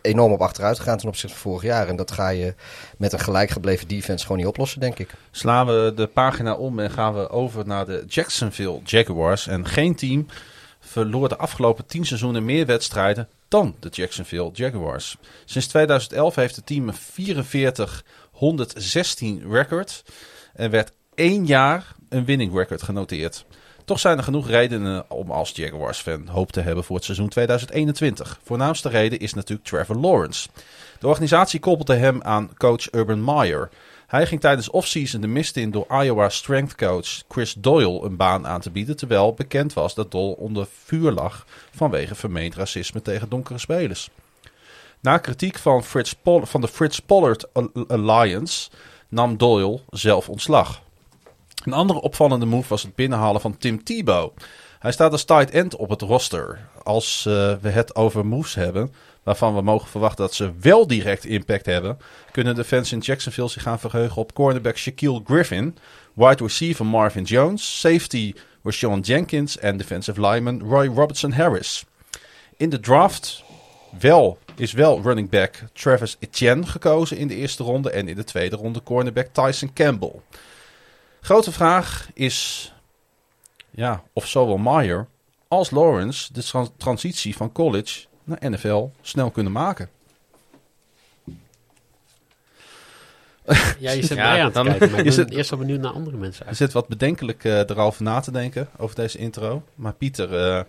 enorm 0.00 0.32
op 0.32 0.40
achteruit 0.40 0.78
gegaan 0.78 0.98
ten 0.98 1.08
opzichte 1.08 1.36
van 1.36 1.50
vorig 1.50 1.62
jaar. 1.62 1.88
En 1.88 1.96
dat 1.96 2.10
ga 2.10 2.28
je 2.28 2.54
met 2.98 3.12
een 3.12 3.18
gelijk 3.18 3.50
gebleven 3.50 3.88
defense 3.88 4.22
gewoon 4.22 4.38
niet 4.38 4.46
oplossen, 4.46 4.80
denk 4.80 4.98
ik. 4.98 5.14
Slaan 5.30 5.66
we 5.66 5.92
de 5.96 6.06
pagina 6.06 6.54
om 6.54 6.78
en 6.78 6.90
gaan 6.90 7.14
we 7.14 7.28
over 7.28 7.66
naar 7.66 7.86
de 7.86 8.04
Jacksonville 8.08 8.80
Jaguars. 8.84 9.46
En 9.46 9.66
geen 9.66 9.94
team 9.94 10.26
verloor 10.80 11.28
de 11.28 11.36
afgelopen 11.36 11.86
10 11.86 12.06
seizoenen 12.06 12.44
meer 12.44 12.66
wedstrijden 12.66 13.28
dan 13.48 13.76
de 13.80 13.88
Jacksonville 13.88 14.50
Jaguars. 14.52 15.16
Sinds 15.44 15.66
2011 15.66 16.34
heeft 16.34 16.56
het 16.56 16.66
team 16.66 16.88
een 16.88 16.94
44-116 19.44 19.48
record 19.48 20.02
en 20.54 20.70
werd 20.70 20.92
één 21.14 21.46
jaar 21.46 21.94
een 22.12 22.24
winning 22.24 22.54
record 22.54 22.82
genoteerd. 22.82 23.44
Toch 23.84 24.00
zijn 24.00 24.18
er 24.18 24.24
genoeg 24.24 24.48
redenen 24.48 25.10
om 25.10 25.30
als 25.30 25.50
Jaguars-fan 25.50 26.26
hoop 26.26 26.52
te 26.52 26.60
hebben 26.60 26.84
voor 26.84 26.96
het 26.96 27.04
seizoen 27.04 27.28
2021. 27.28 28.40
Voornaamste 28.42 28.88
reden 28.88 29.18
is 29.18 29.34
natuurlijk 29.34 29.68
Trevor 29.68 29.96
Lawrence. 29.96 30.48
De 30.98 31.06
organisatie 31.06 31.60
koppelde 31.60 31.94
hem 31.94 32.22
aan 32.22 32.50
coach 32.56 32.92
Urban 32.92 33.24
Meyer. 33.24 33.68
Hij 34.06 34.26
ging 34.26 34.40
tijdens 34.40 34.70
offseason 34.70 35.20
de 35.20 35.26
mist 35.26 35.56
in 35.56 35.70
door 35.70 35.86
Iowa 36.02 36.28
strength 36.28 36.74
coach 36.74 37.22
Chris 37.28 37.54
Doyle 37.58 38.04
een 38.04 38.16
baan 38.16 38.46
aan 38.46 38.60
te 38.60 38.70
bieden, 38.70 38.96
terwijl 38.96 39.34
bekend 39.34 39.72
was 39.72 39.94
dat 39.94 40.10
Doyle 40.10 40.36
onder 40.36 40.66
vuur 40.84 41.12
lag 41.12 41.46
vanwege 41.74 42.14
vermeend 42.14 42.54
racisme 42.54 43.02
tegen 43.02 43.28
donkere 43.28 43.58
spelers. 43.58 44.10
Na 45.00 45.18
kritiek 45.18 45.58
van, 45.58 45.84
Fritz 45.84 46.14
van 46.24 46.60
de 46.60 46.68
Fritz 46.68 46.98
Pollard 46.98 47.54
Al- 47.54 47.70
Alliance 47.88 48.70
nam 49.08 49.36
Doyle 49.36 49.80
zelf 49.90 50.28
ontslag. 50.28 50.82
Een 51.64 51.72
andere 51.72 52.00
opvallende 52.00 52.46
move 52.46 52.68
was 52.68 52.82
het 52.82 52.94
binnenhalen 52.94 53.40
van 53.40 53.56
Tim 53.56 53.84
Tebow. 53.84 54.30
Hij 54.78 54.92
staat 54.92 55.12
als 55.12 55.24
tight 55.24 55.50
end 55.50 55.76
op 55.76 55.88
het 55.88 56.00
roster. 56.00 56.68
Als 56.82 57.26
eh, 57.26 57.54
we 57.60 57.68
het 57.68 57.94
over 57.94 58.26
moves 58.26 58.54
hebben, 58.54 58.92
waarvan 59.22 59.54
we 59.54 59.62
mogen 59.62 59.88
verwachten 59.88 60.24
dat 60.24 60.34
ze 60.34 60.52
wel 60.60 60.86
direct 60.86 61.24
impact 61.24 61.66
hebben, 61.66 61.98
kunnen 62.30 62.54
de 62.54 62.64
fans 62.64 62.92
in 62.92 62.98
Jacksonville 62.98 63.48
zich 63.48 63.62
gaan 63.62 63.78
verheugen 63.78 64.22
op 64.22 64.34
cornerback 64.34 64.76
Shaquille 64.76 65.20
Griffin, 65.24 65.76
wide 66.12 66.42
receiver 66.42 66.86
Marvin 66.86 67.22
Jones, 67.22 67.80
safety 67.80 68.34
Rashawn 68.62 69.00
Jenkins 69.00 69.58
en 69.58 69.76
defensive 69.76 70.20
lineman 70.20 70.60
Roy 70.60 70.86
Robertson 70.86 71.32
Harris. 71.32 71.84
In 72.56 72.70
de 72.70 72.80
draft 72.80 73.42
wel, 73.98 74.38
is 74.56 74.72
wel 74.72 75.02
running 75.02 75.30
back 75.30 75.64
Travis 75.72 76.16
Etienne 76.18 76.66
gekozen 76.66 77.16
in 77.16 77.28
de 77.28 77.34
eerste 77.34 77.62
ronde 77.62 77.90
en 77.90 78.08
in 78.08 78.16
de 78.16 78.24
tweede 78.24 78.56
ronde 78.56 78.82
cornerback 78.82 79.26
Tyson 79.32 79.72
Campbell. 79.72 80.20
Grote 81.24 81.52
vraag 81.52 82.08
is 82.14 82.72
ja, 83.70 84.02
of 84.12 84.26
zowel 84.28 84.56
Meyer 84.58 85.06
als 85.48 85.70
Lawrence 85.70 86.32
de 86.32 86.42
tran- 86.42 86.72
transitie 86.76 87.36
van 87.36 87.52
college 87.52 88.04
naar 88.24 88.50
NFL 88.50 88.88
snel 89.00 89.30
kunnen 89.30 89.52
maken. 89.52 89.88
Ja, 93.78 93.90
je 93.90 94.02
zit 94.04 94.16
Ja, 94.16 94.46
te 94.46 94.52
dan- 94.52 94.64
kijken, 94.66 94.90
maar 94.90 94.98
ik 94.98 95.04
ben 95.04 95.12
zit- 95.12 95.30
eerst 95.30 95.50
wel 95.50 95.58
benieuwd 95.58 95.80
naar 95.80 95.92
andere 95.92 96.16
mensen. 96.16 96.46
Er 96.46 96.54
zit 96.54 96.72
wat 96.72 96.88
bedenkelijk 96.88 97.44
eh 97.44 97.58
erover 97.58 98.02
na 98.02 98.20
te 98.20 98.30
denken 98.30 98.68
over 98.76 98.96
deze 98.96 99.18
intro. 99.18 99.62
Maar 99.74 99.92
Pieter, 99.92 100.34
eh, 100.38 100.62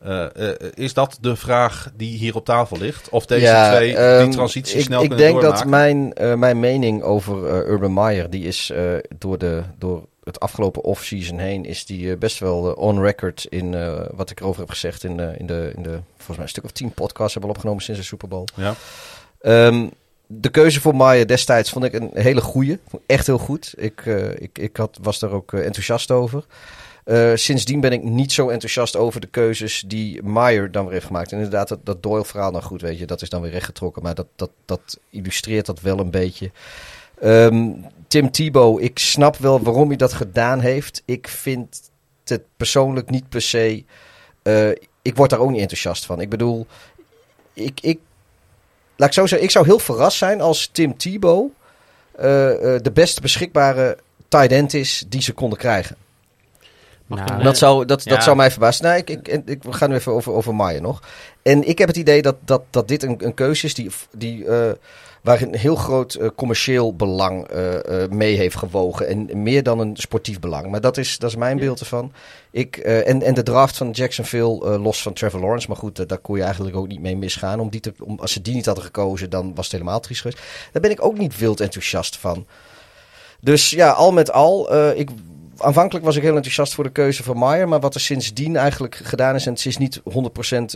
eh, 0.00 0.50
eh, 0.50 0.54
is 0.74 0.94
dat 0.94 1.18
de 1.20 1.36
vraag 1.36 1.90
die 1.96 2.16
hier 2.18 2.34
op 2.34 2.44
tafel 2.44 2.78
ligt? 2.78 3.08
Of 3.08 3.26
deze 3.26 3.44
Ja, 3.46 3.70
twee 3.76 3.96
ehm, 3.96 4.24
die 4.24 4.32
transitie 4.34 4.78
ik, 4.78 4.84
snel 4.84 5.02
ik 5.02 5.08
kunnen 5.08 5.26
denk 5.26 5.40
dat 5.40 5.56
doormaken? 5.56 5.70
mijn, 5.70 6.12
eh, 6.12 6.34
mijn 6.34 6.60
mening 6.60 7.02
over 7.02 7.46
eh, 7.46 7.68
Urban 7.70 7.94
Meyer, 7.94 8.30
die 8.30 8.44
is 8.44 8.70
eh, 8.70 8.82
door, 9.18 9.38
de, 9.38 9.62
door 9.78 10.06
het 10.24 10.40
afgelopen 10.40 10.82
off-season 10.82 11.38
heen, 11.38 11.64
is 11.64 11.86
die 11.86 12.10
eh, 12.10 12.18
best 12.18 12.38
wel 12.38 12.70
eh, 12.70 12.82
on 12.82 13.02
record 13.02 13.46
in 13.48 13.74
eh, 13.74 14.00
wat 14.14 14.30
ik 14.30 14.40
erover 14.40 14.60
heb 14.60 14.70
gezegd 14.70 15.04
in, 15.04 15.16
de 15.16 15.34
in, 15.38 15.46
de, 15.46 15.72
in 15.76 15.82
de, 15.82 15.98
volgens 16.16 16.36
mij 16.36 16.38
een 16.44 16.48
stuk 16.48 16.64
of 16.64 16.70
tien 16.70 16.92
podcasts 16.92 17.32
hebben 17.32 17.50
we 17.50 17.56
opgenomen 17.56 17.82
sinds 17.82 18.00
de 18.00 18.06
Super 18.06 18.28
Bowl. 18.28 18.44
Ja. 18.54 18.74
Ehm, 19.40 19.86
de 20.32 20.48
keuze 20.50 20.80
voor 20.80 20.96
Meyer 20.96 21.26
destijds 21.26 21.70
vond 21.70 21.84
ik 21.84 21.92
een 21.92 22.10
hele 22.12 22.42
ik 22.54 22.78
Echt 23.06 23.26
heel 23.26 23.38
goed. 23.38 23.74
Ik, 23.76 24.06
eh, 24.06 24.30
ik, 24.30 24.58
ik 24.58 24.76
had, 24.76 24.98
was 25.02 25.18
daar 25.18 25.30
ook 25.30 25.52
eh, 25.52 25.64
enthousiast 25.64 26.10
over. 26.10 26.44
Eh, 27.04 27.32
sindsdien 27.34 27.80
ben 27.80 27.92
ik 27.92 28.02
niet 28.02 28.32
zo 28.32 28.48
enthousiast 28.48 28.96
over 28.96 29.20
de 29.20 29.26
keuzes 29.26 29.84
die 29.86 30.22
Meyer 30.22 30.70
dan 30.70 30.84
weer 30.84 30.92
heeft 30.92 31.06
gemaakt. 31.06 31.32
En 31.32 31.36
inderdaad, 31.36 31.76
dat, 31.82 32.02
Doyle-verhaal, 32.02 32.50
nou 32.50 32.64
goed, 32.64 32.80
weet 32.80 32.98
je, 32.98 33.06
dat 33.06 33.22
is 33.22 33.28
dan 33.28 33.42
weer 33.42 33.50
rechtgetrokken. 33.50 34.02
Maar 34.02 34.14
dat, 34.14 34.26
dat, 34.36 34.50
dat 34.64 34.98
illustreert 35.10 35.66
dat 35.66 35.80
wel 35.80 35.98
een 35.98 36.10
beetje. 36.10 36.50
Ehm, 37.20 37.72
Tim 38.08 38.30
Tebow, 38.30 38.82
ik 38.82 38.98
snap 38.98 39.36
wel 39.36 39.62
waarom 39.62 39.88
hij 39.88 39.96
dat 39.96 40.12
gedaan 40.12 40.60
heeft. 40.60 41.02
Ik 41.04 41.28
vind 41.28 41.90
het 42.24 42.42
persoonlijk 42.56 43.10
niet 43.10 43.28
per 43.28 43.42
se... 43.42 43.84
eh, 44.42 44.70
ik 45.02 45.16
word 45.16 45.30
daar 45.30 45.38
ook 45.38 45.50
niet 45.50 45.60
enthousiast 45.60 46.06
van. 46.06 46.20
Ik 46.20 46.28
bedoel, 46.28 46.66
ik, 47.52 47.80
ik, 47.80 47.98
laat 48.96 49.08
ik 49.08 49.14
zo 49.14 49.26
zeggen, 49.26 49.46
ik 49.46 49.52
zou 49.52 49.66
heel 49.66 49.78
verrast 49.78 50.18
zijn 50.18 50.40
als 50.40 50.68
Tim 50.72 50.94
eh, 51.00 52.74
eh, 52.74 52.82
de 52.82 52.90
beste 52.92 53.20
beschikbare 53.20 53.98
tight 54.28 54.52
end 54.52 54.74
is 54.74 55.04
die 55.08 55.22
ze 55.22 55.32
konden 55.32 55.58
krijgen. 55.58 55.96
Nou, 57.16 57.42
Dat 57.42 57.52
eh, 57.52 57.58
zou, 57.58 57.84
dat, 57.84 58.04
ja. 58.04 58.14
dat 58.14 58.22
zou 58.22 58.36
mij 58.36 58.50
verbazen. 58.50 58.84
Nou, 58.84 58.96
ik, 58.96 59.10
ik, 59.10 59.62
we 59.62 59.72
gaan 59.72 59.88
nu 59.90 59.94
even 59.94 60.12
over, 60.12 60.32
over 60.32 60.54
Maier 60.54 60.80
nog. 60.80 61.02
En 61.42 61.68
ik 61.68 61.78
heb 61.78 61.88
het 61.88 61.96
idee 61.96 62.22
dat, 62.22 62.36
dat, 62.44 62.62
dat 62.70 62.88
dit 62.88 63.02
een, 63.02 63.24
een 63.24 63.34
keuze 63.34 63.66
is 63.66 63.74
die, 63.74 63.90
die, 64.16 64.46
eh, 64.46 64.72
waar 65.22 65.42
een 65.42 65.54
heel 65.54 65.74
groot 65.74 66.14
eh, 66.14 66.28
commercieel 66.36 66.94
belang 66.96 67.48
mee 68.10 68.36
heeft 68.36 68.56
gewogen. 68.56 69.08
En 69.08 69.42
meer 69.42 69.62
dan 69.62 69.78
een 69.78 69.96
sportief 69.96 70.40
belang. 70.40 70.70
Maar 70.70 70.80
dat 70.80 70.96
is, 70.96 71.18
dat 71.18 71.30
is 71.30 71.36
mijn 71.36 71.56
Ja. 71.56 71.62
beeld 71.62 71.80
ervan. 71.80 72.12
Ik, 72.50 72.76
en, 72.76 73.22
en 73.22 73.34
de 73.34 73.42
draft 73.42 73.76
van 73.76 73.90
Jacksonville, 73.90 74.78
los 74.78 75.02
van 75.02 75.12
Trevor 75.12 75.40
Lawrence. 75.40 75.68
Maar 75.68 75.76
goed, 75.76 76.08
daar 76.08 76.18
kon 76.18 76.36
je 76.36 76.42
eigenlijk 76.42 76.76
ook 76.76 76.88
niet 76.88 77.00
mee 77.00 77.16
misgaan. 77.16 77.60
Om 77.60 77.70
die 77.70 77.80
te, 77.80 77.92
om, 77.98 78.18
als 78.20 78.32
ze 78.32 78.42
die 78.42 78.54
niet 78.54 78.66
hadden 78.66 78.84
gekozen, 78.84 79.30
dan 79.30 79.54
was 79.54 79.64
het 79.64 79.72
helemaal 79.72 80.00
triest 80.00 80.20
geweest. 80.20 80.42
Daar 80.72 80.82
ben 80.82 80.90
ik 80.90 81.04
ook 81.04 81.18
niet 81.18 81.38
wild 81.38 81.60
enthousiast 81.60 82.16
van. 82.16 82.46
Dus 83.40 83.70
ja, 83.70 83.90
al 83.90 84.12
met 84.12 84.32
al, 84.32 84.74
ik, 84.94 85.08
aanvankelijk 85.62 86.04
was 86.04 86.16
ik 86.16 86.22
heel 86.22 86.34
enthousiast 86.36 86.74
voor 86.74 86.84
de 86.84 86.90
keuze 86.90 87.22
van 87.22 87.38
Meyer. 87.38 87.68
Maar 87.68 87.80
wat 87.80 87.94
er 87.94 88.00
sindsdien 88.00 88.56
eigenlijk 88.56 88.94
gedaan 88.94 89.34
is, 89.34 89.46
en 89.46 89.52
het 89.52 89.66
is 89.66 89.76
niet 89.76 90.00
100% 90.00 90.02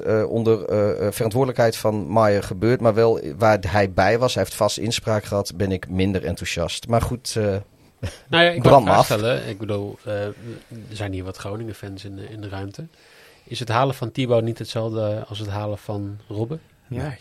eh, 0.04 0.30
onder 0.30 0.64
eh, 0.64 1.06
eh, 1.06 1.12
verantwoordelijkheid 1.12 1.76
van 1.76 2.12
Meyer 2.12 2.42
gebeurd, 2.42 2.80
maar 2.80 2.94
wel 2.94 3.20
waar 3.38 3.58
hij 3.68 3.92
bij 3.92 4.18
was, 4.18 4.34
hij 4.34 4.42
heeft 4.42 4.56
vast 4.56 4.78
inspraak 4.78 5.24
gehad, 5.24 5.52
ben 5.56 5.72
ik 5.72 5.88
minder 5.88 6.24
enthousiast. 6.24 6.88
Maar 6.88 7.02
goed, 7.02 7.34
eh, 7.36 7.44
Nou 8.28 8.44
ja, 8.44 8.50
ik 8.50 8.62
wil 8.64 8.82
Brand 8.82 9.04
stellen. 9.04 9.48
Ik 9.48 9.58
bedoel, 9.58 9.98
eh, 10.04 10.24
er 10.26 10.34
zijn 10.92 11.12
hier 11.12 11.24
wat 11.24 11.36
Groningen-fans 11.36 12.04
in, 12.04 12.16
de- 12.16 12.28
in 12.28 12.40
de 12.40 12.48
ruimte. 12.48 12.86
Is 13.44 13.58
het 13.58 13.68
halen 13.68 13.94
van 13.94 14.12
Thibaut 14.12 14.42
niet 14.44 14.58
hetzelfde 14.58 15.24
als 15.28 15.38
het 15.38 15.48
halen 15.48 15.78
van 15.78 16.18
Robben? 16.28 16.60
Ja. 16.88 17.16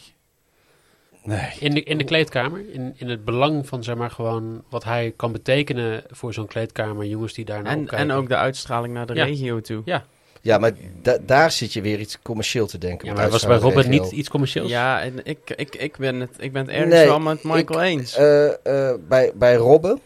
Nee. 1.23 1.49
In 1.59 1.73
de, 1.73 1.83
in 1.83 1.97
de 1.97 2.03
kleedkamer, 2.03 2.63
in, 2.71 2.93
in 2.97 3.09
het 3.09 3.25
belang 3.25 3.67
van 3.67 3.83
zeg 3.83 3.95
maar 3.95 4.11
gewoon 4.11 4.63
wat 4.69 4.83
hij 4.83 5.13
kan 5.15 5.31
betekenen 5.31 6.03
voor 6.09 6.33
zo'n 6.33 6.47
kleedkamer, 6.47 7.05
jongens 7.05 7.33
die 7.33 7.45
daar 7.45 7.61
naar 7.63 7.71
En, 7.71 7.87
en 7.89 8.11
ook 8.11 8.27
de 8.29 8.35
uitstraling 8.35 8.93
naar 8.93 9.05
de 9.05 9.13
Ja. 9.13 9.25
regio 9.25 9.61
toe. 9.61 9.81
Ja, 9.85 10.05
ja, 10.41 10.57
maar 10.57 10.71
da- 11.01 11.17
daar 11.25 11.51
zit 11.51 11.73
je 11.73 11.81
weer 11.81 11.99
iets 11.99 12.17
commercieel 12.21 12.67
te 12.67 12.77
denken. 12.77 13.07
ja 13.07 13.13
maar 13.13 13.29
was 13.29 13.45
bij 13.45 13.59
regio. 13.59 13.89
niet 13.89 14.11
iets 14.11 14.29
commercieels? 14.29 14.69
Ja, 14.69 15.01
en 15.01 15.19
ik, 15.25 15.37
ik, 15.55 15.75
ik, 15.75 15.97
ben 15.97 16.19
het, 16.19 16.35
ik 16.39 16.51
ben 16.53 16.61
het 16.65 16.75
ergens 16.75 16.93
Nee, 16.93 17.05
wel 17.05 17.19
met 17.19 17.43
Michael 17.43 17.83
ik- 17.83 17.87
eens. 17.99 18.15
Eh, 18.15 18.89
eh, 18.91 18.95
bij, 19.07 19.31
bij 19.35 19.55
Robben. 19.55 19.99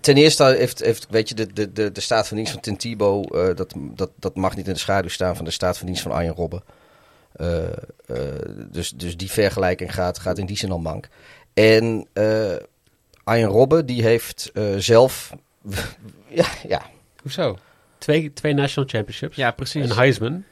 Ten 0.00 0.16
eerste 0.16 0.44
heeft, 0.44 0.84
heeft 0.84 1.06
weet 1.10 1.28
je, 1.28 1.34
de, 1.34 1.52
de, 1.52 1.72
de, 1.72 1.92
de 1.92 2.00
staat 2.00 2.28
van 2.28 2.36
dienst 2.36 2.52
van 2.52 2.60
Tim 2.62 2.76
Tebow, 2.76 3.36
eh, 3.36 3.56
dat, 3.56 3.74
dat, 3.76 4.10
dat 4.16 4.36
mag 4.36 4.56
niet 4.56 4.66
in 4.66 4.72
de 4.72 4.78
schaduw 4.78 5.08
staan 5.08 5.36
van 5.36 5.44
de 5.44 5.50
staat 5.50 5.78
van 5.78 5.86
dienst 5.86 6.02
van 6.02 6.12
Arjen 6.12 6.34
Robben. 6.34 6.62
Eh, 7.32 7.64
eh, 7.66 7.72
dus, 8.70 8.90
dus 8.90 9.16
die 9.16 9.30
vergelijking 9.30 9.94
gaat, 9.94 10.18
gaat 10.18 10.38
in 10.38 10.46
die 10.46 10.56
zin 10.56 10.70
al 10.70 10.78
mank. 10.78 11.08
En 11.54 12.06
eh 12.12 12.52
Arjen 13.24 13.48
Robben, 13.48 13.86
die 13.86 14.02
heeft 14.02 14.50
eh, 14.54 14.64
zelf... 14.78 15.32
ja, 16.28 16.46
ja, 16.68 16.82
Hoezo? 17.22 17.56
Twee, 17.98 18.32
twee 18.32 18.54
national 18.54 18.88
championships. 18.88 19.36
ja, 19.36 19.50
precies. 19.50 19.90
Een 19.90 19.96
Heisman. 19.96 20.44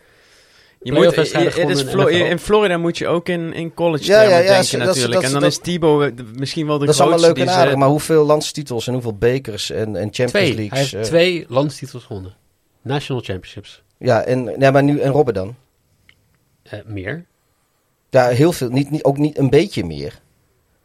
Je 0.83 0.93
moet, 0.93 1.05
het 1.05 1.17
is 1.17 1.33
in 1.33 2.09
in 2.31 2.39
Florida 2.39 2.77
moet 2.79 2.99
je 2.99 3.07
ook 3.09 3.29
in, 3.29 3.53
in 3.53 3.75
college 3.75 4.05
Ja, 4.05 4.23
ja, 4.23 4.39
ja, 4.39 4.53
denken 4.53 4.79
dat- 4.79 4.87
natuurlijk. 4.87 5.13
dat- 5.15 5.23
en 5.25 5.33
dan 5.33 5.41
dat- 5.41 5.51
is 5.51 5.59
Thibaut 5.59 6.17
de- 6.17 6.25
misschien 6.35 6.67
wel 6.67 6.79
de 6.79 6.85
dat 6.87 6.95
is 6.95 7.01
allemaal 7.01 7.19
grootste 7.19 7.41
leuk 7.41 7.49
en 7.51 7.57
aardig, 7.59 7.73
ze- 7.73 7.79
maar 7.79 7.89
hoeveel 7.89 8.25
landstitels 8.25 8.87
en 8.87 8.93
hoeveel 8.93 9.15
bekers 9.17 9.71
en, 9.71 9.97
en 9.97 10.03
Champions 10.13 10.31
Twee. 10.31 10.55
Leagues... 10.55 10.79
Hij 10.91 10.99
heeft 11.01 11.11
twee 11.11 11.45
landstitels 11.49 12.05
gewonnen. 12.05 12.35
National 12.83 13.23
championships. 13.23 13.83
Ja, 13.99 14.23
en, 14.25 14.55
ja, 14.59 14.71
maar 14.71 14.83
nu 14.83 14.99
en 15.01 15.11
Robben 15.13 15.35
dan? 15.35 15.57
Eh, 16.71 16.79
meer. 16.87 17.25
Ja, 18.11 18.29
heel 18.29 18.53
veel. 18.53 18.69
Niet, 18.71 18.91
niet, 18.91 19.05
ook 19.05 19.19
niet 19.19 19.39
een 19.39 19.51
beetje 19.51 19.85
meer. 19.85 20.21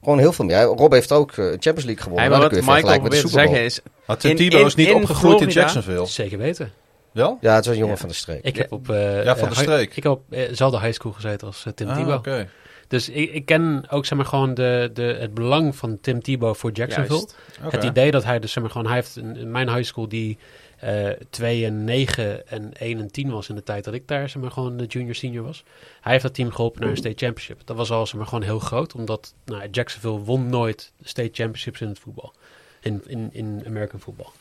Gewoon 0.03 0.19
heel 0.19 0.33
veel 0.33 0.45
meer. 0.45 0.55
Ja, 0.55 0.63
Rob 0.63 0.91
heeft 0.93 1.11
ook 1.11 1.31
eh, 1.31 1.45
Champions 1.45 1.83
League 1.83 2.03
gewonnen. 2.03 2.19
Hey, 2.21 2.29
maar 2.29 2.39
maar 2.39 2.49
wat 2.65 2.75
Michael 2.83 2.99
Bowl. 3.09 3.27
zeggen 3.27 3.63
is... 3.63 3.79
Maar 4.07 4.17
Tebow 4.17 4.65
is 4.65 4.75
niet 4.75 4.87
in 4.87 4.95
opgegroeid 4.95 5.41
in 5.41 5.47
Jacksonville. 5.49 6.05
Zeker 6.05 6.37
weten. 6.37 6.71
Wel? 7.11 7.37
Ja, 7.41 7.55
het 7.55 7.65
was 7.65 7.73
een 7.73 7.79
jongen 7.79 7.93
Ja. 7.95 7.99
van 7.99 8.09
de 8.09 8.15
streek. 8.15 8.43
Ik 8.43 8.55
Ja. 8.55 8.61
heb 8.61 8.71
op 8.71 8.89
eh, 8.89 9.23
Ja, 9.23 9.37
van 9.37 9.49
de 9.49 9.55
streek. 9.55 9.95
Ik 9.95 10.03
heb 10.03 10.11
op 10.11 10.23
eh, 10.29 10.47
dezelfde 10.47 10.79
high 10.79 10.93
school 10.93 11.11
gezeten 11.11 11.47
als 11.47 11.65
Tim 11.75 11.87
Ah, 11.87 11.97
Tebow. 11.97 12.13
oké. 12.17 12.49
Dus 12.87 13.09
ik, 13.09 13.31
ik 13.33 13.45
ken 13.45 13.85
ook 13.89 14.05
zeg 14.05 14.17
maar 14.17 14.27
gewoon 14.27 14.53
de, 14.53 14.89
de, 14.93 15.17
het 15.19 15.33
belang 15.33 15.75
van 15.75 15.97
Tim 16.01 16.21
Tebow 16.21 16.55
voor 16.55 16.71
Jacksonville. 16.71 17.27
Het 17.61 17.83
idee 17.83 18.11
dat 18.11 18.23
hij 18.23 18.39
dus 18.39 18.51
zeg 18.51 18.63
maar 18.63 18.71
gewoon, 18.71 18.87
hij 18.87 18.95
heeft 18.95 19.15
een, 19.15 19.35
in 19.37 19.51
mijn 19.51 19.69
high 19.69 19.83
school 19.83 20.07
die 20.07 20.37
eh 20.83 21.25
2 21.29 21.65
en 21.65 21.83
9 21.83 22.47
en 22.47 22.73
1 22.73 22.99
en 22.99 23.11
10 23.11 23.29
was 23.29 23.49
in 23.49 23.55
de 23.55 23.63
tijd 23.63 23.83
dat 23.83 23.93
ik 23.93 24.07
daar 24.07 24.29
zeg 24.29 24.41
maar 24.41 24.51
gewoon 24.51 24.77
de 24.77 24.85
junior 24.85 25.15
senior 25.15 25.45
was. 25.45 25.63
Hij 26.01 26.11
heeft 26.11 26.23
dat 26.23 26.33
team 26.33 26.51
geholpen 26.51 26.81
naar 26.81 26.89
een 26.89 26.97
state 26.97 27.25
championship. 27.25 27.61
Dat 27.65 27.77
was 27.77 27.91
al 27.91 28.05
zeg 28.05 28.15
maar 28.15 28.27
gewoon 28.27 28.43
heel 28.43 28.59
groot, 28.59 28.95
omdat 28.95 29.33
nou, 29.45 29.69
Jacksonville 29.71 30.19
won 30.19 30.49
nooit 30.49 30.91
state 31.01 31.29
championships 31.31 31.81
in 31.81 31.87
het 31.87 31.99
voetbal. 31.99 32.33
In, 32.81 33.01
in, 33.05 33.29
in 33.31 33.63
American 33.65 33.99
voetbal. 33.99 34.31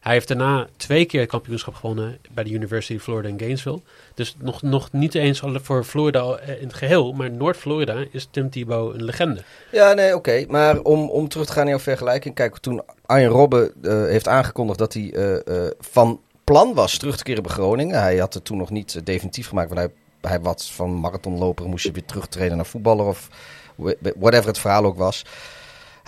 Hij 0.00 0.12
heeft 0.12 0.28
daarna 0.28 0.66
twee 0.76 1.04
keer 1.04 1.20
het 1.20 1.30
kampioenschap 1.30 1.74
gewonnen 1.74 2.18
bij 2.30 2.44
de 2.44 2.50
University 2.50 2.94
of 2.94 3.02
Florida 3.02 3.28
in 3.28 3.38
Gainesville. 3.38 3.80
Dus 4.14 4.36
nog, 4.38 4.62
nog 4.62 4.92
niet 4.92 5.14
eens 5.14 5.42
voor 5.62 5.84
Florida 5.84 6.36
eh, 6.36 6.60
in 6.60 6.66
het 6.66 6.76
geheel, 6.76 7.12
maar 7.12 7.30
Noord-Florida 7.30 8.04
is 8.10 8.28
Tim 8.30 8.50
Tebow 8.50 8.94
een 8.94 9.04
legende. 9.04 9.42
Ja, 9.72 9.92
nee, 9.92 10.14
oké. 10.14 10.44
Maar 10.48 10.80
om, 10.80 11.10
om 11.10 11.28
terug 11.28 11.46
te 11.46 11.52
gaan 11.52 11.62
naar 11.62 11.72
jouw 11.74 11.82
vergelijking. 11.82 12.34
Kijk, 12.34 12.58
toen 12.58 12.82
Arjen 13.06 13.30
Robben 13.30 13.72
eh, 13.82 13.92
heeft 13.92 14.28
aangekondigd 14.28 14.78
dat 14.78 14.92
hij 14.92 15.12
eh, 15.12 15.66
van 15.80 16.20
plan 16.44 16.74
was 16.74 16.98
terug 16.98 17.16
te 17.16 17.22
keren 17.22 17.42
bij 17.42 17.52
Groningen. 17.52 18.00
Hij 18.00 18.16
had 18.16 18.34
het 18.34 18.44
toen 18.44 18.58
nog 18.58 18.70
niet 18.70 19.06
definitief 19.06 19.48
gemaakt. 19.48 19.68
Want 19.74 19.80
hij, 19.80 19.90
hij 20.30 20.40
was 20.40 20.72
van 20.72 20.94
marathonloper, 20.94 21.68
moest 21.68 21.84
je 21.84 21.92
weer 21.92 22.04
terugtreden 22.04 22.56
naar 22.56 22.66
voetballer 22.66 23.06
of 23.06 23.28
wh- 23.74 23.92
whatever 24.16 24.46
het 24.46 24.58
verhaal 24.58 24.84
ook 24.84 24.96
was. 24.98 25.24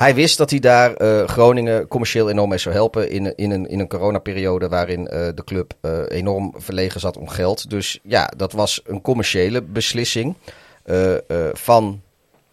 Hij 0.00 0.14
wist 0.14 0.38
dat 0.38 0.50
hij 0.50 0.58
daar 0.58 0.94
eh, 0.94 1.28
Groningen 1.28 1.88
commercieel 1.88 2.30
enorm 2.30 2.48
mee 2.48 2.58
zou 2.58 2.74
helpen 2.74 3.10
in, 3.10 3.36
in, 3.36 3.50
een, 3.50 3.68
in 3.68 3.80
een 3.80 3.88
coronaperiode 3.88 4.68
waarin 4.68 5.08
eh, 5.08 5.28
de 5.34 5.44
club 5.44 5.72
eh, 5.80 5.98
enorm 6.08 6.54
verlegen 6.56 7.00
zat 7.00 7.16
om 7.16 7.28
geld. 7.28 7.70
Dus 7.70 7.98
ja, 8.02 8.30
dat 8.36 8.52
was 8.52 8.80
een 8.86 9.00
commerciële 9.00 9.62
beslissing 9.62 10.34
van 11.52 12.00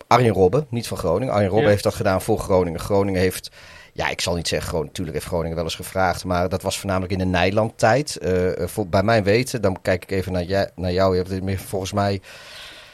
Arjen 0.08 0.34
Robben, 0.34 0.68
niet 0.70 0.88
van 0.88 0.98
Groningen. 0.98 1.34
Arjen 1.34 1.48
Robben 1.48 1.66
Ja. 1.66 1.72
heeft 1.72 1.84
dat 1.84 1.96
gedaan 1.96 2.22
voor 2.22 2.40
Groningen. 2.40 2.80
Groningen 2.80 3.22
heeft, 3.22 3.52
ja, 3.94 4.10
ik 4.10 4.22
zal 4.22 4.36
niet 4.36 4.48
zeggen, 4.48 4.68
Groningen, 4.68 4.92
natuurlijk 4.92 5.18
heeft 5.18 5.30
Groningen 5.30 5.56
wel 5.56 5.66
eens 5.66 5.76
gevraagd, 5.76 6.24
maar 6.24 6.50
dat 6.50 6.62
was 6.62 6.80
voornamelijk 6.80 7.12
in 7.12 7.18
de 7.20 7.26
Nijland-tijd. 7.26 8.18
Voor, 8.58 8.88
bij 8.88 9.04
mijn 9.04 9.24
weten, 9.24 9.62
dan 9.62 9.82
kijk 9.82 10.04
ik 10.04 10.12
even 10.12 10.32
naar, 10.32 10.44
jij, 10.44 10.70
naar 10.76 10.92
jou. 10.94 11.12
Je 11.12 11.18
hebt 11.18 11.34
het 11.34 11.44
meer- 11.44 11.60
volgens 11.60 11.94
mij 11.94 12.22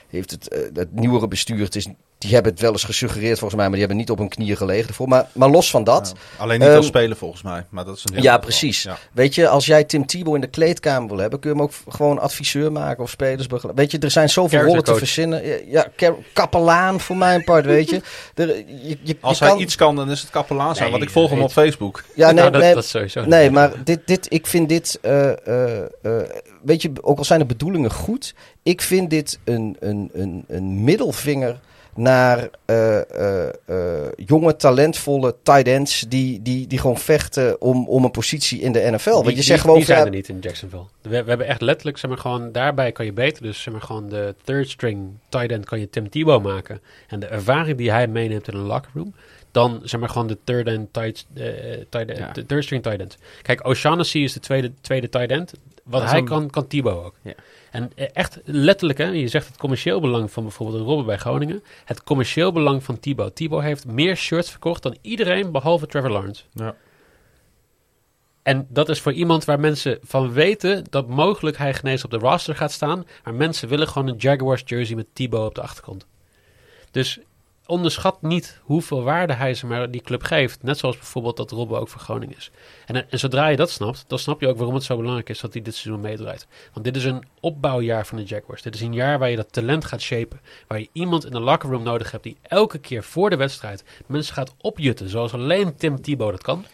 heeft 0.09 0.31
het, 0.31 0.69
het 0.73 0.93
nieuwere 0.93 1.27
bestuur, 1.27 1.63
het 1.63 1.75
is, 1.75 1.87
die 2.23 2.33
hebben 2.33 2.51
het 2.51 2.61
wel 2.61 2.71
eens 2.71 2.83
gesuggereerd 2.83 3.39
volgens 3.39 3.53
mij, 3.53 3.63
maar 3.63 3.71
die 3.71 3.79
hebben 3.79 3.97
niet 3.97 4.09
op 4.09 4.17
hun 4.17 4.27
knieën 4.29 4.57
gelegen 4.57 4.87
ervoor. 4.87 5.07
Maar, 5.07 5.27
maar 5.33 5.49
los 5.49 5.69
van 5.69 5.83
dat, 5.83 6.13
Ja. 6.15 6.43
Alleen 6.43 6.59
niet 6.59 6.67
Ehm, 6.67 6.77
als 6.77 6.85
speler 6.85 7.17
volgens 7.17 7.41
mij. 7.41 7.65
Maar 7.69 7.85
dat 7.85 7.97
is 7.97 8.03
een 8.05 8.13
heel 8.13 8.23
ja, 8.23 8.37
precies. 8.37 8.83
Ja. 8.83 8.97
Weet 9.11 9.35
je, 9.35 9.47
als 9.47 9.65
jij 9.65 9.83
Tim 9.83 10.05
Thibault 10.05 10.35
in 10.35 10.41
de 10.41 10.47
kleedkamer 10.47 11.09
wil 11.09 11.17
hebben, 11.17 11.39
kun 11.39 11.49
je 11.49 11.55
hem 11.55 11.65
ook 11.65 11.73
gewoon 11.95 12.19
adviseur 12.19 12.71
maken 12.71 13.03
of 13.03 13.09
spelersbegeleid. 13.09 13.77
Weet 13.77 13.91
je, 13.91 13.99
er 13.99 14.11
zijn 14.11 14.29
zoveel 14.29 14.59
Character 14.59 14.69
rollen 14.69 14.83
te 14.83 15.05
verzinnen. 15.05 15.45
Ja, 15.47 15.57
Ja, 15.67 15.87
ka- 15.95 16.15
kapelaan 16.33 16.99
voor 16.99 17.17
mijn 17.17 17.43
part, 17.43 17.65
weet 17.65 17.89
je. 17.89 18.01
Er, 18.35 18.47
je, 18.57 18.97
je, 19.01 19.17
Als 19.21 19.37
je 19.37 19.43
hij 19.43 19.53
kan, 19.53 19.61
iets 19.63 19.75
kan, 19.75 19.95
dan 19.95 20.11
is 20.11 20.21
het 20.21 20.29
kapelaan 20.29 20.75
zijn. 20.75 20.81
Nee, 20.89 20.91
want 20.91 21.03
ik 21.03 21.09
volg 21.09 21.29
hem 21.29 21.41
op 21.41 21.51
Facebook. 21.51 22.03
Ja, 22.15 22.25
nee, 22.25 22.35
Nou, 22.41 22.51
dat, 22.51 22.61
nee, 22.61 22.73
dat 22.73 22.83
is 22.83 22.89
sowieso. 22.89 23.25
nee 23.25 23.51
maar 23.51 23.71
dit, 23.83 23.99
dit, 24.05 24.25
ik 24.29 24.47
vind 24.47 24.69
dit, 24.69 24.99
eh, 25.01 25.47
eh, 25.47 25.77
eh, 26.01 26.21
weet 26.61 26.81
je, 26.81 26.91
ook 27.01 27.17
al 27.17 27.23
zijn 27.23 27.39
de 27.39 27.45
bedoelingen 27.45 27.91
goed, 27.91 28.33
ik 28.63 28.81
vind 28.81 29.09
dit 29.09 29.39
een, 29.43 29.77
een, 29.79 30.09
een, 30.13 30.43
een 30.47 30.83
middelvinger 30.83 31.59
naar 31.95 32.49
eh, 32.65 32.99
eh, 32.99 33.47
eh, 33.65 34.11
jonge, 34.15 34.55
talentvolle 34.55 35.35
tight 35.43 35.67
ends 35.67 36.05
die, 36.07 36.41
die, 36.41 36.67
die 36.67 36.79
gewoon 36.79 36.97
vechten 36.97 37.61
om, 37.61 37.87
om 37.87 38.03
een 38.03 38.11
positie 38.11 38.59
in 38.61 38.71
de 38.71 38.79
NFL. 38.91 39.03
Die- 39.09 39.13
Want 39.13 39.27
je 39.29 39.33
die- 39.33 39.43
zegt 39.43 39.61
gewoon 39.61 39.75
die 39.75 39.85
zijn 39.85 39.99
ja, 39.99 40.05
er 40.05 40.11
niet 40.11 40.29
in 40.29 40.39
Jacksonville. 40.39 40.83
We, 41.01 41.09
we 41.09 41.29
hebben 41.29 41.47
echt 41.47 41.61
letterlijk, 41.61 41.97
zeg 41.97 42.09
maar 42.09 42.19
gewoon, 42.19 42.51
daarbij 42.51 42.91
kan 42.91 43.05
je 43.05 43.13
beter, 43.13 43.43
dus 43.43 43.61
zeg 43.61 43.73
maar 43.73 43.81
gewoon 43.83 44.09
de 44.09 44.35
third 44.43 44.69
string 44.69 45.09
tight 45.29 45.51
end 45.51 45.65
kan 45.65 45.79
je 45.79 45.89
Tim 45.89 46.09
Tebow 46.09 46.43
maken. 46.43 46.81
En 47.07 47.19
de 47.19 47.25
ervaring 47.25 47.77
die 47.77 47.91
hij 47.91 48.07
meeneemt 48.07 48.47
in 48.47 48.53
een 48.53 48.65
locker 48.65 48.91
room, 48.93 49.13
dan 49.51 49.79
zeg 49.83 49.99
maar 49.99 50.09
gewoon 50.09 50.27
de 50.27 50.37
third 50.43 50.67
end 50.67 50.93
tight, 50.93 51.25
tight 51.89 52.09
end, 52.09 52.17
Ja. 52.17 52.31
de 52.31 52.45
third 52.45 52.63
string 52.63 52.83
tight 52.83 52.99
end. 52.99 53.17
Kijk, 53.41 53.65
O'Shaughnessy 53.67 54.17
is 54.17 54.33
de 54.33 54.39
tweede, 54.39 54.71
tweede 54.81 55.09
tight 55.09 55.31
end. 55.31 55.53
Wat 55.83 56.03
hij 56.03 56.23
kan, 56.23 56.49
kan 56.49 56.67
Tebow 56.67 57.05
ook. 57.05 57.15
Ja. 57.21 57.33
En 57.71 57.91
eh, 57.95 58.07
echt 58.13 58.39
letterlijk, 58.43 58.99
hè, 58.99 59.07
je 59.07 59.27
zegt 59.27 59.47
het 59.47 59.57
commercieel 59.57 59.99
belang 59.99 60.31
van 60.31 60.43
bijvoorbeeld 60.43 60.79
een 60.79 60.85
Robben 60.85 61.05
bij 61.05 61.17
Groningen. 61.17 61.63
Het 61.85 62.03
commercieel 62.03 62.51
belang 62.51 62.83
van 62.83 62.99
Tebow. 62.99 63.29
Tebow 63.29 63.61
heeft 63.61 63.85
meer 63.85 64.15
shirts 64.15 64.49
verkocht 64.49 64.83
dan 64.83 64.97
iedereen 65.01 65.51
behalve 65.51 65.87
Trevor 65.87 66.09
Lawrence. 66.09 66.43
Ja. 66.53 66.75
En 68.43 68.67
dat 68.69 68.89
is 68.89 69.01
voor 69.01 69.13
iemand 69.13 69.45
waar 69.45 69.59
mensen 69.59 69.99
van 70.01 70.31
weten 70.31 70.85
dat 70.89 71.07
mogelijk 71.07 71.57
hij 71.57 71.73
genees 71.73 72.03
op 72.03 72.11
de 72.11 72.17
roster 72.17 72.55
gaat 72.55 72.71
staan. 72.71 73.05
Maar 73.23 73.33
mensen 73.33 73.67
willen 73.67 73.87
gewoon 73.87 74.07
een 74.07 74.17
Jaguars 74.17 74.63
jersey 74.65 74.95
met 74.95 75.07
Tebow 75.13 75.45
op 75.45 75.55
de 75.55 75.61
achtergrond. 75.61 76.05
Dus 76.91 77.19
onderschat 77.65 78.21
niet 78.21 78.59
hoeveel 78.61 79.03
waarde 79.03 79.33
hij 79.33 79.53
ze 79.53 79.65
maar 79.65 79.91
die 79.91 80.01
club 80.01 80.23
geeft. 80.23 80.63
Net 80.63 80.77
zoals 80.77 80.97
bijvoorbeeld 80.97 81.37
dat 81.37 81.51
Robben 81.51 81.79
ook 81.79 81.89
voor 81.89 82.01
Groningen 82.01 82.37
is. 82.37 82.51
En, 82.85 83.09
en 83.09 83.19
zodra 83.19 83.47
je 83.47 83.55
dat 83.55 83.69
snapt, 83.69 84.03
dan 84.07 84.19
snap 84.19 84.41
je 84.41 84.47
ook 84.47 84.57
waarom 84.57 84.75
het 84.75 84.83
zo 84.83 84.95
belangrijk 84.95 85.29
is 85.29 85.39
dat 85.39 85.53
hij 85.53 85.61
dit 85.61 85.75
seizoen 85.75 86.01
meedraait. 86.01 86.47
Want 86.73 86.85
dit 86.85 86.95
is 86.95 87.03
een 87.03 87.23
opbouwjaar 87.39 88.05
van 88.05 88.17
de 88.17 88.23
Jaguars. 88.23 88.61
Dit 88.61 88.75
is 88.75 88.81
een 88.81 88.93
jaar 88.93 89.19
waar 89.19 89.29
je 89.29 89.35
dat 89.35 89.53
talent 89.53 89.85
gaat 89.85 90.01
shapen. 90.01 90.39
Waar 90.67 90.79
je 90.79 90.89
iemand 90.91 91.25
in 91.25 91.31
de 91.31 91.39
locker 91.39 91.69
room 91.69 91.83
nodig 91.83 92.11
hebt 92.11 92.23
die 92.23 92.37
elke 92.41 92.77
keer 92.77 93.03
voor 93.03 93.29
de 93.29 93.35
wedstrijd 93.35 93.83
mensen 94.07 94.33
gaat 94.33 94.53
opjutten. 94.61 95.09
Zoals 95.09 95.33
alleen 95.33 95.75
Tim 95.75 96.01
Tebow 96.01 96.31
dat 96.31 96.41
kan. 96.41 96.65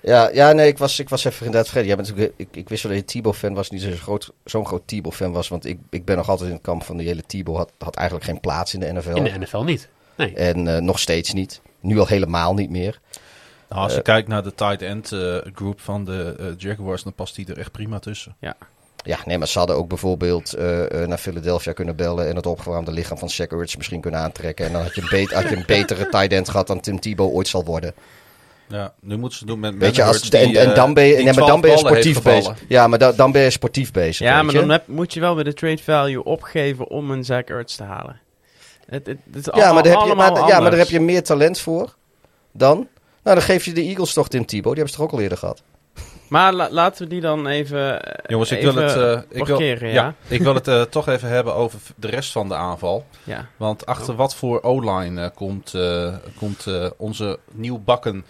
Ja, 0.00 0.30
ja 0.32 0.52
nee, 0.52 0.68
ik 0.68 0.78
was, 0.78 0.98
ik 0.98 1.08
was 1.08 1.24
even 1.24 1.46
inderdaad 1.46 1.70
vergeten. 1.70 1.86
Jij 1.86 1.96
bent 1.96 2.08
natuurlijk, 2.08 2.34
ik, 2.36 2.56
ik 2.56 2.68
wist 2.68 2.82
wel 2.82 2.92
dat 2.92 3.00
je 3.00 3.06
Thibaut-fan 3.06 3.54
was, 3.54 3.70
niet 3.70 3.82
zo'n 3.82 3.96
groot, 3.96 4.32
zo'n 4.44 4.66
groot 4.66 4.82
Thibaut-fan 4.86 5.32
was. 5.32 5.48
Want 5.48 5.66
ik, 5.66 5.78
ik 5.90 6.04
ben 6.04 6.16
nog 6.16 6.28
altijd 6.28 6.48
in 6.48 6.54
het 6.54 6.64
kamp 6.64 6.82
van 6.82 6.96
de 6.96 7.02
hele 7.02 7.22
Thibaut. 7.26 7.56
Had, 7.56 7.72
had 7.78 7.96
eigenlijk 7.96 8.26
geen 8.26 8.40
plaats 8.40 8.74
in 8.74 8.80
de 8.80 8.92
NFL. 8.92 9.16
In 9.16 9.24
de 9.24 9.38
NFL 9.38 9.62
niet. 9.62 9.88
Nee. 10.16 10.34
En 10.34 10.68
eh, 10.76 10.80
nog 10.82 10.98
steeds 10.98 11.32
niet. 11.32 11.60
Nu 11.80 11.98
al 11.98 12.06
helemaal 12.06 12.54
niet 12.54 12.70
meer. 12.70 13.00
Nou, 13.68 13.82
als 13.82 13.92
je 13.92 13.98
Eh. 13.98 14.04
kijkt 14.04 14.28
naar 14.28 14.42
de 14.42 14.54
tight 14.54 14.82
end 14.82 15.12
eh, 15.12 15.36
group 15.54 15.80
van 15.80 16.04
de 16.04 16.54
Jaguars, 16.58 17.02
dan 17.02 17.12
past 17.12 17.34
die 17.34 17.46
er 17.46 17.58
echt 17.58 17.72
prima 17.72 17.98
tussen. 17.98 18.36
Ja, 19.06 19.18
nee, 19.24 19.38
maar 19.38 19.48
ze 19.48 19.58
hadden 19.58 19.76
ook 19.76 19.88
bijvoorbeeld 19.88 20.52
eh, 20.54 21.02
eh, 21.02 21.08
naar 21.08 21.18
Philadelphia 21.18 21.72
kunnen 21.72 21.96
bellen 21.96 22.28
en 22.28 22.36
het 22.36 22.46
opgewarmde 22.46 22.92
lichaam 22.92 23.18
van 23.18 23.30
Shaq 23.30 23.48
Ertz 23.52 23.76
misschien 23.76 24.00
kunnen 24.00 24.20
aantrekken. 24.20 24.66
En 24.66 24.72
dan 24.72 24.82
had 24.82 24.94
je 24.94 25.00
een, 25.10 25.28
had 25.34 25.48
je 25.48 25.56
een 25.56 25.64
betere 25.66 26.08
tight 26.08 26.32
end 26.32 26.48
gehad 26.48 26.66
dan 26.66 26.80
Tim 26.80 27.00
Thibaut 27.00 27.32
ooit 27.32 27.48
zal 27.48 27.64
worden. 27.64 27.94
Ja, 28.68 28.92
nu 29.00 29.16
moeten 29.16 29.38
ze 29.38 29.46
doen 29.46 29.60
met 29.60 29.76
Weet 29.76 29.96
je, 29.96 30.04
als, 30.04 30.30
die, 30.30 30.40
en, 30.40 30.68
en 30.68 30.74
dan 30.74 30.94
ben 30.94 31.04
je, 31.04 31.14
nee, 31.14 31.24
maar 31.24 31.34
dan 31.34 31.44
12 31.46 31.60
ben 31.60 31.70
je 31.70 31.78
sportief 31.78 32.22
bezig. 32.22 32.58
Ja, 32.68 32.86
maar 32.86 32.98
da- 32.98 33.12
dan 33.12 33.32
ben 33.32 33.42
je 33.42 33.50
sportief 33.50 33.92
bezig. 33.92 34.26
Ja, 34.26 34.42
maar 34.42 34.54
je? 34.54 34.60
dan 34.60 34.70
heb- 34.70 34.86
moet 34.88 35.14
je 35.14 35.20
wel 35.20 35.34
weer 35.34 35.44
de 35.44 35.54
trade 35.54 35.82
value 35.82 36.24
opgeven 36.24 36.88
om 36.88 37.10
een 37.10 37.24
Zach 37.24 37.42
Ertz 37.44 37.76
te 37.76 37.82
halen. 37.82 38.20
Het, 38.86 39.06
het, 39.06 39.18
het 39.32 39.46
is 39.46 39.54
Ja, 39.54 39.72
maar 39.72 39.82
daar 39.82 39.98
heb 39.98 40.08
je, 40.08 40.14
maar, 40.14 40.36
ja, 40.48 40.60
maar 40.60 40.70
daar 40.70 40.78
heb 40.78 40.88
je 40.88 41.00
meer 41.00 41.22
talent 41.22 41.58
voor 41.58 41.94
dan. 42.52 42.76
Nou, 43.22 43.36
dan 43.36 43.42
geef 43.44 43.64
je 43.64 43.72
de 43.72 43.82
Eagles 43.82 44.12
toch 44.12 44.28
Tim 44.28 44.46
Thibaut. 44.46 44.74
Die 44.74 44.82
hebben 44.84 44.92
ze 44.92 44.96
toch 44.96 45.06
ook 45.06 45.12
al 45.12 45.20
eerder 45.20 45.38
gehad. 45.38 45.62
Maar 46.28 46.52
la- 46.52 46.70
laten 46.70 47.02
we 47.02 47.08
die 47.08 47.20
dan 47.20 47.46
even 47.46 48.02
eh, 48.02 48.24
Jongens, 48.30 48.50
ik 48.50 48.58
even 48.58 48.74
wil 48.74 48.82
het, 48.82 48.96
eh, 49.30 49.38
ik 49.38 49.46
wil, 49.46 49.60
ja? 49.60 50.14
ik 50.28 50.42
wil 50.42 50.54
het 50.54 50.68
eh, 50.68 50.82
toch 50.96 51.08
even 51.08 51.28
hebben 51.28 51.54
over 51.54 51.78
de 51.96 52.08
rest 52.08 52.32
van 52.32 52.48
de 52.48 52.54
aanval. 52.54 53.06
Ja. 53.24 53.46
Want 53.56 53.86
achter 53.86 54.14
wat 54.14 54.34
voor 54.34 54.62
O-line 54.62 55.30
komt, 55.34 55.74
eh, 55.74 56.14
komt 56.38 56.66
eh, 56.66 56.86
onze 56.96 57.38
nieuwbakken 57.52 58.24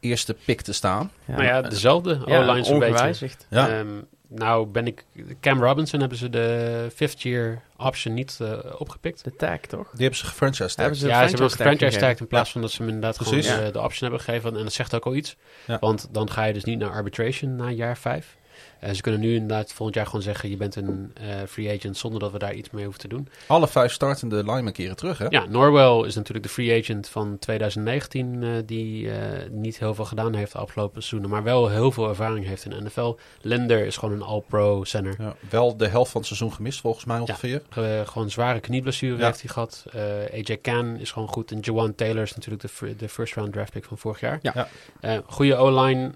eerste 0.00 0.36
pick 0.44 0.60
te 0.60 0.72
staan. 0.72 1.10
Ja. 1.24 1.34
Maar 1.36 1.44
ja, 1.44 1.62
dezelfde 1.62 2.18
Ja, 2.26 2.38
O-line 2.38 2.52
beetje. 2.54 2.74
ongewijzigd. 2.74 3.46
Ja. 3.50 3.68
Ehm, 3.68 3.86
nou 4.34 4.66
ben 4.66 4.86
ik... 4.86 5.04
Cam 5.40 5.62
Robinson 5.62 6.00
hebben 6.00 6.18
ze 6.18 6.30
de 6.30 6.88
fifth 6.94 7.22
year 7.22 7.62
option 7.76 8.14
niet 8.14 8.38
eh, 8.40 8.58
opgepikt. 8.78 9.24
De 9.24 9.36
tag, 9.36 9.58
toch? 9.58 9.90
Die 9.90 10.00
hebben 10.00 10.18
ze 10.18 10.26
gefranchised. 10.26 10.76
Hebben 10.76 10.96
ze 10.96 11.06
ja, 11.06 11.22
ze 11.22 11.28
hebben 11.28 11.46
ook 11.46 11.52
franchise 11.52 11.98
tag 11.98 12.18
in 12.18 12.26
plaats 12.26 12.52
van 12.52 12.60
dat 12.60 12.70
ze 12.70 12.76
hem 12.76 12.86
inderdaad 12.86 13.16
Precies. 13.16 13.48
gewoon 13.48 13.64
eh, 13.66 13.72
de 13.72 13.80
option 13.80 14.10
hebben 14.10 14.20
gegeven. 14.20 14.56
En 14.56 14.62
dat 14.62 14.72
zegt 14.72 14.94
ook 14.94 15.06
al 15.06 15.14
iets. 15.14 15.36
Ja. 15.66 15.78
Want 15.78 16.08
dan 16.10 16.30
ga 16.30 16.44
je 16.44 16.52
dus 16.52 16.64
niet 16.64 16.78
naar 16.78 16.90
arbitration 16.90 17.56
na 17.56 17.70
jaar 17.70 17.96
vijf. 17.96 18.36
Eh, 18.82 18.92
ze 18.92 19.00
kunnen 19.02 19.20
nu 19.20 19.34
inderdaad 19.34 19.72
volgend 19.72 19.96
jaar 19.96 20.06
gewoon 20.06 20.22
zeggen... 20.22 20.50
je 20.50 20.56
bent 20.56 20.76
een 20.76 21.10
eh, 21.14 21.26
free 21.48 21.76
agent 21.76 21.96
zonder 21.96 22.20
dat 22.20 22.32
we 22.32 22.38
daar 22.38 22.54
iets 22.54 22.70
mee 22.70 22.84
hoeven 22.84 23.00
te 23.02 23.08
doen. 23.08 23.28
Alle 23.46 23.68
vijf 23.68 23.92
startende 23.92 24.36
linemen 24.36 24.72
keren 24.72 24.96
terug, 24.96 25.18
hè? 25.18 25.26
Ja, 25.28 25.44
Norwell 25.48 26.06
is 26.08 26.14
natuurlijk 26.14 26.44
de 26.46 26.52
free 26.52 26.80
agent 26.80 27.08
van 27.08 27.38
2019... 27.38 28.42
eh, 28.42 28.48
die 28.66 29.10
niet 29.50 29.78
heel 29.78 29.94
veel 29.94 30.04
gedaan 30.04 30.34
heeft 30.34 30.52
de 30.52 30.58
afgelopen 30.58 31.02
seizoenen... 31.02 31.30
maar 31.30 31.42
wel 31.42 31.68
heel 31.68 31.92
veel 31.92 32.08
ervaring 32.08 32.46
heeft 32.46 32.64
in 32.64 32.70
de 32.70 32.82
NFL. 32.82 33.14
Linder 33.40 33.86
is 33.86 33.96
gewoon 33.96 34.14
een 34.14 34.22
all-pro 34.22 34.84
center. 34.84 35.14
Ja, 35.18 35.34
wel 35.50 35.76
de 35.76 35.88
helft 35.88 36.10
van 36.10 36.20
het 36.20 36.28
seizoen 36.30 36.52
gemist, 36.52 36.80
volgens 36.80 37.04
mij 37.04 37.18
ongeveer. 37.18 37.62
Eh, 37.70 38.00
gewoon 38.06 38.30
zware 38.30 38.60
knieblessure 38.60 39.16
Ja. 39.16 39.26
heeft 39.26 39.40
hij 39.40 39.50
gehad. 39.50 39.84
Eh, 39.92 40.02
AJ 40.40 40.58
Can 40.62 40.96
is 40.96 41.10
gewoon 41.10 41.28
goed. 41.28 41.50
En 41.52 41.58
Jawan 41.58 41.94
Taylor 41.94 42.22
is 42.22 42.34
natuurlijk 42.34 42.62
de, 42.62 42.96
de 42.96 43.08
first 43.08 43.34
round 43.34 43.52
draft 43.52 43.72
pick 43.72 43.84
van 43.84 43.98
vorig 43.98 44.20
jaar. 44.20 44.38
Ja. 44.42 44.68
Ja. 45.00 45.22
Goede 45.26 45.56
O-line 45.56 46.10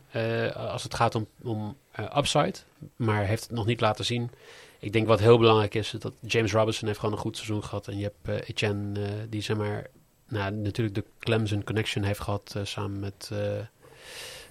als 0.54 0.82
het 0.82 0.94
gaat 0.94 1.14
om, 1.14 1.26
om 1.42 1.76
upside. 2.16 2.54
Maar 2.96 3.24
heeft 3.24 3.42
het 3.42 3.52
nog 3.52 3.66
niet 3.66 3.80
laten 3.80 4.04
zien. 4.04 4.30
Ik 4.78 4.92
denk 4.92 5.06
wat 5.06 5.20
heel 5.20 5.38
belangrijk 5.38 5.74
is, 5.74 5.94
dat 5.98 6.12
James 6.20 6.52
Robinson 6.52 6.86
heeft 6.86 6.98
gewoon 7.00 7.14
een 7.14 7.20
goed 7.20 7.36
seizoen 7.36 7.64
gehad. 7.64 7.88
En 7.88 7.98
je 7.98 8.02
hebt 8.02 8.40
eh, 8.42 8.48
Etienne, 8.48 9.00
eh, 9.04 9.10
die 9.28 9.42
zeg 9.42 9.56
maar, 9.56 9.86
nou, 10.28 10.52
natuurlijk 10.52 10.94
de 10.94 11.04
Clemson 11.18 11.64
connection 11.64 12.04
heeft 12.04 12.20
gehad 12.20 12.52
eh, 12.56 12.64
samen 12.64 13.00
met, 13.00 13.30
eh, 13.32 13.38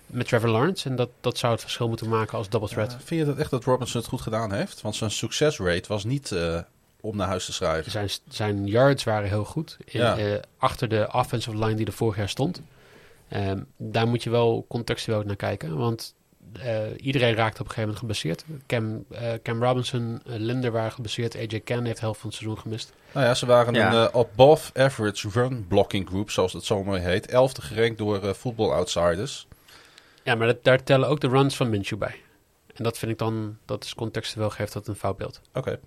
met 0.05 0.27
Trevor 0.27 0.49
Lawrence. 0.49 0.89
En 0.89 0.95
dat, 0.95 1.09
dat 1.21 1.37
zou 1.37 1.51
het 1.53 1.61
verschil 1.61 1.87
moeten 1.87 2.09
maken 2.09 2.37
als 2.37 2.49
double 2.49 2.69
threat. 2.69 2.93
Eh, 2.93 2.99
vind 3.03 3.19
je 3.19 3.25
dat 3.25 3.37
echt 3.37 3.49
dat 3.51 3.63
Robinson 3.63 3.99
het 4.01 4.09
goed 4.09 4.21
gedaan 4.21 4.51
heeft? 4.53 4.81
Want 4.81 4.95
zijn 4.95 5.11
succesrate 5.11 5.87
was 5.87 6.03
niet 6.03 6.31
eh, 6.31 6.59
om 7.01 7.15
naar 7.17 7.27
huis 7.27 7.45
te 7.45 7.53
schrijven. 7.53 7.91
Zijn, 7.91 8.09
zijn 8.29 8.67
yards 8.67 9.03
waren 9.03 9.29
heel 9.29 9.45
goed. 9.45 9.77
In- 9.85 9.99
Ja. 10.01 10.17
eh, 10.17 10.39
achter 10.57 10.89
de 10.89 11.07
offensive 11.11 11.57
line 11.57 11.73
die 11.75 11.85
er 11.85 11.93
vorig 11.93 12.17
jaar 12.17 12.29
stond. 12.29 12.61
Ehm, 13.27 13.59
daar 13.77 14.07
moet 14.07 14.23
je 14.23 14.29
wel 14.29 14.65
contextueel 14.69 15.23
naar 15.23 15.35
kijken. 15.35 15.77
Want 15.77 16.13
eh, 16.15 16.24
iedereen 16.97 17.35
raakte 17.35 17.61
op 17.61 17.67
een 17.67 17.73
gegeven 17.73 17.81
moment 17.81 17.97
geblesseerd. 17.99 18.45
Cam, 18.67 19.05
eh, 19.09 19.33
Cam 19.43 19.63
Robinson, 19.63 20.21
eh, 20.25 20.35
Linder 20.35 20.71
waren 20.71 20.91
geblesseerd. 20.91 21.35
AJ 21.35 21.59
Ken 21.59 21.85
heeft 21.85 21.95
de 21.99 22.03
helft 22.03 22.19
van 22.19 22.29
het 22.29 22.37
seizoen 22.37 22.59
gemist. 22.61 22.93
Nou 23.11 23.25
ja, 23.25 23.33
ze 23.33 23.45
waren 23.45 23.73
Ja. 23.73 23.87
een 23.93 24.07
eh, 24.09 24.19
above 24.19 24.73
average 24.73 25.29
run 25.29 25.67
blocking 25.67 26.07
group, 26.07 26.29
zoals 26.31 26.53
het 26.53 26.63
zo 26.63 26.83
mooi 26.83 27.01
heet. 27.01 27.27
Elfde 27.27 27.61
gerankt 27.61 27.97
door 27.97 28.23
eh 28.23 28.33
Football 28.33 28.69
Outsiders. 28.71 29.47
Ja, 30.23 30.35
maar 30.35 30.47
dat, 30.47 30.63
daar 30.63 30.83
tellen 30.83 31.07
ook 31.09 31.19
de 31.19 31.27
runs 31.27 31.55
van 31.55 31.69
Minshew 31.69 31.99
bij. 31.99 32.15
En 32.73 32.83
dat 32.83 32.97
vind 32.97 33.11
ik 33.11 33.17
dan, 33.17 33.57
dat 33.65 33.83
is 33.83 33.95
contextueel, 33.95 34.49
geeft 34.49 34.73
dat 34.73 34.87
een 34.87 34.95
foutbeeld. 34.95 35.41
Oké. 35.53 35.79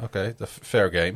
Oké, 0.00 0.34
de 0.36 0.46
fair 0.46 0.90
game. 0.92 1.14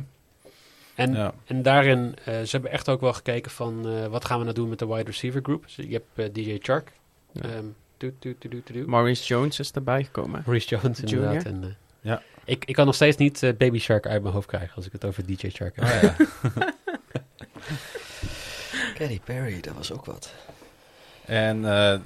En, 0.95 1.13
Ja. 1.13 1.33
en 1.45 1.61
daarin, 1.61 2.15
eh, 2.25 2.33
ze 2.41 2.49
hebben 2.51 2.71
echt 2.71 2.89
ook 2.89 3.01
wel 3.01 3.13
gekeken 3.13 3.51
van, 3.51 3.87
eh, 3.89 4.05
wat 4.07 4.25
gaan 4.25 4.37
we 4.37 4.43
nou 4.43 4.55
doen 4.55 4.69
met 4.69 4.79
de 4.79 4.87
wide 4.87 5.03
receiver 5.03 5.41
group. 5.43 5.63
Dus 5.63 5.75
je 5.75 5.91
hebt 5.91 6.05
eh, 6.15 6.25
DJ 6.33 6.57
Chark. 6.61 6.91
Ja. 7.31 7.41
Ehm, 7.41 7.65
Maurice 8.85 9.23
Jones 9.25 9.59
is 9.59 9.71
erbij 9.71 10.03
gekomen. 10.03 10.41
Maurice 10.45 10.67
Jones 10.67 10.99
Junior. 10.99 11.23
inderdaad. 11.23 11.45
En, 11.53 11.63
eh, 11.63 11.69
Ja. 12.01 12.21
ik, 12.45 12.65
ik 12.65 12.75
kan 12.75 12.85
nog 12.85 12.95
steeds 12.95 13.17
niet 13.17 13.43
eh, 13.43 13.49
Baby 13.57 13.79
Shark 13.79 14.07
uit 14.07 14.21
mijn 14.21 14.33
hoofd 14.33 14.47
krijgen 14.47 14.75
als 14.75 14.85
ik 14.85 14.91
het 14.91 15.05
over 15.05 15.25
DJ 15.25 15.49
Shark 15.49 15.75
heb. 15.75 15.85
Oh, 15.85 16.01
ja. 16.01 16.15
Katy 18.97 19.19
Perry, 19.23 19.61
dat 19.61 19.73
was 19.77 19.91
ook 19.91 20.05
wat. 20.05 20.33
En 21.25 21.65
eh, 21.65 21.93
eh, 21.93 21.99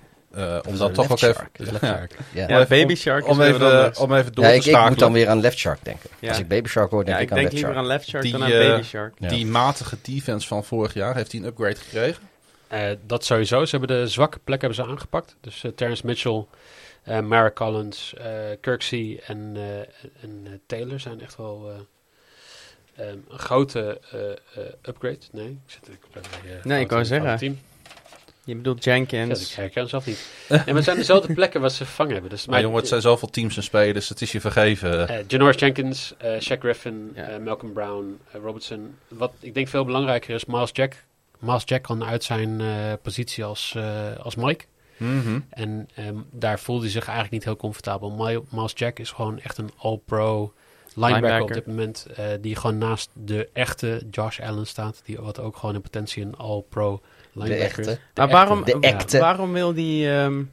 om 0.68 0.78
dan 0.78 0.88
een 0.88 0.94
toch 0.94 1.12
ook 1.12 1.22
even... 1.22 1.50
left 1.54 1.72
Ja. 1.82 1.88
shark. 1.88 2.16
Ja, 2.34 2.48
Ja, 2.48 2.66
Baby 2.66 2.96
Shark 2.96 3.28
om 3.28 3.42
even, 3.42 3.98
om 4.00 4.14
even 4.14 4.34
door 4.34 4.46
Ja, 4.46 4.50
te 4.52 4.56
ik, 4.58 4.66
ik 4.66 4.88
moet 4.90 5.00
dan 5.00 5.14
weer 5.14 5.30
aan 5.30 5.40
Left 5.40 5.58
Shark 5.58 5.80
denken. 5.84 6.10
Ja. 6.20 6.30
Als 6.30 6.40
ik 6.40 6.48
Baby 6.48 6.68
Shark 6.70 6.92
hoor, 6.92 7.06
denk 7.06 7.18
Ja, 7.18 7.24
ik 7.24 7.30
ik 7.30 7.32
aan 7.32 7.38
denk 7.38 7.52
Left 7.52 7.64
liever 7.66 7.84
Shark. 7.84 7.86
aan 7.86 7.98
Left 7.98 8.08
Shark 8.10 8.24
Die, 8.24 8.32
dan 8.32 8.44
aan 8.44 8.50
Baby 8.50 8.84
Shark. 8.84 9.14
Ja. 9.20 9.28
Die 9.28 9.46
matige 9.46 9.98
defense 10.02 10.48
van 10.48 10.64
vorig 10.64 10.94
jaar, 10.94 11.16
heeft 11.16 11.32
hij 11.32 11.42
een 11.42 11.48
upgrade 11.48 11.76
gekregen? 11.76 12.24
Eh, 12.68 12.90
dat 13.06 13.26
sowieso. 13.26 13.66
Ze 13.66 13.78
hebben 13.78 13.98
de 13.98 14.08
zwakke 14.08 14.40
plek 14.44 14.62
hebben 14.62 14.80
ze 14.86 14.92
aangepakt. 14.92 15.36
Dus 15.42 15.64
eh, 15.64 15.72
Terrence 15.72 16.06
Mitchell, 16.06 16.46
eh 17.04 17.20
Mara 17.20 17.52
Collins, 17.52 18.14
eh 18.14 18.30
Kirksey 18.62 19.22
en, 19.28 19.52
eh, 19.56 19.78
en 20.24 20.42
eh, 20.46 20.52
Taylor 20.66 21.00
zijn 21.00 21.22
echt 21.22 21.38
wel 21.38 21.72
eh, 22.96 23.06
ehm, 23.08 23.18
een 23.30 23.40
grote 23.40 24.00
eh, 24.12 24.30
eh, 24.32 24.72
upgrade. 24.88 25.18
Nee, 25.32 25.48
ik 25.48 25.58
zit 25.66 25.88
ik 25.88 26.00
ben 26.14 26.22
bij, 26.44 26.58
eh, 26.58 26.64
Nee, 26.64 26.80
ik 26.84 26.90
wou 26.90 27.06
zeggen. 27.06 27.38
Team. 27.38 27.60
Je 28.44 28.56
bedoelt 28.56 28.84
Ja, 28.84 28.92
Jenkins. 28.94 29.50
ik 29.50 29.56
herken 29.56 29.90
zelf 29.90 30.06
niet. 30.06 30.28
ja, 30.50 30.64
maar 30.66 30.76
het 30.76 30.84
zijn 30.84 30.98
dezelfde 30.98 31.34
plekken 31.40 31.62
waar 31.62 31.70
ze 31.72 31.86
vervangen 31.86 32.12
hebben. 32.14 32.30
Dus, 32.30 32.46
Maar 32.46 32.62
jongen, 32.62 32.78
het 32.78 32.88
zijn 32.88 33.02
zoveel 33.02 33.30
teams 33.30 33.58
en 33.58 33.64
spelers, 33.64 34.10
het 34.10 34.22
is 34.22 34.32
je 34.32 34.42
vergeven. 34.42 35.08
eh 35.08 35.20
Janoris 35.28 35.60
Jenkins, 35.60 36.14
eh 36.18 36.40
Shaq 36.40 36.60
Griffin, 36.60 37.12
Ja. 37.16 37.38
Malcolm 37.40 37.74
Brown, 37.74 38.20
Robertson. 38.32 38.96
Wat 39.08 39.32
ik 39.40 39.54
denk 39.54 39.68
veel 39.68 39.86
belangrijker 39.86 40.36
is, 40.36 40.46
Miles 40.46 40.70
Jack. 40.74 40.94
Miles 41.40 41.64
Jack 41.66 41.82
kan 41.84 42.04
uit 42.04 42.24
zijn 42.24 42.62
eh, 42.62 42.94
positie 43.02 43.44
als, 43.46 43.74
eh, 43.76 44.16
als 44.18 44.36
Mike. 44.36 44.66
Mhm. 44.98 45.40
En 45.50 45.88
ehm, 45.96 46.16
daar 46.32 46.60
voelde 46.60 46.82
hij 46.82 46.92
zich 46.92 47.04
eigenlijk 47.04 47.34
niet 47.34 47.44
heel 47.44 47.56
comfortabel. 47.56 48.10
Mi- 48.12 48.40
Miles 48.50 48.72
Jack 48.76 49.00
is 49.00 49.12
gewoon 49.12 49.40
echt 49.40 49.58
een 49.58 49.70
all-pro 49.78 50.54
linebacker, 50.94 51.22
Linebacker. 51.30 51.42
op 51.42 51.54
dit 51.54 51.68
moment. 51.68 52.08
eh, 52.16 52.26
die 52.42 52.56
gewoon 52.56 52.78
naast 52.78 53.10
de 53.14 53.50
echte 53.54 54.04
Josh 54.12 54.40
Allen 54.40 54.68
staat. 54.68 55.02
Die 55.06 55.18
wat 55.20 55.40
ook 55.40 55.58
gewoon 55.58 55.76
in 55.76 55.82
potentie 55.82 56.24
een 56.24 56.36
all-pro 56.38 57.02
De 57.34 57.40
linebacker 57.40 57.80
is. 57.80 57.88
echte. 57.88 58.00
Maar 58.14 58.30
waarom, 58.30 58.64
De 58.64 58.78
Ja. 58.82 59.20
waarom 59.20 59.54
wil 59.54 59.74
die, 59.74 60.10
ehm, 60.12 60.44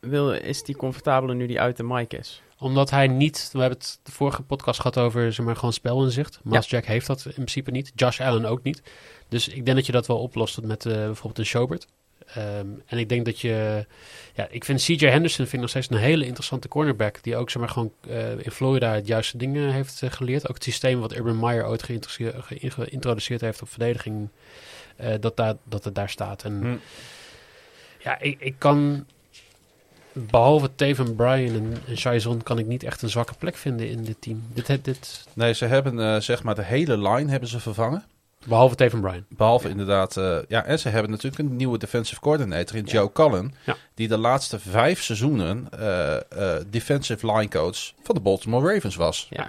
wil, 0.00 0.32
is 0.32 0.62
die 0.62 0.76
comfortabeler 0.76 1.34
nu 1.34 1.46
die 1.46 1.60
uit 1.60 1.76
de 1.76 1.82
mic 1.84 2.12
is? 2.12 2.42
Omdat 2.62 2.90
hij 2.90 3.06
niet... 3.06 3.48
We 3.52 3.60
hebben 3.60 3.78
het 3.78 3.98
de 4.02 4.12
vorige 4.12 4.42
podcast 4.42 4.80
gehad 4.80 4.98
over 4.98 5.32
zeg 5.32 5.46
maar, 5.46 5.56
gewoon 5.56 5.72
spelinzicht. 5.72 6.38
Miles 6.42 6.70
Jack 6.70 6.84
heeft 6.84 7.06
dat 7.06 7.24
in 7.24 7.32
principe 7.32 7.70
niet. 7.70 7.92
Josh 7.94 8.20
Allen 8.20 8.44
ook 8.44 8.62
niet. 8.62 8.82
Dus 9.28 9.48
ik 9.48 9.64
denk 9.64 9.76
dat 9.76 9.86
je 9.86 9.92
dat 9.92 10.06
wel 10.06 10.18
oplost 10.18 10.60
met 10.62 10.86
eh, 10.86 10.92
bijvoorbeeld 10.92 11.38
een 11.38 11.46
Schobert. 11.46 11.86
Ehm, 12.26 12.66
en 12.86 12.98
ik 12.98 13.08
denk 13.08 13.24
dat 13.24 13.40
je... 13.40 13.86
Ja, 14.34 14.46
ik 14.50 14.64
vind 14.64 14.82
CJ 14.82 15.06
Henderson 15.06 15.36
vind 15.46 15.52
ik 15.52 15.60
nog 15.60 15.68
steeds 15.68 15.90
een 15.90 15.96
hele 15.96 16.24
interessante 16.26 16.68
cornerback. 16.68 17.22
Die 17.22 17.36
ook 17.36 17.50
zeg 17.50 17.62
maar, 17.62 17.70
gewoon 17.70 17.92
eh, 18.08 18.30
in 18.38 18.50
Florida 18.50 18.92
het 18.94 19.06
juiste 19.06 19.36
dingen 19.36 19.72
heeft 19.72 20.02
eh, 20.02 20.10
geleerd. 20.10 20.48
Ook 20.48 20.54
het 20.54 20.64
systeem 20.64 21.00
wat 21.00 21.16
Urban 21.16 21.38
Meyer 21.38 21.66
ooit 21.66 21.82
geïntroduceerd, 21.82 22.44
ge- 22.44 22.70
geïntroduceerd 22.70 23.40
heeft 23.40 23.62
op 23.62 23.68
verdediging. 23.68 24.28
dat, 25.20 25.36
daar, 25.36 25.54
dat 25.64 25.84
het 25.84 25.94
daar 25.94 26.08
staat. 26.10 26.44
En 26.44 26.60
Hm. 26.60 26.76
ja, 27.98 28.20
ik, 28.20 28.40
ik 28.40 28.54
kan... 28.58 29.06
Behalve 30.12 30.74
Taven 30.74 31.16
Bryan 31.16 31.54
en, 31.54 31.76
en 31.88 31.96
Shaizon 31.96 32.42
kan 32.42 32.58
ik 32.58 32.66
niet 32.66 32.82
echt 32.82 33.02
een 33.02 33.08
zwakke 33.10 33.34
plek 33.38 33.56
vinden 33.56 33.88
in 33.88 34.04
dit 34.04 34.16
team. 34.20 34.42
Dit, 34.54 34.84
dit, 34.84 35.26
Nee, 35.32 35.52
ze 35.54 35.64
hebben 35.64 36.00
eh, 36.00 36.20
zeg 36.20 36.42
maar 36.42 36.54
de 36.54 36.62
hele 36.64 36.98
line 36.98 37.30
hebben 37.30 37.48
ze 37.48 37.60
vervangen. 37.60 38.04
behalve 38.46 38.74
Taven 38.74 39.00
Bryan. 39.00 39.24
Behalve 39.28 39.68
inderdaad, 39.68 40.16
eh, 40.16 40.38
ja, 40.48 40.64
en 40.64 40.78
ze 40.78 40.88
hebben 40.88 41.10
natuurlijk 41.10 41.42
een 41.42 41.56
nieuwe 41.56 41.78
defensive 41.78 42.20
coordinator 42.20 42.76
in 42.76 42.84
Joe 42.84 43.12
Cullen. 43.12 43.54
Ja. 43.64 43.76
Die 43.94 44.08
de 44.08 44.18
laatste 44.18 44.58
vijf 44.58 45.02
seizoenen 45.02 45.66
eh, 45.78 46.14
eh, 46.16 46.64
defensive 46.70 47.26
line 47.32 47.48
coach 47.48 47.92
van 48.02 48.14
de 48.14 48.20
Baltimore 48.20 48.72
Ravens 48.74 48.96
was. 48.96 49.26
Ja. 49.30 49.48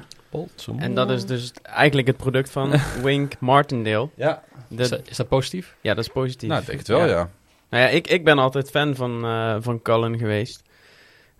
En 0.78 0.94
dat 0.96 1.10
is 1.10 1.26
dus 1.26 1.52
eigenlijk 1.64 2.08
het 2.08 2.18
product 2.18 2.50
van 2.50 2.74
Wink 3.04 3.40
Martindale. 3.40 4.10
Ja, 4.16 4.44
De- 4.68 4.82
Is, 4.84 4.90
dat, 4.90 5.02
is 5.10 5.18
dat 5.18 5.28
positief? 5.28 5.76
ja, 5.82 5.94
dat 5.94 6.06
is 6.06 6.12
positief. 6.12 6.50
nou, 6.50 6.62
ik 6.62 6.68
denk 6.68 6.80
het 6.80 6.88
wel, 6.88 7.06
ja. 7.06 7.30
Nou 7.74 7.86
ja, 7.86 7.92
ik, 7.92 8.08
ik 8.08 8.24
ben 8.24 8.38
altijd 8.38 8.70
fan 8.70 8.96
van, 8.96 9.26
eh 9.26 9.56
van 9.60 9.82
Cullen 9.82 10.18
geweest. 10.18 10.64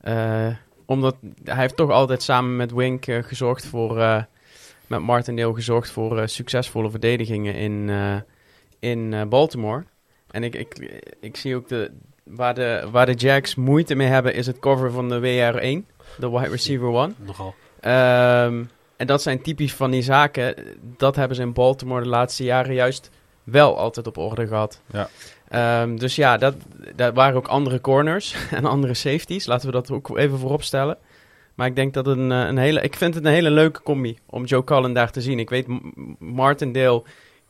Eh, 0.02 0.48
omdat 0.86 1.16
hij 1.44 1.56
heeft 1.56 1.76
toch 1.76 1.90
altijd 1.90 2.24
samen 2.24 2.56
met 2.56 2.72
Wink 2.72 3.08
eh, 3.08 3.24
gezorgd 3.24 3.66
voor... 3.66 4.26
met 4.88 5.00
Martindale 5.00 5.54
gezorgd 5.54 5.92
voor 5.92 6.28
succesvolle 6.28 6.90
verdedigingen 6.90 7.56
in, 7.56 7.92
in 8.80 9.30
Baltimore. 9.30 9.84
En 10.32 10.44
ik, 10.44 10.56
ik, 10.56 11.02
ik 11.20 11.38
zie 11.38 11.56
ook 11.56 11.68
de, 11.68 11.92
waar, 12.24 12.54
de, 12.54 12.88
waar 12.92 13.06
de 13.06 13.14
Jacks 13.14 13.56
moeite 13.56 13.96
mee 13.96 14.08
hebben... 14.08 14.34
is 14.34 14.48
het 14.48 14.60
cover 14.60 14.92
van 14.92 15.10
de 15.10 15.20
WR1, 15.20 15.96
de 16.18 16.30
wide 16.30 16.50
receiver 16.50 16.88
one. 16.88 17.14
Nogal. 17.18 17.56
Ehm, 17.80 18.64
en 18.98 19.08
dat 19.08 19.22
zijn 19.22 19.42
typisch 19.42 19.74
van 19.74 19.92
die 19.92 20.02
zaken. 20.02 20.56
Dat 20.98 21.16
hebben 21.16 21.36
ze 21.36 21.44
in 21.44 21.54
Baltimore 21.54 22.04
de 22.04 22.10
laatste 22.10 22.44
jaren 22.44 22.74
juist 22.74 23.10
wel 23.44 23.78
altijd 23.78 24.08
op 24.08 24.18
orde 24.18 24.48
gehad. 24.48 24.82
Ja. 24.92 25.10
Ehm, 25.54 25.96
dus 25.96 26.16
ja, 26.16 26.38
dat, 26.38 26.56
dat 26.96 27.14
waren 27.14 27.36
ook 27.36 27.48
andere 27.48 27.82
corners 27.82 28.36
en 28.52 28.66
andere 28.66 28.94
safeties. 28.94 29.46
Laten 29.46 29.66
we 29.66 29.72
dat 29.72 29.92
ook 29.92 30.18
even 30.18 30.38
voorop 30.40 30.64
stellen. 30.64 30.98
Maar 31.56 31.68
ik 31.68 31.76
denk 31.76 31.94
dat 31.94 32.08
een, 32.08 32.32
eh, 32.32 32.40
een 32.48 32.58
hele. 32.58 32.82
Ik 32.82 32.96
vind 32.96 33.14
het 33.16 33.26
een 33.26 33.32
hele 33.32 33.52
leuke 33.52 33.82
combi 33.82 34.18
om 34.26 34.44
Joe 34.46 34.64
Cullen 34.64 34.94
daar 34.94 35.12
te 35.12 35.22
zien. 35.22 35.40
Ik 35.40 35.50
weet, 35.50 35.68
Martindale 36.20 37.04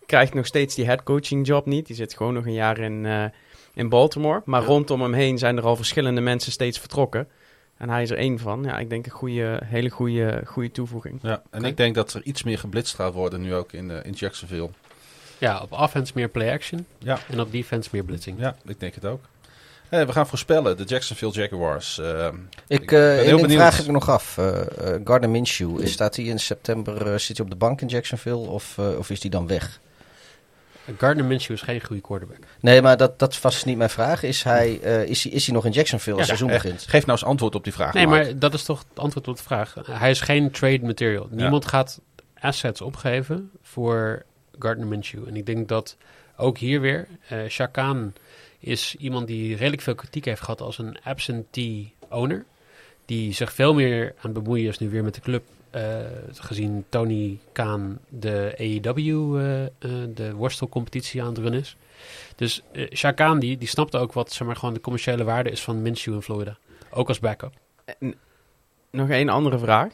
krijgt 0.05 0.33
nog 0.33 0.45
steeds 0.45 0.75
die 0.75 0.85
headcoaching 0.85 1.47
job 1.47 1.65
niet. 1.65 1.87
Die 1.87 1.95
zit 1.95 2.13
gewoon 2.15 2.33
nog 2.33 2.45
een 2.45 2.53
jaar 2.53 2.77
in, 2.77 3.05
eh, 3.05 3.23
in 3.73 3.89
Baltimore. 3.89 4.41
Maar 4.45 4.61
Ja. 4.61 4.67
rondom 4.67 5.01
hem 5.01 5.13
heen 5.13 5.37
zijn 5.37 5.57
er 5.57 5.65
al 5.65 5.75
verschillende 5.75 6.21
mensen 6.21 6.51
steeds 6.51 6.79
vertrokken. 6.79 7.27
En 7.77 7.89
hij 7.89 8.01
is 8.01 8.09
er 8.09 8.17
één 8.17 8.39
van. 8.39 8.63
Ja, 8.63 8.77
ik 8.79 8.89
denk 8.89 9.05
een 9.05 9.11
goede, 9.11 9.59
hele 9.65 9.89
goede, 9.89 10.41
goede 10.45 10.71
toevoeging. 10.71 11.19
ja. 11.21 11.41
En 11.51 11.63
ik 11.63 11.77
denk 11.77 11.95
dat 11.95 12.13
er 12.13 12.23
iets 12.23 12.43
meer 12.43 12.59
geblitst 12.59 12.95
gaat 12.95 13.13
worden 13.13 13.41
nu 13.41 13.53
ook 13.55 13.71
in, 13.71 13.89
in 14.03 14.11
Jacksonville. 14.11 14.69
Ja, 15.43 15.59
op 15.61 15.71
offense 15.71 16.11
meer 16.15 16.29
play-action. 16.29 16.85
Ja. 16.97 17.19
En 17.29 17.39
op 17.39 17.51
defense 17.51 17.89
meer 17.91 18.03
blitzing. 18.03 18.39
Ja, 18.39 18.55
ik 18.65 18.79
denk 18.79 18.95
het 18.95 19.05
ook. 19.05 19.21
Hey, 19.89 20.05
we 20.05 20.11
gaan 20.11 20.27
voorspellen, 20.27 20.77
de 20.77 20.83
Jacksonville 20.83 21.31
Jaguars. 21.31 21.99
Eh, 21.99 22.27
Ik, 22.67 22.81
Ik 22.81 22.91
eh 22.91 23.37
vraag 23.49 23.79
ik 23.79 23.85
me 23.85 23.91
nog 23.91 24.09
af. 24.09 24.37
Eh 24.37 24.61
eh, 24.95 25.01
Gardner 25.03 25.29
Minshew, 25.29 25.79
is- 25.81 25.91
staat 25.91 26.15
hij 26.15 26.25
in 26.25 26.39
september 26.39 27.19
zit 27.19 27.37
hij 27.37 27.45
op 27.45 27.51
de 27.51 27.57
bank 27.57 27.81
in 27.81 27.87
Jacksonville 27.87 28.35
of, 28.47 28.79
of 28.79 29.09
is 29.09 29.21
hij 29.21 29.29
dan 29.31 29.47
weg? 29.47 29.79
Gardner 30.97 31.25
Minshew 31.25 31.51
is 31.55 31.61
geen 31.61 31.81
goede 31.85 32.01
quarterback. 32.01 32.37
Nee, 32.59 32.81
maar 32.81 32.97
dat, 32.97 33.19
dat 33.19 33.41
was 33.41 33.63
niet 33.63 33.77
mijn 33.77 33.89
vraag. 33.89 34.23
Is 34.23 34.43
hij, 34.43 34.79
eh, 34.81 35.03
is 35.03 35.23
hij, 35.23 35.31
is 35.31 35.45
hij 35.45 35.55
nog 35.55 35.65
in 35.65 35.71
Jacksonville 35.71 36.17
als 36.17 36.25
Ja, 36.25 36.31
het 36.31 36.39
seizoen 36.41 36.61
begint? 36.61 36.89
geef 36.89 37.05
nou 37.05 37.17
eens 37.19 37.27
antwoord 37.27 37.55
op 37.55 37.63
die 37.63 37.73
vraag. 37.73 37.93
Nee, 37.93 38.07
Mark. 38.07 38.23
maar 38.25 38.39
dat 38.39 38.53
is 38.53 38.63
toch 38.63 38.85
het 38.89 38.99
antwoord 38.99 39.27
op 39.27 39.37
de 39.37 39.43
vraag. 39.43 39.75
Hij 39.91 40.09
is 40.09 40.21
geen 40.21 40.51
trade 40.51 40.85
material. 40.85 41.27
Niemand 41.31 41.65
gaat 41.67 41.99
assets 42.39 42.81
opgeven 42.81 43.51
voor 43.61 44.23
Gardner 44.59 44.87
Minshew. 44.87 45.27
En 45.27 45.35
ik 45.35 45.45
denk 45.45 45.67
dat 45.67 45.97
ook 46.37 46.57
hier 46.57 46.81
weer, 46.81 47.07
eh 47.27 47.47
Shakan 47.47 48.13
is 48.59 48.95
iemand 48.95 49.27
die 49.27 49.55
redelijk 49.55 49.81
veel 49.81 49.95
kritiek 49.95 50.25
heeft 50.25 50.41
gehad 50.41 50.61
als 50.61 50.77
een 50.77 50.97
absentee 51.03 51.93
owner. 52.09 52.45
Die 53.05 53.33
zich 53.33 53.53
veel 53.53 53.73
meer 53.73 54.07
aan 54.17 54.33
het 54.33 54.43
bemoeien 54.43 54.67
is 54.69 54.77
nu 54.79 54.89
weer 54.89 55.03
met 55.03 55.13
de 55.15 55.21
club. 55.21 55.43
eh, 55.69 55.99
gezien 56.33 56.85
Tony 56.89 57.39
Kaan 57.51 57.99
de 58.09 58.53
AEW, 58.57 59.37
eh, 59.37 59.63
eh, 59.63 59.69
de 60.15 60.33
worstelcompetitie 60.33 61.21
aan 61.21 61.27
het 61.27 61.37
runnen 61.37 61.59
is. 61.59 61.75
Dus 62.35 62.61
Shakan 62.93 63.39
die, 63.39 63.57
die 63.57 63.67
snapte 63.67 63.97
ook 63.97 64.13
wat 64.13 64.31
zeg 64.31 64.47
maar, 64.47 64.55
gewoon 64.55 64.73
de 64.73 64.81
commerciële 64.81 65.23
waarde 65.23 65.49
is 65.49 65.61
van 65.61 65.81
Minshew 65.81 66.13
in 66.13 66.21
Florida. 66.21 66.57
Ook 66.89 67.07
als 67.07 67.19
backup. 67.19 67.53
Nog 68.91 69.09
één 69.09 69.29
andere 69.29 69.59
vraag. 69.59 69.93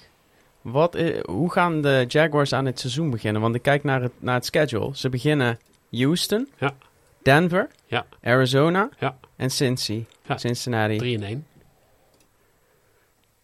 Wat 0.62 0.98
hoe 1.26 1.52
gaan 1.52 1.82
de 1.82 2.06
Jaguars 2.08 2.54
aan 2.54 2.66
het 2.66 2.80
seizoen 2.80 3.10
beginnen? 3.10 3.42
Want 3.42 3.56
ik 3.56 3.62
kijk 3.62 3.84
naar 3.84 4.02
het, 4.02 4.12
naar 4.20 4.36
het 4.36 4.46
schedule. 4.46 4.90
Ze 4.94 5.10
beginnen 5.10 5.60
Houston, 5.92 6.50
Ja. 6.58 6.74
Denver, 7.24 7.68
Ja. 7.86 8.06
Arizona 8.24 8.90
Ja. 9.00 9.18
en 9.36 9.50
Cincy, 9.50 10.04
Ja. 10.28 10.38
Cincinnati. 10.38 10.98
3 10.98 11.14
in 11.14 11.24
1. 11.24 11.46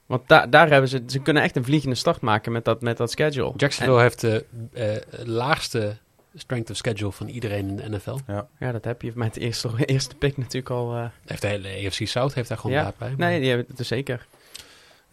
Want 0.05 0.27
da 0.27 0.47
daar 0.47 0.69
hebben 0.69 0.89
ze, 0.89 1.03
ze 1.07 1.19
kunnen 1.19 1.43
echt 1.43 1.55
een 1.55 1.63
vliegende 1.63 1.95
start 1.95 2.21
maken 2.21 2.51
met 2.51 2.65
dat, 2.65 2.81
met 2.81 2.97
dat 2.97 3.11
schedule. 3.11 3.53
Jacksonville 3.57 4.01
heeft 4.01 4.21
de 4.21 4.45
eh, 4.73 5.25
laagste 5.25 5.97
strength 6.35 6.69
of 6.69 6.75
schedule 6.77 7.11
van 7.11 7.27
iedereen 7.27 7.67
in 7.69 7.75
de 7.75 7.89
NFL. 7.89 8.17
Ja, 8.59 8.71
dat 8.71 8.83
heb 8.83 9.01
je 9.01 9.11
met 9.15 9.33
de 9.33 9.39
eerste, 9.39 9.69
eerste 9.85 10.15
pick 10.15 10.37
natuurlijk 10.37 10.69
al. 10.69 10.95
eh, 10.95 11.05
Heeft 11.25 11.41
de 11.41 11.47
hele 11.47 11.87
AFC 11.87 12.07
South 12.07 12.33
heeft 12.33 12.47
daar 12.49 12.57
gewoon 12.57 12.75
Ja. 12.75 12.83
baat 12.83 12.97
bij. 12.97 13.09
maar 13.17 13.29
nee, 13.29 13.39
die 13.39 13.47
hebben 13.49 13.67
het 13.69 13.79
er 13.79 13.85
zeker. 13.85 14.25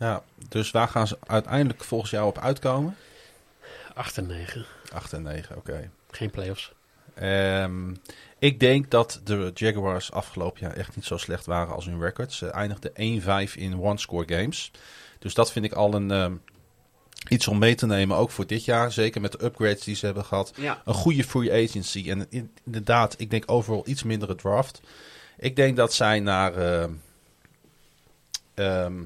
Ja, 0.03 0.23
dus 0.49 0.71
waar 0.71 0.89
gaan 0.89 1.07
ze 1.07 1.19
uiteindelijk 1.27 1.85
volgens 1.85 2.11
jou 2.11 2.27
op 2.27 2.39
uitkomen? 2.39 2.97
8 3.95 4.19
en 4.19 4.27
9. 4.27 4.65
8 4.93 5.13
en 5.13 5.23
9, 5.23 5.57
oké. 5.57 5.91
Geen 6.11 6.31
playoffs. 6.31 6.73
Ehm, 7.15 7.95
ik 8.39 8.61
denk 8.61 8.91
dat 8.91 9.21
de 9.25 9.51
Jaguars 9.55 10.13
afgelopen 10.13 10.61
jaar 10.61 10.77
echt 10.77 10.97
niet 10.97 11.05
zo 11.05 11.17
slecht 11.17 11.47
waren 11.47 11.75
als 11.75 11.85
hun 11.85 12.01
record. 12.01 12.33
Ze 12.33 12.47
eindigden 12.51 12.91
1-5 12.95 13.57
in 13.57 13.81
one-score 13.81 14.35
games. 14.39 14.71
Dus 15.19 15.35
dat 15.35 15.53
vind 15.53 15.65
ik 15.65 15.73
al 15.73 15.95
een, 15.95 16.11
ehm, 16.11 16.35
iets 17.29 17.49
om 17.49 17.59
mee 17.59 17.75
te 17.75 17.87
nemen, 17.87 18.17
ook 18.17 18.31
voor 18.31 18.47
dit 18.47 18.65
jaar. 18.65 18.93
Zeker 18.93 19.21
met 19.21 19.33
de 19.33 19.45
upgrades 19.45 19.85
die 19.85 19.95
ze 19.97 20.05
hebben 20.07 20.25
gehad. 20.25 20.53
Ja. 20.57 20.83
Een 20.85 20.95
goede 20.95 21.25
free 21.25 21.65
agency. 21.69 22.11
En 22.11 22.27
in- 22.31 22.53
inderdaad, 22.65 23.15
ik 23.19 23.31
denk 23.31 23.51
overal 23.51 23.83
iets 23.89 24.03
mindere 24.03 24.35
draft. 24.35 24.81
Ik 25.39 25.57
denk 25.57 25.77
dat 25.77 25.93
zij 25.95 26.21
naar... 26.21 26.55
ehm, 26.55 26.91
ehm, 28.55 29.03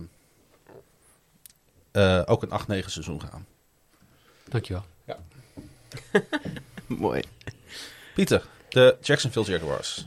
eh, 1.96 2.22
ook 2.26 2.42
een 2.42 2.82
8-9 2.82 2.90
seizoen 2.90 3.20
gaan. 3.20 3.46
Dankjewel. 4.48 4.84
Mooi. 6.86 7.22
Pieter, 8.14 8.46
de 8.68 8.96
Jacksonville 9.00 9.46
Jaguars. 9.46 10.06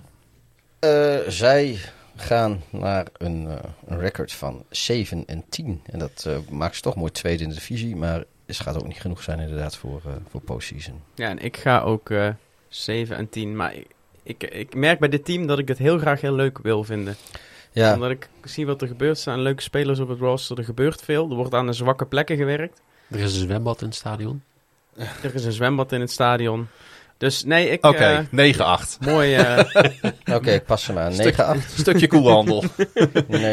Eh, 0.79 1.17
zij 1.27 1.79
gaan 2.15 2.63
naar 2.69 3.07
een, 3.17 3.47
eh, 3.47 3.69
een 3.87 3.99
record 3.99 4.31
van 4.31 4.65
7 4.69 5.23
en 5.25 5.43
10. 5.49 5.81
En 5.85 5.99
dat 5.99 6.25
eh, 6.27 6.37
maakt 6.49 6.75
ze 6.75 6.81
toch 6.81 6.95
mooi 6.95 7.11
tweede 7.11 7.43
in 7.43 7.49
de 7.49 7.55
divisie. 7.55 7.95
Maar 7.95 8.23
het 8.45 8.59
gaat 8.59 8.77
ook 8.77 8.87
niet 8.87 9.01
genoeg 9.01 9.23
zijn 9.23 9.39
inderdaad 9.39 9.75
voor, 9.75 10.01
eh 10.05 10.11
voor 10.29 10.41
postseason. 10.41 11.01
Ja, 11.15 11.29
en 11.29 11.39
ik 11.39 11.57
ga 11.57 11.81
ook 11.81 12.09
eh 12.09 12.29
7 12.67 13.17
en 13.17 13.29
10. 13.29 13.55
Maar 13.55 13.73
ik, 13.75 13.87
ik, 14.23 14.43
ik 14.43 14.75
merk 14.75 14.99
bij 14.99 15.09
dit 15.09 15.25
team 15.25 15.47
dat 15.47 15.59
ik 15.59 15.67
het 15.67 15.77
heel 15.77 15.97
graag 15.97 16.21
heel 16.21 16.33
leuk 16.33 16.57
wil 16.57 16.83
vinden. 16.83 17.15
Ja, 17.71 17.93
Omdat 17.93 18.09
ik 18.11 18.29
zie 18.43 18.65
wat 18.65 18.81
er 18.81 18.87
gebeurt. 18.87 19.15
Er 19.15 19.21
staan 19.21 19.41
leuke 19.41 19.61
spelers 19.61 19.99
op 19.99 20.07
het 20.09 20.19
roster. 20.19 20.57
Er 20.57 20.63
gebeurt 20.63 21.01
veel. 21.01 21.29
Er 21.29 21.35
wordt 21.35 21.53
aan 21.53 21.65
de 21.65 21.73
zwakke 21.73 22.05
plekken 22.05 22.37
gewerkt. 22.37 22.81
Er 23.09 23.19
is 23.19 23.33
een 23.33 23.39
zwembad 23.41 23.81
in 23.81 23.87
het 23.87 23.95
stadion. 23.95 24.43
Er 25.23 25.35
is 25.35 25.45
een 25.45 25.51
zwembad 25.51 25.91
in 25.91 26.01
het 26.01 26.11
stadion. 26.11 26.67
Dus 27.17 27.43
nee, 27.43 27.69
ik... 27.69 27.85
Oké, 27.85 28.25
eh, 28.31 28.53
9-8. 28.55 28.97
mooi. 28.99 29.35
eh, 29.35 29.59
oké, 30.35 30.51
ik 30.51 30.65
pas 30.65 30.87
hem 30.87 30.97
aan. 30.97 31.13
Stuk- 31.13 31.35
9-8. 31.35 31.65
Stukje 31.79 32.07
koelhandel. 32.07 32.63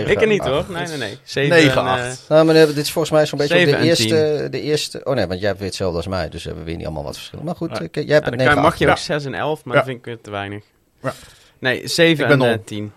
ik 0.06 0.20
er 0.20 0.26
niet 0.26 0.44
hoor. 0.44 0.64
Nee, 0.68 0.86
nee, 0.86 0.96
nee. 0.98 1.18
7 1.24 1.70
9-8. 1.70 1.74
en, 1.74 1.76
eh, 1.76 2.12
Nou, 2.28 2.44
maar 2.44 2.54
dit 2.54 2.76
is 2.76 2.90
volgens 2.92 3.12
mij 3.14 3.26
zo'n 3.26 3.38
beetje 3.38 3.66
de 3.66 3.76
eerste, 3.78 4.48
de 4.50 4.60
eerste... 4.60 5.00
Oh 5.04 5.14
nee, 5.14 5.26
want 5.26 5.38
jij 5.38 5.48
hebt 5.48 5.58
weer 5.58 5.68
hetzelfde 5.68 5.96
als 5.96 6.06
mij. 6.06 6.28
Dus 6.28 6.44
hebben 6.44 6.62
we 6.62 6.68
weer 6.68 6.76
niet 6.78 6.86
allemaal 6.86 7.04
wat 7.04 7.16
verschillen. 7.16 7.44
Maar 7.44 7.56
goed, 7.56 7.80
ik- 7.80 7.94
jij 7.94 8.04
ja, 8.04 8.12
hebt 8.12 8.24
dan 8.24 8.32
het 8.34 8.42
kan- 8.42 8.46
9 8.48 8.62
mag 8.62 8.76
je 8.78 8.84
Ja. 8.84 8.90
ook 8.90 8.96
6 8.98 9.24
en 9.24 9.34
11, 9.34 9.64
maar 9.64 9.74
Ja. 9.74 9.80
dat 9.80 9.88
vind 9.90 9.98
ik 9.98 10.04
weer 10.04 10.20
te 10.20 10.30
weinig. 10.30 10.64
Ja. 11.02 11.12
Nee, 11.58 11.88
7 11.88 12.10
Ik 12.24 12.30
ben 12.38 12.40
en 12.42 12.52
om. 12.52 12.58
eh, 12.58 12.64
10. 12.64 12.92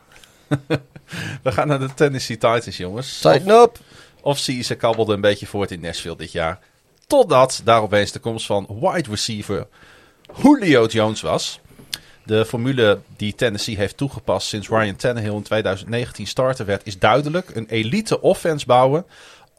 We 1.43 1.51
gaan 1.51 1.67
naar 1.67 1.79
de 1.79 1.93
Tennessee 1.93 2.37
Titans, 2.37 2.77
jongens. 2.77 3.19
Tighten 3.19 3.61
up! 3.61 3.77
Off-season 4.21 4.77
kabbelde 4.77 5.13
een 5.13 5.21
beetje 5.21 5.47
voort 5.47 5.71
in 5.71 5.79
Nashville 5.79 6.17
dit 6.17 6.31
jaar. 6.31 6.59
Totdat 7.07 7.61
daar 7.63 7.81
opeens 7.81 8.11
de 8.11 8.19
komst 8.19 8.45
van 8.45 8.67
wide 8.81 9.09
receiver 9.09 9.67
Julio 10.41 10.85
Jones 10.85 11.21
was. 11.21 11.59
De 12.25 12.45
formule 12.45 12.99
die 13.17 13.35
Tennessee 13.35 13.77
heeft 13.77 13.97
toegepast 13.97 14.47
sinds 14.47 14.69
Ryan 14.69 14.95
Tannehill 14.95 15.35
in 15.35 15.43
2019 15.43 16.27
starter 16.27 16.65
werd, 16.65 16.85
is 16.85 16.99
duidelijk. 16.99 17.55
Een 17.55 17.67
elite 17.69 18.21
offense 18.21 18.65
bouwen, 18.65 19.05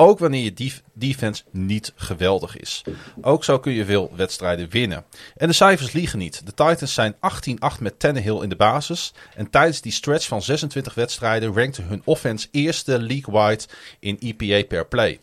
ook 0.00 0.18
wanneer 0.18 0.42
je 0.42 0.52
def- 0.52 0.82
defense 0.92 1.42
niet 1.50 1.92
geweldig 1.96 2.56
is. 2.56 2.82
Ook 3.20 3.44
zo 3.44 3.58
kun 3.58 3.72
je 3.72 3.84
veel 3.84 4.12
wedstrijden 4.16 4.70
winnen. 4.70 5.04
En 5.36 5.48
de 5.48 5.54
cijfers 5.54 5.92
liegen 5.92 6.18
niet. 6.18 6.46
De 6.46 6.54
Titans 6.54 6.94
zijn 6.94 7.14
18-8 7.14 7.80
met 7.80 7.98
Tannehill 7.98 8.42
in 8.42 8.48
de 8.48 8.56
basis. 8.56 9.12
En 9.34 9.50
tijdens 9.50 9.80
die 9.80 9.92
stretch 9.92 10.26
van 10.26 10.42
26 10.42 10.94
wedstrijden 10.94 11.54
rankte 11.54 11.82
hun 11.82 12.02
offense 12.04 12.48
eerste 12.50 13.02
league-wide 13.02 13.64
in 13.98 14.18
EPA 14.20 14.66
per 14.66 14.86
play. 14.86 15.20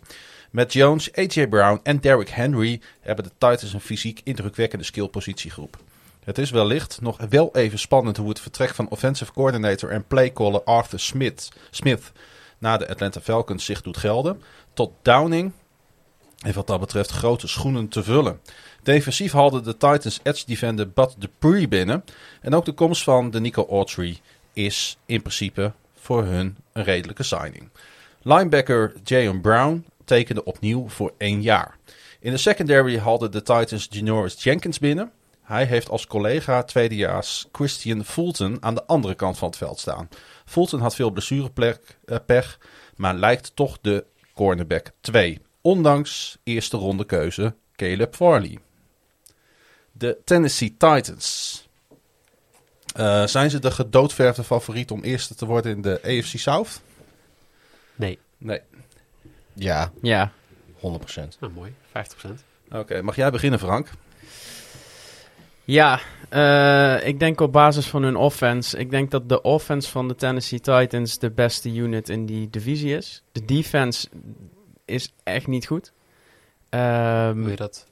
Met 0.51 0.73
Jones, 0.73 1.13
AJ 1.13 1.47
Brown 1.47 1.79
en 1.83 1.99
Derrick 1.99 2.29
Henry 2.29 2.81
hebben 2.99 3.23
de 3.25 3.31
Titans 3.37 3.73
een 3.73 3.81
fysiek 3.81 4.21
indrukwekkende 4.23 4.85
skillpositiegroep. 4.85 5.77
Het 6.23 6.37
is 6.37 6.51
wellicht 6.51 7.01
nog 7.01 7.17
wel 7.29 7.49
even 7.53 7.79
spannend 7.79 8.17
hoe 8.17 8.29
het 8.29 8.39
vertrek 8.39 8.73
van 8.73 8.89
offensive 8.89 9.31
coordinator 9.31 9.89
en 9.89 10.07
playcaller 10.07 10.63
Arthur 10.63 10.99
Smith, 10.99 11.49
Smith 11.71 12.11
naar 12.57 12.79
de 12.79 12.89
Atlanta 12.89 13.21
Falcons 13.21 13.65
zich 13.65 13.81
doet 13.81 13.97
gelden. 13.97 14.41
Tot 14.73 14.91
Downing 15.01 15.51
heeft 16.37 16.55
wat 16.55 16.67
dat 16.67 16.79
betreft 16.79 17.11
grote 17.11 17.47
schoenen 17.47 17.87
te 17.87 18.03
vullen. 18.03 18.39
Defensief 18.83 19.31
haalde 19.31 19.61
de 19.61 19.77
Titans 19.77 20.19
edge 20.23 20.43
defender 20.45 20.89
Bud 20.89 21.15
Dupree 21.17 21.67
binnen. 21.67 22.03
En 22.41 22.55
ook 22.55 22.65
de 22.65 22.71
komst 22.71 23.03
van 23.03 23.31
de 23.31 23.39
Nico 23.39 23.67
Autry 23.69 24.19
is 24.53 24.97
in 25.05 25.21
principe 25.21 25.71
voor 25.95 26.23
hun 26.23 26.57
een 26.73 26.83
redelijke 26.83 27.23
signing. 27.23 27.69
Linebacker 28.21 28.93
Jayon 29.03 29.41
Brown 29.41 29.85
tekende 30.05 30.43
opnieuw 30.43 30.89
voor 30.89 31.13
één 31.17 31.41
jaar. 31.41 31.77
In 32.19 32.31
de 32.31 32.37
secondary 32.37 32.99
haalde 32.99 33.29
de 33.29 33.41
Titans 33.41 33.87
Janoris 33.89 34.43
Jenkins 34.43 34.79
binnen. 34.79 35.11
Hij 35.41 35.65
heeft 35.65 35.89
als 35.89 36.07
collega 36.07 36.63
tweedejaars 36.63 37.47
Christian 37.51 38.05
Fulton 38.05 38.57
aan 38.59 38.75
de 38.75 38.85
andere 38.85 39.15
kant 39.15 39.37
van 39.37 39.47
het 39.47 39.57
veld 39.57 39.79
staan. 39.79 40.09
Fulton 40.47 40.79
had 40.79 40.95
veel 40.95 41.11
blessurepech, 41.11 41.79
eh, 42.05 42.17
pech, 42.25 42.59
maar 42.95 43.15
lijkt 43.15 43.55
toch 43.55 43.77
de 43.81 44.05
cornerback 44.33 44.91
2. 45.01 45.41
Ondanks 45.61 46.37
eerste 46.43 46.77
ronde 46.77 47.05
keuze 47.05 47.55
Caleb 47.75 48.15
Farley. 48.15 48.59
De 49.91 50.17
Tennessee 50.25 50.75
Titans. 50.77 51.61
Eh, 52.95 53.25
zijn 53.25 53.49
ze 53.49 53.59
de 53.59 53.71
gedoodverfde 53.71 54.43
favoriet 54.43 54.91
om 54.91 55.03
eerste 55.03 55.35
te 55.35 55.45
worden 55.45 55.71
in 55.71 55.81
de 55.81 55.99
AFC 56.03 56.37
South? 56.37 56.81
Nee. 57.95 58.19
Nee. 58.37 58.61
Ja, 59.53 59.91
Ja. 60.01 60.31
100%. 60.79 61.37
Nou, 61.39 61.53
mooi. 61.53 61.73
50%. 61.91 62.43
Oké, 62.71 63.01
mag 63.01 63.15
jij 63.15 63.31
beginnen 63.31 63.59
Frank? 63.59 63.89
Ja, 65.67 65.99
eh, 66.29 67.07
ik 67.07 67.19
denk 67.19 67.39
op 67.39 67.51
basis 67.51 67.87
van 67.87 68.03
hun 68.03 68.15
offense. 68.15 68.77
Ik 68.77 68.89
denk 68.89 69.11
dat 69.11 69.29
de 69.29 69.41
offense 69.41 69.91
van 69.91 70.07
de 70.07 70.15
Tennessee 70.15 70.59
Titans 70.59 71.19
de 71.19 71.31
beste 71.31 71.73
unit 71.73 72.09
in 72.09 72.25
die 72.25 72.49
divisie 72.49 72.95
is. 72.95 73.23
De 73.31 73.45
defense 73.45 74.09
is 74.85 75.13
echt 75.23 75.47
niet 75.47 75.67
goed. 75.67 75.91
Ehm, 76.69 77.35
Wil 77.35 77.49
je 77.49 77.55
dat 77.55 77.87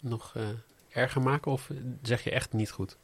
nog 0.00 0.32
eh, 0.36 0.42
erger 0.88 1.22
maken 1.22 1.52
of 1.52 1.70
zeg 2.02 2.24
je 2.24 2.30
echt 2.30 2.52
niet 2.52 2.70
goed? 2.70 2.96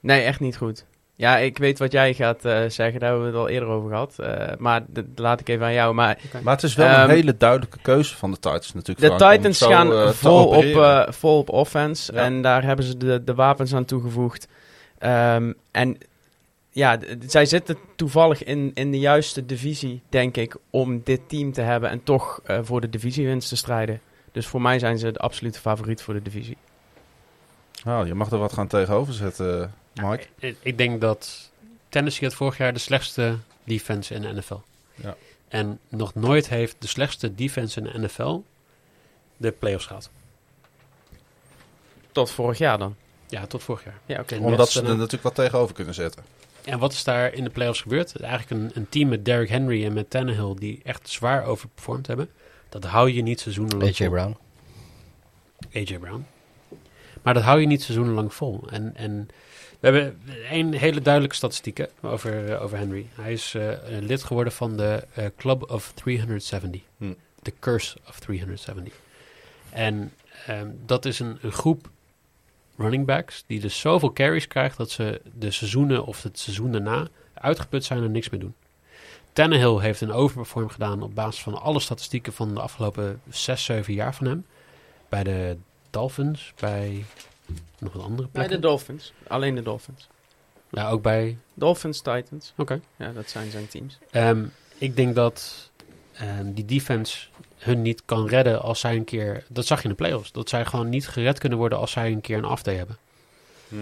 nee, 0.00 0.22
echt 0.22 0.40
niet 0.40 0.56
goed. 0.56 0.84
Ja, 1.16 1.38
ik 1.38 1.58
weet 1.58 1.78
wat 1.78 1.92
jij 1.92 2.14
gaat 2.14 2.44
eh, 2.44 2.52
zeggen. 2.68 3.00
Daar 3.00 3.10
hebben 3.10 3.20
we 3.20 3.26
het 3.26 3.36
al 3.36 3.48
eerder 3.48 3.68
over 3.68 3.90
gehad. 3.90 4.18
Eh, 4.18 4.56
maar 4.58 4.84
dat 4.86 5.04
laat 5.14 5.40
ik 5.40 5.48
even 5.48 5.66
aan 5.66 5.72
jou. 5.72 5.94
Maar 5.94 6.18
Maar 6.42 6.54
het 6.54 6.62
is 6.62 6.74
wel 6.74 6.86
Ehm, 6.86 7.00
een 7.00 7.10
hele 7.10 7.36
duidelijke 7.36 7.78
keuze 7.82 8.16
van 8.16 8.30
de 8.30 8.36
Titans 8.36 8.72
natuurlijk. 8.72 9.08
De 9.08 9.16
Frank, 9.16 9.32
Titans 9.32 9.58
zo, 9.58 9.68
gaan 9.68 9.92
eh, 9.92 10.08
vol, 10.08 10.46
op, 10.46 11.06
vol 11.08 11.38
op 11.38 11.48
offense. 11.48 12.12
Ja. 12.12 12.18
En 12.18 12.42
daar 12.42 12.64
hebben 12.64 12.84
ze 12.84 12.96
de, 12.96 13.24
de 13.24 13.34
wapens 13.34 13.74
aan 13.74 13.84
toegevoegd. 13.84 14.48
Ehm, 14.98 15.52
en 15.70 15.98
ja, 16.74 16.98
zij 17.26 17.46
zitten 17.46 17.76
toevallig 17.96 18.44
in, 18.44 18.70
in 18.74 18.90
de 18.90 18.98
juiste 18.98 19.46
divisie, 19.46 20.02
denk 20.08 20.36
ik, 20.36 20.56
om 20.70 21.00
dit 21.04 21.20
team 21.26 21.52
te 21.52 21.60
hebben 21.60 21.90
en 21.90 22.02
toch 22.02 22.40
eh, 22.44 22.58
voor 22.62 22.80
de 22.80 22.90
divisiewinst 22.90 23.48
te 23.48 23.56
strijden. 23.56 24.00
Dus 24.32 24.46
voor 24.46 24.62
mij 24.62 24.78
zijn 24.78 24.98
ze 24.98 25.12
de 25.12 25.18
absolute 25.18 25.58
favoriet 25.58 26.02
voor 26.02 26.14
de 26.14 26.22
divisie. 26.22 26.56
Nou, 27.84 28.06
je 28.06 28.14
mag 28.14 28.30
er 28.30 28.38
wat 28.38 28.52
gaan 28.52 28.66
tegenover 28.66 29.14
zetten, 29.14 29.74
Mike. 29.94 30.26
Ik, 30.38 30.56
ik 30.62 30.78
denk 30.78 31.00
dat 31.00 31.50
Tennessee 31.88 32.28
had 32.28 32.36
vorig 32.36 32.56
jaar 32.56 32.72
de 32.72 32.78
slechtste 32.78 33.38
defense 33.64 34.14
in 34.14 34.22
de 34.22 34.32
NFL. 34.32 34.58
Ja. 34.94 35.16
En 35.48 35.78
nog 35.88 36.14
nooit 36.14 36.48
heeft 36.48 36.76
de 36.78 36.86
slechtste 36.86 37.34
defense 37.34 37.80
in 37.80 37.84
de 37.84 37.98
NFL 37.98 38.42
de 39.36 39.50
playoffs 39.50 39.86
gehad. 39.86 40.10
Tot 42.12 42.30
vorig 42.30 42.58
jaar 42.58 42.78
dan. 42.78 42.96
Ja, 43.28 43.46
tot 43.46 43.62
vorig 43.62 43.84
jaar. 43.84 43.98
Ja, 44.06 44.20
oké. 44.20 44.36
Omdat 44.36 44.70
ze 44.70 44.82
er 44.82 44.96
natuurlijk 44.96 45.22
wat 45.22 45.34
tegenover 45.34 45.74
kunnen 45.74 45.94
zetten. 45.94 46.24
En 46.64 46.78
wat 46.78 46.92
is 46.92 47.04
daar 47.04 47.32
in 47.32 47.44
de 47.44 47.50
playoffs 47.50 47.80
gebeurd? 47.80 48.20
Eigenlijk 48.20 48.62
een, 48.62 48.70
een 48.74 48.88
team 48.88 49.08
met 49.08 49.24
Derrick 49.24 49.48
Henry 49.48 49.84
en 49.84 49.92
met 49.92 50.10
Tannehill 50.10 50.54
die 50.58 50.80
echt 50.84 51.08
zwaar 51.08 51.44
overperformed 51.44 52.06
hebben. 52.06 52.30
Dat 52.68 52.84
hou 52.84 53.10
je 53.10 53.22
niet 53.22 53.40
seizoenenlang 53.40 53.82
AJ 53.82 53.94
vol. 53.94 54.08
Brown. 54.08 54.36
AJ 55.74 55.98
Brown. 55.98 56.26
Maar 57.22 57.34
dat 57.34 57.42
hou 57.42 57.60
je 57.60 57.66
niet 57.66 57.82
seizoenenlang 57.82 58.34
vol. 58.34 58.64
En, 58.70 58.96
en 58.96 59.28
hebben 59.84 60.20
één 60.50 60.72
hele 60.72 61.00
duidelijke 61.00 61.36
statistiek 61.36 61.78
hè, 61.78 61.86
over, 62.00 62.52
eh, 62.52 62.62
over 62.62 62.78
Henry. 62.78 63.06
Hij 63.14 63.32
is 63.32 63.54
eh, 63.54 63.92
een 63.96 64.06
lid 64.06 64.22
geworden 64.22 64.52
van 64.52 64.76
de 64.76 65.06
eh, 65.14 65.26
Club 65.36 65.70
of 65.70 65.92
370. 65.94 66.80
Hm. 66.96 67.12
The 67.42 67.52
Curse 67.60 67.96
of 68.08 68.20
370. 68.20 68.92
En 69.70 70.12
ehm, 70.46 70.68
dat 70.86 71.04
is 71.04 71.18
een, 71.18 71.38
een 71.42 71.52
groep 71.52 71.90
running 72.76 73.06
backs 73.06 73.44
die 73.46 73.60
dus 73.60 73.80
zoveel 73.80 74.12
carries 74.12 74.46
krijgt 74.46 74.76
dat 74.76 74.90
ze 74.90 75.20
de 75.38 75.50
seizoenen 75.50 76.06
of 76.06 76.22
het 76.22 76.38
seizoen 76.38 76.72
daarna 76.72 77.08
uitgeput 77.34 77.84
zijn 77.84 78.02
en 78.02 78.12
niks 78.12 78.30
meer 78.30 78.40
doen. 78.40 78.54
Tannehill 79.32 79.78
heeft 79.78 80.00
een 80.00 80.12
overperform 80.12 80.68
gedaan 80.68 81.02
op 81.02 81.14
basis 81.14 81.42
van 81.42 81.60
alle 81.60 81.80
statistieken 81.80 82.32
van 82.32 82.54
de 82.54 82.60
afgelopen 82.60 83.20
6, 83.28 83.64
7 83.64 83.94
jaar 83.94 84.14
van 84.14 84.26
hem. 84.26 84.46
Bij 85.08 85.24
de 85.24 85.56
Dolphins, 85.90 86.52
bij 86.60 87.04
nog 87.78 87.94
een 87.94 88.00
andere 88.00 88.28
Bij 88.32 88.46
plek. 88.46 88.60
de 88.60 88.66
Dolphins. 88.66 89.12
Alleen 89.26 89.54
de 89.54 89.62
Dolphins. 89.62 90.08
ja, 90.70 90.88
ook 90.88 91.02
bij. 91.02 91.36
Dolphins, 91.54 92.00
Titans. 92.00 92.52
Oké. 92.56 92.80
Ja, 92.96 93.12
dat 93.12 93.30
zijn 93.30 93.50
zijn 93.50 93.68
teams. 93.68 93.98
Ehm, 94.10 94.44
ik 94.78 94.96
denk 94.96 95.14
dat 95.14 95.70
ehm, 96.12 96.52
die 96.52 96.64
defense 96.64 97.26
hun 97.58 97.82
niet 97.82 98.02
kan 98.04 98.28
redden 98.28 98.62
als 98.62 98.80
zij 98.80 98.96
een 98.96 99.04
keer. 99.04 99.44
Dat 99.48 99.66
zag 99.66 99.78
je 99.78 99.84
in 99.84 99.90
de 99.90 99.96
playoffs. 99.96 100.32
Dat 100.32 100.48
zij 100.48 100.64
gewoon 100.64 100.88
niet 100.88 101.08
gered 101.08 101.38
kunnen 101.38 101.58
worden 101.58 101.78
als 101.78 101.90
zij 101.90 102.12
een 102.12 102.20
keer 102.20 102.36
een 102.38 102.44
afday 102.44 102.74
hebben. 102.76 102.96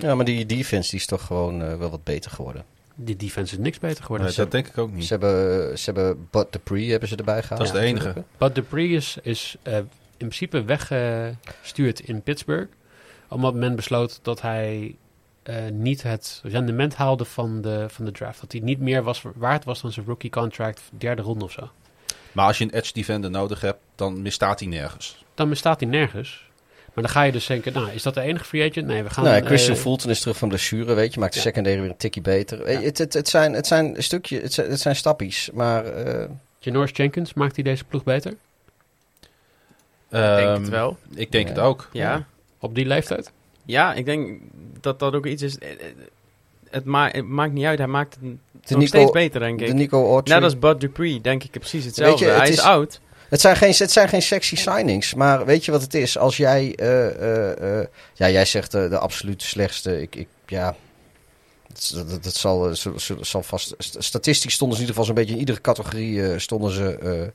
Ja, 0.01 0.14
maar 0.14 0.24
die 0.24 0.47
defense 0.47 0.90
die 0.90 0.98
is 0.98 1.06
toch 1.06 1.26
gewoon 1.26 1.62
eh, 1.62 1.76
wel 1.76 1.90
wat 1.90 2.05
beter 2.05 2.30
geworden. 2.30 2.64
Die 2.94 3.16
defense 3.16 3.55
is 3.55 3.60
niks 3.60 3.78
beter 3.78 4.02
geworden. 4.02 4.26
Nee, 4.26 4.36
dat 4.36 4.51
denk 4.51 4.66
ik 4.66 4.78
ook 4.78 4.93
niet. 4.93 5.05
Ze 5.05 5.12
hebben, 5.12 5.78
ze 5.78 5.84
hebben 5.84 6.28
Bud 6.30 6.52
Dupree 6.52 6.90
hebben 6.90 7.09
ze 7.09 7.16
erbij 7.16 7.43
gehaald. 7.43 7.59
Dat 7.59 7.66
is 7.74 7.80
de 7.80 7.86
enige. 7.86 8.24
But 8.39 8.55
Dupree 8.55 8.89
is, 8.89 9.16
is 9.22 9.56
eh, 9.62 9.76
in 9.76 9.84
principe 10.16 10.64
weggestuurd 10.64 12.01
in 12.01 12.22
Pittsburgh. 12.22 12.70
Omdat 13.32 13.54
men 13.54 13.76
besloot 13.76 14.18
dat 14.22 14.40
hij 14.42 14.94
eh, 15.42 15.54
niet 15.72 16.02
het 16.02 16.40
rendement 16.44 16.94
haalde 16.94 17.24
van 17.24 17.60
de, 17.60 17.84
van 17.88 18.04
de 18.04 18.12
draft. 18.12 18.40
Dat 18.40 18.52
hij 18.52 18.60
niet 18.60 18.78
meer 18.80 19.02
was, 19.02 19.22
waard 19.34 19.64
was 19.64 19.80
dan 19.82 19.92
zijn 19.92 20.06
rookie 20.06 20.30
contract, 20.30 20.80
derde 20.90 21.22
ronde 21.22 21.44
of 21.44 21.52
zo. 21.52 21.70
Maar 22.32 22.46
als 22.46 22.59
je 22.59 22.64
een 22.64 22.70
edge 22.74 22.92
defender 22.92 23.30
nodig 23.30 23.60
hebt, 23.60 23.78
dan 23.94 24.22
misstaat 24.22 24.59
hij 24.60 24.68
nergens. 24.68 25.24
Dan 25.34 25.48
bestaat 25.48 25.80
hij 25.80 25.88
nergens. 25.88 26.50
Maar 26.94 27.04
dan 27.04 27.12
ga 27.12 27.22
je 27.22 27.32
dus 27.32 27.46
denken, 27.46 27.72
nou, 27.72 27.90
is 27.90 28.02
dat 28.02 28.14
de 28.14 28.20
enige 28.20 28.44
free 28.44 28.70
agent? 28.70 28.86
Nee, 28.86 29.02
we 29.02 29.10
gaan... 29.10 29.24
Nou, 29.24 29.44
Christian 29.44 29.76
eh, 29.76 29.82
Fulton 29.82 30.10
is 30.10 30.20
terug 30.20 30.36
van 30.36 30.48
blessure, 30.48 30.94
weet 30.94 31.14
je. 31.14 31.20
Maakt 31.20 31.32
de 31.32 31.38
Ja. 31.38 31.44
secondary 31.44 31.80
weer 31.80 31.90
een 31.90 31.96
tikje 31.96 32.20
beter. 32.20 32.70
Ja. 32.70 32.80
Het, 32.80 32.98
het, 32.98 33.12
het, 33.14 33.28
zijn, 33.28 33.52
het 33.52 33.66
zijn 33.66 33.96
een 33.96 34.02
stukje, 34.02 34.40
het 34.40 34.52
zijn, 34.52 34.70
het 34.70 34.80
zijn 34.80 34.96
stappies. 34.96 35.50
Maar 35.52 35.84
eh, 35.84 36.28
Janoris 36.59 36.90
Jenkins, 36.94 37.34
maakt 37.34 37.54
hij 37.54 37.64
deze 37.64 37.84
ploeg 37.84 38.02
beter? 38.04 38.30
Ik 38.30 38.38
denk 40.10 40.38
Ehm, 40.38 40.60
het 40.60 40.68
wel. 40.68 40.96
Ik 41.14 41.32
denk 41.32 41.48
Ja. 41.48 41.54
het 41.54 41.62
ook. 41.62 41.88
Ja. 41.92 42.26
Op 42.62 42.74
die 42.74 42.86
leeftijd? 42.86 43.30
ja, 43.64 43.94
ik 43.94 44.05
denk 44.05 44.40
dat 44.80 44.98
dat 44.98 45.14
ook 45.14 45.26
iets 45.26 45.43
is... 45.43 45.59
eh, 45.59 45.70
eh, 45.70 45.76
Het, 46.70 46.84
ma 46.84 47.09
het 47.10 47.24
maakt 47.28 47.52
niet 47.52 47.64
uit, 47.64 47.78
hij 47.78 47.86
maakt 47.86 48.14
het 48.14 48.22
de 48.22 48.28
nog 48.68 48.78
Nico, 48.78 48.86
steeds 48.86 49.10
beter, 49.10 49.40
denk 49.40 49.59
de 49.59 49.64
ik. 49.64 49.72
Nico 49.74 50.10
Autry. 50.12 50.34
Net 50.34 50.43
als 50.43 50.59
Bud 50.59 50.80
Dupree, 50.80 51.20
denk 51.20 51.44
ik 51.44 51.51
precies 51.51 51.84
hetzelfde. 51.84 52.24
het 52.26 52.36
hij 52.36 52.48
is, 52.48 52.55
is- 52.55 52.60
oud. 52.60 53.01
Het 53.28 53.40
zijn, 53.40 53.56
geen, 53.56 53.74
het 53.76 53.90
zijn 53.93 54.09
geen 54.09 54.22
sexy 54.22 54.56
signings, 54.56 55.14
maar 55.14 55.44
weet 55.47 55.64
je 55.64 55.70
wat 55.72 55.82
het 55.82 55.94
is? 55.94 56.18
Als 56.18 56.36
jij, 56.36 56.74
eh, 56.74 57.06
eh, 57.09 57.80
eh, 57.80 57.86
ja, 58.14 58.30
jij 58.30 58.44
zegt 58.44 58.74
eh, 58.74 58.89
de 58.90 58.98
absoluut 58.98 59.43
slechtste. 59.43 60.01
Ik, 60.02 60.16
ik, 60.16 60.28
ja, 60.47 60.76
dat, 61.68 62.09
dat, 62.09 62.22
dat 62.24 62.34
zal, 62.34 62.74
zal, 63.20 63.43
vast. 63.43 63.74
st- 63.78 63.97
Statistisch 63.98 64.55
stonden 64.55 64.76
ze 64.76 64.82
in 64.82 64.89
ieder 64.89 65.02
geval 65.02 65.05
zo'n 65.05 65.14
beetje 65.14 65.32
in 65.34 65.39
iedere 65.40 65.60
categorie 65.60 66.39
stonden 66.39 66.72
ze 66.72 66.94
eh, 66.98 67.28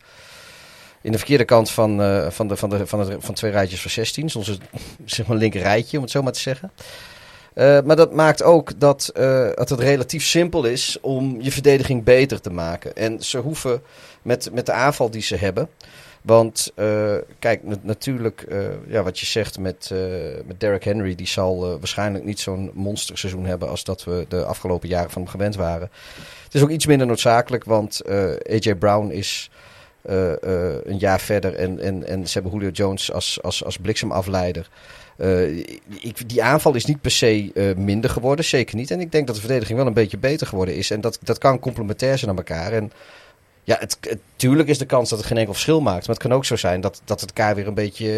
in 1.08 1.14
de 1.14 1.18
verkeerde 1.18 1.46
kant 1.46 1.72
van, 1.72 2.02
eh, 2.02 2.30
van, 2.30 2.48
de, 2.48 2.58
van, 2.58 2.70
de, 2.70 2.88
van, 2.88 3.00
het, 3.00 3.16
van 3.20 3.34
twee 3.34 3.52
rijtjes 3.52 3.82
van 3.82 3.92
16. 3.92 4.30
Soms 4.30 4.48
het, 4.48 4.60
zeg 5.06 5.28
maar 5.28 5.38
linker 5.38 5.62
rijtje, 5.62 5.98
om 5.98 6.04
het 6.04 6.12
zo 6.12 6.22
maar 6.22 6.32
te 6.32 6.40
zeggen. 6.40 6.72
Eh, 7.54 7.82
maar 7.82 7.96
dat 7.96 8.14
maakt 8.14 8.44
ook 8.44 8.80
dat, 8.80 9.12
eh, 9.14 9.50
dat 9.54 9.70
het 9.70 9.80
relatief 9.80 10.24
simpel 10.24 10.66
is 10.66 10.98
om 11.02 11.42
je 11.42 11.52
verdediging 11.52 12.04
beter 12.04 12.42
te 12.42 12.50
maken. 12.50 12.96
En 12.96 13.24
ze 13.24 13.38
hoeven 13.38 13.82
met, 14.22 14.50
met 14.54 14.66
de 14.66 14.72
aanval 14.72 15.10
die 15.10 15.22
ze 15.22 15.36
hebben. 15.36 15.70
Want 16.22 16.74
kijk, 17.40 17.64
na- 17.64 17.76
natuurlijk, 17.82 18.48
ja, 18.88 19.04
wat 19.04 19.20
je 19.20 19.26
zegt 19.26 19.60
met, 19.60 19.92
met 20.46 20.60
Derrick 20.60 20.84
Henry, 20.84 21.16
die 21.16 21.28
zal 21.28 21.78
waarschijnlijk 21.80 22.24
niet 22.24 22.40
zo'n 22.40 22.72
monsterseizoen 22.74 23.46
hebben 23.46 23.70
als 23.70 23.84
dat 23.84 24.04
we 24.04 24.26
de 24.30 24.46
afgelopen 24.46 24.90
jaren 24.90 25.10
van 25.10 25.22
hem 25.22 25.32
gewend 25.32 25.56
waren. 25.56 25.90
Het 26.44 26.54
is 26.54 26.62
ook 26.62 26.70
iets 26.70 26.86
minder 26.86 27.08
noodzakelijk, 27.08 27.64
want 27.64 28.02
AJ 28.50 28.76
Brown 28.76 29.10
is 29.10 29.50
eh, 30.08 30.32
eh, 30.32 30.76
een 30.84 30.98
jaar 30.98 31.20
verder 31.20 31.54
en, 31.56 31.80
en, 31.80 32.08
en 32.08 32.28
ze 32.28 32.34
hebben 32.34 32.52
Julio 32.60 32.70
Jones 32.70 33.12
als, 33.12 33.40
als, 33.42 33.64
als 33.64 33.78
bliksemafleider. 33.78 34.70
Eh, 35.18 35.58
ik, 36.02 36.30
die 36.30 36.44
aanval 36.44 36.76
is 36.76 36.86
niet 36.86 37.02
per 37.02 37.12
se 37.12 37.52
eh, 37.54 37.76
minder 37.76 38.10
geworden, 38.10 38.46
zeker 38.46 38.76
niet. 38.76 38.92
En 38.92 39.00
ik 39.00 39.12
denk 39.12 39.26
dat 39.28 39.36
de 39.36 39.42
verdediging 39.42 39.78
wel 39.78 39.88
een 39.88 39.94
beetje 39.94 40.18
beter 40.18 40.48
geworden 40.48 40.76
is. 40.76 40.92
En 40.92 41.02
dat, 41.02 41.20
dat 41.24 41.38
kan 41.38 41.60
complementair 41.60 42.18
zijn 42.18 42.32
aan 42.32 42.38
elkaar. 42.38 42.72
En 42.74 42.92
ja, 43.64 43.78
het, 43.80 43.98
het- 44.02 44.20
tuurlijk 44.36 44.70
is 44.70 44.78
de 44.78 44.86
kans 44.86 45.10
dat 45.10 45.18
het 45.20 45.28
geen 45.28 45.38
enkel 45.38 45.54
verschil 45.54 45.82
maakt. 45.82 46.08
Maar 46.08 46.16
het 46.16 46.26
kan 46.28 46.34
ook 46.34 46.46
zo 46.46 46.56
zijn 46.56 46.82
dat, 46.82 47.02
dat 47.06 47.22
het 47.22 47.30
elkaar 47.30 47.56
weer 47.56 47.68
een 47.68 47.74
beetje, 47.74 48.12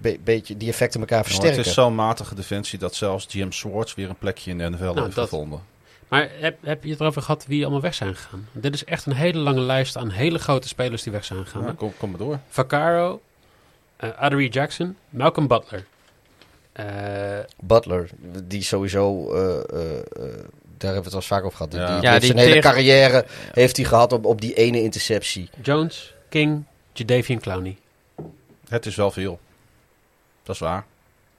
be- 0.00 0.18
beetje 0.24 0.56
die 0.56 0.68
effecten 0.68 1.00
elkaar 1.00 1.24
versterken. 1.24 1.56
het 1.58 1.66
is 1.66 1.74
zo'n 1.74 1.94
matige 1.94 2.34
defensie 2.34 2.78
dat 2.78 2.94
zelfs 2.94 3.26
GM 3.30 3.50
Swartz 3.50 3.94
weer 3.94 4.08
een 4.08 4.18
plekje 4.18 4.50
in 4.50 4.58
de 4.58 4.68
NFL 4.70 4.82
Nou, 4.82 5.00
heeft 5.02 5.14
dat- 5.14 5.28
gevonden. 5.28 5.60
Maar 6.08 6.28
heb, 6.32 6.58
heb 6.62 6.84
je 6.84 6.90
het 6.90 7.00
erover 7.00 7.22
gehad 7.22 7.46
wie 7.46 7.62
allemaal 7.62 7.80
weg 7.80 7.94
zijn 7.94 8.16
gegaan? 8.16 8.48
Dit 8.52 8.74
is 8.74 8.84
echt 8.84 9.06
een 9.06 9.12
hele 9.12 9.38
lange 9.38 9.60
lijst 9.60 9.96
aan 9.96 10.10
hele 10.10 10.38
grote 10.38 10.68
spelers 10.68 11.02
die 11.02 11.12
weg 11.12 11.24
zijn 11.24 11.44
gegaan. 11.46 11.62
Ja, 11.62 11.72
kom, 11.76 11.92
kom 11.98 12.10
maar 12.10 12.18
door. 12.18 12.38
Vaccaro, 12.48 13.20
eh 13.96 14.10
Adderee 14.18 14.48
Jackson, 14.48 14.96
Malcolm 15.08 15.46
Butler. 15.46 15.84
Eh, 16.72 17.38
Butler, 17.60 18.08
die 18.44 18.62
sowieso, 18.62 19.32
eh, 19.34 19.40
daar 20.78 20.92
hebben 20.92 20.98
we 21.02 21.04
het 21.04 21.14
al 21.14 21.22
vaak 21.22 21.44
over 21.44 21.56
gehad. 21.56 21.70
Die, 21.72 21.80
Ja. 21.80 21.86
die 21.94 22.02
Ja, 22.02 22.10
heeft 22.10 22.22
die 22.22 22.32
zijn 22.32 22.46
hele 22.48 22.60
carrière 22.60 23.24
heeft 23.52 23.76
hij 23.76 23.84
gehad 23.86 24.12
op, 24.12 24.24
op 24.24 24.40
die 24.40 24.54
ene 24.54 24.82
interceptie. 24.82 25.48
Jones, 25.62 26.14
King, 26.28 26.64
Jadavian 26.92 27.40
Clowney. 27.40 27.76
Het 28.68 28.86
is 28.86 28.96
wel 28.96 29.10
veel. 29.10 29.38
Dat 30.42 30.54
is 30.54 30.60
waar. 30.60 30.84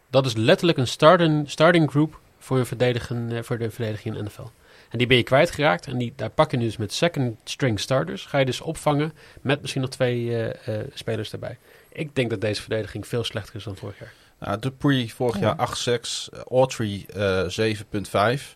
Dat 0.09 0.25
is 0.25 0.33
letterlijk 0.35 0.77
een 0.77 0.87
starting, 0.87 1.49
starting 1.49 1.89
group 1.89 2.19
voor, 2.39 2.57
je 2.57 2.65
verdedigen, 2.65 3.45
voor 3.45 3.57
de 3.57 3.71
verdediging 3.71 4.15
in 4.15 4.23
de 4.23 4.29
NFL. 4.29 4.47
En 4.89 4.97
die 4.97 5.07
ben 5.07 5.17
je 5.17 5.23
kwijtgeraakt. 5.23 5.87
En 5.87 5.97
die, 5.97 6.13
daar 6.15 6.29
pak 6.29 6.51
je 6.51 6.57
nu 6.57 6.65
dus 6.65 6.77
met 6.77 6.93
second 6.93 7.37
string 7.43 7.79
starters. 7.79 8.25
Ga 8.25 8.37
je 8.37 8.45
dus 8.45 8.61
opvangen 8.61 9.13
met 9.41 9.61
misschien 9.61 9.81
nog 9.81 9.89
twee 9.91 10.35
eh, 10.37 10.79
eh, 10.79 10.87
spelers 10.93 11.31
erbij. 11.31 11.57
Ik 11.91 12.15
denk 12.15 12.29
dat 12.29 12.41
deze 12.41 12.61
verdediging 12.61 13.07
veel 13.07 13.23
slechter 13.23 13.55
is 13.55 13.63
dan 13.63 13.75
vorig 13.75 13.99
jaar. 13.99 14.13
Nou, 14.39 14.59
Dupree 14.59 15.13
vorig 15.13 15.39
jaar 15.39 15.55
8-6, 15.55 16.29
eh, 16.33 16.39
Autry 16.51 17.05
eh 17.13 17.43
7.5. 17.49 18.55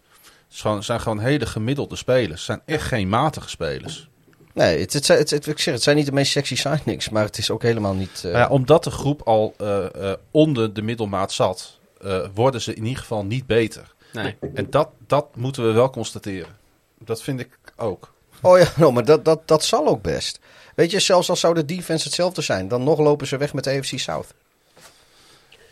Het 0.50 0.84
zijn 0.86 1.02
gewoon 1.02 1.20
hele 1.20 1.46
gemiddelde 1.46 1.96
spelers. 1.96 2.30
Het 2.30 2.40
zijn 2.42 2.62
echt 2.66 2.88
geen 2.88 3.10
matige 3.10 3.50
spelers. 3.50 4.10
Nee, 4.54 4.80
het, 4.80 4.94
het, 4.94 5.06
zijn- 5.06 5.20
het, 5.20 5.30
het- 5.30 5.48
ik 5.48 5.60
zeg, 5.60 5.74
het 5.74 5.84
zijn 5.84 5.96
niet 5.96 6.06
de 6.06 6.12
meest 6.12 6.32
sexy 6.32 6.56
signings, 6.56 7.10
maar 7.10 7.24
het 7.24 7.38
is 7.38 7.50
ook 7.52 7.62
helemaal 7.62 7.94
niet... 7.94 8.22
eh, 8.26 8.32
Maar 8.32 8.42
ja, 8.42 8.48
omdat 8.50 8.84
de 8.84 8.92
groep 8.92 9.22
al 9.22 9.54
eh, 9.58 9.86
eh, 10.12 10.18
onder 10.32 10.74
de 10.74 10.82
middelmaat 10.82 11.32
zat, 11.32 11.80
eh, 12.02 12.26
worden 12.34 12.62
ze 12.62 12.74
in 12.74 12.84
ieder 12.84 13.00
geval 13.00 13.26
niet 13.26 13.46
beter. 13.48 13.91
Nee. 14.14 14.36
En 14.54 14.68
dat, 14.70 14.90
dat 15.08 15.26
moeten 15.36 15.66
we 15.68 15.72
wel 15.72 15.90
constateren. 15.90 16.56
Dat 17.00 17.22
vind 17.24 17.40
ik 17.40 17.50
ook. 17.78 18.14
Oh 18.42 18.60
ja, 18.60 18.68
no, 18.78 18.92
maar 18.92 19.06
dat, 19.06 19.26
dat, 19.26 19.48
dat 19.48 19.64
zal 19.64 19.88
ook 19.88 20.02
best. 20.02 20.40
Weet 20.76 20.92
je, 20.92 21.00
zelfs 21.00 21.30
al 21.30 21.36
zou 21.36 21.54
de 21.54 21.66
defense 21.66 22.04
hetzelfde 22.04 22.42
zijn, 22.42 22.68
dan 22.68 22.84
nog 22.84 23.00
lopen 23.00 23.28
ze 23.28 23.38
weg 23.38 23.54
met 23.54 23.64
de 23.64 23.70
AFC 23.78 24.00
South. 24.00 24.28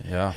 Ja. 0.03 0.33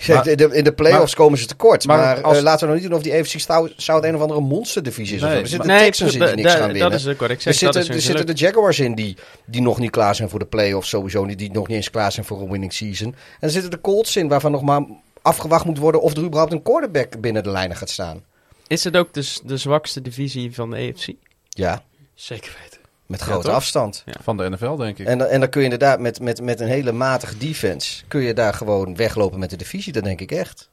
De, 0.24 0.48
in 0.52 0.64
de 0.64 0.72
playoffs 0.72 1.14
komen 1.14 1.38
ze 1.38 1.46
tekort. 1.46 1.86
maar 1.86 1.98
Maar, 1.98 2.22
als- 2.22 2.36
eh, 2.36 2.42
laten 2.42 2.60
we 2.60 2.66
nou 2.66 2.78
niet 2.80 2.88
doen 2.88 2.98
of 2.98 3.02
die 3.04 3.14
AFC 3.14 3.38
South, 3.40 3.72
South 3.76 4.04
een 4.04 4.14
of 4.14 4.20
andere 4.20 4.40
monsterdivisie 4.40 5.16
is. 5.16 5.22
of 5.22 5.28
Nee, 5.28 5.36
zo. 5.36 5.42
er 5.42 5.48
zitten 5.48 5.68
Nee, 5.68 5.78
de 5.78 5.84
Texans 5.84 6.14
in 6.14 6.18
die 6.20 6.34
niks 6.34 6.52
gaan 6.54 6.72
winnen. 6.72 6.90
dat 6.90 7.00
is 7.00 7.04
ik 7.06 7.20
er 7.20 7.28
zitten, 7.54 7.80
is 7.80 7.88
er 7.88 8.00
zitten 8.00 8.26
de 8.26 8.32
Jaguars 8.32 8.78
in 8.78 8.94
die, 8.94 9.16
die 9.44 9.60
nog 9.62 9.78
niet 9.78 9.90
klaar 9.90 10.14
zijn 10.14 10.28
voor 10.28 10.38
de 10.38 10.44
playoffs 10.44 10.88
sowieso. 10.88 11.26
Die, 11.26 11.36
die 11.36 11.50
nog 11.50 11.66
niet 11.68 11.76
eens 11.76 11.90
klaar 11.90 12.12
zijn 12.12 12.26
voor 12.26 12.40
een 12.40 12.50
winning 12.50 12.72
season. 12.72 13.08
En 13.08 13.14
er 13.40 13.50
zitten 13.50 13.70
de 13.70 13.80
Colts 13.80 14.16
in 14.16 14.28
waarvan 14.28 14.50
nog 14.50 14.62
maar 14.62 14.82
afgewacht 15.22 15.64
moet 15.64 15.78
worden 15.78 16.02
of 16.02 16.12
er 16.16 16.22
überhaupt 16.22 16.52
een 16.52 16.62
quarterback 16.62 17.20
binnen 17.20 17.42
de 17.42 17.50
lijnen 17.50 17.76
gaat 17.76 17.90
staan. 17.90 18.24
Is 18.66 18.84
het 18.84 18.96
ook 18.96 19.12
de, 19.12 19.36
de 19.44 19.56
zwakste 19.56 20.02
divisie 20.02 20.54
van 20.54 20.70
de 20.70 20.76
AFC? 20.76 21.12
Ja, 21.48 21.82
Zeker 22.14 22.56
weten. 22.62 22.80
met 23.06 23.20
grote 23.20 23.50
afstand. 23.50 24.04
Van 24.22 24.36
de 24.36 24.50
NFL, 24.50 24.74
denk 24.76 24.98
ik. 24.98 25.06
En, 25.06 25.18
dan- 25.18 25.28
en 25.28 25.40
dan 25.40 25.48
kun 25.48 25.60
je 25.60 25.64
inderdaad 25.70 26.00
met, 26.00 26.20
met, 26.20 26.40
met 26.42 26.60
een 26.60 26.68
hele 26.68 26.92
matige 26.92 27.36
defense... 27.38 28.04
kun 28.08 28.20
je 28.20 28.34
daar 28.34 28.54
gewoon 28.54 28.96
weglopen 28.96 29.38
met 29.38 29.50
de 29.50 29.56
divisie. 29.56 29.92
Dat 29.92 30.04
denk 30.04 30.20
ik 30.20 30.30
echt. 30.32 30.68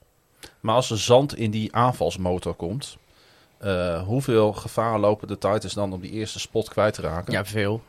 Maar 0.59 0.75
als 0.75 0.89
er 0.91 0.99
zand 0.99 1.35
in 1.37 1.51
die 1.51 1.75
aanvalsmotor 1.75 2.53
komt, 2.55 2.97
eh, 3.57 4.03
hoeveel 4.03 4.53
gevaar 4.53 4.99
lopen 4.99 5.27
de 5.27 5.37
Titans 5.37 5.73
dan 5.73 5.93
om 5.93 6.01
die 6.01 6.11
eerste 6.11 6.39
spot 6.39 6.69
kwijt 6.69 6.93
te 6.93 7.01
raken? 7.01 7.33
Ja, 7.33 7.45
veel. 7.45 7.81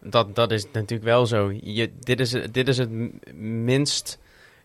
Dat, 0.00 0.34
dat 0.34 0.50
is 0.50 0.64
natuurlijk 0.72 1.02
wel 1.04 1.26
zo. 1.26 1.52
Je, 1.62 1.90
dit, 2.00 2.20
is, 2.20 2.30
dit 2.50 2.68
is 2.68 2.78
het 2.78 2.90
minst 3.34 4.18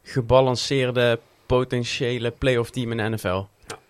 gebalanceerde 0.08 1.20
potentiële 1.46 2.32
playoff 2.32 2.70
team 2.70 2.92
in 2.92 2.98
de 2.98 3.16
NFL. 3.16 3.44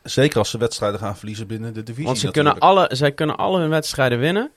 Zeker 0.03 0.37
als 0.37 0.49
ze 0.49 0.57
wedstrijden 0.57 0.99
gaan 0.99 1.17
verliezen 1.17 1.47
binnen 1.47 1.73
de 1.73 1.83
divisie. 1.83 2.05
Want 2.05 2.17
ze 2.17 2.25
natuurlijk. 2.25 2.59
kunnen 2.59 2.77
alle, 2.77 2.95
zij 2.95 3.11
kunnen 3.11 3.37
alle 3.37 3.59
hun 3.59 3.69
wedstrijden 3.69 4.19
winnen. 4.19 4.51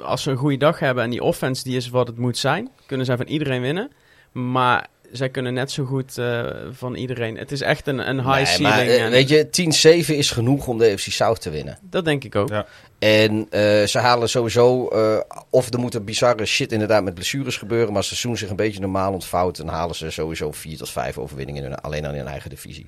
Als 0.00 0.22
ze 0.22 0.30
een 0.30 0.36
goede 0.36 0.56
dag 0.56 0.78
hebben 0.78 1.04
en 1.04 1.10
die 1.10 1.22
offense 1.22 1.62
die 1.62 1.76
is 1.76 1.88
wat 1.88 2.06
het 2.06 2.18
moet 2.18 2.38
zijn, 2.38 2.70
kunnen 2.86 3.06
zij 3.06 3.16
van 3.16 3.26
iedereen 3.26 3.60
winnen. 3.60 3.92
Maar 4.32 4.86
zij 5.16 5.28
kunnen 5.28 5.54
net 5.54 5.70
zo 5.70 5.84
goed 5.84 6.18
eh, 6.18 6.46
van 6.70 6.94
iedereen. 6.94 7.36
Het 7.36 7.52
is 7.52 7.60
echt 7.60 7.86
een, 7.86 8.08
een 8.08 8.16
high 8.16 8.30
Nee, 8.34 8.44
ceiling. 8.46 8.68
maar, 8.74 8.86
eh, 8.86 9.02
en 9.04 9.10
weet 9.10 9.28
je, 9.28 10.04
10-7 10.06 10.14
is 10.16 10.30
genoeg 10.30 10.66
om 10.66 10.78
de 10.78 10.92
AFC 10.92 11.00
South 11.10 11.40
te 11.40 11.50
winnen. 11.50 11.78
Dat 11.82 12.04
denk 12.04 12.24
ik 12.24 12.34
ook. 12.36 12.48
Ja. 12.48 12.66
En 12.98 13.46
eh, 13.50 13.84
ze 13.86 13.98
halen 13.98 14.28
sowieso, 14.28 14.88
eh, 14.88 15.20
of 15.50 15.72
er 15.72 15.78
moet 15.78 15.94
een 15.94 16.04
bizarre 16.04 16.46
shit 16.46 16.72
inderdaad 16.72 17.02
met 17.04 17.14
blessures 17.14 17.56
gebeuren, 17.56 17.88
maar 17.88 17.96
als 17.96 18.08
het 18.10 18.18
seizoen 18.18 18.40
zich 18.40 18.50
een 18.50 18.56
beetje 18.56 18.80
normaal 18.80 19.12
ontvouwt, 19.12 19.56
dan 19.56 19.68
halen 19.68 19.94
ze 19.94 20.10
sowieso 20.10 20.52
4 20.52 20.76
tot 20.76 20.90
5 20.90 21.18
overwinningen 21.18 21.62
in 21.64 21.70
hun- 21.70 21.80
alleen 21.80 22.04
al 22.04 22.10
in 22.12 22.18
hun 22.18 22.26
eigen 22.26 22.50
divisie. 22.50 22.86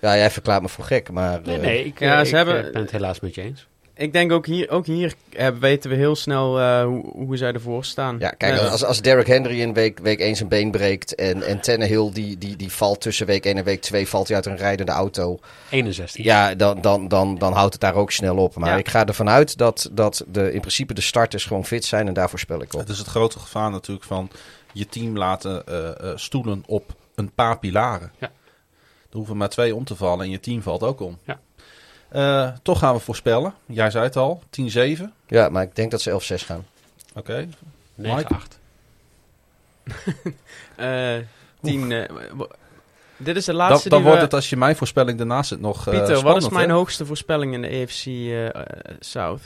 Ja, 0.00 0.16
jij 0.16 0.30
verklaart 0.30 0.62
me 0.62 0.68
voor 0.68 0.84
gek, 0.84 1.10
maar... 1.10 1.40
Nee, 1.44 1.56
eh, 1.56 1.62
nee, 1.62 1.84
ik, 1.84 1.98
ja, 1.98 2.24
ze 2.24 2.30
ik, 2.30 2.36
hebben- 2.36 2.72
ben 2.72 2.82
het 2.82 2.90
helaas 2.90 3.20
met 3.20 3.34
je 3.34 3.42
eens. 3.42 3.66
Ik 3.96 4.12
denk 4.12 4.32
ook 4.32 4.46
hier, 4.46 4.70
ook 4.70 4.86
hier 4.86 5.14
eh, 5.32 5.48
weten 5.48 5.90
we 5.90 5.96
heel 5.96 6.16
snel 6.16 6.60
eh, 6.60 6.84
hoe, 6.84 7.10
hoe 7.12 7.36
zij 7.36 7.52
ervoor 7.52 7.84
staan. 7.84 8.16
Ja, 8.18 8.30
kijk, 8.30 8.60
als, 8.60 8.84
als 8.84 9.02
Derrick 9.02 9.26
Henry 9.26 9.60
in 9.60 9.72
week, 9.72 9.98
week 9.98 10.18
1 10.20 10.36
zijn 10.36 10.48
been 10.48 10.70
breekt 10.70 11.14
en, 11.14 11.42
en 11.42 11.60
Tannehill 11.60 12.10
die, 12.12 12.38
die, 12.38 12.56
die 12.56 12.72
valt 12.72 13.00
tussen 13.00 13.26
week 13.26 13.44
1 13.44 13.56
en 13.56 13.64
week 13.64 13.80
2, 13.80 14.08
valt 14.08 14.26
hij 14.26 14.36
uit 14.36 14.46
een 14.46 14.56
rijdende 14.56 14.92
auto. 14.92 15.38
61. 15.70 16.24
Ja, 16.24 16.54
dan, 16.54 16.80
dan, 16.80 17.08
dan, 17.08 17.38
dan 17.38 17.52
houdt 17.52 17.72
het 17.72 17.82
daar 17.82 17.94
ook 17.94 18.10
snel 18.10 18.36
op. 18.36 18.56
Maar 18.56 18.70
Ja. 18.70 18.76
ik 18.76 18.88
ga 18.88 19.06
ervan 19.06 19.28
uit 19.28 19.58
dat, 19.58 19.90
dat 19.92 20.24
de, 20.28 20.52
in 20.52 20.60
principe 20.60 20.94
de 20.94 21.00
starters 21.00 21.44
gewoon 21.44 21.64
fit 21.64 21.84
zijn 21.84 22.08
en 22.08 22.14
daarvoor 22.14 22.38
spel 22.38 22.62
ik 22.62 22.72
op. 22.74 22.80
Het 22.80 22.88
is 22.88 22.98
het 22.98 23.06
grote 23.06 23.38
gevaar 23.38 23.70
natuurlijk 23.70 24.06
van 24.06 24.30
je 24.72 24.86
team 24.86 25.16
laten 25.16 25.66
eh, 25.66 26.12
stoelen 26.14 26.62
op 26.66 26.94
een 27.14 27.32
paar 27.32 27.58
pilaren. 27.58 28.12
Ja. 28.18 28.26
Er 29.10 29.16
hoeven 29.20 29.36
maar 29.36 29.48
twee 29.48 29.74
om 29.74 29.84
te 29.84 29.96
vallen 29.96 30.24
en 30.24 30.30
je 30.30 30.40
team 30.40 30.62
valt 30.62 30.82
ook 30.82 31.00
om. 31.00 31.18
Ja. 31.24 31.40
Eh, 32.14 32.48
toch 32.62 32.78
gaan 32.78 32.94
we 32.94 33.00
voorspellen. 33.00 33.54
Jij 33.66 33.90
zei 33.90 34.04
het 34.04 34.16
al, 34.16 34.42
10-7. 34.50 35.12
Ja, 35.26 35.48
maar 35.48 35.62
ik 35.62 35.76
denk 35.76 35.90
dat 35.90 36.00
ze 36.00 36.10
11-6 36.10 36.44
gaan. 36.46 36.66
Oké. 37.14 37.48
9-8. 38.02 38.58
Eh, 40.76 41.16
tien, 41.62 41.92
eh, 41.92 42.10
w- 42.36 42.42
dit 43.16 43.36
is 43.36 43.44
de 43.44 43.50
Dan, 43.52 43.60
laatste 43.60 43.88
dan 43.88 43.98
die 43.98 44.06
wordt 44.06 44.20
we- 44.20 44.24
het 44.26 44.34
als 44.34 44.50
je 44.50 44.56
mijn 44.56 44.76
voorspelling 44.76 45.18
daarnaast 45.18 45.48
zit 45.48 45.60
nog 45.60 45.76
eh, 45.78 45.84
Pieter, 45.84 46.06
wat 46.08 46.14
is 46.16 46.18
spannend, 46.20 46.52
mijn 46.52 46.68
hè? 46.68 46.74
hoogste 46.74 47.06
voorspelling 47.06 47.54
in 47.54 47.62
de 47.62 47.68
AFC 47.68 48.06
eh, 48.06 48.46
eh, 48.46 48.62
South? 49.00 49.40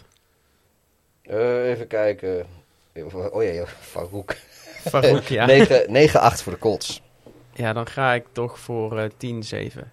Eh, 1.23 1.71
even 1.71 1.87
kijken. 1.87 2.47
Oh 3.13 3.43
ja, 3.43 3.51
ja 3.51 3.65
Farouk. 3.67 4.37
Farouk, 4.89 5.23
ja. 5.39 5.47
9 5.47 6.09
9-8 6.09 6.43
voor 6.43 6.53
de 6.53 6.59
Colts. 6.59 7.03
Ja, 7.53 7.73
dan 7.73 7.87
ga 7.87 8.13
ik 8.15 8.25
toch 8.33 8.59
voor 8.59 8.99
eh 8.99 9.05
10-7 9.05 9.13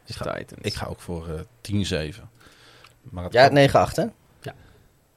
Ik 0.05 0.15
ga- 0.15 0.33
Titans. 0.33 0.61
Ik 0.61 0.73
ga 0.73 0.85
ook 0.85 0.99
voor 1.01 1.27
eh 1.27 1.39
10-7. 1.61 2.29
Maar 3.09 3.23
het 3.23 3.33
Ja, 3.33 3.47
kan- 3.47 3.55
9-8 3.55 3.95
hè? 3.95 4.05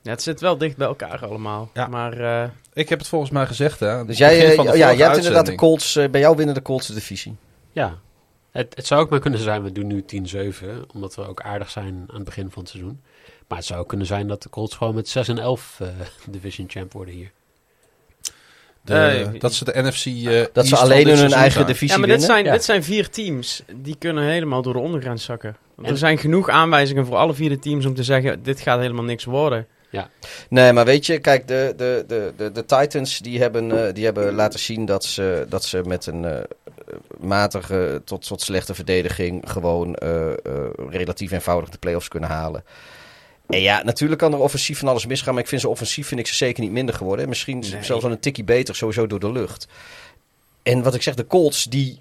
Ja, 0.02 0.10
het 0.15 0.23
zit 0.23 0.40
wel 0.40 0.59
dicht 0.59 0.77
bij 0.77 0.86
elkaar 0.86 1.27
allemaal. 1.27 1.70
Ja. 1.74 1.86
Maar 1.86 2.12
eh, 2.43 2.48
Ik 2.73 2.89
heb 2.89 2.98
het 2.98 3.09
volgens 3.09 3.31
mij 3.31 3.47
gezegd, 3.47 3.81
hè. 3.81 4.05
Dus 4.05 4.19
jij, 4.19 4.48
eh, 4.51 4.55
van 4.55 4.66
de 4.66 4.77
ja, 4.77 4.93
jij 4.94 5.05
hebt 5.06 5.16
inderdaad 5.16 5.47
de. 5.47 5.55
Colts, 5.55 5.97
eh, 5.97 6.09
bij 6.09 6.20
jou 6.20 6.36
winnen 6.36 6.55
de 6.55 6.62
Colts 6.62 6.86
de 6.86 6.94
divisie. 6.94 7.36
Ja. 7.73 7.98
Het, 8.51 8.73
het 8.77 8.86
zou 8.86 9.01
ook 9.02 9.10
maar 9.10 9.19
kunnen 9.20 9.40
zijn, 9.40 9.62
we 9.62 9.73
doen 9.73 9.86
nu 9.86 10.02
10-7, 10.02 10.86
omdat 10.94 11.15
we 11.15 11.27
ook 11.28 11.40
aardig 11.40 11.70
zijn 11.70 12.05
aan 12.09 12.15
het 12.16 12.24
begin 12.24 12.51
van 12.51 12.62
het 12.62 12.70
seizoen. 12.70 13.01
Maar 13.48 13.59
het 13.59 13.66
zou 13.66 13.81
ook 13.81 13.89
kunnen 13.89 14.06
zijn 14.06 14.27
dat 14.28 14.43
de 14.43 14.48
Colts 14.51 14.74
gewoon 14.77 14.94
met 14.94 15.09
6 15.09 15.28
en 15.28 15.39
11 15.39 15.78
eh, 15.81 15.89
division 16.35 16.70
champ 16.70 16.93
worden 16.93 17.15
hier. 17.15 17.31
De- 18.82 18.94
Eh, 18.94 19.40
dat 19.40 19.52
ze 19.55 19.65
de 19.65 19.73
NFC... 19.82 20.06
eh, 20.06 20.44
Dat 20.52 20.66
ze 20.66 20.77
alleen 20.77 21.09
hun 21.09 21.32
eigen 21.32 21.66
divisie 21.66 21.89
ja, 21.89 21.98
maar 22.06 22.09
dit 22.16 22.23
zijn, 22.23 22.44
Ja. 22.44 22.52
dit 22.52 22.65
zijn 22.65 22.85
vier 22.85 23.10
teams. 23.10 23.62
Die 23.77 23.97
kunnen 23.98 24.24
helemaal 24.24 24.62
door 24.62 24.73
de 24.73 24.78
ondergrens 24.78 25.24
zakken. 25.24 25.56
Want 25.78 25.90
Er 25.90 25.98
zijn 25.98 26.18
genoeg 26.18 26.48
aanwijzingen 26.48 27.06
voor 27.06 27.16
alle 27.16 27.34
vier 27.34 27.48
de 27.48 27.59
teams 27.59 27.86
om 27.86 27.94
te 27.94 28.02
zeggen... 28.02 28.42
dit 28.42 28.60
gaat 28.60 28.80
helemaal 28.80 29.05
niks 29.05 29.24
worden. 29.24 29.66
Nee, 30.48 30.72
maar 30.72 30.84
weet 30.84 31.06
je, 31.06 31.18
kijk, 31.18 31.48
de, 31.48 31.74
de, 31.76 32.05
de, 32.06 32.32
de, 32.36 32.52
de 32.52 32.64
Titans 32.64 33.18
die 33.18 33.40
hebben, 33.40 33.86
eh, 33.86 33.94
die 33.94 34.05
hebben 34.05 34.34
laten 34.34 34.59
zien 34.60 34.84
dat 34.84 35.05
ze, 35.05 35.46
dat 35.48 35.64
ze 35.64 35.82
met 35.86 36.06
een 36.06 36.24
eh, 36.24 36.40
matige 37.20 38.02
tot, 38.05 38.26
tot 38.26 38.40
slechte 38.40 38.74
verdediging 38.74 39.42
gewoon 39.50 39.94
eh, 39.94 40.30
eh, 40.30 40.36
relatief 40.90 41.30
eenvoudig 41.30 41.68
de 41.70 41.78
playoffs 41.78 42.09
kunnen 42.09 42.28
halen. 42.28 42.64
En 43.46 43.60
ja, 43.60 43.82
natuurlijk 43.82 44.20
kan 44.20 44.32
er 44.32 44.38
offensief 44.38 44.78
van 44.78 44.88
alles 44.88 45.06
misgaan, 45.06 45.34
maar 45.34 45.42
ik 45.42 45.48
vind 45.48 45.60
ze 45.60 45.68
offensief 45.68 46.06
vind 46.09 46.20
ik 46.20 46.26
ze 46.26 46.34
zeker 46.34 46.62
niet 46.62 46.72
minder 46.72 46.94
geworden. 46.94 47.22
En 47.22 47.28
misschien 47.28 47.59
Nee. 47.59 47.82
zelfs 47.82 48.02
wel 48.02 48.12
een 48.12 48.20
tikkie 48.20 48.44
beter, 48.44 48.76
sowieso 48.76 49.06
door 49.06 49.20
de 49.20 49.32
lucht. 49.32 49.68
En 50.62 50.82
wat 50.82 50.94
ik 50.94 51.02
zeg, 51.02 51.14
de 51.14 51.26
Colts 51.26 51.64
die 51.64 52.00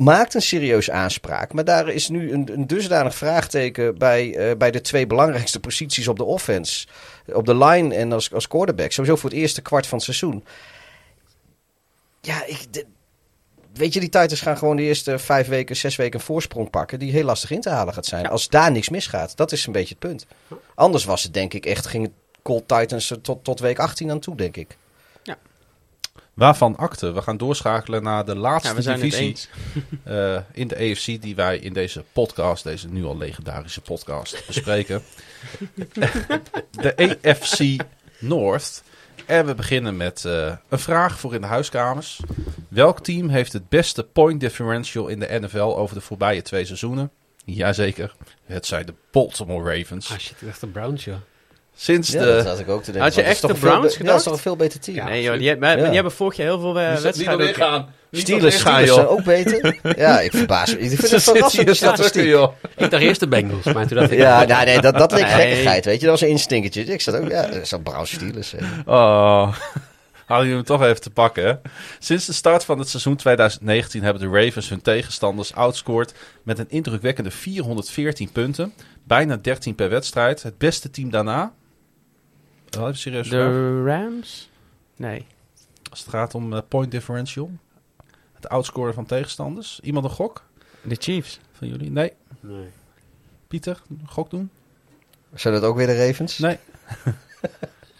maakt 0.00 0.34
een 0.34 0.42
serieuze 0.42 0.92
aanspraak. 0.92 1.52
Maar 1.52 1.64
daar 1.64 1.88
is 1.88 2.08
nu 2.08 2.32
een, 2.32 2.48
een 2.52 2.66
dusdanig 2.66 3.14
vraagteken 3.14 3.98
bij, 3.98 4.34
eh, 4.36 4.56
bij 4.56 4.70
de 4.70 4.80
twee 4.80 5.06
belangrijkste 5.06 5.60
posities 5.60 6.08
op 6.08 6.16
de 6.16 6.24
offense. 6.24 6.86
Op 7.32 7.46
de 7.46 7.56
line 7.56 7.94
en 7.94 8.12
als, 8.12 8.32
als 8.32 8.48
quarterback. 8.48 8.92
Sowieso 8.92 9.16
voor 9.16 9.30
het 9.30 9.38
eerste 9.38 9.62
kwart 9.62 9.86
van 9.86 9.96
het 9.98 10.06
seizoen. 10.06 10.44
Ja, 12.20 12.44
ik, 12.46 12.66
de- 12.70 12.86
weet 13.74 13.92
je, 13.92 14.00
die 14.00 14.08
Titans 14.08 14.40
gaan 14.40 14.58
gewoon 14.58 14.76
de 14.76 14.82
eerste 14.82 15.18
vijf 15.18 15.46
weken, 15.48 15.76
zes 15.76 15.96
weken 15.96 16.18
een 16.18 16.24
voorsprong 16.26 16.70
pakken. 16.70 16.98
Die 16.98 17.12
heel 17.12 17.24
lastig 17.24 17.50
in 17.50 17.60
te 17.60 17.70
halen 17.70 17.94
gaat 17.94 18.06
zijn. 18.06 18.26
Als 18.26 18.48
daar 18.48 18.70
niks 18.72 18.88
misgaat. 18.88 19.36
Dat 19.36 19.52
is 19.52 19.66
een 19.66 19.72
beetje 19.72 19.96
het 19.98 20.08
punt. 20.08 20.26
Anders 20.74 21.04
was 21.04 21.22
het 21.22 21.34
denk 21.34 21.54
ik 21.54 21.66
echt, 21.66 21.86
ging 21.86 22.02
het 22.04 22.12
Colt 22.42 22.68
Titans 22.68 23.14
tot, 23.22 23.44
tot 23.44 23.60
week 23.60 23.78
18 23.78 24.10
aan 24.10 24.20
toe, 24.20 24.36
denk 24.36 24.56
ik. 24.56 24.76
Waarvan 26.40 26.76
akte? 26.76 27.12
We 27.12 27.22
gaan 27.22 27.36
doorschakelen 27.36 28.02
naar 28.02 28.24
de 28.24 28.36
laatste 28.36 28.68
Ja, 28.68 28.74
we 28.74 28.82
zijn 28.82 29.00
het 29.00 29.10
divisie 29.10 29.48
eh, 30.04 30.36
in 30.52 30.68
de 30.68 30.76
AFC 30.76 31.22
die 31.22 31.34
wij 31.34 31.58
in 31.58 31.72
deze 31.72 32.04
podcast, 32.12 32.64
deze 32.64 32.88
nu 32.88 33.04
al 33.04 33.16
legendarische 33.16 33.80
podcast, 33.80 34.46
bespreken. 34.46 35.02
de 36.70 37.18
AFC 37.22 37.82
North. 38.18 38.82
En 39.26 39.46
we 39.46 39.54
beginnen 39.54 39.96
met 39.96 40.24
eh, 40.24 40.56
een 40.68 40.78
vraag 40.78 41.18
voor 41.18 41.34
in 41.34 41.40
de 41.40 41.46
huiskamers. 41.46 42.20
Welk 42.68 43.00
team 43.00 43.28
heeft 43.28 43.52
het 43.52 43.68
beste 43.68 44.04
point 44.04 44.40
differential 44.40 45.08
in 45.08 45.20
de 45.20 45.38
NFL 45.40 45.58
over 45.58 45.94
de 45.94 46.02
voorbije 46.02 46.42
twee 46.42 46.64
seizoenen? 46.64 47.10
Jazeker, 47.44 48.14
het 48.44 48.66
zijn 48.66 48.86
de 48.86 48.94
Baltimore 49.10 49.76
Ravens. 49.76 50.10
Ah 50.10 50.18
shit, 50.18 50.42
echt 50.48 50.60
de 50.60 50.66
Browns, 50.66 51.04
joh. 51.04 51.16
Sinds 51.76 52.10
Ja, 52.10 52.20
de... 52.20 52.26
dat 52.26 52.46
had 52.46 52.58
ik 52.58 52.68
ook 52.68 52.78
te 52.82 52.92
denken. 52.92 53.02
Had 53.02 53.14
je 53.14 53.22
echt 53.22 53.40
de 53.40 53.54
Browns 53.54 53.96
Ja, 53.96 54.04
dat 54.04 54.16
is 54.16 54.22
toch 54.22 54.32
een 54.32 54.38
veel 54.38 54.56
beter 54.56 54.80
team. 54.80 54.96
Ja. 54.96 55.04
nee 55.08 55.22
joh, 55.22 55.38
die, 55.38 55.48
hebben- 55.48 55.68
maar 55.68 55.78
Ja. 55.78 55.84
die 55.84 55.94
hebben 55.94 56.12
vorig 56.12 56.36
jaar 56.36 56.46
heel 56.46 56.60
veel 56.60 56.78
eh, 56.80 56.96
wedstrijden... 56.96 57.48
ook- 57.48 57.54
gaan. 57.54 57.88
Steelers, 58.12 58.58
Steelers 58.58 58.92
zijn 58.94 59.06
ook 59.06 59.24
beter. 59.24 59.78
ja, 59.98 60.20
ik 60.20 60.30
verbaas 60.30 60.70
me. 60.74 60.78
Ik 60.80 60.88
vind 60.88 61.10
het 61.10 61.22
verrassende 61.22 61.74
statistiek. 61.74 62.24
joh. 62.24 62.52
Ik 62.76 62.90
dacht 62.90 63.02
eerst 63.02 63.20
de 63.20 63.28
Bengals, 63.28 63.64
maar 63.64 63.86
toen 63.86 63.96
dacht 63.98 64.10
ik... 64.10 64.18
Ja, 64.18 64.44
nou, 64.44 64.64
nee, 64.64 64.80
dat, 64.80 64.94
dat 64.98 65.12
leek 65.12 65.22
Nee. 65.22 65.30
gekkigheid, 65.32 65.84
weet 65.84 65.94
je. 66.00 66.06
Dat 66.06 66.10
was 66.10 66.20
een 66.20 66.28
instinkertje. 66.34 66.84
Ik 66.84 67.00
zat 67.00 67.14
ook, 67.16 67.28
ja, 67.30 67.42
dat 67.42 67.54
is 67.54 67.70
een 67.70 67.82
Browns 67.82 68.10
Steelers. 68.12 68.52
hè. 68.56 68.58
Oh, 68.86 69.42
hadden 70.26 70.46
jullie 70.48 70.54
hem 70.54 70.64
toch 70.64 70.82
even 70.82 71.00
te 71.00 71.10
pakken, 71.10 71.44
hè? 71.46 71.52
Sinds 71.98 72.26
de 72.26 72.32
start 72.32 72.64
van 72.64 72.78
het 72.78 72.88
seizoen 72.88 73.16
2019 73.16 74.02
hebben 74.02 74.30
de 74.32 74.44
Ravens 74.44 74.68
hun 74.68 74.82
tegenstanders 74.82 75.54
outscored 75.54 76.14
met 76.42 76.58
een 76.58 76.68
indrukwekkende 76.68 77.30
414 77.30 78.32
punten. 78.32 78.72
Bijna 79.04 79.36
13 79.36 79.74
per 79.74 79.88
wedstrijd. 79.90 80.42
Het 80.42 80.58
beste 80.58 80.90
team 80.90 81.10
daarna? 81.10 81.52
Oh, 82.78 82.82
even 82.82 82.98
serieus 82.98 83.28
vraag. 83.28 83.48
De 83.52 83.82
Rams? 83.84 84.50
Nee. 84.96 85.26
Als 85.90 86.00
het 86.00 86.08
gaat 86.08 86.34
om 86.34 86.52
eh, 86.52 86.60
point 86.68 86.90
differential. 86.90 87.50
Het 88.34 88.48
outscoren 88.48 88.94
van 88.94 89.06
tegenstanders. 89.06 89.80
Iemand 89.80 90.04
een 90.04 90.10
gok 90.10 90.44
De 90.82 90.96
Chiefs. 90.98 91.40
van 91.52 91.68
jullie? 91.68 91.90
Nee. 91.90 92.12
Nee. 92.40 92.68
Pieter, 93.48 93.82
een 93.90 94.08
gok 94.08 94.30
doen? 94.30 94.50
Zijn 95.34 95.54
dat 95.54 95.62
ook 95.62 95.76
weer 95.76 95.86
de 95.86 96.06
Ravens? 96.06 96.38
Nee. 96.38 96.58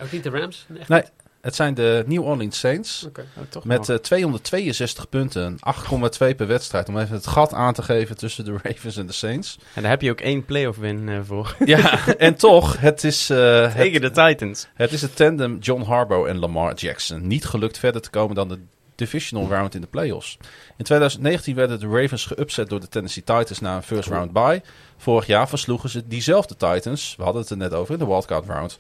Ook 0.01 0.11
niet 0.13 0.23
de 0.23 0.31
Rams? 0.31 0.67
Echt 0.79 0.89
Nee. 0.89 1.01
niet? 1.01 1.13
Het 1.41 1.55
zijn 1.55 1.75
de 1.75 2.05
New 2.07 2.25
Orleans 2.25 2.59
Saints. 2.59 3.05
Oké. 3.07 3.25
Oh, 3.37 3.43
toch 3.49 3.65
Met 3.65 3.79
nog. 3.79 3.89
eh, 3.89 3.97
262 3.97 5.09
punten, 5.09 5.57
8,2 5.61 6.35
per 6.37 6.47
wedstrijd. 6.47 6.89
Om 6.89 6.99
even 6.99 7.15
het 7.15 7.27
gat 7.27 7.53
aan 7.53 7.75
te 7.75 7.83
geven 7.83 8.17
tussen 8.17 8.45
de 8.45 8.57
Ravens 8.63 8.97
en 8.97 9.07
de 9.07 9.13
Saints. 9.13 9.59
En 9.75 9.83
daar 9.83 9.91
heb 9.91 10.03
je 10.03 10.11
ook 10.11 10.21
één 10.21 10.45
playoff 10.45 10.79
win 10.79 11.09
eh, 11.09 11.19
voor. 11.25 11.57
Ja, 11.65 12.17
en 12.17 12.35
toch, 12.37 12.81
het 12.81 13.05
is, 13.05 13.31
eh, 13.31 13.63
het, 13.63 13.75
Tegen 13.77 14.01
de 14.01 14.11
Titans. 14.11 14.69
het 14.75 14.93
is 14.93 15.03
het 15.03 15.17
tandem 15.17 15.59
John 15.59 15.83
Harbaugh 15.83 16.29
en 16.29 16.39
Lamar 16.39 16.75
Jackson. 16.75 17.27
Niet 17.27 17.45
gelukt 17.45 17.79
verder 17.79 18.01
te 18.01 18.11
komen 18.11 18.35
dan 18.35 18.49
de 18.49 18.59
divisional 18.95 19.49
round 19.49 19.75
in 19.75 19.81
de 19.81 19.87
playoffs. 19.87 20.39
In 20.77 20.85
2019 20.85 21.55
werden 21.55 21.81
de 21.81 21.87
Ravens 22.01 22.27
geupset 22.27 22.69
door 22.69 22.81
de 22.81 22.89
Tennessee 22.89 23.23
Titans 23.25 23.61
na 23.61 23.77
een 23.77 23.83
first 23.83 24.09
round 24.09 24.33
bye. 24.33 24.63
Vorig 24.97 25.27
jaar 25.27 25.49
versloegen 25.49 25.89
ze 25.91 26.07
diezelfde 26.07 26.57
Titans. 26.57 27.15
We 27.17 27.23
hadden 27.23 27.41
het 27.43 27.51
er 27.51 27.57
net 27.57 27.73
over 27.75 27.93
in 27.93 27.99
de 27.99 28.07
wildcard 28.07 28.47
round. 28.47 28.77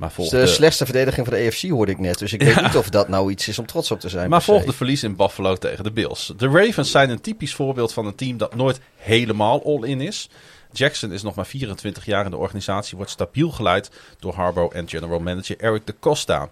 Maar 0.00 0.12
volgde, 0.12 0.40
de 0.40 0.46
slechtste 0.46 0.84
verdediging 0.84 1.26
van 1.26 1.36
de 1.36 1.46
AFC 1.46 1.68
hoorde 1.68 1.92
ik 1.92 1.98
net. 1.98 2.18
Dus 2.18 2.32
ik 2.32 2.42
weet 2.42 2.62
niet 2.62 2.76
of 2.76 2.88
dat 2.88 3.08
nou 3.08 3.30
iets 3.30 3.48
is 3.48 3.58
om 3.58 3.66
trots 3.66 3.90
op 3.90 4.00
te 4.00 4.08
zijn. 4.08 4.30
maar 4.30 4.42
volgde 4.42 4.72
verlies 4.72 5.02
in 5.02 5.16
Buffalo 5.16 5.56
tegen 5.56 5.84
de 5.84 5.90
Bills. 5.90 6.32
De 6.36 6.48
Ravens 6.48 6.90
zijn 6.90 7.10
een 7.10 7.20
typisch 7.20 7.54
voorbeeld 7.54 7.92
van 7.92 8.06
een 8.06 8.14
team 8.14 8.36
dat 8.36 8.54
nooit 8.54 8.80
helemaal 8.96 9.64
all-in 9.64 10.00
is. 10.00 10.28
Jackson 10.72 11.12
is 11.12 11.22
nog 11.22 11.34
maar 11.34 11.46
24 11.46 12.04
jaar 12.04 12.24
in 12.24 12.30
de 12.30 12.36
organisatie, 12.36 12.96
wordt 12.96 13.12
stabiel 13.12 13.50
geleid 13.50 13.90
door 14.18 14.34
Harbaugh 14.34 14.76
en 14.76 14.88
general 14.88 15.20
manager 15.20 15.56
Eric 15.58 15.86
de 15.86 15.94
Costa. 16.00 16.48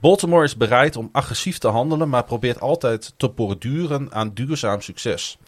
Baltimore 0.00 0.44
is 0.44 0.56
bereid 0.56 0.96
om 0.96 1.08
agressief 1.12 1.58
te 1.58 1.68
handelen, 1.68 2.08
maar 2.08 2.24
probeert 2.24 2.60
altijd 2.60 3.12
te 3.16 3.28
borduren 3.28 4.12
aan 4.12 4.34
duurzaam 4.34 4.80
succes. 4.80 5.38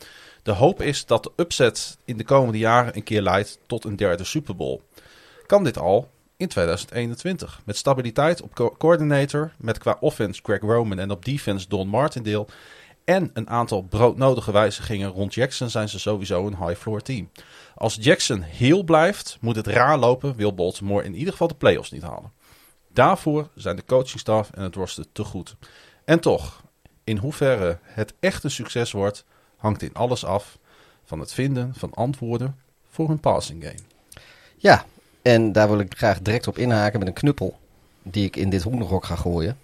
De 0.43 0.52
hoop 0.52 0.82
is 0.82 1.06
dat 1.06 1.22
de 1.22 1.32
upset 1.36 1.98
in 2.05 2.16
de 2.16 2.24
komende 2.24 2.59
jaren 2.59 2.97
een 2.97 3.02
keer 3.02 3.22
leidt 3.22 3.59
tot 3.66 3.85
een 3.85 3.97
derde 3.97 4.24
Super 4.24 4.56
Bowl. 4.56 4.81
Kan 5.47 5.64
dit 5.64 5.78
al 5.78 6.12
in 6.36 6.48
2021? 6.48 7.61
Met 7.65 7.77
stabiliteit 7.77 8.43
op 8.43 8.55
co- 8.55 8.74
coordinator, 8.78 9.52
met 9.59 9.78
qua 9.78 9.97
offense 10.01 10.40
Greg 10.43 10.61
Roman 10.61 10.98
en 10.98 11.11
op 11.11 11.24
defense 11.24 11.69
Don 11.69 11.89
Martindale 11.89 12.47
en 13.05 13.31
een 13.35 13.48
aantal 13.48 13.82
broodnodige 13.82 14.52
wijzigingen 14.52 15.11
rond 15.11 15.35
Jackson 15.35 15.70
zijn 15.70 15.89
ze 15.89 15.98
sowieso 15.98 16.47
een 16.47 16.66
high-floor 16.66 17.02
team. 17.02 17.31
Als 17.74 17.98
Jackson 18.01 18.40
heel 18.40 18.82
blijft, 18.82 19.39
moet 19.40 19.56
het 19.56 19.66
raar 19.66 19.98
lopen, 19.98 20.36
wil 20.36 20.55
Baltimore 20.55 21.05
in 21.05 21.15
ieder 21.15 21.32
geval 21.32 21.48
de 21.48 21.55
playoffs 21.55 21.90
niet 21.90 22.02
halen. 22.02 22.32
Daarvoor 22.93 23.48
zijn 23.55 23.77
de 23.77 23.85
coachingstaf 23.85 24.51
en 24.51 24.62
het 24.62 24.74
roster 24.74 25.05
te 25.12 25.24
goed. 25.24 25.56
En 26.05 26.20
toch, 26.20 26.62
in 27.05 27.16
hoeverre 27.16 27.78
het 27.82 28.15
echt 28.20 28.44
een 28.44 28.51
succes 28.51 28.93
wordt, 28.93 29.24
hangt 29.56 29.82
in 29.82 29.94
alles 29.94 30.24
af 30.24 30.59
van 31.05 31.20
het 31.20 31.32
vinden 31.32 31.74
van 31.74 31.94
antwoorden 31.94 32.59
voor 32.90 33.09
hun 33.09 33.20
passing 33.20 33.62
game. 33.65 33.82
Ja, 34.56 34.85
en 35.24 35.52
daar 35.52 35.68
wil 35.68 35.78
ik 35.78 35.94
graag 35.96 36.20
direct 36.20 36.46
op 36.46 36.59
inhaken 36.59 36.98
met 36.98 37.09
een 37.09 37.14
knuppel. 37.14 37.56
Die 38.02 38.24
ik 38.24 38.36
in 38.36 38.51
dit 38.51 38.62
hoenderhok 38.62 39.05
ga 39.05 39.16
gooien. 39.16 39.59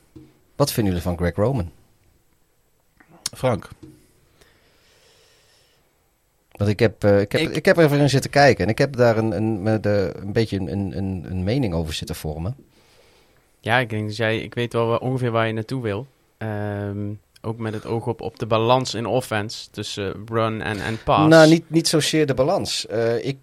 Wat 0.56 0.72
vinden 0.72 0.92
jullie 0.92 1.08
van 1.08 1.16
Greg 1.16 1.34
Roman? 1.34 1.70
Frank, 3.36 3.68
Want 6.50 6.70
ik 6.70 6.78
heb, 6.78 7.04
eh, 7.04 7.20
ik 7.20 7.32
heb, 7.32 7.40
Ik- 7.40 7.54
ik... 7.56 7.64
heb 7.64 7.76
er 7.78 7.84
even 7.84 7.98
in 7.98 8.08
zitten 8.10 8.30
kijken. 8.30 8.64
En 8.64 8.70
ik 8.70 8.78
heb 8.78 8.96
daar 8.96 9.16
een, 9.16 9.32
een, 9.32 9.62
met, 9.62 9.86
eh, 9.86 10.04
een 10.14 10.32
beetje 10.32 10.58
een, 10.58 10.96
een, 10.96 11.24
een 11.30 11.44
mening 11.44 11.74
over 11.74 11.94
zitten 11.94 12.16
vormen. 12.16 12.56
Ja, 13.60 13.78
ik 13.78 13.90
denk 13.90 14.06
dat 14.06 14.16
jij... 14.16 14.38
Ik 14.38 14.54
weet 14.54 14.72
wel 14.72 14.96
ongeveer 14.96 15.30
waar 15.30 15.46
je 15.46 15.52
naartoe 15.52 15.82
wil. 15.82 16.06
Ehm, 16.38 17.08
ook 17.42 17.58
met 17.58 17.72
het 17.72 17.86
oog 17.86 18.06
op, 18.06 18.20
op 18.20 18.38
de 18.38 18.46
balans 18.46 18.94
in 18.94 19.06
offense 19.06 19.70
tussen 19.70 20.22
run 20.26 20.62
en, 20.62 20.80
en 20.80 21.02
pass. 21.04 21.28
Nou, 21.28 21.48
niet, 21.50 21.70
niet 21.70 21.88
zozeer 21.88 22.26
de 22.26 22.34
balans. 22.34 22.86
Eh, 22.86 23.24
ik, 23.26 23.38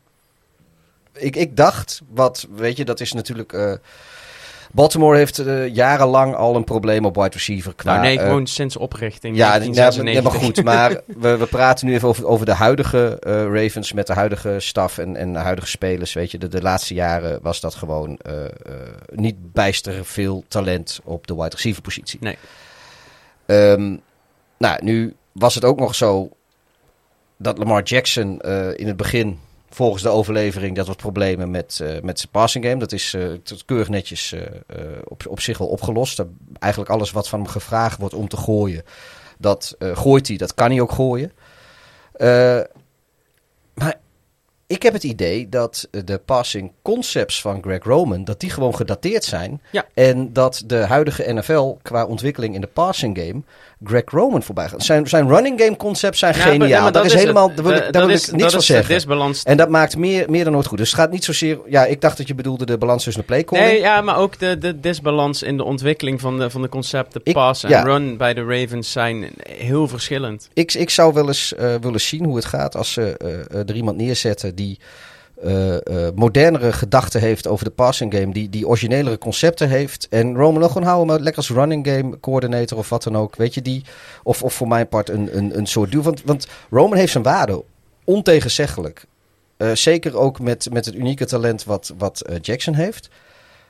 ik, 1.17 1.35
ik 1.35 1.57
dacht, 1.57 2.01
wat, 2.09 2.47
weet 2.55 2.77
je, 2.77 2.85
dat 2.85 2.99
is 2.99 3.13
natuurlijk... 3.13 3.53
eh, 3.53 3.73
Baltimore 4.71 5.17
heeft 5.17 5.39
eh, 5.39 5.73
jarenlang 5.73 6.35
al 6.35 6.55
een 6.55 6.63
probleem 6.63 7.05
op 7.05 7.15
wide 7.15 7.29
receiver. 7.29 7.75
Qua, 7.75 7.91
nou 7.91 8.05
nee, 8.05 8.17
eh, 8.19 8.25
gewoon 8.25 8.47
sinds 8.47 8.77
oprichting 8.77 9.35
Ja, 9.37 9.49
1996. 9.59 10.31
maar 10.31 10.41
goed. 10.41 10.63
Maar 10.63 11.01
we, 11.19 11.37
we 11.37 11.45
praten 11.45 11.87
nu 11.87 11.93
even 11.93 12.07
over, 12.07 12.27
over 12.27 12.45
de 12.45 12.53
huidige 12.53 13.17
Ravens 13.53 13.93
met 13.93 14.07
de 14.07 14.13
huidige 14.13 14.55
staf 14.59 14.97
en, 14.97 15.15
en 15.15 15.33
de 15.33 15.39
huidige 15.39 15.67
spelers. 15.67 16.13
Weet 16.13 16.31
je, 16.31 16.37
de, 16.37 16.47
de 16.47 16.61
laatste 16.61 16.93
jaren 16.93 17.39
was 17.41 17.59
dat 17.59 17.75
gewoon 17.75 18.19
niet 19.13 19.53
bijster 19.53 20.05
veel 20.05 20.43
talent 20.47 20.99
op 21.03 21.27
de 21.27 21.35
wide 21.35 21.49
receiver 21.49 21.81
positie. 21.81 22.19
Nee. 22.21 22.37
Ehm, 23.45 23.95
nou, 24.57 24.83
nu 24.83 25.15
was 25.31 25.55
het 25.55 25.65
ook 25.65 25.79
nog 25.79 25.95
zo 25.95 26.29
dat 27.37 27.57
Lamar 27.57 27.83
Jackson 27.83 28.41
in 28.75 28.87
het 28.87 28.97
begin, 28.97 29.39
volgens 29.77 30.03
de 30.03 30.09
overlevering, 30.09 30.75
dat 30.75 30.87
wat 30.87 30.97
problemen 30.97 31.51
met, 31.51 31.79
eh, 31.79 32.01
met 32.01 32.19
zijn 32.19 32.31
passing 32.31 32.65
game. 32.65 32.79
Dat 32.79 32.91
is 32.91 33.15
tot 33.43 33.65
keurig 33.65 33.89
netjes 33.89 34.33
eh, 34.33 34.41
op, 35.03 35.27
op 35.27 35.39
zich 35.39 35.59
al 35.59 35.67
opgelost. 35.67 36.25
Eigenlijk 36.59 36.93
alles 36.93 37.11
wat 37.11 37.29
van 37.29 37.39
hem 37.39 37.47
gevraagd 37.47 37.99
wordt 37.99 38.13
om 38.13 38.27
te 38.27 38.37
gooien, 38.37 38.83
dat 39.37 39.75
gooit 39.79 40.27
hij, 40.27 40.37
dat 40.37 40.53
kan 40.53 40.69
hij 40.69 40.81
ook 40.81 40.91
gooien. 40.91 41.31
Maar 43.73 43.99
ik 44.67 44.83
heb 44.83 44.93
het 44.93 45.03
idee 45.03 45.49
dat 45.49 45.87
de 45.91 46.17
passing 46.25 46.71
concepts 46.81 47.41
van 47.41 47.61
Greg 47.61 47.83
Roman, 47.83 48.23
dat 48.23 48.39
die 48.39 48.49
gewoon 48.49 48.75
gedateerd 48.75 49.23
zijn. 49.23 49.61
Ja. 49.71 49.85
En 49.93 50.33
dat 50.33 50.63
de 50.65 50.85
huidige 50.85 51.33
NFL 51.33 51.77
qua 51.81 52.05
ontwikkeling 52.05 52.55
in 52.55 52.61
de 52.61 52.67
passing 52.67 53.17
game 53.17 53.41
Greg 53.83 54.03
Roman 54.05 54.43
voorbij 54.43 54.67
gaat. 54.69 54.83
Zijn, 54.83 55.07
zijn 55.07 55.27
running 55.27 55.61
game 55.61 55.75
concepts 55.75 56.19
zijn 56.19 56.33
Ja, 56.33 56.39
maar- 56.39 56.47
geniaal. 56.51 56.67
ja, 56.69 56.81
maar 56.81 56.91
dat, 56.91 57.05
is 57.05 57.13
helemaal, 57.13 57.53
daar 57.55 57.63
wil, 57.65 57.73
ik, 57.73 57.81
daar 57.81 57.91
dat 57.91 58.05
wil 58.05 58.13
is- 58.15 58.25
ik 58.27 58.31
niks 58.31 58.41
dat 58.43 58.51
van 58.51 58.59
is 58.61 58.65
zeggen. 58.65 58.93
disbalans 58.93 59.43
En 59.43 59.57
dat 59.57 59.69
maakt 59.69 59.97
meer, 59.97 60.29
meer 60.29 60.43
dan 60.43 60.53
nooit 60.53 60.65
goed. 60.65 60.77
Dus 60.77 60.91
het 60.91 60.99
gaat 60.99 61.11
niet 61.11 61.23
zozeer... 61.23 61.59
Ja, 61.67 61.85
ik 61.85 62.01
dacht 62.01 62.17
dat 62.17 62.27
je 62.27 62.35
bedoelde 62.35 62.65
de 62.65 62.77
balans 62.77 63.03
tussen 63.03 63.21
de 63.21 63.27
play 63.27 63.43
calling. 63.43 63.67
Nee, 63.67 63.79
ja, 63.79 64.01
maar 64.01 64.17
ook 64.17 64.39
de, 64.39 64.57
de 64.57 64.79
disbalans 64.79 65.43
in 65.43 65.57
de 65.57 65.63
ontwikkeling 65.63 66.21
van 66.21 66.39
de, 66.39 66.49
van 66.49 66.61
de 66.61 66.69
concepten 66.69 67.21
pass 67.33 67.63
en 67.63 67.69
ja. 67.69 67.81
run 67.83 68.17
bij 68.17 68.33
de 68.33 68.43
Ravens 68.45 68.91
zijn 68.91 69.29
heel 69.49 69.87
verschillend. 69.87 70.49
Ik, 70.53 70.73
ik 70.73 70.89
zou 70.89 71.13
wel 71.13 71.27
eens 71.27 71.55
eh, 71.55 71.75
willen 71.81 72.01
zien 72.01 72.25
hoe 72.25 72.35
het 72.35 72.45
gaat 72.45 72.75
als 72.75 72.93
ze 72.93 73.17
eh, 73.17 73.33
eh, 73.59 73.69
er 73.69 73.75
iemand 73.75 73.97
neerzetten 73.97 74.55
die 74.55 74.79
eh, 75.43 75.75
eh, 75.75 76.13
modernere 76.15 76.73
gedachten 76.73 77.21
heeft 77.21 77.47
over 77.47 77.65
de 77.65 77.71
passing 77.71 78.13
game, 78.13 78.33
die, 78.33 78.49
die 78.49 78.67
originelere 78.67 79.17
concepten 79.17 79.69
heeft. 79.69 80.07
En 80.09 80.35
Roman 80.35 80.61
nog 80.61 80.71
gewoon 80.71 80.87
houden, 80.87 81.07
maar 81.07 81.19
lekker 81.19 81.41
als 81.41 81.49
running 81.49 81.87
game 81.87 82.19
coördinator 82.19 82.77
of 82.77 82.89
wat 82.89 83.03
dan 83.03 83.17
ook. 83.17 83.35
Weet 83.35 83.53
je, 83.53 83.61
die, 83.61 83.83
of, 84.23 84.43
of 84.43 84.53
voor 84.53 84.67
mijn 84.67 84.87
part 84.87 85.09
een, 85.09 85.37
een, 85.37 85.57
een 85.57 85.65
soort 85.65 85.91
duw. 85.91 86.01
Want, 86.01 86.21
want 86.25 86.47
Roman 86.69 86.97
heeft 86.97 87.11
zijn 87.11 87.23
waarde, 87.23 87.63
ontegenzeggelijk. 88.03 89.05
Eh, 89.57 89.71
zeker 89.71 90.17
ook 90.17 90.39
met, 90.39 90.67
met 90.71 90.85
het 90.85 90.95
unieke 90.95 91.25
talent 91.25 91.63
wat, 91.63 91.93
wat 91.97 92.25
Jackson 92.41 92.73
heeft. 92.73 93.09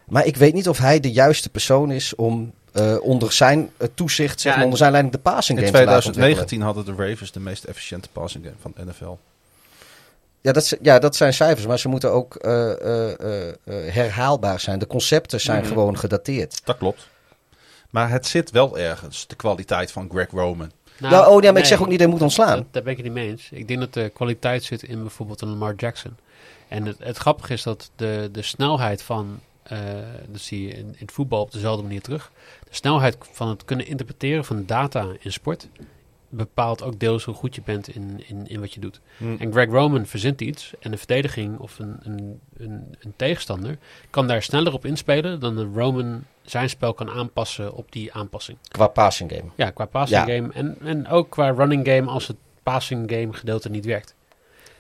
Maar 0.06 0.26
ik 0.26 0.36
weet 0.38 0.54
niet 0.54 0.70
of 0.70 0.78
hij 0.78 1.00
de 1.00 1.12
juiste 1.12 1.50
persoon 1.50 1.92
is 1.92 2.16
om 2.16 2.54
onder 3.02 3.32
zijn 3.32 3.70
toezicht, 3.94 4.42
zeg 4.42 4.56
maar, 4.56 4.64
onder 4.64 4.78
zijn 4.78 4.92
leiding 4.92 5.16
de 5.16 5.22
passing 5.22 5.60
In 5.60 5.66
game 5.66 5.78
te 5.78 5.86
laten 5.86 6.08
ontwikkelen. 6.08 6.46
2019 6.46 6.62
hadden 6.62 6.86
de 6.86 7.10
Ravens 7.10 7.32
de 7.32 7.40
meest 7.40 7.64
efficiënte 7.64 8.10
passing 8.12 8.44
game 8.44 8.56
van 8.60 8.74
de 8.76 8.86
NFL. 8.86 9.16
Ja 10.42 10.52
dat, 10.52 10.78
ja, 10.82 11.00
dat 11.00 11.16
zijn 11.16 11.34
cijfers, 11.34 11.68
maar 11.68 11.80
ze 11.80 11.88
moeten 11.88 12.12
ook 12.12 12.36
eh, 12.36 12.72
eh, 12.82 13.50
eh, 13.50 13.56
herhaalbaar 13.94 14.60
zijn. 14.60 14.80
De 14.80 14.88
concepten 14.88 15.42
zijn 15.42 15.60
Mhm. 15.62 15.68
gewoon 15.68 15.98
gedateerd. 15.98 16.62
Dat 16.64 16.78
klopt. 16.78 17.08
Maar 17.90 18.10
het 18.10 18.28
zit 18.28 18.52
wel 18.52 18.78
ergens, 18.78 19.28
de 19.28 19.36
kwaliteit 19.36 19.92
van 19.92 20.10
Greg 20.12 20.32
Roman. 20.32 20.72
Nou, 21.00 21.14
ja, 21.14 21.20
oh, 21.30 21.34
ja, 21.36 21.42
maar 21.42 21.52
nee, 21.54 21.62
ik 21.62 21.68
zeg 21.68 21.82
ook 21.82 21.88
niet 21.88 22.00
dat 22.00 22.08
hij 22.08 22.16
moet 22.16 22.22
ontslaan. 22.22 22.56
Dat, 22.58 22.66
daar 22.72 22.84
ben 22.84 22.92
ik 22.92 22.98
het 22.98 23.06
niet 23.06 23.16
mee 23.16 23.30
eens. 23.30 23.50
Ik 23.52 23.68
denk 23.68 23.80
dat 23.80 23.94
de 23.94 24.10
kwaliteit 24.14 24.64
zit 24.64 24.84
in 24.84 25.02
bijvoorbeeld 25.02 25.42
een 25.42 25.48
Lamar 25.50 25.74
Jackson. 25.76 26.18
En 26.68 26.86
het, 26.86 26.98
het 27.00 27.18
grappige 27.18 27.54
is 27.54 27.64
dat 27.64 27.92
de, 27.96 28.30
de 28.32 28.42
snelheid 28.42 29.02
van, 29.02 29.40
eh, 29.64 29.78
dat 30.28 30.42
zie 30.42 30.68
je 30.68 30.70
in, 30.74 30.78
in 30.86 30.96
het 30.98 31.12
voetbal 31.12 31.42
op 31.42 31.52
dezelfde 31.52 31.84
manier 31.84 32.02
terug. 32.02 32.32
De 32.70 32.76
snelheid 32.76 33.18
van 33.32 33.50
het 33.50 33.66
kunnen 33.66 33.88
interpreteren 33.88 34.46
van 34.46 34.64
data 34.66 35.08
in 35.20 35.32
sport 35.32 35.68
bepaalt 36.30 36.84
ook 36.84 37.00
deels 37.00 37.24
hoe 37.24 37.34
goed 37.36 37.56
je 37.56 37.62
bent 37.66 37.88
in, 37.96 38.24
in, 38.28 38.48
in 38.48 38.60
wat 38.60 38.74
je 38.74 38.80
doet. 38.80 39.00
En 39.40 39.52
Greg 39.52 39.70
Roman 39.70 40.06
verzint 40.06 40.42
iets 40.42 40.74
en 40.80 40.92
de 40.92 40.98
verdediging 40.98 41.58
of 41.60 41.80
een, 41.80 41.98
een, 42.04 42.40
een, 42.58 42.96
een 43.00 43.14
tegenstander 43.16 43.78
kan 44.10 44.28
daar 44.28 44.42
sneller 44.44 44.74
op 44.74 44.86
inspelen 44.86 45.40
dan 45.40 45.56
de 45.56 45.70
Roman 45.76 46.24
zijn 46.42 46.70
spel 46.70 46.94
kan 46.94 47.10
aanpassen 47.10 47.74
op 47.74 47.92
die 47.92 48.14
aanpassing. 48.14 48.58
Qua 48.68 48.88
passing 48.88 49.32
game. 49.32 49.50
Ja, 49.56 49.70
qua 49.70 49.86
passing 49.86 50.28
Ja. 50.28 50.36
game 50.36 50.54
en, 50.54 50.78
en 50.82 51.08
ook 51.08 51.30
qua 51.30 51.50
running 51.50 51.88
game 51.88 52.10
als 52.10 52.28
het 52.28 52.38
passing 52.64 53.12
game 53.12 53.34
gedeelte 53.34 53.70
niet 53.70 53.86
werkt. 53.86 54.16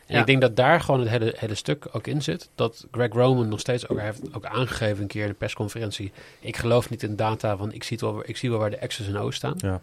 En 0.06 0.14
Ja. 0.14 0.19
ik 0.19 0.26
denk 0.26 0.41
dat 0.41 0.56
daar 0.56 0.82
gewoon 0.82 0.99
het 0.99 1.10
hele, 1.10 1.34
hele 1.38 1.56
stuk 1.56 1.88
ook 1.91 2.07
in 2.07 2.22
zit. 2.22 2.49
Dat 2.56 2.88
Greg 2.91 3.14
Roman 3.14 3.48
nog 3.48 3.60
steeds 3.60 3.88
ook 3.90 3.98
hij 3.98 4.06
heeft 4.06 4.36
ook 4.36 4.45
aangegeven 4.45 5.02
een 5.02 5.07
keer 5.07 5.22
in 5.24 5.28
de 5.30 5.34
persconferentie. 5.34 6.11
Ik 6.40 6.57
geloof 6.57 6.90
niet 6.90 7.03
in 7.03 7.15
data, 7.15 7.57
want 7.57 7.74
ik 7.74 7.84
zie, 7.84 7.98
het 7.98 8.06
wel, 8.06 8.22
ik 8.26 8.38
zie 8.38 8.49
wel 8.49 8.60
waar 8.60 8.69
de 8.69 8.88
X's 8.88 9.07
en 9.07 9.18
O's 9.18 9.36
staan. 9.36 9.56
Ja. 9.57 9.82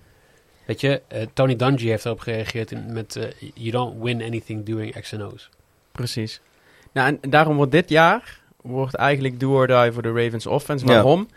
Weet 0.66 0.80
je, 0.80 1.02
eh, 1.08 1.26
Tony 1.32 1.56
Dungy 1.56 1.86
heeft 1.86 2.04
erop 2.04 2.20
gereageerd 2.20 2.70
in, 2.72 2.92
met 2.92 3.16
eh, 3.16 3.50
You 3.54 3.70
don't 3.70 4.02
win 4.02 4.22
anything 4.22 4.66
doing 4.66 5.00
X 5.00 5.12
en 5.12 5.22
O's. 5.22 5.48
Precies. 5.92 6.40
Nou, 6.92 7.08
en 7.08 7.30
daarom 7.30 7.56
wordt 7.56 7.72
dit 7.72 7.88
jaar 7.88 8.42
wordt 8.64 8.94
eigenlijk 8.94 9.40
do 9.40 9.52
or 9.52 9.66
die 9.66 9.92
voor 9.92 10.02
de 10.02 10.12
Ravens 10.12 10.46
offense. 10.46 10.86
Ja. 10.86 10.92
Waarom? 10.92 11.28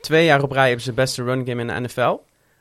Twee 0.00 0.24
jaar 0.24 0.42
op 0.42 0.50
rij 0.50 0.66
hebben 0.66 0.82
ze 0.82 0.88
de 0.88 0.94
beste 0.94 1.22
run 1.22 1.46
game 1.46 1.60
in 1.60 1.66
de 1.66 1.80
NFL. 1.80 2.16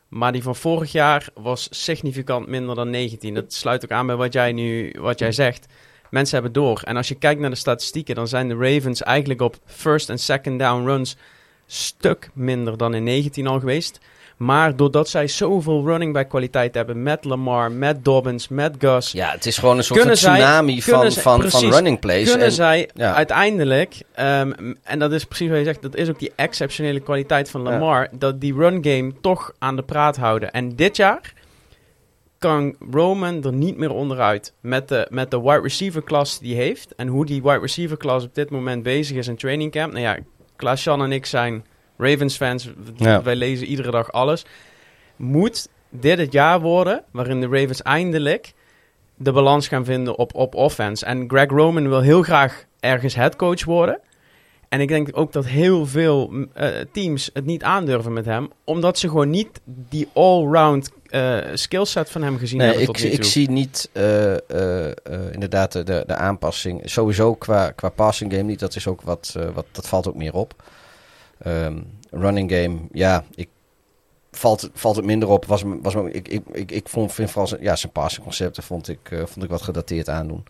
Maar 0.08 0.32
die 0.32 0.44
van 0.44 0.56
vorig 0.56 0.92
jaar 0.92 1.30
was 1.34 1.68
significant 1.72 2.48
minder 2.48 2.76
dan 2.76 2.90
19. 2.90 3.34
Dat 3.34 3.54
sluit 3.54 3.84
ook 3.84 3.92
aan 3.92 4.06
bij 4.06 4.16
wat 4.16 4.34
jij 4.34 4.52
nu 4.52 4.96
wat 5.00 5.20
jij 5.20 5.32
zegt. 5.32 5.66
Mensen 6.10 6.34
hebben 6.34 6.54
door. 6.54 6.82
En 6.82 6.98
als 6.98 7.08
je 7.08 7.16
kijkt 7.16 7.42
naar 7.42 7.50
de 7.50 7.56
statistieken, 7.56 8.16
dan 8.16 8.28
zijn 8.28 8.48
de 8.48 8.56
Ravens 8.56 9.04
eigenlijk 9.04 9.42
op 9.42 9.56
first 9.66 10.10
en 10.10 10.20
second 10.20 10.60
down 10.60 10.86
runs 10.86 11.16
stuk 11.66 12.30
minder 12.34 12.78
dan 12.78 12.94
in 12.94 13.04
19 13.04 13.48
al 13.48 13.60
geweest. 13.60 14.00
Maar 14.38 14.76
doordat 14.76 15.10
zij 15.10 15.28
zoveel 15.28 15.86
running 15.86 16.14
back 16.14 16.30
kwaliteit 16.30 16.76
hebben 16.76 17.04
met 17.04 17.24
Lamar, 17.24 17.72
met 17.72 18.06
Dobbins, 18.06 18.48
met 18.48 18.76
Gus, 18.80 19.12
Ja, 19.12 19.30
het 19.32 19.46
is 19.46 19.58
gewoon 19.58 19.78
een 19.78 19.84
soort 19.84 20.02
van 20.02 20.16
zij- 20.18 20.34
tsunami 20.36 20.82
van, 20.82 21.12
zij- 21.12 21.22
van, 21.22 21.32
van 21.32 21.40
precies. 21.40 21.74
running 21.74 22.00
plays. 22.00 22.30
kunnen 22.30 22.48
En- 22.48 22.54
zij 22.54 22.90
ja. 22.96 23.14
uiteindelijk, 23.14 24.02
ehm, 24.14 24.52
en 24.84 25.00
dat 25.00 25.12
is 25.12 25.24
precies 25.26 25.50
wat 25.50 25.58
je 25.58 25.64
zegt, 25.64 25.82
dat 25.82 25.96
is 25.96 26.10
ook 26.10 26.20
die 26.20 26.32
exceptionele 26.36 27.00
kwaliteit 27.00 27.50
van 27.50 27.64
Ja. 27.64 27.70
Lamar, 27.70 28.08
dat 28.12 28.42
die 28.42 28.54
run 28.54 28.78
game 28.86 29.12
toch 29.22 29.52
aan 29.60 29.76
de 29.76 29.84
praat 29.84 30.18
houden. 30.18 30.52
En 30.52 30.76
dit 30.76 30.96
jaar 30.98 31.34
kan 32.38 32.76
Roman 32.92 33.44
er 33.44 33.54
niet 33.54 33.78
meer 33.78 33.92
onderuit 33.94 34.54
met 34.62 34.88
de, 34.88 35.08
met 35.10 35.32
de 35.32 35.42
wide 35.42 35.62
receiver 35.62 36.02
klas 36.04 36.40
die 36.40 36.56
hij 36.56 36.64
heeft 36.64 36.96
en 36.96 37.08
hoe 37.08 37.26
die 37.26 37.42
wide 37.42 37.60
receiver 37.60 37.98
klas 37.98 38.24
op 38.24 38.36
dit 38.36 38.50
moment 38.50 38.84
bezig 38.84 39.18
is 39.18 39.28
in 39.28 39.36
training 39.36 39.72
camp. 39.72 39.92
Nou 39.94 40.04
ja, 40.04 40.18
Klaas-Jan 40.56 41.04
en 41.04 41.12
ik 41.12 41.26
zijn 41.26 41.66
Ravens 41.98 42.36
fans, 42.36 42.70
Ja. 42.96 43.22
wij 43.24 43.36
lezen 43.36 43.68
iedere 43.68 43.92
dag 43.92 44.12
alles. 44.12 44.46
Moet 45.16 45.68
dit 45.90 46.18
het 46.18 46.32
jaar 46.32 46.60
worden 46.62 47.04
waarin 47.12 47.42
de 47.42 47.48
Ravens 47.48 47.82
eindelijk 47.82 48.54
de 49.16 49.32
balans 49.32 49.68
gaan 49.68 49.86
vinden 49.86 50.18
op, 50.18 50.36
op 50.36 50.56
offense. 50.56 51.06
En 51.06 51.30
Greg 51.30 51.50
Roman 51.50 51.90
wil 51.90 52.02
heel 52.02 52.22
graag 52.24 52.66
ergens 52.80 53.16
headcoach 53.16 53.66
worden. 53.66 54.00
En 54.70 54.82
ik 54.82 54.88
denk 54.88 55.10
ook 55.12 55.32
dat 55.32 55.46
heel 55.46 55.86
veel 55.86 56.34
eh, 56.54 56.68
teams 56.92 57.30
het 57.34 57.46
niet 57.46 57.64
aandurven 57.64 58.14
met 58.14 58.26
hem. 58.26 58.50
Omdat 58.64 59.00
ze 59.00 59.08
gewoon 59.10 59.30
niet 59.30 59.62
die 59.66 60.08
all-round 60.14 60.92
eh 61.10 61.38
skillset 61.54 62.10
van 62.10 62.22
hem 62.24 62.38
gezien 62.38 62.58
Nee, 62.58 62.68
hebben 62.68 62.88
ik, 62.88 62.94
tot 62.94 63.04
nu 63.04 63.10
toe. 63.10 63.18
ik 63.20 63.24
zie 63.24 63.50
niet 63.50 63.90
eh, 63.92 64.34
inderdaad 65.32 65.72
de, 65.72 65.84
de, 65.84 66.04
de 66.08 66.16
aanpassing. 66.16 66.82
Sowieso 66.86 67.36
qua, 67.36 67.72
qua 67.72 67.90
passing 67.90 68.32
game 68.32 68.44
niet. 68.44 68.60
Dat, 68.60 68.76
is 68.76 68.88
ook 68.88 69.02
wat, 69.02 69.36
wat, 69.54 69.66
dat 69.72 69.88
valt 69.88 70.08
ook 70.08 70.16
meer 70.16 70.34
op. 70.34 70.64
Ehm, 71.44 71.78
running 72.12 72.52
game, 72.52 72.78
ja, 72.92 73.24
ik, 73.36 73.50
valt, 74.32 74.70
valt 74.74 74.96
het 74.96 75.06
minder 75.06 75.30
op. 75.30 75.46
Was, 75.46 75.64
was, 75.82 75.96
ik, 75.96 76.28
ik, 76.28 76.44
ik, 76.52 76.72
ik 76.72 76.90
vond, 76.90 77.14
vind 77.14 77.30
vooral 77.30 77.48
zijn, 77.48 77.62
ja, 77.62 77.76
zijn 77.76 77.92
passing 77.92 78.24
concepten 78.24 78.64
vond 78.64 78.90
ik, 78.90 79.12
eh, 79.12 79.18
vond 79.18 79.44
ik 79.44 79.50
wat 79.50 79.62
gedateerd 79.62 80.10
aandoen. 80.10 80.44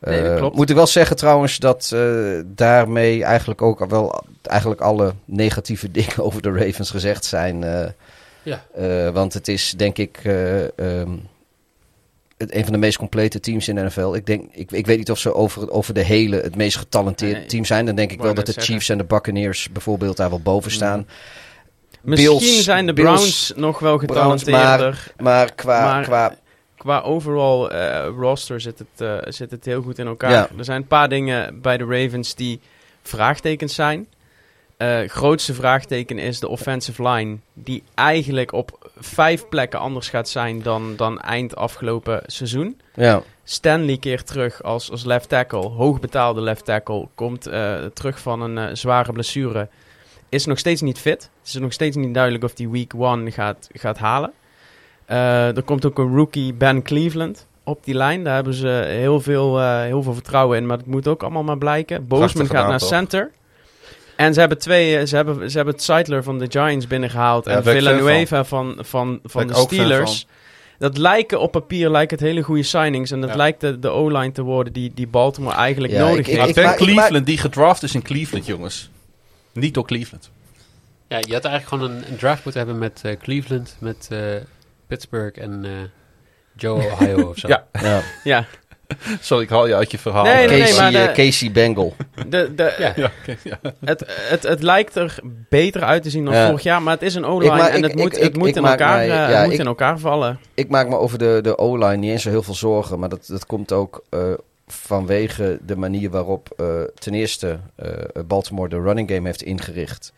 Nee, 0.00 0.22
dat 0.22 0.40
Eh. 0.40 0.50
Moet 0.50 0.70
ik 0.70 0.76
wel 0.76 0.86
zeggen 0.86 1.16
trouwens 1.16 1.58
dat 1.58 1.90
eh, 1.94 2.40
daarmee 2.46 3.24
eigenlijk 3.24 3.62
ook 3.62 3.86
wel 3.86 4.24
eigenlijk 4.42 4.80
alle 4.80 5.14
negatieve 5.24 5.90
dingen 6.00 6.18
over 6.18 6.42
de 6.42 6.52
Ravens 6.52 6.90
gezegd 6.90 7.24
zijn. 7.24 7.64
Ja. 8.42 9.12
want 9.12 9.34
het 9.34 9.48
is 9.48 9.70
denk 9.70 9.98
ik 9.98 10.20
eh, 10.22 10.78
ehm, 10.78 11.10
het, 12.42 12.54
een 12.54 12.62
van 12.64 12.72
de 12.72 12.78
meest 12.78 12.98
complete 12.98 13.40
teams 13.40 13.68
in 13.68 13.74
de 13.74 13.82
NFL. 13.82 14.12
Ik, 14.14 14.26
denk, 14.26 14.44
ik, 14.52 14.70
ik 14.72 14.86
weet 14.86 14.98
niet 14.98 15.10
of 15.10 15.18
ze 15.18 15.34
over, 15.34 15.70
over 15.70 15.94
de 15.94 16.02
hele 16.02 16.36
het 16.36 16.56
meest 16.56 16.76
getalenteerde 16.76 17.38
Nee, 17.38 17.46
team 17.46 17.64
zijn. 17.64 17.86
Dan 17.86 17.94
denk 17.94 18.12
ik 18.12 18.20
wel 18.22 18.34
dat 18.34 18.46
de 18.46 18.52
zeggen. 18.52 18.72
Chiefs 18.74 18.88
en 18.88 18.98
de 18.98 19.04
Buccaneers 19.04 19.68
bijvoorbeeld 19.72 20.16
daar 20.16 20.30
wel 20.30 20.40
boven 20.40 20.70
staan. 20.70 21.06
Misschien 22.02 22.38
Bills- 22.38 22.64
zijn 22.64 22.86
de 22.86 22.92
Bills- 22.92 23.08
Browns 23.20 23.52
nog 23.56 23.78
wel 23.78 23.96
Browns, 23.96 24.42
getalenteerder. 24.42 25.12
Maar 25.18 25.54
qua, 25.54 25.80
Maar- 25.84 26.02
qua 26.04 26.36
Qua 26.76 27.00
overall 27.00 27.66
eh, 27.66 28.06
roster 28.18 28.60
zit 28.60 28.78
het, 28.78 29.00
eh, 29.00 29.16
zit 29.32 29.50
het 29.50 29.64
heel 29.64 29.82
goed 29.82 29.98
in 29.98 30.06
elkaar. 30.06 30.30
Ja. 30.30 30.48
Er 30.58 30.64
zijn 30.64 30.80
een 30.80 30.86
paar 30.86 31.08
dingen 31.08 31.60
bij 31.60 31.76
de 31.76 31.84
Ravens 31.84 32.34
die 32.34 32.60
vraagtekens 33.02 33.74
zijn. 33.74 34.06
Eh, 34.82 35.08
grootste 35.08 35.54
vraagteken 35.54 36.18
is 36.18 36.40
de 36.40 36.48
offensive 36.48 37.08
line, 37.08 37.36
die 37.52 37.82
eigenlijk 37.94 38.52
op 38.52 38.90
vijf 38.96 39.48
plekken 39.48 39.78
anders 39.78 40.08
gaat 40.08 40.28
zijn 40.28 40.62
dan, 40.62 40.96
dan 40.96 41.20
eind 41.20 41.56
afgelopen 41.56 42.22
seizoen. 42.26 42.80
Ja, 42.94 43.22
Stanley 43.44 43.96
keert 43.96 44.26
terug 44.26 44.62
als, 44.62 44.90
als 44.90 45.04
left 45.04 45.28
tackle, 45.28 45.68
hoogbetaalde 45.68 46.40
left 46.40 46.64
tackle, 46.64 47.08
komt 47.14 47.46
eh, 47.46 47.84
terug 47.94 48.20
van 48.20 48.40
een 48.40 48.58
eh, 48.58 48.74
zware 48.74 49.12
blessure. 49.12 49.68
Is 50.28 50.46
nog 50.46 50.58
steeds 50.58 50.80
niet 50.80 50.98
fit. 50.98 51.30
Het 51.38 51.48
is 51.48 51.54
nog 51.54 51.72
steeds 51.72 51.96
niet 51.96 52.14
duidelijk 52.14 52.44
of 52.44 52.52
hij 52.56 52.68
week 52.68 52.94
one 52.96 53.30
gaat, 53.30 53.68
gaat 53.72 53.98
halen. 53.98 54.32
Er 55.06 55.62
komt 55.62 55.86
ook 55.86 55.98
een 55.98 56.16
rookie, 56.16 56.54
Ben 56.54 56.82
Cleveland, 56.82 57.46
op 57.64 57.84
die 57.84 57.94
lijn. 57.94 58.24
Daar 58.24 58.34
hebben 58.34 58.54
ze 58.54 58.84
heel 58.86 59.20
veel, 59.20 59.60
heel 59.60 60.02
veel 60.02 60.14
vertrouwen 60.14 60.58
in, 60.58 60.66
maar 60.66 60.78
dat 60.78 60.86
moet 60.86 61.08
ook 61.08 61.22
allemaal 61.22 61.42
maar 61.42 61.58
blijken. 61.58 62.06
Prachtig 62.06 62.48
gaat 62.48 62.68
naar 62.68 62.78
toch? 62.78 62.88
center. 62.88 63.30
En 64.16 64.34
ze 64.34 64.40
hebben 64.40 64.58
twee, 64.58 64.96
eh, 64.98 65.06
ze 65.06 65.16
hebben, 65.16 65.50
ze 65.50 65.56
hebben 65.56 65.74
het 65.74 65.82
Seidler 65.82 66.22
van 66.22 66.38
de 66.38 66.46
Giants 66.48 66.86
binnengehaald 66.86 67.44
Ja, 67.44 67.50
en 67.52 67.62
Villanueva 67.62 68.44
van, 68.44 68.74
van, 68.78 69.20
van 69.24 69.46
de 69.46 69.54
Steelers. 69.54 70.26
Dat 70.78 70.96
lijken 70.98 71.40
op 71.40 71.52
papier 71.52 71.90
lijken 71.90 72.16
het 72.18 72.26
hele 72.26 72.42
goede 72.42 72.62
signings. 72.62 73.10
En 73.10 73.20
dat 73.20 73.30
Ja. 73.30 73.36
lijkt 73.36 73.60
de, 73.60 73.78
de 73.78 73.88
O-line 73.88 74.32
te 74.32 74.42
worden 74.42 74.72
die, 74.72 74.92
die 74.94 75.06
Baltimore 75.06 75.54
eigenlijk 75.56 75.92
Ja, 75.92 75.98
nodig 75.98 76.18
ik- 76.18 76.26
heeft. 76.26 76.38
Maar 76.38 76.48
ik- 76.48 76.54
Ben 76.54 76.70
ik 76.70 76.76
Cleveland, 76.76 77.26
die 77.26 77.38
gedraft 77.38 77.82
is 77.82 77.94
in 77.94 78.02
Cleveland, 78.02 78.46
jongens. 78.46 78.90
Niet 79.52 79.74
door 79.74 79.86
Cleveland. 79.86 80.30
Ja, 81.08 81.16
je 81.20 81.32
had 81.32 81.44
eigenlijk 81.44 81.66
gewoon 81.66 81.90
een, 81.96 82.10
een 82.10 82.16
draft 82.16 82.44
moeten 82.44 82.62
hebben 82.62 82.80
met 82.80 83.00
eh, 83.04 83.16
Cleveland, 83.22 83.76
met 83.80 84.08
eh, 84.10 84.18
Pittsburgh 84.86 85.42
en 85.42 85.64
eh, 85.64 85.70
Joe 86.56 86.90
Ohio 86.92 87.28
of 87.28 87.38
zo. 87.38 87.48
Ja. 87.48 87.64
ja. 88.24 88.44
Sorry, 89.20 89.42
ik 89.44 89.50
haal 89.50 89.66
je 89.66 89.74
uit 89.74 89.90
je 89.90 89.98
verhaal. 89.98 90.24
Nee, 90.24 90.48
nee, 90.48 90.60
Casey, 90.60 90.82
maar 90.82 90.90
de- 90.92 90.98
eh, 90.98 91.14
Casey 91.26 91.50
Bengal. 91.52 91.94
de, 92.28 92.52
de, 92.54 92.74
Ja. 92.78 92.92
Ja, 92.96 93.10
oké, 93.22 93.36
ja. 93.42 93.58
het, 93.84 94.04
het, 94.08 94.42
het 94.42 94.62
lijkt 94.62 94.94
er 94.96 95.18
beter 95.48 95.82
uit 95.82 96.02
te 96.02 96.10
zien 96.10 96.24
dan 96.24 96.34
Ja. 96.34 96.46
vorig 96.46 96.62
jaar, 96.62 96.82
maar 96.82 96.94
het 96.94 97.02
is 97.02 97.14
een 97.14 97.24
O-line 97.24 97.68
en 97.68 97.76
ik- 97.76 97.84
het 97.84 97.94
moet, 97.94 98.06
ik- 98.16 98.22
het 98.22 98.28
ik- 98.32 98.36
moet, 98.36 98.48
ik 98.48 98.56
in, 98.56 98.64
elkaar, 98.64 98.96
mij- 98.96 99.10
eh, 99.10 99.38
het 99.40 99.48
moet 99.50 99.58
in 99.58 99.66
elkaar 99.66 99.98
vallen. 99.98 100.38
Ik 100.54 100.68
maak 100.68 100.88
me 100.88 100.96
over 100.96 101.18
de, 101.18 101.38
de 101.42 101.58
O-line 101.58 101.96
niet 101.96 102.10
eens 102.10 102.22
zo 102.22 102.28
heel 102.30 102.42
veel 102.42 102.54
zorgen. 102.54 102.98
Maar 102.98 103.08
dat, 103.08 103.26
dat 103.26 103.46
komt 103.46 103.72
ook 103.72 104.04
eh, 104.10 104.20
vanwege 104.66 105.58
de 105.66 105.76
manier 105.76 106.10
waarop 106.10 106.48
eh, 106.56 106.66
ten 106.98 107.14
eerste 107.14 107.58
eh, 107.76 107.88
Baltimore 108.26 108.68
de 108.68 108.80
running 108.80 109.10
game 109.10 109.26
heeft 109.26 109.42
ingericht. 109.42 110.12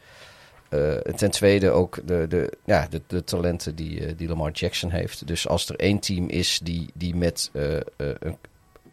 Eh, 0.68 1.06
en 1.06 1.16
ten 1.16 1.30
tweede 1.30 1.70
ook 1.70 1.98
de, 2.04 2.26
de, 2.28 2.52
ja, 2.64 2.86
de, 2.90 3.00
de 3.06 3.24
talenten 3.24 3.74
die, 3.74 4.04
eh, 4.06 4.12
die 4.16 4.28
Lamar 4.28 4.50
Jackson 4.50 4.90
heeft. 4.90 5.26
Dus 5.26 5.48
als 5.48 5.68
er 5.68 5.76
één 5.76 5.98
team 5.98 6.28
is 6.28 6.60
die, 6.62 6.90
die 6.94 7.16
met 7.16 7.50
eh, 7.52 7.76
eh, 7.76 7.80
een, 7.96 8.36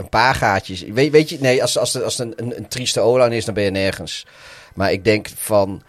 een 0.04 0.10
paar 0.10 0.36
gaatjes... 0.36 0.82
Weet, 0.82 1.12
weet 1.12 1.30
je, 1.30 1.38
nee, 1.40 1.62
als, 1.62 1.78
als, 1.78 2.02
als 2.04 2.18
het 2.18 2.28
een, 2.40 2.46
een, 2.46 2.58
een 2.58 2.68
trieste 2.68 3.00
O-line 3.00 3.36
is, 3.36 3.46
dan 3.46 3.54
ben 3.54 3.64
je 3.64 3.70
nergens. 3.72 4.26
Maar 4.76 4.92
ik 4.92 5.04
denk 5.04 5.28
van... 5.36 5.82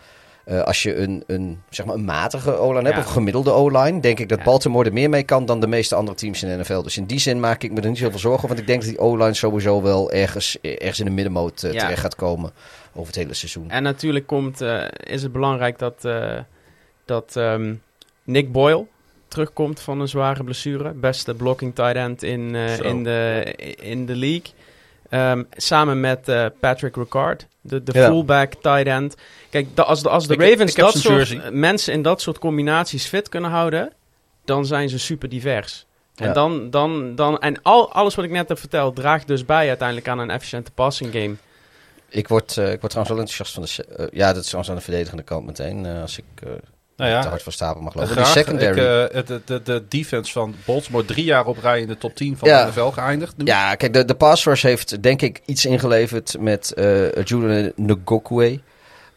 eh, 0.45 0.63
als 0.63 0.83
je 0.83 0.97
een, 0.97 1.25
een, 1.27 1.63
zeg 1.71 1.87
maar 1.87 1.95
een 1.95 2.05
matige 2.05 2.57
O-line 2.57 2.83
hebt, 2.85 2.95
Ja. 2.95 3.01
of 3.01 3.07
een 3.07 3.13
gemiddelde 3.13 3.51
O-line, 3.51 4.01
denk 4.01 4.19
ik 4.19 4.29
dat 4.29 4.39
Ja. 4.39 4.45
Baltimore 4.45 4.85
er 4.87 4.93
meer 4.93 5.09
mee 5.09 5.23
kan 5.23 5.47
dan 5.47 5.61
de 5.61 5.67
meeste 5.67 5.95
andere 5.95 6.17
teams 6.17 6.43
in 6.43 6.49
de 6.49 6.57
NFL. 6.57 6.83
Dus 6.83 6.97
in 6.97 7.05
die 7.05 7.19
zin 7.19 7.41
maak 7.41 7.63
ik 7.63 7.73
me 7.73 7.81
er 7.81 7.89
niet 7.89 7.99
zoveel 7.99 8.19
zorgen, 8.19 8.49
want 8.49 8.61
ik 8.61 8.67
denk 8.67 8.81
dat 8.81 8.91
die 8.91 8.99
O-line 9.01 9.35
sowieso 9.35 9.83
wel 9.83 10.11
ergens, 10.13 10.59
ergens 10.61 10.99
in 10.99 11.05
de 11.05 11.11
middenmoot 11.11 11.63
eh, 11.63 11.73
Ja. 11.73 11.81
terecht 11.81 12.01
gaat 12.01 12.15
komen 12.15 12.53
over 12.95 13.07
het 13.07 13.17
hele 13.17 13.35
seizoen. 13.35 13.71
En 13.71 13.83
natuurlijk 13.83 14.27
komt, 14.27 14.61
eh, 14.61 14.85
is 15.05 15.23
het 15.23 15.33
belangrijk 15.33 15.79
dat, 15.79 16.07
dat 17.05 17.37
ehm, 17.37 17.75
Nick 18.25 18.53
Boyle 18.53 18.87
terugkomt 19.33 19.81
van 19.81 20.01
een 20.01 20.09
zware 20.09 20.45
blessure. 20.45 20.91
Beste 20.93 21.35
blocking 21.35 21.75
tight 21.75 21.95
end 21.97 22.23
in, 22.23 22.55
eh, 22.55 22.79
in, 22.79 23.05
de, 23.05 23.43
in 23.81 24.07
de 24.07 24.17
league. 24.17 24.53
Ehm, 25.09 25.43
samen 25.53 26.01
met 26.01 26.29
eh, 26.29 26.47
Patrick 26.61 26.97
Ricard, 26.97 27.47
de, 27.61 27.83
de 27.83 27.93
Ja. 27.99 28.07
fullback 28.07 28.55
tight 28.55 28.87
end. 28.87 29.15
Kijk, 29.51 29.67
da- 29.77 29.83
als 29.83 30.03
de, 30.03 30.09
als 30.09 30.27
de 30.27 30.35
Ik- 30.35 30.41
Ravens 30.41 30.71
ik 30.71 30.77
dat 30.77 30.93
soort 30.99 31.15
jersey. 31.29 31.51
mensen 31.51 31.93
in 31.93 32.03
dat 32.03 32.21
soort 32.21 32.39
combinaties 32.39 33.07
fit 33.07 33.29
kunnen 33.29 33.51
houden, 33.51 33.93
dan 34.45 34.67
zijn 34.67 34.89
ze 34.89 34.99
super 34.99 35.29
divers. 35.29 35.87
En, 36.17 36.33
dan, 36.33 36.71
dan, 36.71 37.15
dan, 37.15 37.39
en 37.39 37.63
al, 37.63 37.93
alles 37.93 38.15
wat 38.15 38.25
ik 38.25 38.31
net 38.31 38.49
heb 38.49 38.59
verteld 38.59 38.97
draagt 38.97 39.27
dus 39.27 39.45
bij 39.45 39.69
uiteindelijk 39.69 40.09
aan 40.09 40.19
een 40.19 40.31
efficiënte 40.31 40.71
passing 40.71 41.13
game. 41.13 41.35
Ik 42.09 42.29
word, 42.29 42.57
eh, 42.57 42.73
ik 42.73 42.81
word 42.81 42.93
trouwens 42.93 43.09
wel 43.17 43.19
enthousiast 43.27 43.55
van 43.55 43.63
de... 43.97 44.09
ja, 44.13 44.27
dat 44.27 44.37
is 44.43 44.45
trouwens 44.47 44.71
aan 44.71 44.79
de 44.79 44.85
verdedigende 44.85 45.23
kant 45.23 45.47
meteen, 45.47 45.87
als 45.87 46.19
ik 46.19 46.25
Nou 47.03 47.15
ja, 47.15 47.23
te 47.23 47.29
hard 47.29 47.43
van 47.43 47.53
stapel 47.53 47.83
mag 47.83 47.95
lopen. 47.95 48.11
Graag. 48.11 48.33
Die 48.33 48.43
secondary. 48.43 48.71
Ik, 49.07 49.11
eh, 49.13 49.27
de, 49.27 49.41
de, 49.45 49.63
de 49.63 49.85
defense 49.89 50.33
van 50.33 50.55
Baltimore 50.65 51.05
drie 51.05 51.25
jaar 51.25 51.47
op 51.47 51.59
rij 51.59 51.81
in 51.81 51.87
de 51.87 51.99
top 51.99 52.15
10 52.15 52.37
van 52.39 52.49
Ja. 52.49 52.65
de 52.65 52.71
NFL 52.71 52.81
geëindigd. 52.87 53.37
Nu. 53.37 53.45
Ja, 53.45 53.75
kijk, 53.75 53.93
de, 53.93 54.05
de 54.05 54.15
pass 54.15 54.45
rush 54.45 54.63
heeft 54.63 55.03
denk 55.03 55.23
ik 55.23 55.41
iets 55.45 55.65
ingeleverd 55.67 56.37
met 56.41 56.73
eh 56.73 57.23
Julian 57.25 57.73
Ngokwe. 57.77 58.61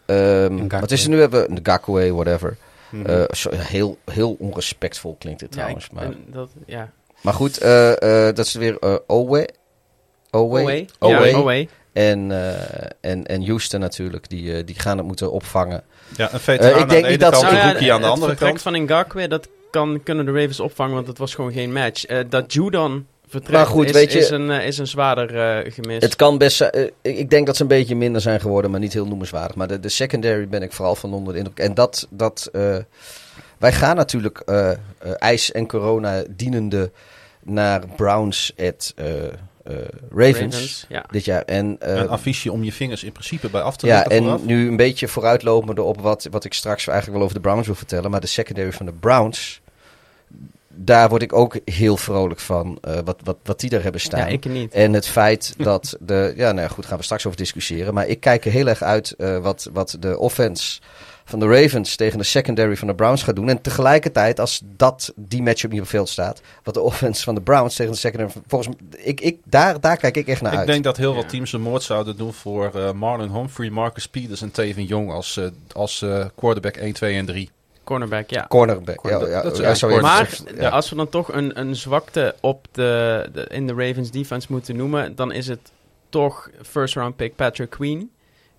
Ehm 0.05 0.53
Ngakwe. 0.55 0.79
wat 0.79 0.91
is 0.91 1.03
er 1.03 1.09
nu? 1.09 1.19
Hebben 1.19 1.47
we 1.53 1.59
Ngakwe, 1.61 2.13
whatever. 2.13 2.57
Mhm. 2.89 3.05
Eh, 3.05 3.23
heel, 3.55 3.97
heel 4.11 4.35
onrespectvol 4.39 5.15
klinkt 5.19 5.41
het 5.41 5.51
trouwens. 5.51 5.87
Ja, 5.91 6.01
ik- 6.01 6.07
maar, 6.07 6.15
en 6.15 6.25
dat, 6.31 6.49
ja. 6.65 6.91
maar 7.21 7.33
goed, 7.33 7.57
eh, 7.57 7.91
eh, 8.27 8.35
dat 8.35 8.45
is 8.45 8.53
weer 8.53 8.77
Owe. 9.07 9.49
Owe. 10.31 10.85
Owe. 10.99 11.67
En, 11.95 12.31
eh, 12.31 13.11
en, 13.11 13.25
en 13.25 13.45
Houston 13.45 13.79
natuurlijk, 13.79 14.29
die, 14.29 14.53
eh, 14.57 14.65
die 14.65 14.79
gaan 14.79 14.97
het 14.97 15.07
moeten 15.07 15.31
opvangen. 15.31 15.83
ja, 16.17 16.33
een 16.33 16.39
veteraan 16.39 16.71
Eh, 16.71 16.75
ik 16.77 16.81
aan 16.83 16.87
denk 16.89 17.03
de 17.03 17.09
niet 17.09 17.21
ene 17.21 17.31
dat 17.31 17.31
kant, 17.31 17.43
ze- 17.43 17.49
een 17.49 17.53
Nou 17.55 17.65
ja, 17.67 17.71
rookie 17.73 17.93
aan 17.93 17.99
de 17.99 18.03
het 18.05 18.13
andere 18.13 18.29
vertrek 18.31 18.49
kant. 18.49 18.61
van 18.61 18.83
Ngakwe, 18.83 19.27
dat 19.27 19.47
kan, 19.71 20.03
kunnen 20.03 20.25
de 20.25 20.31
Ravens 20.31 20.59
opvangen, 20.59 20.93
want 20.95 21.07
het 21.07 21.17
was 21.17 21.35
gewoon 21.35 21.51
geen 21.53 21.73
match. 21.73 22.05
Eh, 22.05 22.19
dat 22.29 22.53
Judon 22.53 23.07
vertrekt 23.27 23.57
Maar 23.57 23.65
goed, 23.65 23.85
is, 23.85 23.91
weet 23.91 24.11
je- 24.11 24.19
is, 24.19 24.29
een, 24.29 24.51
eh, 24.51 24.67
is 24.67 24.77
een 24.77 24.87
zwaarder 24.87 25.39
eh, 25.65 25.71
gemis. 25.73 26.01
Het 26.03 26.15
kan 26.15 26.37
best 26.37 26.57
zijn- 26.57 26.71
eh, 26.71 26.89
ik 27.01 27.29
denk 27.29 27.45
dat 27.45 27.55
ze 27.55 27.61
een 27.61 27.67
beetje 27.67 27.95
minder 27.95 28.21
zijn 28.21 28.39
geworden, 28.41 28.71
maar 28.71 28.79
niet 28.79 28.93
heel 28.93 29.07
noemenswaardig. 29.07 29.55
Maar 29.55 29.67
de, 29.67 29.79
de 29.79 29.89
secondary 29.89 30.47
ben 30.47 30.61
ik 30.61 30.71
vooral 30.73 30.95
van 30.95 31.13
onder 31.13 31.33
de 31.33 31.39
indruk. 31.39 31.59
En 31.59 31.73
dat, 31.73 32.07
dat 32.09 32.49
eh, 32.53 32.77
wij 33.57 33.71
gaan 33.73 33.95
natuurlijk 33.95 34.39
eh, 34.39 34.71
eh, 34.71 34.77
ijs 35.17 35.51
en 35.51 35.67
corona 35.67 36.23
dienende 36.29 36.91
naar 37.43 37.81
Browns 37.95 38.53
at 38.59 38.93
eh, 39.65 39.75
Ravens, 40.15 40.85
ja. 40.89 41.05
dit 41.11 41.25
jaar. 41.25 41.41
En, 41.41 41.75
eh, 41.79 41.95
Een 41.95 42.09
affiche 42.09 42.51
om 42.51 42.63
je 42.63 42.71
vingers 42.71 43.03
in 43.03 43.11
principe 43.11 43.49
bij 43.49 43.61
af 43.61 43.77
te 43.77 43.87
ja, 43.87 44.05
en 44.05 44.39
nu 44.45 44.67
een 44.67 44.75
beetje 44.75 45.07
vooruitlopende 45.07 45.81
op 45.81 46.01
wat, 46.01 46.27
wat 46.31 46.43
ik 46.43 46.53
straks 46.53 46.87
eigenlijk 46.87 47.17
wel 47.17 47.27
over 47.27 47.41
de 47.41 47.47
Browns 47.47 47.65
wil 47.65 47.75
vertellen. 47.75 48.11
Maar 48.11 48.21
de 48.21 48.27
secondary 48.27 48.71
van 48.71 48.85
de 48.85 48.93
Browns, 48.93 49.61
daar 50.69 51.09
word 51.09 51.21
ik 51.21 51.33
ook 51.33 51.57
heel 51.65 51.97
vrolijk 51.97 52.39
van. 52.39 52.77
eh, 52.81 52.99
wat, 53.05 53.19
wat, 53.23 53.37
wat 53.43 53.59
die 53.59 53.69
daar 53.69 53.83
hebben 53.83 54.01
staan. 54.01 54.19
ja, 54.19 54.25
ik 54.25 54.45
niet. 54.45 54.73
En 54.73 54.93
het 54.93 55.07
feit 55.07 55.53
dat 55.57 55.97
de. 55.99 56.33
Ja, 56.35 56.51
nou 56.51 56.61
ja, 56.61 56.73
goed, 56.73 56.85
gaan 56.85 56.97
we 56.97 57.03
straks 57.03 57.25
over 57.25 57.37
discussiëren. 57.37 57.93
Maar 57.93 58.07
ik 58.07 58.19
kijk 58.19 58.45
er 58.45 58.51
heel 58.51 58.67
erg 58.67 58.81
uit 58.81 59.11
eh, 59.11 59.37
wat, 59.37 59.69
wat 59.73 59.97
de 59.99 60.17
offense 60.19 60.79
van 61.25 61.39
de 61.39 61.47
Ravens 61.47 61.95
tegen 61.95 62.17
de 62.17 62.23
secondary 62.23 62.75
van 62.77 62.87
de 62.87 62.95
Browns 62.95 63.23
gaat 63.23 63.35
doen. 63.35 63.49
En 63.49 63.61
tegelijkertijd, 63.61 64.39
als 64.39 64.61
dat 64.65 65.13
die 65.15 65.41
matchup 65.41 65.71
niet 65.71 65.81
op 65.81 65.87
veld 65.87 66.09
staat, 66.09 66.41
wat 66.63 66.73
de 66.73 66.81
offense 66.81 67.23
van 67.23 67.35
de 67.35 67.41
Browns 67.41 67.75
tegen 67.75 67.91
de 67.91 67.97
secondary. 67.97 68.33
Volgens 68.47 68.75
mij, 68.89 68.99
ik, 69.03 69.21
ik, 69.21 69.37
daar, 69.43 69.79
daar 69.79 69.97
kijk 69.97 70.17
ik 70.17 70.27
echt 70.27 70.41
naar 70.41 70.51
Ik 70.51 70.57
uit. 70.57 70.67
denk 70.67 70.83
dat 70.83 70.97
heel 70.97 71.09
Ja. 71.09 71.15
wat 71.15 71.29
teams 71.29 71.53
een 71.53 71.61
moord 71.61 71.83
zouden 71.83 72.17
doen 72.17 72.33
voor 72.33 72.71
eh, 72.75 72.91
Marlon 72.91 73.31
Humphrey, 73.35 73.69
Marcus 73.69 74.07
Peters 74.07 74.41
en 74.41 74.51
Tevin 74.51 74.85
Jong 74.85 75.11
als, 75.11 75.37
eh, 75.37 75.45
als 75.73 76.01
eh, 76.01 76.25
quarterback 76.35 76.75
1, 76.75 76.93
2 76.93 77.15
en 77.17 77.25
3. 77.25 77.49
Cornerback, 77.83 78.29
ja. 78.29 78.45
Cornerback. 78.49 78.95
Corner- 78.97 79.21
ja, 79.29 79.35
ja, 79.35 79.41
dat 79.41 79.59
is 79.59 79.79
ja, 79.79 79.87
Maar 80.01 80.29
ja. 80.55 80.69
als 80.69 80.89
we 80.89 80.95
dan 80.95 81.09
toch 81.09 81.33
een, 81.33 81.59
een 81.59 81.75
zwakte 81.75 82.35
op 82.41 82.67
de, 82.71 83.29
de, 83.33 83.47
in 83.49 83.67
de 83.67 83.73
Ravens 83.73 84.11
defense 84.11 84.47
moeten 84.49 84.75
noemen, 84.75 85.15
dan 85.15 85.31
is 85.31 85.47
het 85.47 85.59
toch 86.09 86.49
first 86.61 86.95
round 86.95 87.15
pick 87.15 87.35
Patrick 87.35 87.69
Queen. 87.69 88.09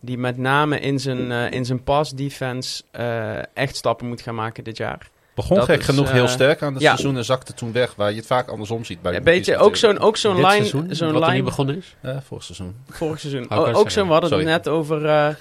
Die 0.07 0.19
met 0.19 0.37
name 0.37 0.81
in 0.81 1.01
zijn, 1.01 1.33
eh, 1.33 1.51
in 1.51 1.65
zijn 1.65 1.83
pass 1.83 2.13
defense 2.13 2.83
eh, 2.91 3.39
echt 3.55 3.77
stappen 3.77 4.07
moet 4.07 4.21
gaan 4.21 4.35
maken 4.35 4.65
dit 4.65 4.77
jaar. 4.77 5.09
Begon 5.35 5.57
Dat 5.57 5.65
gek 5.65 5.79
is, 5.79 5.85
genoeg 5.85 6.07
eh, 6.07 6.13
heel 6.13 6.29
sterk 6.29 6.63
aan 6.63 6.73
het 6.73 6.83
ja. 6.83 6.89
seizoen 6.89 7.17
en 7.17 7.25
zakte 7.25 7.55
toen 7.55 7.73
weg, 7.73 7.95
waar 7.95 8.11
je 8.11 8.17
het 8.17 8.27
vaak 8.27 8.49
andersom 8.49 8.85
ziet 8.85 9.03
bij 9.03 9.13
Een 9.13 9.19
de 9.19 9.25
beetje, 9.25 9.57
ook 9.57 9.77
zo'n 9.77 9.99
ook 9.99 10.17
zo'n 10.17 10.35
line, 10.37 10.51
seizoen, 10.51 10.95
zo'n 10.95 11.13
wat 11.13 11.23
er 11.23 11.29
nu 11.29 11.33
line 11.33 11.45
begonnen 11.45 11.77
is. 11.77 11.97
Eh, 12.01 12.17
vorig 12.27 12.45
seizoen. 12.45 12.77
vorig 12.89 13.21
seizoen. 13.21 13.51
O- 13.51 13.57
ook 13.57 13.67
zeggen. 13.67 13.91
zo, 13.91 14.05
we 14.07 14.13
hadden 14.13 14.31
het 14.31 14.39
Sorry. 14.39 14.55
net 14.55 14.69
over, 14.69 15.07
eh, 15.07 15.35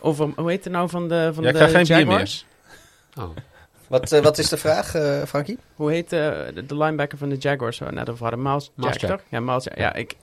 over, 0.00 0.28
hoe 0.36 0.50
heet 0.50 0.64
het 0.64 0.72
nou 0.72 0.88
van 0.88 1.08
de, 1.08 1.30
van 1.34 1.42
Ja, 1.42 1.48
ik 1.50 1.56
de 1.56 1.68
geen 1.68 1.82
bier 1.86 1.96
meer. 1.96 2.06
Jaguars? 2.06 2.44
Oh. 3.18 3.28
Wat, 3.88 4.12
eh, 4.12 4.22
wat 4.22 4.38
is 4.38 4.48
de 4.48 4.56
vraag, 4.56 4.94
eh, 4.94 5.22
Frankie? 5.22 5.58
Hoe 5.74 5.90
heet 5.90 6.12
eh, 6.12 6.30
de, 6.54 6.66
de 6.66 6.76
linebacker 6.76 7.18
van 7.18 7.28
de 7.28 7.36
Jaguars? 7.36 7.78
We 7.78 7.90
net 7.90 8.10
over 8.10 8.22
hadden. 8.22 8.42
Miles, 8.42 8.70
Miles 8.74 8.92
Jack, 8.92 9.00
Jack. 9.00 9.10
toch? 9.10 9.26
Ja, 9.28 9.40
Miles. 9.40 9.66
Ja, 9.74 9.94
ik... 9.94 10.16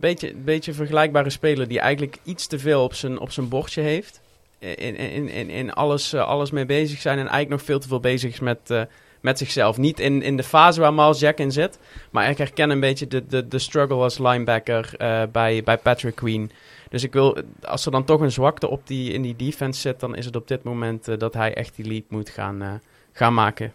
Beetje, 0.00 0.34
beetje 0.34 0.72
vergelijkbare 0.72 1.30
speler 1.30 1.68
die 1.68 1.80
eigenlijk 1.80 2.18
iets 2.22 2.46
te 2.46 2.58
veel 2.58 2.82
op 2.82 2.94
zijn, 2.94 3.18
op 3.18 3.30
zijn 3.30 3.48
bordje 3.48 3.80
heeft. 3.80 4.20
In, 4.58 4.96
in, 4.96 5.28
in, 5.28 5.50
in 5.50 5.72
alles, 5.72 6.12
eh, 6.12 6.26
alles 6.28 6.50
mee 6.50 6.66
bezig 6.66 7.00
zijn 7.00 7.14
en 7.18 7.20
eigenlijk 7.26 7.50
nog 7.50 7.62
veel 7.62 7.78
te 7.78 7.88
veel 7.88 8.00
bezig 8.00 8.32
is 8.32 8.40
met, 8.40 8.58
eh, 8.70 8.82
met 9.20 9.38
zichzelf. 9.38 9.76
Niet 9.76 10.00
in, 10.00 10.22
in 10.22 10.36
de 10.36 10.42
fase 10.42 10.80
waar 10.80 10.94
Miles 10.94 11.18
Jack 11.18 11.38
in 11.38 11.52
zit, 11.52 11.78
maar 12.10 12.30
ik 12.30 12.38
herken 12.38 12.70
een 12.70 12.80
beetje 12.80 13.06
de, 13.06 13.26
de, 13.26 13.48
de 13.48 13.58
struggle 13.58 13.96
als 13.96 14.18
linebacker 14.18 14.94
eh, 14.98 15.22
bij, 15.32 15.62
bij 15.62 15.78
Patrick 15.78 16.14
Queen. 16.14 16.50
Dus 16.90 17.02
ik 17.02 17.12
wil, 17.12 17.36
als 17.62 17.84
er 17.86 17.92
dan 17.92 18.04
toch 18.04 18.20
een 18.20 18.32
zwakte 18.32 18.68
op 18.68 18.86
die, 18.86 19.12
in 19.12 19.22
die 19.22 19.36
defense 19.36 19.80
zit, 19.80 20.00
dan 20.00 20.16
is 20.16 20.24
het 20.24 20.36
op 20.36 20.48
dit 20.48 20.62
moment 20.62 21.20
dat 21.20 21.34
hij 21.34 21.54
echt 21.54 21.76
die 21.76 21.86
leap 21.86 22.04
moet 22.08 22.28
gaan, 22.30 22.62
eh, 22.62 22.72
gaan 23.12 23.34
maken. 23.34 23.72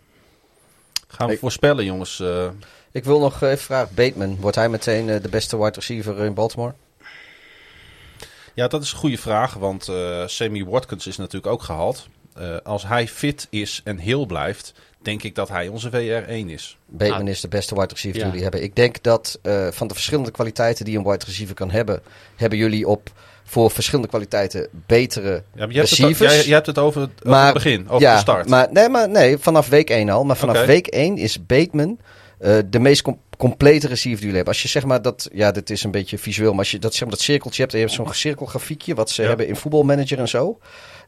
Gaan 1.07 1.27
we 1.27 1.33
Ik- 1.33 1.39
voorspellen, 1.39 1.85
jongens. 1.85 2.23
Eh, 2.97 3.03
Ik 3.03 3.03
wil 3.03 3.19
nog 3.19 3.41
even 3.41 3.57
vragen, 3.57 3.95
Bateman, 3.95 4.37
wordt 4.39 4.55
hij 4.55 4.69
meteen 4.69 5.09
eh, 5.09 5.21
de 5.21 5.29
beste 5.29 5.57
wide 5.57 5.75
receiver 5.75 6.19
in 6.19 6.33
Baltimore? 6.33 6.73
Ja, 8.53 8.67
dat 8.67 8.83
is 8.83 8.91
een 8.91 8.97
goede 8.97 9.17
vraag, 9.17 9.53
want 9.53 9.87
eh 9.87 10.23
Sammy 10.25 10.65
Watkins 10.65 11.07
is 11.07 11.17
natuurlijk 11.17 11.53
ook 11.53 11.63
gehaald. 11.63 12.07
Eh, 12.33 12.55
als 12.63 12.87
hij 12.87 13.07
fit 13.07 13.47
is 13.49 13.81
en 13.83 13.97
heel 13.97 14.25
blijft, 14.25 14.73
denk 15.01 15.23
ik 15.23 15.35
dat 15.35 15.49
hij 15.49 15.67
onze 15.67 15.89
VR1 15.89 16.49
is. 16.49 16.77
Bateman 16.85 17.21
Ah. 17.21 17.27
is 17.27 17.41
de 17.41 17.47
beste 17.47 17.75
wide 17.75 17.87
receiver 17.93 18.19
die 18.19 18.27
jullie 18.29 18.43
hebben. 18.43 18.63
Ik 18.63 18.75
denk 18.75 19.03
dat 19.03 19.39
eh, 19.41 19.67
van 19.71 19.87
de 19.87 19.93
verschillende 19.93 20.31
kwaliteiten 20.31 20.85
die 20.85 20.97
een 20.97 21.03
wide 21.03 21.25
receiver 21.25 21.55
kan 21.55 21.71
hebben, 21.71 22.01
hebben 22.35 22.57
jullie 22.57 22.87
op 22.87 23.09
voor 23.43 23.71
verschillende 23.71 24.07
kwaliteiten 24.09 24.67
betere 24.71 25.29
Ja, 25.29 25.39
je, 25.53 25.59
hebt 25.59 25.73
het, 25.73 25.99
receivers. 25.99 26.33
jij, 26.33 26.43
jij 26.45 26.53
hebt 26.53 26.65
het 26.67 26.77
over 26.77 27.01
het, 27.01 27.09
over 27.15 27.29
Maar- 27.29 27.45
het 27.45 27.53
begin, 27.53 27.89
over 27.89 28.01
ja, 28.01 28.13
de 28.13 28.19
start. 28.21 28.49
Maar, 28.49 28.67
nee, 28.71 28.89
maar 28.89 29.09
nee, 29.09 29.37
vanaf 29.37 29.67
week 29.69 29.89
1 29.89 30.09
al. 30.09 30.23
Maar 30.23 30.37
vanaf 30.37 30.65
week 30.65 30.87
1 30.87 31.17
is 31.17 31.45
Bateman 31.45 31.99
eh, 32.39 32.57
de 32.69 32.79
meest 32.79 33.01
com- 33.01 33.19
complete 33.37 33.87
receiver 33.87 34.19
die 34.21 34.25
jullie 34.29 34.35
hebben. 34.35 34.53
Als 34.53 34.61
je 34.61 34.67
zeg 34.69 34.85
maar 34.85 35.01
dat, 35.01 35.29
ja, 35.33 35.51
dit 35.51 35.69
is 35.69 35.83
een 35.83 35.91
beetje 35.91 36.17
visueel, 36.17 36.49
maar 36.49 36.59
als 36.59 36.71
je 36.71 36.79
dat, 36.79 36.91
zeg 36.93 37.01
maar, 37.01 37.11
dat 37.11 37.21
cirkeltje 37.21 37.61
hebt 37.61 37.73
en 37.73 37.79
je 37.79 37.85
hebt 37.85 37.97
zo'n 37.97 38.13
cirkelgrafiekje, 38.13 38.95
wat 38.95 39.09
ze 39.09 39.21
Ja. 39.21 39.27
hebben 39.27 39.47
in 39.47 39.55
voetbalmanager 39.55 40.19
en 40.19 40.27
zo. 40.27 40.59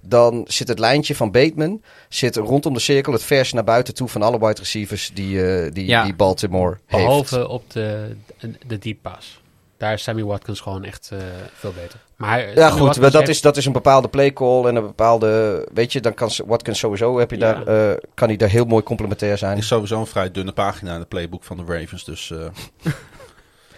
Dan 0.02 0.46
zit 0.48 0.68
het 0.68 0.80
lijntje 0.80 1.16
van 1.16 1.32
Bateman 1.32 1.82
zit 2.10 2.36
rondom 2.36 2.74
de 2.74 2.80
cirkel 2.80 3.14
het 3.14 3.24
vers 3.24 3.54
naar 3.54 3.64
buiten 3.64 3.94
toe 3.94 4.08
van 4.08 4.22
alle 4.22 4.40
wide 4.40 4.60
receivers 4.60 5.12
die, 5.14 5.46
eh, 5.46 5.72
die, 5.74 5.86
Ja. 5.86 6.04
die 6.04 6.16
Baltimore 6.16 6.78
heeft. 6.86 7.04
Behalve 7.06 7.48
op 7.48 7.72
de, 7.72 8.16
de, 8.40 8.52
de 8.68 8.78
deep 8.78 8.98
pass. 9.02 9.42
Daar 9.80 9.94
is 9.94 10.04
Sammy 10.04 10.24
Watkins 10.24 10.60
gewoon 10.60 10.84
echt 10.84 11.10
eh, 11.14 11.18
veel 11.54 11.72
beter. 11.82 12.00
Maar 12.16 12.40
Ja, 12.40 12.46
Sammy 12.46 12.70
goed, 12.70 12.80
Watkins 12.80 13.06
dat 13.06 13.14
heeft- 13.14 13.30
is, 13.30 13.42
dat 13.42 13.58
is 13.58 13.66
een 13.66 13.72
bepaalde 13.72 14.08
playcall 14.08 14.66
en 14.66 14.76
een 14.76 14.82
bepaalde. 14.86 15.68
Weet 15.74 15.94
je, 15.94 16.00
dan 16.02 16.14
kan 16.14 16.32
ze- 16.32 16.44
Watkins 16.46 16.80
sowieso. 16.80 17.20
Heb 17.20 17.32
je 17.32 17.38
Ja. 17.38 17.54
daar, 17.54 17.92
eh, 17.92 17.98
kan 18.14 18.28
hij 18.28 18.38
daar 18.38 18.50
heel 18.50 18.66
mooi 18.66 18.84
complementair 18.84 19.38
zijn. 19.38 19.52
Het 19.52 19.60
is 19.62 19.68
sowieso 19.68 20.00
een 20.00 20.06
vrij 20.08 20.32
dunne 20.32 20.52
pagina 20.52 20.94
in 20.94 21.00
het 21.00 21.08
playbook 21.08 21.44
van 21.44 21.58
de 21.58 21.64
Ravens. 21.68 22.04
Dus 22.06 22.32
eh, 22.32 22.38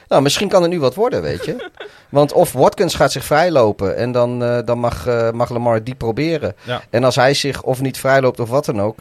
Nou, 0.07 0.23
misschien 0.23 0.48
kan 0.49 0.64
er 0.64 0.69
nu 0.69 0.80
wat 0.80 0.95
worden, 0.95 1.22
weet 1.22 1.45
je. 1.45 1.69
Want 2.10 2.34
of 2.34 2.52
Watkins 2.53 2.95
gaat 2.95 3.11
zich 3.11 3.23
vrijlopen 3.23 3.95
en 3.95 4.11
dan, 4.11 4.44
eh, 4.44 4.60
dan 4.65 4.80
mag, 4.80 5.07
eh, 5.07 5.32
mag 5.32 5.49
Lamar 5.49 5.84
die 5.84 5.95
proberen. 5.95 6.56
Ja. 6.64 6.82
En 6.90 7.03
als 7.03 7.15
hij 7.15 7.34
zich 7.34 7.64
of 7.64 7.82
niet 7.82 7.98
vrijloopt 7.98 8.40
of 8.40 8.49
wat 8.49 8.65
dan 8.65 8.82
ook. 8.82 8.98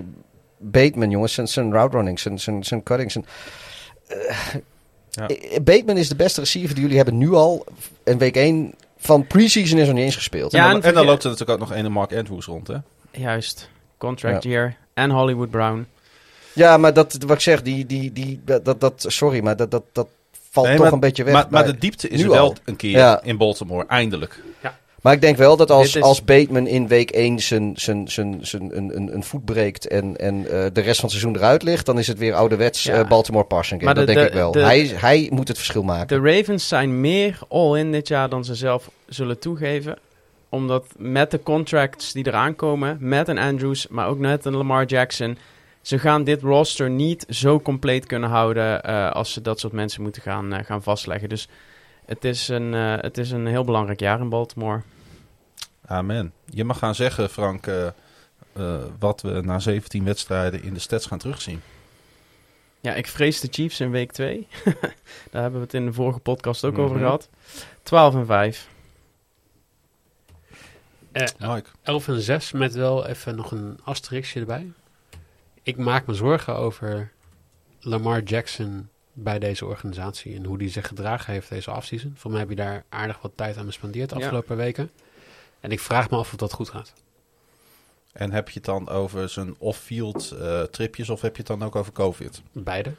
Bateman, 0.59 1.10
jongens, 1.10 1.35
zijn, 1.35 1.48
zijn 1.48 1.72
route 1.72 1.97
running, 1.97 2.20
zijn, 2.20 2.39
zijn, 2.40 2.64
zijn 2.64 2.82
cutting. 2.82 3.12
Zijn, 3.12 3.27
eh, 4.06 4.36
Ja. 5.11 5.27
eh, 5.28 5.61
Bateman 5.62 5.97
is 5.97 6.09
de 6.09 6.16
beste 6.16 6.41
receiver 6.41 6.73
die 6.74 6.81
jullie 6.82 6.97
hebben 6.97 7.19
nu 7.19 7.32
al. 7.32 7.65
En 8.05 8.19
week 8.19 8.37
1 8.37 8.74
van 8.99 9.27
preseason 9.27 9.78
is 9.78 9.87
nog 9.87 9.95
niet 9.95 10.05
eens 10.05 10.16
gespeeld. 10.16 10.53
Ja, 10.53 10.65
en, 10.74 10.81
dan, 10.81 10.95
en 10.95 11.05
loopt 11.05 11.24
er 11.24 11.31
natuurlijk 11.31 11.61
ook 11.62 11.69
nog 11.69 11.78
een 11.78 11.93
Mark 11.93 12.15
Andrews 12.16 12.47
rond, 12.47 12.66
hè? 12.69 12.77
Juist. 13.11 13.69
Contract 13.99 14.43
year. 14.45 14.77
En 14.95 15.11
Hollywood 15.11 15.51
Brown. 15.51 15.87
Ja, 16.53 16.77
maar 16.77 16.93
dat, 16.95 17.16
wat 17.27 17.37
ik 17.37 17.41
zeg, 17.43 17.62
die, 17.62 17.87
die, 17.87 18.12
die, 18.12 18.41
dat, 18.45 18.81
dat, 18.81 19.05
sorry, 19.09 19.41
maar 19.43 19.57
dat, 19.57 19.70
dat, 19.70 19.82
dat 19.93 20.09
valt 20.51 20.66
Nee, 20.66 20.74
toch 20.77 20.85
maar- 20.85 20.93
een 20.95 21.01
beetje 21.01 21.24
weg. 21.24 21.35
Maar, 21.35 21.47
maar 21.51 21.65
de 21.65 21.78
diepte 21.78 22.09
is 22.09 22.23
nu 22.23 22.28
wel 22.28 22.39
al. 22.39 22.55
een 22.65 22.77
keer 22.77 22.91
Ja. 22.91 23.23
in 23.23 23.37
Baltimore, 23.37 23.87
eindelijk. 23.87 24.43
Maar 25.02 25.12
ik 25.12 25.20
denk 25.20 25.36
wel 25.36 25.56
dat 25.56 25.70
als, 25.70 25.97
is- 25.97 26.02
als 26.02 26.24
Bateman 26.24 26.66
in 26.66 26.89
week 26.89 27.10
1 27.10 27.39
zijn, 27.40 27.72
zijn, 27.77 28.09
zijn, 28.09 28.39
zijn, 28.47 28.77
een, 28.77 28.97
een, 28.97 29.14
een 29.14 29.22
voet 29.24 29.44
breekt 29.44 29.86
en, 29.86 30.16
en 30.16 30.35
eh, 30.47 30.64
de 30.72 30.81
rest 30.81 31.01
van 31.01 31.09
het 31.09 31.18
seizoen 31.18 31.36
eruit 31.36 31.62
ligt, 31.62 31.86
dan 31.86 31.98
is 31.98 32.06
het 32.06 32.18
weer 32.18 32.35
ouderwets 32.35 32.82
Ja. 32.82 32.94
eh, 33.02 33.09
Baltimore 33.09 33.44
passing 33.44 33.81
game. 33.82 33.94
Dat 33.94 34.06
de- 34.06 34.12
denk 34.12 34.24
de- 34.27 34.32
ik 34.32 34.39
wel. 34.40 34.52
de- 34.52 34.60
hij, 34.60 34.90
hij 34.94 35.28
moet 35.32 35.48
het 35.48 35.56
verschil 35.56 35.82
maken. 35.82 36.22
De 36.22 36.31
Ravens 36.36 36.68
zijn 36.68 37.01
meer 37.01 37.39
all-in 37.48 37.93
dit 37.93 38.09
jaar 38.09 38.28
dan 38.28 38.44
ze 38.44 38.55
zelf 38.55 38.90
zullen 39.09 39.39
toegeven. 39.39 39.98
Omdat 40.48 40.86
met 40.97 41.31
de 41.31 41.43
contracts 41.43 42.12
die 42.12 42.27
eraan 42.27 42.56
komen, 42.56 42.97
met 43.01 43.28
een 43.28 43.39
Andrews, 43.39 43.86
maar 43.89 44.09
ook 44.09 44.18
met 44.18 44.44
een 44.44 44.56
Lamar 44.56 44.85
Jackson, 44.85 45.39
ze 45.82 45.98
gaan 45.98 46.24
dit 46.24 46.43
roster 46.43 46.90
niet 46.90 47.24
zo 47.28 47.60
compleet 47.60 48.06
kunnen 48.06 48.28
houden 48.31 48.82
eh, 48.82 49.10
als 49.10 49.32
ze 49.32 49.40
dat 49.43 49.60
soort 49.60 49.72
mensen 49.72 50.02
moeten 50.02 50.22
gaan, 50.22 50.64
gaan 50.64 50.82
vastleggen. 50.82 51.28
Dus 51.28 51.48
het 52.11 52.24
is, 52.24 52.49
een, 52.49 52.74
eh, 52.74 52.95
het 52.97 53.19
is 53.19 53.31
een 53.31 53.47
heel 53.47 53.65
belangrijk 53.65 54.01
jaar 54.01 54.20
in 54.20 54.28
Baltimore. 54.28 54.82
Amen. 55.87 56.32
Je 56.45 56.65
mag 56.65 56.78
gaan 56.78 56.95
zeggen, 56.95 57.31
Frank, 57.31 57.66
eh, 57.66 57.87
eh, 57.87 57.93
wat 58.99 59.20
we 59.23 59.41
na 59.41 59.59
17 59.59 60.05
wedstrijden 60.05 60.62
in 60.62 60.74
de 60.74 60.81
stats 60.81 61.07
gaan 61.07 61.19
terugzien. 61.19 61.61
Ja, 62.81 62.95
ik 62.95 63.07
vrees 63.07 63.41
de 63.41 63.49
Chiefs 63.51 63.81
in 63.81 63.91
week 63.91 64.12
2. 64.12 64.47
Daar 65.31 65.43
hebben 65.43 65.61
we 65.61 65.66
het 65.66 65.74
in 65.74 65.85
de 65.87 65.93
vorige 65.93 66.19
podcast 66.19 66.65
ook 66.65 66.73
Mhm. 66.73 66.81
over 66.81 66.99
gehad. 66.99 67.28
12 67.82 68.15
en 68.15 68.27
5. 68.27 68.69
Eh, 71.12 71.27
Mike. 71.39 71.69
11 71.82 72.09
en 72.09 72.20
6 72.20 72.53
met 72.53 72.74
wel 72.74 73.07
even 73.07 73.37
nog 73.37 73.51
een 73.51 73.78
asterixje 73.85 74.41
erbij. 74.41 74.73
Ik 75.62 75.77
maak 75.77 76.07
me 76.07 76.15
zorgen 76.15 76.57
over 76.57 77.11
Lamar 77.81 78.23
Jackson 78.23 78.89
bij 79.12 79.39
deze 79.39 79.66
organisatie 79.66 80.37
en 80.37 80.45
hoe 80.45 80.59
die 80.59 80.69
zich 80.69 80.87
gedragen 80.87 81.32
heeft 81.32 81.49
deze 81.49 81.70
offseason. 81.70 82.12
Voor 82.16 82.31
mij 82.31 82.41
heb 82.41 82.49
je 82.49 82.57
daar 82.57 82.85
aardig 82.89 83.20
wat 83.20 83.32
tijd 83.35 83.57
aan 83.57 83.66
bespendeerd 83.66 84.09
de 84.09 84.16
Ja. 84.16 84.23
afgelopen 84.23 84.57
weken. 84.57 84.91
En 85.61 85.73
ik 85.73 85.81
vraag 85.81 86.11
me 86.11 86.16
af 86.16 86.32
of 86.32 86.39
dat 86.39 86.53
goed 86.53 86.69
gaat. 86.69 86.93
En 88.12 88.32
heb 88.32 88.49
je 88.49 88.55
het 88.55 88.65
dan 88.65 88.89
over 88.89 89.28
zijn 89.28 89.55
off-field 89.59 90.31
eh, 90.31 90.62
tripjes 90.62 91.09
of 91.11 91.20
heb 91.20 91.32
je 91.32 91.39
het 91.39 91.47
dan 91.47 91.62
ook 91.62 91.77
over 91.77 91.93
COVID? 91.93 92.43
Beide. 92.53 92.93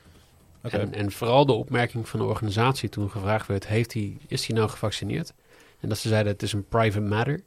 Oké. 0.63 0.77
En, 0.77 0.93
en 0.93 1.11
vooral 1.11 1.45
de 1.45 1.51
opmerking 1.51 2.09
van 2.09 2.19
de 2.19 2.25
organisatie 2.25 2.89
toen 2.89 3.11
gevraagd 3.11 3.47
werd, 3.47 3.67
heeft 3.67 3.93
hij, 3.93 4.17
is 4.27 4.45
hij 4.47 4.55
nou 4.55 4.69
gevaccineerd? 4.69 5.33
En 5.79 5.89
dat 5.89 5.97
ze 5.97 6.07
zeiden, 6.07 6.31
het 6.31 6.41
is 6.41 6.53
een 6.53 6.67
private 6.67 7.05
matter. 7.05 7.43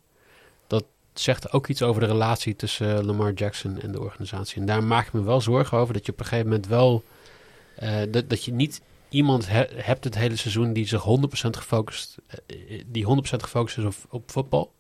Dat 0.66 0.84
zegt 1.12 1.52
ook 1.52 1.66
iets 1.66 1.82
over 1.82 2.00
de 2.00 2.06
relatie 2.06 2.56
tussen 2.56 3.04
Lamar 3.04 3.32
Jackson 3.32 3.80
en 3.80 3.92
de 3.92 4.00
organisatie. 4.00 4.60
En 4.60 4.66
daar 4.66 4.84
maak 4.84 5.06
ik 5.06 5.12
me 5.12 5.22
wel 5.22 5.40
zorgen 5.40 5.78
over, 5.78 5.94
dat 5.94 6.06
je 6.06 6.12
op 6.12 6.18
een 6.20 6.24
gegeven 6.26 6.48
moment 6.48 6.66
wel, 6.66 7.02
dat, 8.10 8.30
dat 8.30 8.44
je 8.44 8.52
niet 8.52 8.80
iemand 9.14 9.48
he- 9.48 9.68
hebt 9.74 10.04
het 10.04 10.14
hele 10.14 10.36
seizoen 10.36 10.72
die 10.72 10.86
zich 10.86 11.02
100% 11.02 11.56
gefocust, 11.56 12.16
eh, 12.46 12.82
die 12.86 13.04
100% 13.04 13.42
gefocust 13.42 13.78
is 13.78 13.84
op, 13.84 13.94
op 14.10 14.30
voetbal. 14.30 14.72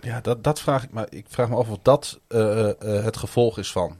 Ja, 0.00 0.20
dat, 0.20 0.44
dat 0.44 0.60
vraag 0.60 0.84
ik 0.84 0.92
me. 0.92 1.06
Ik 1.10 1.26
vraag 1.28 1.48
me 1.48 1.56
af 1.56 1.68
of 1.68 1.78
dat 1.82 2.20
eh, 2.28 2.68
eh, 2.68 3.04
het 3.04 3.16
gevolg 3.16 3.58
is 3.58 3.72
van. 3.72 3.98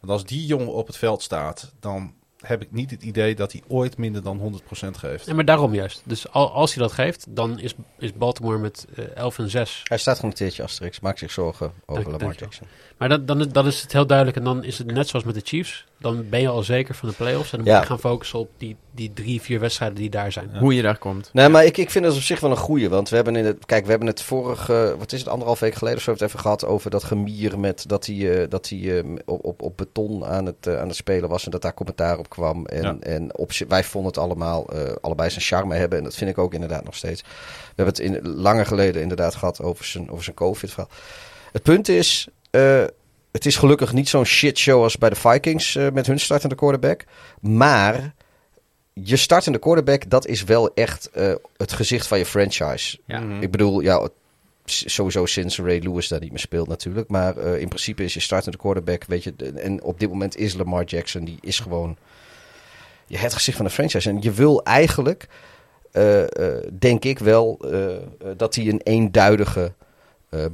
Want 0.00 0.12
als 0.12 0.24
die 0.24 0.46
jongen 0.46 0.72
op 0.72 0.86
het 0.86 0.96
veld 0.96 1.22
staat, 1.22 1.72
dan 1.80 2.14
heb 2.40 2.62
ik 2.62 2.72
niet 2.72 2.90
het 2.90 3.02
idee 3.02 3.34
dat 3.34 3.52
hij 3.52 3.62
ooit 3.68 3.96
minder 3.98 4.22
dan 4.22 4.60
100% 4.84 4.86
geeft. 4.90 5.26
En 5.26 5.36
maar 5.36 5.44
daarom 5.44 5.74
juist. 5.74 6.02
Dus 6.04 6.30
al, 6.32 6.50
als 6.52 6.74
hij 6.74 6.82
dat 6.82 6.92
geeft, 6.92 7.26
dan 7.28 7.58
is, 7.58 7.74
is 7.98 8.12
Baltimore 8.12 8.58
met 8.58 8.86
eh 8.94 9.04
11 9.16 9.38
en 9.38 9.50
6 9.50 9.80
Hij 9.84 9.98
staat 9.98 10.18
genoteerd, 10.18 10.56
je 10.56 10.62
Asterix. 10.62 11.00
Maak 11.00 11.18
zich 11.18 11.30
zorgen 11.30 11.72
over 11.86 12.04
Dank- 12.04 12.20
Lamar. 12.20 12.36
Jackson. 12.38 12.66
Maar 12.96 13.08
dat, 13.08 13.26
dan, 13.26 13.40
is, 13.40 13.48
dan 13.48 13.66
is 13.66 13.82
het 13.82 13.92
heel 13.92 14.06
duidelijk. 14.06 14.36
En 14.38 14.44
dan 14.44 14.64
is 14.64 14.78
het 14.78 14.86
net 14.92 15.08
zoals 15.08 15.24
met 15.24 15.34
de 15.34 15.40
Chiefs. 15.44 15.84
Dan 15.98 16.28
ben 16.28 16.40
je 16.40 16.48
al 16.48 16.62
zeker 16.62 16.94
van 16.94 17.08
de 17.08 17.14
playoffs. 17.14 17.52
En 17.52 17.58
dan 17.58 17.66
Ja. 17.66 17.72
moet 17.72 17.82
je 17.82 17.88
gaan 17.88 17.98
focussen 18.00 18.38
op 18.38 18.48
die, 18.56 18.76
die 18.90 19.12
drie, 19.12 19.40
vier 19.40 19.60
wedstrijden 19.60 19.96
die 19.98 20.10
daar 20.10 20.32
zijn. 20.32 20.48
Ja. 20.52 20.58
Hoe 20.58 20.74
je 20.74 20.82
daar 20.82 20.98
komt. 20.98 21.30
Nee, 21.32 21.48
maar 21.48 21.64
ik, 21.64 21.76
ik 21.76 21.90
vind 21.90 22.04
het 22.04 22.14
op 22.14 22.20
zich 22.20 22.40
wel 22.40 22.50
een 22.50 22.56
goeie. 22.56 22.88
Want 22.88 23.08
we 23.08 23.14
hebben 23.16 23.36
in 23.36 23.44
het. 23.44 23.66
Kijk, 23.66 23.84
we 23.84 23.90
hebben 23.90 24.08
het 24.08 24.22
vorige. 24.22 24.94
Wat 24.98 25.12
is 25.12 25.18
het, 25.20 25.28
anderhalf 25.28 25.60
week 25.60 25.74
geleden 25.74 25.98
of 25.98 26.02
zo? 26.04 26.10
hebben 26.10 26.28
we 26.28 26.34
het 26.34 26.44
even 26.44 26.58
gehad 26.58 26.74
over 26.74 26.90
dat 26.90 27.04
gemier. 27.04 27.58
met 27.58 27.84
dat 27.88 28.06
hij, 28.06 28.42
eh, 28.42 28.48
dat 28.48 28.68
hij 28.68 28.98
eh, 28.98 29.04
op, 29.24 29.44
op, 29.44 29.62
op 29.62 29.76
beton 29.76 30.24
aan 30.26 30.46
het, 30.46 30.66
eh, 30.66 30.80
aan 30.80 30.86
het 30.88 30.96
spelen 30.96 31.28
was. 31.28 31.44
en 31.44 31.50
dat 31.50 31.62
daar 31.62 31.74
commentaar 31.74 32.18
op 32.18 32.29
kwam. 32.30 32.66
En, 32.66 32.82
Ja. 32.82 32.96
en 33.00 33.36
op, 33.38 33.50
wij 33.68 33.84
vonden 33.84 34.10
het 34.10 34.20
allemaal. 34.20 34.66
eh, 34.72 34.92
allebei 35.00 35.30
zijn 35.30 35.44
charme 35.44 35.74
hebben. 35.74 35.98
En 35.98 36.04
dat 36.04 36.14
vind 36.14 36.30
ik 36.30 36.38
ook 36.38 36.54
inderdaad 36.54 36.84
nog 36.84 36.94
steeds. 36.96 37.22
We 37.22 37.82
hebben 37.82 37.94
het 37.94 37.98
in, 38.24 38.28
langer 38.28 38.66
geleden 38.66 39.02
inderdaad 39.02 39.34
gehad 39.34 39.62
over 39.62 39.84
zijn, 39.84 40.10
over 40.10 40.24
zijn 40.24 40.36
COVID-verhaal. 40.36 40.90
Het 41.52 41.62
punt 41.62 41.88
is. 41.88 42.28
eh, 42.50 42.84
het 43.32 43.46
is 43.46 43.56
gelukkig 43.56 43.92
niet 43.92 44.08
zo'n 44.08 44.24
shitshow 44.24 44.82
als 44.82 44.98
bij 44.98 45.08
de 45.10 45.16
Vikings 45.16 45.76
eh, 45.76 45.90
met 45.92 46.06
hun 46.06 46.20
startende 46.20 46.54
quarterback. 46.54 47.04
Maar 47.40 48.14
je 48.92 49.16
startende 49.16 49.58
quarterback, 49.58 50.10
dat 50.10 50.26
is 50.26 50.44
wel 50.44 50.74
echt 50.74 51.10
eh, 51.10 51.32
het 51.56 51.72
gezicht 51.72 52.06
van 52.06 52.18
je 52.18 52.26
franchise. 52.26 52.98
Ja. 53.06 53.20
Mhm. 53.20 53.42
Ik 53.42 53.50
bedoel, 53.50 53.80
ja, 53.80 54.08
sowieso 54.64 55.26
sinds 55.26 55.58
Ray 55.58 55.78
Lewis 55.78 56.08
daar 56.08 56.20
niet 56.20 56.30
meer 56.30 56.38
speelt 56.38 56.68
natuurlijk. 56.68 57.08
Maar 57.08 57.36
eh, 57.36 57.60
in 57.60 57.68
principe 57.68 58.04
is 58.04 58.14
je 58.14 58.20
startende 58.20 58.58
quarterback, 58.58 59.04
weet 59.04 59.24
je. 59.24 59.34
En 59.56 59.82
op 59.82 60.00
dit 60.00 60.08
moment 60.08 60.36
is 60.36 60.54
Lamar 60.54 60.84
Jackson, 60.84 61.24
die 61.24 61.38
is 61.40 61.58
gewoon 61.58 61.96
het 63.18 63.34
gezicht 63.34 63.56
van 63.56 63.66
de 63.66 63.72
franchise. 63.72 64.08
En 64.08 64.16
je 64.20 64.30
wil 64.32 64.62
eigenlijk, 64.62 65.28
eh, 65.92 66.22
eh, 66.22 66.28
denk 66.78 67.04
ik 67.04 67.18
wel, 67.18 67.58
eh, 67.70 67.86
dat 68.36 68.54
hij 68.54 68.66
een 68.68 68.80
eenduidige 68.82 69.72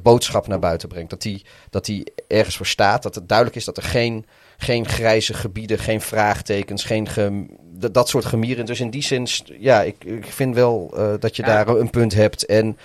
boodschap 0.02 0.46
naar 0.46 0.58
buiten 0.58 0.88
brengt. 0.88 1.10
Dat 1.10 1.22
hij, 1.22 1.42
dat 1.70 1.90
ergens 2.26 2.56
voor 2.56 2.66
staat. 2.66 3.02
Dat 3.02 3.14
het 3.14 3.28
duidelijk 3.28 3.56
is 3.56 3.64
dat 3.64 3.76
er 3.76 3.82
geen, 3.82 4.26
geen 4.56 4.88
grijze 4.88 5.34
gebieden, 5.34 5.78
geen 5.78 6.00
vraagtekens, 6.00 6.84
geen 6.84 7.08
gem- 7.08 7.50
dat, 7.72 7.94
dat 7.94 8.08
soort 8.08 8.24
gemieren. 8.24 8.66
Dus 8.66 8.80
in 8.80 8.90
die 8.90 9.02
zin, 9.02 9.26
ja, 9.58 9.82
ik, 9.82 10.04
ik 10.04 10.26
vind 10.26 10.54
wel 10.54 10.94
dat 11.20 11.36
je 11.36 11.42
Ja. 11.42 11.48
daar 11.64 11.76
een 11.76 11.90
punt 11.90 12.14
hebt. 12.14 12.46
En 12.46 12.78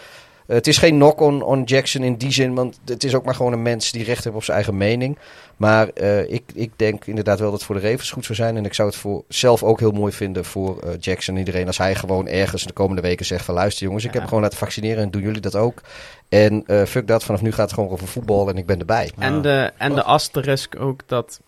het 0.53 0.67
is 0.67 0.77
geen 0.77 0.95
knock 0.95 1.19
on, 1.21 1.41
on 1.43 1.63
Jackson 1.63 2.03
in 2.03 2.15
die 2.15 2.31
zin, 2.31 2.53
want 2.53 2.79
het 2.85 3.03
is 3.03 3.15
ook 3.15 3.25
maar 3.25 3.35
gewoon 3.35 3.53
een 3.53 3.61
mens 3.61 3.91
die 3.91 4.03
recht 4.03 4.23
heeft 4.23 4.35
op 4.35 4.43
zijn 4.43 4.57
eigen 4.57 4.77
mening. 4.77 5.17
Maar 5.57 5.87
eh, 5.87 6.31
ik, 6.31 6.43
ik 6.53 6.71
denk 6.75 7.05
inderdaad 7.05 7.39
wel 7.39 7.49
dat 7.49 7.57
het 7.57 7.67
voor 7.67 7.79
de 7.79 7.89
Ravens 7.89 8.11
goed 8.11 8.25
zou 8.25 8.37
zijn. 8.37 8.57
En 8.57 8.65
ik 8.65 8.73
zou 8.73 8.87
het 8.89 8.97
voor 8.97 9.23
zelf 9.27 9.63
ook 9.63 9.79
heel 9.79 9.91
mooi 9.91 10.11
vinden 10.11 10.45
voor 10.45 10.79
eh, 10.79 10.89
Jackson 10.99 11.33
en 11.33 11.39
iedereen. 11.39 11.67
Als 11.67 11.77
hij 11.77 11.95
gewoon 11.95 12.27
ergens 12.27 12.63
de 12.63 12.73
komende 12.73 13.01
weken 13.01 13.25
zegt 13.25 13.45
van 13.45 13.53
luister 13.55 13.85
jongens, 13.85 14.03
ik 14.05 14.13
Ja. 14.13 14.19
heb 14.19 14.27
gewoon 14.27 14.43
laten 14.43 14.57
vaccineren 14.57 15.03
en 15.03 15.11
doen 15.11 15.21
jullie 15.21 15.41
dat 15.41 15.55
ook. 15.55 15.81
En 16.29 16.63
eh, 16.67 16.83
fuck 16.83 17.07
dat, 17.07 17.23
vanaf 17.23 17.41
nu 17.41 17.51
gaat 17.51 17.65
het 17.65 17.73
gewoon 17.73 17.89
over 17.89 18.07
voetbal 18.07 18.49
en 18.49 18.57
ik 18.57 18.65
ben 18.65 18.79
erbij. 18.79 19.11
En 19.17 19.41
de, 19.41 19.71
en 19.77 19.93
de 19.95 20.03
asterisk 20.03 20.79
ook 20.79 21.01
dat 21.05 21.39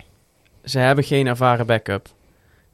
ze 0.63 0.79
hebben 0.79 1.03
geen 1.03 1.27
ervaren 1.27 1.65
backup. 1.65 2.07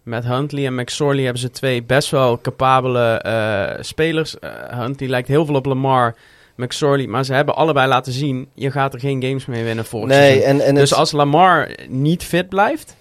Met 0.10 0.26
Huntley 0.26 0.66
en 0.66 0.76
McSorley 0.76 1.24
hebben 1.24 1.42
ze 1.42 1.50
twee 1.50 1.84
best 1.84 2.10
wel 2.10 2.42
capabele 2.42 3.14
eh, 3.14 3.84
spelers. 3.84 4.40
Eh, 4.40 4.50
Huntley 4.70 5.10
lijkt 5.10 5.28
heel 5.28 5.46
veel 5.46 5.56
op 5.56 5.66
Lamar. 5.66 6.16
McSorley. 6.56 7.08
Maar 7.08 7.26
ze 7.26 7.34
hebben 7.34 7.56
allebei 7.56 7.88
laten 7.88 8.14
zien, 8.14 8.50
je 8.54 8.72
gaat 8.72 8.94
er 8.94 9.00
geen 9.00 9.24
games 9.24 9.46
mee 9.46 9.64
winnen 9.64 9.86
vorig 9.86 10.08
Nee, 10.08 10.20
seizoen. 10.42 10.60
en, 10.60 10.68
en 10.68 10.76
Dus 10.76 10.90
het, 10.90 11.00
als 11.00 11.12
Lamar 11.12 11.70
niet 11.88 12.24
fit 12.24 12.50
blijft, 12.50 12.96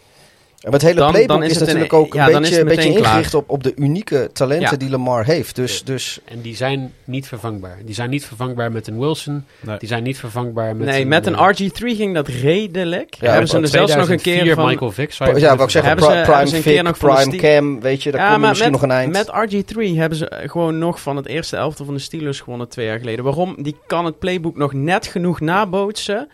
maar 0.62 0.72
het 0.72 0.82
hele 0.82 0.94
dan- 0.94 1.10
playbook 1.10 1.28
dan 1.36 1.42
is 1.42 1.50
is, 1.50 1.60
het 1.60 1.68
een- 1.68 1.74
natuurlijk 1.74 1.92
ook 2.06 2.14
ja, 2.14 2.26
een 2.26 2.32
dan 2.32 2.42
is 2.42 2.48
beetje, 2.50 2.64
beetje 2.64 2.88
ingericht 2.98 3.34
op, 3.34 3.50
op 3.50 3.62
de 3.62 3.72
unieke 3.76 4.30
talenten 4.32 4.70
Ja. 4.70 4.76
die 4.76 4.90
Lamar 4.90 5.24
heeft. 5.24 5.56
Dus, 5.56 5.84
dus 5.84 6.20
En 6.24 6.40
die 6.40 6.56
zijn 6.56 6.92
niet 7.04 7.26
vervangbaar. 7.26 7.78
Die 7.84 7.94
zijn 7.94 8.10
niet 8.10 8.24
vervangbaar 8.26 8.72
met 8.72 8.86
een 8.86 8.98
Wilson. 8.98 9.44
Nee. 9.60 9.78
Die 9.78 9.88
zijn 9.88 10.02
niet 10.02 10.18
vervangbaar 10.18 10.76
met 10.76 10.86
nee, 10.86 11.06
met 11.06 11.26
een 11.26 11.34
eh, 11.34 11.48
RG3 11.50 11.96
ging 11.96 12.14
dat 12.14 12.28
redelijk. 12.28 13.14
Ja, 13.20 13.30
hebben 13.30 13.48
ze 13.48 13.58
er 13.60 13.68
zelfs 13.68 13.94
nog 13.94 14.08
een 14.08 14.20
keer 14.20 14.22
2004 14.22 14.54
van... 14.54 14.66
Michael 14.66 14.90
Vick. 14.90 15.12
zou 15.12 15.30
ja, 15.30 15.36
je 15.36 15.40
wou 15.40 15.48
kunnen 15.56 15.64
ik 15.66 15.70
zeggen, 15.72 15.90
Hebben 15.90 16.04
ze- 16.08 16.22
pri- 16.22 16.32
hebben 16.32 16.50
Prime 16.50 16.62
Vic, 16.62 16.84
de 17.00 17.06
Prime 17.06 17.36
Ste- 17.36 17.36
Cam, 17.36 17.80
weet 17.80 18.02
je, 18.02 18.10
daar 18.10 18.20
Ja, 18.20 18.38
maar 18.38 18.48
misschien 18.48 18.70
met, 18.70 18.80
nog 18.80 18.90
een 18.90 18.96
eind. 18.96 19.12
met 19.12 19.26
RG3 19.28 19.96
hebben 19.98 20.18
ze 20.18 20.42
gewoon 20.46 20.78
nog 20.78 21.00
van 21.00 21.16
het 21.16 21.26
eerste 21.26 21.56
elftal 21.56 21.84
van 21.84 21.94
de 21.94 22.00
Steelers 22.00 22.40
gewonnen 22.40 22.68
twee 22.68 22.86
jaar 22.86 22.98
geleden. 22.98 23.24
Waarom? 23.24 23.56
Die 23.58 23.76
kan 23.86 24.04
het 24.04 24.18
playbook 24.18 24.56
nog 24.56 24.72
net 24.72 25.06
genoeg 25.06 25.40
nabootsen. 25.40 26.28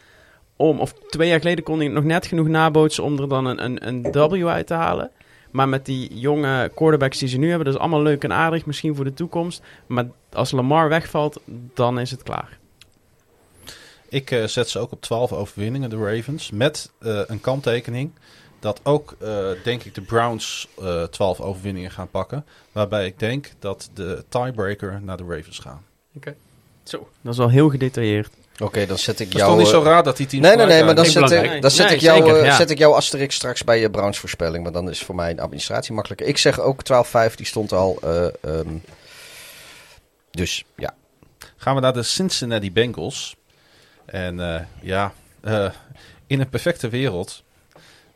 Om, 0.57 0.81
of 0.81 0.93
twee 0.93 1.29
jaar 1.29 1.41
geleden 1.41 1.65
kon 1.65 1.77
hij 1.77 1.85
het 1.85 1.95
nog 1.95 2.05
net 2.05 2.27
genoeg 2.27 2.49
nabootsen 2.49 3.05
om 3.05 3.19
er 3.19 3.29
dan 3.29 3.47
een, 3.47 3.65
een, 3.65 3.89
een 3.89 4.13
W 4.13 4.47
uit 4.47 4.67
te 4.67 4.75
halen. 4.75 5.11
Maar 5.51 5.69
met 5.69 5.87
die 5.87 6.19
jonge 6.19 6.71
quarterbacks 6.75 7.19
die 7.19 7.29
ze 7.29 7.39
nu 7.39 7.49
hebben, 7.49 7.65
dat 7.65 7.75
is 7.75 7.81
allemaal 7.81 8.03
leuk 8.03 8.25
en 8.25 8.33
aardig 8.33 8.67
misschien 8.67 8.95
voor 8.95 9.05
de 9.05 9.15
toekomst. 9.15 9.63
Maar 9.87 10.07
als 10.33 10.51
Lamar 10.51 10.89
wegvalt, 10.89 11.41
dan 11.75 11.99
is 11.99 12.11
het 12.11 12.23
klaar. 12.23 12.59
Ik 14.09 14.31
eh, 14.31 14.45
zet 14.45 14.69
ze 14.69 14.79
ook 14.79 14.93
op 14.93 15.01
12 15.01 15.33
overwinningen, 15.33 15.91
de 15.91 15.97
Ravens. 15.97 16.51
Met 16.51 16.91
eh, 16.99 17.21
een 17.27 17.41
kanttekening 17.41 18.13
dat 18.59 18.81
ook, 18.83 19.17
eh, 19.19 19.49
denk 19.65 19.83
ik, 19.83 19.95
de 19.95 20.01
Browns 20.01 20.69
eh 20.79 21.03
12 21.03 21.41
overwinningen 21.41 21.91
gaan 21.91 22.11
pakken. 22.11 22.45
Waarbij 22.73 23.07
ik 23.07 23.19
denk 23.19 23.51
dat 23.59 23.91
de 23.95 24.25
tiebreaker 24.29 25.01
naar 25.03 25.17
de 25.17 25.25
Ravens 25.29 25.59
gaan. 25.59 25.85
Zo. 26.83 27.09
Dat 27.21 27.33
is 27.33 27.39
wel 27.39 27.51
heel 27.51 27.71
gedetailleerd. 27.71 28.31
Oké, 28.59 28.87
dan 28.87 28.99
zet 28.99 29.21
ik 29.21 29.27
Het 29.27 29.35
is 29.35 29.41
jou... 29.41 29.51
toch 29.51 29.59
niet 29.61 29.69
zo 29.69 29.81
eh, 29.81 29.87
raar 29.87 30.03
dat 30.03 30.17
die 30.17 30.27
teams 30.27 30.47
Nee, 30.47 30.57
nee, 30.57 30.67
nee, 30.67 30.85
maar 30.85 30.95
dan 30.95 31.05
zet, 31.05 31.31
ik, 31.31 31.63
dan 31.63 31.71
zet, 31.71 31.87
Nee, 31.87 31.95
ik 31.95 32.01
jou, 32.03 32.19
zeker, 32.19 32.41
eh, 32.41 32.45
ja. 32.47 32.57
zet 32.57 32.71
ik 32.71 32.79
jouw 32.79 32.93
asterix 32.95 33.35
straks 33.35 33.65
bij 33.65 33.81
je 33.81 33.91
Browns 33.91 34.19
voorspelling. 34.19 34.63
Want 34.63 34.75
dan 34.75 34.91
is 34.91 35.03
voor 35.03 35.15
mij 35.15 35.31
een 35.31 35.41
administratie 35.41 35.95
makkelijker. 35.95 36.27
Ik 36.27 36.39
zeg 36.39 36.61
ook 36.61 36.81
12-5, 37.31 37.35
die 37.35 37.47
stond 37.47 37.73
al. 37.73 37.99
eh, 38.03 38.27
ehm, 38.41 38.69
dus 40.31 40.65
ja. 40.77 40.95
Gaan 41.57 41.75
we 41.75 41.81
naar 41.81 41.93
de 41.93 42.03
Cincinnati 42.03 42.73
Bengals. 42.73 43.37
En 44.07 44.41
eh, 44.41 44.61
ja, 44.81 45.13
eh, 45.41 45.71
in 46.27 46.41
een 46.41 46.49
perfecte 46.49 46.89
wereld, 46.89 47.43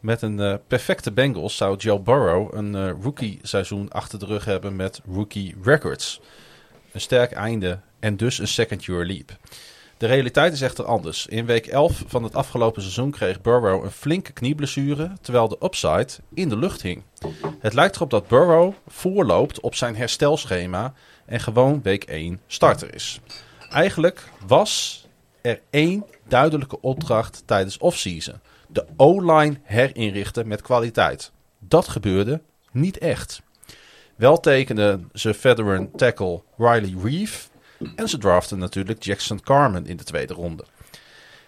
met 0.01 0.23
een 0.23 0.41
eh, 0.41 0.55
perfecte 0.67 1.13
Bengals, 1.13 1.57
zou 1.57 1.77
Joe 1.77 2.01
Burrow 2.01 2.55
een 2.55 2.75
eh, 2.75 2.91
rookie 3.03 3.39
seizoen 3.43 3.91
achter 3.91 4.19
de 4.19 4.27
rug 4.27 4.45
hebben 4.45 4.77
met 4.77 5.01
rookie 5.13 5.55
records. 5.63 6.21
Een 6.93 7.01
sterk 7.01 7.33
einde 7.33 7.79
en 8.01 8.17
dus 8.17 8.39
een 8.39 8.49
second 8.49 8.85
year 8.85 9.05
leap. 9.05 9.37
De 9.99 10.07
realiteit 10.07 10.53
is 10.53 10.61
echter 10.61 10.85
anders. 10.85 11.27
In 11.27 11.47
week 11.47 11.67
11 11.67 12.03
van 12.07 12.23
het 12.23 12.35
afgelopen 12.35 12.83
seizoen 12.83 13.11
kreeg 13.11 13.41
Burrow 13.41 13.85
een 13.85 13.91
flinke 13.91 14.33
knieblessure, 14.33 15.13
terwijl 15.21 15.49
de 15.49 15.57
upside 15.63 16.09
in 16.35 16.49
de 16.49 16.57
lucht 16.57 16.83
hing. 16.83 17.03
Het 17.59 17.75
lijkt 17.75 17.97
erop 17.97 18.11
dat 18.11 18.29
Burrow 18.29 18.73
voorloopt 18.87 19.61
op 19.61 19.75
zijn 19.75 19.97
herstelschema 19.97 20.95
en 21.27 21.41
gewoon 21.41 21.83
week 21.83 22.05
1 22.05 22.41
starter 22.47 22.95
is. 22.95 23.21
Eigenlijk 23.71 24.29
was 24.47 25.07
er 25.41 25.61
één 25.71 26.05
duidelijke 26.29 26.81
opdracht 26.81 27.43
tijdens 27.47 27.79
offseason. 27.79 28.41
De 28.69 28.87
O-line 28.97 29.57
herinrichten 29.63 30.49
met 30.49 30.63
kwaliteit. 30.63 31.33
Dat 31.59 31.89
gebeurde 31.89 32.41
niet 32.71 32.99
echt. 32.99 33.43
Wel 34.17 34.41
tekenden 34.41 35.11
ze 35.13 35.35
veteran 35.35 35.91
tackle 35.91 36.43
Riley 36.57 36.95
Reeve. 37.03 37.49
En 37.97 38.09
ze 38.09 38.19
draften 38.19 38.59
natuurlijk 38.59 39.03
Jackson 39.03 39.41
Carmen 39.41 39.87
in 39.87 39.97
de 39.97 40.05
tweede 40.05 40.35
ronde. 40.35 40.65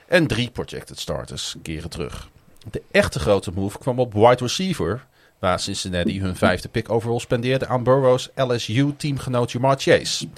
En 0.09 0.27
drie 0.27 0.51
projected 0.51 0.99
starters 0.99 1.57
keren 1.63 1.91
terug. 1.91 2.29
De 2.71 2.83
echte 2.91 3.19
grote 3.19 3.51
move 3.55 3.79
kwam 3.79 3.99
op 3.99 4.13
wide 4.13 4.37
receiver. 4.37 5.07
Waar 5.39 5.61
Cincinnati 5.61 6.21
hun 6.21 6.37
vijfde 6.37 6.69
pick 6.69 6.91
overall 6.91 7.19
spendeerde 7.19 7.67
aan 7.67 7.83
Burrow's 7.83 8.29
LSU-teamgenoot 8.35 9.53
Jamar 9.53 9.77
Chase. 9.79 10.29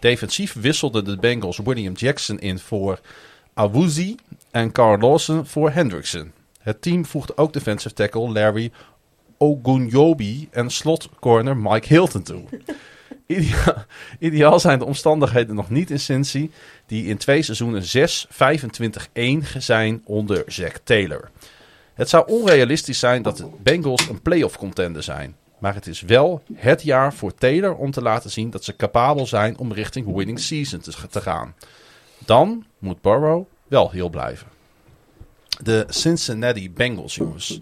Defensief 0.00 0.52
wisselden 0.52 1.04
de 1.04 1.16
Bengals 1.16 1.58
William 1.58 1.94
Jackson 1.94 2.38
in 2.38 2.58
voor 2.58 3.00
Awuzie 3.54 4.16
en 4.50 4.72
Carl 4.72 4.98
Lawson 4.98 5.46
voor 5.46 5.70
Hendrickson. 5.70 6.32
Het 6.60 6.82
team 6.82 7.06
voegde 7.06 7.36
ook 7.36 7.52
defensive 7.52 7.94
tackle 7.94 8.32
Larry 8.32 8.72
Ogunjobi 9.38 10.48
en 10.50 10.70
slotcorner 10.70 11.56
Mike 11.56 11.86
Hilton 11.88 12.22
toe. 12.22 12.44
Ideaal, 14.18 14.60
zijn 14.60 14.78
de 14.78 14.84
omstandigheden 14.84 15.54
nog 15.54 15.70
niet 15.70 15.90
in 15.90 16.00
Cincy, 16.00 16.50
die 16.86 17.06
in 17.06 17.16
twee 17.16 17.42
seizoenen 17.42 17.82
6-25-1 19.54 19.58
zijn 19.58 20.02
onder 20.04 20.42
Zack 20.46 20.80
Taylor. 20.84 21.30
Het 21.94 22.08
zou 22.08 22.26
onrealistisch 22.26 22.98
zijn 22.98 23.22
dat 23.22 23.36
de 23.36 23.48
Bengals 23.62 24.08
een 24.08 24.22
playoff 24.22 24.56
contender 24.56 25.02
zijn. 25.02 25.36
Maar 25.58 25.74
het 25.74 25.86
is 25.86 26.00
wel 26.00 26.42
het 26.54 26.82
jaar 26.82 27.14
voor 27.14 27.34
Taylor 27.34 27.74
om 27.74 27.90
te 27.90 28.02
laten 28.02 28.30
zien 28.30 28.50
dat 28.50 28.64
ze 28.64 28.76
capabel 28.76 29.26
zijn 29.26 29.58
om 29.58 29.72
richting 29.72 30.14
winning 30.14 30.40
season 30.40 30.80
te, 30.80 30.92
te 31.10 31.20
gaan. 31.20 31.54
Dan 32.18 32.64
moet 32.78 33.00
Burrow 33.00 33.44
wel 33.66 33.90
heel 33.90 34.08
blijven. 34.08 34.46
De 35.62 35.84
Cincinnati 35.88 36.70
Bengals, 36.70 37.14
jongens. 37.14 37.60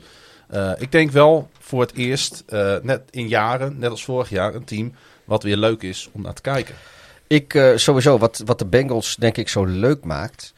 Eh, 0.49 0.73
ik 0.79 0.93
denk 0.93 1.11
wel 1.11 1.51
voor 1.59 1.81
het 1.81 1.95
eerst, 1.95 2.43
eh, 2.47 2.77
net 2.83 3.03
in 3.11 3.29
jaren, 3.29 3.79
net 3.79 3.91
als 3.91 4.05
vorig 4.05 4.29
jaar, 4.29 4.55
een 4.55 4.65
team 4.65 4.93
wat 5.27 5.43
weer 5.43 5.57
leuk 5.57 5.83
is 5.83 6.09
om 6.13 6.23
naar 6.23 6.35
te 6.35 6.43
kijken. 6.43 6.75
Ik 7.27 7.55
eh, 7.55 7.77
sowieso, 7.77 8.19
wat, 8.19 8.43
wat 8.45 8.59
de 8.59 8.67
Bengals 8.67 9.17
denk 9.17 9.37
ik 9.37 9.49
zo 9.49 9.65
leuk 9.65 10.05
maakt, 10.05 10.55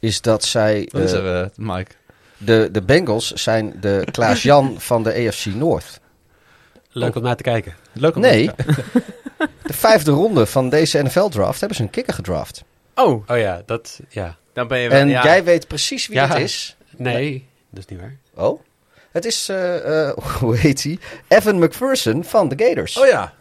is 0.00 0.20
dat 0.20 0.44
zij. 0.44 0.88
Wat 0.92 1.02
is 1.02 1.12
eh, 1.12 1.18
er, 1.18 1.42
eh, 1.44 1.48
Mike? 1.56 1.90
de, 2.36 2.68
de 2.72 2.82
Bengals 2.82 3.32
zijn 3.32 3.74
de 3.80 4.06
Klaas-Jan 4.12 4.74
van 4.90 5.02
de 5.02 5.26
AFC 5.28 5.44
North. 5.46 6.00
Leuk 6.92 7.14
om 7.16 7.22
naar 7.22 7.36
te 7.36 7.42
kijken. 7.42 7.74
Leuk 7.92 8.14
om 8.14 8.20
Nee. 8.20 8.46
te 8.46 8.54
kijken. 8.54 8.84
De 9.62 9.72
vijfde 9.72 10.10
ronde 10.10 10.46
van 10.46 10.68
deze 10.68 11.02
NFL-draft 11.02 11.58
hebben 11.60 11.76
ze 11.76 11.82
een 11.82 11.90
kikker 11.90 12.14
gedraft. 12.14 12.64
Oh, 12.94 13.28
Oh 13.30 13.38
ja, 13.38 13.62
dat... 13.66 14.00
Ja. 14.08 14.36
dan 14.52 14.68
ben 14.68 14.78
je 14.78 14.88
wel... 14.88 14.98
En 15.00 15.08
ja. 15.08 15.22
jij 15.22 15.44
weet 15.44 15.68
precies 15.68 16.06
wie 16.06 16.16
Ja. 16.16 16.26
het 16.28 16.38
is. 16.38 16.76
Nee, 16.96 17.46
dat 17.70 17.78
is 17.78 17.86
niet 17.90 18.00
waar. 18.00 18.16
Oh? 18.34 18.60
Het 19.10 19.24
is, 19.24 19.48
eh, 19.48 20.08
eh, 20.08 20.16
hoe 20.38 20.56
heet 20.56 20.82
hij? 20.82 20.98
Evan 21.28 21.58
McPherson 21.58 22.24
van 22.24 22.48
de 22.48 22.64
Gators. 22.64 22.98
Oh 22.98 23.06
ja. 23.06 23.34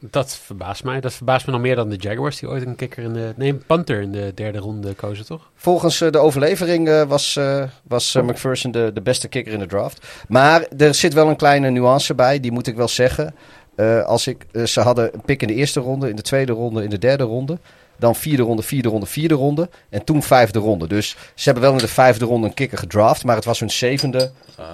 Dat 0.00 0.36
verbaast 0.44 0.84
mij. 0.84 1.00
Dat 1.00 1.12
verbaast 1.12 1.46
me 1.46 1.52
nog 1.52 1.60
meer 1.60 1.76
dan 1.76 1.88
de 1.88 1.96
Jaguars, 1.96 2.38
die 2.38 2.48
ooit 2.48 2.66
een 2.66 2.76
kikker 2.76 3.02
in 3.02 3.12
de... 3.12 3.32
Nee, 3.36 3.50
een 3.50 3.62
punter 3.66 4.00
in 4.00 4.12
de 4.12 4.32
derde 4.34 4.58
ronde 4.58 4.94
kozen, 4.94 5.26
toch? 5.26 5.50
Volgens 5.54 6.00
eh, 6.00 6.10
de 6.10 6.18
overlevering 6.18 6.88
eh, 6.88 7.02
was, 7.02 7.36
eh, 7.36 7.62
was 7.82 8.14
eh, 8.14 8.22
McPherson 8.22 8.70
de, 8.70 8.90
de 8.94 9.00
beste 9.00 9.28
kicker 9.28 9.52
in 9.52 9.58
de 9.58 9.66
draft. 9.66 10.06
Maar 10.28 10.66
er 10.76 10.94
zit 10.94 11.14
wel 11.14 11.28
een 11.28 11.36
kleine 11.36 11.70
nuance 11.70 12.14
bij, 12.14 12.40
die 12.40 12.52
moet 12.52 12.66
ik 12.66 12.76
wel 12.76 12.88
zeggen. 12.88 13.34
Eh, 13.76 14.04
als 14.04 14.26
ik, 14.26 14.46
ze 14.64 14.80
hadden 14.80 15.14
een 15.14 15.20
pick 15.24 15.42
in 15.42 15.48
de 15.48 15.54
eerste 15.54 15.80
ronde, 15.80 16.08
in 16.08 16.16
de 16.16 16.22
tweede 16.22 16.52
ronde, 16.52 16.82
in 16.82 16.90
de 16.90 16.98
derde 16.98 17.24
ronde. 17.24 17.58
Dan 17.96 18.14
vierde 18.14 18.42
ronde, 18.42 18.62
vierde 18.62 18.88
ronde, 18.88 19.06
vierde 19.06 19.34
ronde. 19.34 19.68
En 19.90 20.04
toen 20.04 20.22
vijfde 20.22 20.58
ronde. 20.58 20.86
Dus 20.86 21.16
ze 21.34 21.44
hebben 21.44 21.62
wel 21.62 21.72
in 21.72 21.78
de 21.78 21.88
vijfde 21.88 22.24
ronde 22.24 22.46
een 22.46 22.54
kikker 22.54 22.78
gedraft. 22.78 23.24
Maar 23.24 23.36
het 23.36 23.44
was 23.44 23.60
hun 23.60 23.70
zevende 23.70 24.30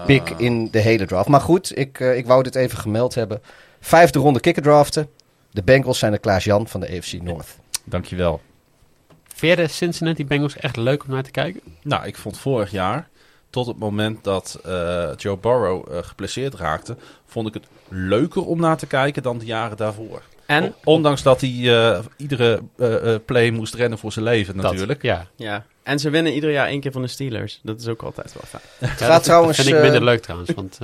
pick 0.07 0.31
in 0.37 0.69
de 0.71 0.79
hele 0.79 1.07
draft. 1.07 1.29
Maar 1.29 1.41
goed, 1.41 1.79
ik, 1.79 1.99
ik 1.99 2.27
wou 2.27 2.43
dit 2.43 2.55
even 2.55 2.79
gemeld 2.79 3.15
hebben. 3.15 3.41
Vijfde 3.85 4.19
ronde 4.19 4.40
kikker 4.40 4.62
draften. 4.62 5.09
De 5.51 5.62
Bengals 5.62 5.98
zijn 5.98 6.12
de 6.12 6.19
Klaas-Jan 6.19 6.69
van 6.69 6.81
de 6.81 6.97
AFC 6.97 7.12
North. 7.23 7.56
Dankjewel. 7.85 8.40
Vind 9.35 9.56
de 9.56 9.69
Cincinnati 9.69 10.27
Bengals 10.27 10.56
echt 10.56 10.77
leuk 10.77 11.05
om 11.05 11.11
naar 11.11 11.23
te 11.23 11.31
kijken? 11.31 11.61
Nou, 11.82 12.06
ik 12.06 12.16
vond 12.16 12.39
vorig 12.39 12.70
jaar, 12.70 13.09
tot 13.51 13.66
het 13.66 13.78
moment 13.78 14.24
dat 14.24 14.61
eh, 14.65 15.09
Joe 15.16 15.36
Burrow 15.36 16.05
geblesseerd 16.05 16.55
raakte, 16.55 16.97
vond 17.27 17.48
ik 17.48 17.55
het 17.55 17.66
leuker 17.89 18.47
om 18.47 18.61
naar 18.61 18.77
te 18.77 18.86
kijken 18.86 19.23
dan 19.23 19.39
de 19.39 19.44
jaren 19.44 19.77
daarvoor. 19.77 20.23
En? 20.47 20.74
Ondanks 20.85 21.23
dat 21.23 21.40
hij 21.40 21.51
eh, 21.51 21.98
iedere 22.16 22.62
play 23.24 23.51
moest 23.51 23.74
rennen 23.74 23.98
voor 23.98 24.12
zijn 24.12 24.24
leven 24.24 24.56
Dat, 24.56 24.65
natuurlijk. 24.65 25.02
ja. 25.02 25.27
Ja. 25.36 25.65
En 25.82 25.98
ze 25.98 26.11
winnen 26.11 26.32
ieder 26.32 26.51
jaar 26.51 26.66
één 26.66 26.81
keer 26.81 26.93
van 26.93 27.02
de 27.02 27.09
Steelers. 27.09 27.61
Dat 27.62 27.81
is 27.81 27.89
ook 27.89 28.02
altijd 28.02 28.32
wel 28.32 28.43
fijn. 28.47 28.62
Ja, 28.78 28.86
gaat 28.97 29.09
dat, 29.09 29.23
trouwens, 29.23 29.56
vind 29.56 29.69
ik 29.69 29.81
minder 29.81 30.05
leuk 30.05 30.23
trouwens, 30.23 30.51
want... 30.55 30.78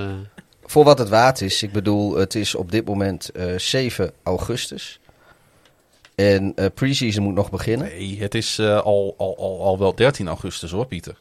Voor 0.71 0.85
wat 0.85 0.99
het 0.99 1.09
waard 1.09 1.41
is. 1.41 1.63
Ik 1.63 1.73
bedoel, 1.73 2.17
het 2.17 2.35
is 2.35 2.55
op 2.55 2.71
dit 2.71 2.87
moment 2.87 3.29
eh 3.29 3.47
7 3.57 4.11
augustus. 4.23 5.01
En 6.15 6.53
eh 6.57 6.67
preseason 6.75 7.23
moet 7.25 7.35
nog 7.35 7.51
beginnen. 7.51 7.87
Nee, 7.87 8.21
het 8.21 8.35
is 8.35 8.59
eh, 8.59 8.81
al, 8.81 9.15
al, 9.19 9.37
al, 9.39 9.63
al 9.63 9.79
wel 9.79 9.95
13 9.95 10.29
augustus 10.29 10.71
hoor, 10.71 10.87
Pieter. 10.87 11.17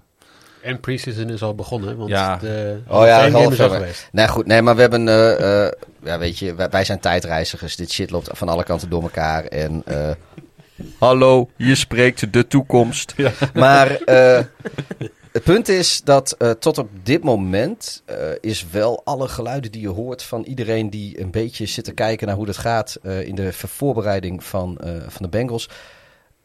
en 0.61 0.79
preseason 0.79 1.29
is 1.29 1.41
al 1.41 1.55
begonnen, 1.55 1.97
want 1.97 2.09
Ja. 2.09 2.37
de 2.37 2.79
Oh 2.87 3.05
ja, 3.05 3.25
is 3.25 3.33
al 3.33 3.51
jaar. 3.53 3.69
geweest. 3.69 4.09
Nee, 4.11 4.27
goed. 4.27 4.45
Nee, 4.45 4.61
maar 4.61 4.75
we 4.75 4.81
hebben... 4.81 5.07
eh, 5.07 5.65
eh, 5.65 5.71
ja, 6.03 6.17
weet 6.19 6.39
je, 6.39 6.55
wij, 6.55 6.69
wij 6.69 6.83
zijn 6.83 6.99
tijdreizigers. 6.99 7.75
Dit 7.75 7.91
shit 7.91 8.09
loopt 8.09 8.29
van 8.31 8.49
alle 8.49 8.63
kanten 8.63 8.89
door 8.89 9.01
elkaar. 9.01 9.43
En... 9.43 9.81
eh, 9.85 10.09
Hallo, 10.99 11.49
je 11.55 11.75
spreekt 11.75 12.33
de 12.33 12.47
toekomst. 12.47 13.15
Maar 13.53 13.91
eh, 13.91 14.43
het 15.31 15.43
punt 15.43 15.67
is 15.67 16.01
dat 16.03 16.31
eh, 16.31 16.49
tot 16.49 16.77
op 16.77 16.89
dit 17.03 17.23
moment 17.23 18.03
eh, 18.05 18.17
is 18.39 18.69
wel 18.69 19.01
alle 19.03 19.27
geluiden 19.27 19.71
die 19.71 19.81
je 19.81 19.89
hoort 19.89 20.23
van 20.23 20.43
iedereen 20.43 20.89
die 20.89 21.19
een 21.19 21.31
beetje 21.31 21.65
zit 21.65 21.83
te 21.83 21.91
kijken 21.91 22.27
naar 22.27 22.35
hoe 22.35 22.45
dat 22.45 22.57
gaat 22.57 22.97
eh, 23.01 23.27
in 23.27 23.35
de 23.35 23.53
voorbereiding 23.53 24.43
van, 24.43 24.77
van 25.07 25.21
de 25.21 25.29
Bengals. 25.29 25.69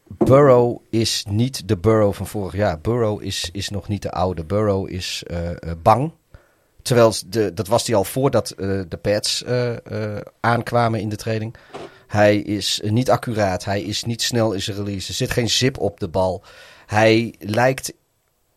Burrow 0.07 0.77
is 0.89 1.25
niet 1.29 1.67
de 1.67 1.77
Burrow 1.77 2.13
van 2.13 2.27
vorig 2.27 2.55
jaar. 2.55 2.79
Burrow 2.79 3.23
is, 3.23 3.49
is 3.51 3.69
nog 3.69 3.87
niet 3.87 4.01
de 4.01 4.11
oude. 4.11 4.43
Burrow 4.43 4.89
is 4.89 5.23
bang. 5.81 6.11
Terwijl 6.81 7.13
de, 7.27 7.53
dat 7.53 7.67
was 7.67 7.87
hij 7.87 7.95
al 7.95 8.03
voordat 8.03 8.53
de 8.57 8.99
pads 9.01 9.43
aankwamen 10.39 10.99
in 10.99 11.09
de 11.09 11.15
training. 11.15 11.55
Hij 12.07 12.37
is 12.37 12.81
niet 12.83 13.09
accuraat. 13.09 13.65
Hij 13.65 13.81
is 13.81 14.03
niet 14.03 14.21
snel 14.21 14.53
in 14.53 14.61
zijn 14.61 14.77
release. 14.77 15.07
Er 15.07 15.13
zit 15.13 15.31
geen 15.31 15.49
zip 15.49 15.77
op 15.77 15.99
de 15.99 16.07
bal. 16.07 16.43
Hij 16.85 17.35
lijkt 17.39 17.93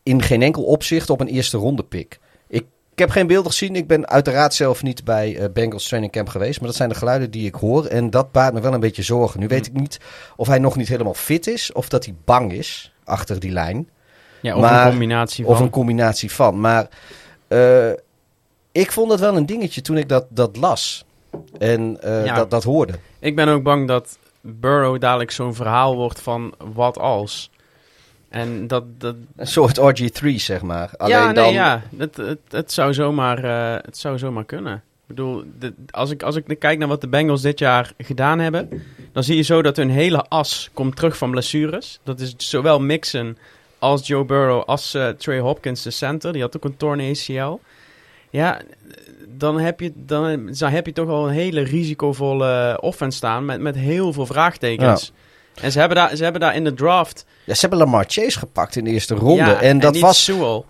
in 0.09 0.22
geen 0.22 0.43
enkel 0.43 0.62
opzicht 0.62 1.10
op 1.10 1.20
een 1.20 1.26
eerste 1.26 1.56
ronde 1.56 1.82
pick. 1.82 2.18
Ik, 2.48 2.64
ik 2.93 2.98
heb 2.98 3.10
geen 3.10 3.26
beelden 3.26 3.51
gezien. 3.51 3.76
Ik 3.76 3.86
ben 3.86 4.09
uiteraard 4.09 4.55
zelf 4.55 4.82
niet 4.82 5.05
bij 5.05 5.36
eh, 5.36 5.44
Bengals 5.52 5.86
training 5.86 6.12
camp 6.12 6.28
geweest. 6.28 6.59
Maar 6.59 6.68
dat 6.68 6.76
zijn 6.76 6.89
de 6.89 6.94
geluiden 6.94 7.30
die 7.30 7.47
ik 7.47 7.55
hoor. 7.55 7.85
En 7.86 8.10
dat 8.10 8.32
baart 8.32 8.55
me 8.55 8.60
wel 8.60 8.72
een 8.74 8.80
beetje 8.80 9.02
zorgen. 9.02 9.40
Nu 9.40 9.47
weet 9.47 9.66
ik 9.66 9.72
niet 9.72 10.01
of 10.36 10.47
hij 10.47 10.59
nog 10.59 10.76
niet 10.76 10.89
helemaal 10.89 11.14
fit 11.14 11.47
is. 11.47 11.72
Of 11.72 11.89
dat 11.89 12.05
hij 12.05 12.14
bang 12.24 12.52
is 12.52 12.93
achter 13.05 13.40
die 13.40 13.51
lijn. 13.51 13.89
Ja, 14.43 14.55
of 14.55 14.60
Maar- 14.60 14.85
een 14.85 14.90
combinatie 14.90 15.44
van. 15.44 15.55
Of 15.55 15.60
een 15.60 15.70
combinatie 15.70 16.32
van. 16.32 16.60
Maar 16.60 16.89
eh, 17.48 17.90
ik 18.72 18.93
vond 18.93 19.10
het 19.10 19.20
wel 19.20 19.36
een 19.36 19.47
dingetje 19.47 19.80
toen 19.80 19.97
ik 19.97 20.09
dat, 20.09 20.26
dat 20.28 20.56
las. 20.56 21.05
En 21.59 21.98
eh, 22.02 22.24
Ja. 22.24 22.35
dat, 22.35 22.51
dat 22.51 22.64
hoorde. 22.64 22.93
Ik 23.18 23.36
ben 23.36 23.48
ook 23.48 23.62
bang 23.62 23.89
dat 23.89 24.18
Burrow 24.40 25.01
dadelijk 25.01 25.30
zo'n 25.30 25.55
verhaal 25.55 25.97
wordt 25.97 26.20
van 26.20 26.55
wat 26.74 26.98
als. 26.98 27.51
En 28.28 28.66
dat... 28.66 28.84
dat 29.00 29.14
Een 29.36 29.46
soort 29.46 29.80
RG3, 29.80 30.34
zeg 30.34 30.62
maar. 30.62 30.90
Alleen 30.96 31.16
ja, 31.16 31.24
nee, 31.24 31.34
dan... 31.34 31.52
ja. 31.52 31.82
Het, 31.96 32.16
het, 32.16 32.38
het, 32.48 32.72
zou 32.72 32.94
zomaar, 32.94 33.44
eh, 33.44 33.84
het 33.84 33.96
zou 33.96 34.18
zomaar 34.18 34.44
kunnen. 34.44 34.74
Ik 34.74 35.14
bedoel, 35.14 35.44
de- 35.59 35.74
als, 35.90 36.10
ik, 36.10 36.22
als 36.22 36.36
ik 36.36 36.59
kijk 36.59 36.78
naar 36.78 36.88
wat 36.88 37.00
de 37.00 37.09
Bengals 37.09 37.42
dit 37.42 37.59
jaar 37.59 37.92
gedaan 37.98 38.38
hebben... 38.38 38.82
dan 39.12 39.22
zie 39.22 39.36
je 39.36 39.42
zo 39.42 39.62
dat 39.62 39.76
hun 39.76 39.90
hele 39.90 40.24
as 40.28 40.70
komt 40.72 40.96
terug 40.96 41.16
van 41.16 41.30
blessures. 41.30 42.00
Dat 42.02 42.20
is 42.20 42.34
zowel 42.36 42.80
Mixon 42.80 43.36
als 43.78 44.06
Joe 44.06 44.24
Burrow 44.24 44.62
als 44.64 44.94
eh, 44.94 45.09
Trey 45.09 45.38
Hopkins, 45.38 45.82
de 45.82 45.90
center. 45.90 46.32
Die 46.32 46.42
had 46.42 46.56
ook 46.56 46.64
een 46.64 46.76
torn 46.76 47.00
ACL. 47.00 47.59
Ja, 48.30 48.60
dan 49.26 49.59
heb 49.59 49.80
je, 49.80 49.92
dan, 49.94 50.48
dan 50.52 50.70
heb 50.70 50.86
je 50.86 50.92
toch 50.92 51.06
wel 51.06 51.28
een 51.28 51.34
hele 51.34 51.60
risicovolle 51.60 52.78
offense 52.80 53.16
staan... 53.16 53.44
met, 53.44 53.60
met 53.60 53.74
heel 53.74 54.12
veel 54.12 54.26
vraagtekens. 54.26 55.12
En 55.60 55.72
ze 55.72 55.78
hebben, 55.78 55.97
daar, 55.97 56.16
ze 56.16 56.22
hebben 56.22 56.40
daar 56.40 56.55
in 56.55 56.64
de 56.64 56.74
draft... 56.74 57.24
Ja, 57.44 57.55
ze 57.55 57.60
hebben 57.60 57.78
Lamar 57.78 58.05
Chase 58.09 58.39
gepakt 58.39 58.76
in 58.76 58.85
de 58.85 58.90
eerste 58.90 59.14
ronde. 59.14 59.44
Ja, 59.44 59.60
en 59.60 59.78
dat 59.78 59.98
was 59.98 60.24
Sewell. 60.24 60.62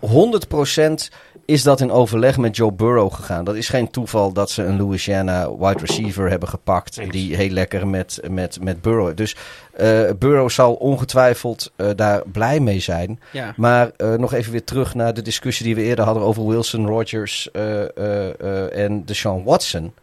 100% 1.09 1.15
is 1.45 1.63
dat 1.63 1.81
in 1.81 1.91
overleg 1.91 2.37
met 2.37 2.55
Joe 2.55 2.71
Burrow 2.71 3.13
gegaan. 3.13 3.43
Dat 3.43 3.55
is 3.55 3.69
geen 3.69 3.91
toeval 3.91 4.31
dat 4.31 4.51
ze 4.51 4.63
een 4.63 4.77
Louisiana 4.77 5.55
wide 5.57 5.79
receiver 5.79 6.29
hebben 6.29 6.49
gepakt. 6.49 7.11
Die 7.11 7.35
heel 7.35 7.49
lekker 7.49 7.87
met, 7.87 8.19
met, 8.29 8.57
met 8.61 8.81
Burrow. 8.81 9.17
Dus 9.17 9.35
eh, 9.73 10.01
Burrow 10.19 10.49
zal 10.49 10.73
ongetwijfeld 10.73 11.71
eh, 11.75 11.87
daar 11.95 12.21
blij 12.31 12.59
mee 12.59 12.79
zijn. 12.79 13.19
Ja. 13.31 13.53
Maar 13.57 13.91
eh, 13.97 14.13
nog 14.13 14.33
even 14.33 14.51
weer 14.51 14.63
terug 14.63 14.95
naar 14.95 15.13
de 15.13 15.21
discussie 15.21 15.65
die 15.65 15.75
we 15.75 15.81
eerder 15.81 16.05
hadden 16.05 16.23
over 16.23 16.47
Wilson, 16.47 16.87
Rodgers 16.87 17.51
eh, 17.51 17.81
eh, 17.81 18.39
eh, 18.39 18.85
en 18.85 19.05
Deshaun 19.05 19.43
Watson. 19.43 19.93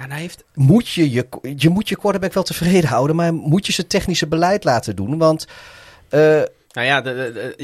En 0.00 0.10
hij 0.10 0.20
heeft 0.20 0.44
Moet 0.54 0.88
je, 0.88 1.10
je, 1.10 1.26
je 1.56 1.68
moet 1.68 1.88
je 1.88 1.96
quarterback 1.96 2.32
wel 2.32 2.42
tevreden 2.42 2.88
houden, 2.88 3.16
maar 3.16 3.34
moet 3.34 3.66
je 3.66 3.72
zijn 3.72 3.86
technische 3.86 4.26
beleid 4.26 4.64
laten 4.64 4.96
doen? 4.96 5.18
Want 5.18 5.46
eh, 6.08 6.20
Nou 6.72 6.86
ja, 6.86 7.00
de- 7.00 7.54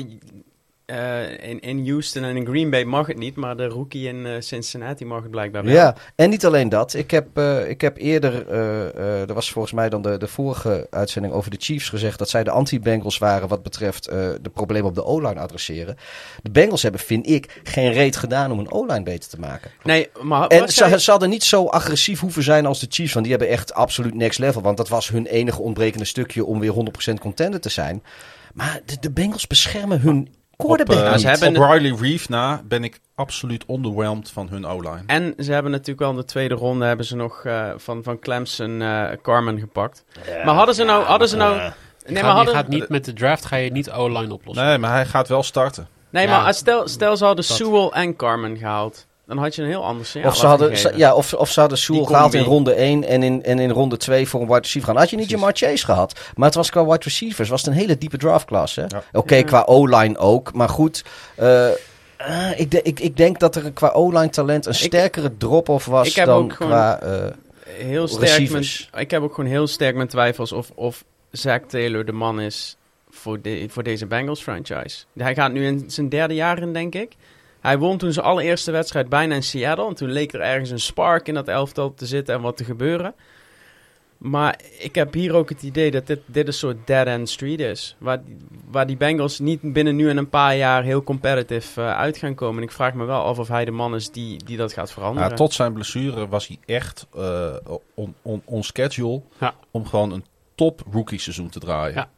eh, 0.86 1.48
in, 1.48 1.60
in 1.60 1.88
Houston 1.88 2.24
en 2.24 2.36
in 2.36 2.46
Green 2.46 2.70
Bay 2.70 2.84
mag 2.84 3.06
het 3.06 3.18
niet, 3.18 3.36
maar 3.36 3.56
de 3.56 3.66
rookie 3.66 4.08
in 4.08 4.26
eh, 4.26 4.32
Cincinnati 4.38 5.04
mag 5.04 5.22
het 5.22 5.30
blijkbaar 5.30 5.64
wel. 5.64 5.72
Ja, 5.72 5.96
en 6.14 6.30
niet 6.30 6.46
alleen 6.46 6.68
dat. 6.68 6.94
Ik 6.94 7.10
heb, 7.10 7.26
eh, 7.38 7.68
ik 7.68 7.80
heb 7.80 7.96
eerder, 7.96 8.48
er 9.28 9.34
was 9.34 9.52
volgens 9.52 9.74
mij 9.74 9.88
dan 9.88 10.02
de, 10.02 10.16
de 10.18 10.26
vorige 10.26 10.86
uitzending 10.90 11.34
over 11.34 11.50
de 11.50 11.56
Chiefs 11.60 11.88
gezegd 11.88 12.18
dat 12.18 12.28
zij 12.28 12.44
de 12.44 12.50
anti-Bengals 12.50 13.18
waren 13.18 13.48
wat 13.48 13.62
betreft 13.62 14.04
de 14.04 14.50
problemen 14.52 14.88
op 14.88 14.94
de 14.94 15.04
O-line 15.04 15.40
adresseren. 15.40 15.96
De 16.42 16.50
Bengals 16.50 16.82
hebben, 16.82 17.00
vind 17.00 17.28
ik, 17.28 17.60
geen 17.62 17.92
reet 17.92 18.16
gedaan 18.16 18.52
om 18.52 18.58
een 18.58 18.72
O-line 18.72 19.02
beter 19.02 19.30
te 19.30 19.38
maken. 19.40 19.70
Nee, 19.82 20.08
maar 20.22 20.46
En 20.46 20.68
ze, 20.68 21.00
ze 21.00 21.10
hadden 21.10 21.28
niet 21.28 21.44
zo 21.44 21.66
agressief 21.66 22.20
hoeven 22.20 22.42
zijn 22.42 22.66
als 22.66 22.80
de 22.80 22.86
Chiefs, 22.90 23.12
want 23.12 23.26
die 23.26 23.34
hebben 23.36 23.54
echt 23.54 23.74
absoluut 23.74 24.14
next 24.14 24.38
level. 24.38 24.62
Want 24.62 24.76
dat 24.76 24.88
was 24.88 25.08
hun 25.08 25.26
enige 25.26 25.62
ontbrekende 25.62 26.04
stukje 26.04 26.44
om 26.44 26.60
weer 26.60 26.74
100% 27.10 27.14
contender 27.20 27.60
te 27.60 27.68
zijn. 27.68 28.02
Maar 28.54 28.80
de, 28.84 28.96
de 29.00 29.10
Bengals 29.10 29.46
beschermen 29.46 30.00
hun 30.00 30.28
quarterback 30.56 31.04
op, 31.04 31.10
niet. 31.10 31.20
ze 31.20 31.28
hebben 31.28 31.62
op 31.62 31.70
Riley 31.70 31.96
Reef 32.00 32.28
na 32.28 32.62
ben 32.64 32.84
ik 32.84 33.00
absoluut 33.14 33.64
underwhelmed 33.68 34.30
van 34.30 34.48
hun 34.48 34.66
O-line. 34.66 35.02
En 35.06 35.34
ze 35.38 35.52
hebben 35.52 35.70
natuurlijk 35.70 35.98
wel 36.00 36.10
in 36.10 36.16
de 36.16 36.24
tweede 36.24 36.54
ronde 36.54 36.84
hebben 36.84 37.06
ze 37.06 37.16
nog 37.16 37.44
eh, 37.44 37.70
van, 37.76 38.02
van 38.02 38.18
Clemson 38.18 38.82
eh, 38.82 39.04
Carmen 39.22 39.58
gepakt. 39.58 40.04
maar 40.44 40.54
hadden 40.54 40.74
ze 40.74 40.84
nou... 40.84 41.04
hadden 41.04 41.28
ze 41.28 41.36
nou 41.36 41.56
nee, 41.56 41.62
gaat, 41.66 41.74
maar 42.06 42.22
je 42.22 42.26
hadden, 42.36 42.54
gaat 42.54 42.68
niet 42.68 42.88
met 42.88 43.04
de 43.04 43.12
draft 43.12 43.44
ga 43.44 43.56
je 43.56 43.70
niet 43.72 43.90
O-line 43.90 44.32
oplossen. 44.32 44.66
Nee, 44.66 44.78
maar 44.78 44.90
hij 44.92 45.06
gaat 45.06 45.28
wel 45.28 45.42
starten. 45.42 45.88
nee, 46.10 46.26
Ja. 46.26 46.42
maar 46.42 46.54
stel, 46.54 46.88
stel 46.88 47.16
ze 47.16 47.24
hadden 47.24 47.46
Dat. 47.48 47.56
Sewell 47.56 47.88
en 47.88 48.16
Carmen 48.16 48.56
gehaald. 48.56 49.06
Dan 49.26 49.38
had 49.38 49.54
je 49.54 49.62
een 49.62 49.68
heel 49.68 49.84
ander 49.84 50.06
signaal 50.06 50.30
Of 50.30 50.36
ze, 50.36 50.46
hadden, 50.46 50.76
ze- 50.78 50.92
ja, 50.96 51.14
of, 51.14 51.34
of 51.34 51.50
ze 51.50 51.60
hadden 51.60 51.78
Sewell 51.78 52.04
gehaald 52.04 52.34
in 52.34 52.42
ronde 52.44 52.72
1 52.72 53.04
en 53.04 53.22
in, 53.22 53.42
en 53.42 53.58
in 53.58 53.70
ronde 53.70 53.96
2 53.96 54.28
voor 54.28 54.40
een 54.40 54.46
wide 54.46 54.58
receiver 54.60 54.90
gaan. 54.90 55.00
Had 55.00 55.10
je 55.10 55.16
niet 55.16 55.26
Precies. 55.26 55.44
Jamar 55.44 55.56
Chase 55.70 55.84
gehad. 55.84 56.20
Maar 56.36 56.46
het 56.46 56.54
was 56.54 56.70
qua 56.70 56.84
wide 56.84 57.02
receivers 57.04 57.48
was 57.48 57.60
het 57.60 57.70
een 57.70 57.76
hele 57.80 57.98
diepe 57.98 58.16
draftklass. 58.16 58.76
hè? 58.76 58.82
Ja. 58.88 59.02
Oké, 59.12 59.34
Ja. 59.34 59.42
qua 59.42 59.62
O-line 59.68 60.18
ook. 60.18 60.52
Maar 60.52 60.68
goed, 60.68 61.04
eh, 61.34 61.68
eh, 61.68 61.74
ik, 62.56 62.70
de- 62.70 62.82
ik, 62.82 63.00
ik 63.00 63.16
denk 63.16 63.38
dat 63.40 63.56
er 63.56 63.72
qua 63.72 63.88
O-line 63.88 64.30
talent 64.30 64.66
een 64.66 64.74
sterkere 64.74 65.36
drop-off 65.36 65.86
was 65.86 66.08
ik 66.08 66.14
heb 66.14 66.26
dan 66.26 66.44
ook 66.44 66.52
gewoon- 66.52 66.72
qua... 66.72 67.00
eh, 67.00 67.30
heel 67.64 68.08
sterk 68.08 68.22
Receivers. 68.22 68.88
met, 68.92 69.00
ik 69.02 69.10
heb 69.10 69.22
ook 69.22 69.34
gewoon 69.34 69.50
heel 69.50 69.66
sterk 69.66 69.94
mijn 69.96 70.08
twijfels 70.08 70.52
of, 70.52 70.70
of 70.74 71.04
Zack 71.30 71.64
Taylor 71.68 72.04
de 72.04 72.12
man 72.12 72.40
is 72.40 72.76
voor, 73.10 73.40
de, 73.40 73.66
voor 73.70 73.82
deze 73.82 74.06
Bengals 74.06 74.42
franchise. 74.42 75.04
Hij 75.18 75.34
gaat 75.34 75.52
nu 75.52 75.66
in 75.66 75.84
zijn 75.86 76.08
derde 76.08 76.34
jaar 76.34 76.58
in, 76.62 76.72
denk 76.72 76.94
ik. 76.94 77.12
Hij 77.66 77.78
won 77.78 77.98
toen 77.98 78.12
zijn 78.12 78.26
allereerste 78.26 78.70
wedstrijd 78.70 79.08
bijna 79.08 79.34
in 79.34 79.42
Seattle. 79.42 79.86
En 79.88 79.94
toen 79.94 80.10
leek 80.10 80.32
er 80.32 80.40
ergens 80.40 80.70
een 80.70 80.80
spark 80.80 81.28
in 81.28 81.34
dat 81.34 81.48
elftal 81.48 81.94
te 81.94 82.06
zitten 82.06 82.34
en 82.34 82.40
wat 82.40 82.56
te 82.56 82.64
gebeuren. 82.64 83.14
Maar 84.18 84.60
ik 84.78 84.94
heb 84.94 85.12
hier 85.12 85.34
ook 85.34 85.48
het 85.48 85.62
idee 85.62 85.90
dat 85.90 86.06
dit, 86.06 86.20
dit 86.26 86.46
een 86.46 86.52
soort 86.52 86.86
dead-end 86.86 87.28
street 87.28 87.60
is. 87.60 87.96
Waar, 87.98 88.22
waar 88.70 88.86
die 88.86 88.96
Bengals 88.96 89.38
niet 89.38 89.72
binnen 89.72 89.96
nu 89.96 90.08
en 90.10 90.16
een 90.16 90.28
paar 90.28 90.56
jaar 90.56 90.82
heel 90.82 91.02
competitive 91.02 91.80
eh, 91.80 91.96
uit 91.96 92.16
gaan 92.16 92.34
komen. 92.34 92.56
En 92.56 92.62
ik 92.62 92.72
vraag 92.74 92.94
me 92.94 93.04
wel 93.04 93.22
af 93.22 93.38
of 93.38 93.48
hij 93.48 93.64
de 93.64 93.70
man 93.70 93.94
is 93.94 94.10
die, 94.10 94.44
die 94.44 94.56
dat 94.56 94.72
gaat 94.72 94.92
veranderen. 94.92 95.28
Ja, 95.28 95.34
tot 95.36 95.54
zijn 95.54 95.72
blessure 95.72 96.28
was 96.28 96.46
hij 96.46 96.58
echt 96.64 97.06
eh, 97.14 97.56
on, 97.94 98.14
on, 98.22 98.42
on 98.44 98.62
schedule 98.62 99.22
Ja. 99.40 99.54
om 99.70 99.86
gewoon 99.86 100.12
een 100.12 100.24
top 100.54 100.82
rookie 100.92 101.18
seizoen 101.20 101.48
te 101.48 101.58
draaien. 101.58 101.94
Ja. 101.94 102.08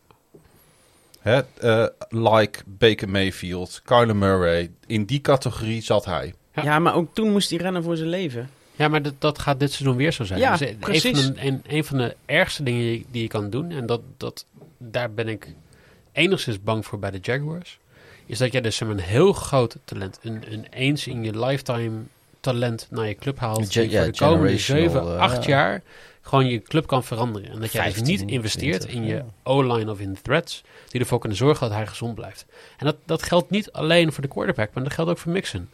Hè, 1.28 1.42
eh, 1.60 1.86
like 2.08 2.58
Baker 2.66 3.08
Mayfield, 3.08 3.80
Kyler 3.84 4.16
Murray, 4.16 4.70
in 4.86 5.04
die 5.04 5.20
categorie 5.20 5.82
zat 5.82 6.04
hij. 6.04 6.34
Ja. 6.54 6.62
Ja, 6.62 6.78
maar 6.78 6.94
ook 6.94 7.14
toen 7.14 7.30
moest 7.30 7.50
hij 7.50 7.58
rennen 7.58 7.82
voor 7.82 7.96
zijn 7.96 8.08
leven. 8.08 8.50
Ja, 8.76 8.88
maar 8.88 9.02
dat, 9.02 9.14
dat 9.18 9.38
gaat 9.38 9.60
dit 9.60 9.72
seizoen 9.72 9.96
weer 9.96 10.12
zo 10.12 10.24
zijn. 10.24 10.40
Ja, 10.40 10.56
Dus 10.56 10.68
een, 10.68 10.78
precies. 10.78 11.24
van 11.24 11.34
de, 11.34 11.46
een, 11.46 11.62
een 11.66 11.84
van 11.84 11.98
de 11.98 12.16
ergste 12.26 12.62
dingen 12.62 12.82
die, 12.82 13.06
die 13.10 13.22
je 13.22 13.28
kan 13.28 13.50
doen, 13.50 13.70
en 13.70 13.86
dat, 13.86 14.00
dat, 14.16 14.44
daar 14.78 15.12
ben 15.12 15.28
ik 15.28 15.54
enigszins 16.12 16.62
bang 16.62 16.86
voor 16.86 16.98
bij 16.98 17.10
de 17.10 17.18
Jaguars, 17.22 17.78
is 18.26 18.38
dat 18.38 18.52
jij 18.52 18.60
dus 18.60 18.80
een 18.80 18.98
heel 18.98 19.32
groot 19.32 19.76
talent, 19.84 20.18
een, 20.22 20.42
een 20.50 20.66
eens 20.70 21.06
in 21.06 21.24
je 21.24 21.38
lifetime 21.38 22.00
talent 22.40 22.86
naar 22.90 23.08
je 23.08 23.14
club 23.14 23.38
haalt, 23.38 23.72
ja, 23.72 23.82
voor 23.82 24.12
de 24.12 24.18
komende 24.18 24.58
generational, 24.58 25.04
7, 25.06 25.14
eh, 25.14 25.20
8 25.20 25.44
ja. 25.44 25.48
jaar 25.50 25.82
gewoon 26.28 26.46
je 26.46 26.62
club 26.62 26.86
kan 26.86 27.04
veranderen. 27.04 27.50
En 27.50 27.60
dat 27.60 27.72
jij 27.72 27.84
dus 27.84 27.94
15, 27.94 28.16
niet 28.26 28.30
investeert 28.34 28.80
20, 28.80 29.00
in 29.00 29.06
je 29.06 29.14
ja. 29.14 29.24
O-line 29.42 29.90
of 29.90 30.00
in 30.00 30.18
threats, 30.22 30.62
die 30.88 31.00
ervoor 31.00 31.18
kunnen 31.18 31.38
zorgen 31.38 31.68
dat 31.68 31.76
hij 31.76 31.86
gezond 31.86 32.14
blijft. 32.14 32.46
En 32.76 32.86
dat, 32.86 32.96
dat 33.04 33.22
geldt 33.22 33.50
niet 33.50 33.72
alleen 33.72 34.12
voor 34.12 34.22
de 34.22 34.28
quarterback, 34.28 34.70
maar 34.74 34.84
dat 34.84 34.92
geldt 34.92 35.10
ook 35.10 35.18
voor 35.18 35.32
Mixon. 35.32 35.68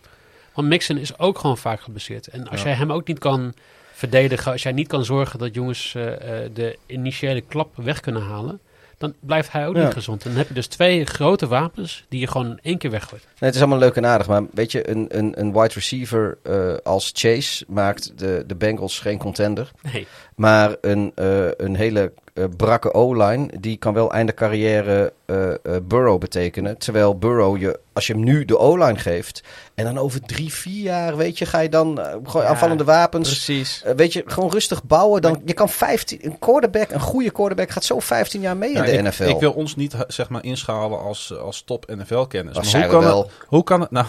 Want 0.55 0.68
Mixon 0.68 0.97
is 0.98 1.18
ook 1.18 1.39
gewoon 1.39 1.59
vaak 1.59 1.81
geblesseerd. 1.81 2.26
En 2.26 2.48
als 2.48 2.60
Ja. 2.60 2.66
jij 2.66 2.76
hem 2.76 2.93
ook 2.93 3.06
niet 3.06 3.18
kan 3.18 3.55
verdedigen, 3.93 4.52
als 4.52 4.62
jij 4.62 4.72
niet 4.72 4.89
kan 4.89 5.05
zorgen 5.05 5.39
dat 5.39 5.55
jongens 5.55 5.94
eh, 5.94 6.44
eh, 6.44 6.51
de 6.55 6.78
initiële 6.86 7.40
klap 7.40 7.76
weg 7.76 8.01
kunnen 8.01 8.22
halen, 8.22 8.60
dan 8.99 9.15
blijft 9.21 9.53
hij 9.53 9.66
ook 9.66 9.77
Ja. 9.77 9.85
niet 9.85 9.93
gezond. 9.93 10.23
En 10.23 10.29
dan 10.29 10.39
heb 10.39 10.49
je 10.49 10.55
dus 10.55 10.66
twee 10.66 11.05
grote 11.07 11.47
wapens 11.47 12.05
die 12.09 12.21
je 12.21 12.27
gewoon 12.27 12.47
in 12.51 12.59
één 12.62 12.79
keer 12.79 12.91
weggooit. 12.91 13.23
Nee, 13.23 13.33
het 13.39 13.55
is 13.55 13.61
allemaal 13.61 13.79
leuk 13.79 13.97
en 13.97 14.07
aardig, 14.07 14.27
maar 14.27 14.43
weet 14.53 14.73
je, 14.73 14.91
een, 14.91 15.07
een, 15.19 15.41
een 15.41 15.53
wide 15.53 15.75
receiver 15.75 16.39
eh, 16.43 16.75
als 16.83 17.11
Chase 17.15 17.65
maakt 17.69 18.19
de, 18.19 18.45
de 18.47 18.55
Bengals 18.55 18.99
geen 18.99 19.19
contender. 19.19 19.71
Nee. 19.93 20.07
Maar 20.37 20.77
een, 20.81 21.12
eh, 21.15 21.49
een 21.57 21.77
hele 21.77 22.12
eh, 22.35 22.44
brakke 22.56 22.93
O-line, 22.93 23.48
die 23.61 23.77
kan 23.77 23.94
wel 23.94 24.12
einde 24.12 24.35
carrière 24.35 25.12
eh, 25.27 25.51
eh, 25.51 25.56
Burrow 25.82 26.20
betekenen. 26.20 26.78
Terwijl 26.78 27.19
Burrow, 27.19 27.59
je, 27.59 27.81
als 27.93 28.06
je 28.06 28.12
hem 28.12 28.24
nu 28.24 28.44
de 28.44 28.59
O-line 28.59 28.98
geeft, 28.98 29.43
en 29.74 29.85
dan 29.85 29.98
over 29.98 30.20
drie, 30.20 30.52
vier 30.52 30.82
jaar, 30.82 31.16
weet 31.16 31.39
je, 31.39 31.47
ga 31.47 31.59
je 31.59 31.69
dan 31.69 31.98
gewoon 32.24 32.43
Ja, 32.43 32.48
aanvallende 32.48 32.85
wapens. 32.85 33.28
Precies. 33.28 33.85
weet 33.97 34.12
je, 34.12 34.23
gewoon 34.27 34.51
rustig 34.51 34.85
bouwen. 34.85 35.23
Dan, 35.23 35.43
je 35.44 35.52
kan 35.52 35.69
15, 35.69 36.19
een 36.23 36.39
quarterback, 36.39 36.90
een 36.90 37.01
goede 37.01 37.31
quarterback, 37.31 37.70
gaat 37.70 37.85
zo 37.85 38.01
15 38.01 38.40
jaar 38.40 38.56
mee 38.56 38.73
Ja, 38.73 38.85
in 38.85 38.93
de 38.93 38.98
ik, 38.98 39.02
NFL. 39.02 39.28
ik 39.28 39.39
wil 39.39 39.52
ons 39.52 39.77
niet 39.77 39.94
zeg 40.09 40.28
maar, 40.28 40.44
inschalen 40.44 40.98
als, 40.98 41.39
als 41.39 41.62
top 41.62 41.86
NFL-kennis. 41.97 42.55
Maar 42.55 42.82
hoe 42.82 42.90
kan, 42.90 43.02
wel. 43.02 43.23
het, 43.23 43.32
hoe 43.47 43.65
kan 43.65 43.81
het 43.81 43.90
nou, 43.90 44.06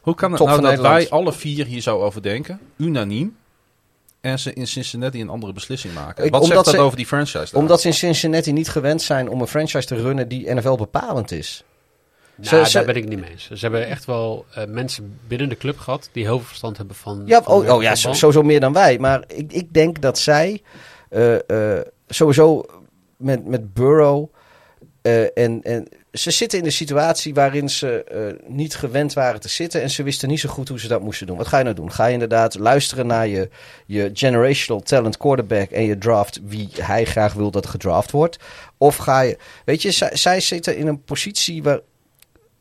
hoe 0.00 0.14
kan 0.14 0.30
het 0.30 0.38
Top 0.38 0.48
nou 0.48 0.60
dat 0.60 0.80
wij 0.80 1.10
alle 1.10 1.32
vier 1.32 1.66
hier 1.66 1.80
zo 1.80 2.00
over 2.00 2.22
denken, 2.22 2.60
unaniem, 2.76 3.36
en 4.20 4.38
ze 4.38 4.52
in 4.52 4.66
Cincinnati 4.66 5.20
een 5.20 5.28
andere 5.28 5.52
beslissing 5.52 5.94
maken? 5.94 6.24
Ik- 6.24 6.30
Wat 6.30 6.40
omdat 6.42 6.54
zegt 6.56 6.64
dat 6.64 6.74
ze- 6.74 6.80
over 6.80 6.96
die 6.96 7.06
franchise? 7.06 7.52
daar? 7.52 7.60
Omdat 7.62 7.80
ze 7.80 7.86
in 7.88 7.94
Cincinnati 7.94 8.52
niet 8.52 8.68
gewend 8.68 9.02
zijn 9.02 9.28
om 9.28 9.40
een 9.40 9.46
franchise 9.46 9.86
te 9.86 9.94
runnen 9.94 10.28
die 10.28 10.54
NFL 10.54 10.74
bepalend 10.76 11.30
is. 11.32 11.64
Nou, 12.34 12.48
Ze- 12.48 12.54
daar 12.56 12.68
ze- 12.68 12.84
ben 12.84 12.96
ik 12.96 13.08
niet 13.08 13.20
mee 13.20 13.30
eens. 13.30 13.44
Ze 13.50 13.56
hebben 13.58 13.86
echt 13.86 14.04
wel 14.04 14.44
eh, 14.54 14.64
mensen 14.66 15.18
binnen 15.28 15.48
de 15.48 15.56
club 15.56 15.78
gehad 15.78 16.08
die 16.12 16.24
heel 16.24 16.36
veel 16.38 16.46
verstand 16.46 16.76
hebben 16.76 16.96
van. 16.96 17.22
Ja, 17.26 17.42
van 17.42 17.54
oh, 17.54 17.74
oh 17.74 17.82
ja, 17.82 17.94
sowieso 17.94 18.42
meer 18.42 18.60
dan 18.60 18.72
wij. 18.72 18.98
Maar 18.98 19.24
ik, 19.26 19.52
ik 19.52 19.72
denk 19.72 20.00
dat 20.00 20.18
zij 20.18 20.62
eh, 21.08 21.74
eh, 21.78 21.82
sowieso 22.08 22.64
met, 23.16 23.46
met 23.46 23.74
Burrow 23.74 24.26
eh, 25.02 25.22
en, 25.38 25.62
en 25.62 25.88
ze 26.18 26.30
zitten 26.30 26.58
in 26.58 26.64
de 26.64 26.70
situatie 26.70 27.34
waarin 27.34 27.68
ze 27.68 28.04
eh, 28.04 28.48
niet 28.48 28.74
gewend 28.74 29.12
waren 29.12 29.40
te 29.40 29.48
zitten 29.48 29.82
en 29.82 29.90
ze 29.90 30.02
wisten 30.02 30.28
niet 30.28 30.40
zo 30.40 30.48
goed 30.48 30.68
hoe 30.68 30.80
ze 30.80 30.88
dat 30.88 31.00
moesten 31.00 31.26
doen. 31.26 31.36
Wat 31.36 31.46
ga 31.46 31.58
je 31.58 31.64
nou 31.64 31.76
doen? 31.76 31.92
Ga 31.92 32.06
je 32.06 32.12
inderdaad 32.12 32.58
luisteren 32.58 33.06
naar 33.06 33.26
je, 33.28 33.48
je 33.86 34.10
generational 34.12 34.82
talent 34.82 35.16
quarterback 35.16 35.70
en 35.70 35.84
je 35.84 35.98
draft 35.98 36.40
wie 36.44 36.68
hij 36.80 37.04
graag 37.04 37.32
wil 37.32 37.50
dat 37.50 37.66
gedraft 37.66 38.10
wordt? 38.10 38.38
Of 38.78 38.96
ga 38.96 39.20
je, 39.20 39.38
weet 39.64 39.82
je, 39.82 39.90
zij, 40.12 40.40
zitten 40.40 40.76
in 40.76 40.86
een 40.86 41.02
positie 41.02 41.62
waar 41.62 41.80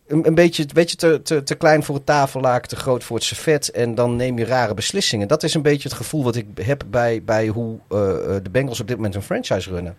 een, 0.08 0.28
een 0.28 0.36
beetje, 0.36 0.66
te, 0.96 1.44
te 1.44 1.56
klein 1.56 1.84
voor 1.84 1.96
het 1.96 2.06
tafellaken, 2.06 2.70
te 2.70 2.76
groot 2.76 3.04
voor 3.04 3.16
het 3.16 3.26
servet. 3.26 3.72
En 3.72 3.96
dan 3.96 4.16
neem 4.16 4.38
je 4.38 4.46
rare 4.46 4.74
beslissingen. 4.74 5.28
Dat 5.28 5.44
is 5.44 5.54
een 5.54 5.62
beetje 5.62 5.90
het 5.90 5.98
gevoel 5.98 6.24
wat 6.24 6.36
ik 6.36 6.46
heb 6.62 6.84
bij, 6.88 7.24
bij 7.24 7.48
hoe 7.48 7.78
eh, 7.90 8.00
eh, 8.00 8.44
de 8.44 8.50
Bengals 8.50 8.80
op 8.80 8.88
dit 8.88 8.96
moment 8.96 9.16
een 9.16 9.22
franchise 9.22 9.70
runnen. 9.70 9.96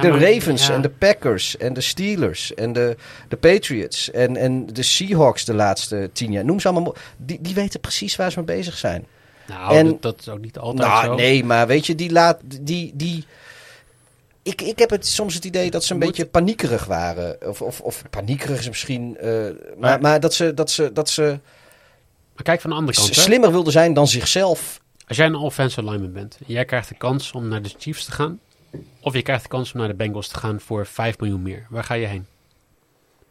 Kijk, 0.00 0.20
de 0.20 0.32
Ravens 0.32 0.66
ja. 0.66 0.74
en 0.74 0.82
de 0.82 0.88
Packers 0.88 1.56
en 1.56 1.72
de 1.72 1.80
Steelers 1.80 2.54
en 2.54 2.72
de, 2.72 2.96
de 3.28 3.36
Patriots 3.36 4.10
en, 4.10 4.36
en 4.36 4.66
de 4.66 4.82
Seahawks 4.82 5.44
de 5.44 5.54
laatste 5.54 6.10
tien 6.12 6.32
jaar. 6.32 6.44
Noem 6.44 6.60
ze 6.60 6.68
allemaal. 6.68 6.94
Die, 7.16 7.38
die 7.40 7.54
weten 7.54 7.80
precies 7.80 8.16
waar 8.16 8.30
ze 8.32 8.36
mee 8.42 8.56
bezig 8.56 8.76
zijn. 8.76 9.06
Nou, 9.46 9.76
En- 9.76 9.86
dat, 9.86 10.02
dat 10.02 10.16
is 10.20 10.28
ook 10.28 10.40
niet 10.40 10.58
altijd 10.58 10.88
nou, 10.88 11.04
zo. 11.04 11.14
nee, 11.14 11.44
maar 11.44 11.66
weet 11.66 11.86
je, 11.86 11.94
die 11.94 12.10
laat. 12.12 12.38
Die, 12.60 12.92
die, 12.94 13.24
ik, 14.42 14.60
ik 14.62 14.78
heb 14.78 14.90
het, 14.90 15.06
soms 15.06 15.34
het 15.34 15.44
idee 15.44 15.70
dat 15.70 15.84
ze 15.84 15.92
een 15.92 15.98
Moet- 15.98 16.06
beetje 16.06 16.26
paniekerig 16.26 16.84
waren. 16.84 17.48
Of, 17.48 17.62
of, 17.62 17.80
of 17.80 18.02
paniekerig 18.10 18.58
is 18.58 18.68
misschien. 18.68 19.16
eh, 19.16 19.30
maar, 19.30 19.52
Maar- 19.78 20.00
maar 20.00 20.20
dat 20.20 20.34
ze, 20.34 20.54
dat 20.54 20.70
ze, 20.70 20.92
dat 20.92 21.08
ze 21.10 21.22
Maar 22.34 22.42
kijk 22.44 22.60
van 22.60 22.70
de 22.70 22.76
andere 22.76 22.96
kant. 22.98 23.14
hè. 23.14 23.20
slimmer 23.20 23.50
wilden 23.52 23.72
zijn 23.72 23.94
dan 23.94 24.08
zichzelf. 24.08 24.80
Als 25.08 25.16
jij 25.16 25.26
een 25.26 25.34
offensive 25.34 25.84
lineman 25.84 26.12
bent 26.12 26.36
en 26.38 26.44
jij 26.52 26.64
krijgt 26.64 26.88
de 26.88 26.94
kans 26.94 27.32
om 27.32 27.48
naar 27.48 27.62
de 27.62 27.70
Chiefs 27.78 28.04
te 28.04 28.12
gaan, 28.12 28.40
of 29.00 29.12
je 29.14 29.22
krijgt 29.22 29.42
de 29.42 29.48
kans 29.48 29.72
om 29.72 29.78
naar 29.78 29.88
de 29.88 29.94
Bengals 29.94 30.28
te 30.28 30.38
gaan 30.38 30.60
voor 30.60 30.86
5 30.86 31.18
miljoen 31.18 31.42
meer, 31.42 31.66
waar 31.70 31.84
ga 31.84 31.94
je 31.94 32.06
heen? 32.06 32.26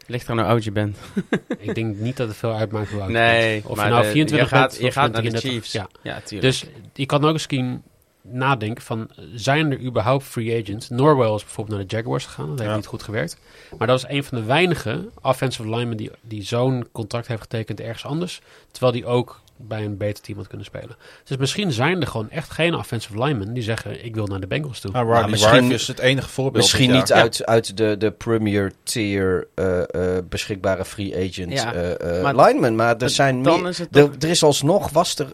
Ligt 0.06 0.28
er 0.28 0.34
nou 0.34 0.48
oud 0.48 0.64
je 0.64 0.72
bent. 0.72 0.96
Ik 1.58 1.74
denk 1.74 1.96
niet 1.96 2.16
dat 2.16 2.28
het 2.28 2.36
veel 2.36 2.52
uitmaakt 2.54 2.90
hoe 2.90 3.00
oud 3.00 3.08
je 3.10 3.16
Nee, 3.16 3.52
bent. 3.60 3.70
Of 3.70 3.76
maar 3.76 3.86
je 3.86 3.92
nou 3.92 4.04
de- 4.04 4.10
24 4.10 4.50
je 4.50 4.56
gaat, 4.56 4.70
bent 4.70 4.82
je 4.82 4.90
gaat 4.92 5.12
naar 5.12 5.22
de 5.22 5.28
33. 5.28 5.50
Chiefs. 5.50 5.72
Ja. 5.72 5.86
Ja, 6.02 6.20
tuurlijk. 6.20 6.40
Dus 6.52 6.64
je 6.94 7.06
kan 7.06 7.24
ook 7.24 7.32
misschien 7.32 7.82
nadenken 8.22 8.82
van, 8.84 9.10
zijn 9.34 9.70
er 9.72 9.80
überhaupt 9.80 10.24
free 10.24 10.62
agents? 10.62 10.88
Norwell 10.88 11.34
is 11.34 11.42
bijvoorbeeld 11.44 11.78
naar 11.78 11.86
de 11.86 11.96
Jaguars 11.96 12.24
gegaan, 12.26 12.48
dat 12.48 12.58
heeft 12.58 12.70
Ja. 12.70 12.76
niet 12.76 12.86
goed 12.86 13.02
gewerkt. 13.02 13.36
Maar 13.78 13.86
dat 13.86 13.98
is 13.98 14.04
een 14.08 14.24
van 14.24 14.38
de 14.38 14.44
weinige 14.44 15.08
offensive 15.22 15.68
linemen 15.70 15.96
die, 15.96 16.10
die 16.20 16.42
zo'n 16.42 16.88
contract 16.92 17.26
heeft 17.26 17.40
getekend 17.42 17.80
ergens 17.80 18.04
anders, 18.04 18.40
terwijl 18.70 18.92
die 18.92 19.06
ook 19.06 19.40
bij 19.68 19.84
een 19.84 19.96
beter 19.96 20.22
team 20.22 20.38
had 20.38 20.46
kunnen 20.46 20.66
spelen. 20.66 20.96
Dus 21.24 21.36
misschien 21.36 21.72
zijn 21.72 22.00
er 22.00 22.06
gewoon 22.06 22.30
echt 22.30 22.50
geen 22.50 22.74
offensive 22.74 23.18
linemen 23.24 23.54
die 23.54 23.62
zeggen, 23.62 24.04
ik 24.04 24.14
wil 24.14 24.26
naar 24.26 24.40
de 24.40 24.46
Bengals 24.46 24.80
toe. 24.80 24.90
Nou, 24.90 25.04
Riley 25.04 25.18
Nou, 25.20 25.30
misschien- 25.30 25.72
is 25.72 25.86
het 25.86 25.98
enige 25.98 26.28
voorbeeld. 26.28 26.56
Misschien 26.64 26.90
niet 26.92 27.08
jaar. 27.08 27.18
uit, 27.20 27.46
uit 27.46 27.76
de, 27.76 27.96
de 27.96 28.10
premier 28.10 28.72
tier 28.82 29.46
eh, 29.54 29.78
eh, 30.16 30.24
beschikbare 30.28 30.84
free 30.84 31.16
agent 31.16 31.52
Ja, 31.52 31.72
eh, 31.74 32.16
eh, 32.16 32.22
maar- 32.22 32.36
linemen. 32.46 32.74
Maar 32.76 32.96
er 32.96 33.10
zijn 33.10 33.42
dan 33.42 33.60
meer. 33.60 33.68
is 33.70 33.78
het 33.78 33.96
Er, 33.96 34.10
er 34.20 34.28
is 34.28 34.42
alsnog, 34.42 34.90
was 34.90 35.18
er 35.18 35.26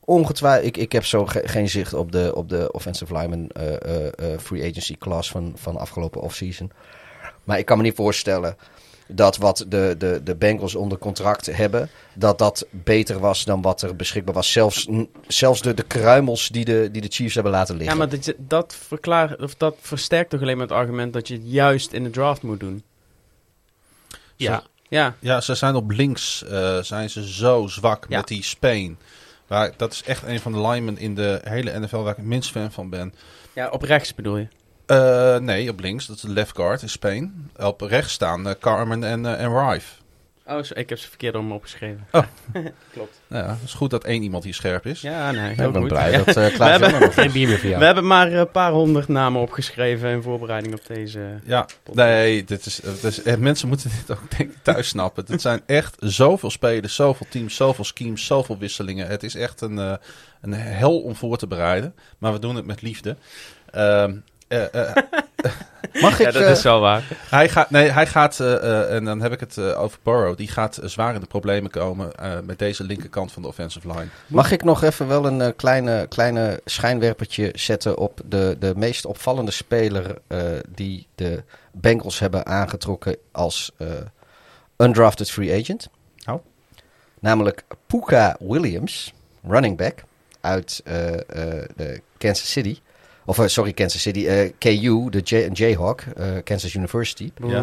ongetwijfeld. 0.00 0.66
Ik, 0.66 0.76
ik 0.76 0.92
heb 0.92 1.04
zo 1.04 1.26
ge- 1.26 1.42
geen 1.44 1.68
zicht 1.68 1.94
op 1.94 2.12
de, 2.12 2.32
op 2.34 2.48
de 2.48 2.72
offensive 2.72 3.12
lineman 3.16 3.48
eh, 3.48 3.74
eh, 3.74 4.06
eh, 4.06 4.38
free 4.40 4.70
agency 4.70 4.96
class 4.98 5.30
van, 5.30 5.52
van 5.56 5.76
afgelopen 5.76 6.20
offseason. 6.20 6.70
Maar 7.44 7.58
ik 7.58 7.66
kan 7.66 7.76
me 7.76 7.82
niet 7.82 7.94
voorstellen 7.96 8.56
dat 9.06 9.36
wat 9.36 9.64
de, 9.68 9.94
de, 9.98 10.20
de 10.24 10.34
Bengals 10.36 10.74
onder 10.74 10.98
contract 10.98 11.46
hebben, 11.56 11.90
dat 12.14 12.38
dat 12.38 12.66
beter 12.70 13.18
was 13.18 13.44
dan 13.44 13.62
wat 13.62 13.82
er 13.82 13.96
beschikbaar 13.96 14.34
was. 14.34 14.52
Zelfs, 14.52 14.86
n- 14.90 15.08
zelfs 15.26 15.62
de, 15.62 15.74
de 15.74 15.82
kruimels 15.82 16.48
die 16.48 16.64
de, 16.64 16.88
die 16.92 17.02
de 17.02 17.08
Chiefs 17.10 17.34
hebben 17.34 17.52
laten 17.52 17.76
liggen. 17.76 17.92
Ja, 17.98 17.98
maar 18.06 18.08
dat, 18.20 18.34
dat, 18.38 18.74
verklaart, 18.86 19.40
of 19.42 19.54
dat 19.54 19.76
versterkt 19.80 20.30
toch 20.30 20.40
alleen 20.40 20.56
maar 20.56 20.66
het 20.66 20.76
argument 20.76 21.12
dat 21.12 21.28
je 21.28 21.34
het 21.34 21.42
juist 21.46 21.92
in 21.92 22.04
de 22.04 22.10
draft 22.10 22.42
moet 22.42 22.60
doen. 22.60 22.82
ja, 24.36 24.62
Ja, 24.88 25.14
Ja, 25.18 25.40
ze 25.40 25.54
zijn 25.54 25.74
op 25.74 25.90
links 25.90 26.44
eh, 26.44 26.78
zijn 26.82 27.10
ze 27.10 27.32
zo 27.32 27.66
zwak 27.66 28.06
Ja. 28.08 28.16
met 28.16 28.28
die 28.28 28.42
Spain. 28.42 28.98
Waar, 29.46 29.72
dat 29.76 29.92
is 29.92 30.02
echt 30.02 30.22
een 30.22 30.40
van 30.40 30.52
de 30.52 30.60
linemen 30.60 30.98
in 30.98 31.14
de 31.14 31.40
hele 31.44 31.78
NFL 31.78 31.96
waar 31.96 32.10
ik 32.10 32.16
het 32.16 32.26
minst 32.26 32.50
fan 32.50 32.72
van 32.72 32.90
ben. 32.90 33.14
ja, 33.54 33.68
op 33.68 33.82
rechts 33.82 34.14
bedoel 34.14 34.36
je. 34.36 34.46
Eh, 34.86 35.36
nee, 35.38 35.70
op 35.70 35.80
links. 35.80 36.06
Dat 36.06 36.16
is 36.16 36.22
de 36.22 36.28
left 36.28 36.56
guard 36.56 36.82
in 36.82 36.88
Spain. 36.88 37.50
Op 37.56 37.80
rechts 37.80 38.12
staan 38.12 38.48
eh, 38.48 38.54
Carmen 38.60 39.04
en, 39.04 39.26
eh, 39.26 39.42
en 39.44 39.68
Rife. 39.68 39.92
Oh, 40.46 40.62
zo- 40.62 40.74
ik 40.76 40.88
heb 40.88 40.98
ze 40.98 41.08
verkeerd 41.08 41.34
om 41.34 41.52
opgeschreven. 41.52 42.06
Oh. 42.12 42.22
Klopt. 42.92 43.20
Ja, 43.26 43.46
het 43.48 43.58
is 43.64 43.72
goed 43.74 43.90
dat 43.90 44.04
één 44.04 44.22
iemand 44.22 44.44
hier 44.44 44.54
scherp 44.54 44.86
is. 44.86 45.00
Ja, 45.00 45.30
nee, 45.30 45.50
ik 45.50 45.56
heel 45.56 45.70
ben 45.70 45.80
goed. 45.80 45.90
blij 45.90 46.10
Ja. 46.10 46.18
dat 46.24 46.36
uh, 46.36 46.54
Klaas 46.54 46.70
hebben- 46.70 46.90
Jan 46.90 47.00
nog 47.00 47.14
geen 47.20 47.32
bier 47.32 47.48
meer 47.48 47.58
voor 47.58 47.68
jou. 47.68 47.78
We 47.80 47.84
hebben 47.86 48.06
maar 48.06 48.32
een 48.32 48.50
paar 48.50 48.72
honderd 48.72 49.08
namen 49.08 49.40
opgeschreven 49.40 50.10
in 50.10 50.22
voorbereiding 50.22 50.74
op 50.74 50.86
deze... 50.86 51.38
Ja, 51.44 51.66
nee, 51.92 52.44
dit 52.44 52.66
is, 52.66 52.76
dit 52.76 53.04
is, 53.04 53.22
eh, 53.22 53.36
mensen 53.36 53.68
moeten 53.68 53.90
dit 54.06 54.16
ook 54.18 54.36
denk 54.36 54.50
ik 54.50 54.56
thuis 54.62 54.88
snappen. 54.88 55.24
Het 55.28 55.40
zijn 55.40 55.60
echt 55.66 55.96
zoveel 55.98 56.50
spelers, 56.50 56.94
zoveel 56.94 57.26
teams, 57.30 57.56
zoveel 57.56 57.84
schemes, 57.84 58.26
zoveel 58.26 58.58
wisselingen. 58.58 59.06
Het 59.06 59.22
is 59.22 59.34
echt 59.34 59.60
een, 59.60 59.78
eh, 59.78 59.94
een 60.40 60.52
hel 60.52 61.00
om 61.00 61.14
voor 61.14 61.36
te 61.36 61.46
bereiden. 61.46 61.94
Maar 62.18 62.32
we 62.32 62.38
doen 62.38 62.56
het 62.56 62.66
met 62.66 62.82
liefde. 62.82 63.16
Ehm, 63.70 63.82
eh, 63.82 64.04
eh, 64.04 64.12
Mag 66.02 66.12
ik, 66.20 66.26
Ja, 66.26 66.30
dat 66.32 66.42
eh, 66.42 66.50
is 66.50 66.62
wel 66.62 66.80
waar. 66.80 67.02
hij 67.30 67.48
gaat, 67.48 67.70
nee, 67.70 67.90
hij 67.90 68.06
gaat, 68.06 68.40
eh, 68.40 68.54
eh, 68.54 68.94
en 68.94 69.04
dan 69.04 69.20
heb 69.20 69.32
ik 69.32 69.40
het 69.40 69.58
eh, 69.58 69.80
over 69.80 69.98
Burrow, 70.02 70.36
die 70.36 70.48
gaat 70.48 70.76
eh, 70.76 70.88
zwaar 70.88 71.14
in 71.14 71.20
de 71.20 71.26
problemen 71.26 71.70
komen 71.70 72.14
eh, 72.14 72.32
met 72.44 72.58
deze 72.58 72.84
linkerkant 72.84 73.32
van 73.32 73.42
de 73.42 73.48
offensive 73.48 73.88
line. 73.88 74.06
mag 74.26 74.50
ik 74.50 74.64
nog 74.64 74.82
even 74.82 75.08
wel 75.08 75.26
een 75.26 75.40
eh, 75.40 75.48
kleine, 75.56 76.06
kleine 76.08 76.60
schijnwerpertje 76.64 77.50
zetten 77.54 77.98
op 77.98 78.20
de, 78.24 78.56
de 78.58 78.72
meest 78.76 79.04
opvallende 79.04 79.50
speler 79.50 80.18
eh, 80.26 80.38
die 80.68 81.06
de 81.14 81.42
Bengals 81.72 82.18
hebben 82.18 82.46
aangetrokken 82.46 83.16
als 83.32 83.70
eh, 83.76 83.86
undrafted 84.76 85.30
free 85.30 85.60
agent? 85.60 85.88
Oh. 86.26 86.44
Namelijk 87.20 87.64
Puka 87.86 88.36
Williams, 88.40 89.12
running 89.48 89.76
back 89.76 90.02
uit 90.40 90.80
eh, 90.84 91.12
eh, 91.14 91.20
de 91.76 92.00
Kansas 92.18 92.50
City. 92.50 92.78
Of 93.26 93.38
eh, 93.38 93.46
sorry, 93.46 93.72
Kansas 93.72 94.02
City. 94.02 94.26
eh, 94.26 94.50
KU, 94.58 95.10
de 95.10 95.18
J- 95.24 95.48
Jayhawk, 95.52 96.00
eh, 96.16 96.26
Kansas 96.44 96.74
University. 96.74 97.30
Ja. 97.46 97.62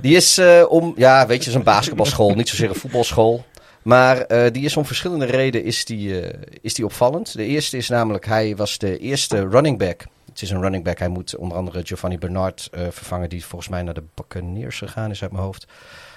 Die 0.00 0.16
is 0.16 0.40
om, 0.68 0.92
ja, 0.96 1.26
weet 1.26 1.44
je, 1.44 1.50
is 1.50 1.56
een 1.56 1.62
basketbalschool, 1.62 2.34
niet 2.34 2.48
zozeer 2.48 2.68
een 2.68 2.74
voetbalschool. 2.74 3.44
Maar 3.82 4.18
eh, 4.20 4.52
die 4.52 4.64
is 4.64 4.76
om 4.76 4.84
verschillende 4.84 5.24
redenen 5.24 5.66
is 5.66 5.84
die, 5.84 6.20
eh, 6.20 6.38
is 6.60 6.74
die 6.74 6.84
opvallend. 6.84 7.32
De 7.36 7.44
eerste 7.46 7.76
is 7.76 7.88
namelijk, 7.88 8.26
hij 8.26 8.56
was 8.56 8.78
de 8.78 8.98
eerste 8.98 9.48
running 9.48 9.78
back. 9.78 10.04
Het 10.28 10.42
is 10.42 10.50
een 10.50 10.60
running 10.60 10.84
back. 10.84 10.98
Hij 10.98 11.08
moet 11.08 11.36
onder 11.36 11.56
andere 11.56 11.80
Giovanni 11.84 12.18
Bernard 12.18 12.68
eh, 12.72 12.82
vervangen, 12.90 13.28
die 13.28 13.44
volgens 13.44 13.70
mij 13.70 13.82
naar 13.82 13.94
de 13.94 14.02
Buccaneers 14.14 14.78
gegaan 14.78 15.10
is 15.10 15.22
uit 15.22 15.32
mijn 15.32 15.44
hoofd. 15.44 15.66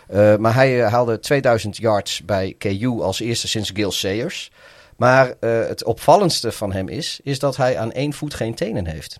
Eh, 0.07 0.35
maar 0.35 0.53
hij 0.53 0.79
haalde 0.81 1.19
2000 1.19 1.77
yards 1.77 2.21
bij 2.25 2.55
KU 2.57 2.87
als 3.01 3.19
eerste 3.19 3.47
sinds 3.47 3.71
Gil 3.73 3.91
Sayers. 3.91 4.51
Maar 4.95 5.33
eh, 5.39 5.67
het 5.67 5.83
opvallendste 5.83 6.51
van 6.51 6.71
hem 6.71 6.87
is, 6.87 7.19
is 7.23 7.39
dat 7.39 7.57
hij 7.57 7.77
aan 7.77 7.91
één 7.91 8.13
voet 8.13 8.33
geen 8.33 8.55
tenen 8.55 8.87
heeft. 8.87 9.17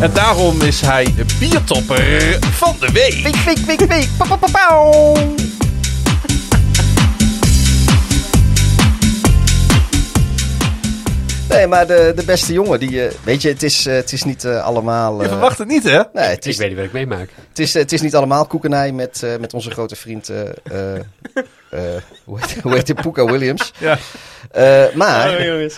En 0.00 0.12
daarom 0.12 0.60
is 0.60 0.80
hij 0.80 1.04
de 1.04 1.36
biertopper 1.38 2.38
van 2.40 2.76
de 2.80 2.92
week. 2.92 3.14
Week, 3.14 3.36
week, 3.36 3.58
week, 3.58 3.88
week. 3.88 4.08
Pa, 4.18 4.36
pa, 4.36 4.36
pa, 4.36 4.50
Nee, 11.52 11.66
maar 11.66 11.86
de, 11.86 12.12
de 12.16 12.24
beste 12.24 12.52
jongen, 12.52 12.78
die, 12.80 13.06
eh, 13.06 13.14
weet 13.24 13.42
je, 13.42 13.48
het 13.48 13.62
is, 13.62 13.86
eh, 13.86 13.94
het 13.94 14.12
is 14.12 14.22
niet 14.24 14.44
eh, 14.44 14.64
allemaal... 14.64 15.16
Je 15.18 15.22
eh, 15.24 15.28
verwacht 15.30 15.58
het 15.58 15.68
niet, 15.68 15.82
hè? 15.82 16.00
Nee, 16.12 16.24
het 16.24 16.46
Ik 16.46 16.56
weet 16.56 16.68
niet 16.68 16.76
wat 16.76 16.86
ik 16.86 16.92
meemaak. 16.92 17.28
het 17.48 17.58
is, 17.58 17.74
het 17.74 17.92
is 17.92 18.00
niet 18.00 18.14
allemaal 18.14 18.46
koekenij 18.46 18.92
met, 18.92 19.22
eh, 19.22 19.36
met 19.40 19.54
onze 19.54 19.70
grote 19.70 19.96
vriend, 19.96 20.28
eh, 20.28 20.40
eh, 20.70 20.94
eh, 21.70 21.80
hoe, 22.24 22.38
heet, 22.40 22.56
hoe 22.62 22.74
heet 22.74 22.86
die, 22.86 22.94
Puka 22.94 23.24
Williams. 23.24 23.72
Ja. 23.78 23.98
Eh, 24.50 24.84
maar, 24.94 25.34
Oh, 25.38 25.44
jongens. 25.44 25.76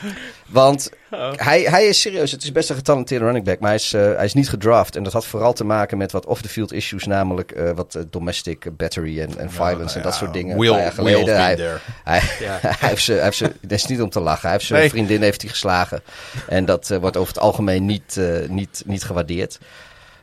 Want 0.48 0.90
Oh. 1.10 1.30
hij, 1.36 1.60
hij 1.62 1.86
is 1.86 2.00
serieus, 2.00 2.30
het 2.30 2.42
is 2.42 2.52
best 2.52 2.70
een 2.70 2.76
getalenteerde 2.76 3.24
running 3.24 3.44
back, 3.44 3.58
maar 3.60 3.68
hij 3.68 3.78
is, 3.78 3.92
eh, 3.92 4.00
hij 4.14 4.24
is 4.24 4.34
niet 4.34 4.48
gedraft. 4.48 4.96
En 4.96 5.02
dat 5.02 5.12
had 5.12 5.26
vooral 5.26 5.52
te 5.52 5.64
maken 5.64 5.98
met 5.98 6.12
wat 6.12 6.26
off-the-field 6.26 6.72
issues, 6.72 7.04
namelijk 7.06 7.50
eh, 7.52 7.70
wat 7.70 7.94
eh, 7.94 8.02
domestic 8.10 8.76
battery 8.76 9.20
en, 9.20 9.38
en 9.38 9.50
violence 9.50 9.96
en 9.96 10.02
dat 10.02 10.14
soort 10.14 10.32
dingen. 10.32 10.58
Will, 10.58 10.74
jaar 10.76 10.92
geleden. 10.92 11.36
Hij, 11.36 11.56
hij, 12.04 12.22
Ja. 12.40 12.58
hij 12.78 12.88
heeft 12.88 13.04
ze, 13.04 13.12
hij 13.12 13.22
heeft 13.22 13.36
ze, 13.36 13.52
dat 13.60 13.70
is 13.78 13.86
niet 13.86 14.02
om 14.02 14.10
te 14.10 14.20
lachen. 14.20 14.42
Hij 14.42 14.52
heeft 14.52 14.64
zijn 14.64 14.80
Nee. 14.80 14.88
vriendin 14.90 15.22
heeft 15.22 15.40
hij 15.42 15.50
geslagen. 15.50 16.02
En 16.48 16.64
dat 16.64 16.88
wordt 17.00 17.16
over 17.16 17.34
het 17.34 17.42
algemeen 17.42 17.84
niet, 17.84 18.20
niet, 18.48 18.82
niet 18.86 19.04
gewaardeerd. 19.04 19.58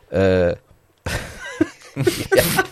Ja. 2.29 2.63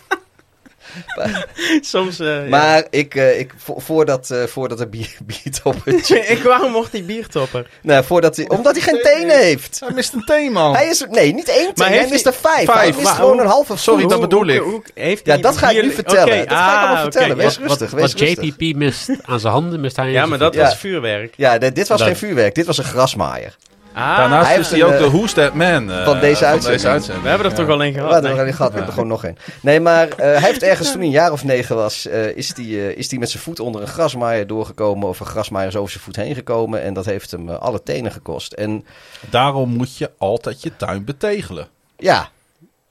Soms, 1.82 2.20
eh, 2.20 2.28
ja. 2.28 2.50
Maar 2.50 2.84
ik, 2.90 3.16
eh, 3.16 3.40
ik, 3.40 3.54
vo- 3.58 3.80
voordat, 3.80 4.30
eh, 4.32 4.44
voordat 4.44 4.80
er 4.80 4.90
bier, 4.90 5.18
biertoppertje... 5.44 6.20
ik, 6.36 6.44
waarom 6.44 6.72
mocht 6.72 6.92
die 6.92 7.04
biertopper? 7.04 7.70
nou, 7.82 8.04
voordat 8.04 8.36
hij, 8.36 8.50
omdat 8.50 8.74
hij 8.74 8.82
geen 8.82 9.00
tenen 9.02 9.38
heeft. 9.40 9.80
Hij 9.80 9.94
mist 9.94 10.14
een 10.14 10.24
teen, 10.26 10.52
man. 10.52 10.76
Hij 10.76 10.88
is, 10.88 11.06
nee, 11.10 11.34
niet 11.34 11.48
één 11.50 11.74
teen, 11.74 11.88
hij 11.88 12.08
mist 12.10 12.26
er 12.26 12.34
vijf. 12.34 12.66
Vijf, 12.66 12.78
Hij 12.80 12.88
mist 12.92 13.04
maar 13.04 13.14
gewoon 13.16 13.32
hoe- 13.32 13.42
een 13.42 13.48
halve 13.48 13.78
Sorry, 13.78 14.06
dat 14.08 14.22
bedoel 14.22 14.48
ik. 14.48 14.64
heeft 14.94 15.26
Ja, 15.26 15.38
dat 15.38 15.58
ga 15.58 15.70
ik 15.70 15.82
nu 15.84 15.92
vertellen. 15.92 16.38
Dat 16.48 16.58
ga 16.58 16.72
ik 16.72 16.78
allemaal 16.78 16.96
ah, 16.96 17.02
vertellen. 17.02 17.38
Wees 17.38 17.58
Wat, 17.58 17.68
rustig, 17.68 17.92
wat, 17.92 18.00
wees 18.02 18.12
wat 18.12 18.22
rustig. 18.22 18.56
JPP 18.58 18.76
mist 18.78 19.10
aan 19.22 19.40
zijn 19.40 19.54
handen, 19.54 19.80
mist 19.80 19.96
hij 19.96 20.12
Ja, 20.12 20.26
maar 20.26 20.38
dat 20.38 20.56
was 20.56 20.76
vuurwerk. 20.78 21.34
Ja, 21.38 21.58
dit 21.58 21.88
was 21.88 22.02
geen 22.02 22.16
vuurwerk, 22.16 22.56
dit 22.56 22.66
was 22.66 22.78
een 22.78 22.84
grasmaaier. 22.84 23.56
Ah, 24.00 24.18
Daarnaast 24.18 24.48
hij 24.48 24.58
is 24.60 24.70
hij 24.70 24.84
ook 24.84 24.92
de 24.98 25.04
eh, 25.04 25.10
Who's 25.10 25.34
That 25.34 25.54
Man 25.54 25.92
eh, 25.92 26.06
van 26.06 26.20
deze 26.20 26.46
uitzending. 26.46 26.86
uitzending. 26.86 27.24
we 27.24 27.30
hebben 27.30 27.46
er 27.52 27.58
Ja. 27.58 27.58
toch 27.64 27.70
al 27.70 27.82
een 27.84 27.88
Ja, 27.88 27.94
gehad. 27.94 28.12
dat 28.12 28.22
nee. 28.22 28.28
hebben 28.32 28.46
we 28.50 28.54
gehad, 28.54 28.72
we 28.72 28.78
hebben 28.78 28.94
er 28.96 29.00
gewoon 29.02 29.08
nog 29.10 29.24
één. 29.26 29.38
Nee, 29.62 29.80
maar 29.80 30.08
eh, 30.08 30.16
hij 30.18 30.40
heeft 30.50 30.64
ergens 30.64 30.88
toen 30.88 30.98
hij 30.98 31.06
een 31.08 31.12
jaar 31.14 31.32
of 31.32 31.44
negen 31.44 31.76
was, 31.76 32.08
eh, 32.08 32.36
is 32.38 32.54
hij 32.56 32.66
is 32.94 33.08
die 33.08 33.20
met 33.20 33.30
zijn 33.30 33.44
voet 33.44 33.60
onder 33.60 33.82
een 33.82 33.88
grasmaaier 33.88 34.48
doorgekomen. 34.48 35.08
Of 35.10 35.20
een 35.20 35.26
grasmaaier 35.26 35.68
is 35.70 35.76
over 35.76 35.92
zijn 35.92 36.04
voet 36.04 36.16
heen 36.16 36.36
gekomen. 36.36 36.82
En 36.82 36.94
dat 36.94 37.06
heeft 37.06 37.32
hem 37.32 37.50
alle 37.50 37.84
tenen 37.84 38.12
gekost. 38.12 38.54
En 38.54 38.86
Daarom 39.30 39.70
moet 39.70 39.98
je 39.98 40.12
altijd 40.18 40.62
je 40.62 40.76
tuin 40.76 41.04
betegelen. 41.04 41.68
ja, 41.98 42.30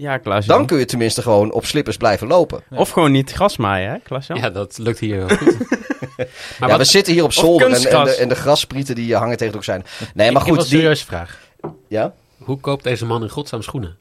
Ja, 0.01 0.19
Klaas. 0.19 0.47
dan 0.47 0.66
kun 0.66 0.79
je 0.79 0.85
tenminste 0.85 1.23
gewoon 1.23 1.53
op 1.53 1.66
slippers 1.66 1.97
blijven 1.97 2.27
lopen. 2.27 2.62
Of 2.70 2.91
gewoon 2.91 3.12
niet 3.12 3.33
grasmaaien, 3.33 3.91
hè, 3.91 3.99
Klaas? 3.99 4.27
Ja, 4.27 4.51
dat 4.51 4.79
lukt 4.79 4.99
hier 4.99 5.15
heel 5.15 5.37
goed. 5.37 5.59
maar 6.16 6.27
ja, 6.59 6.66
wat, 6.66 6.77
we 6.77 6.85
zitten 6.85 7.12
hier 7.12 7.25
op 7.25 7.33
zolder 7.33 7.66
en, 7.73 7.91
en, 7.91 8.05
de, 8.05 8.15
en 8.15 8.29
de 8.29 8.35
grassprieten 8.35 8.95
die 8.95 9.15
hangen 9.15 9.37
tegen 9.37 9.55
elkaar 9.55 9.65
zijn. 9.65 10.11
Nee, 10.15 10.33
maar 10.33 10.43
ik 10.43 10.49
goed, 10.49 10.57
een 10.57 10.69
die, 10.69 10.79
serieuze 10.79 11.05
vraag. 11.05 11.39
ja? 11.89 12.15
Hoe 12.39 12.61
koopt 12.61 12.85
deze 12.85 13.07
man 13.07 13.23
in 13.23 13.29
godsnaam 13.29 13.62
schoenen? 13.62 13.97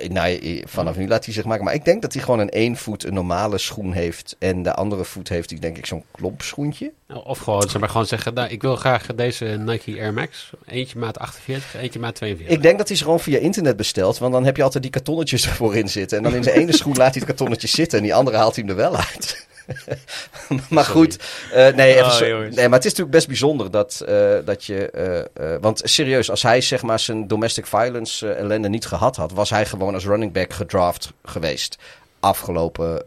Eh, 0.00 0.08
Nou, 0.10 0.34
eh, 0.34 0.62
vanaf 0.66 0.96
nu 0.96 1.08
laat 1.08 1.24
hij 1.24 1.34
zich 1.34 1.44
maken. 1.44 1.64
Maar 1.64 1.74
ik 1.74 1.84
denk 1.84 2.02
dat 2.02 2.12
hij 2.12 2.22
gewoon 2.22 2.38
een 2.38 2.50
één 2.50 2.76
voet 2.76 3.04
een 3.04 3.14
normale 3.14 3.58
schoen 3.58 3.92
heeft. 3.92 4.36
En 4.38 4.62
de 4.62 4.74
andere 4.74 5.04
voet 5.04 5.28
heeft 5.28 5.50
hij 5.50 5.58
denk 5.58 5.76
ik 5.78 5.86
zo'n 5.86 6.04
klompschoentje. 6.10 6.92
Nou, 7.08 7.24
Of 7.24 7.38
gewoon, 7.38 7.62
zeg 7.70 7.80
maar, 7.80 7.88
gewoon 7.88 8.06
zeggen, 8.06 8.34
nou, 8.34 8.48
ik 8.48 8.62
wil 8.62 8.76
graag 8.76 9.06
deze 9.06 9.44
Nike 9.44 10.00
Air 10.00 10.12
Max. 10.12 10.50
Eentje 10.66 10.98
maat 10.98 11.18
48, 11.18 11.76
eentje 11.80 11.98
maat 11.98 12.14
42. 12.14 12.56
Ik 12.56 12.62
denk 12.62 12.78
dat 12.78 12.88
hij 12.88 12.96
ze 12.96 13.04
gewoon 13.04 13.20
via 13.20 13.38
internet 13.38 13.76
bestelt. 13.76 14.18
Want 14.18 14.32
dan 14.32 14.44
heb 14.44 14.56
je 14.56 14.62
altijd 14.62 14.82
die 14.82 14.92
kartonnetjes 14.92 15.46
ervoor 15.48 15.76
in 15.76 15.88
zitten. 15.88 16.16
En 16.18 16.24
dan 16.24 16.34
in 16.34 16.42
zijn 16.42 16.56
ene 16.56 16.72
schoen 16.72 16.96
laat 16.96 17.10
hij 17.14 17.16
het 17.16 17.24
kartonnetje 17.24 17.68
zitten. 17.68 17.98
En 17.98 18.04
die 18.04 18.14
andere 18.14 18.36
haalt 18.36 18.54
hij 18.56 18.64
hem 18.64 18.76
er 18.76 18.82
wel 18.90 18.96
uit. 18.96 19.46
maar 20.68 20.84
goed, 20.84 21.18
eh, 21.52 21.74
nee, 21.74 21.92
even 21.94 22.04
Oh, 22.04 22.10
zo- 22.12 22.24
nee, 22.38 22.50
maar 22.68 22.78
het 22.78 22.84
is 22.84 22.90
natuurlijk 22.90 23.10
best 23.10 23.26
bijzonder 23.26 23.70
dat, 23.70 24.02
eh, 24.08 24.16
dat 24.44 24.64
je... 24.64 24.90
eh, 25.34 25.56
want 25.60 25.80
serieus, 25.84 26.30
als 26.30 26.42
hij 26.42 26.60
zeg 26.60 26.82
maar 26.82 26.98
zijn 26.98 27.26
domestic 27.28 27.66
violence 27.66 28.32
ellende 28.32 28.68
niet 28.68 28.86
gehad 28.86 29.16
had... 29.16 29.32
was 29.32 29.50
hij 29.50 29.66
gewoon 29.66 29.94
als 29.94 30.04
running 30.06 30.32
back 30.32 30.52
gedraft 30.52 31.12
geweest. 31.24 31.76
Afgelopen 32.20 33.04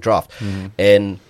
draft. 0.00 0.32
En 0.74 1.20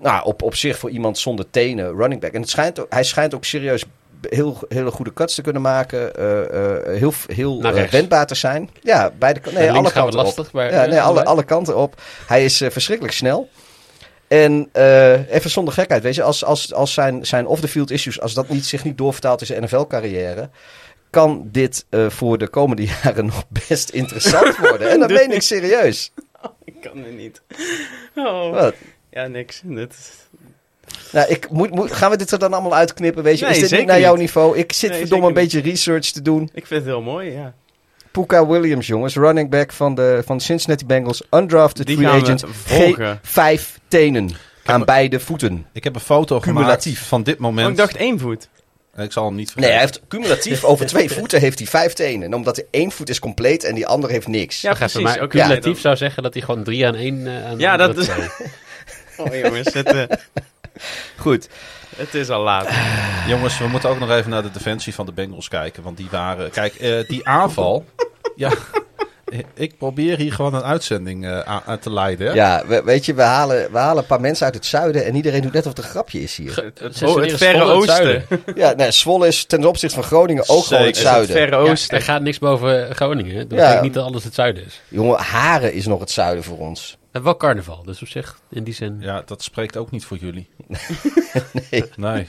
nou, 0.00 0.24
op, 0.24 0.42
op 0.42 0.54
zich 0.54 0.78
voor 0.78 0.90
iemand 0.90 1.18
zonder 1.18 1.50
tenen, 1.50 1.96
running 1.96 2.20
back. 2.20 2.32
En 2.32 2.40
het 2.40 2.50
schijnt, 2.50 2.80
hij 2.88 3.04
schijnt 3.04 3.34
ook 3.34 3.44
serieus 3.44 3.84
heel, 4.28 4.58
hele 4.68 4.90
goede 4.90 5.12
cuts 5.12 5.34
te 5.34 5.42
kunnen 5.42 5.62
maken. 5.62 6.10
heel 6.98 7.12
heel 7.26 7.60
wendbaar 7.90 8.26
te 8.26 8.34
zijn. 8.34 8.70
Ja, 8.82 9.10
beide. 9.18 9.40
Nee, 9.44 9.70
alle 9.72 9.92
kanten 9.92 10.18
op. 10.38 10.52
maar- 10.52 10.72
ja, 10.72 10.84
nee, 10.86 11.00
alle, 11.00 11.24
alle 11.24 11.44
kanten 11.44 11.76
op. 11.76 12.00
Hij 12.26 12.44
is 12.44 12.56
verschrikkelijk 12.56 13.14
snel. 13.14 13.48
En 14.28 14.68
eh, 14.72 15.34
even 15.34 15.50
zonder 15.50 15.74
gekheid, 15.74 16.02
weet 16.02 16.14
je, 16.14 16.22
als, 16.22 16.44
als, 16.44 16.74
als 16.74 16.92
zijn, 16.92 17.26
zijn 17.26 17.46
off-the-field 17.46 17.90
issues, 17.90 18.20
als 18.20 18.34
dat 18.34 18.48
niet, 18.48 18.66
zich 18.66 18.84
niet 18.84 18.98
doorvertaalt 18.98 19.40
in 19.40 19.46
zijn 19.46 19.62
NFL-carrière, 19.62 20.48
kan 21.10 21.48
dit 21.52 21.86
eh, 21.90 22.10
voor 22.10 22.38
de 22.38 22.48
komende 22.48 22.84
jaren 23.02 23.26
nog 23.26 23.44
best 23.68 23.88
interessant 23.88 24.56
worden. 24.56 24.90
En 24.90 25.00
dat 25.00 25.10
meen 25.18 25.32
ik 25.32 25.42
serieus. 25.42 26.12
Ik 26.64 26.74
kan 26.80 26.96
het 26.98 27.16
niet. 27.16 27.42
Oh. 28.14 28.50
Wat? 28.50 28.74
Ja, 29.10 29.26
niks. 29.26 29.60
Dit... 29.64 29.96
Nou, 31.12 31.28
ik 31.28 31.50
moet, 31.50 31.70
moet, 31.70 31.92
gaan 31.92 32.10
we 32.10 32.16
dit 32.16 32.30
er 32.30 32.38
dan 32.38 32.52
allemaal 32.52 32.74
uitknippen? 32.74 33.22
Weet 33.22 33.38
je, 33.38 33.44
Nee, 33.44 33.54
is 33.54 33.68
dit 33.68 33.78
niet 33.78 33.88
naar 33.88 34.00
jouw 34.00 34.12
niet. 34.12 34.20
niveau? 34.20 34.58
Ik 34.58 34.72
zit 34.72 34.90
Nee, 34.90 34.98
verdomme 34.98 35.26
een 35.26 35.34
beetje 35.34 35.60
research 35.60 36.10
te 36.10 36.22
doen. 36.22 36.42
Ik 36.54 36.66
vind 36.66 36.80
het 36.80 36.90
heel 36.90 37.02
mooi, 37.02 37.30
ja. 37.30 37.54
Puka 38.20 38.46
Williams, 38.46 38.86
jongens, 38.86 39.14
running 39.16 39.50
back 39.50 39.72
van 39.72 39.94
de, 39.94 40.22
van 40.26 40.36
de 40.36 40.42
Cincinnati 40.42 40.86
Bengals, 40.86 41.22
undrafted 41.30 41.86
Die 41.86 41.96
free 41.96 42.08
gaan 42.08 42.18
we 42.18 42.24
agent. 42.24 42.44
volgen. 42.52 43.18
Vijf 43.22 43.78
tenen 43.88 44.30
aan 44.64 44.84
beide 44.84 45.20
voeten. 45.20 45.66
Ik 45.72 45.84
heb 45.84 45.94
een 45.94 46.00
foto 46.00 46.38
Cumulatief. 46.40 46.92
gemaakt 46.94 47.08
van 47.08 47.22
dit 47.22 47.38
moment. 47.38 47.66
Oh, 47.66 47.72
ik 47.72 47.78
dacht 47.78 47.96
één 47.96 48.18
voet. 48.18 48.48
Ik 48.96 49.12
zal 49.12 49.24
hem 49.24 49.34
niet 49.34 49.46
Nee, 49.46 49.52
vergeten. 49.54 49.72
hij 49.78 49.80
heeft 49.80 50.00
cumulatief 50.08 50.64
over 50.64 50.86
twee 50.86 51.10
voeten 51.18 51.40
heeft 51.40 51.58
hij 51.58 51.68
vijf 51.68 51.92
tenen. 51.92 52.22
En 52.26 52.34
omdat 52.34 52.58
er 52.58 52.64
één 52.70 52.90
voet 52.90 53.08
is 53.08 53.18
compleet 53.18 53.64
en 53.64 53.74
die 53.74 53.86
andere 53.86 54.12
heeft 54.12 54.26
niks. 54.26 54.60
Ja, 54.60 54.72
precies. 54.74 55.02
maar 55.02 55.22
Oké, 55.22 55.26
cumulatief 55.38 55.80
zou 55.80 55.96
zeggen 55.96 56.22
dat 56.22 56.34
hij 56.34 56.42
gewoon 56.42 56.62
drie 56.64 56.86
aan 56.86 56.94
één... 56.94 57.26
eh, 57.26 57.46
aan 57.46 57.58
Ja, 57.58 57.76
dat- 57.76 57.98
eh, 57.98 58.16
Oh 59.26 59.34
jongens, 59.34 59.72
het, 59.74 59.92
eh, 59.92 60.02
Goed. 61.16 61.48
Het 61.98 62.14
is 62.14 62.30
al 62.30 62.42
laat. 62.42 62.68
Jongens, 63.28 63.58
we 63.58 63.66
moeten 63.66 63.88
ook 63.90 63.98
nog 63.98 64.10
even 64.10 64.30
naar 64.30 64.42
de 64.42 64.50
defensie 64.50 64.94
van 64.94 65.06
de 65.06 65.12
Bengals 65.12 65.48
kijken. 65.48 65.82
Want 65.82 65.96
die 65.96 66.08
waren... 66.10 66.50
Kijk, 66.50 66.74
eh, 66.74 67.08
die 67.08 67.26
aanval... 67.28 67.84
ja, 68.36 68.50
ik 69.54 69.78
probeer 69.78 70.16
hier 70.16 70.32
gewoon 70.32 70.54
een 70.54 70.62
uitzending 70.62 71.26
eh, 71.26 71.40
aan, 71.66 71.78
te 71.78 71.92
leiden. 71.92 72.26
hè. 72.26 72.32
Ja, 72.32 72.62
we- 72.66 72.82
weet 72.84 73.04
je, 73.06 73.14
we 73.14 73.22
halen, 73.22 73.72
we 73.72 73.78
halen 73.78 73.98
een 74.02 74.06
paar 74.08 74.20
mensen 74.20 74.44
uit 74.46 74.54
het 74.54 74.66
zuiden 74.66 75.04
en 75.04 75.14
iedereen 75.14 75.42
doet 75.42 75.52
net 75.52 75.66
of 75.66 75.68
het 75.76 75.84
een 75.84 75.90
grapje 75.90 76.20
is 76.20 76.36
hier. 76.36 76.56
Het, 76.56 77.02
oh, 77.02 77.16
het 77.20 77.36
verre 77.36 77.56
Zwolle 77.58 77.72
oosten. 77.72 77.94
zuiden. 77.96 78.26
Ja, 78.54 78.72
nee, 78.72 78.90
Zwolle 78.90 79.26
is 79.26 79.44
ten 79.44 79.64
opzichte 79.64 79.94
van 79.94 80.04
Groningen 80.04 80.42
ook 80.48 80.64
gewoon 80.64 80.82
het 80.84 80.96
Zeker. 80.96 81.10
Het 81.10 81.26
zuiden. 81.28 81.36
verre 81.36 81.64
Ja, 81.64 81.70
oosten. 81.70 81.96
er 81.96 82.02
gaat 82.04 82.22
niks 82.22 82.38
boven 82.38 82.94
Groningen. 82.94 83.34
Dat 83.48 83.50
Ja. 83.50 83.56
betekent 83.56 83.82
niet 83.82 83.94
dat 83.94 84.04
alles 84.04 84.24
het 84.24 84.34
zuiden 84.34 84.64
is. 84.64 84.80
Jongen, 84.88 85.18
Haren 85.18 85.72
is 85.72 85.86
nog 85.86 86.00
het 86.00 86.10
zuiden 86.10 86.44
voor 86.44 86.58
ons. 86.58 86.97
We 87.10 87.14
hebben 87.14 87.38
wel 87.38 87.40
carnaval, 87.50 87.82
dus 87.84 88.02
op 88.02 88.08
zich, 88.08 88.38
in 88.48 88.64
die 88.64 88.74
zin... 88.74 88.96
Ja, 89.00 89.22
dat 89.26 89.42
spreekt 89.42 89.76
ook 89.76 89.90
niet 89.90 90.04
voor 90.04 90.16
jullie. 90.16 90.48
Nee. 91.70 91.84
Nee. 91.96 92.28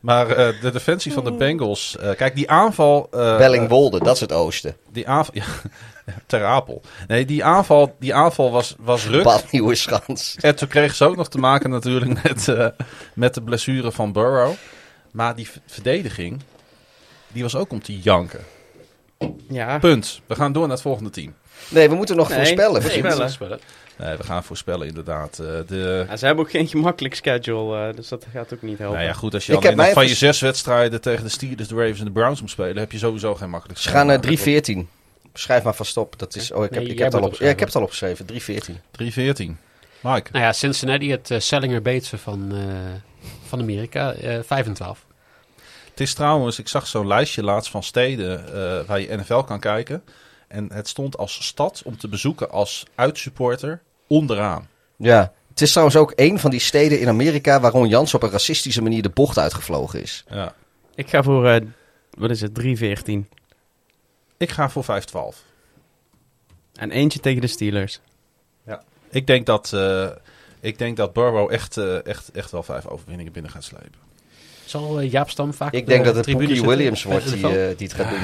Maar 0.00 0.30
eh, 0.30 0.60
de 0.60 0.70
defensie 0.70 1.12
van 1.12 1.24
de 1.24 1.32
Bengals... 1.32 1.96
eh, 1.96 2.16
kijk, 2.16 2.34
die 2.34 2.50
aanval... 2.50 3.08
eh, 3.10 3.36
Bellingwolde, 3.36 3.98
dat 3.98 4.14
is 4.14 4.20
het 4.20 4.32
oosten. 4.32 4.76
Die 4.92 5.08
aanval... 5.08 5.34
Ja, 6.06 6.14
ter 6.26 6.44
Apel. 6.44 6.82
Nee, 7.08 7.24
die 7.24 7.44
aanval, 7.44 7.96
die 7.98 8.14
aanval 8.14 8.50
was, 8.50 8.74
was 8.78 9.06
ruk. 9.06 9.22
Bad 9.22 9.50
Nieuwe 9.50 9.74
Schans. 9.74 10.36
En 10.40 10.56
toen 10.56 10.68
kregen 10.68 10.96
ze 10.96 11.04
ook 11.04 11.16
nog 11.16 11.28
te 11.28 11.38
maken 11.38 11.70
natuurlijk 11.70 12.22
met, 12.22 12.48
eh, 12.48 12.66
met 13.14 13.34
de 13.34 13.42
blessure 13.42 13.92
van 13.92 14.12
Burrow. 14.12 14.52
Maar 15.10 15.34
die 15.34 15.48
verdediging, 15.66 16.40
die 17.28 17.42
was 17.42 17.56
ook 17.56 17.70
om 17.70 17.82
te 17.82 17.98
janken. 17.98 18.40
Ja. 19.48 19.78
Punt. 19.78 20.20
We 20.26 20.34
gaan 20.34 20.52
door 20.52 20.62
naar 20.62 20.72
het 20.72 20.82
volgende 20.82 21.10
team. 21.10 21.34
Nee, 21.68 21.88
we 21.88 21.94
moeten 21.94 22.16
nog 22.16 22.28
Nee. 22.28 22.38
voorspellen. 22.38 22.82
Nee, 22.82 23.12
voorspellen. 23.12 23.60
Nee, 23.96 24.16
we 24.16 24.24
gaan 24.24 24.44
voorspellen 24.44 24.86
inderdaad. 24.86 25.38
Eh, 25.38 25.46
de, 25.66 26.04
Ja, 26.08 26.16
ze 26.16 26.26
hebben 26.26 26.44
ook 26.44 26.50
geen 26.50 26.66
gemakkelijk 26.66 27.14
schedule, 27.14 27.88
eh, 27.88 27.96
dus 27.96 28.08
dat 28.08 28.26
gaat 28.32 28.54
ook 28.54 28.62
niet 28.62 28.78
helpen. 28.78 28.96
nou 28.96 29.08
ja, 29.08 29.14
goed, 29.14 29.34
als 29.34 29.46
je 29.46 29.56
alleen 29.56 29.76
nog 29.76 29.92
van 29.92 30.06
je 30.08 30.14
zes 30.14 30.40
wedstrijden 30.40 31.00
tegen 31.00 31.24
de 31.24 31.30
Steelers, 31.30 31.68
de 31.68 31.74
Ravens 31.74 31.98
en 31.98 32.04
de 32.04 32.10
Browns 32.10 32.40
moet 32.40 32.50
spelen, 32.50 32.76
heb 32.76 32.92
je 32.92 32.98
sowieso 32.98 33.34
geen 33.34 33.50
makkelijk 33.50 33.78
Ze 33.78 33.88
gaan 33.88 34.06
naar 34.06 34.18
schema. 34.22 34.60
3-14. 34.60 34.88
Schrijf 35.34 35.62
maar 35.62 35.74
vast 35.74 35.96
op. 35.96 36.18
Dat 36.18 36.34
is, 36.34 36.52
oh, 36.52 36.64
ik 36.64 36.70
heb, 36.74 36.82
Nee, 36.82 36.92
ik 36.92 36.98
heb, 36.98 37.12
het 37.12 37.22
al 37.22 37.28
op, 37.28 37.34
ja, 37.34 37.48
ik 37.48 37.58
heb 37.58 37.68
het 37.68 37.76
al 37.76 37.82
opgeschreven. 37.82 38.26
3-14. 38.26 38.80
3-14. 38.90 39.56
Mike. 40.00 40.28
Nou 40.32 40.44
ja, 40.44 40.52
Cincinnati, 40.52 41.10
het 41.10 41.30
uh, 41.30 41.38
Sellinger 41.38 41.82
Beetsen 41.82 42.18
van, 42.18 42.52
eh, 42.52 43.28
van 43.46 43.60
Amerika, 43.60 44.12
eh 44.12 44.38
5 44.42 44.66
en 44.66 44.72
12. 44.72 45.04
Het 45.90 46.00
is 46.00 46.14
trouwens, 46.14 46.58
ik 46.58 46.68
zag 46.68 46.86
zo'n 46.86 47.06
lijstje 47.06 47.42
laatst 47.42 47.70
van 47.70 47.82
steden 47.82 48.46
eh, 48.46 48.86
waar 48.86 49.00
je 49.00 49.16
NFL 49.16 49.40
kan 49.40 49.60
kijken. 49.60 50.02
En 50.50 50.72
het 50.72 50.88
stond 50.88 51.16
als 51.16 51.44
stad 51.44 51.82
om 51.84 51.98
te 51.98 52.08
bezoeken 52.08 52.50
als 52.50 52.84
uitsupporter 52.94 53.82
onderaan. 54.06 54.68
Ja. 54.96 55.32
Het 55.48 55.60
is 55.60 55.70
trouwens 55.70 55.96
ook 55.96 56.12
een 56.16 56.38
van 56.38 56.50
die 56.50 56.60
steden 56.60 57.00
in 57.00 57.08
Amerika 57.08 57.60
waar 57.60 57.72
Ron 57.72 57.88
Jans 57.88 58.14
op 58.14 58.22
een 58.22 58.30
racistische 58.30 58.82
manier 58.82 59.02
de 59.02 59.08
bocht 59.08 59.38
uitgevlogen 59.38 60.02
is. 60.02 60.24
Ja. 60.28 60.54
Ik 60.94 61.08
ga 61.08 61.22
voor, 61.22 61.48
eh, 61.48 61.60
wat 62.10 62.30
is 62.30 62.40
het, 62.40 62.54
3-14. 62.54 63.28
Ik 64.36 64.50
ga 64.50 64.70
voor 64.70 64.84
5-12. 64.84 65.44
En 66.74 66.90
eentje 66.90 67.20
tegen 67.20 67.40
de 67.40 67.46
Steelers. 67.46 68.00
Ik 69.10 69.26
denk 69.26 69.46
dat, 69.46 69.72
eh, 69.72 70.08
ik 70.60 70.78
denk 70.78 70.96
dat 70.96 71.12
Burrow 71.12 71.52
echt, 71.52 71.76
eh, 71.76 72.06
echt, 72.06 72.30
echt 72.30 72.50
wel 72.50 72.62
vijf 72.62 72.86
overwinningen 72.86 73.32
binnen 73.32 73.50
gaat 73.50 73.64
slepen. 73.64 73.98
Zal 74.64 75.00
Jaap 75.00 75.30
Stam 75.30 75.54
vaak 75.54 75.72
Ik 75.72 75.86
denk 75.86 75.98
de 75.98 76.04
dat 76.04 76.14
het 76.14 76.24
tribune 76.24 76.66
Williams 76.66 77.02
wordt 77.02 77.32
die, 77.32 77.40
die 77.76 77.86
het 77.86 77.92
gaat 77.92 78.10
doen. 78.10 78.22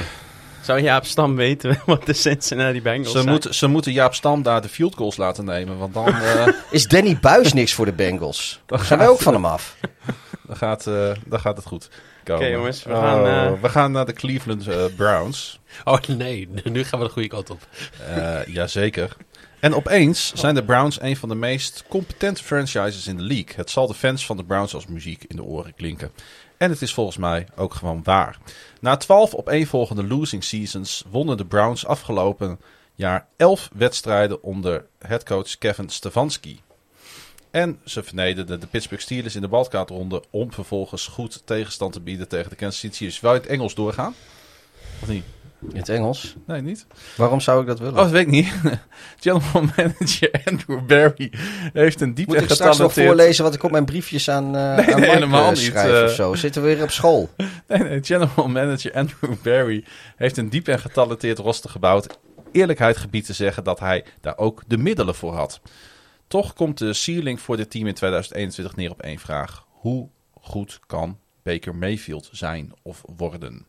Zou 0.67 0.81
Jaap 0.81 1.05
Stam 1.05 1.35
weten 1.35 1.79
wat 1.85 2.05
de 2.05 2.13
Cincinnati 2.13 2.81
Bengals 2.81 3.11
Ze, 3.11 3.17
zijn? 3.17 3.29
moeten 3.29 3.55
ze 3.55 3.67
moeten 3.67 3.91
Jaap 3.91 4.13
Stam 4.13 4.41
daar 4.43 4.61
de 4.61 4.69
field 4.69 4.95
goals 4.95 5.17
laten 5.17 5.45
nemen. 5.45 5.77
Want 5.77 5.93
dan, 5.93 6.07
eh, 6.21 6.47
Is 6.71 6.87
Danny 6.87 7.17
Buis 7.21 7.53
niks 7.53 7.73
voor 7.73 7.85
de 7.85 7.91
Bengals? 7.91 8.61
dan, 8.65 8.79
Zijn 8.79 8.99
wij 8.99 9.07
ook 9.07 9.21
van 9.21 9.33
hem 9.33 9.45
af? 9.45 9.77
dan, 10.47 10.55
gaat, 10.55 10.87
eh, 10.87 11.11
dan 11.25 11.39
gaat 11.39 11.57
het 11.57 11.65
goed 11.65 11.89
komen. 12.23 12.43
Oké, 12.45 12.51
jongens, 12.53 12.83
we 12.83 12.93
Oh, 12.93 12.99
gaan, 13.01 13.25
eh, 13.25 13.61
we 13.61 13.69
gaan 13.69 13.91
naar 13.91 14.05
de 14.05 14.13
Cleveland 14.13 14.95
Browns. 14.95 15.59
Oh 15.83 15.99
nee, 16.07 16.49
nu 16.63 16.83
gaan 16.83 16.99
we 16.99 17.05
de 17.05 17.11
goede 17.11 17.27
kant 17.27 17.49
op. 17.49 17.67
Eh 18.07 18.45
jazeker. 18.45 19.15
En 19.59 19.75
opeens 19.75 20.31
zijn 20.33 20.55
de 20.55 20.63
Browns 20.63 21.01
een 21.01 21.17
van 21.17 21.29
de 21.29 21.35
meest 21.35 21.83
competente 21.89 22.43
franchises 22.43 23.07
in 23.07 23.17
de 23.17 23.23
league. 23.23 23.55
Het 23.55 23.69
zal 23.69 23.87
de 23.87 23.93
fans 23.93 24.25
van 24.25 24.37
de 24.37 24.43
Browns 24.43 24.73
als 24.73 24.85
muziek 24.87 25.23
in 25.27 25.35
de 25.35 25.43
oren 25.43 25.73
klinken. 25.75 26.11
En 26.57 26.69
het 26.69 26.81
is 26.81 26.93
volgens 26.93 27.17
mij 27.17 27.47
ook 27.55 27.73
gewoon 27.73 28.03
waar. 28.03 28.37
Na 28.81 28.97
12 28.97 29.35
opeenvolgende 29.35 30.03
losing 30.03 30.43
seasons 30.43 31.03
wonnen 31.09 31.37
de 31.37 31.45
Browns 31.45 31.85
afgelopen 31.85 32.59
jaar 32.95 33.27
11 33.35 33.69
wedstrijden 33.73 34.43
onder 34.43 34.85
headcoach 34.99 35.57
Kevin 35.57 35.89
Stefanski. 35.89 36.61
En 37.51 37.79
ze 37.85 38.03
vernederden 38.03 38.59
de 38.59 38.67
Pittsburgh 38.67 39.03
Steelers 39.03 39.35
in 39.35 39.41
de 39.41 39.49
wildcard-ronde 39.49 40.23
om 40.29 40.53
vervolgens 40.53 41.07
goed 41.07 41.41
tegenstand 41.45 41.93
te 41.93 41.99
bieden 41.99 42.27
tegen 42.27 42.49
de 42.49 42.55
Kansas 42.55 42.79
City 42.79 42.95
Chiefs. 42.95 43.19
Je 43.19 43.27
het 43.27 43.45
Engels 43.45 43.75
doorgaan? 43.75 44.15
Of 45.01 45.07
niet? 45.07 45.23
In 45.61 45.77
het 45.77 45.89
Engels. 45.89 46.35
Nee, 46.45 46.61
niet? 46.61 46.85
Waarom 47.15 47.39
zou 47.39 47.61
ik 47.61 47.67
dat 47.67 47.79
willen? 47.79 47.93
Oh, 47.93 47.99
dat 47.99 48.11
weet 48.11 48.21
ik 48.21 48.31
niet. 48.31 48.53
General 49.19 49.69
Manager 49.75 50.41
Andrew 50.45 50.85
Barry 50.85 51.31
heeft 51.73 52.01
een 52.01 52.13
diep 52.13 52.27
Moet 52.27 52.35
en 52.35 52.43
ik 52.43 52.49
straks 52.49 52.77
nog 52.77 52.93
voorlezen 52.93 53.43
wat 53.43 53.53
ik 53.53 53.63
op 53.63 53.71
mijn 53.71 53.85
briefjes 53.85 54.29
aan, 54.29 54.45
eh 54.45 54.51
Nee, 54.51 54.65
aan 54.65 54.85
nee, 54.85 54.95
Mike, 54.95 55.05
helemaal 55.05 55.43
eh, 55.43 55.49
niet, 55.49 55.57
schrijf 55.57 55.93
eh. 55.93 56.03
of 56.03 56.11
zo? 56.11 56.35
Zitten 56.35 56.61
we 56.61 56.67
weer 56.75 56.83
op 56.83 56.91
school? 56.91 57.29
Nee, 57.67 57.79
nee, 57.79 58.03
General 58.03 58.47
Manager 58.47 58.93
Andrew 58.93 59.33
Barry 59.43 59.83
heeft 60.15 60.37
een 60.37 60.49
diep 60.49 60.67
en 60.67 60.79
getalenteerd 60.79 61.37
roster 61.37 61.69
gebouwd. 61.69 62.19
Eerlijkheid 62.51 62.97
gebied 62.97 63.25
te 63.25 63.33
zeggen 63.33 63.63
dat 63.63 63.79
hij 63.79 64.05
daar 64.21 64.37
ook 64.37 64.63
de 64.67 64.77
middelen 64.77 65.15
voor 65.15 65.33
had. 65.33 65.61
Toch 66.27 66.53
komt 66.53 66.77
de 66.77 66.93
ceiling 66.93 67.41
voor 67.41 67.57
dit 67.57 67.71
team 67.71 67.87
in 67.87 67.93
2021 67.93 68.75
neer 68.75 68.91
op 68.91 69.01
één 69.01 69.19
vraag. 69.19 69.65
Hoe 69.69 70.09
goed 70.41 70.79
kan 70.87 71.17
Baker 71.43 71.75
Mayfield 71.75 72.29
zijn 72.31 72.73
of 72.81 73.03
worden? 73.15 73.65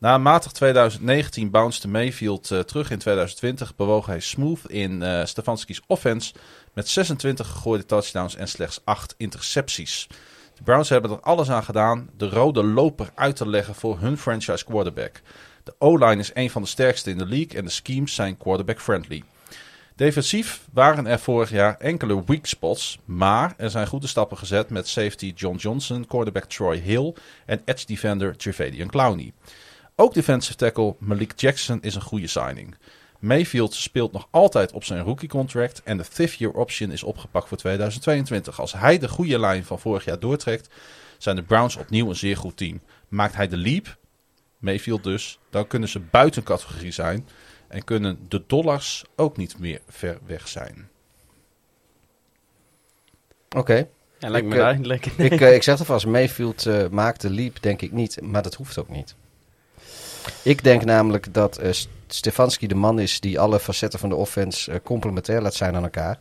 Na 0.00 0.14
een 0.14 0.22
matig 0.22 0.52
2019 0.52 1.50
bounced 1.50 1.86
Mayfield 1.90 2.50
eh, 2.50 2.58
terug 2.58 2.90
in 2.90 2.98
2020. 2.98 3.76
Bewoog 3.76 4.06
hij 4.06 4.20
smooth 4.20 4.70
in 4.70 5.02
eh 5.02 5.24
Stefanski's 5.24 5.80
offense 5.86 6.34
met 6.72 6.88
26 6.88 7.46
gegooide 7.46 7.86
touchdowns 7.86 8.36
en 8.36 8.48
slechts 8.48 8.80
8 8.84 9.14
intercepties. 9.16 10.06
De 10.54 10.62
Browns 10.62 10.88
hebben 10.88 11.10
er 11.10 11.20
alles 11.20 11.50
aan 11.50 11.62
gedaan 11.62 12.10
de 12.16 12.28
rode 12.28 12.64
loper 12.64 13.10
uit 13.14 13.36
te 13.36 13.48
leggen 13.48 13.74
voor 13.74 13.98
hun 13.98 14.18
franchise 14.18 14.64
quarterback. 14.64 15.20
De 15.64 15.74
O-line 15.78 16.20
is 16.20 16.30
een 16.34 16.50
van 16.50 16.62
de 16.62 16.68
sterkste 16.68 17.10
in 17.10 17.18
de 17.18 17.26
league 17.26 17.58
en 17.58 17.64
de 17.64 17.70
schemes 17.70 18.14
zijn 18.14 18.36
quarterback-friendly. 18.36 19.22
Defensief 19.96 20.66
waren 20.72 21.06
er 21.06 21.18
vorig 21.18 21.50
jaar 21.50 21.76
enkele 21.78 22.22
weak 22.26 22.46
spots, 22.46 22.98
maar 23.04 23.54
er 23.56 23.70
zijn 23.70 23.86
goede 23.86 24.06
stappen 24.06 24.38
gezet 24.38 24.70
met 24.70 24.88
safety 24.88 25.32
John 25.36 25.56
Johnson, 25.56 26.06
quarterback 26.06 26.44
Troy 26.44 26.76
Hill 26.76 27.14
en 27.46 27.62
edge 27.64 27.86
defender 27.86 28.34
Javadian 28.36 28.88
Clowney. 28.88 29.32
Ook 30.00 30.14
defensive 30.14 30.56
tackle 30.56 30.96
Malik 30.98 31.32
Jackson 31.36 31.82
is 31.82 31.94
een 31.94 32.02
goede 32.02 32.26
signing. 32.26 32.74
Mayfield 33.18 33.74
speelt 33.74 34.12
nog 34.12 34.28
altijd 34.30 34.72
op 34.72 34.84
zijn 34.84 35.02
rookie 35.02 35.28
contract 35.28 35.82
en 35.82 35.96
de 35.96 36.04
fifth 36.04 36.38
year 36.38 36.52
option 36.52 36.90
is 36.90 37.02
opgepakt 37.02 37.48
voor 37.48 37.56
2022. 37.56 38.60
Als 38.60 38.72
hij 38.72 38.98
de 38.98 39.08
goede 39.08 39.38
lijn 39.38 39.64
van 39.64 39.78
vorig 39.78 40.04
jaar 40.04 40.18
doortrekt, 40.18 40.68
zijn 41.18 41.36
de 41.36 41.42
Browns 41.42 41.76
opnieuw 41.76 42.08
een 42.08 42.16
zeer 42.16 42.36
goed 42.36 42.56
team. 42.56 42.80
Maakt 43.08 43.34
hij 43.34 43.48
de 43.48 43.56
leap, 43.56 43.96
Mayfield 44.58 45.04
dus, 45.04 45.38
dan 45.50 45.66
kunnen 45.66 45.88
ze 45.88 46.00
buiten 46.00 46.42
categorie 46.42 46.92
zijn 46.92 47.28
en 47.68 47.84
kunnen 47.84 48.18
de 48.28 48.42
dollars 48.46 49.04
ook 49.16 49.36
niet 49.36 49.58
meer 49.58 49.80
ver 49.88 50.18
weg 50.26 50.48
zijn. 50.48 50.88
Oké. 53.56 53.88
Ja, 54.18 54.28
lijkt 54.28 54.46
me 54.46 54.52
Ik, 54.52 54.58
eh, 54.58 54.64
duidelijk. 54.64 55.06
ik, 55.06 55.40
eh, 55.40 55.54
ik 55.54 55.62
zeg 55.62 55.78
alvast, 55.78 56.06
Mayfield 56.06 56.66
eh, 56.66 56.88
maakt 56.88 57.20
de 57.20 57.30
leap, 57.30 57.62
denk 57.62 57.82
ik 57.82 57.92
niet. 57.92 58.20
Maar 58.20 58.42
dat 58.42 58.54
hoeft 58.54 58.78
ook 58.78 58.88
niet. 58.88 59.14
Ik 60.42 60.64
denk 60.64 60.84
namelijk 60.84 61.34
dat 61.34 61.58
eh, 61.58 61.70
Stefanski 62.14 62.66
de 62.66 62.74
man 62.74 62.98
is 62.98 63.20
die 63.20 63.40
alle 63.40 63.60
facetten 63.60 63.98
van 63.98 64.08
de 64.08 64.14
offense 64.14 64.72
eh, 64.72 64.78
complementair 64.82 65.40
laat 65.42 65.54
zijn 65.54 65.74
aan 65.74 65.82
elkaar. 65.82 66.18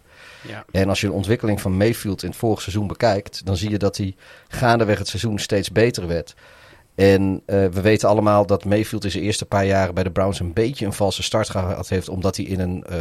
Ja. 0.47 0.65
En 0.71 0.89
als 0.89 1.01
je 1.01 1.07
de 1.07 1.13
ontwikkeling 1.13 1.61
van 1.61 1.77
Mayfield 1.77 2.23
in 2.23 2.29
het 2.29 2.37
vorige 2.37 2.61
seizoen 2.61 2.87
bekijkt, 2.87 3.45
dan 3.45 3.57
zie 3.57 3.69
je 3.69 3.77
dat 3.77 3.97
hij 3.97 4.15
gaandeweg 4.47 4.97
het 4.97 5.07
seizoen 5.07 5.39
steeds 5.39 5.71
beter 5.71 6.07
werd. 6.07 6.35
En 6.95 7.41
eh, 7.45 7.65
we 7.65 7.81
weten 7.81 8.09
allemaal 8.09 8.45
dat 8.45 8.65
Mayfield 8.65 9.03
in 9.03 9.11
zijn 9.11 9.23
eerste 9.23 9.45
paar 9.45 9.65
jaren 9.65 9.93
bij 9.93 10.03
de 10.03 10.11
Browns 10.11 10.39
een 10.39 10.53
beetje 10.53 10.85
een 10.85 10.93
valse 10.93 11.23
start 11.23 11.49
gehad 11.49 11.89
heeft, 11.89 12.09
omdat 12.09 12.37
hij 12.37 12.45
in 12.45 12.59
een 12.59 12.83
eh, 12.83 12.97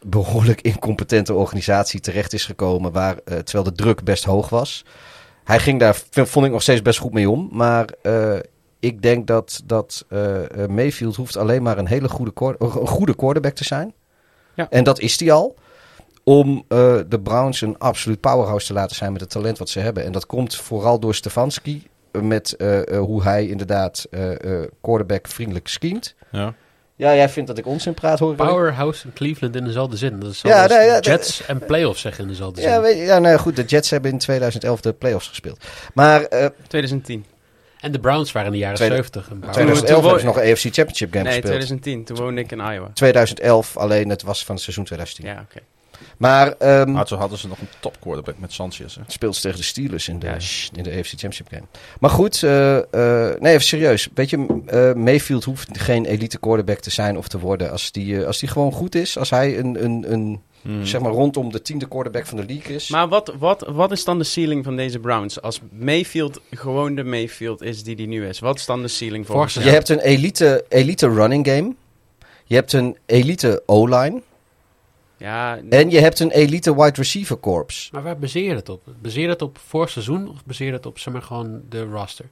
behoorlijk 0.00 0.60
incompetente 0.72 1.34
organisatie 1.34 2.00
terecht 2.00 2.32
is 2.32 2.44
gekomen, 2.44 2.92
waar, 2.92 3.16
terwijl 3.24 3.64
de 3.64 3.72
druk 3.72 4.04
best 4.04 4.24
hoog 4.24 4.48
was. 4.48 4.84
Hij 5.44 5.58
ging 5.58 5.80
daar, 5.80 6.02
vond 6.10 6.46
ik 6.46 6.52
nog 6.52 6.62
steeds 6.62 6.82
best 6.82 6.98
goed 6.98 7.12
mee 7.12 7.30
om, 7.30 7.48
maar 7.52 7.86
ik 8.82 9.02
denk 9.02 9.26
dat, 9.26 9.62
dat 9.64 10.04
eh, 10.08 10.62
eh, 10.62 10.68
Mayfield 10.70 11.16
hoeft 11.16 11.36
alleen 11.36 11.62
maar 11.62 11.78
een 11.78 11.86
hele 11.86 12.08
goede, 12.08 12.56
een 12.58 12.86
goede 12.86 13.14
quarterback 13.14 13.54
te 13.54 13.64
zijn. 13.64 13.94
Ja. 14.54 14.66
En 14.70 14.84
dat 14.84 15.00
is 15.00 15.20
hij 15.20 15.32
al 15.32 15.54
om 16.24 16.64
eh, 16.68 16.98
de 17.08 17.20
Browns 17.22 17.60
een 17.60 17.78
absoluut 17.78 18.20
powerhouse 18.20 18.66
te 18.66 18.72
laten 18.72 18.96
zijn 18.96 19.12
met 19.12 19.20
het 19.20 19.30
talent 19.30 19.58
wat 19.58 19.68
ze 19.68 19.80
hebben. 19.80 20.04
En 20.04 20.12
dat 20.12 20.26
komt 20.26 20.56
vooral 20.56 21.00
door 21.00 21.14
Stefanski, 21.14 21.86
met 22.12 22.56
hoe 22.90 23.22
hij 23.22 23.46
inderdaad 23.46 24.06
quarterback 24.80 25.28
vriendelijk 25.28 25.68
schemt. 25.68 26.14
Ja. 26.30 26.54
Ja, 26.96 27.14
jij 27.14 27.28
vindt 27.28 27.48
dat 27.48 27.58
ik 27.58 27.66
onzin 27.66 27.94
praat, 27.94 28.18
hoor 28.18 28.30
ik. 28.30 28.36
Powerhouse 28.36 29.04
en 29.04 29.12
Cleveland 29.12 29.56
in 29.56 29.64
dezelfde 29.64 29.96
zin. 29.96 30.20
Dat 30.20 30.30
is 30.30 30.40
Ja, 30.40 30.66
nee, 30.66 30.90
nee. 30.90 31.00
Jets 31.00 31.46
en 31.46 31.58
playoffs 31.58 32.00
zeggen 32.00 32.22
in 32.22 32.28
dezelfde 32.30 32.60
zin. 32.60 32.70
Ja, 32.70 32.80
weet 32.80 32.96
je, 32.96 33.02
ja 33.02 33.18
nou 33.18 33.38
goed, 33.38 33.56
de 33.56 33.64
Jets 33.64 33.90
hebben 33.90 34.10
in 34.10 34.18
2011 34.18 34.80
de 34.80 34.92
playoffs 34.92 35.28
gespeeld. 35.28 35.64
Maar 35.94 36.22
eh, 36.22 36.46
2010. 36.66 37.24
En 37.82 37.92
de 37.92 37.98
Browns 38.00 38.32
waren 38.32 38.46
in 38.48 38.52
de 38.54 38.58
jaren 38.58 38.76
Tweede- 38.76 38.94
70. 38.94 39.30
Een 39.30 39.38
paar- 39.38 39.52
2011 39.52 40.00
toen 40.00 40.02
hebben 40.10 40.20
ze 40.20 40.26
nog 40.26 40.36
een 40.36 40.52
AFC 40.52 40.62
Championship 40.74 41.12
game 41.12 41.24
Nee, 41.24 41.32
gespeeld. 41.32 41.54
2010. 41.54 42.04
Toen 42.04 42.16
woonde 42.16 42.40
ik 42.40 42.52
in 42.52 42.58
Iowa. 42.58 42.90
2011, 42.94 43.76
alleen 43.76 44.08
het 44.08 44.22
was 44.22 44.44
van 44.44 44.54
het 44.54 44.64
seizoen 44.64 44.84
2010. 44.84 45.26
Ja, 45.26 45.46
oké. 45.50 45.60
Maar 46.16 46.52
ehm 46.58 46.92
Maar 46.92 47.04
toen 47.04 47.18
hadden 47.18 47.38
ze 47.38 47.48
nog 47.48 47.58
een 47.60 47.68
top 47.80 47.96
quarterback 48.00 48.38
met 48.38 48.52
Sanchez. 48.52 48.94
Hè? 48.96 49.02
speelt 49.06 49.34
ze 49.34 49.40
tegen 49.40 49.56
de 49.58 49.64
Steelers 49.64 50.08
in 50.08 50.18
de, 50.18 50.26
Ja, 50.26 50.36
in 50.76 50.82
de 50.82 50.90
AFC 50.90 51.08
Championship 51.08 51.46
game. 51.50 51.62
Maar 52.00 52.10
goed, 52.10 52.42
eh, 52.42 52.76
eh, 52.76 53.40
nee, 53.40 53.52
even 53.52 53.66
serieus. 53.66 54.08
Weet 54.14 54.30
je, 54.30 54.62
eh, 54.66 54.92
Mayfield 54.92 55.44
hoeft 55.44 55.78
geen 55.78 56.04
elite 56.04 56.38
quarterback 56.38 56.78
te 56.78 56.90
zijn 56.90 57.16
of 57.18 57.28
te 57.28 57.38
worden. 57.38 57.70
Als 57.70 57.92
die, 57.92 58.24
als 58.26 58.38
die 58.38 58.48
gewoon 58.48 58.72
goed 58.72 58.94
is, 58.94 59.18
als 59.18 59.30
hij 59.30 59.58
een, 59.58 59.84
een, 59.84 60.12
een 60.12 60.42
Hmm. 60.62 60.86
zeg 60.86 61.00
maar 61.00 61.12
rondom 61.12 61.52
de 61.52 61.62
tiende 61.62 61.88
quarterback 61.88 62.26
van 62.26 62.36
de 62.36 62.44
league 62.44 62.74
is. 62.74 62.88
Maar 62.88 63.08
wat, 63.08 63.34
wat, 63.38 63.66
wat 63.68 63.92
is 63.92 64.04
dan 64.04 64.18
de 64.18 64.24
ceiling 64.24 64.64
van 64.64 64.76
deze 64.76 64.98
Browns? 64.98 65.42
Als 65.42 65.60
Mayfield 65.70 66.40
gewoon 66.50 66.94
de 66.94 67.04
Mayfield 67.04 67.62
is 67.62 67.82
die 67.82 67.96
die 67.96 68.06
nu 68.06 68.26
is. 68.26 68.38
Wat 68.38 68.58
is 68.58 68.66
dan 68.66 68.82
de 68.82 68.88
ceiling 68.88 69.26
voor 69.26 69.48
je 69.52 69.60
hebt 69.60 69.88
een 69.88 70.00
elite, 70.00 70.64
elite 70.68 71.08
running 71.08 71.46
game. 71.46 71.74
Je 72.44 72.54
hebt 72.54 72.72
een 72.72 72.96
elite 73.06 73.62
O-line. 73.66 74.22
Ja, 75.16 75.60
En 75.68 75.90
je 75.90 76.00
hebt 76.00 76.20
een 76.20 76.30
elite 76.30 76.74
wide 76.74 76.96
receiver 76.96 77.40
corps. 77.40 77.88
Maar 77.92 78.02
waar 78.02 78.18
baseer 78.18 78.44
je 78.44 78.54
het 78.54 78.68
op? 78.68 78.82
Baseer 79.00 79.22
je 79.22 79.28
het 79.28 79.42
op 79.42 79.58
vorig 79.58 79.90
seizoen 79.90 80.28
of 80.28 80.44
baseer 80.44 80.66
je 80.66 80.72
het 80.72 80.86
op 80.86 80.98
zeg 80.98 81.12
maar, 81.12 81.22
gewoon 81.22 81.62
de 81.68 81.84
roster? 81.84 82.26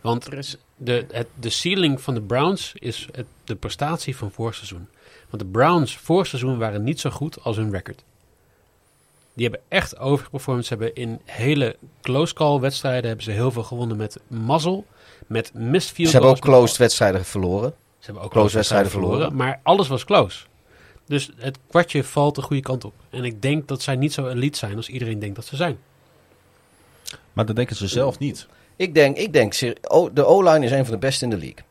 Want 0.00 0.26
er 0.26 0.38
is... 0.38 0.56
de, 0.76 1.06
het, 1.10 1.26
de 1.34 1.50
ceiling 1.50 2.00
van 2.00 2.14
de 2.14 2.20
Browns 2.20 2.72
is 2.74 3.08
het, 3.12 3.26
de 3.44 3.54
prestatie 3.54 4.16
van 4.16 4.30
vorig 4.30 4.54
seizoen. 4.54 4.88
Want 5.30 5.42
de 5.42 5.48
Browns 5.48 5.96
vorig 5.96 6.26
seizoen 6.26 6.58
waren 6.58 6.82
niet 6.82 7.00
zo 7.00 7.10
goed 7.10 7.42
als 7.42 7.56
hun 7.56 7.70
record. 7.70 8.04
Die 9.34 9.48
hebben 9.48 9.60
echt 9.68 9.98
overgeperformed. 9.98 10.66
Ze 10.66 10.74
hebben 10.74 10.94
in 10.94 11.20
hele 11.24 11.76
close 12.00 12.34
call 12.34 12.60
wedstrijden 12.60 13.06
hebben 13.06 13.24
ze 13.24 13.30
heel 13.30 13.50
veel 13.50 13.62
gewonnen 13.62 13.96
met 13.96 14.18
mazzel, 14.26 14.86
met 15.26 15.54
missed 15.54 15.94
field 15.94 16.08
Ze 16.08 16.16
hebben 16.16 16.30
ook 16.30 16.40
closed 16.40 16.76
wedstrijden 16.76 17.24
verloren. 17.24 17.74
Ze 17.98 18.04
hebben 18.04 18.22
ook 18.22 18.30
close 18.30 18.38
close 18.38 18.56
wedstrijden 18.56 18.90
verloren, 18.90 19.36
maar 19.36 19.60
alles 19.62 19.88
was 19.88 20.04
close. 20.04 20.44
Dus 21.06 21.30
het 21.36 21.58
kwartje 21.68 22.04
valt 22.04 22.34
de 22.34 22.42
goede 22.42 22.62
kant 22.62 22.84
op. 22.84 22.94
En 23.10 23.24
ik 23.24 23.42
denk 23.42 23.68
dat 23.68 23.82
zij 23.82 23.96
niet 23.96 24.12
zo 24.12 24.28
elite 24.28 24.58
zijn 24.58 24.76
als 24.76 24.88
iedereen 24.88 25.18
denkt 25.18 25.36
dat 25.36 25.44
ze 25.44 25.56
zijn. 25.56 25.78
Maar 27.32 27.46
dat 27.46 27.56
denken 27.56 27.76
ze 27.76 27.88
zelf 27.88 28.18
niet. 28.18 28.46
Ik 28.76 28.94
denk, 28.94 29.16
ik 29.16 29.32
denk 29.32 29.58
de 30.12 30.24
O-line 30.24 30.64
is 30.64 30.70
een 30.70 30.84
van 30.84 30.94
de 30.94 31.00
beste 31.00 31.24
in 31.24 31.30
de 31.30 31.36
league. 31.36 31.64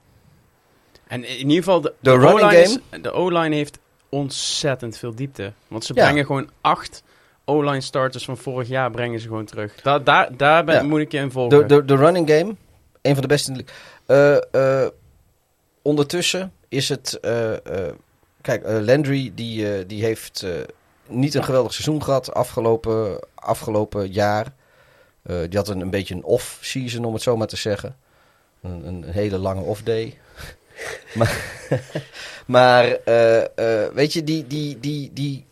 En 1.10 1.24
in 1.24 1.38
ieder 1.38 1.56
geval, 1.64 1.82
de, 1.82 1.94
De 2.00 2.10
de 2.12 2.18
running 2.18 2.42
O-line 2.42 3.02
de 3.02 3.12
O-line 3.12 3.56
heeft 3.56 3.78
ontzettend 4.10 4.98
veel 4.98 5.16
diepte. 5.16 5.52
Want 5.68 5.86
ze 5.86 5.94
Ja. 5.96 6.04
brengen 6.04 6.26
gewoon 6.26 6.50
acht 6.62 7.04
O-line 7.46 7.82
starters 7.82 8.26
van 8.26 8.38
vorig 8.38 8.68
jaar 8.68 8.92
brengen 8.92 9.20
ze 9.20 9.28
gewoon 9.28 9.46
terug. 9.46 9.76
Da 9.82 10.00
daar 10.00 10.38
daar 10.38 10.64
ben, 10.64 10.76
Ja. 10.76 10.84
moet 10.84 11.00
ik 11.00 11.12
je 11.12 11.18
in 11.18 11.32
volgen. 11.32 11.60
De, 11.60 11.66
de, 11.76 11.86
de 11.86 11.96
running 11.96 12.30
game, 12.30 12.56
een 13.02 13.14
van 13.14 13.22
de 13.22 13.28
beste 13.28 13.52
in 13.52 13.58
de 13.58 13.64
league. 14.06 14.42
Eh, 14.52 14.84
eh, 14.84 14.90
ondertussen 15.82 16.54
is 16.68 16.90
het... 16.90 17.20
eh, 17.20 17.52
kijk, 18.42 18.64
Landry 18.68 19.32
die, 19.36 19.86
die 19.86 20.04
heeft 20.04 20.46
niet 21.08 21.36
een 21.36 21.44
geweldig 21.44 21.74
seizoen 21.74 22.04
gehad 22.04 22.34
afgelopen, 22.34 23.20
afgelopen 23.36 24.12
jaar. 24.12 24.48
Die 25.24 25.58
had 25.58 25.68
een, 25.68 25.80
een 25.82 25.90
beetje 25.90 26.16
een 26.16 26.24
off-season, 26.24 27.06
om 27.06 27.14
het 27.14 27.22
zo 27.22 27.38
maar 27.38 27.48
te 27.48 27.56
zeggen. 27.56 27.96
Een, 28.62 28.88
een 28.88 29.04
hele 29.04 29.38
lange 29.38 29.62
off-day. 29.62 30.18
maar 31.18 31.58
maar 32.46 32.86
eh, 32.86 33.42
eh, 33.84 33.94
weet 33.94 34.14
je, 34.14 34.24
die, 34.24 34.48
die, 34.48 34.80
die, 34.80 35.12
die... 35.14 35.46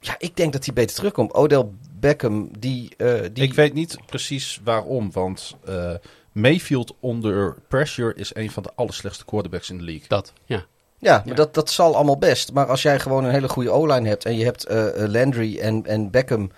Ja, 0.00 0.14
ik 0.18 0.36
denk 0.36 0.52
dat 0.52 0.64
hij 0.64 0.74
beter 0.74 0.96
terugkomt. 0.96 1.34
Odell 1.34 1.66
Beckham, 2.00 2.48
die... 2.58 2.94
eh, 2.96 3.20
die 3.32 3.44
Ik 3.44 3.54
weet 3.54 3.74
niet 3.74 3.96
precies 4.06 4.60
waarom, 4.64 5.12
want 5.12 5.56
eh, 5.64 5.94
Mayfield 6.32 6.94
onder 7.00 7.56
pressure 7.68 8.14
is 8.14 8.34
een 8.34 8.50
van 8.50 8.62
de 8.62 8.70
allerslechtste 8.74 9.24
quarterbacks 9.24 9.70
in 9.70 9.78
de 9.78 9.84
league. 9.84 10.08
Dat, 10.08 10.32
ja. 10.44 10.64
Ja, 10.98 11.16
maar 11.16 11.26
Ja. 11.26 11.34
Dat, 11.34 11.54
dat 11.54 11.70
zal 11.70 11.94
allemaal 11.94 12.18
best. 12.18 12.52
Maar 12.52 12.66
als 12.66 12.82
jij 12.82 13.00
gewoon 13.00 13.24
een 13.24 13.32
hele 13.32 13.48
goede 13.48 13.70
O-line 13.70 14.08
hebt 14.08 14.24
en 14.24 14.36
je 14.36 14.44
hebt 14.44 14.66
Landry 14.96 15.58
en, 15.58 15.86
en 15.86 16.10
Beckham 16.10 16.50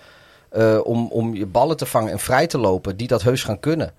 eh, 0.51 0.81
om, 0.83 1.09
om 1.11 1.35
je 1.35 1.47
ballen 1.47 1.77
te 1.77 1.87
vangen 1.87 2.13
en 2.13 2.19
vrij 2.19 2.47
te 2.47 2.59
lopen, 2.59 2.97
die 2.97 3.07
dat 3.07 3.23
heus 3.23 3.43
gaan 3.43 3.61
kunnen. 3.61 3.93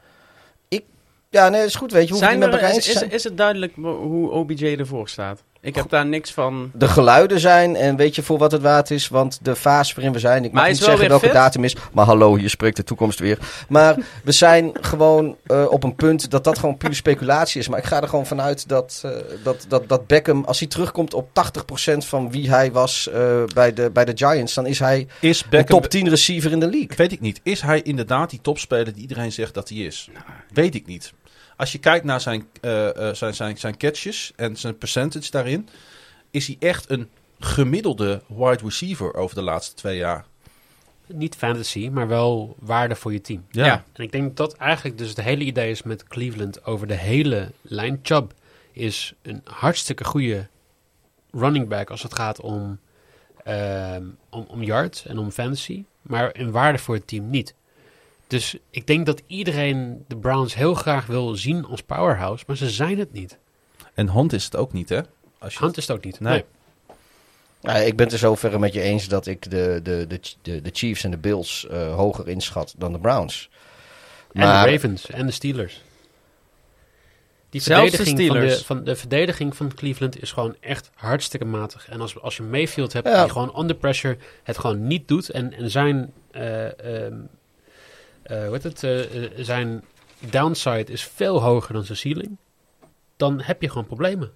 Ja, 1.32 1.50
nee, 1.50 1.66
is 1.66 1.76
goed, 1.76 1.92
weet 1.92 2.04
je. 2.08 2.10
Hoef 2.14 2.20
Zijn 2.20 2.40
niet 2.40 2.40
met 2.46 2.54
er, 2.54 2.60
elkaar 2.62 2.78
is, 2.78 2.84
te 2.84 2.92
is, 2.92 2.98
zijn. 2.98 3.12
is 3.12 3.24
het 3.24 3.38
duidelijk 3.38 3.74
hoe 3.76 4.30
OBJ 4.32 4.76
ervoor 4.80 5.10
staat? 5.10 5.44
Ik 5.62 5.76
heb 5.76 5.90
daar 5.90 6.06
niks 6.06 6.32
van. 6.34 6.72
de 6.74 6.88
geluiden 6.88 7.40
zijn 7.40 7.76
en 7.76 7.96
weet 7.96 8.16
je 8.16 8.24
voor 8.24 8.38
wat 8.38 8.52
het 8.52 8.62
waard 8.62 8.92
is, 8.92 9.08
want 9.08 9.40
de 9.42 9.56
fase 9.56 9.96
waarin 9.96 10.14
we 10.14 10.20
zijn, 10.20 10.44
ik 10.44 10.52
Maar 10.52 10.62
mag 10.62 10.72
niet 10.72 10.82
zeggen 10.84 11.08
welke 11.08 11.26
fit. 11.26 11.34
datum 11.34 11.64
is, 11.64 11.76
maar 11.94 12.06
hallo, 12.06 12.36
hier 12.36 12.50
spreekt 12.50 12.76
de 12.76 12.84
toekomst 12.84 13.20
weer. 13.20 13.38
Maar 13.70 13.98
we 14.24 14.32
zijn 14.32 14.72
gewoon 14.82 15.36
eh, 15.46 15.66
op 15.70 15.84
een 15.84 15.96
punt 15.96 16.32
dat 16.32 16.44
dat 16.44 16.60
gewoon 16.60 16.78
puur 16.78 16.96
speculatie 16.96 17.60
is. 17.60 17.68
Maar 17.68 17.80
ik 17.80 17.86
ga 17.86 18.02
er 18.02 18.08
gewoon 18.08 18.26
vanuit 18.26 18.68
dat, 18.68 19.02
eh, 19.06 19.12
dat, 19.44 19.66
dat, 19.68 19.88
dat 19.90 20.08
Beckham, 20.08 20.44
als 20.44 20.60
hij 20.60 20.68
terugkomt 20.68 21.14
op 21.14 21.30
80% 21.30 21.98
van 21.98 22.32
wie 22.32 22.50
hij 22.50 22.72
was 22.72 23.10
eh, 23.10 23.44
bij, 23.54 23.74
de, 23.74 23.90
bij 23.92 24.06
de 24.06 24.12
Giants, 24.16 24.54
dan 24.54 24.66
is 24.66 24.80
hij 24.80 25.08
Is 25.20 25.46
een 25.50 25.66
top 25.66 25.86
10 25.88 26.10
receiver 26.10 26.52
in 26.52 26.60
de 26.60 26.70
league. 26.70 26.96
Weet 26.98 27.12
ik 27.12 27.20
niet. 27.20 27.40
Is 27.44 27.62
hij 27.62 27.82
inderdaad 27.82 28.30
die 28.30 28.42
topspeler 28.42 28.94
die 28.94 29.02
iedereen 29.02 29.32
zegt 29.32 29.54
dat 29.54 29.70
hij 29.70 29.78
is? 29.78 30.10
Weet 30.54 30.76
ik 30.76 30.86
niet. 30.88 31.14
Als 31.62 31.72
je 31.72 31.78
kijkt 31.78 32.06
naar 32.06 32.22
zijn, 32.22 32.48
eh, 32.62 33.10
eh, 33.10 33.16
zijn, 33.16 33.34
zijn, 33.34 33.58
zijn 33.58 33.78
catches 33.78 34.34
en 34.36 34.56
zijn 34.56 34.78
percentage 34.78 35.32
daarin, 35.32 35.70
is 36.32 36.48
hij 36.48 36.56
echt 36.60 36.90
een 36.90 37.10
gemiddelde 37.40 38.22
wide 38.28 38.64
receiver 38.64 39.14
over 39.14 39.36
de 39.36 39.42
laatste 39.42 39.76
twee 39.76 39.98
jaar. 39.98 40.26
Niet 41.06 41.36
fantasy, 41.36 41.90
maar 41.90 42.08
wel 42.08 42.56
waarde 42.60 42.96
voor 42.96 43.14
je 43.14 43.22
team. 43.22 43.46
Ja. 43.50 43.84
En 43.94 44.04
ik 44.04 44.12
denk 44.12 44.38
dat 44.38 44.56
eigenlijk 44.56 44.98
dus 44.98 45.10
het 45.10 45.22
hele 45.22 45.44
idee 45.44 45.72
is 45.72 45.84
met 45.84 46.08
Cleveland 46.08 46.66
over 46.66 46.88
de 46.88 46.98
hele 46.98 47.52
lijn. 47.62 48.00
Chubb 48.04 48.34
is 48.72 49.14
een 49.22 49.42
hartstikke 49.44 50.04
goede 50.04 50.48
running 51.32 51.68
back 51.68 51.90
als 51.90 52.04
het 52.04 52.16
gaat 52.16 52.40
om, 52.40 52.80
ehm, 53.44 54.06
om, 54.30 54.46
om 54.48 54.64
yards 54.64 55.06
en 55.06 55.18
om 55.18 55.32
fantasy. 55.32 55.84
Maar 56.02 56.36
in 56.36 56.52
waarde 56.52 56.78
voor 56.78 56.96
het 56.96 57.08
team 57.08 57.30
niet. 57.30 57.54
Dus 58.32 58.56
ik 58.70 58.88
denk 58.88 59.06
dat 59.06 59.22
iedereen 59.28 60.06
de 60.08 60.18
Browns 60.18 60.56
heel 60.56 60.74
graag 60.74 61.06
wil 61.06 61.36
zien 61.36 61.66
als 61.66 61.82
powerhouse, 61.82 62.44
maar 62.48 62.58
ze 62.58 62.70
zijn 62.70 63.00
het 63.00 63.12
niet. 63.14 63.38
En 63.94 64.10
Hunt 64.12 64.34
is 64.34 64.44
het 64.46 64.56
ook 64.56 64.74
niet, 64.74 64.90
hè? 64.90 65.00
Als 65.40 65.54
je 65.54 65.60
Hunt 65.60 65.78
is 65.78 65.88
het 65.88 65.98
ook 65.98 66.04
niet. 66.04 66.20
Nee. 66.20 66.34
Nee. 66.34 66.44
Ja, 67.62 67.80
ik 67.82 67.96
ben 67.96 68.06
het 68.06 68.14
er 68.14 68.20
zover 68.20 68.60
met 68.60 68.74
je 68.74 68.82
eens 68.82 69.08
dat 69.08 69.26
ik 69.28 69.50
de, 69.50 69.80
de, 69.84 70.06
de, 70.08 70.20
de, 70.42 70.62
de 70.62 70.70
Chiefs 70.74 71.04
en 71.04 71.12
de 71.12 71.18
Bills 71.18 71.68
eh, 71.68 71.96
hoger 71.96 72.28
inschat 72.28 72.74
dan 72.78 72.92
de 72.92 73.00
Browns. 73.00 73.50
En 74.34 74.40
Maar- 74.40 74.66
de 74.66 74.72
Ravens 74.72 75.10
en 75.10 75.26
de 75.26 75.32
Steelers. 75.32 75.82
Die 77.50 77.62
Zelfs 77.62 77.92
de 77.92 77.98
verdediging 77.98 78.28
van 78.28 78.36
de, 78.40 78.42
Steelers. 78.42 78.66
van 78.66 78.84
de 78.84 78.96
verdediging 78.96 79.56
van 79.56 79.74
Cleveland 79.74 80.22
is 80.22 80.32
gewoon 80.32 80.56
echt 80.60 80.90
hartstikke 80.94 81.46
matig. 81.46 81.90
En 81.90 82.02
als, 82.02 82.20
als 82.22 82.38
je 82.38 82.44
Mayfield 82.44 82.94
hebt 82.94 83.08
Ja. 83.08 83.22
die 83.24 83.32
gewoon 83.32 83.60
under 83.60 83.76
pressure 83.76 84.18
het 84.44 84.58
gewoon 84.58 84.88
niet 84.88 85.08
doet 85.08 85.30
en, 85.30 85.54
en 85.54 85.70
zijn, 85.70 86.14
eh, 86.32 86.66
ehm, 86.66 87.14
eh, 87.14 87.18
hoe 88.38 88.50
heet 88.52 88.64
het, 88.64 88.84
eh, 88.84 89.24
eh, 89.24 89.32
zijn 89.38 89.84
downside 90.20 90.92
is 90.92 91.04
veel 91.04 91.42
hoger 91.42 91.74
dan 91.74 91.84
zijn 91.84 91.98
ceiling, 91.98 92.38
dan 93.18 93.42
heb 93.42 93.62
je 93.62 93.70
gewoon 93.70 93.86
problemen. 93.86 94.32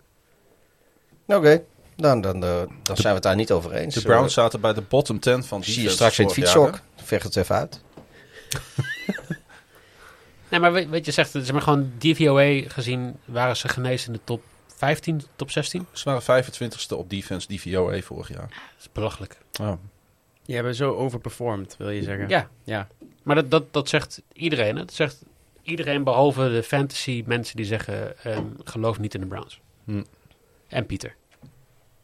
Oké, 1.27 1.63
dan, 1.95 2.21
dan, 2.21 2.43
eh, 2.43 2.61
dan 2.83 2.95
zijn 2.95 3.07
we 3.07 3.13
het 3.13 3.23
daar 3.23 3.35
niet 3.35 3.51
over 3.51 3.71
eens. 3.71 3.95
De 3.95 4.01
Browns 4.01 4.33
zaten 4.33 4.61
bij 4.61 4.73
de 4.73 4.81
bottom 4.81 5.19
10 5.19 5.43
van 5.43 5.61
Eh, 5.61 5.67
zie 5.67 5.83
je 5.83 5.89
straks 5.89 6.19
in 6.19 6.25
het 6.25 6.33
fietshok. 6.33 6.79
Vecht 6.95 7.23
het 7.23 7.35
even 7.35 7.55
uit. 7.55 7.81
Nee, 10.49 10.59
maar 10.59 10.71
weet, 10.71 10.89
weet 10.89 11.05
je, 11.05 11.11
zegt, 11.11 11.31
zeg 11.31 11.51
maar 11.51 11.61
gewoon 11.61 11.91
DVOA 11.97 12.61
gezien 12.69 13.17
waren 13.25 13.57
ze 13.57 13.67
genezen 13.67 14.07
in 14.07 14.13
de 14.13 14.19
top 14.23 14.43
15, 14.67 15.21
top 15.35 15.51
16. 15.51 15.79
hè? 15.91 15.97
Ze 15.97 16.03
waren 16.03 16.43
25ste 16.45 16.95
op 16.97 17.09
defense 17.09 17.47
DVOA 17.47 18.01
vorig 18.01 18.27
jaar. 18.29 18.47
Dat 18.49 18.79
is 18.79 18.89
belachelijk. 18.91 19.37
Oh. 19.61 19.73
Die 20.45 20.55
hebben 20.55 20.75
zo 20.75 20.93
overperformed, 20.93 21.75
wil 21.77 21.89
je 21.89 22.03
zeggen. 22.03 22.29
Ja, 22.29 22.49
Ja. 22.63 22.87
Maar 23.25 23.35
dat, 23.35 23.51
dat, 23.51 23.73
dat 23.73 23.89
zegt 23.89 24.21
iedereen. 24.33 24.75
Hè? 24.75 24.85
Dat 24.85 24.93
zegt 24.93 25.23
iedereen 25.61 26.03
behalve 26.03 26.49
de 26.49 26.63
fantasy 26.63 27.23
mensen 27.25 27.55
die 27.55 27.65
zeggen... 27.65 28.17
ehm, 28.23 28.45
geloof 28.63 28.99
niet 28.99 29.13
in 29.13 29.21
de 29.21 29.27
Browns. 29.27 29.61
Hm. 29.85 30.03
En 30.67 30.85
Pieter. 30.85 31.15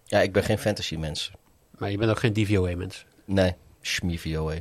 Ja, 0.06 0.22
ik 0.22 0.32
ben 0.32 0.44
geen 0.44 0.58
fantasy 0.58 0.96
mens. 0.96 1.32
Maar 1.78 1.92
je 1.92 1.98
bent 1.98 2.12
ook 2.12 2.20
geen 2.20 2.34
DVOA 2.34 2.76
mens. 2.76 3.06
Nee, 3.26 3.56
Schmie 3.82 4.20
VOA. 4.20 4.56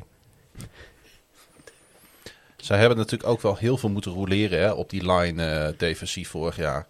Zij 2.61 2.79
hebben 2.79 2.97
natuurlijk 2.99 3.31
ook 3.31 3.41
wel 3.43 3.57
heel 3.57 3.77
veel 3.77 3.89
moeten 3.89 4.13
roleren 4.13 4.59
hè, 4.61 4.71
op 4.71 4.91
die 4.91 5.13
line 5.13 5.45
eh, 5.47 5.69
defensief 5.77 6.29
vorig 6.29 6.57
jaar. 6.57 6.87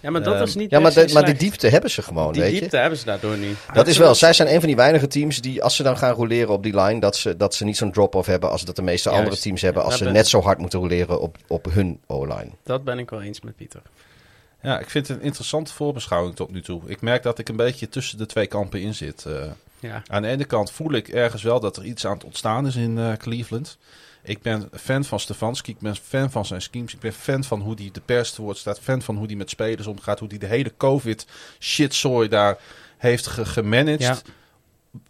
Ja, 0.00 0.10
maar 0.10 0.22
dat 0.22 0.34
Ehm, 0.34 0.42
is 0.42 0.54
niet 0.54 0.70
Ja, 0.70 0.78
maar, 0.80 0.94
de, 0.94 1.10
maar 1.12 1.24
die 1.24 1.34
diepte 1.34 1.68
hebben 1.68 1.90
ze 1.90 2.02
gewoon, 2.02 2.32
Die 2.32 2.42
weet 2.42 2.52
je. 2.54 2.58
diepte 2.60 2.76
hebben 2.76 2.98
ze 2.98 3.04
daardoor 3.04 3.36
nu. 3.36 3.54
Dat 3.72 3.86
is 3.86 3.98
wel, 3.98 4.14
zij 4.14 4.32
zijn 4.32 4.48
een 4.52 4.58
van 4.58 4.66
die 4.66 4.76
weinige 4.76 5.06
teams 5.06 5.40
die, 5.40 5.62
als 5.62 5.76
ze 5.76 5.82
dan 5.82 5.96
gaan 5.96 6.14
roleren 6.14 6.48
op 6.52 6.62
die 6.62 6.80
line, 6.80 7.00
dat 7.00 7.16
ze, 7.16 7.36
dat 7.36 7.54
ze 7.54 7.64
niet 7.64 7.76
zo'n 7.76 7.92
drop-off 7.92 8.26
hebben 8.28 8.50
als 8.50 8.64
dat 8.64 8.76
de 8.76 8.82
meeste 8.82 9.08
Juist. 9.08 9.24
andere 9.24 9.42
teams 9.42 9.62
hebben, 9.62 9.82
Ja, 9.82 9.88
als 9.88 9.98
ze 9.98 10.04
net 10.10 10.28
zo 10.28 10.40
hard 10.42 10.58
moeten 10.58 10.78
roleren 10.78 11.20
op, 11.20 11.36
op 11.46 11.66
hun 11.70 12.00
O-line. 12.06 12.50
Dat 12.64 12.84
ben 12.84 12.98
ik 12.98 13.10
wel 13.10 13.22
eens 13.22 13.40
met 13.40 13.56
Pieter. 13.56 13.82
Ja, 14.62 14.78
ik 14.78 14.90
vind 14.90 15.08
het 15.08 15.16
een 15.16 15.22
interessante 15.22 15.72
voorbeschouwing 15.72 16.36
tot 16.36 16.50
nu 16.52 16.62
toe. 16.62 16.80
Ik 16.86 17.00
merk 17.00 17.22
dat 17.22 17.38
ik 17.38 17.48
een 17.48 17.56
beetje 17.56 17.88
tussen 17.88 18.18
de 18.18 18.26
twee 18.26 18.46
kampen 18.46 18.80
in 18.80 18.94
zit. 18.94 19.24
eh. 19.26 19.32
Ja. 19.78 20.02
aan 20.06 20.22
de 20.22 20.28
ene 20.28 20.44
kant 20.44 20.70
voel 20.70 20.92
ik 20.92 21.08
ergens 21.08 21.42
wel 21.42 21.60
dat 21.60 21.76
er 21.76 21.84
iets 21.84 22.06
aan 22.06 22.14
het 22.14 22.24
ontstaan 22.24 22.66
is 22.66 22.76
in 22.76 22.98
eh, 22.98 23.12
Cleveland. 23.12 23.78
Ik 24.26 24.42
ben 24.42 24.68
fan 24.80 25.04
van 25.04 25.20
Stefanski, 25.20 25.70
ik 25.70 25.78
ben 25.78 25.96
fan 25.96 26.30
van 26.30 26.46
zijn 26.46 26.62
schemes, 26.62 26.92
ik 26.94 27.00
ben 27.00 27.12
fan 27.12 27.44
van 27.44 27.60
hoe 27.60 27.74
hij 27.76 27.88
de 27.92 28.00
pers 28.04 28.32
te 28.32 28.42
woord 28.42 28.56
staat, 28.56 28.80
fan 28.80 29.02
van 29.02 29.16
hoe 29.16 29.26
hij 29.26 29.36
met 29.36 29.50
spelers 29.50 29.86
omgaat, 29.86 30.18
hoe 30.18 30.28
hij 30.28 30.38
de 30.38 30.46
hele 30.46 30.72
COVID 30.76 31.26
shitzooi 31.60 32.28
daar 32.28 32.58
heeft 32.98 33.26
ge- 33.26 33.44
gemanaged. 33.44 34.00
Ja. 34.00 34.16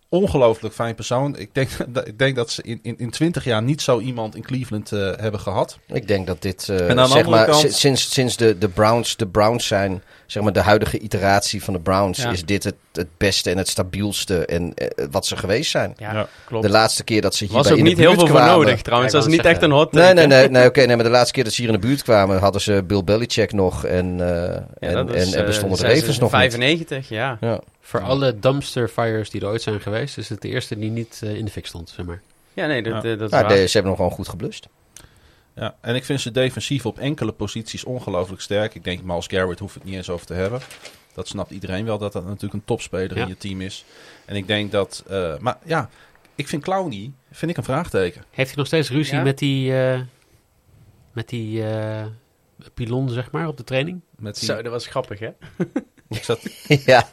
Ongelooflijk 0.09 0.75
fijn 0.75 0.95
persoon. 0.95 1.37
Ik 1.37 1.55
denk, 1.55 1.69
dat- 1.95 2.07
ik 2.07 2.19
denk 2.19 2.37
dat 2.37 2.51
ze 2.51 2.63
in, 2.63 2.79
in, 2.83 2.99
in 2.99 3.11
20 3.11 3.45
jaar 3.45 3.63
niet 3.63 3.83
zo 3.83 3.99
iemand 4.01 4.35
in 4.37 4.43
Cleveland 4.43 4.93
eh, 4.93 4.99
hebben 5.17 5.41
gehad. 5.41 5.79
Ik 5.87 6.09
denk 6.09 6.27
dat 6.27 6.43
dit, 6.43 6.69
eh, 6.69 6.77
En 6.77 6.91
aan 6.91 6.97
de 6.97 7.13
zeg 7.13 7.25
andere 7.25 7.29
maar, 7.31 7.47
kant- 7.47 7.73
sinds, 7.73 8.13
sinds 8.13 8.37
de, 8.37 8.59
de, 8.59 8.69
Browns, 8.69 9.17
de 9.17 9.27
Browns 9.27 9.67
zijn, 9.67 10.03
zeg 10.35 10.43
maar, 10.43 10.53
de 10.53 10.61
huidige 10.61 10.99
iteratie 10.99 11.63
van 11.65 11.75
de 11.75 11.81
Browns, 11.81 12.23
Ja. 12.23 12.31
is 12.31 12.45
dit 12.45 12.65
het, 12.65 12.75
het 12.93 13.07
beste 13.17 13.51
en 13.51 13.59
het 13.59 13.69
stabielste 13.69 14.47
en 14.47 14.75
eh, 14.75 15.05
wat 15.11 15.27
ze 15.27 15.37
geweest 15.37 15.71
zijn. 15.71 15.95
Ja, 15.97 16.13
Ja. 16.13 16.29
klopt. 16.45 16.65
De 16.65 16.71
laatste 16.71 17.05
keer 17.05 17.21
dat 17.23 17.35
ze 17.35 17.45
hier 17.45 17.53
was 17.53 17.63
bij 17.63 17.73
ook 17.73 17.79
in 17.79 17.85
de 17.85 17.91
niet 17.91 17.99
heel 17.99 18.15
veel 18.15 18.27
voor 18.27 18.41
nodig 18.41 18.83
trouwens. 18.83 19.13
Ja, 19.13 19.19
dat 19.19 19.29
is 19.29 19.35
niet 19.37 19.45
echt 19.47 19.63
een 19.63 19.71
hot 19.71 19.93
Nee, 19.93 20.03
take, 20.03 20.15
nee, 20.15 20.27
nee, 20.27 20.49
nee 20.49 20.67
oké, 20.67 20.85
nee, 20.87 20.97
maar 20.97 21.05
de 21.05 21.11
laatste 21.11 21.33
keer 21.33 21.45
dat 21.45 21.53
ze 21.53 21.63
hier 21.63 21.71
in 21.75 21.81
de 21.81 21.87
buurt 21.87 22.03
kwamen, 22.03 22.39
hadden 22.39 22.61
ze 22.61 22.83
Bill 22.87 23.05
Belichick 23.05 23.53
nog 23.53 23.85
en, 23.85 24.21
eh, 24.21 24.61
Ja, 24.79 24.89
en, 24.99 25.09
is, 25.09 25.27
en, 25.27 25.33
en 25.33 25.41
eh, 25.41 25.47
bestonden 25.47 25.79
de 25.79 25.87
Ravens 25.87 26.19
nog 26.19 26.33
niet. 26.33 26.41
95, 26.41 27.09
ja. 27.09 27.37
Ja. 27.41 27.61
Voor 27.81 28.01
alle 28.01 28.39
dumpster 28.39 28.89
fires 28.89 29.31
die 29.31 29.41
er 29.41 29.47
ooit 29.47 29.63
zijn 29.63 29.81
geweest... 29.81 30.19
is 30.19 30.29
het 30.29 30.41
de 30.43 30.49
eerste 30.49 30.79
die 30.79 30.91
niet 30.91 31.21
in 31.23 31.45
de 31.45 31.51
fik 31.51 31.67
stond, 31.67 31.93
zeg 31.97 32.07
maar. 32.07 32.21
Ja, 32.53 32.67
nee, 32.67 32.83
dat, 32.83 32.93
Ja. 32.93 33.01
dat 33.01 33.21
is 33.21 33.31
Nou, 33.31 33.45
waar. 33.45 33.49
de- 33.49 33.67
ze 33.67 33.73
hebben 33.73 33.91
nog 33.91 33.97
gewoon 33.97 34.11
goed 34.13 34.29
geblust. 34.29 34.69
Ja, 35.55 35.77
en 35.81 35.95
ik 35.95 36.05
vind 36.05 36.21
ze 36.21 36.31
defensief 36.31 36.87
op 36.87 36.99
enkele 36.99 37.33
posities 37.33 37.85
ongelooflijk 37.85 38.43
sterk. 38.43 38.75
Ik 38.75 38.85
denk, 38.85 39.03
Miles 39.03 39.27
Garrett 39.27 39.61
hoeft 39.61 39.75
het 39.75 39.85
niet 39.85 39.95
eens 39.95 40.11
over 40.11 40.27
te 40.27 40.35
hebben. 40.35 40.61
Dat 41.15 41.29
snapt 41.29 41.51
iedereen 41.51 41.85
wel, 41.85 41.99
dat 41.99 42.13
dat 42.13 42.25
natuurlijk 42.25 42.53
een 42.53 42.65
topspeler 42.65 43.17
Ja. 43.17 43.23
in 43.23 43.29
je 43.29 43.37
team 43.37 43.61
is. 43.61 43.85
En 44.25 44.37
ik 44.37 44.47
denk 44.47 44.73
dat... 44.73 45.05
eh, 45.09 45.39
maar 45.39 45.59
ja, 45.65 45.89
ik 46.35 46.49
vind 46.49 46.63
Clowny, 46.63 47.13
vind 47.31 47.51
ik 47.51 47.57
een 47.57 47.65
vraagteken. 47.65 48.25
Heeft 48.31 48.49
hij 48.49 48.57
nog 48.59 48.67
steeds 48.67 48.91
ruzie 48.91 49.15
Ja? 49.17 49.23
met 49.23 49.39
die... 49.39 49.77
eh, 49.83 50.01
met 51.13 51.29
die 51.29 51.67
eh 51.67 52.05
pilon, 52.75 53.09
zeg 53.11 53.31
maar, 53.31 53.49
op 53.49 53.57
de 53.57 53.65
training? 53.65 54.01
Met 54.19 54.35
die, 54.35 54.45
Zo, 54.45 54.63
dat 54.63 54.73
was 54.73 54.87
grappig, 54.87 55.19
hè? 55.19 55.29
ik 56.09 56.23
zat, 56.25 56.41
ja, 56.85 57.09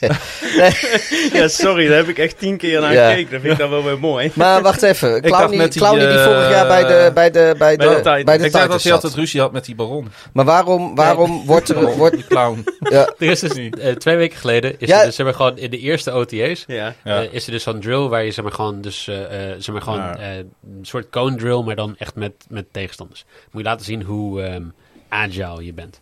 ja, 1.32 1.48
sorry, 1.48 1.86
daar 1.88 1.96
heb 1.96 2.08
ik 2.08 2.18
echt 2.18 2.38
tien 2.38 2.56
keer 2.56 2.80
naar 2.80 2.92
Ja. 2.92 3.08
gekeken. 3.10 3.30
Dat 3.32 3.40
vind 3.40 3.52
ik 3.52 3.58
dan 3.58 3.70
wel 3.70 3.84
weer 3.84 3.98
mooi. 3.98 4.30
maar 4.34 4.62
wacht 4.62 4.82
even. 4.82 5.22
Clowny, 5.22 5.68
die, 5.68 5.68
die 5.68 6.08
eh, 6.08 6.24
vorig 6.24 6.50
jaar 6.50 6.66
bij 6.66 6.84
de, 6.84 7.10
bij 7.14 7.30
de, 7.30 7.54
bij 7.58 7.76
de, 7.76 8.00
bij 8.04 8.18
de 8.18 8.24
bij 8.24 8.38
de 8.38 8.44
ik 8.44 8.52
dacht 8.52 8.68
dat 8.70 8.82
hij 8.82 8.92
altijd 8.92 9.14
ruzie 9.14 9.40
had 9.40 9.52
met 9.52 9.64
die 9.64 9.74
baron. 9.74 10.08
Maar 10.32 10.44
waarom, 10.44 10.94
waarom 10.94 11.42
wordt 11.46 11.68
er... 11.68 11.74
Baron, 11.74 11.96
Wordt, 11.96 12.14
die 12.14 12.24
clown. 12.26 12.64
ja, 12.90 13.12
Er 13.18 13.30
is 13.30 13.40
dus, 13.40 13.52
eh, 13.54 13.92
twee 13.94 14.16
weken 14.16 14.38
geleden 14.38 14.80
is 14.80 14.88
Ja. 14.88 14.98
er 15.00 15.06
dus, 15.06 15.14
zeg 15.16 15.26
maar, 15.26 15.34
gewoon 15.34 15.58
in 15.58 15.70
de 15.70 15.78
eerste 15.78 16.10
OTA's... 16.12 16.64
Ja. 16.66 16.94
Eh, 17.04 17.32
is 17.32 17.46
er 17.46 17.52
dus 17.52 17.62
zo'n 17.62 17.80
drill 17.80 18.08
waar 18.08 18.24
je 18.24 18.30
zeg 18.30 18.44
maar 18.44 18.52
gewoon, 18.52 18.80
dus, 18.80 19.08
eh, 19.08 19.50
eh, 19.50 19.54
zeg 19.58 19.74
maar 19.74 19.82
gewoon 19.82 19.98
Ja. 19.98 20.16
eh, 20.18 20.36
een 20.36 20.46
soort 20.82 21.10
cone 21.10 21.36
drill, 21.36 21.62
maar 21.62 21.76
dan 21.76 21.94
echt 21.98 22.14
met, 22.14 22.32
met 22.48 22.66
tegenstanders. 22.72 23.24
Moet 23.50 23.62
je 23.62 23.68
laten 23.68 23.84
zien 23.84 24.02
hoe 24.02 24.42
ehm, 24.42 24.62
agile 25.08 25.64
je 25.64 25.72
bent. 25.72 26.00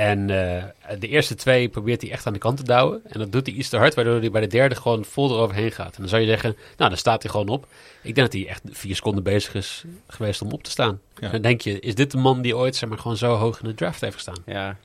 En 0.00 0.30
eh, 0.30 0.64
de 0.98 1.08
eerste 1.08 1.34
twee 1.34 1.68
probeert 1.68 2.02
hij 2.02 2.10
echt 2.10 2.26
aan 2.26 2.32
de 2.32 2.38
kant 2.38 2.56
te 2.56 2.62
douwen. 2.62 3.00
En 3.08 3.18
dat 3.18 3.32
doet 3.32 3.46
hij 3.46 3.54
iets 3.54 3.68
te 3.68 3.76
hard, 3.76 3.94
waardoor 3.94 4.20
hij 4.20 4.30
bij 4.30 4.40
de 4.40 4.46
derde 4.46 4.74
gewoon 4.74 5.04
vol 5.04 5.30
eroverheen 5.30 5.72
gaat. 5.72 5.94
En 5.94 6.00
dan 6.00 6.08
zou 6.08 6.22
je 6.22 6.28
zeggen, 6.28 6.56
nou, 6.76 6.90
dan 6.90 6.98
staat 6.98 7.22
hij 7.22 7.30
gewoon 7.30 7.48
op. 7.48 7.66
Ik 8.02 8.14
denk 8.14 8.32
dat 8.32 8.40
hij 8.40 8.48
echt 8.48 8.62
vier 8.70 8.94
seconden 8.94 9.22
bezig 9.22 9.54
is 9.54 9.84
geweest 10.06 10.42
om 10.42 10.52
op 10.52 10.62
te 10.62 10.70
staan. 10.70 11.00
Ja. 11.16 11.30
Dan 11.30 11.42
denk 11.42 11.60
je, 11.60 11.80
is 11.80 11.94
dit 11.94 12.10
de 12.10 12.16
man 12.16 12.42
die 12.42 12.56
ooit 12.56 12.76
zeg 12.76 12.88
maar 12.88 12.98
gewoon 12.98 13.16
zo 13.16 13.34
hoog 13.34 13.60
in 13.60 13.68
de 13.68 13.74
draft 13.74 14.00
heeft 14.00 14.14
gestaan? 14.14 14.42
ja. 14.46 14.76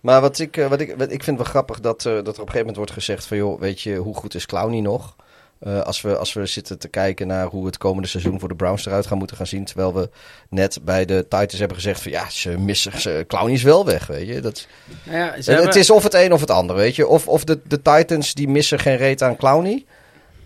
maar 0.00 0.20
wat 0.20 0.38
ik, 0.38 0.56
eh, 0.56 0.68
wat 0.68 0.80
ik, 0.80 0.94
wat 0.96 1.12
ik 1.12 1.22
vind 1.22 1.36
wel 1.36 1.46
grappig 1.46 1.80
dat, 1.80 2.06
eh, 2.06 2.12
dat 2.12 2.14
er 2.14 2.28
op 2.28 2.28
een 2.28 2.34
gegeven 2.36 2.58
moment 2.58 2.76
wordt 2.76 2.92
gezegd 2.92 3.26
van... 3.26 3.36
joh, 3.36 3.60
weet 3.60 3.80
je, 3.80 3.94
hoe 3.94 4.14
goed 4.14 4.34
is 4.34 4.46
Clowny 4.46 4.80
nog? 4.80 5.16
Eh, 5.62 5.80
als, 5.80 6.00
we, 6.00 6.16
als 6.16 6.32
we 6.32 6.46
zitten 6.46 6.78
te 6.78 6.88
kijken 6.88 7.26
naar 7.26 7.46
hoe 7.46 7.66
het 7.66 7.78
komende 7.78 8.08
seizoen 8.08 8.40
voor 8.40 8.48
de 8.48 8.54
Browns 8.54 8.86
eruit 8.86 9.06
gaan 9.06 9.18
moeten 9.18 9.36
gaan 9.36 9.46
zien... 9.46 9.64
terwijl 9.64 9.94
we 9.94 10.10
net 10.48 10.78
bij 10.82 11.04
de 11.04 11.22
Titans 11.28 11.58
hebben 11.58 11.76
gezegd 11.76 12.02
van... 12.02 12.12
ja, 12.12 12.30
ze 12.30 12.58
missen, 12.58 13.00
ze, 13.00 13.24
Clowny 13.28 13.52
is 13.52 13.62
wel 13.62 13.84
weg, 13.84 14.06
weet 14.06 14.28
je. 14.28 14.40
Dat, 14.40 14.66
Nou 15.04 15.18
ja, 15.18 15.28
ze 15.30 15.36
het, 15.36 15.46
hebben- 15.46 15.66
het 15.66 15.76
is 15.76 15.90
of 15.90 16.02
het 16.02 16.14
een 16.14 16.32
of 16.32 16.40
het 16.40 16.50
ander, 16.50 16.76
weet 16.76 16.96
je. 16.96 17.06
Of, 17.06 17.28
of 17.28 17.44
de, 17.44 17.60
de 17.64 17.82
Titans 17.82 18.34
die 18.34 18.48
missen 18.48 18.78
geen 18.78 18.96
reet 18.96 19.22
aan 19.22 19.36
Clowny... 19.36 19.84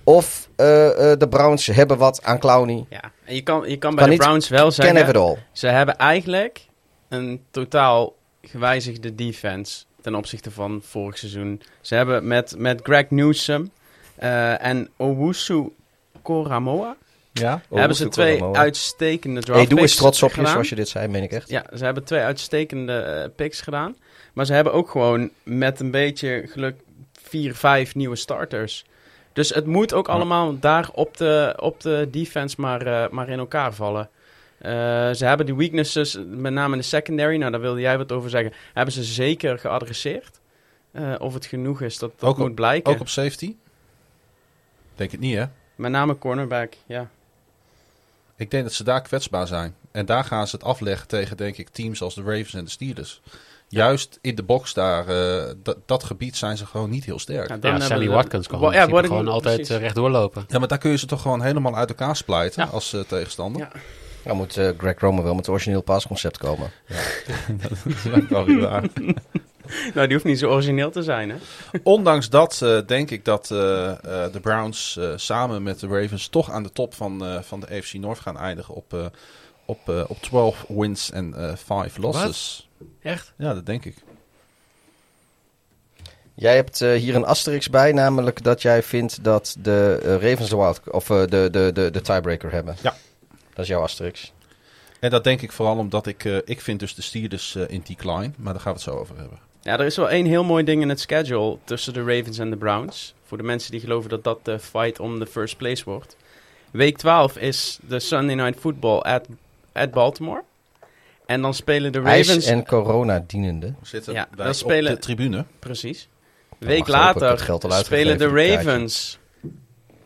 Of 0.04 0.48
eh, 0.56 1.10
eh, 1.12 1.18
de 1.18 1.28
Browns 1.28 1.66
hebben 1.66 1.98
wat 1.98 2.22
aan 2.22 2.38
Clowny. 2.38 2.86
Ja, 2.88 3.00
en 3.24 3.34
je 3.34 3.42
kan, 3.42 3.68
je 3.68 3.76
kan 3.76 3.94
bij 3.94 4.04
Kan 4.04 4.16
de 4.16 4.22
Browns 4.22 4.48
wel 4.48 4.70
zeggen... 4.70 5.36
Ze 5.52 5.66
hebben 5.66 5.96
eigenlijk 5.96 6.66
een 7.08 7.42
totaal 7.50 8.14
gewijzigde 8.42 9.14
defense 9.14 9.84
ten 10.00 10.14
opzichte 10.14 10.50
van 10.50 10.82
vorig 10.84 11.18
seizoen. 11.18 11.62
Ze 11.80 11.94
hebben 11.94 12.26
met, 12.26 12.54
met 12.58 12.80
Greg 12.82 13.10
Newsom 13.10 13.70
en 14.18 14.88
Owusu 14.96 15.68
Koramoa... 16.22 16.96
Ja? 17.32 17.62
hebben 17.70 17.96
ze 17.96 18.08
twee 18.08 18.38
Koramoa. 18.38 18.58
uitstekende 18.58 19.40
draft 19.40 19.58
Hey, 19.60 19.68
doe 19.68 19.80
eens 19.80 19.96
trots 19.96 20.22
op 20.22 20.32
je 20.32 20.46
zoals 20.46 20.68
je 20.68 20.74
dit 20.74 20.88
zei, 20.88 21.08
meen 21.08 21.22
ik 21.22 21.32
echt. 21.32 21.48
Ja, 21.48 21.64
ze 21.76 21.84
hebben 21.84 22.04
twee 22.04 22.20
uitstekende 22.20 22.92
eh, 22.98 23.28
picks 23.36 23.60
gedaan. 23.60 23.96
Maar 24.32 24.46
ze 24.46 24.52
hebben 24.52 24.72
ook 24.72 24.90
gewoon 24.90 25.30
met 25.42 25.80
een 25.80 25.90
beetje 25.90 26.42
geluk 26.46 26.80
vier, 27.22 27.54
vijf 27.54 27.94
nieuwe 27.94 28.16
starters. 28.16 28.84
Dus 29.32 29.48
het 29.50 29.66
moet 29.66 29.92
ook 29.92 30.06
Ja. 30.06 30.12
allemaal 30.12 30.58
daar 30.58 30.88
op 30.92 31.16
de, 31.16 31.54
op 31.60 31.80
de 31.80 32.08
defense 32.10 32.60
maar, 32.60 32.86
eh, 32.86 33.08
maar 33.10 33.28
in 33.28 33.38
elkaar 33.38 33.72
vallen. 33.74 34.08
Eh, 34.58 34.70
ze 35.12 35.24
hebben 35.24 35.46
die 35.46 35.54
weaknesses, 35.54 36.18
met 36.26 36.52
name 36.52 36.72
in 36.72 36.78
de 36.80 36.86
secondary, 36.86 37.36
nou 37.36 37.50
daar 37.50 37.60
wilde 37.60 37.80
jij 37.80 37.98
wat 37.98 38.12
over 38.12 38.30
zeggen, 38.30 38.52
hebben 38.74 38.94
ze 38.94 39.04
zeker 39.04 39.58
geadresseerd. 39.58 40.40
Eh, 40.92 41.14
of 41.18 41.34
het 41.34 41.46
genoeg 41.46 41.80
is, 41.82 41.98
dat, 41.98 42.12
dat 42.18 42.28
Ook 42.28 42.36
op- 42.38 42.42
moet 42.46 42.54
blijken. 42.54 42.92
Ook 42.92 43.00
op 43.00 43.08
safety? 43.08 43.54
Denk 44.96 45.10
het 45.10 45.20
niet, 45.20 45.36
hè? 45.36 45.44
Met 45.74 45.90
name 45.90 46.18
cornerback, 46.18 46.72
ja. 46.86 47.08
Ik 48.36 48.50
denk 48.50 48.64
dat 48.64 48.72
ze 48.72 48.84
daar 48.84 49.02
kwetsbaar 49.02 49.46
zijn. 49.46 49.74
En 49.92 50.06
daar 50.06 50.24
gaan 50.24 50.46
ze 50.46 50.56
het 50.56 50.64
afleggen 50.64 51.08
tegen, 51.08 51.36
denk 51.36 51.56
ik, 51.56 51.68
teams 51.68 52.02
als 52.02 52.14
de 52.14 52.22
Ravens 52.22 52.54
en 52.54 52.64
de 52.64 52.70
Steelers. 52.70 53.20
Juist 53.68 54.18
in 54.20 54.34
de 54.34 54.42
box 54.42 54.74
daar, 54.74 55.08
eh, 55.08 55.52
dat- 55.86 56.04
gebied 56.04 56.36
zijn 56.36 56.56
ze 56.56 56.66
gewoon 56.66 56.90
niet 56.90 57.04
heel 57.04 57.18
sterk. 57.18 57.48
Ja, 57.48 57.56
Ja, 57.60 57.80
Sammy 57.80 58.06
we- 58.06 58.12
Watkins 58.14 58.46
kan 58.46 58.58
gewoon, 58.58 58.74
ja, 58.74 58.86
altijd 59.30 59.70
eh, 59.70 59.78
rechtdoor 59.78 60.10
lopen. 60.10 60.44
Ja, 60.48 60.58
maar 60.58 60.68
daar 60.68 60.78
kun 60.78 60.90
je 60.90 60.98
ze 60.98 61.06
toch 61.06 61.22
gewoon 61.22 61.42
helemaal 61.42 61.76
uit 61.76 61.88
elkaar 61.88 62.16
splijten 62.16 62.64
Ja. 62.64 62.70
als 62.70 62.92
eh, 62.92 63.00
tegenstander. 63.00 63.60
Ja. 63.60 63.70
Dan 64.24 64.36
moet 64.36 64.56
eh, 64.56 64.68
Greg 64.78 65.00
Roman 65.00 65.24
wel 65.24 65.34
met 65.34 65.46
het 65.46 65.54
origineel 65.54 65.82
paasconcept 65.82 66.38
komen. 66.38 66.70
dat 67.62 67.70
is 67.84 68.28
wel 68.28 68.44
weer 68.44 68.60
waar. 68.60 68.84
Nou, 69.94 70.06
die 70.06 70.16
hoeft 70.16 70.24
niet 70.28 70.38
zo 70.38 70.50
origineel 70.50 70.90
te 70.90 71.02
zijn, 71.02 71.30
hè? 71.30 71.36
Ondanks 71.82 72.28
dat 72.28 72.62
eh, 72.62 72.78
denk 72.86 73.10
ik 73.10 73.24
dat 73.24 73.50
eh, 73.50 73.90
eh, 73.90 74.32
de 74.32 74.40
Browns 74.40 74.96
eh, 74.96 75.12
samen 75.16 75.62
met 75.62 75.80
de 75.80 75.86
Ravens 75.86 76.28
toch 76.28 76.50
aan 76.50 76.62
de 76.62 76.72
top 76.72 76.94
van, 76.94 77.24
eh, 77.24 77.42
van 77.42 77.60
de 77.60 77.66
AFC 77.66 77.92
North 77.92 78.18
gaan 78.18 78.38
eindigen 78.38 78.74
op, 78.74 78.94
eh, 78.94 79.06
op, 79.64 79.88
eh, 79.88 80.04
op 80.08 80.22
12 80.22 80.64
wins 80.68 81.10
en 81.10 81.34
eh 81.34 81.56
5 81.56 81.96
losses. 81.96 82.68
Echt? 83.02 83.32
Ja, 83.36 83.54
dat 83.54 83.66
denk 83.66 83.84
ik. 83.84 83.96
Jij 86.34 86.54
hebt 86.54 86.80
eh, 86.80 86.92
hier 86.92 87.14
een 87.14 87.24
asterix 87.24 87.70
bij, 87.70 87.92
namelijk 87.92 88.42
dat 88.42 88.62
jij 88.62 88.82
vindt 88.82 89.24
dat 89.24 89.56
de 89.58 89.98
Ravens 90.20 90.48
de, 90.48 90.56
wild, 90.56 90.80
of, 90.90 91.10
eh, 91.10 91.18
de, 91.18 91.48
de, 91.50 91.70
de, 91.74 91.90
de 91.90 92.00
tiebreaker 92.00 92.52
hebben. 92.52 92.76
Ja. 92.82 92.96
Dat 93.30 93.64
is 93.64 93.68
jouw 93.68 93.82
asterix. 93.82 94.32
En 95.00 95.10
dat 95.10 95.24
denk 95.24 95.42
ik 95.42 95.52
vooral 95.52 95.76
omdat 95.76 96.06
ik, 96.06 96.24
eh, 96.24 96.36
ik 96.44 96.60
vind 96.60 96.80
dus 96.80 96.94
de 96.94 97.02
Steelers 97.02 97.54
eh, 97.54 97.62
in 97.68 97.82
decline, 97.86 98.30
maar 98.36 98.52
daar 98.52 98.62
gaan 98.62 98.72
we 98.72 98.78
het 98.78 98.88
zo 98.88 98.96
over 98.96 99.16
hebben. 99.16 99.38
Ja, 99.66 99.78
er 99.78 99.86
is 99.86 99.96
wel 99.96 100.10
één 100.10 100.26
heel 100.26 100.44
mooi 100.44 100.64
ding 100.64 100.82
in 100.82 100.88
het 100.88 101.00
schedule 101.00 101.58
tussen 101.64 101.92
de 101.92 102.04
Ravens 102.04 102.38
en 102.38 102.50
de 102.50 102.56
Browns. 102.56 103.14
Voor 103.24 103.36
de 103.36 103.42
mensen 103.42 103.70
die 103.70 103.80
geloven 103.80 104.10
dat 104.10 104.24
dat 104.24 104.44
de 104.44 104.58
fight 104.58 105.00
om 105.00 105.18
de 105.18 105.26
first 105.26 105.56
place 105.56 105.84
wordt. 105.84 106.16
Week 106.70 106.96
12 106.96 107.36
is 107.36 107.78
de 107.88 108.00
Sunday 108.00 108.34
Night 108.34 108.60
Football 108.60 108.98
at, 108.98 109.26
at 109.72 109.90
Baltimore. 109.90 110.42
En 111.26 111.42
dan 111.42 111.54
spelen 111.54 111.92
de 111.92 112.00
IJs 112.00 112.26
Ravens... 112.26 112.46
en 112.46 112.66
corona 112.66 113.24
dienende. 113.26 113.66
We 113.66 113.86
zitten 113.86 114.12
Ja, 114.12 114.28
bij 114.36 114.54
dan 114.54 114.62
op 114.62 114.68
de 114.68 114.98
tribune. 114.98 115.44
Precies. 115.58 116.08
Dan 116.58 116.68
Week 116.68 116.88
later 116.88 117.28
dat 117.28 117.42
geld 117.42 117.64
al 117.64 117.70
spelen 117.70 118.18
de. 118.18 118.28
Ravens 118.28 119.18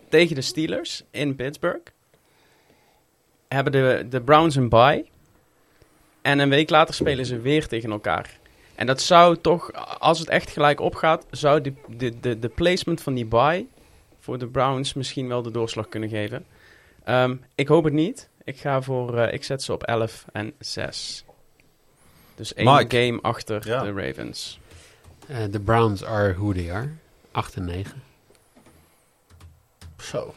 tegen 0.09 0.35
de 0.35 0.43
Steelers 0.43 1.03
in 1.11 1.37
Pittsburgh. 1.37 1.91
Hebben 3.49 3.73
de, 3.73 4.07
de 4.11 4.21
Browns 4.21 4.57
een 4.57 4.69
bye. 4.69 5.05
En 6.23 6.39
een 6.39 6.49
week 6.49 6.71
later 6.71 6.95
spelen 6.95 7.27
ze 7.27 7.41
weer 7.41 7.67
tegen 7.67 7.91
elkaar. 7.91 8.40
En 8.81 8.87
dat 8.87 9.01
zou 9.01 9.37
toch, 9.37 9.73
als 9.99 10.19
het 10.19 10.29
echt 10.29 10.51
gelijk 10.51 10.81
opgaat, 10.81 11.27
zou 11.31 11.61
de, 11.61 11.73
de, 11.89 12.21
de, 12.21 12.39
de 12.39 12.49
placement 12.49 13.03
van 13.03 13.15
die 13.15 13.27
bye 13.27 13.67
voor 14.21 14.39
de 14.39 14.47
Browns 14.47 14.93
misschien 14.95 15.29
wel 15.29 15.43
de 15.43 15.51
doorslag 15.51 15.89
kunnen 15.89 16.09
geven. 16.09 16.45
Ehm, 17.05 17.37
ik 17.55 17.69
hoop 17.69 17.85
het 17.85 17.93
niet. 17.93 18.29
Ik 18.45 18.59
ga 18.59 18.83
voor, 18.83 19.19
eh, 19.19 19.33
ik 19.33 19.45
zet 19.45 19.63
ze 19.63 19.73
op 19.73 19.83
11 19.83 20.25
en 20.33 20.53
6. 20.59 21.25
Dus 22.35 22.55
één 22.55 22.75
Mike. 22.75 22.97
game 23.07 23.21
achter 23.23 23.67
Ja. 23.69 23.83
de 23.83 23.93
Ravens. 23.93 24.59
Eh, 25.27 25.37
De 25.51 25.61
Browns 25.61 26.05
are 26.05 26.35
who 26.35 26.53
they 26.53 26.73
are. 26.73 26.91
8 27.31 27.55
en 27.57 27.65
9. 27.65 28.03
Zo. 29.97 30.35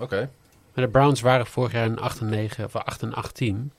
Oké. 0.00 0.30
Maar 0.74 0.84
de 0.84 0.90
Browns 0.90 1.20
waren 1.20 1.46
vorig 1.46 1.72
jaar 1.72 1.86
een 1.86 1.98
8 1.98 2.20
en 2.20 2.28
9 2.28 2.64
of 2.64 2.76
8 2.76 3.02
en 3.02 3.14
8 3.14 3.34
team. 3.34 3.72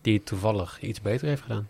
Die 0.00 0.22
toevallig 0.22 0.80
iets 0.80 1.00
beter 1.00 1.26
heeft 1.28 1.42
gedaan. 1.42 1.68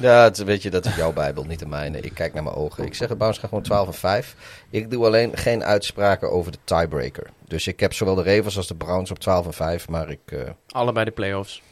Ja, 0.00 0.22
het, 0.22 0.44
weet 0.44 0.62
je, 0.62 0.70
dat 0.70 0.86
is 0.86 0.94
jouw 0.96 1.12
bijbel, 1.12 1.44
niet 1.44 1.58
de 1.58 1.66
mijne. 1.66 2.00
Ik 2.00 2.14
kijk 2.14 2.34
naar 2.34 2.42
mijn 2.42 2.54
ogen. 2.56 2.84
Ik 2.84 2.94
zeg 2.94 3.08
het 3.08 3.18
Browns 3.18 3.38
gaan 3.38 3.48
gewoon 3.48 3.64
12 3.64 3.86
en 3.86 3.94
5. 3.94 4.36
Ik 4.70 4.90
doe 4.90 5.06
alleen 5.06 5.36
geen 5.36 5.64
uitspraken 5.64 6.30
over 6.30 6.52
de 6.52 6.58
tiebreaker. 6.64 7.30
Dus 7.48 7.66
ik 7.66 7.80
heb 7.80 7.92
zowel 7.94 8.14
de 8.14 8.22
Ravens 8.22 8.56
als 8.56 8.66
de 8.66 8.74
Browns 8.74 9.10
op 9.10 9.18
12 9.18 9.46
en 9.46 9.52
5. 9.52 9.88
Maar 9.88 10.10
ik... 10.10 10.18
eh, 10.24 10.38
Allebei 10.70 11.04
de 11.04 11.10
playoffs. 11.10 11.62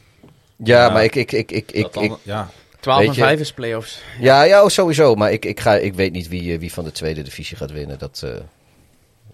ja, 0.57 0.85
Ja, 0.87 0.93
maar 0.93 1.05
ik... 1.05 1.15
ik, 1.15 1.33
ik, 1.33 1.51
ik, 1.53 1.73
ik, 1.73 1.97
ik- 1.97 2.13
ja. 2.23 2.51
12 2.81 2.99
Weet 2.99 3.09
en 3.09 3.15
je- 3.15 3.21
5 3.21 3.41
is 3.41 3.53
playoffs. 3.53 4.03
ja, 4.21 4.43
ja, 4.43 4.63
oh, 4.63 4.69
sowieso. 4.69 5.15
Maar 5.15 5.33
ik, 5.33 5.45
ik, 5.45 5.61
ga, 5.61 5.75
ik 5.77 5.95
weet 5.95 6.13
niet 6.13 6.29
wie, 6.29 6.53
eh, 6.53 6.59
wie 6.59 6.73
van 6.73 6.85
de 6.85 6.93
tweede 6.93 7.23
divisie 7.23 7.57
gaat 7.57 7.71
winnen. 7.73 7.99
Dat... 7.99 8.21
eh, 8.25 8.31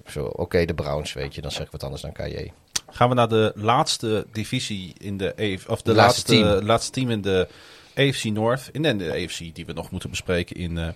zo, 0.07 0.25
Oké, 0.25 0.65
de 0.65 0.75
Browns, 0.75 1.13
weet 1.13 1.35
je. 1.35 1.41
Dan 1.41 1.51
zeg 1.51 1.67
ik 1.67 1.73
wat 1.73 1.83
anders 1.83 2.03
dan 2.03 2.13
KJ. 2.13 2.51
Gaan 2.91 3.09
we 3.09 3.15
naar 3.15 3.29
de 3.29 3.53
laatste 3.55 4.27
divisie 4.33 4.95
in 4.99 5.17
de 5.17 5.31
AFC, 5.31 5.71
of 5.71 5.83
de, 5.83 5.91
De 5.91 5.97
laatste, 5.97 6.35
laatste 6.37 6.55
team. 6.57 6.67
laatste 6.67 6.91
team 6.91 7.11
in 7.11 7.21
de 7.23 7.49
AFC 7.95 8.25
North. 8.25 8.71
En 8.71 8.99
de 8.99 9.11
AFC 9.11 9.55
die 9.55 9.67
we 9.67 9.73
nog 9.73 9.91
moeten 9.91 10.11
bespreken 10.11 10.57
in 10.57 10.79
eh, 10.79 10.89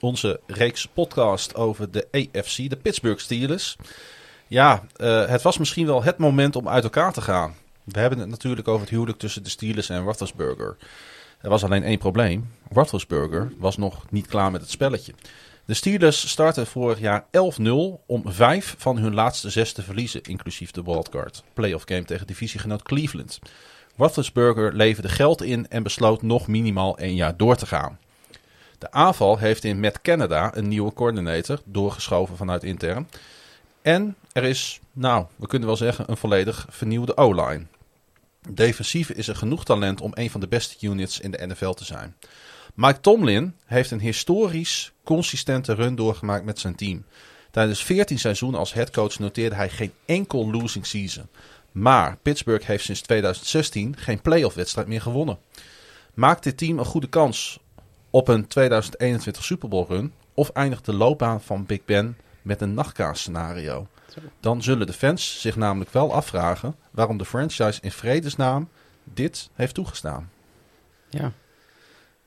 onze 0.00 0.40
reeks 0.46 0.86
podcast 0.86 1.54
over 1.54 1.90
de 1.90 2.08
AFC, 2.10 2.70
de 2.70 2.76
Pittsburgh 2.76 3.20
Steelers. 3.20 3.76
Ja, 4.46 4.82
eh, 4.96 5.26
het 5.26 5.42
was 5.42 5.58
misschien 5.58 5.86
wel 5.86 6.02
het 6.02 6.18
moment 6.18 6.56
om 6.56 6.68
uit 6.68 6.84
elkaar 6.84 7.12
te 7.12 7.20
gaan. 7.20 7.54
We 7.84 8.00
hebben 8.00 8.18
het 8.18 8.28
natuurlijk 8.28 8.68
over 8.68 8.80
het 8.80 8.90
huwelijk 8.90 9.18
tussen 9.18 9.42
de 9.42 9.50
Steelers 9.50 9.88
en 9.88 10.02
Roethlisberger. 10.02 10.76
Er 11.40 11.50
was 11.50 11.64
alleen 11.64 11.82
één 11.82 11.98
probleem. 11.98 12.50
Roethlisberger 12.72 13.52
was 13.58 13.76
nog 13.76 14.04
niet 14.10 14.26
klaar 14.26 14.50
met 14.50 14.60
het 14.60 14.70
spelletje. 14.70 15.14
De 15.64 15.74
Steelers 15.74 16.28
startten 16.28 16.66
vorig 16.66 16.98
jaar 16.98 17.24
11-0 17.60 18.04
om 18.06 18.22
vijf 18.24 18.74
van 18.78 18.98
hun 18.98 19.14
laatste 19.14 19.50
zes 19.50 19.72
te 19.72 19.82
verliezen, 19.82 20.22
inclusief 20.22 20.70
de 20.70 20.82
wildcard 20.82 21.42
playoff 21.52 21.84
game 21.86 22.04
tegen 22.04 22.26
divisiegenoot 22.26 22.82
Cleveland. 22.82 23.38
Roethlisberger 23.96 24.74
leverde 24.74 25.08
geld 25.08 25.42
in 25.42 25.68
en 25.68 25.82
besloot 25.82 26.22
nog 26.22 26.46
minimaal 26.46 26.98
één 26.98 27.14
jaar 27.14 27.36
door 27.36 27.56
te 27.56 27.66
gaan. 27.66 27.98
De 28.78 28.90
aanval 28.90 29.38
heeft 29.38 29.64
in 29.64 29.80
Matt 29.80 30.00
Canada 30.02 30.56
een 30.56 30.68
nieuwe 30.68 30.92
coördinator, 30.92 31.60
doorgeschoven 31.64 32.36
vanuit 32.36 32.64
intern. 32.64 33.08
En 33.82 34.16
er 34.32 34.44
is, 34.44 34.80
nou, 34.92 35.26
we 35.36 35.46
kunnen 35.46 35.68
wel 35.68 35.76
zeggen, 35.76 36.04
een 36.08 36.16
volledig 36.16 36.66
vernieuwde 36.70 37.16
O-line. 37.16 37.66
Defensief 38.48 39.10
is 39.10 39.28
er 39.28 39.36
genoeg 39.36 39.64
talent 39.64 40.00
om 40.00 40.10
een 40.14 40.30
van 40.30 40.40
de 40.40 40.48
beste 40.48 40.86
units 40.86 41.20
in 41.20 41.30
de 41.30 41.46
NFL 41.46 41.70
te 41.70 41.84
zijn. 41.84 42.16
Mike 42.74 43.00
Tomlin 43.00 43.54
heeft 43.64 43.90
een 43.90 44.00
historisch 44.00 44.92
consistente 45.04 45.74
run 45.74 45.94
doorgemaakt 45.94 46.44
met 46.44 46.58
zijn 46.58 46.74
team. 46.74 47.04
Tijdens 47.50 47.84
14 47.84 48.18
seizoenen 48.18 48.60
als 48.60 48.72
headcoach 48.72 49.18
noteerde 49.18 49.56
hij 49.56 49.68
geen 49.68 49.92
enkel 50.04 50.50
losing 50.50 50.86
season. 50.86 51.28
Maar 51.72 52.16
Pittsburgh 52.22 52.66
heeft 52.66 52.84
sinds 52.84 53.00
2016 53.00 53.96
geen 53.96 54.22
playoff 54.22 54.54
wedstrijd 54.54 54.86
meer 54.86 55.00
gewonnen. 55.00 55.38
Maakt 56.14 56.42
dit 56.42 56.56
team 56.56 56.78
een 56.78 56.84
goede 56.84 57.08
kans 57.08 57.60
op 58.10 58.28
een 58.28 58.46
2021 58.46 59.44
Super 59.44 59.68
Bowl 59.68 59.86
run? 59.88 60.12
Of 60.34 60.50
eindigt 60.50 60.84
de 60.84 60.94
loopbaan 60.94 61.42
van 61.42 61.66
Big 61.66 61.84
Ben 61.84 62.16
met 62.42 62.60
een 62.60 62.74
nachtkaasscenario? 62.74 63.86
Dan 64.40 64.62
zullen 64.62 64.86
de 64.86 64.92
fans 64.92 65.40
zich 65.40 65.56
namelijk 65.56 65.90
wel 65.90 66.14
afvragen 66.14 66.76
waarom 66.90 67.18
de 67.18 67.24
franchise 67.24 67.78
in 67.80 67.92
vredesnaam 67.92 68.68
dit 69.04 69.50
heeft 69.54 69.74
toegestaan. 69.74 70.30
Ja. 71.08 71.32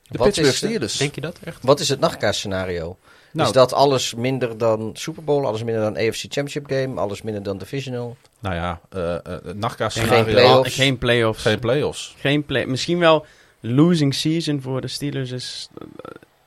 De 0.02 0.18
Wat 0.18 0.26
Pittsburgh 0.26 0.52
is, 0.52 0.56
Steelers. 0.56 0.96
Denk 0.96 1.14
je 1.14 1.20
dat 1.20 1.38
echt? 1.44 1.62
Wat 1.62 1.80
is 1.80 1.88
het 1.88 2.00
nachtkaasscenario? 2.00 2.98
Nou, 3.34 3.46
is 3.48 3.54
dat 3.54 3.72
alles 3.72 4.14
minder 4.14 4.58
dan 4.58 4.90
Super 4.94 5.24
Bowl, 5.24 5.46
alles 5.46 5.62
minder 5.64 5.82
dan 5.82 5.96
AFC 5.96 6.20
Championship 6.20 6.66
Game, 6.66 7.00
alles 7.00 7.22
minder 7.22 7.42
dan 7.42 7.58
Divisional? 7.58 8.16
Nou 8.40 8.54
ja, 8.54 8.80
eh 8.88 9.14
eh, 9.14 9.20
het 9.42 9.92
Geen 9.92 10.24
playoffs. 10.24 10.74
Geen 10.74 10.98
playoffs. 10.98 11.42
Geen 11.42 11.58
playoffs. 11.58 12.14
Geen 12.18 12.44
play 12.44 12.66
Misschien 12.66 12.98
wel 12.98 13.26
losing 13.60 14.14
season 14.14 14.62
voor 14.62 14.80
de 14.80 14.88
Steelers 14.88 15.30
is 15.30 15.68
eh, 15.78 15.86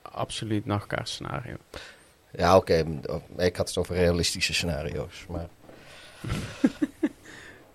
absoluut 0.02 0.66
nachtkaarscenario. 0.66 1.56
Ja, 2.38 2.56
oké. 2.56 2.84
m- 2.84 3.02
Ik 3.42 3.56
had 3.56 3.68
het 3.68 3.78
over 3.78 3.96
realistische 3.96 4.54
scenario's. 4.54 5.26
Maar 5.30 5.48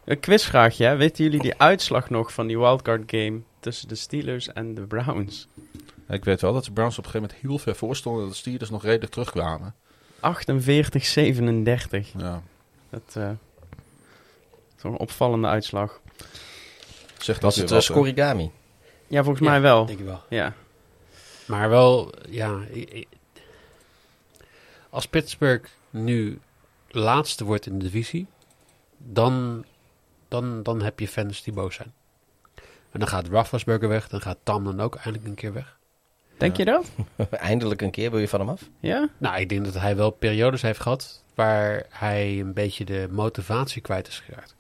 Een 0.04 0.20
quizvraagje, 0.20 0.84
hè? 0.84 0.96
weten 0.96 1.24
jullie 1.24 1.40
die 1.40 1.54
uitslag 1.58 2.10
nog 2.10 2.32
van 2.32 2.46
die 2.46 2.58
wildcard 2.58 3.02
game 3.06 3.40
tussen 3.60 3.88
de 3.88 3.94
Steelers 3.94 4.52
en 4.52 4.74
de 4.74 4.80
Browns? 4.80 5.46
Ik 6.08 6.24
weet 6.24 6.40
wel 6.40 6.52
dat 6.52 6.64
de 6.64 6.72
Browns 6.72 6.98
op 6.98 7.04
een 7.04 7.10
gegeven 7.10 7.28
moment 7.34 7.48
heel 7.50 7.58
ver 7.64 7.76
voor 7.76 7.96
stonden. 7.96 8.22
Dat 8.22 8.32
de 8.32 8.38
Steelers 8.38 8.70
nog 8.70 8.82
redelijk 8.82 9.12
terugkwamen. 9.12 9.74
48-37. 10.16 10.20
Ja. 12.16 12.42
Dat 12.90 13.02
eh, 13.14 13.30
is 14.76 14.82
toch 14.82 14.92
een 14.92 14.98
opvallende 14.98 15.48
uitslag. 15.48 16.00
Zegt 17.18 17.42
was 17.42 17.54
dat 17.54 17.62
het 17.62 17.72
uh, 17.72 17.78
wat, 17.78 17.86
hè? 17.86 17.92
Scorigami? 17.92 18.50
Ja, 19.06 19.22
volgens 19.22 19.44
Ja, 19.44 19.50
mij 19.50 19.60
wel. 19.60 19.86
Denk 19.86 19.98
je 19.98 20.04
wel. 20.04 20.22
Ja. 20.28 20.54
Maar 21.46 21.68
wel, 21.68 22.12
ja. 22.28 22.58
Als 24.90 25.06
Pittsburgh 25.06 25.70
nu 25.90 26.40
laatste 26.88 27.44
wordt 27.44 27.66
in 27.66 27.78
de 27.78 27.84
divisie, 27.84 28.26
dan, 28.98 29.64
dan, 30.28 30.62
dan 30.62 30.82
heb 30.82 31.00
je 31.00 31.08
fans 31.08 31.42
die 31.42 31.52
boos 31.52 31.74
zijn. 31.74 31.92
En 32.90 32.98
dan 32.98 33.08
gaat 33.08 33.28
Roethlisberger 33.28 33.88
weg, 33.88 34.08
dan 34.08 34.20
gaat 34.20 34.38
Tomlin 34.42 34.80
ook 34.80 34.94
eindelijk 34.94 35.24
een 35.24 35.34
keer 35.34 35.52
weg. 35.52 35.78
Denk 36.36 36.56
je 36.56 36.64
dat? 36.64 36.90
Eindelijk 37.30 37.82
een 37.82 37.90
keer 37.90 38.10
wil 38.10 38.20
je 38.20 38.28
van 38.28 38.40
hem 38.40 38.48
af. 38.48 38.68
Ja? 38.80 39.08
Nou, 39.18 39.40
ik 39.40 39.48
denk 39.48 39.64
dat 39.64 39.74
hij 39.74 39.96
wel 39.96 40.10
periodes 40.10 40.62
heeft 40.62 40.80
gehad 40.80 41.22
waar 41.34 41.86
hij 41.88 42.40
een 42.40 42.52
beetje 42.52 42.84
de 42.84 43.08
motivatie 43.10 43.82
kwijt 43.82 44.08
is 44.08 44.18
geraakt. 44.20 44.54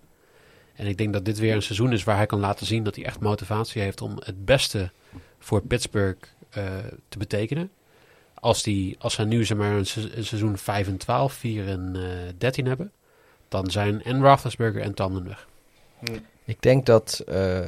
En 0.74 0.86
ik 0.86 0.98
denk 0.98 1.12
dat 1.12 1.24
dit 1.24 1.38
weer 1.38 1.54
een 1.54 1.62
seizoen 1.62 1.92
is 1.92 2.04
waar 2.04 2.16
hij 2.16 2.26
kan 2.26 2.40
laten 2.40 2.66
zien 2.66 2.84
dat 2.84 2.96
hij 2.96 3.04
echt 3.04 3.20
motivatie 3.20 3.82
heeft 3.82 4.00
om 4.00 4.16
het 4.24 4.44
beste 4.44 4.90
voor 5.38 5.60
Pittsburgh 5.62 6.18
eh, 6.50 6.64
te 7.08 7.18
betekenen. 7.18 7.70
Als, 8.34 8.62
die, 8.62 8.96
als 8.98 9.14
zij 9.14 9.24
nu 9.24 9.44
zeg 9.44 9.56
maar, 9.58 9.72
een, 9.72 9.86
se- 9.86 10.16
een 10.16 10.24
seizoen 10.24 10.58
5 10.58 10.86
en 10.88 10.96
12, 10.96 11.32
4 11.32 11.68
en 11.68 11.92
eh 11.96 12.32
13 12.38 12.66
hebben, 12.66 12.92
dan 13.48 13.70
zijn 13.70 14.02
en 14.02 14.22
Roethlisberger 14.22 14.80
en 14.82 14.94
Tomlin 14.94 15.24
weg. 15.28 15.46
Ik 16.44 16.62
denk 16.62 16.86
dat. 16.86 17.22
eh, 17.26 17.66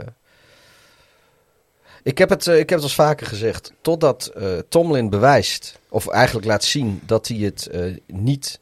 ik, 2.04 2.18
heb 2.18 2.28
het, 2.28 2.46
eh, 2.46 2.58
ik 2.58 2.58
heb 2.58 2.68
het 2.68 2.78
al 2.78 2.84
eens 2.84 2.94
vaker 2.94 3.26
gezegd. 3.26 3.72
Totdat 3.80 4.26
eh, 4.26 4.58
Tomlin 4.68 5.10
bewijst, 5.10 5.78
of 5.88 6.08
eigenlijk 6.08 6.46
laat 6.46 6.64
zien, 6.64 7.00
dat 7.06 7.28
hij 7.28 7.36
het 7.36 7.66
eh, 7.66 7.96
niet 8.06 8.60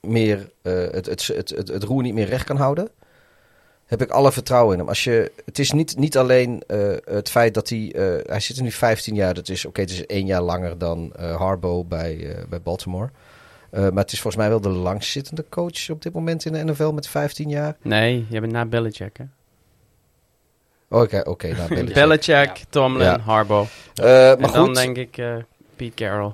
meer. 0.00 0.50
het, 0.62 1.06
het, 1.06 1.26
het, 1.26 1.48
het, 1.48 1.68
het 1.68 1.82
roer 1.82 2.02
niet 2.02 2.14
meer 2.14 2.26
recht 2.26 2.44
kan 2.44 2.56
houden. 2.56 2.88
Heb 3.86 4.02
ik 4.02 4.10
alle 4.10 4.32
vertrouwen 4.32 4.72
in 4.72 4.78
hem. 4.78 4.88
Als 4.88 5.04
je, 5.04 5.32
het 5.44 5.58
is 5.58 5.72
niet, 5.72 5.96
niet 5.96 6.16
alleen 6.16 6.62
het 7.04 7.30
feit 7.30 7.54
dat 7.54 7.68
hij. 7.68 7.92
hij 8.26 8.40
zit 8.40 8.56
er 8.56 8.62
nu 8.62 8.70
15 8.70 9.14
jaar. 9.14 9.34
Dat 9.34 9.48
is 9.48 9.64
oké, 9.64 9.80
het 9.80 9.90
is 9.90 10.06
één 10.06 10.26
jaar 10.26 10.42
langer 10.42 10.78
dan 10.78 11.12
Harbo 11.18 11.84
bij, 11.84 12.36
bij 12.48 12.62
Baltimore. 12.62 13.10
Maar 13.70 13.92
het 13.92 14.12
is 14.12 14.20
volgens 14.20 14.42
mij 14.42 14.48
wel 14.48 14.60
de 14.60 14.68
langzittende 14.68 15.44
coach 15.48 15.90
op 15.90 16.02
dit 16.02 16.12
moment 16.12 16.44
in 16.44 16.52
de 16.52 16.64
NFL 16.64 16.90
met 16.90 17.08
15 17.08 17.48
jaar. 17.48 17.76
Nee, 17.82 18.26
je 18.28 18.40
bent 18.40 18.52
na 18.52 18.66
Belichick, 18.66 19.16
hè? 19.16 19.24
Oké, 20.90 21.20
oké. 21.24 21.48
nou, 21.48 21.68
Belichick. 21.74 21.94
Belichick, 21.94 22.64
Tomlin, 22.68 23.06
Ja. 23.06 23.18
Harbaugh. 23.18 23.70
Eh, 23.94 24.04
maar 24.04 24.36
en 24.36 24.40
dan 24.40 24.66
goed, 24.66 24.74
denk 24.74 24.96
ik 24.96 25.18
eh 25.18 25.34
Pete 25.76 25.94
Carroll. 25.94 26.32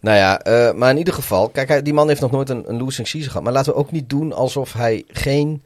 nou 0.00 0.16
ja, 0.16 0.40
eh, 0.40 0.72
maar 0.74 0.90
in 0.90 0.96
ieder 0.98 1.14
geval, 1.14 1.48
kijk, 1.48 1.68
hij, 1.68 1.82
die 1.82 1.94
man 1.94 2.08
heeft 2.08 2.20
nog 2.20 2.30
nooit 2.30 2.48
een, 2.48 2.64
een 2.66 2.78
losing 2.78 3.08
season 3.08 3.28
gehad. 3.30 3.44
Maar 3.44 3.52
laten 3.52 3.72
we 3.72 3.78
ook 3.78 3.90
niet 3.92 4.10
doen 4.10 4.32
alsof 4.32 4.72
hij 4.72 5.04
geen 5.08 5.62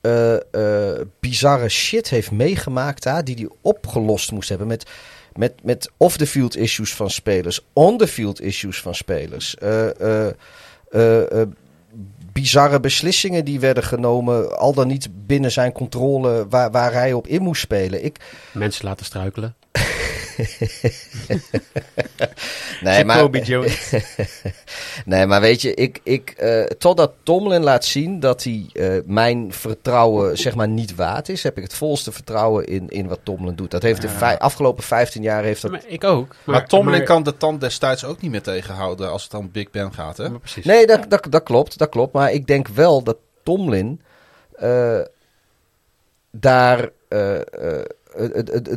eh, 0.00 0.34
eh, 0.34 1.00
bizarre 1.20 1.68
shit 1.68 2.08
heeft 2.08 2.30
meegemaakt 2.30 3.02
daar, 3.02 3.24
die 3.24 3.34
hij 3.34 3.48
opgelost 3.60 4.32
moest 4.32 4.48
hebben 4.48 4.66
met, 4.66 4.90
met, 5.32 5.52
met 5.62 5.90
off-the-field 5.96 6.56
issues 6.56 6.94
van 6.94 7.10
spelers, 7.10 7.60
on-the-field 7.72 8.40
issues 8.40 8.80
van 8.80 8.94
spelers. 8.94 9.56
Bizarre 12.40 12.80
beslissingen 12.80 13.44
die 13.44 13.60
werden 13.60 13.82
genomen, 13.82 14.58
al 14.58 14.74
dan 14.74 14.86
niet 14.86 15.08
binnen 15.26 15.52
zijn 15.52 15.72
controle, 15.72 16.46
waar, 16.48 16.70
waar 16.70 16.92
hij 16.92 17.12
op 17.12 17.26
in 17.26 17.42
moest 17.42 17.60
spelen. 17.60 18.04
Ik, 18.04 18.16
Mensen 18.52 18.84
laten 18.84 19.04
struikelen. 19.06 19.54
nee, 22.80 23.04
maar, 23.04 23.38
Jones. 23.38 23.92
Nee, 25.04 25.26
maar 25.26 25.40
weet 25.40 25.62
je, 25.62 25.74
ik, 25.74 26.00
ik, 26.02 26.30
eh, 26.30 26.64
totdat 26.64 27.12
Tomlin 27.22 27.62
laat 27.62 27.84
zien 27.84 28.20
dat 28.20 28.44
hij 28.44 28.66
eh, 28.72 28.92
mijn 29.04 29.52
vertrouwen 29.52 30.38
zeg 30.38 30.54
maar 30.54 30.68
niet 30.68 30.94
waard 30.94 31.28
is, 31.28 31.42
heb 31.42 31.56
ik 31.56 31.62
het 31.62 31.74
volste 31.74 32.12
vertrouwen 32.12 32.66
in, 32.66 32.88
in 32.88 33.08
wat 33.08 33.20
Tomlin 33.22 33.54
doet. 33.56 33.70
Dat 33.70 33.82
heeft 33.82 34.02
de 34.02 34.08
vij- 34.08 34.38
afgelopen 34.38 34.82
15 34.82 35.22
jaar 35.22 35.42
heeft 35.42 35.62
dat. 35.62 35.70
Maar 35.70 35.82
ik 35.86 36.04
ook. 36.04 36.34
Maar, 36.44 36.66
Tomlin 36.66 36.96
maar- 36.96 37.06
kan 37.06 37.22
de 37.22 37.36
tand 37.36 37.60
destijds 37.60 38.04
ook 38.04 38.20
niet 38.20 38.30
meer 38.30 38.42
tegenhouden 38.42 39.10
als 39.10 39.22
het 39.22 39.30
dan 39.30 39.50
Big 39.50 39.70
Ben 39.70 39.92
gaat, 39.94 40.16
hè? 40.16 40.28
Nee, 40.62 40.86
dat, 40.86 41.10
dat, 41.10 41.26
dat 41.30 41.42
klopt, 41.42 41.78
dat 41.78 41.88
klopt. 41.88 42.12
Maar 42.12 42.32
ik 42.32 42.46
denk 42.46 42.68
wel 42.68 43.02
dat 43.02 43.16
Tomlin 43.42 44.00
eh, 44.56 45.00
daar 46.30 46.88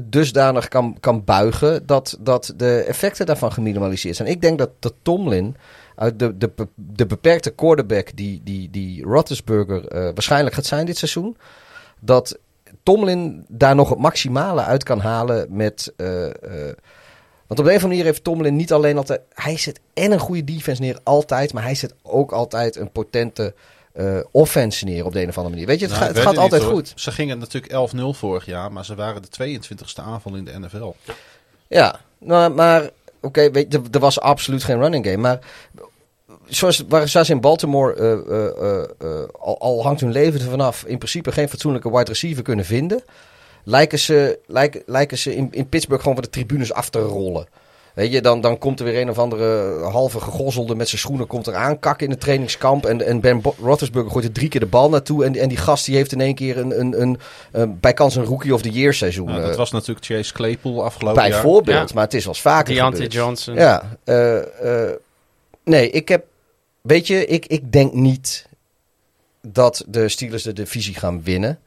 dusdanig 0.02 0.68
kan, 0.68 0.98
kan 1.00 1.24
buigen 1.24 1.86
dat, 1.86 2.18
dat 2.20 2.54
de 2.56 2.84
effecten 2.88 3.26
daarvan 3.26 3.52
geminimaliseerd 3.52 4.16
zijn. 4.16 4.30
Ik 4.30 4.42
denk 4.42 4.58
dat, 4.58 4.94
Tomlin 5.02 5.56
uit 5.96 6.20
de, 6.20 6.38
de, 6.38 6.52
de 6.76 7.06
beperkte 7.06 7.50
quarterback 7.50 8.16
die, 8.16 8.42
die, 8.44 8.70
die 8.70 9.04
Roethlisberger 9.04 9.88
eh, 9.88 10.02
waarschijnlijk 10.02 10.56
gaat 10.56 10.66
zijn 10.66 10.86
dit 10.86 10.98
seizoen, 10.98 11.38
dat 12.00 12.38
Tomlin 12.84 13.46
daar 13.48 13.76
nog 13.76 13.90
het 13.90 14.00
maximale 14.00 14.64
uit 14.64 14.84
kan 14.84 15.00
halen 15.00 15.48
met... 15.50 15.94
eh, 15.98 16.26
eh, 16.26 16.76
want 17.48 17.60
op 17.60 17.66
de 17.66 17.72
een 17.72 17.78
of 17.78 17.84
andere 17.84 17.88
manier 17.88 18.04
heeft 18.04 18.24
Tomlin 18.24 18.56
niet 18.56 18.74
alleen 18.74 18.98
altijd... 18.98 19.22
Hij 19.34 19.58
zet 19.58 19.80
en 19.94 20.12
een 20.12 20.20
goede 20.20 20.44
defense 20.44 20.82
neer, 20.82 21.00
altijd. 21.04 21.54
Maar 21.54 21.64
hij 21.64 21.76
zet 21.76 21.96
ook 22.02 22.32
altijd 22.32 22.76
een 22.76 22.92
potente 22.92 23.54
offense 24.32 24.86
neer 24.86 25.06
op 25.06 25.14
de 25.14 25.22
een 25.22 25.30
of 25.30 25.36
andere 25.38 25.54
manier. 25.56 25.68
Weet 25.70 25.80
je, 25.80 25.86
het, 25.86 25.94
Nou, 25.94 26.06
gaat- 26.06 26.16
het 26.16 26.26
gaat 26.26 26.38
altijd 26.38 26.64
goed. 26.64 26.94
Ze 26.96 27.12
gingen 27.12 27.38
natuurlijk 27.40 27.74
11-0 27.74 28.14
vorig 28.14 28.46
jaar, 28.46 28.72
maar 28.72 28.86
ze 28.86 28.96
waren 28.96 29.22
de 29.22 29.28
22e 29.28 30.04
aanval 30.04 30.36
in 30.36 30.46
de 30.46 30.60
NFL. 30.60 30.94
Ja, 31.68 32.00
nou, 32.20 32.54
maar 32.54 32.90
oké, 33.22 33.52
weet 33.52 33.72
je, 33.72 33.78
er, 33.78 33.84
er 33.92 34.00
was 34.00 34.20
absoluut 34.20 34.64
geen 34.64 34.80
running 34.80 35.06
game. 35.06 35.18
Maar 35.18 35.40
zoals, 36.48 36.84
waar, 36.88 37.08
zoals 37.08 37.30
in 37.30 37.42
Baltimore 37.42 37.94
eh, 37.94 38.82
eh, 39.10 39.28
al, 39.40 39.60
al 39.60 39.84
hangt 39.84 40.02
hun 40.02 40.12
leven 40.12 40.42
ervan 40.42 40.62
af... 40.62 40.84
in 40.86 40.98
principe 40.98 41.32
geen 41.32 41.50
fatsoenlijke 41.50 41.90
wide 41.92 42.04
receiver 42.12 42.44
kunnen 42.44 42.66
vinden... 42.66 43.04
lijken 43.64 44.00
ze, 44.00 44.40
lijken, 44.48 44.84
lijken 44.86 45.18
ze 45.18 45.36
in, 45.36 45.48
in 45.52 45.70
Pittsburgh 45.70 46.02
gewoon 46.04 46.18
van 46.18 46.26
de 46.26 46.38
tribunes 46.38 46.74
af 46.74 46.90
te 46.90 47.00
rollen. 47.00 47.48
Weet 47.96 48.12
je, 48.12 48.22
dan, 48.22 48.42
dan 48.42 48.58
komt 48.58 48.80
er 48.80 48.86
weer 48.86 49.02
een 49.02 49.10
of 49.10 49.18
andere 49.20 49.80
halve 49.84 50.20
gegozzelde 50.20 50.76
met 50.76 50.90
zijn 50.90 51.02
schoenen 51.02 51.28
komt 51.28 51.48
er 51.48 51.56
aankakken 51.56 52.06
in 52.06 52.12
het 52.12 52.22
trainingskamp. 52.22 52.86
En, 52.86 53.06
en 53.06 53.20
Ben 53.20 53.42
Roethlisberger 53.62 54.12
gooit 54.12 54.26
er 54.26 54.32
drie 54.32 54.50
keer 54.50 54.60
de 54.60 54.66
bal 54.66 54.90
naartoe. 54.90 55.26
En, 55.26 55.36
en 55.36 55.50
die 55.50 55.58
gast 55.58 55.86
die 55.86 55.96
heeft 55.96 56.12
in 56.12 56.22
één 56.22 56.36
keer 56.36 56.58
een, 56.58 56.80
een, 56.80 57.02
een, 57.02 57.20
een 57.52 57.80
bij 57.80 57.94
kans 57.94 58.16
een 58.16 58.24
rookie 58.26 58.54
of 58.54 58.62
the 58.62 58.70
year 58.70 58.94
seizoen. 58.94 59.26
Nou, 59.28 59.42
eh, 59.42 59.48
dat 59.48 59.56
was 59.56 59.72
natuurlijk 59.72 60.06
Chase 60.06 60.34
Claypool 60.34 60.84
afgelopen 60.84 61.22
jaar. 61.22 61.32
bijvoorbeeld, 61.32 61.90
Ja. 61.90 61.96
maar 61.96 62.04
het 62.04 62.14
is 62.14 62.24
wel 62.26 62.34
eens 62.34 62.42
vaker 62.42 62.74
Deontay 62.74 62.92
gebeurd. 62.94 63.14
Johnson. 63.14 63.56
Ja, 63.56 63.98
eh, 64.04 64.88
eh, 64.88 64.94
nee, 65.64 65.90
ik 65.90 66.08
heb, 66.08 66.26
weet 66.82 67.08
je, 67.08 67.26
ik, 67.26 67.46
ik 67.46 67.72
denk 67.72 67.94
niet 67.94 68.46
dat 69.48 69.84
de 69.88 70.10
Steelers 70.10 70.44
de 70.44 70.54
divisie 70.54 70.96
gaan 70.96 71.24
winnen. 71.24 71.60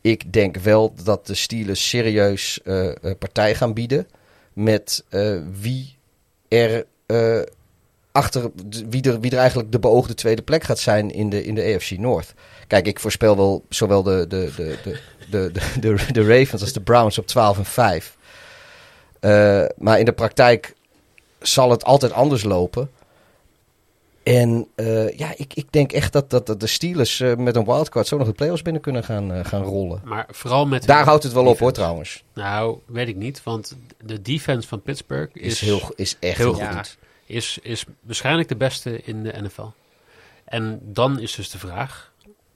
Ik 0.00 0.32
denk 0.32 0.56
wel 0.56 0.94
dat 1.04 1.26
de 1.26 1.34
Steelers 1.34 1.88
serieus 1.88 2.60
eh, 2.64 2.88
eh, 2.88 2.94
partij 3.18 3.54
gaan 3.54 3.72
bieden 3.72 4.06
met 4.52 5.04
eh, 5.08 5.36
wie 5.60 5.96
er 6.48 6.86
eh, 7.06 7.40
achter, 8.12 8.50
wie 8.88 9.02
er, 9.02 9.20
wie 9.20 9.30
er 9.30 9.38
eigenlijk 9.38 9.72
de 9.72 9.78
beoogde 9.78 10.14
tweede 10.14 10.42
plek 10.42 10.64
gaat 10.64 10.78
zijn 10.78 11.10
in 11.10 11.30
de, 11.30 11.44
in 11.44 11.54
de 11.54 11.74
AFC 11.74 11.90
North. 11.90 12.34
Kijk, 12.66 12.86
ik 12.86 13.00
voorspel 13.00 13.36
wel 13.36 13.64
zowel 13.68 14.02
de, 14.02 14.26
de, 14.28 14.52
de, 14.56 14.78
de, 15.30 15.50
de, 15.52 15.60
de, 15.80 16.12
de, 16.12 16.38
Ravens 16.38 16.62
als 16.62 16.72
de 16.72 16.80
Browns 16.80 17.18
op 17.18 17.26
12 17.26 17.58
en 17.58 17.64
5. 17.64 18.16
Eh, 19.20 19.64
maar 19.76 19.98
in 19.98 20.04
de 20.04 20.12
praktijk 20.12 20.74
zal 21.40 21.70
het 21.70 21.84
altijd 21.84 22.12
anders 22.12 22.42
lopen. 22.42 22.90
En 24.22 24.68
eh, 24.74 25.18
ja, 25.18 25.32
ik, 25.36 25.54
ik 25.54 25.72
denk 25.72 25.92
echt 25.92 26.12
dat, 26.12 26.30
dat, 26.30 26.46
dat 26.46 26.60
de 26.60 26.66
Steelers 26.66 27.20
eh, 27.20 27.36
met 27.36 27.56
een 27.56 27.64
wildcard 27.64 28.06
zo 28.06 28.16
nog 28.16 28.26
de 28.26 28.32
playoffs 28.32 28.62
binnen 28.62 28.82
kunnen 28.82 29.04
gaan, 29.04 29.32
eh, 29.32 29.44
gaan 29.44 29.62
rollen. 29.62 30.00
Maar 30.04 30.26
vooral 30.30 30.66
met... 30.66 30.86
Daar 30.86 31.04
houdt 31.04 31.22
het 31.22 31.32
wel 31.32 31.46
op 31.46 31.58
hoor 31.58 31.72
trouwens. 31.72 32.24
Nou, 32.34 32.78
weet 32.86 33.08
ik 33.08 33.16
niet. 33.16 33.42
Want 33.42 33.76
de 34.04 34.22
defense 34.22 34.68
van 34.68 34.82
Pittsburgh 34.82 35.36
Is, 35.36 35.52
is, 35.52 35.60
heel, 35.60 35.92
is 35.96 36.16
echt 36.20 36.38
heel 36.38 36.54
goed. 36.54 36.98
Is, 37.26 37.58
is 37.62 37.84
waarschijnlijk 38.00 38.48
de 38.48 38.56
beste 38.56 39.02
in 39.02 39.22
de 39.22 39.42
NFL. 39.42 39.66
En 40.44 40.80
dan 40.82 41.20
is 41.20 41.34
dus 41.34 41.50
de 41.50 41.58
vraag... 41.58 42.10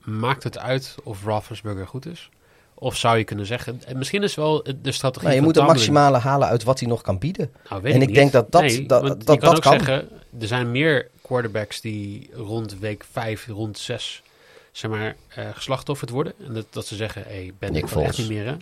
Maakt 0.05 0.43
het 0.43 0.59
uit 0.59 0.95
of 1.03 1.25
Roethlisberger 1.25 1.87
goed 1.87 2.07
is? 2.07 2.31
Of 2.79 2.97
zou 2.97 3.19
je 3.19 3.25
kunnen 3.25 3.47
zeggen... 3.47 3.83
En 3.87 3.99
misschien 3.99 4.23
is 4.23 4.35
wel 4.35 4.63
de 4.83 4.93
strategie 4.93 5.23
Maar 5.27 5.33
je 5.33 5.37
van 5.43 5.47
moet 5.47 5.55
het 5.57 5.67
maximale 5.67 6.19
halen 6.19 6.49
uit 6.49 6.63
wat 6.65 6.81
hij 6.81 6.89
nog 6.89 7.01
kan 7.03 7.19
bieden. 7.19 7.53
Nou, 7.69 7.83
weet 7.83 7.95
En 7.95 8.01
ik 8.01 8.07
niet. 8.07 8.17
denk 8.17 8.33
dat 8.33 8.53
dat- 8.53 8.61
Nee, 8.63 8.87
dat- 8.87 9.03
dat- 9.03 9.19
je 9.19 9.25
kan 9.25 9.39
dat 9.39 9.55
ook 9.57 9.61
kan. 9.63 9.73
zeggen, 9.73 10.09
er 10.41 10.47
zijn 10.47 10.71
meer 10.71 11.09
quarterbacks 11.23 11.81
die 11.81 12.31
rond 12.35 12.79
week 12.79 13.05
5, 13.13 13.47
rond 13.47 13.79
6, 13.79 14.23
zeg 14.73 14.91
maar, 14.91 15.17
eh 15.29 15.45
geslachtofferd 15.55 16.11
worden. 16.11 16.33
En 16.47 16.55
dat, 16.55 16.67
dat 16.71 16.87
ze 16.87 16.97
zeggen, 16.97 17.23
hé, 17.23 17.29
hey, 17.29 17.53
Ben, 17.59 17.75
ik 17.75 17.83
echt 17.83 17.93
Foles. 17.93 18.17
niet 18.19 18.29
meer, 18.29 18.45
hè? 18.47 18.57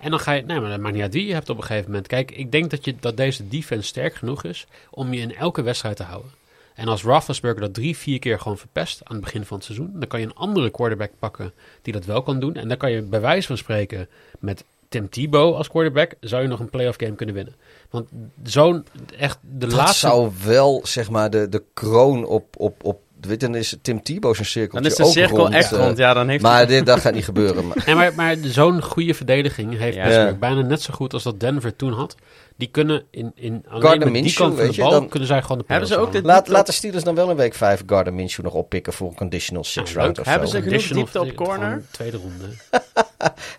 En 0.00 0.10
dan 0.10 0.20
ga 0.20 0.32
je, 0.32 0.42
nee, 0.42 0.60
maar 0.60 0.70
dat 0.70 0.80
maakt 0.80 0.94
niet 0.94 1.02
uit 1.02 1.12
wie 1.12 1.26
je 1.26 1.32
hebt 1.32 1.48
op 1.48 1.56
een 1.56 1.64
gegeven 1.64 1.90
moment. 1.90 2.06
Kijk, 2.06 2.30
ik 2.30 2.52
denk 2.52 2.70
dat, 2.70 2.84
je, 2.84 2.94
dat 3.00 3.16
deze 3.16 3.48
defense 3.48 3.86
sterk 3.88 4.14
genoeg 4.14 4.44
is 4.44 4.66
om 4.90 5.12
je 5.12 5.20
in 5.20 5.36
elke 5.36 5.62
wedstrijd 5.62 5.96
te 5.96 6.02
houden. 6.02 6.30
En 6.76 6.88
als 6.88 7.02
Roethlisberger 7.02 7.60
dat 7.60 7.74
drie, 7.74 7.96
vier 7.96 8.18
keer 8.18 8.38
gewoon 8.38 8.58
verpest 8.58 9.00
aan 9.04 9.16
het 9.16 9.24
begin 9.24 9.44
van 9.44 9.56
het 9.56 9.66
seizoen, 9.66 9.90
dan 9.94 10.08
kan 10.08 10.20
je 10.20 10.26
een 10.26 10.34
andere 10.34 10.70
quarterback 10.70 11.10
pakken 11.18 11.52
die 11.82 11.92
dat 11.92 12.04
wel 12.04 12.22
kan 12.22 12.40
doen. 12.40 12.54
En 12.54 12.68
dan 12.68 12.76
kan 12.76 12.90
je 12.90 13.02
bij 13.02 13.20
wijze 13.20 13.46
van 13.46 13.56
spreken 13.56 14.08
met 14.38 14.64
Tim 14.88 15.08
Tebow 15.08 15.54
als 15.54 15.68
quarterback, 15.68 16.12
zou 16.20 16.42
je 16.42 16.48
nog 16.48 16.60
een 16.60 16.70
playoff 16.70 16.98
game 16.98 17.14
kunnen 17.14 17.34
winnen. 17.34 17.54
Want 17.90 18.08
zo'n, 18.42 18.84
echt, 19.18 19.38
de 19.42 19.66
Dat 19.66 19.72
laatste... 19.72 20.06
zou 20.06 20.30
wel 20.44 20.80
zeg 20.84 21.10
maar 21.10 21.30
de, 21.30 21.48
de 21.48 21.62
kroon 21.74 22.24
op, 22.26 22.44
op, 22.58 22.84
op 22.84 23.00
weet 23.20 23.40
je, 23.40 23.46
dan 23.46 23.56
is 23.56 23.76
Tim 23.82 24.02
Tebow 24.02 24.34
zijn 24.34 24.46
cirkel. 24.46 24.74
Dan 24.80 24.90
is 24.90 24.96
de 24.96 25.04
cirkel 25.04 25.50
echt 25.50 25.70
rond. 25.70 25.96
Ja, 25.98 26.14
dan 26.14 26.28
heeft 26.28 26.42
Maar 26.42 26.56
hij... 26.56 26.66
dit, 26.66 26.86
dat 26.86 27.00
gaat 27.00 27.14
niet 27.14 27.24
gebeuren. 27.24 27.66
Maar, 27.66 27.84
maar, 27.96 28.14
maar 28.14 28.36
zo'n 28.42 28.82
goede 28.82 29.14
verdediging 29.14 29.78
heeft 29.78 29.96
Ja. 29.96 30.02
Pittsburgh 30.02 30.32
Ja. 30.32 30.38
bijna 30.38 30.60
net 30.60 30.82
zo 30.82 30.94
goed 30.94 31.12
als 31.12 31.22
dat 31.22 31.40
Denver 31.40 31.76
toen 31.76 31.92
had. 31.92 32.14
Die 32.58 32.68
kunnen 32.68 33.04
in, 33.10 33.32
in 33.34 33.64
alleen 33.68 33.82
Gardner 33.82 33.98
met 33.98 34.12
die 34.12 34.22
Minshew, 34.22 34.36
kant 34.42 34.54
van 34.56 34.64
weet 34.66 34.74
de 34.74 34.80
bal 34.80 34.90
dan- 34.90 35.08
kunnen 35.08 35.28
zij 35.28 35.42
gewoon 35.42 35.58
de 35.58 35.64
Hebben 35.66 35.88
ze 35.88 35.96
ook 35.96 36.12
dit- 36.12 36.24
laat, 36.24 36.48
laat 36.48 36.66
de 36.66 36.72
Steelers 36.72 37.04
dan 37.04 37.14
wel 37.14 37.30
in 37.30 37.36
week 37.36 37.54
5 37.54 37.82
Gardner 37.86 38.14
Minshew 38.14 38.44
nog 38.44 38.54
oppikken 38.54 38.92
voor 38.92 39.08
een 39.08 39.14
conditional 39.14 39.64
six 39.64 39.92
Ja, 39.92 40.00
round 40.00 40.18
of 40.18 40.24
Hebben 40.26 40.48
zo. 40.48 40.56
ze 40.56 40.62
genoeg 40.62 40.86
diepte 40.88 41.20
op 41.20 41.34
corner? 41.34 41.82
Tweede 41.90 42.16
ronde. 42.16 42.44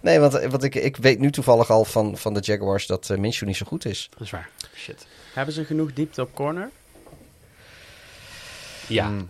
Nee, 0.01 0.19
want, 0.19 0.33
want 0.45 0.63
ik, 0.63 0.75
ik 0.75 0.97
weet 0.97 1.19
nu 1.19 1.31
toevallig 1.31 1.69
al 1.69 1.85
van, 1.85 2.17
van 2.17 2.33
de 2.33 2.39
Jaguars 2.39 2.87
dat 2.87 3.09
eh, 3.09 3.17
Minshew 3.17 3.47
niet 3.47 3.57
zo 3.57 3.65
goed 3.65 3.85
is. 3.85 4.07
Dat 4.11 4.21
is 4.21 4.29
waar. 4.31 4.49
Shit. 4.75 5.07
Hebben 5.33 5.53
ze 5.53 5.65
genoeg 5.65 5.93
diepte 5.93 6.21
op 6.21 6.33
corner? 6.35 6.69
Ja. 8.87 9.07
Mm. 9.09 9.29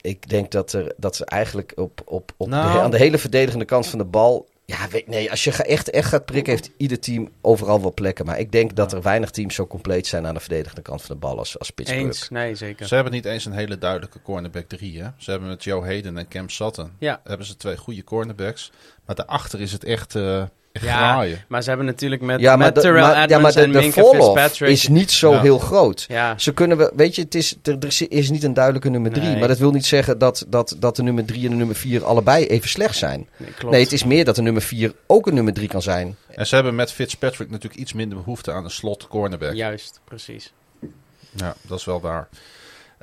Ik 0.00 0.28
denk 0.28 0.50
dat, 0.50 0.72
er, 0.72 0.92
dat 0.96 1.16
ze 1.16 1.24
eigenlijk 1.24 1.72
op, 1.76 2.00
op, 2.04 2.32
op 2.36 2.48
Nou. 2.48 2.72
de, 2.72 2.80
aan 2.80 2.90
de 2.90 2.96
hele 2.98 3.18
verdedigende 3.18 3.64
kant 3.64 3.86
van 3.86 3.98
de 3.98 4.04
bal... 4.04 4.48
Ja, 4.66 4.88
weet, 4.88 5.06
nee, 5.06 5.30
als 5.30 5.44
je 5.44 5.52
echt, 5.52 5.90
echt 5.90 6.08
gaat 6.08 6.24
prikken, 6.24 6.52
heeft 6.52 6.70
ieder 6.76 7.00
team 7.00 7.28
overal 7.40 7.80
wel 7.80 7.94
plekken. 7.94 8.26
Maar 8.26 8.38
ik 8.38 8.52
denk 8.52 8.76
dat 8.76 8.92
er 8.92 9.02
weinig 9.02 9.30
teams 9.30 9.54
zo 9.54 9.66
compleet 9.66 10.06
zijn 10.06 10.26
aan 10.26 10.34
de 10.34 10.40
verdedigende 10.40 10.82
kant 10.82 11.02
van 11.02 11.14
de 11.14 11.20
bal 11.20 11.38
als, 11.38 11.58
als 11.58 11.70
Pittsburgh. 11.70 12.06
Eens. 12.06 12.28
Nee, 12.28 12.54
zeker. 12.54 12.86
Ze 12.86 12.94
hebben 12.94 13.12
niet 13.12 13.24
eens 13.24 13.44
een 13.44 13.52
hele 13.52 13.78
duidelijke 13.78 14.22
cornerback 14.22 14.68
3. 14.68 15.02
Hè? 15.02 15.08
Ze 15.16 15.30
hebben 15.30 15.48
met 15.48 15.64
Joe 15.64 15.84
Hayden 15.84 16.18
en 16.18 16.28
Cam 16.28 16.48
Sutton 16.48 16.92
Ja. 16.98 17.20
hebben 17.24 17.46
ze 17.46 17.56
twee 17.56 17.76
goede 17.76 18.04
cornerbacks. 18.04 18.72
Maar 19.06 19.16
daarachter 19.16 19.60
is 19.60 19.72
het 19.72 19.84
echt, 19.84 20.14
eh 20.14 20.42
Ja. 20.80 21.24
Maar 21.48 21.62
ze 21.62 21.68
hebben 21.68 21.86
natuurlijk 21.86 22.22
met, 22.22 22.40
Ja, 22.40 22.56
maar, 22.56 22.66
met 22.66 22.74
de, 22.74 22.80
Terrell 22.80 23.00
maar, 23.02 23.10
Edmonds 23.22 23.30
ja, 23.32 23.38
maar 23.40 23.52
de, 23.52 23.60
en 23.60 23.72
de 23.72 23.78
Minka 23.78 24.02
fall-off 24.02 24.40
Fitzpatrick. 24.40 24.68
is 24.70 24.88
niet 24.88 25.10
zo 25.10 25.32
Ja. 25.32 25.40
heel 25.40 25.58
groot. 25.58 26.04
Ja, 26.08 26.38
Ze 26.38 26.52
kunnen 26.52 26.76
we, 26.76 26.92
weet 26.96 27.14
je, 27.14 27.22
het 27.22 27.34
is, 27.34 27.56
er, 27.62 27.76
er 27.78 28.06
is 28.08 28.30
niet 28.30 28.42
een 28.42 28.54
duidelijke 28.54 28.88
nummer 28.90 29.12
drie. 29.12 29.28
Nee. 29.28 29.38
Maar 29.38 29.48
dat 29.48 29.58
wil 29.58 29.70
niet 29.70 29.86
zeggen 29.86 30.18
dat, 30.18 30.44
dat, 30.48 30.76
dat 30.78 30.96
de 30.96 31.02
nummer 31.02 31.24
drie 31.24 31.44
en 31.44 31.50
de 31.50 31.56
nummer 31.56 31.76
vier 31.76 32.04
allebei 32.04 32.46
even 32.46 32.68
slecht 32.68 32.96
zijn. 32.96 33.28
nee. 33.36 33.48
Nee, 33.70 33.82
het 33.82 33.92
is 33.92 34.04
meer 34.04 34.24
dat 34.24 34.34
de 34.36 34.42
nummer 34.42 34.62
vier 34.62 34.92
ook 35.06 35.26
een 35.26 35.34
nummer 35.34 35.52
drie 35.52 35.68
kan 35.68 35.82
zijn. 35.82 36.16
En 36.28 36.46
ze 36.46 36.54
hebben 36.54 36.74
met 36.74 36.92
Fitzpatrick 36.92 37.50
natuurlijk 37.50 37.80
iets 37.80 37.92
minder 37.92 38.18
behoefte 38.18 38.52
aan 38.52 38.64
een 38.64 38.70
slot 38.70 39.08
cornerback. 39.08 39.52
Ja, 39.52 39.66
Juist, 39.68 40.00
precies. 40.04 40.52
dat 41.66 41.78
is 41.78 41.84
wel 41.84 42.00
waar. 42.00 42.28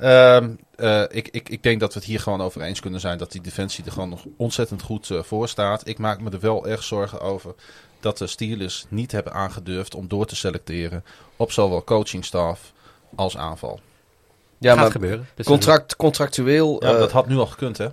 Ehm, 0.02 0.50
eh, 0.76 1.02
ik, 1.08 1.28
ik, 1.28 1.48
ik 1.48 1.62
denk 1.62 1.80
dat 1.80 1.92
we 1.92 1.98
het 1.98 2.08
hier 2.08 2.20
gewoon 2.20 2.40
over 2.40 2.62
eens 2.62 2.80
kunnen 2.80 3.00
zijn 3.00 3.18
dat 3.18 3.32
die 3.32 3.40
defensie 3.40 3.84
er 3.84 3.92
gewoon 3.92 4.08
nog 4.08 4.24
ontzettend 4.36 4.82
goed 4.82 5.10
eh, 5.10 5.22
voor 5.22 5.48
staat. 5.48 5.86
Ik 5.88 5.98
maak 5.98 6.20
me 6.20 6.30
er 6.30 6.40
wel 6.40 6.66
erg 6.66 6.82
zorgen 6.82 7.20
over 7.20 7.54
dat 8.00 8.18
de 8.18 8.26
Steelers 8.26 8.84
niet 8.88 9.12
hebben 9.12 9.32
aangedurfd 9.32 9.94
om 9.94 10.08
door 10.08 10.26
te 10.26 10.36
selecteren 10.36 11.04
op 11.36 11.52
zowel 11.52 11.84
coachingstaf 11.84 12.72
als 13.14 13.36
aanval. 13.36 13.80
Ja, 14.58 14.72
Gaat 14.72 14.82
maar 14.82 14.90
gebeuren. 14.90 15.28
Dit 15.34 15.46
contract, 15.46 15.96
contractueel. 15.96 16.84
Ja, 16.84 16.92
eh, 16.92 16.98
dat 16.98 17.12
had 17.12 17.28
nu 17.28 17.36
al 17.36 17.46
gekund, 17.46 17.78
hè? 17.78 17.88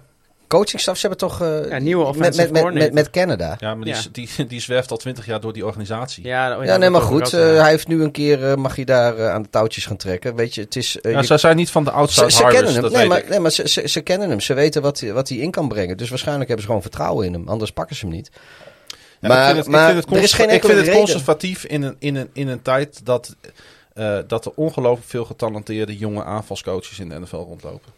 Coachingstaf, 0.50 0.96
ze 0.98 1.08
hebben 1.08 1.28
toch. 1.30 1.42
eh, 1.42 1.70
Ja, 1.70 1.78
nieuwe 1.80 2.14
met, 2.18 2.36
met, 2.52 2.74
met, 2.74 2.94
met, 2.94 3.10
Canada. 3.10 3.56
Ja, 3.60 3.76
maar 3.76 3.86
die, 3.86 3.94
Ja. 3.94 4.02
Die, 4.12 4.30
die 4.48 4.60
zwerft 4.62 4.92
al 4.92 4.98
twintig 4.98 5.26
jaar 5.26 5.40
door 5.42 5.54
die 5.54 5.66
organisatie. 5.66 6.24
Ja, 6.26 6.58
oh 6.58 6.66
Ja, 6.66 6.78
nee, 6.78 6.90
maar 6.90 7.02
goed. 7.02 7.34
eh, 7.34 7.40
wel. 7.40 7.60
hij 7.62 7.70
heeft 7.70 7.88
nu 7.88 8.04
een 8.04 8.12
keer. 8.12 8.50
eh, 8.50 8.56
mag 8.56 8.76
je 8.76 8.86
daar 8.86 9.18
eh, 9.18 9.30
aan 9.34 9.42
de 9.42 9.50
touwtjes 9.50 9.86
gaan 9.86 9.98
trekken? 9.98 10.36
Weet 10.36 10.56
je, 10.56 10.62
het 10.62 10.76
is. 10.76 11.02
eh, 11.02 11.12
Ja, 11.12 11.20
je- 11.20 11.26
zij 11.26 11.38
zijn 11.38 11.56
niet 11.56 11.70
van 11.70 11.84
de 11.84 11.90
ze, 11.90 11.96
outside 11.96 12.32
ze 12.32 12.38
hires, 12.38 12.54
kennen 12.54 12.84
hem. 12.84 12.92
Nee, 12.92 13.08
maar, 13.08 13.24
nee, 13.30 13.40
maar 13.40 13.52
ze, 13.52 13.68
ze, 13.70 13.88
ze 13.88 14.02
kennen 14.02 14.30
hem. 14.30 14.40
Ze 14.40 14.54
weten 14.54 14.82
wat, 14.82 15.00
hij- 15.00 15.14
wat 15.14 15.30
hij 15.30 15.38
in 15.38 15.52
kan 15.52 15.68
brengen. 15.68 15.98
Dus 15.98 16.10
waarschijnlijk 16.10 16.48
hebben 16.48 16.66
ze 16.66 16.72
gewoon 16.72 16.86
vertrouwen 16.90 17.26
in 17.26 17.34
hem. 17.34 17.48
Anders 17.48 17.72
pakken 17.72 17.96
ze 17.96 18.06
hem 18.06 18.16
niet. 18.16 18.30
Ja, 19.20 19.28
maar- 19.28 19.38
ik 19.40 19.46
vind 19.46 19.58
het, 19.58 19.68
er 20.88 20.94
conservatief 20.94 21.64
in 21.66 21.82
een, 21.82 21.96
in, 22.00 22.16
een, 22.16 22.30
in 22.34 22.48
een 22.48 22.62
tijd 22.62 23.06
dat, 23.06 23.36
eh, 23.94 24.18
dat 24.28 24.46
er 24.46 24.52
ongelooflijk 24.56 25.10
veel 25.10 25.26
getalenteerde 25.26 25.98
jonge 25.98 26.24
aanvalscoaches 26.24 27.00
in 27.00 27.10
de 27.10 27.20
NFL 27.20 27.36
rondlopen. 27.36 27.92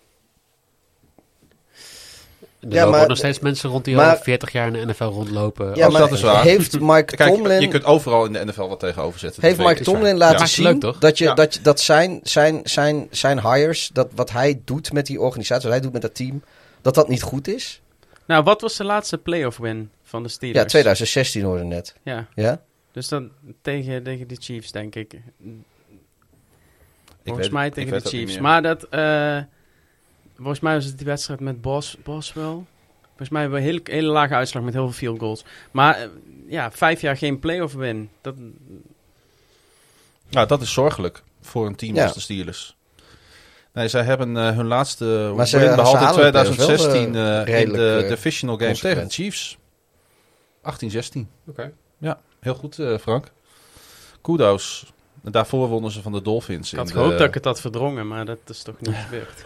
Er 2.62 2.68
Ja, 2.74 2.84
lopen 2.84 3.00
maar- 3.00 3.08
nog 3.08 3.18
steeds 3.18 3.40
mensen 3.40 3.70
rond 3.70 3.86
die 3.86 3.96
maar- 3.96 4.16
al 4.18 4.22
40 4.24 4.52
jaar 4.52 4.68
in 4.68 4.74
de 4.74 4.86
NFL 4.94 5.04
rondlopen. 5.04 5.76
Ja, 5.76 5.90
maar 5.90 6.02
dat 6.02 6.12
is 6.12 6.22
waar. 6.22 6.44
heeft 6.44 6.80
Mike 6.92 7.16
Kijk, 7.16 7.34
Tomlin. 7.34 7.62
je 7.62 7.68
kunt 7.68 7.84
overal 7.86 8.26
in 8.26 8.34
de 8.34 8.46
NFL 8.46 8.68
wat 8.68 8.80
tegenover 8.80 9.20
zetten. 9.20 9.42
Heeft 9.44 9.58
Mike 9.58 9.72
ik. 9.72 9.84
Tomlin 9.84 10.18
laten 10.18 10.48
zien 10.48 10.66
leuk, 10.66 10.80
toch? 10.80 10.98
dat, 11.00 11.18
je, 11.18 11.24
Ja. 11.24 11.34
dat, 11.34 11.60
dat 11.64 11.80
zijn, 11.80 12.20
zijn, 12.24 12.60
zijn, 12.64 13.08
zijn 13.12 13.42
hires, 13.42 13.90
dat 13.94 14.08
wat 14.16 14.32
hij 14.32 14.62
doet 14.66 14.94
met 14.94 15.06
die 15.06 15.22
organisatie, 15.22 15.64
wat 15.64 15.72
hij 15.72 15.82
doet 15.82 15.94
met 15.94 16.02
dat 16.02 16.16
team, 16.16 16.44
dat 16.82 16.96
dat 16.96 17.08
niet 17.10 17.22
goed 17.22 17.48
is? 17.48 17.82
Nou, 18.26 18.44
wat 18.44 18.62
was 18.62 18.78
de 18.78 18.84
laatste 18.84 19.18
playoff 19.18 19.58
win 19.58 19.90
van 20.04 20.24
de 20.24 20.30
Steelers? 20.30 20.60
Ja, 20.60 20.66
2016 20.66 21.44
hoorde 21.44 21.64
net. 21.64 21.96
Ja, 22.04 22.28
Ja? 22.36 22.62
dus 22.92 23.08
dan 23.08 23.30
tegen, 23.62 24.04
tegen 24.04 24.28
de 24.28 24.36
Chiefs, 24.40 24.72
denk 24.72 24.96
ik. 24.96 25.14
Ik 25.14 25.22
Volgens 27.24 27.46
weet- 27.48 27.56
mij 27.56 27.68
ik 27.68 27.74
tegen 27.74 27.90
weet 27.92 27.98
de 28.00 28.04
dat 28.04 28.14
niet 28.14 28.22
Chiefs. 28.22 28.34
meer. 28.34 28.42
Maar 28.44 28.62
dat, 28.62 28.84
eh, 28.90 29.38
volgens 30.42 30.60
mij 30.60 30.74
was 30.74 30.86
het 30.86 30.98
die 30.98 31.06
wedstrijd 31.08 31.40
met 31.40 31.62
Bos, 31.62 31.98
Boswell. 32.04 32.64
Volgens 33.08 33.30
mij 33.30 33.42
hebben 33.42 33.60
we 33.62 33.66
een 33.68 33.72
hele, 33.72 33.82
hele 34.02 34.12
lage 34.12 34.34
uitslag 34.34 34.64
met 34.64 34.74
heel 34.74 34.84
veel 34.84 34.94
field 34.94 35.20
goals. 35.20 35.44
Maar 35.72 35.96
eh, 35.96 36.08
ja, 36.48 36.72
vijf 36.72 37.02
jaar 37.02 37.18
geen 37.18 37.40
playoff 37.40 37.74
win. 37.74 38.10
Dat, 38.22 38.36
Nou, 40.30 40.48
dat 40.48 40.62
is 40.62 40.74
zorgelijk 40.74 41.24
voor 41.42 41.66
een 41.66 41.76
team 41.76 41.96
Ja. 41.96 42.04
als 42.04 42.14
de 42.14 42.20
Steelers. 42.20 42.76
Nee, 43.74 43.88
zij 43.88 44.04
hebben 44.04 44.38
eh, 44.38 44.56
hun 44.56 44.66
laatste 44.68 45.06
Maar 45.06 45.36
win 45.36 45.48
ze 45.48 45.58
behaald 45.58 45.70
in 46.18 46.24
de 46.24 46.30
playoffs 46.32 46.56
wel, 46.58 46.68
2016 46.68 47.16
eh, 47.16 47.42
eh, 47.56 47.62
in 47.62 47.74
de 47.74 48.00
eh, 48.04 48.10
divisional 48.10 48.58
game 48.58 48.74
tegen 48.78 49.04
de. 49.08 49.14
Chiefs. 49.14 49.58
18-16. 50.62 51.20
Oké. 51.48 51.72
Ja, 51.98 52.20
heel 52.40 52.54
goed 52.56 52.80
eh, 52.80 52.98
Frank. 52.98 53.32
Kudos. 54.22 54.92
En 55.24 55.32
daarvoor 55.32 55.68
wonnen 55.68 55.92
ze 55.92 56.02
van 56.02 56.12
de 56.12 56.22
Dolphins. 56.22 56.72
ik 56.72 56.78
had 56.78 56.88
in 56.88 56.94
gehoopt 56.94 57.12
de- 57.12 57.18
dat 57.18 57.28
ik 57.28 57.34
het 57.34 57.46
had 57.46 57.62
verdrongen, 57.62 58.08
maar 58.08 58.26
dat 58.26 58.38
is 58.48 58.64
toch 58.64 58.76
niet 58.80 58.96
gebeurd. 59.10 59.46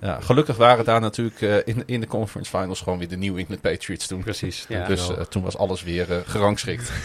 Ja, 0.00 0.20
gelukkig 0.20 0.56
waren 0.56 0.84
daar 0.84 1.00
natuurlijk 1.00 1.40
eh, 1.40 1.56
in, 1.64 1.82
in 1.86 2.00
de 2.00 2.06
conference 2.06 2.58
finals 2.58 2.80
gewoon 2.80 2.98
weer 2.98 3.08
de 3.08 3.16
New 3.16 3.38
England 3.38 3.60
Patriots 3.60 4.06
toen. 4.06 4.22
Precies. 4.22 4.64
Ja. 4.68 4.86
dus 4.86 5.08
eh, 5.08 5.20
toen 5.20 5.42
was 5.42 5.56
alles 5.56 5.82
weer 5.82 6.12
eh, 6.12 6.18
gerangschikt. 6.24 6.90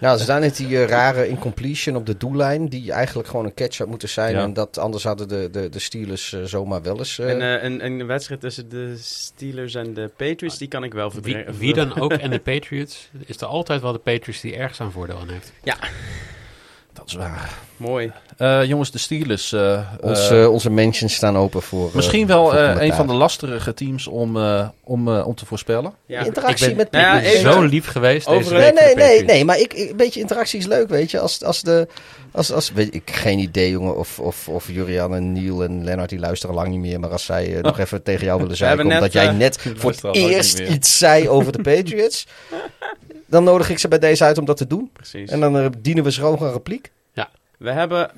Nou, 0.00 0.16
ze 0.16 0.22
staan 0.22 0.40
net 0.40 0.56
die 0.56 0.86
rare 0.86 1.28
incompletion 1.28 1.96
op 1.96 2.06
de 2.06 2.16
doellijn, 2.16 2.68
die 2.68 2.92
eigenlijk 2.92 3.28
gewoon 3.28 3.44
een 3.44 3.54
catch 3.54 3.78
had 3.78 3.86
moeten 3.88 4.08
zijn. 4.08 4.34
Ja. 4.34 4.42
En 4.42 4.52
dat 4.52 4.78
anders 4.78 5.04
hadden 5.04 5.28
de, 5.28 5.48
de, 5.52 5.68
de 5.68 5.78
Steelers 5.78 6.42
zomaar 6.44 6.82
wel 6.82 6.98
eens. 6.98 7.18
En 7.18 7.42
eh, 7.42 7.62
een, 7.62 7.84
een 7.84 8.06
wedstrijd 8.06 8.40
tussen 8.40 8.68
de 8.68 8.96
Steelers 8.96 9.74
en 9.74 9.94
de 9.94 10.10
Patriots, 10.16 10.58
die 10.58 10.68
kan 10.68 10.84
ik 10.84 10.92
wel 10.92 11.12
Wie, 11.12 11.22
verdringen. 11.22 11.58
wie 11.58 11.74
dan 11.74 11.94
ook 12.00 12.12
en 12.12 12.30
de 12.30 12.38
Patriots, 12.38 13.10
is 13.26 13.40
er 13.40 13.46
altijd 13.46 13.82
wel 13.82 13.92
de 13.92 13.98
Patriots 13.98 14.40
die 14.40 14.56
ergens 14.56 14.80
aan 14.80 14.92
voordeel 14.92 15.18
aan 15.18 15.28
heeft. 15.28 15.52
Dat 16.98 17.06
is 17.06 17.14
waar. 17.14 17.54
Mooi. 17.76 18.12
Eh, 18.36 18.64
jongens, 18.64 18.90
de 18.90 18.98
Steelers. 18.98 19.52
ons, 20.00 20.30
eh, 20.30 20.50
onze 20.52 20.70
mentions 20.70 21.14
staan 21.14 21.36
open 21.36 21.62
voor. 21.62 21.88
eh, 21.88 21.94
misschien 21.94 22.26
wel 22.26 22.44
voor 22.44 22.54
eh, 22.58 22.82
een 22.86 22.92
van 22.94 23.06
de 23.06 23.12
lastigere 23.12 23.74
teams 23.74 24.06
om, 24.06 24.36
eh, 24.36 24.68
om, 24.84 25.08
eh, 25.16 25.26
om 25.26 25.34
te 25.34 25.46
voorspellen. 25.46 25.92
Ja. 26.06 26.24
Interactie 26.24 26.68
Ik 26.68 26.76
ben- 26.76 26.88
met 26.92 27.02
Nou 27.02 27.04
ja, 27.04 27.22
even- 27.28 27.52
zo 27.52 27.62
lief 27.62 27.86
geweest 27.86 28.28
deze 28.28 28.52
Nee, 28.52 28.60
week 28.62 28.74
nee, 28.74 28.88
de 28.88 28.94
nee, 28.94 29.04
Patriots. 29.06 29.32
nee, 29.32 29.44
maar 29.44 29.58
ik, 29.58 29.74
ik- 29.74 29.90
een 29.90 29.96
beetje 29.96 30.20
interactie 30.20 30.58
is 30.58 30.66
leuk, 30.66 30.88
weet 30.88 31.10
je. 31.10 31.18
Als, 31.20 31.44
als 31.44 31.62
de, 31.62 31.88
als, 32.32 32.52
als, 32.52 32.72
weet 32.72 32.94
ik, 32.94 33.10
geen 33.10 33.38
idee, 33.38 33.70
jongen, 33.70 33.96
of, 33.96 34.18
of, 34.18 34.48
of 34.48 34.68
Jurian 34.70 35.14
en 35.14 35.32
Neil 35.32 35.62
en 35.64 35.84
Lennart, 35.84 36.08
die 36.10 36.18
luisteren 36.18 36.54
lang 36.54 36.68
niet 36.68 36.80
meer. 36.80 37.00
Maar 37.00 37.10
als 37.10 37.24
zij 37.24 37.58
nog 37.62 37.78
even 37.84 38.02
tegen 38.02 38.24
jou 38.24 38.40
willen 38.40 38.56
zeggen, 38.56 38.80
omdat 38.80 39.00
net, 39.00 39.12
jij 39.12 39.30
net 39.32 39.58
voor 39.76 39.90
het 39.90 40.04
eerst 40.16 40.58
iets 40.58 40.98
zei 40.98 41.28
over 41.28 41.52
de 41.52 41.62
Patriots, 41.62 42.26
dan 43.28 43.44
nodig 43.44 43.70
ik 43.70 43.78
ze 43.78 43.88
bij 43.88 43.98
deze 43.98 44.24
uit 44.24 44.38
om 44.38 44.44
dat 44.44 44.56
te 44.56 44.66
doen. 44.66 44.90
Precies. 44.92 45.30
En 45.30 45.40
dan 45.40 45.58
eh, 45.58 45.66
dienen 45.78 46.04
we 46.04 46.12
ze 46.12 46.20
gewoon 46.20 46.42
een 46.42 46.52
repliek. 46.52 46.90
We 47.58 47.70
hebben 47.70 48.10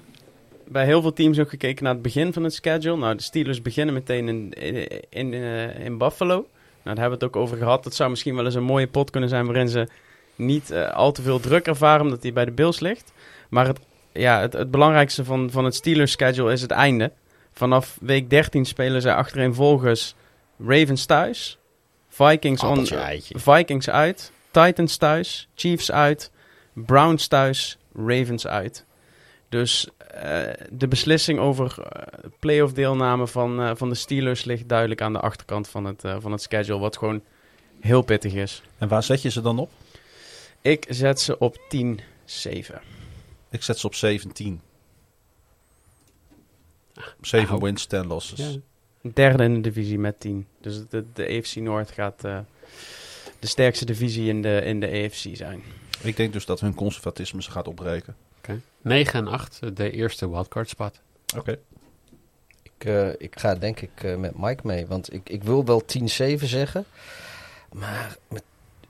bij 0.69 0.85
heel 0.85 1.03
veel 1.03 1.13
teams 1.13 1.39
ook 1.39 1.49
gekeken 1.49 1.85
naar 1.85 1.93
het 1.93 2.03
begin 2.03 2.33
van 2.33 2.45
het 2.45 2.55
schedule. 2.55 2.97
Nou, 2.97 3.17
de 3.17 3.23
Steelers 3.23 3.63
beginnen 3.63 3.95
meteen 3.95 4.29
in, 4.29 4.53
in, 4.53 4.89
in, 5.09 5.35
eh, 5.35 5.85
in 5.85 5.99
Buffalo. 5.99 6.35
Nou, 6.35 6.47
daar 6.83 6.99
hebben 6.99 7.19
we 7.19 7.25
het 7.25 7.35
ook 7.35 7.43
over 7.43 7.57
gehad. 7.57 7.85
Dat 7.85 7.95
zou 7.95 8.11
misschien 8.11 8.35
wel 8.35 8.45
eens 8.45 8.55
een 8.55 8.63
mooie 8.63 8.87
pot 8.87 9.11
kunnen 9.11 9.29
zijn 9.29 9.47
waarin 9.47 9.69
ze 9.69 9.89
niet 10.37 10.71
eh, 10.71 10.91
al 10.91 11.13
te 11.13 11.23
veel 11.23 11.41
druk 11.41 11.67
ervaren 11.67 12.05
omdat 12.05 12.23
die 12.23 12.33
bij 12.33 12.45
de 12.45 12.51
Bills 12.51 12.81
ligt. 12.81 13.13
Maar 13.49 13.67
het, 13.67 13.79
ja, 14.13 14.41
het, 14.41 14.53
het 14.53 14.71
belangrijkste 14.71 15.25
van, 15.25 15.51
van 15.51 15.65
het 15.65 15.75
Steelers 15.75 16.13
schedule 16.13 16.53
is 16.53 16.63
het 16.63 16.71
einde. 16.71 17.13
Vanaf 17.53 17.99
week 18.01 18.31
13 18.31 18.65
spelen 18.65 19.03
ze 19.03 19.15
achtereenvolgens 19.15 20.15
Ravens 20.67 21.07
thuis, 21.07 21.59
Vikings, 22.09 22.63
on, 22.63 22.69
Appeltje, 22.69 22.97
eitje. 22.97 23.39
Vikings 23.39 23.91
uit, 23.91 24.33
Titans 24.51 24.97
thuis, 24.97 25.49
Chiefs 25.55 25.93
uit, 25.93 26.31
Browns 26.73 27.27
thuis, 27.27 27.79
Ravens 27.95 28.47
uit. 28.47 28.85
Dus 29.49 29.89
eh, 30.11 30.43
de 30.71 30.89
beslissing 30.89 31.39
over 31.39 31.83
eh, 31.83 32.31
playoff 32.39 32.73
deelname 32.73 33.27
van, 33.27 33.61
eh, 33.61 33.71
van 33.75 33.89
de 33.89 33.95
Steelers 33.95 34.45
ligt 34.45 34.69
duidelijk 34.69 35.01
aan 35.01 35.13
de 35.13 35.21
achterkant 35.21 35.69
van 35.69 35.85
het, 35.85 36.03
van 36.19 36.33
het 36.33 36.43
schedule, 36.43 36.79
wat 36.79 36.97
gewoon 36.97 37.23
heel 37.81 38.03
pittig 38.03 38.33
is. 38.33 38.63
En 38.79 38.89
waar 38.89 39.03
zet 39.03 39.23
je 39.23 39.31
ze 39.31 39.41
dan 39.41 39.59
op? 39.59 39.71
Ik 40.61 40.87
zet 40.89 41.21
ze 41.21 41.39
op 41.39 41.57
10-7. 41.69 42.01
Ik 43.51 43.63
zet 43.63 43.79
ze 43.79 43.87
op 43.87 43.95
17. 43.95 44.61
7 47.21 47.49
Nou. 47.49 47.63
wins, 47.63 47.85
10 47.85 48.07
losses. 48.07 48.39
Ja. 48.39 49.11
Derde 49.13 49.45
in 49.45 49.55
de 49.55 49.61
divisie 49.61 49.99
met 49.99 50.21
10. 50.21 50.47
Dus 50.61 50.89
de, 50.89 51.05
de 51.13 51.39
AFC 51.39 51.55
Noord 51.55 51.91
gaat 51.91 52.25
de 53.41 53.47
sterkste 53.47 53.85
divisie 53.85 54.29
in 54.29 54.43
de, 54.43 54.61
in 54.65 54.81
de 54.81 54.87
AFC 54.87 55.37
zijn. 55.37 55.63
Ik 56.03 56.17
denk 56.17 56.33
dus 56.33 56.45
dat 56.45 56.61
hun 56.61 56.75
conservatisme 56.75 57.43
ze 57.43 57.51
gaat 57.51 57.69
opbreken. 57.69 58.17
Oké. 58.39 58.61
9 58.83 59.15
en 59.21 59.27
8, 59.33 59.77
de 59.77 59.91
eerste 59.91 60.31
wildcard 60.31 60.69
spot. 60.69 61.01
Oké. 61.37 61.59
eh, 62.79 63.09
ik 63.19 63.39
ga 63.39 63.55
denk 63.55 63.81
ik 63.81 63.91
eh, 64.03 64.17
met 64.17 64.39
Mike 64.39 64.67
mee. 64.67 64.87
Want 64.87 65.13
ik, 65.13 65.29
ik 65.29 65.43
wil 65.45 65.65
wel 65.65 65.83
10-7 65.99 66.05
zeggen. 66.45 66.85
Maar 67.73 68.17
met, 68.29 68.43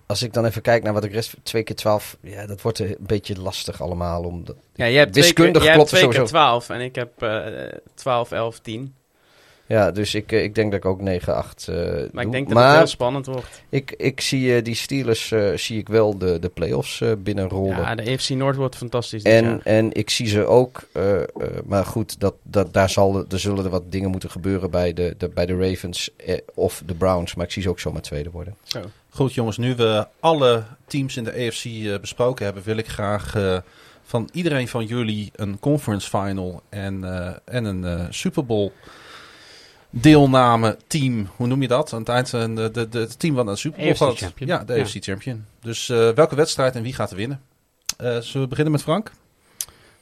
als 0.06 0.22
ik 0.22 0.32
dan 0.32 0.44
even 0.44 0.62
kijk 0.62 0.82
naar 0.82 0.92
wat 0.92 1.04
ik 1.04 1.12
rest... 1.12 1.34
2 1.42 1.62
keer 1.62 1.76
12, 1.76 2.16
ja, 2.20 2.46
dat 2.46 2.62
wordt 2.62 2.78
een 2.78 2.96
beetje 2.98 3.40
lastig 3.40 3.82
allemaal. 3.82 4.22
Om 4.22 4.44
dat, 4.44 4.56
Ja, 4.74 4.88
jij 4.88 4.98
hebt 4.98 5.12
twee 5.12 5.24
Wiskundig 5.24 5.62
keer, 5.62 5.62
jij 5.62 5.72
hebt 5.78 5.90
klopt 5.90 5.90
het 5.90 6.00
twee 6.00 6.26
keer 6.26 6.28
sowieso. 6.28 6.60
12 6.64 6.68
en 6.68 6.80
ik 6.80 6.94
heb 6.94 7.22
eh 7.22 7.78
12, 7.94 8.30
11, 8.32 8.58
10. 8.58 8.94
Ja, 9.70 9.90
dus 9.90 10.14
ik, 10.14 10.32
eh, 10.32 10.42
ik 10.42 10.54
denk 10.54 10.70
dat 10.72 10.80
ik 10.84 10.86
ook 10.90 11.00
9-8 11.00 11.04
eh 11.68 11.74
Maar 11.76 11.94
ik 12.04 12.12
doe. 12.12 12.30
denk 12.30 12.44
dat 12.46 12.54
maar 12.54 12.68
het 12.68 12.76
heel 12.78 12.86
spannend 12.86 13.26
wordt. 13.26 13.62
ik, 13.68 13.94
ik 13.96 14.20
zie 14.20 14.54
eh, 14.56 14.64
die 14.64 14.74
Steelers 14.74 15.32
zie 15.54 15.78
ik 15.78 15.88
wel 15.88 16.18
de, 16.18 16.38
de 16.38 16.48
play-offs 16.48 17.02
binnenrollen. 17.18 17.76
Ja, 17.76 17.94
de 17.94 18.02
EFC 18.02 18.28
Noord 18.28 18.56
wordt 18.56 18.76
fantastisch 18.76 19.22
dit 19.22 19.32
En, 19.32 19.44
jaar. 19.44 19.60
en 19.64 19.92
ik 19.92 20.10
zie 20.10 20.26
ze 20.26 20.44
ook, 20.46 20.82
eh, 20.92 21.20
eh, 21.20 21.26
maar 21.64 21.84
goed, 21.84 22.20
dat, 22.20 22.34
dat, 22.42 22.72
daar 22.72 22.90
zal, 22.90 23.24
er 23.28 23.38
zullen 23.40 23.64
er 23.64 23.70
wat 23.70 23.92
dingen 23.92 24.10
moeten 24.10 24.30
gebeuren 24.30 24.70
bij 24.70 24.92
de, 24.92 25.14
de, 25.18 25.28
bij 25.28 25.46
de 25.46 25.56
Ravens 25.56 26.10
eh, 26.16 26.38
of 26.54 26.82
de 26.86 26.94
Browns. 26.94 27.34
Maar 27.34 27.46
ik 27.46 27.52
zie 27.52 27.62
ze 27.62 27.68
ook 27.68 27.80
zomaar 27.80 28.02
tweede 28.02 28.30
worden. 28.30 28.54
Zo. 28.62 28.80
Goed 29.12 29.34
jongens, 29.34 29.56
nu 29.56 29.74
we 29.74 30.06
alle 30.20 30.62
teams 30.86 31.16
in 31.16 31.24
de 31.24 31.46
AFC 31.46 31.64
eh, 31.64 31.98
besproken 32.00 32.44
hebben, 32.44 32.62
wil 32.62 32.76
ik 32.76 32.88
graag 32.88 33.34
eh, 33.34 33.58
van 34.02 34.28
iedereen 34.32 34.68
van 34.68 34.84
jullie 34.84 35.30
een 35.34 35.58
conference 35.58 36.08
final 36.08 36.62
en, 36.68 37.04
eh, 37.04 37.32
en 37.44 37.64
een 37.64 38.14
Super 38.14 38.46
Bowl 38.46 38.72
deelname 39.90 40.76
team. 40.86 41.28
Hoe 41.36 41.46
noem 41.46 41.62
je 41.62 41.68
dat? 41.68 41.92
Aan 41.92 41.98
het 41.98 42.08
eind 42.08 42.28
van 42.30 42.54
de, 42.54 42.70
de, 42.70 42.88
de, 42.88 42.98
het 42.98 43.18
team 43.18 43.34
naar 43.34 43.44
de 43.44 43.56
Super 43.56 43.78
Bowl 43.78 43.90
AFC 43.90 43.98
gaat. 44.02 44.16
champion. 44.16 44.48
Ja, 44.48 44.64
de 44.64 44.74
Ja. 44.74 44.82
AFC 44.82 44.96
champion. 45.04 45.44
Dus 45.60 45.88
eh, 45.88 46.10
welke 46.10 46.34
wedstrijd 46.34 46.74
en 46.76 46.82
wie 46.82 46.94
gaat 46.94 47.10
er 47.10 47.16
winnen? 47.16 47.40
Eh, 47.96 48.18
zullen 48.18 48.42
we 48.42 48.46
beginnen 48.48 48.72
met 48.72 48.82
Frank? 48.82 49.12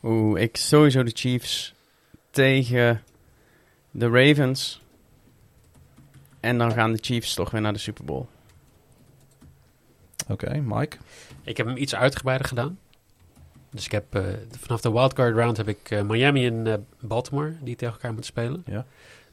Oeh, 0.02 0.40
ik 0.40 0.56
sowieso 0.56 1.02
de 1.02 1.10
Chiefs 1.14 1.74
tegen 2.30 3.02
de 3.90 4.08
Ravens. 4.08 4.80
En 6.40 6.58
dan 6.58 6.72
gaan 6.72 6.92
de 6.92 6.98
Chiefs 7.02 7.34
toch 7.34 7.50
weer 7.50 7.60
naar 7.60 7.72
de 7.72 7.78
Super 7.78 8.04
Bowl. 8.04 8.26
Oké, 10.28 10.60
Mike. 10.60 10.96
Ik 11.42 11.56
heb 11.56 11.66
hem 11.66 11.76
iets 11.76 11.94
uitgebreider 11.94 12.46
gedaan. 12.46 12.78
Dus 13.70 13.84
ik 13.84 13.92
heb 13.92 14.14
eh, 14.14 14.22
vanaf 14.60 14.80
de 14.80 14.92
wildcard 14.92 15.34
round 15.36 15.56
heb 15.56 15.68
ik 15.68 16.02
Miami 16.04 16.46
en 16.46 16.86
Baltimore 17.00 17.56
die 17.60 17.76
tegen 17.76 17.94
elkaar 17.94 18.12
moeten 18.12 18.30
spelen. 18.30 18.62
Ja. 18.66 18.86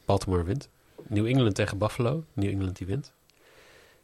Baltimore 0.06 0.44
wint. 0.44 0.70
New 1.08 1.26
England 1.26 1.56
tegen 1.56 1.78
Buffalo. 1.78 2.24
New 2.34 2.50
England 2.50 2.78
die 2.78 2.88
wint. 2.88 3.12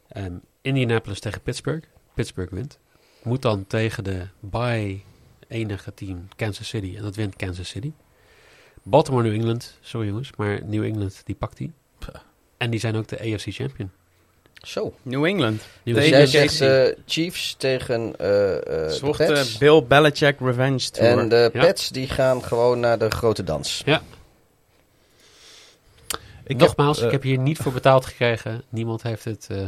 Ehm, 0.08 0.34
Indianapolis 0.62 1.20
tegen 1.20 1.40
Pittsburgh. 1.40 1.86
Pittsburgh 2.14 2.52
wint. 2.52 2.78
Moet 3.22 3.42
dan 3.42 3.66
tegen 3.66 4.04
de 4.04 4.26
bye 4.40 5.00
enige 5.48 5.94
team 5.94 6.28
Kansas 6.36 6.68
City. 6.68 6.94
En 6.96 7.02
dat 7.02 7.16
wint 7.16 7.36
Kansas 7.36 7.68
City. 7.68 7.92
Baltimore 8.82 9.24
New 9.24 9.34
England. 9.34 9.78
Sorry 9.80 10.06
jongens, 10.06 10.30
maar 10.36 10.60
New 10.64 10.84
England 10.84 11.20
die 11.24 11.34
pakt 11.34 11.56
die. 11.56 11.72
En 12.56 12.70
die 12.70 12.80
zijn 12.80 12.96
ook 12.96 13.06
de 13.08 13.18
AFC 13.20 13.46
champion. 13.48 13.90
Zo. 14.62 14.94
New 15.02 15.24
England. 15.24 15.62
New 15.82 15.94
Dus 15.94 16.08
jij 16.08 16.26
zegt 16.26 16.96
Chiefs 17.06 17.54
tegen 17.58 18.16
eh 18.18 18.86
eh 18.86 19.16
Het 19.16 19.16
de 19.16 19.56
Bill 19.58 19.84
Belichick 19.84 20.40
Revenge 20.40 20.90
Tour. 20.90 21.18
en 21.18 21.28
de 21.28 21.50
Ja. 21.52 21.64
Pats 21.64 21.88
die 21.88 22.08
gaan 22.08 22.42
gewoon 22.42 22.80
naar 22.80 22.98
de 22.98 23.10
grote 23.10 23.42
dans. 23.42 23.82
Ik 26.54 26.60
Nogmaals, 26.60 26.96
heb, 26.96 27.06
ik 27.06 27.12
eh, 27.12 27.20
heb 27.20 27.28
hier 27.30 27.38
niet 27.38 27.58
voor 27.58 27.72
betaald 27.72 28.04
gekregen. 28.06 28.62
Niemand 28.68 29.02
heeft 29.02 29.24
het... 29.24 29.46
eh, 29.50 29.58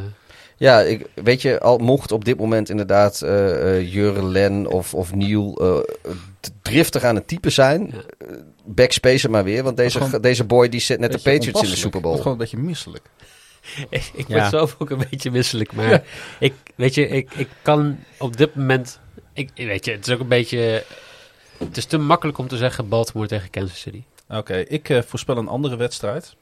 Ja, 0.57 0.81
ik, 0.81 1.07
weet 1.15 1.43
je, 1.43 1.61
al 1.61 1.79
mocht 1.79 2.13
op 2.13 2.25
dit 2.25 2.39
moment 2.39 2.69
inderdaad 2.71 3.23
eh 3.23 3.77
eh 3.79 3.93
Jurgen 3.93 4.29
Len 4.31 4.67
of, 4.67 4.95
of 4.95 5.15
Neil 5.15 5.59
eh, 5.61 6.11
d- 6.41 6.51
driftig 6.63 7.03
aan 7.03 7.15
het 7.15 7.29
typen 7.29 7.53
zijn, 7.53 7.91
Ja. 7.93 8.27
backspace 8.65 9.29
maar 9.29 9.45
weer. 9.45 9.63
Want 9.63 9.77
deze, 9.77 10.01
Gewoon- 10.01 10.21
deze 10.21 10.45
boy 10.45 10.69
die 10.69 10.81
zit 10.81 10.99
net 11.01 11.13
de 11.13 11.19
Patriots 11.19 11.63
in 11.63 11.69
de. 11.69 11.77
Super 11.77 11.91
word 11.91 12.03
Bowl. 12.03 12.17
gewoon 12.17 12.33
een 12.33 12.39
beetje 12.39 12.57
misselijk. 12.59 13.05
ik 13.91 14.11
ik 14.15 14.29
Ja. 14.29 14.35
ben 14.41 14.51
zelf 14.51 14.77
ook 14.79 14.91
een 14.91 15.05
beetje 15.11 15.31
misselijk. 15.31 15.73
Maar 15.73 16.03
ik, 16.39 16.53
weet 16.75 16.95
je, 16.95 17.09
ik, 17.09 17.35
ik 17.35 17.49
kan 17.63 17.99
op 18.19 18.37
dit 18.37 18.55
moment... 18.55 18.99
Ik, 19.33 19.51
weet 19.55 19.85
je, 19.85 19.91
het 19.93 20.07
is 20.07 20.13
ook 20.15 20.21
een 20.21 20.29
beetje... 20.29 20.85
Het 21.59 21.77
is 21.77 21.85
te 21.85 21.99
makkelijk 21.99 22.39
om 22.39 22.49
te 22.49 22.57
zeggen 22.57 22.89
Baltimore 22.89 23.29
tegen 23.29 23.51
Kansas 23.51 23.81
City. 23.81 24.03
Oké, 24.29 24.55
ik 24.57 25.03
voorspel 25.07 25.37
een 25.37 25.49
andere 25.49 25.77
wedstrijd. 25.77 26.35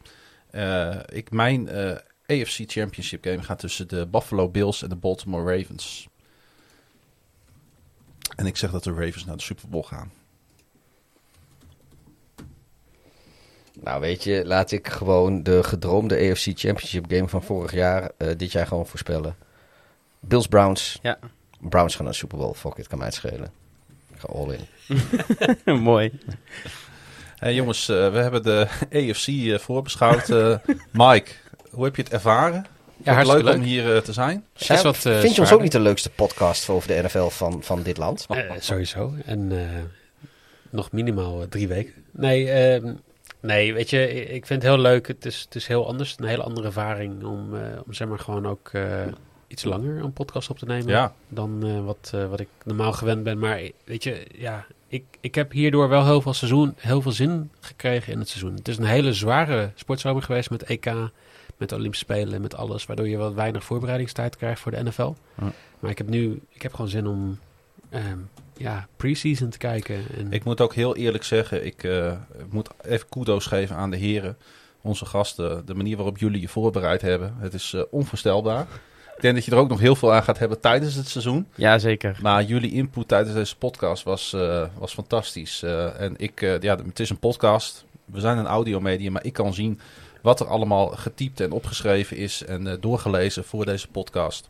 Eh, 0.52 0.98
ik, 1.06 1.30
mijn 1.30 1.68
eh, 1.68 1.96
AFC 2.26 2.62
Championship 2.66 3.24
game 3.24 3.42
gaat 3.42 3.58
tussen 3.58 3.88
de 3.88 4.06
Buffalo 4.06 4.48
Bills 4.48 4.82
en 4.82 4.88
de 4.88 4.96
Baltimore 4.96 5.56
Ravens. 5.56 6.08
En 8.36 8.46
ik 8.46 8.56
zeg 8.56 8.70
dat 8.70 8.84
de 8.84 8.92
Ravens 8.92 9.24
naar 9.24 9.36
de 9.36 9.42
Super 9.42 9.68
Bowl 9.68 9.82
gaan. 9.82 10.12
Nou 13.80 14.00
weet 14.00 14.24
je, 14.24 14.42
laat 14.46 14.70
ik 14.70 14.88
gewoon 14.88 15.42
de 15.42 15.62
gedroomde 15.62 16.30
AFC 16.30 16.50
Championship 16.54 17.04
game 17.08 17.28
van 17.28 17.42
vorig 17.42 17.72
jaar 17.72 18.10
eh, 18.16 18.28
dit 18.36 18.52
jaar 18.52 18.66
gewoon 18.66 18.86
voorspellen. 18.86 19.36
Bills 20.20 20.46
Browns. 20.46 20.98
Ja. 21.02 21.18
Browns 21.60 21.94
gaan 21.94 22.04
naar 22.04 22.12
de 22.12 22.18
Super 22.18 22.38
Bowl. 22.38 22.52
Fuck 22.52 22.76
it, 22.76 22.86
kan 22.86 22.98
mij 22.98 23.06
het 23.06 23.16
schelen. 23.16 23.52
Ik 24.12 24.18
ga 24.18 24.28
all 24.28 24.58
in. 24.58 24.66
Mooi. 25.90 26.20
Hey, 27.42 27.54
jongens, 27.54 27.88
eh, 27.88 28.12
we 28.12 28.18
hebben 28.18 28.42
de 28.42 28.66
AFC 29.10 29.26
eh, 29.26 29.58
voorbeschouwd. 29.58 30.30
Eh, 30.30 30.56
Mike, 30.90 31.30
hoe 31.70 31.84
heb 31.84 31.96
je 31.96 32.02
het 32.02 32.12
ervaren? 32.12 32.66
Ja, 33.04 33.12
hartstikke 33.12 33.44
leuk 33.44 33.52
leuk. 33.52 33.62
om 33.62 33.68
hier 33.68 33.94
eh, 33.94 34.00
te 34.02 34.12
zijn? 34.12 34.44
Is 34.58 34.82
wat, 34.82 35.06
eh, 35.06 35.18
vind 35.18 35.34
je 35.34 35.40
ons 35.40 35.52
ook 35.52 35.62
niet 35.62 35.72
de 35.72 35.80
leukste 35.80 36.10
podcast 36.10 36.68
over 36.68 36.88
de 36.88 37.02
NFL 37.02 37.26
van, 37.28 37.62
van 37.62 37.82
dit 37.82 37.96
land? 37.96 38.26
Eh, 38.28 38.50
sowieso. 38.58 39.12
En 39.24 39.52
eh, 39.52 39.66
nog 40.70 40.92
minimaal 40.92 41.48
drie 41.48 41.68
weken. 41.68 41.92
Nee, 42.10 42.50
ehm, 42.50 42.94
nee, 43.40 43.74
weet 43.74 43.90
je, 43.90 44.24
ik 44.24 44.46
vind 44.46 44.62
het 44.62 44.72
heel 44.72 44.80
leuk. 44.82 45.06
Het 45.06 45.24
is, 45.24 45.40
het 45.40 45.54
is 45.54 45.66
heel 45.66 45.86
anders. 45.86 46.14
Een 46.18 46.26
hele 46.26 46.42
andere 46.42 46.66
ervaring 46.66 47.24
om, 47.24 47.56
eh, 47.56 47.62
om 47.86 47.92
zeg 47.92 48.08
maar 48.08 48.18
gewoon 48.18 48.46
ook 48.46 48.70
eh, 48.72 48.84
iets 49.46 49.64
langer 49.64 50.04
een 50.04 50.12
podcast 50.12 50.50
op 50.50 50.58
te 50.58 50.66
nemen. 50.66 50.88
Ja, 50.88 51.14
dan 51.28 51.66
eh, 51.66 51.84
wat, 51.84 52.10
eh, 52.14 52.28
wat 52.28 52.40
ik 52.40 52.48
normaal 52.64 52.92
gewend 52.92 53.22
ben. 53.22 53.38
Maar 53.38 53.60
weet 53.84 54.04
je, 54.04 54.26
ja, 54.34 54.66
ik, 54.92 55.04
ik 55.20 55.34
heb 55.34 55.52
hierdoor 55.52 55.88
wel 55.88 56.04
heel 56.04 56.20
veel, 56.20 56.32
seizoen, 56.32 56.74
heel 56.76 57.02
veel 57.02 57.12
zin 57.12 57.50
gekregen 57.60 58.12
in 58.12 58.18
het 58.18 58.28
seizoen. 58.28 58.54
Het 58.54 58.68
is 58.68 58.78
een 58.78 58.84
hele 58.84 59.12
zware 59.12 59.70
sportzomer 59.74 60.22
geweest 60.22 60.50
met 60.50 60.62
EK, 60.62 60.86
met 61.56 61.68
de 61.68 61.74
Olympische 61.74 62.04
Spelen, 62.04 62.40
met 62.40 62.54
alles. 62.54 62.86
Waardoor 62.86 63.08
je 63.08 63.16
wat 63.16 63.34
weinig 63.34 63.64
voorbereidingstijd 63.64 64.36
krijgt 64.36 64.60
voor 64.60 64.70
de 64.72 64.82
NFL. 64.82 65.14
Ja. 65.40 65.52
Maar 65.78 65.90
ik 65.90 65.98
heb 65.98 66.08
nu, 66.08 66.42
ik 66.48 66.62
heb 66.62 66.74
gewoon 66.74 66.90
zin 66.90 67.06
om 67.06 67.38
ehm, 67.90 68.18
ja, 68.56 68.88
pre-season 68.96 69.48
te 69.48 69.58
kijken. 69.58 70.04
En, 70.16 70.32
ik 70.32 70.44
moet 70.44 70.60
ook 70.60 70.74
heel 70.74 70.96
eerlijk 70.96 71.24
zeggen, 71.24 71.66
ik 71.66 71.84
eh, 71.84 72.12
moet 72.50 72.68
even 72.82 73.08
kudo's 73.08 73.46
geven 73.46 73.76
aan 73.76 73.90
de 73.90 73.96
heren. 73.96 74.36
Onze 74.80 75.06
gasten, 75.06 75.66
de 75.66 75.74
manier 75.74 75.96
waarop 75.96 76.18
jullie 76.18 76.40
je 76.40 76.48
voorbereid 76.48 77.00
hebben. 77.00 77.34
Het 77.38 77.54
is 77.54 77.72
eh, 77.72 77.82
onvoorstelbaar. 77.90 78.66
Ik 79.22 79.28
denk 79.28 79.40
dat 79.40 79.44
je 79.50 79.56
er 79.56 79.62
ook 79.64 79.68
nog 79.68 79.80
heel 79.80 79.96
veel 79.96 80.12
aan 80.12 80.22
gaat 80.22 80.38
hebben 80.38 80.60
tijdens 80.60 80.94
het 80.94 81.08
seizoen. 81.08 81.46
Ja, 81.54 81.78
zeker. 81.78 82.18
Maar 82.22 82.42
jullie 82.44 82.72
input 82.72 83.08
tijdens 83.08 83.34
deze 83.34 83.56
podcast 83.56 84.02
was, 84.02 84.32
eh, 84.32 84.64
was 84.78 84.92
fantastisch. 84.94 85.62
Eh, 85.62 86.00
en 86.00 86.14
ik, 86.16 86.42
eh, 86.42 86.60
ja, 86.60 86.76
het 86.86 87.00
is 87.00 87.10
een 87.10 87.18
podcast. 87.18 87.84
We 88.04 88.20
zijn 88.20 88.38
een 88.38 88.46
audiomedium, 88.46 89.12
maar 89.12 89.24
ik 89.24 89.32
kan 89.32 89.54
zien 89.54 89.80
wat 90.22 90.40
er 90.40 90.46
allemaal 90.46 90.86
getypt 90.86 91.40
en 91.40 91.52
opgeschreven 91.52 92.16
is 92.16 92.44
en 92.44 92.66
eh, 92.66 92.74
doorgelezen 92.80 93.44
voor 93.44 93.64
deze 93.64 93.88
podcast. 93.88 94.48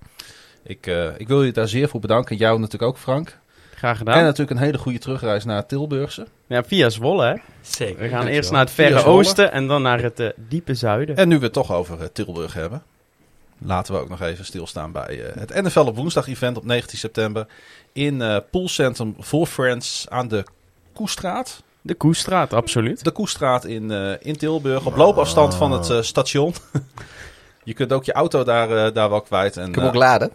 Ik, 0.63 0.87
eh, 0.87 1.09
ik 1.17 1.29
wil 1.29 1.43
je 1.43 1.53
daar 1.53 1.69
zeer 1.69 1.89
voor 1.89 2.01
bedanken. 2.01 2.37
Jou 2.37 2.57
natuurlijk 2.59 2.93
ook, 2.93 2.99
Frank. 2.99 3.39
Graag 3.75 3.93
En 4.01 4.07
gedaan. 4.07 4.23
natuurlijk 4.23 4.51
een 4.51 4.65
hele 4.67 4.79
goede 4.79 4.99
terugreis 4.99 5.45
naar 5.45 5.67
Tilburgse. 5.67 6.27
Ja, 6.47 6.65
via 6.65 6.89
Zwolle, 6.91 7.27
hè. 7.27 7.35
Zeker. 7.61 8.03
We 8.03 8.09
gaan 8.09 8.27
eerst 8.27 8.51
naar 8.51 8.61
het 8.61 8.71
verre 8.71 9.05
oosten 9.05 9.53
en 9.53 9.67
dan 9.67 9.83
naar 9.83 10.03
het 10.03 10.33
diepe 10.49 10.75
zuiden. 10.75 11.17
En 11.17 11.29
nu 11.29 11.39
we 11.39 11.45
het 11.45 11.53
toch 11.53 11.73
over 11.73 12.13
Tilburg 12.13 12.55
hebben, 12.55 12.83
laten 13.65 13.95
we 13.95 14.01
ook 14.01 14.09
nog 14.09 14.21
even 14.21 14.45
stilstaan 14.45 14.93
bij 14.93 15.25
eh, 15.25 15.41
het 15.41 15.63
NFL 15.63 15.81
op 15.81 15.97
woensdag 15.97 16.29
event 16.29 16.57
op 16.57 16.65
19 16.65 16.99
september 16.99 17.47
in 17.93 18.23
eh 18.23 18.37
Poolcentrum 18.51 19.15
voor 19.19 19.47
Friends 19.47 20.07
aan 20.09 20.29
de 20.29 20.45
Koestraat. 20.93 21.63
De 21.81 21.95
Koestraat, 21.95 22.53
absoluut. 22.53 23.05
De 23.05 23.11
Koestraat 23.11 23.65
in, 23.65 23.91
eh, 23.91 24.13
in 24.21 24.37
Tilburg, 24.37 24.87
op 24.87 24.97
loopafstand 24.97 25.55
van 25.55 25.73
het 25.73 25.91
eh, 25.91 26.01
station. 26.03 26.55
je 27.65 27.75
kunt 27.75 27.93
ook 27.93 28.05
je 28.05 28.13
auto 28.13 28.45
daar, 28.45 28.93
daar 28.93 29.11
wel 29.11 29.21
kwijt. 29.21 29.57
En, 29.57 29.69
Ik 29.69 29.75
heb 29.75 29.85
ook 29.85 29.95
laden. 29.95 30.31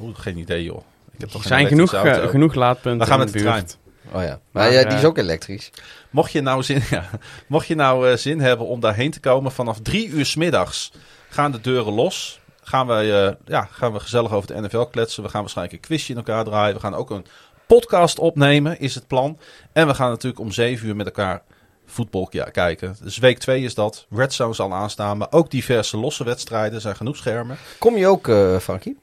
oeh, 0.00 0.18
geen 0.18 0.38
idee 0.38 0.64
joh. 0.64 0.82
Ik 1.14 1.20
heb 1.20 1.28
toch 1.28 1.42
Er 1.42 1.48
zijn 1.48 1.66
genoeg, 1.66 1.92
eh, 1.94 2.10
auto. 2.10 2.28
genoeg 2.28 2.54
laadpunten 2.54 3.00
We 3.00 3.06
gaan 3.06 3.18
met 3.18 3.32
de 3.32 3.38
de 3.38 3.44
trein. 3.44 3.66
Oh 4.12 4.22
ja. 4.22 4.28
Maar, 4.28 4.38
Maar 4.50 4.72
ja, 4.72 4.84
die 4.84 4.98
is 4.98 5.04
ook 5.04 5.18
elektrisch. 5.18 5.70
Mocht 6.10 6.32
je 6.32 6.40
nou 6.40 6.62
zin, 6.62 6.82
ja, 6.90 7.10
mocht 7.46 7.66
je 7.66 7.74
nou, 7.74 8.10
eh, 8.10 8.16
zin 8.16 8.40
hebben 8.40 8.66
om 8.66 8.80
daarheen 8.80 9.10
te 9.10 9.20
komen, 9.20 9.52
vanaf 9.52 9.80
drie 9.82 10.08
uur 10.08 10.26
's 10.26 10.34
middags 10.34 10.92
gaan 11.34 11.52
de 11.52 11.60
deuren 11.60 11.92
los. 11.92 12.40
Gaan 12.62 12.86
we, 12.86 12.94
eh, 12.94 13.46
ja, 13.46 13.68
gaan 13.70 13.92
we 13.92 14.00
gezellig 14.00 14.32
over 14.32 14.54
de 14.54 14.60
NFL 14.60 14.84
kletsen. 14.84 15.22
We 15.22 15.28
gaan 15.28 15.40
waarschijnlijk 15.40 15.76
een 15.76 15.88
quizje 15.88 16.12
in 16.12 16.18
elkaar 16.18 16.44
draaien. 16.44 16.74
We 16.74 16.80
gaan 16.80 16.94
ook 16.94 17.10
een 17.10 17.26
podcast 17.66 18.18
opnemen, 18.18 18.80
is 18.80 18.94
het 18.94 19.06
plan. 19.06 19.38
En 19.72 19.86
we 19.86 19.94
gaan 19.94 20.10
natuurlijk 20.10 20.40
om 20.40 20.52
zeven 20.52 20.88
uur 20.88 20.96
met 20.96 21.06
elkaar 21.06 21.42
voetbal 21.86 22.28
ja, 22.30 22.44
kijken. 22.44 22.96
Dus 23.02 23.18
week 23.18 23.38
2 23.38 23.62
is 23.62 23.74
dat. 23.74 24.06
Red 24.10 24.32
Zone 24.32 24.54
zal 24.54 24.72
aanstaan, 24.72 25.18
maar 25.18 25.28
ook 25.30 25.50
diverse 25.50 25.96
losse 25.96 26.24
wedstrijden. 26.24 26.74
Er 26.74 26.80
zijn 26.80 26.96
genoeg 26.96 27.16
schermen. 27.16 27.56
Kom 27.78 27.96
je 27.96 28.06
ook, 28.06 28.28
eh 28.28 28.58
Frankie? 28.58 28.98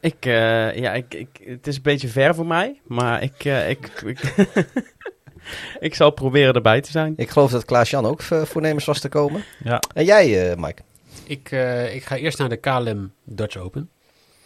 Ik, 0.00 0.26
eh, 0.26 0.76
ja, 0.76 0.92
ik, 0.92 1.14
ik, 1.14 1.28
het 1.44 1.66
is 1.66 1.76
een 1.76 1.82
beetje 1.82 2.08
ver 2.08 2.34
voor 2.34 2.46
mij, 2.46 2.80
maar 2.86 3.22
ik, 3.22 3.44
eh, 3.44 3.70
ik, 3.70 3.86
ik, 4.04 4.20
Ik 5.80 5.94
zal 5.94 6.10
proberen 6.10 6.54
erbij 6.54 6.80
te 6.80 6.90
zijn. 6.90 7.12
Ik 7.16 7.30
geloof 7.30 7.50
dat 7.50 7.64
Klaas-Jan 7.64 8.06
ook 8.06 8.22
voornemens 8.22 8.84
was 8.84 9.00
te 9.00 9.08
komen. 9.08 9.44
Ja. 9.64 9.82
En 9.94 10.04
jij, 10.04 10.50
eh, 10.50 10.56
Mike? 10.56 10.82
Ik, 11.26 11.50
eh, 11.50 11.94
ik 11.94 12.04
ga 12.04 12.16
eerst 12.16 12.38
naar 12.38 12.48
de 12.48 12.56
KLM 12.56 13.12
Dutch 13.24 13.56
Open. 13.56 13.90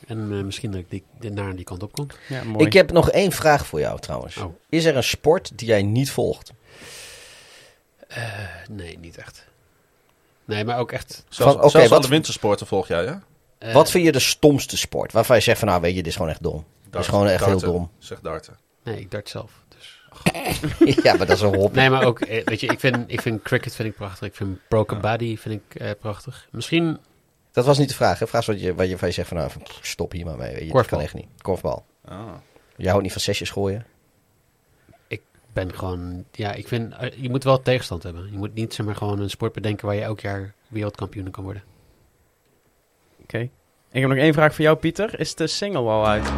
En 0.07 0.19
eh, 0.33 0.45
misschien 0.45 0.71
dat 0.71 0.81
ik 0.81 0.91
die, 0.91 1.05
die- 1.21 1.31
naar 1.31 1.57
die 1.57 1.65
kant 1.65 1.83
op 1.83 1.93
kom. 1.93 2.07
Ja, 2.29 2.45
mooi. 2.45 2.67
Ik 2.67 2.73
heb 2.73 2.93
nog 2.93 3.11
één 3.11 3.33
vraag 3.33 3.67
voor 3.67 3.81
jou 3.81 4.01
trouwens. 4.01 4.37
Oh. 4.37 4.55
Is 4.69 4.85
er 4.85 4.97
een 4.97 5.05
sport 5.05 5.59
die 5.59 5.67
jij 5.69 5.83
niet 5.83 6.11
volgt? 6.11 6.53
Eh, 8.09 8.25
nee, 8.71 8.99
niet 8.99 9.17
echt. 9.17 9.47
Nee, 10.45 10.65
maar 10.65 10.79
ook 10.79 10.93
echt... 10.93 11.25
Zelfs, 11.29 11.57
Van, 11.59 11.71
zelfs 11.71 11.89
wat- 11.89 11.99
alle 12.01 12.09
wintersporten 12.09 12.67
volg 12.67 12.89
jij, 12.89 13.05
ja? 13.05 13.23
Wat 13.73 13.91
vind 13.91 14.05
je 14.05 14.13
de 14.13 14.19
stomste 14.19 14.77
sport? 14.77 15.13
Waarvan 15.13 15.37
je 15.37 15.43
zegt 15.43 15.59
van 15.59 15.69
nou 15.69 15.81
weet 15.81 15.91
je, 15.91 15.97
dit 15.97 16.07
is 16.07 16.17
gewoon 16.17 16.31
echt 16.31 16.43
dom. 16.43 16.65
Dat 16.91 17.01
is 17.03 17.09
gewoon 17.09 17.27
echt 17.27 17.45
heel 17.45 17.59
dom. 17.61 17.91
Zeg 17.99 18.21
darten. 18.21 18.57
Nee, 18.83 19.01
ik 19.01 19.11
dart 19.11 19.29
zelf. 19.29 19.53
Ja, 21.03 21.17
maar 21.17 21.27
dat 21.27 21.37
is 21.37 21.43
een 21.43 21.55
hobby. 21.55 21.77
Nee, 21.79 21.91
maar 21.91 22.05
ook, 22.05 22.21
eh, 22.21 22.45
weet 22.45 22.61
je, 22.61 22.67
ik 22.67 22.81
vind, 22.81 23.05
ik 23.07 23.21
vind 23.21 23.43
cricket 23.43 23.75
vind 23.75 23.89
ik 23.89 23.95
prachtig. 23.95 24.29
Ik 24.29 24.35
vind 24.35 24.59
pro 24.69 24.85
kabaddi 24.85 25.39
vind 25.39 25.55
ik 25.55 25.81
eh, 25.81 25.91
prachtig. 26.01 26.49
Misschien 26.51 26.99
Dat 27.53 27.65
was 27.65 27.79
niet 27.79 27.89
de 27.89 27.95
vraag. 27.95 28.19
hè? 28.19 28.27
Vraag 28.27 28.41
is 28.41 28.47
wat 28.47 28.61
je, 28.61 28.75
wat 28.75 28.89
je 28.89 28.99
van 28.99 29.09
je 29.09 29.15
zegt 29.15 29.29
van 29.29 29.37
nou, 29.37 29.51
stop 29.81 30.13
hier 30.13 30.25
maar 30.25 30.37
mee. 30.37 30.55
Weet 30.55 30.65
je, 30.65 30.71
Korfbal. 30.71 30.99
kan 30.99 31.07
echt 31.07 31.15
niet. 31.15 31.27
Korfbal. 31.43 31.85
Ah. 32.05 32.19
Je 32.77 32.89
houdt 32.89 33.03
niet 33.03 33.13
van 33.13 33.21
zesjes 33.21 33.51
gooien? 33.51 33.87
ben 35.53 35.75
gewoon, 35.75 36.25
ja, 36.33 36.53
ik 36.53 36.69
vind, 36.69 36.95
eh, 36.95 37.11
je 37.17 37.31
moet 37.31 37.45
wel 37.45 37.63
tegenstand 37.63 38.03
hebben. 38.03 38.29
Je 38.33 38.39
moet 38.39 38.55
niet 38.55 38.75
zeg 38.75 38.87
maar 38.87 38.97
gewoon 38.97 39.21
een 39.21 39.31
sport 39.31 39.53
bedenken 39.53 39.87
waar 39.87 39.95
je 39.95 40.03
elk 40.03 40.21
jaar 40.21 40.55
wereldkampioen 40.69 41.31
kan 41.31 41.45
worden. 41.45 41.63
Oké. 43.23 43.39
Ik 43.91 44.01
heb 44.01 44.09
nog 44.09 44.19
één 44.19 44.35
vraag 44.35 44.55
voor 44.55 44.65
jou, 44.65 44.77
Pieter. 44.77 45.21
Is 45.21 45.35
de 45.35 45.47
single 45.47 45.89
al 45.89 46.07
uit? 46.07 46.31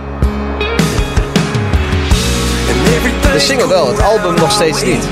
De 3.33 3.39
single 3.39 3.69
wel, 3.69 3.89
het 3.89 4.03
album 4.03 4.35
nog 4.35 4.53
steeds 4.53 4.83
niet. 4.85 5.09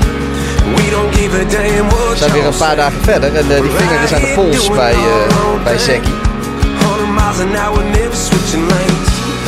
We 2.11 2.15
zijn 2.17 2.31
weer 2.31 2.45
een 2.45 2.57
paar 2.57 2.75
dagen 2.75 3.01
verder 3.01 3.35
en 3.35 3.51
eh, 3.51 3.61
die 3.61 3.71
vingers 3.71 4.03
is 4.03 4.13
aan 4.13 4.21
de 4.21 4.31
pols 4.35 4.69
bij, 4.71 4.91
eh 4.93 5.63
bij 5.63 5.77
Zeki. 5.77 6.11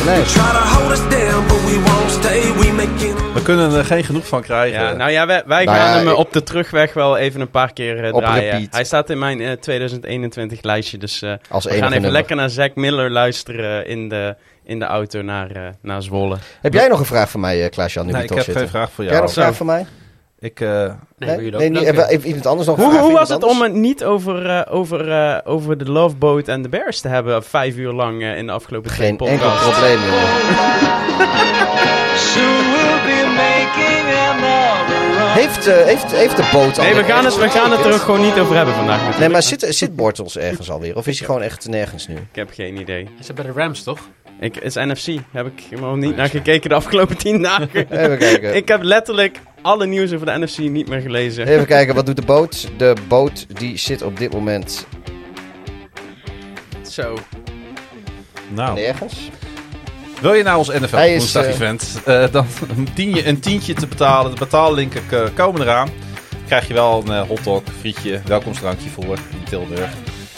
Nee. 0.06 0.22
We 3.34 3.42
kunnen 3.42 3.72
er 3.72 3.84
geen 3.84 4.04
genoeg 4.04 4.26
van 4.26 4.42
krijgen. 4.42 4.80
Ja, 4.82 4.92
nou 4.92 5.10
ja, 5.10 5.26
wij, 5.26 5.42
wij 5.46 5.64
Nou 5.64 5.76
gaan 5.78 5.86
ja, 5.88 5.96
hem 5.96 6.06
eh, 6.06 6.12
ik- 6.12 6.18
op 6.18 6.32
de 6.32 6.42
terugweg 6.42 6.92
wel 6.94 7.16
even 7.16 7.40
een 7.40 7.50
paar 7.50 7.72
keer 7.72 8.12
draaien. 8.12 8.50
repeat. 8.50 8.68
Hij 8.74 8.84
staat 8.84 9.10
in 9.10 9.18
mijn 9.18 9.40
eh, 9.40 9.52
2021 9.52 10.62
lijstje, 10.62 10.98
dus 10.98 11.22
eh, 11.22 11.32
Als 11.50 11.64
we 11.64 11.70
gaan 11.70 11.78
even 11.78 11.90
nummer. 11.92 12.10
lekker 12.10 12.36
naar 12.36 12.50
Zack 12.50 12.74
Miller 12.74 13.10
luisteren 13.10 13.86
in 13.86 14.08
de, 14.08 14.36
in 14.64 14.78
de 14.78 14.84
auto 14.84 15.22
naar, 15.22 15.50
eh, 15.50 15.62
naar 15.82 16.02
Zwolle. 16.02 16.36
Heb 16.60 16.72
jij 16.74 16.88
nog 16.88 16.98
een 16.98 17.04
vraag 17.06 17.30
voor 17.30 17.40
mij, 17.40 17.64
eh 17.64 17.70
Klaas-Jan? 17.70 18.06
Nee, 18.06 18.22
ik 18.22 18.28
heb 18.28 18.38
zitten? 18.38 18.56
geen 18.56 18.68
vraag 18.68 18.90
voor 18.92 19.04
Heb 19.04 19.12
jij 19.12 19.22
jou. 19.22 19.26
nog 19.26 19.36
een 19.36 19.42
vraag 19.42 19.56
voor 19.56 19.66
mij? 19.66 19.86
Ik, 20.38 20.60
eh, 20.60 20.68
Nee, 21.18 21.36
wil 21.36 21.44
je 21.44 21.50
dat 21.50 21.60
nee 21.60 21.86
even, 21.86 22.08
even 22.08 22.26
iemand 22.26 22.46
anders 22.46 22.66
nog 22.68 22.76
Hoe, 22.76 22.98
hoe 22.98 23.12
was 23.12 23.28
het 23.28 23.42
om 23.44 23.62
het 23.62 23.72
niet 23.72 24.04
over, 24.04 24.46
eh, 24.50 24.74
over, 24.74 25.10
eh, 25.12 25.38
over 25.44 25.78
de 25.78 25.90
Love 25.90 26.16
Boat 26.16 26.48
en 26.48 26.62
de 26.62 26.68
Bears 26.68 27.00
te 27.00 27.08
hebben 27.08 27.42
vijf 27.44 27.76
uur 27.76 27.92
lang 27.92 28.22
eh, 28.22 28.36
in 28.36 28.46
de 28.46 28.52
afgelopen 28.52 28.90
twee 28.90 29.06
Geen 29.06 29.18
enkel 29.18 29.26
podcasts? 29.48 29.70
probleem, 29.70 29.98
jongen. 30.00 31.32
Heeft, 35.34 35.66
eh, 35.66 35.84
heeft, 35.84 36.12
heeft 36.12 36.36
de 36.36 36.48
boot 36.52 36.78
al... 36.78 36.84
Nee, 36.84 36.94
we 36.94 37.04
gaan, 37.04 37.24
het, 37.24 37.36
we 37.36 37.48
gaan 37.50 37.70
het 37.70 37.84
er 37.84 37.92
ook 37.92 38.00
gewoon 38.00 38.20
niet 38.20 38.38
over 38.38 38.56
hebben 38.56 38.74
vandaag. 38.74 38.94
natuurlijk. 38.96 39.20
Nee, 39.20 39.28
maar 39.28 39.42
zit, 39.42 39.66
zit 39.68 39.96
Bortels 39.96 40.38
ergens 40.38 40.70
alweer? 40.70 40.96
Of 40.96 41.06
is 41.06 41.18
hij 41.18 41.26
gewoon 41.26 41.42
echt 41.42 41.68
nergens 41.68 42.06
nu? 42.08 42.14
Ik 42.14 42.22
heb 42.32 42.50
geen 42.52 42.80
idee. 42.80 43.08
Is 43.20 43.26
het 43.26 43.36
bij 43.36 43.44
de 43.44 43.52
Rams 43.52 43.82
toch? 43.82 43.98
Ik, 44.42 44.54
het 44.54 44.64
is 44.64 44.74
NFC. 44.74 45.06
Heb 45.30 45.46
ik 45.46 45.80
nog 45.80 45.96
niet 45.96 46.16
naar 46.16 46.28
gekeken 46.28 46.68
de 46.68 46.74
afgelopen 46.74 47.16
tien 47.16 47.42
dagen. 47.42 47.68
Even 47.90 48.18
kijken. 48.18 48.56
ik 48.56 48.68
heb 48.68 48.82
letterlijk 48.82 49.40
alle 49.62 49.86
nieuws 49.86 50.12
over 50.12 50.26
de 50.26 50.38
NFC 50.38 50.58
niet 50.58 50.88
meer 50.88 51.00
gelezen. 51.00 51.46
Even 51.46 51.66
kijken, 51.66 51.94
wat 51.94 52.06
doet 52.06 52.16
de 52.16 52.22
boot? 52.22 52.68
De 52.76 52.94
boot 53.08 53.46
die 53.58 53.76
zit 53.76 54.02
op 54.02 54.18
dit 54.18 54.32
moment 54.32 54.86
Zo. 56.90 57.18
nou, 58.48 58.74
nergens. 58.74 59.30
wil 60.20 60.34
je 60.34 60.42
nou 60.42 60.58
ons 60.58 60.68
NFL 60.68 60.96
Hij 60.96 61.14
is, 61.14 61.18
woensdag 61.18 61.44
eh, 61.44 61.50
event, 61.50 62.00
eh, 62.04 62.24
dan 62.30 62.46
dien 62.94 63.14
je 63.14 63.26
een 63.26 63.40
tientje 63.40 63.74
te 63.74 63.86
betalen. 63.86 64.30
De 64.30 64.38
betaallinken 64.38 65.02
eh, 65.10 65.24
komen 65.34 65.60
eraan. 65.60 65.88
Krijg 66.46 66.68
je 66.68 66.74
wel 66.74 67.02
een 67.06 67.26
hotdog, 67.26 67.62
frietje, 67.78 68.20
welkomstdrankje 68.24 68.88
voor 68.88 69.16
in 69.30 69.44
Tilburg. 69.48 69.90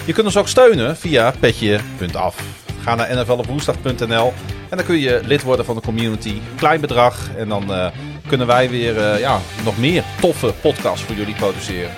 Je 0.04 0.12
kunt 0.12 0.26
ons 0.26 0.36
ook 0.36 0.48
steunen 0.48 0.96
via 0.96 1.34
petje.af. 1.40 2.63
Ga 2.84 2.94
naar 2.94 3.16
nflopwoensdag.nl 3.16 4.32
en 4.70 4.76
dan 4.76 4.86
kun 4.86 4.98
je 4.98 5.20
lid 5.24 5.42
worden 5.42 5.64
van 5.64 5.74
de 5.74 5.80
community. 5.80 6.40
Klein 6.56 6.80
bedrag 6.80 7.30
en 7.36 7.48
dan 7.48 7.74
eh, 7.74 7.86
kunnen 8.26 8.46
wij 8.46 8.70
weer 8.70 8.98
eh, 8.98 9.20
ja, 9.20 9.40
nog 9.64 9.78
meer 9.78 10.02
toffe 10.20 10.54
podcasts 10.60 11.04
voor 11.04 11.14
jullie 11.14 11.34
produceren. 11.34 11.90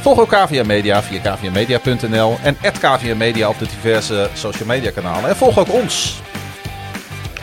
Volg 0.00 0.18
ook 0.18 0.28
KVM 0.28 0.66
Media 0.66 1.02
via 1.02 1.36
kvmmedia.nl 1.36 2.38
en 2.42 2.56
@kvmmedia 2.80 3.48
op 3.48 3.58
de 3.58 3.66
diverse 3.66 4.28
social 4.34 4.68
media 4.68 4.90
kanalen. 4.90 5.28
En 5.28 5.36
volg 5.36 5.58
ook 5.58 5.72
ons. 5.72 6.20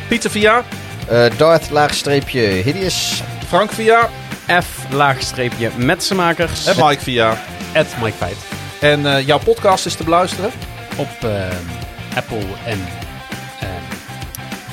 Pieter 0.08 0.30
via, 0.30 0.64
Darth 1.38 1.69
laagstreepje 1.69 2.42
Hideous. 2.42 3.22
Frank 3.48 3.72
via 3.72 4.10
F 4.48 4.92
laagstreepje 4.92 5.72
metsenmakers. 5.77 6.66
en 6.66 6.86
Mike 6.86 7.02
via. 7.02 7.38
At 7.74 7.86
Mike 8.02 8.18
Feit. 8.18 8.38
En 8.80 9.06
eh, 9.06 9.27
jouw 9.27 9.40
podcast 9.40 9.86
is 9.86 9.95
te 9.95 10.03
beluisteren. 10.03 10.52
Op 10.95 11.10
Apple 12.18 12.44
en 12.66 12.80
ehm, 13.60 13.70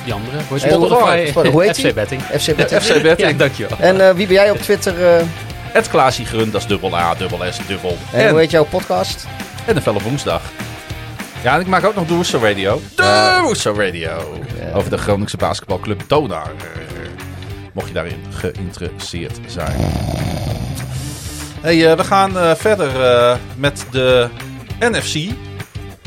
die 0.03 0.13
andere. 0.13 0.37
Hoe, 0.47 0.59
Spotify. 0.59 1.49
Hoe 1.49 1.63
heet 1.63 1.75
die? 1.81 1.85
FC 1.87 1.93
Betting. 1.95 2.21
FC 2.21 2.55
Betting. 2.55 2.81
FC 2.83 3.01
Betting. 3.01 3.29
Ja, 3.29 3.37
dankjewel. 3.37 3.77
En 3.79 4.07
eh, 4.07 4.15
wie 4.15 4.25
ben 4.27 4.35
jij 4.35 4.51
op 4.51 4.57
Twitter? 4.57 5.15
eh, 5.17 5.23
Het 5.71 5.89
Klaasje 5.89 6.25
Grun, 6.25 6.51
dat 6.51 6.61
is 6.61 6.67
dubbel 6.67 6.95
A, 6.97 7.15
dubbel 7.15 7.39
S, 7.51 7.57
dubbel. 7.67 7.97
en 8.11 8.19
hoe 8.19 8.29
En, 8.29 8.37
heet 8.37 8.51
jouw 8.51 8.63
podcast? 8.63 9.25
en 9.65 9.75
de 9.75 9.81
felle 9.81 9.99
woensdag. 10.01 10.41
Ja, 11.43 11.53
en 11.55 11.59
ik 11.61 11.67
maak 11.67 11.83
ook 11.85 11.95
nog 11.95 12.07
de 12.07 12.13
Woeso 12.13 12.39
Radio. 12.41 12.81
De. 12.95 13.39
Woeso 13.43 13.73
Radio. 13.77 14.39
Over 14.73 14.89
de 14.89 14.97
Groningse 14.97 15.37
basketbalclub 15.37 16.01
Donar. 16.07 16.43
Eh, 16.57 16.63
Mocht 17.73 17.87
je 17.87 17.93
daarin 17.93 18.23
geïnteresseerd 18.29 19.39
zijn. 19.47 19.75
Hey, 21.61 21.89
eh, 21.91 21.97
we 21.97 22.03
gaan 22.03 22.37
eh, 22.39 22.51
verder 22.55 23.01
eh, 23.03 23.35
met 23.55 23.85
de 23.91 24.27
NFC. 24.79 25.13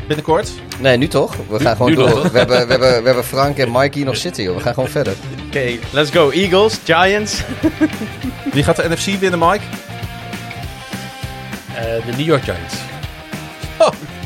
Binnenkort. 0.09 0.49
Nee, 0.79 0.97
nu 0.97 1.09
toch? 1.09 1.35
We 1.49 1.61
gaan 1.61 1.77
gewoon 1.77 1.91
nu 1.91 1.97
door. 1.97 2.09
nog. 2.09 2.23
We 2.31 2.39
hebben, 2.39 2.57
we, 2.67 2.71
hebben, 2.73 2.99
we 3.01 3.07
hebben 3.07 3.25
Frank 3.25 3.59
en 3.59 3.73
Mike 3.73 3.97
hier 3.99 4.07
nog 4.07 4.17
zitten, 4.17 4.43
joh. 4.45 4.57
We 4.57 4.63
gaan 4.63 4.75
gewoon 4.75 4.89
verder. 4.89 5.13
Oké, 5.47 5.71
let's 5.91 6.11
go. 6.11 6.31
Eagles, 6.31 6.79
Giants. 6.85 7.35
Wie 8.53 8.63
gaat 8.65 8.77
de 8.77 8.89
NFC 8.89 9.21
winnen, 9.21 9.39
Mike? 9.39 9.65
Eh, 11.75 11.83
de 11.85 12.13
New 12.17 12.27
York 12.27 12.43
Giants. 12.45 12.75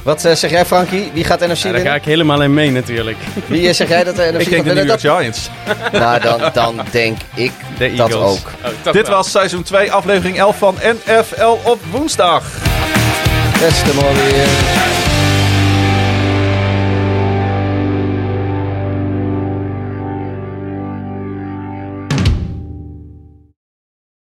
Wat 0.02 0.25
eh, 0.25 0.35
zeg 0.35 0.51
jij, 0.51 0.67
Frankie? 0.67 1.11
Wie 1.15 1.25
gaat 1.25 1.41
NFC 1.41 1.47
Ja, 1.47 1.52
daar 1.52 1.62
ga 1.62 1.73
winnen? 1.73 1.94
ik 1.94 2.05
helemaal 2.05 2.43
in 2.43 2.55
mee 2.55 2.70
natuurlijk. 2.70 3.17
Wie 3.47 3.69
eh, 3.69 3.75
zeg 3.75 3.89
jij 3.89 4.05
dat 4.05 4.17
de 4.17 4.23
NFC 4.33 4.41
Ik 4.41 4.43
gaat 4.43 4.51
denk 4.51 4.65
de 4.65 4.75
winnen? 4.75 4.86
New 4.86 5.01
York 5.01 5.02
Dat- 5.02 5.17
Giants. 5.19 5.51
Nou, 5.93 6.20
dan, 6.20 6.51
dan 6.52 6.86
denk 6.91 7.19
ik 7.35 7.52
De 7.78 7.94
dat 7.94 8.09
Eagles. 8.09 8.31
ook. 8.31 8.51
Oh, 8.86 8.93
Dit 8.93 9.07
wel. 9.09 9.17
was 9.17 9.31
seizoen 9.31 9.62
2, 9.62 9.93
aflevering 9.93 10.39
11 10.39 10.59
van 10.59 10.75
NFL 10.83 11.59
op 11.62 11.78
woensdag. 11.91 12.44
Beste 13.61 13.94
mooi 13.94 14.15
weer. 14.15 14.47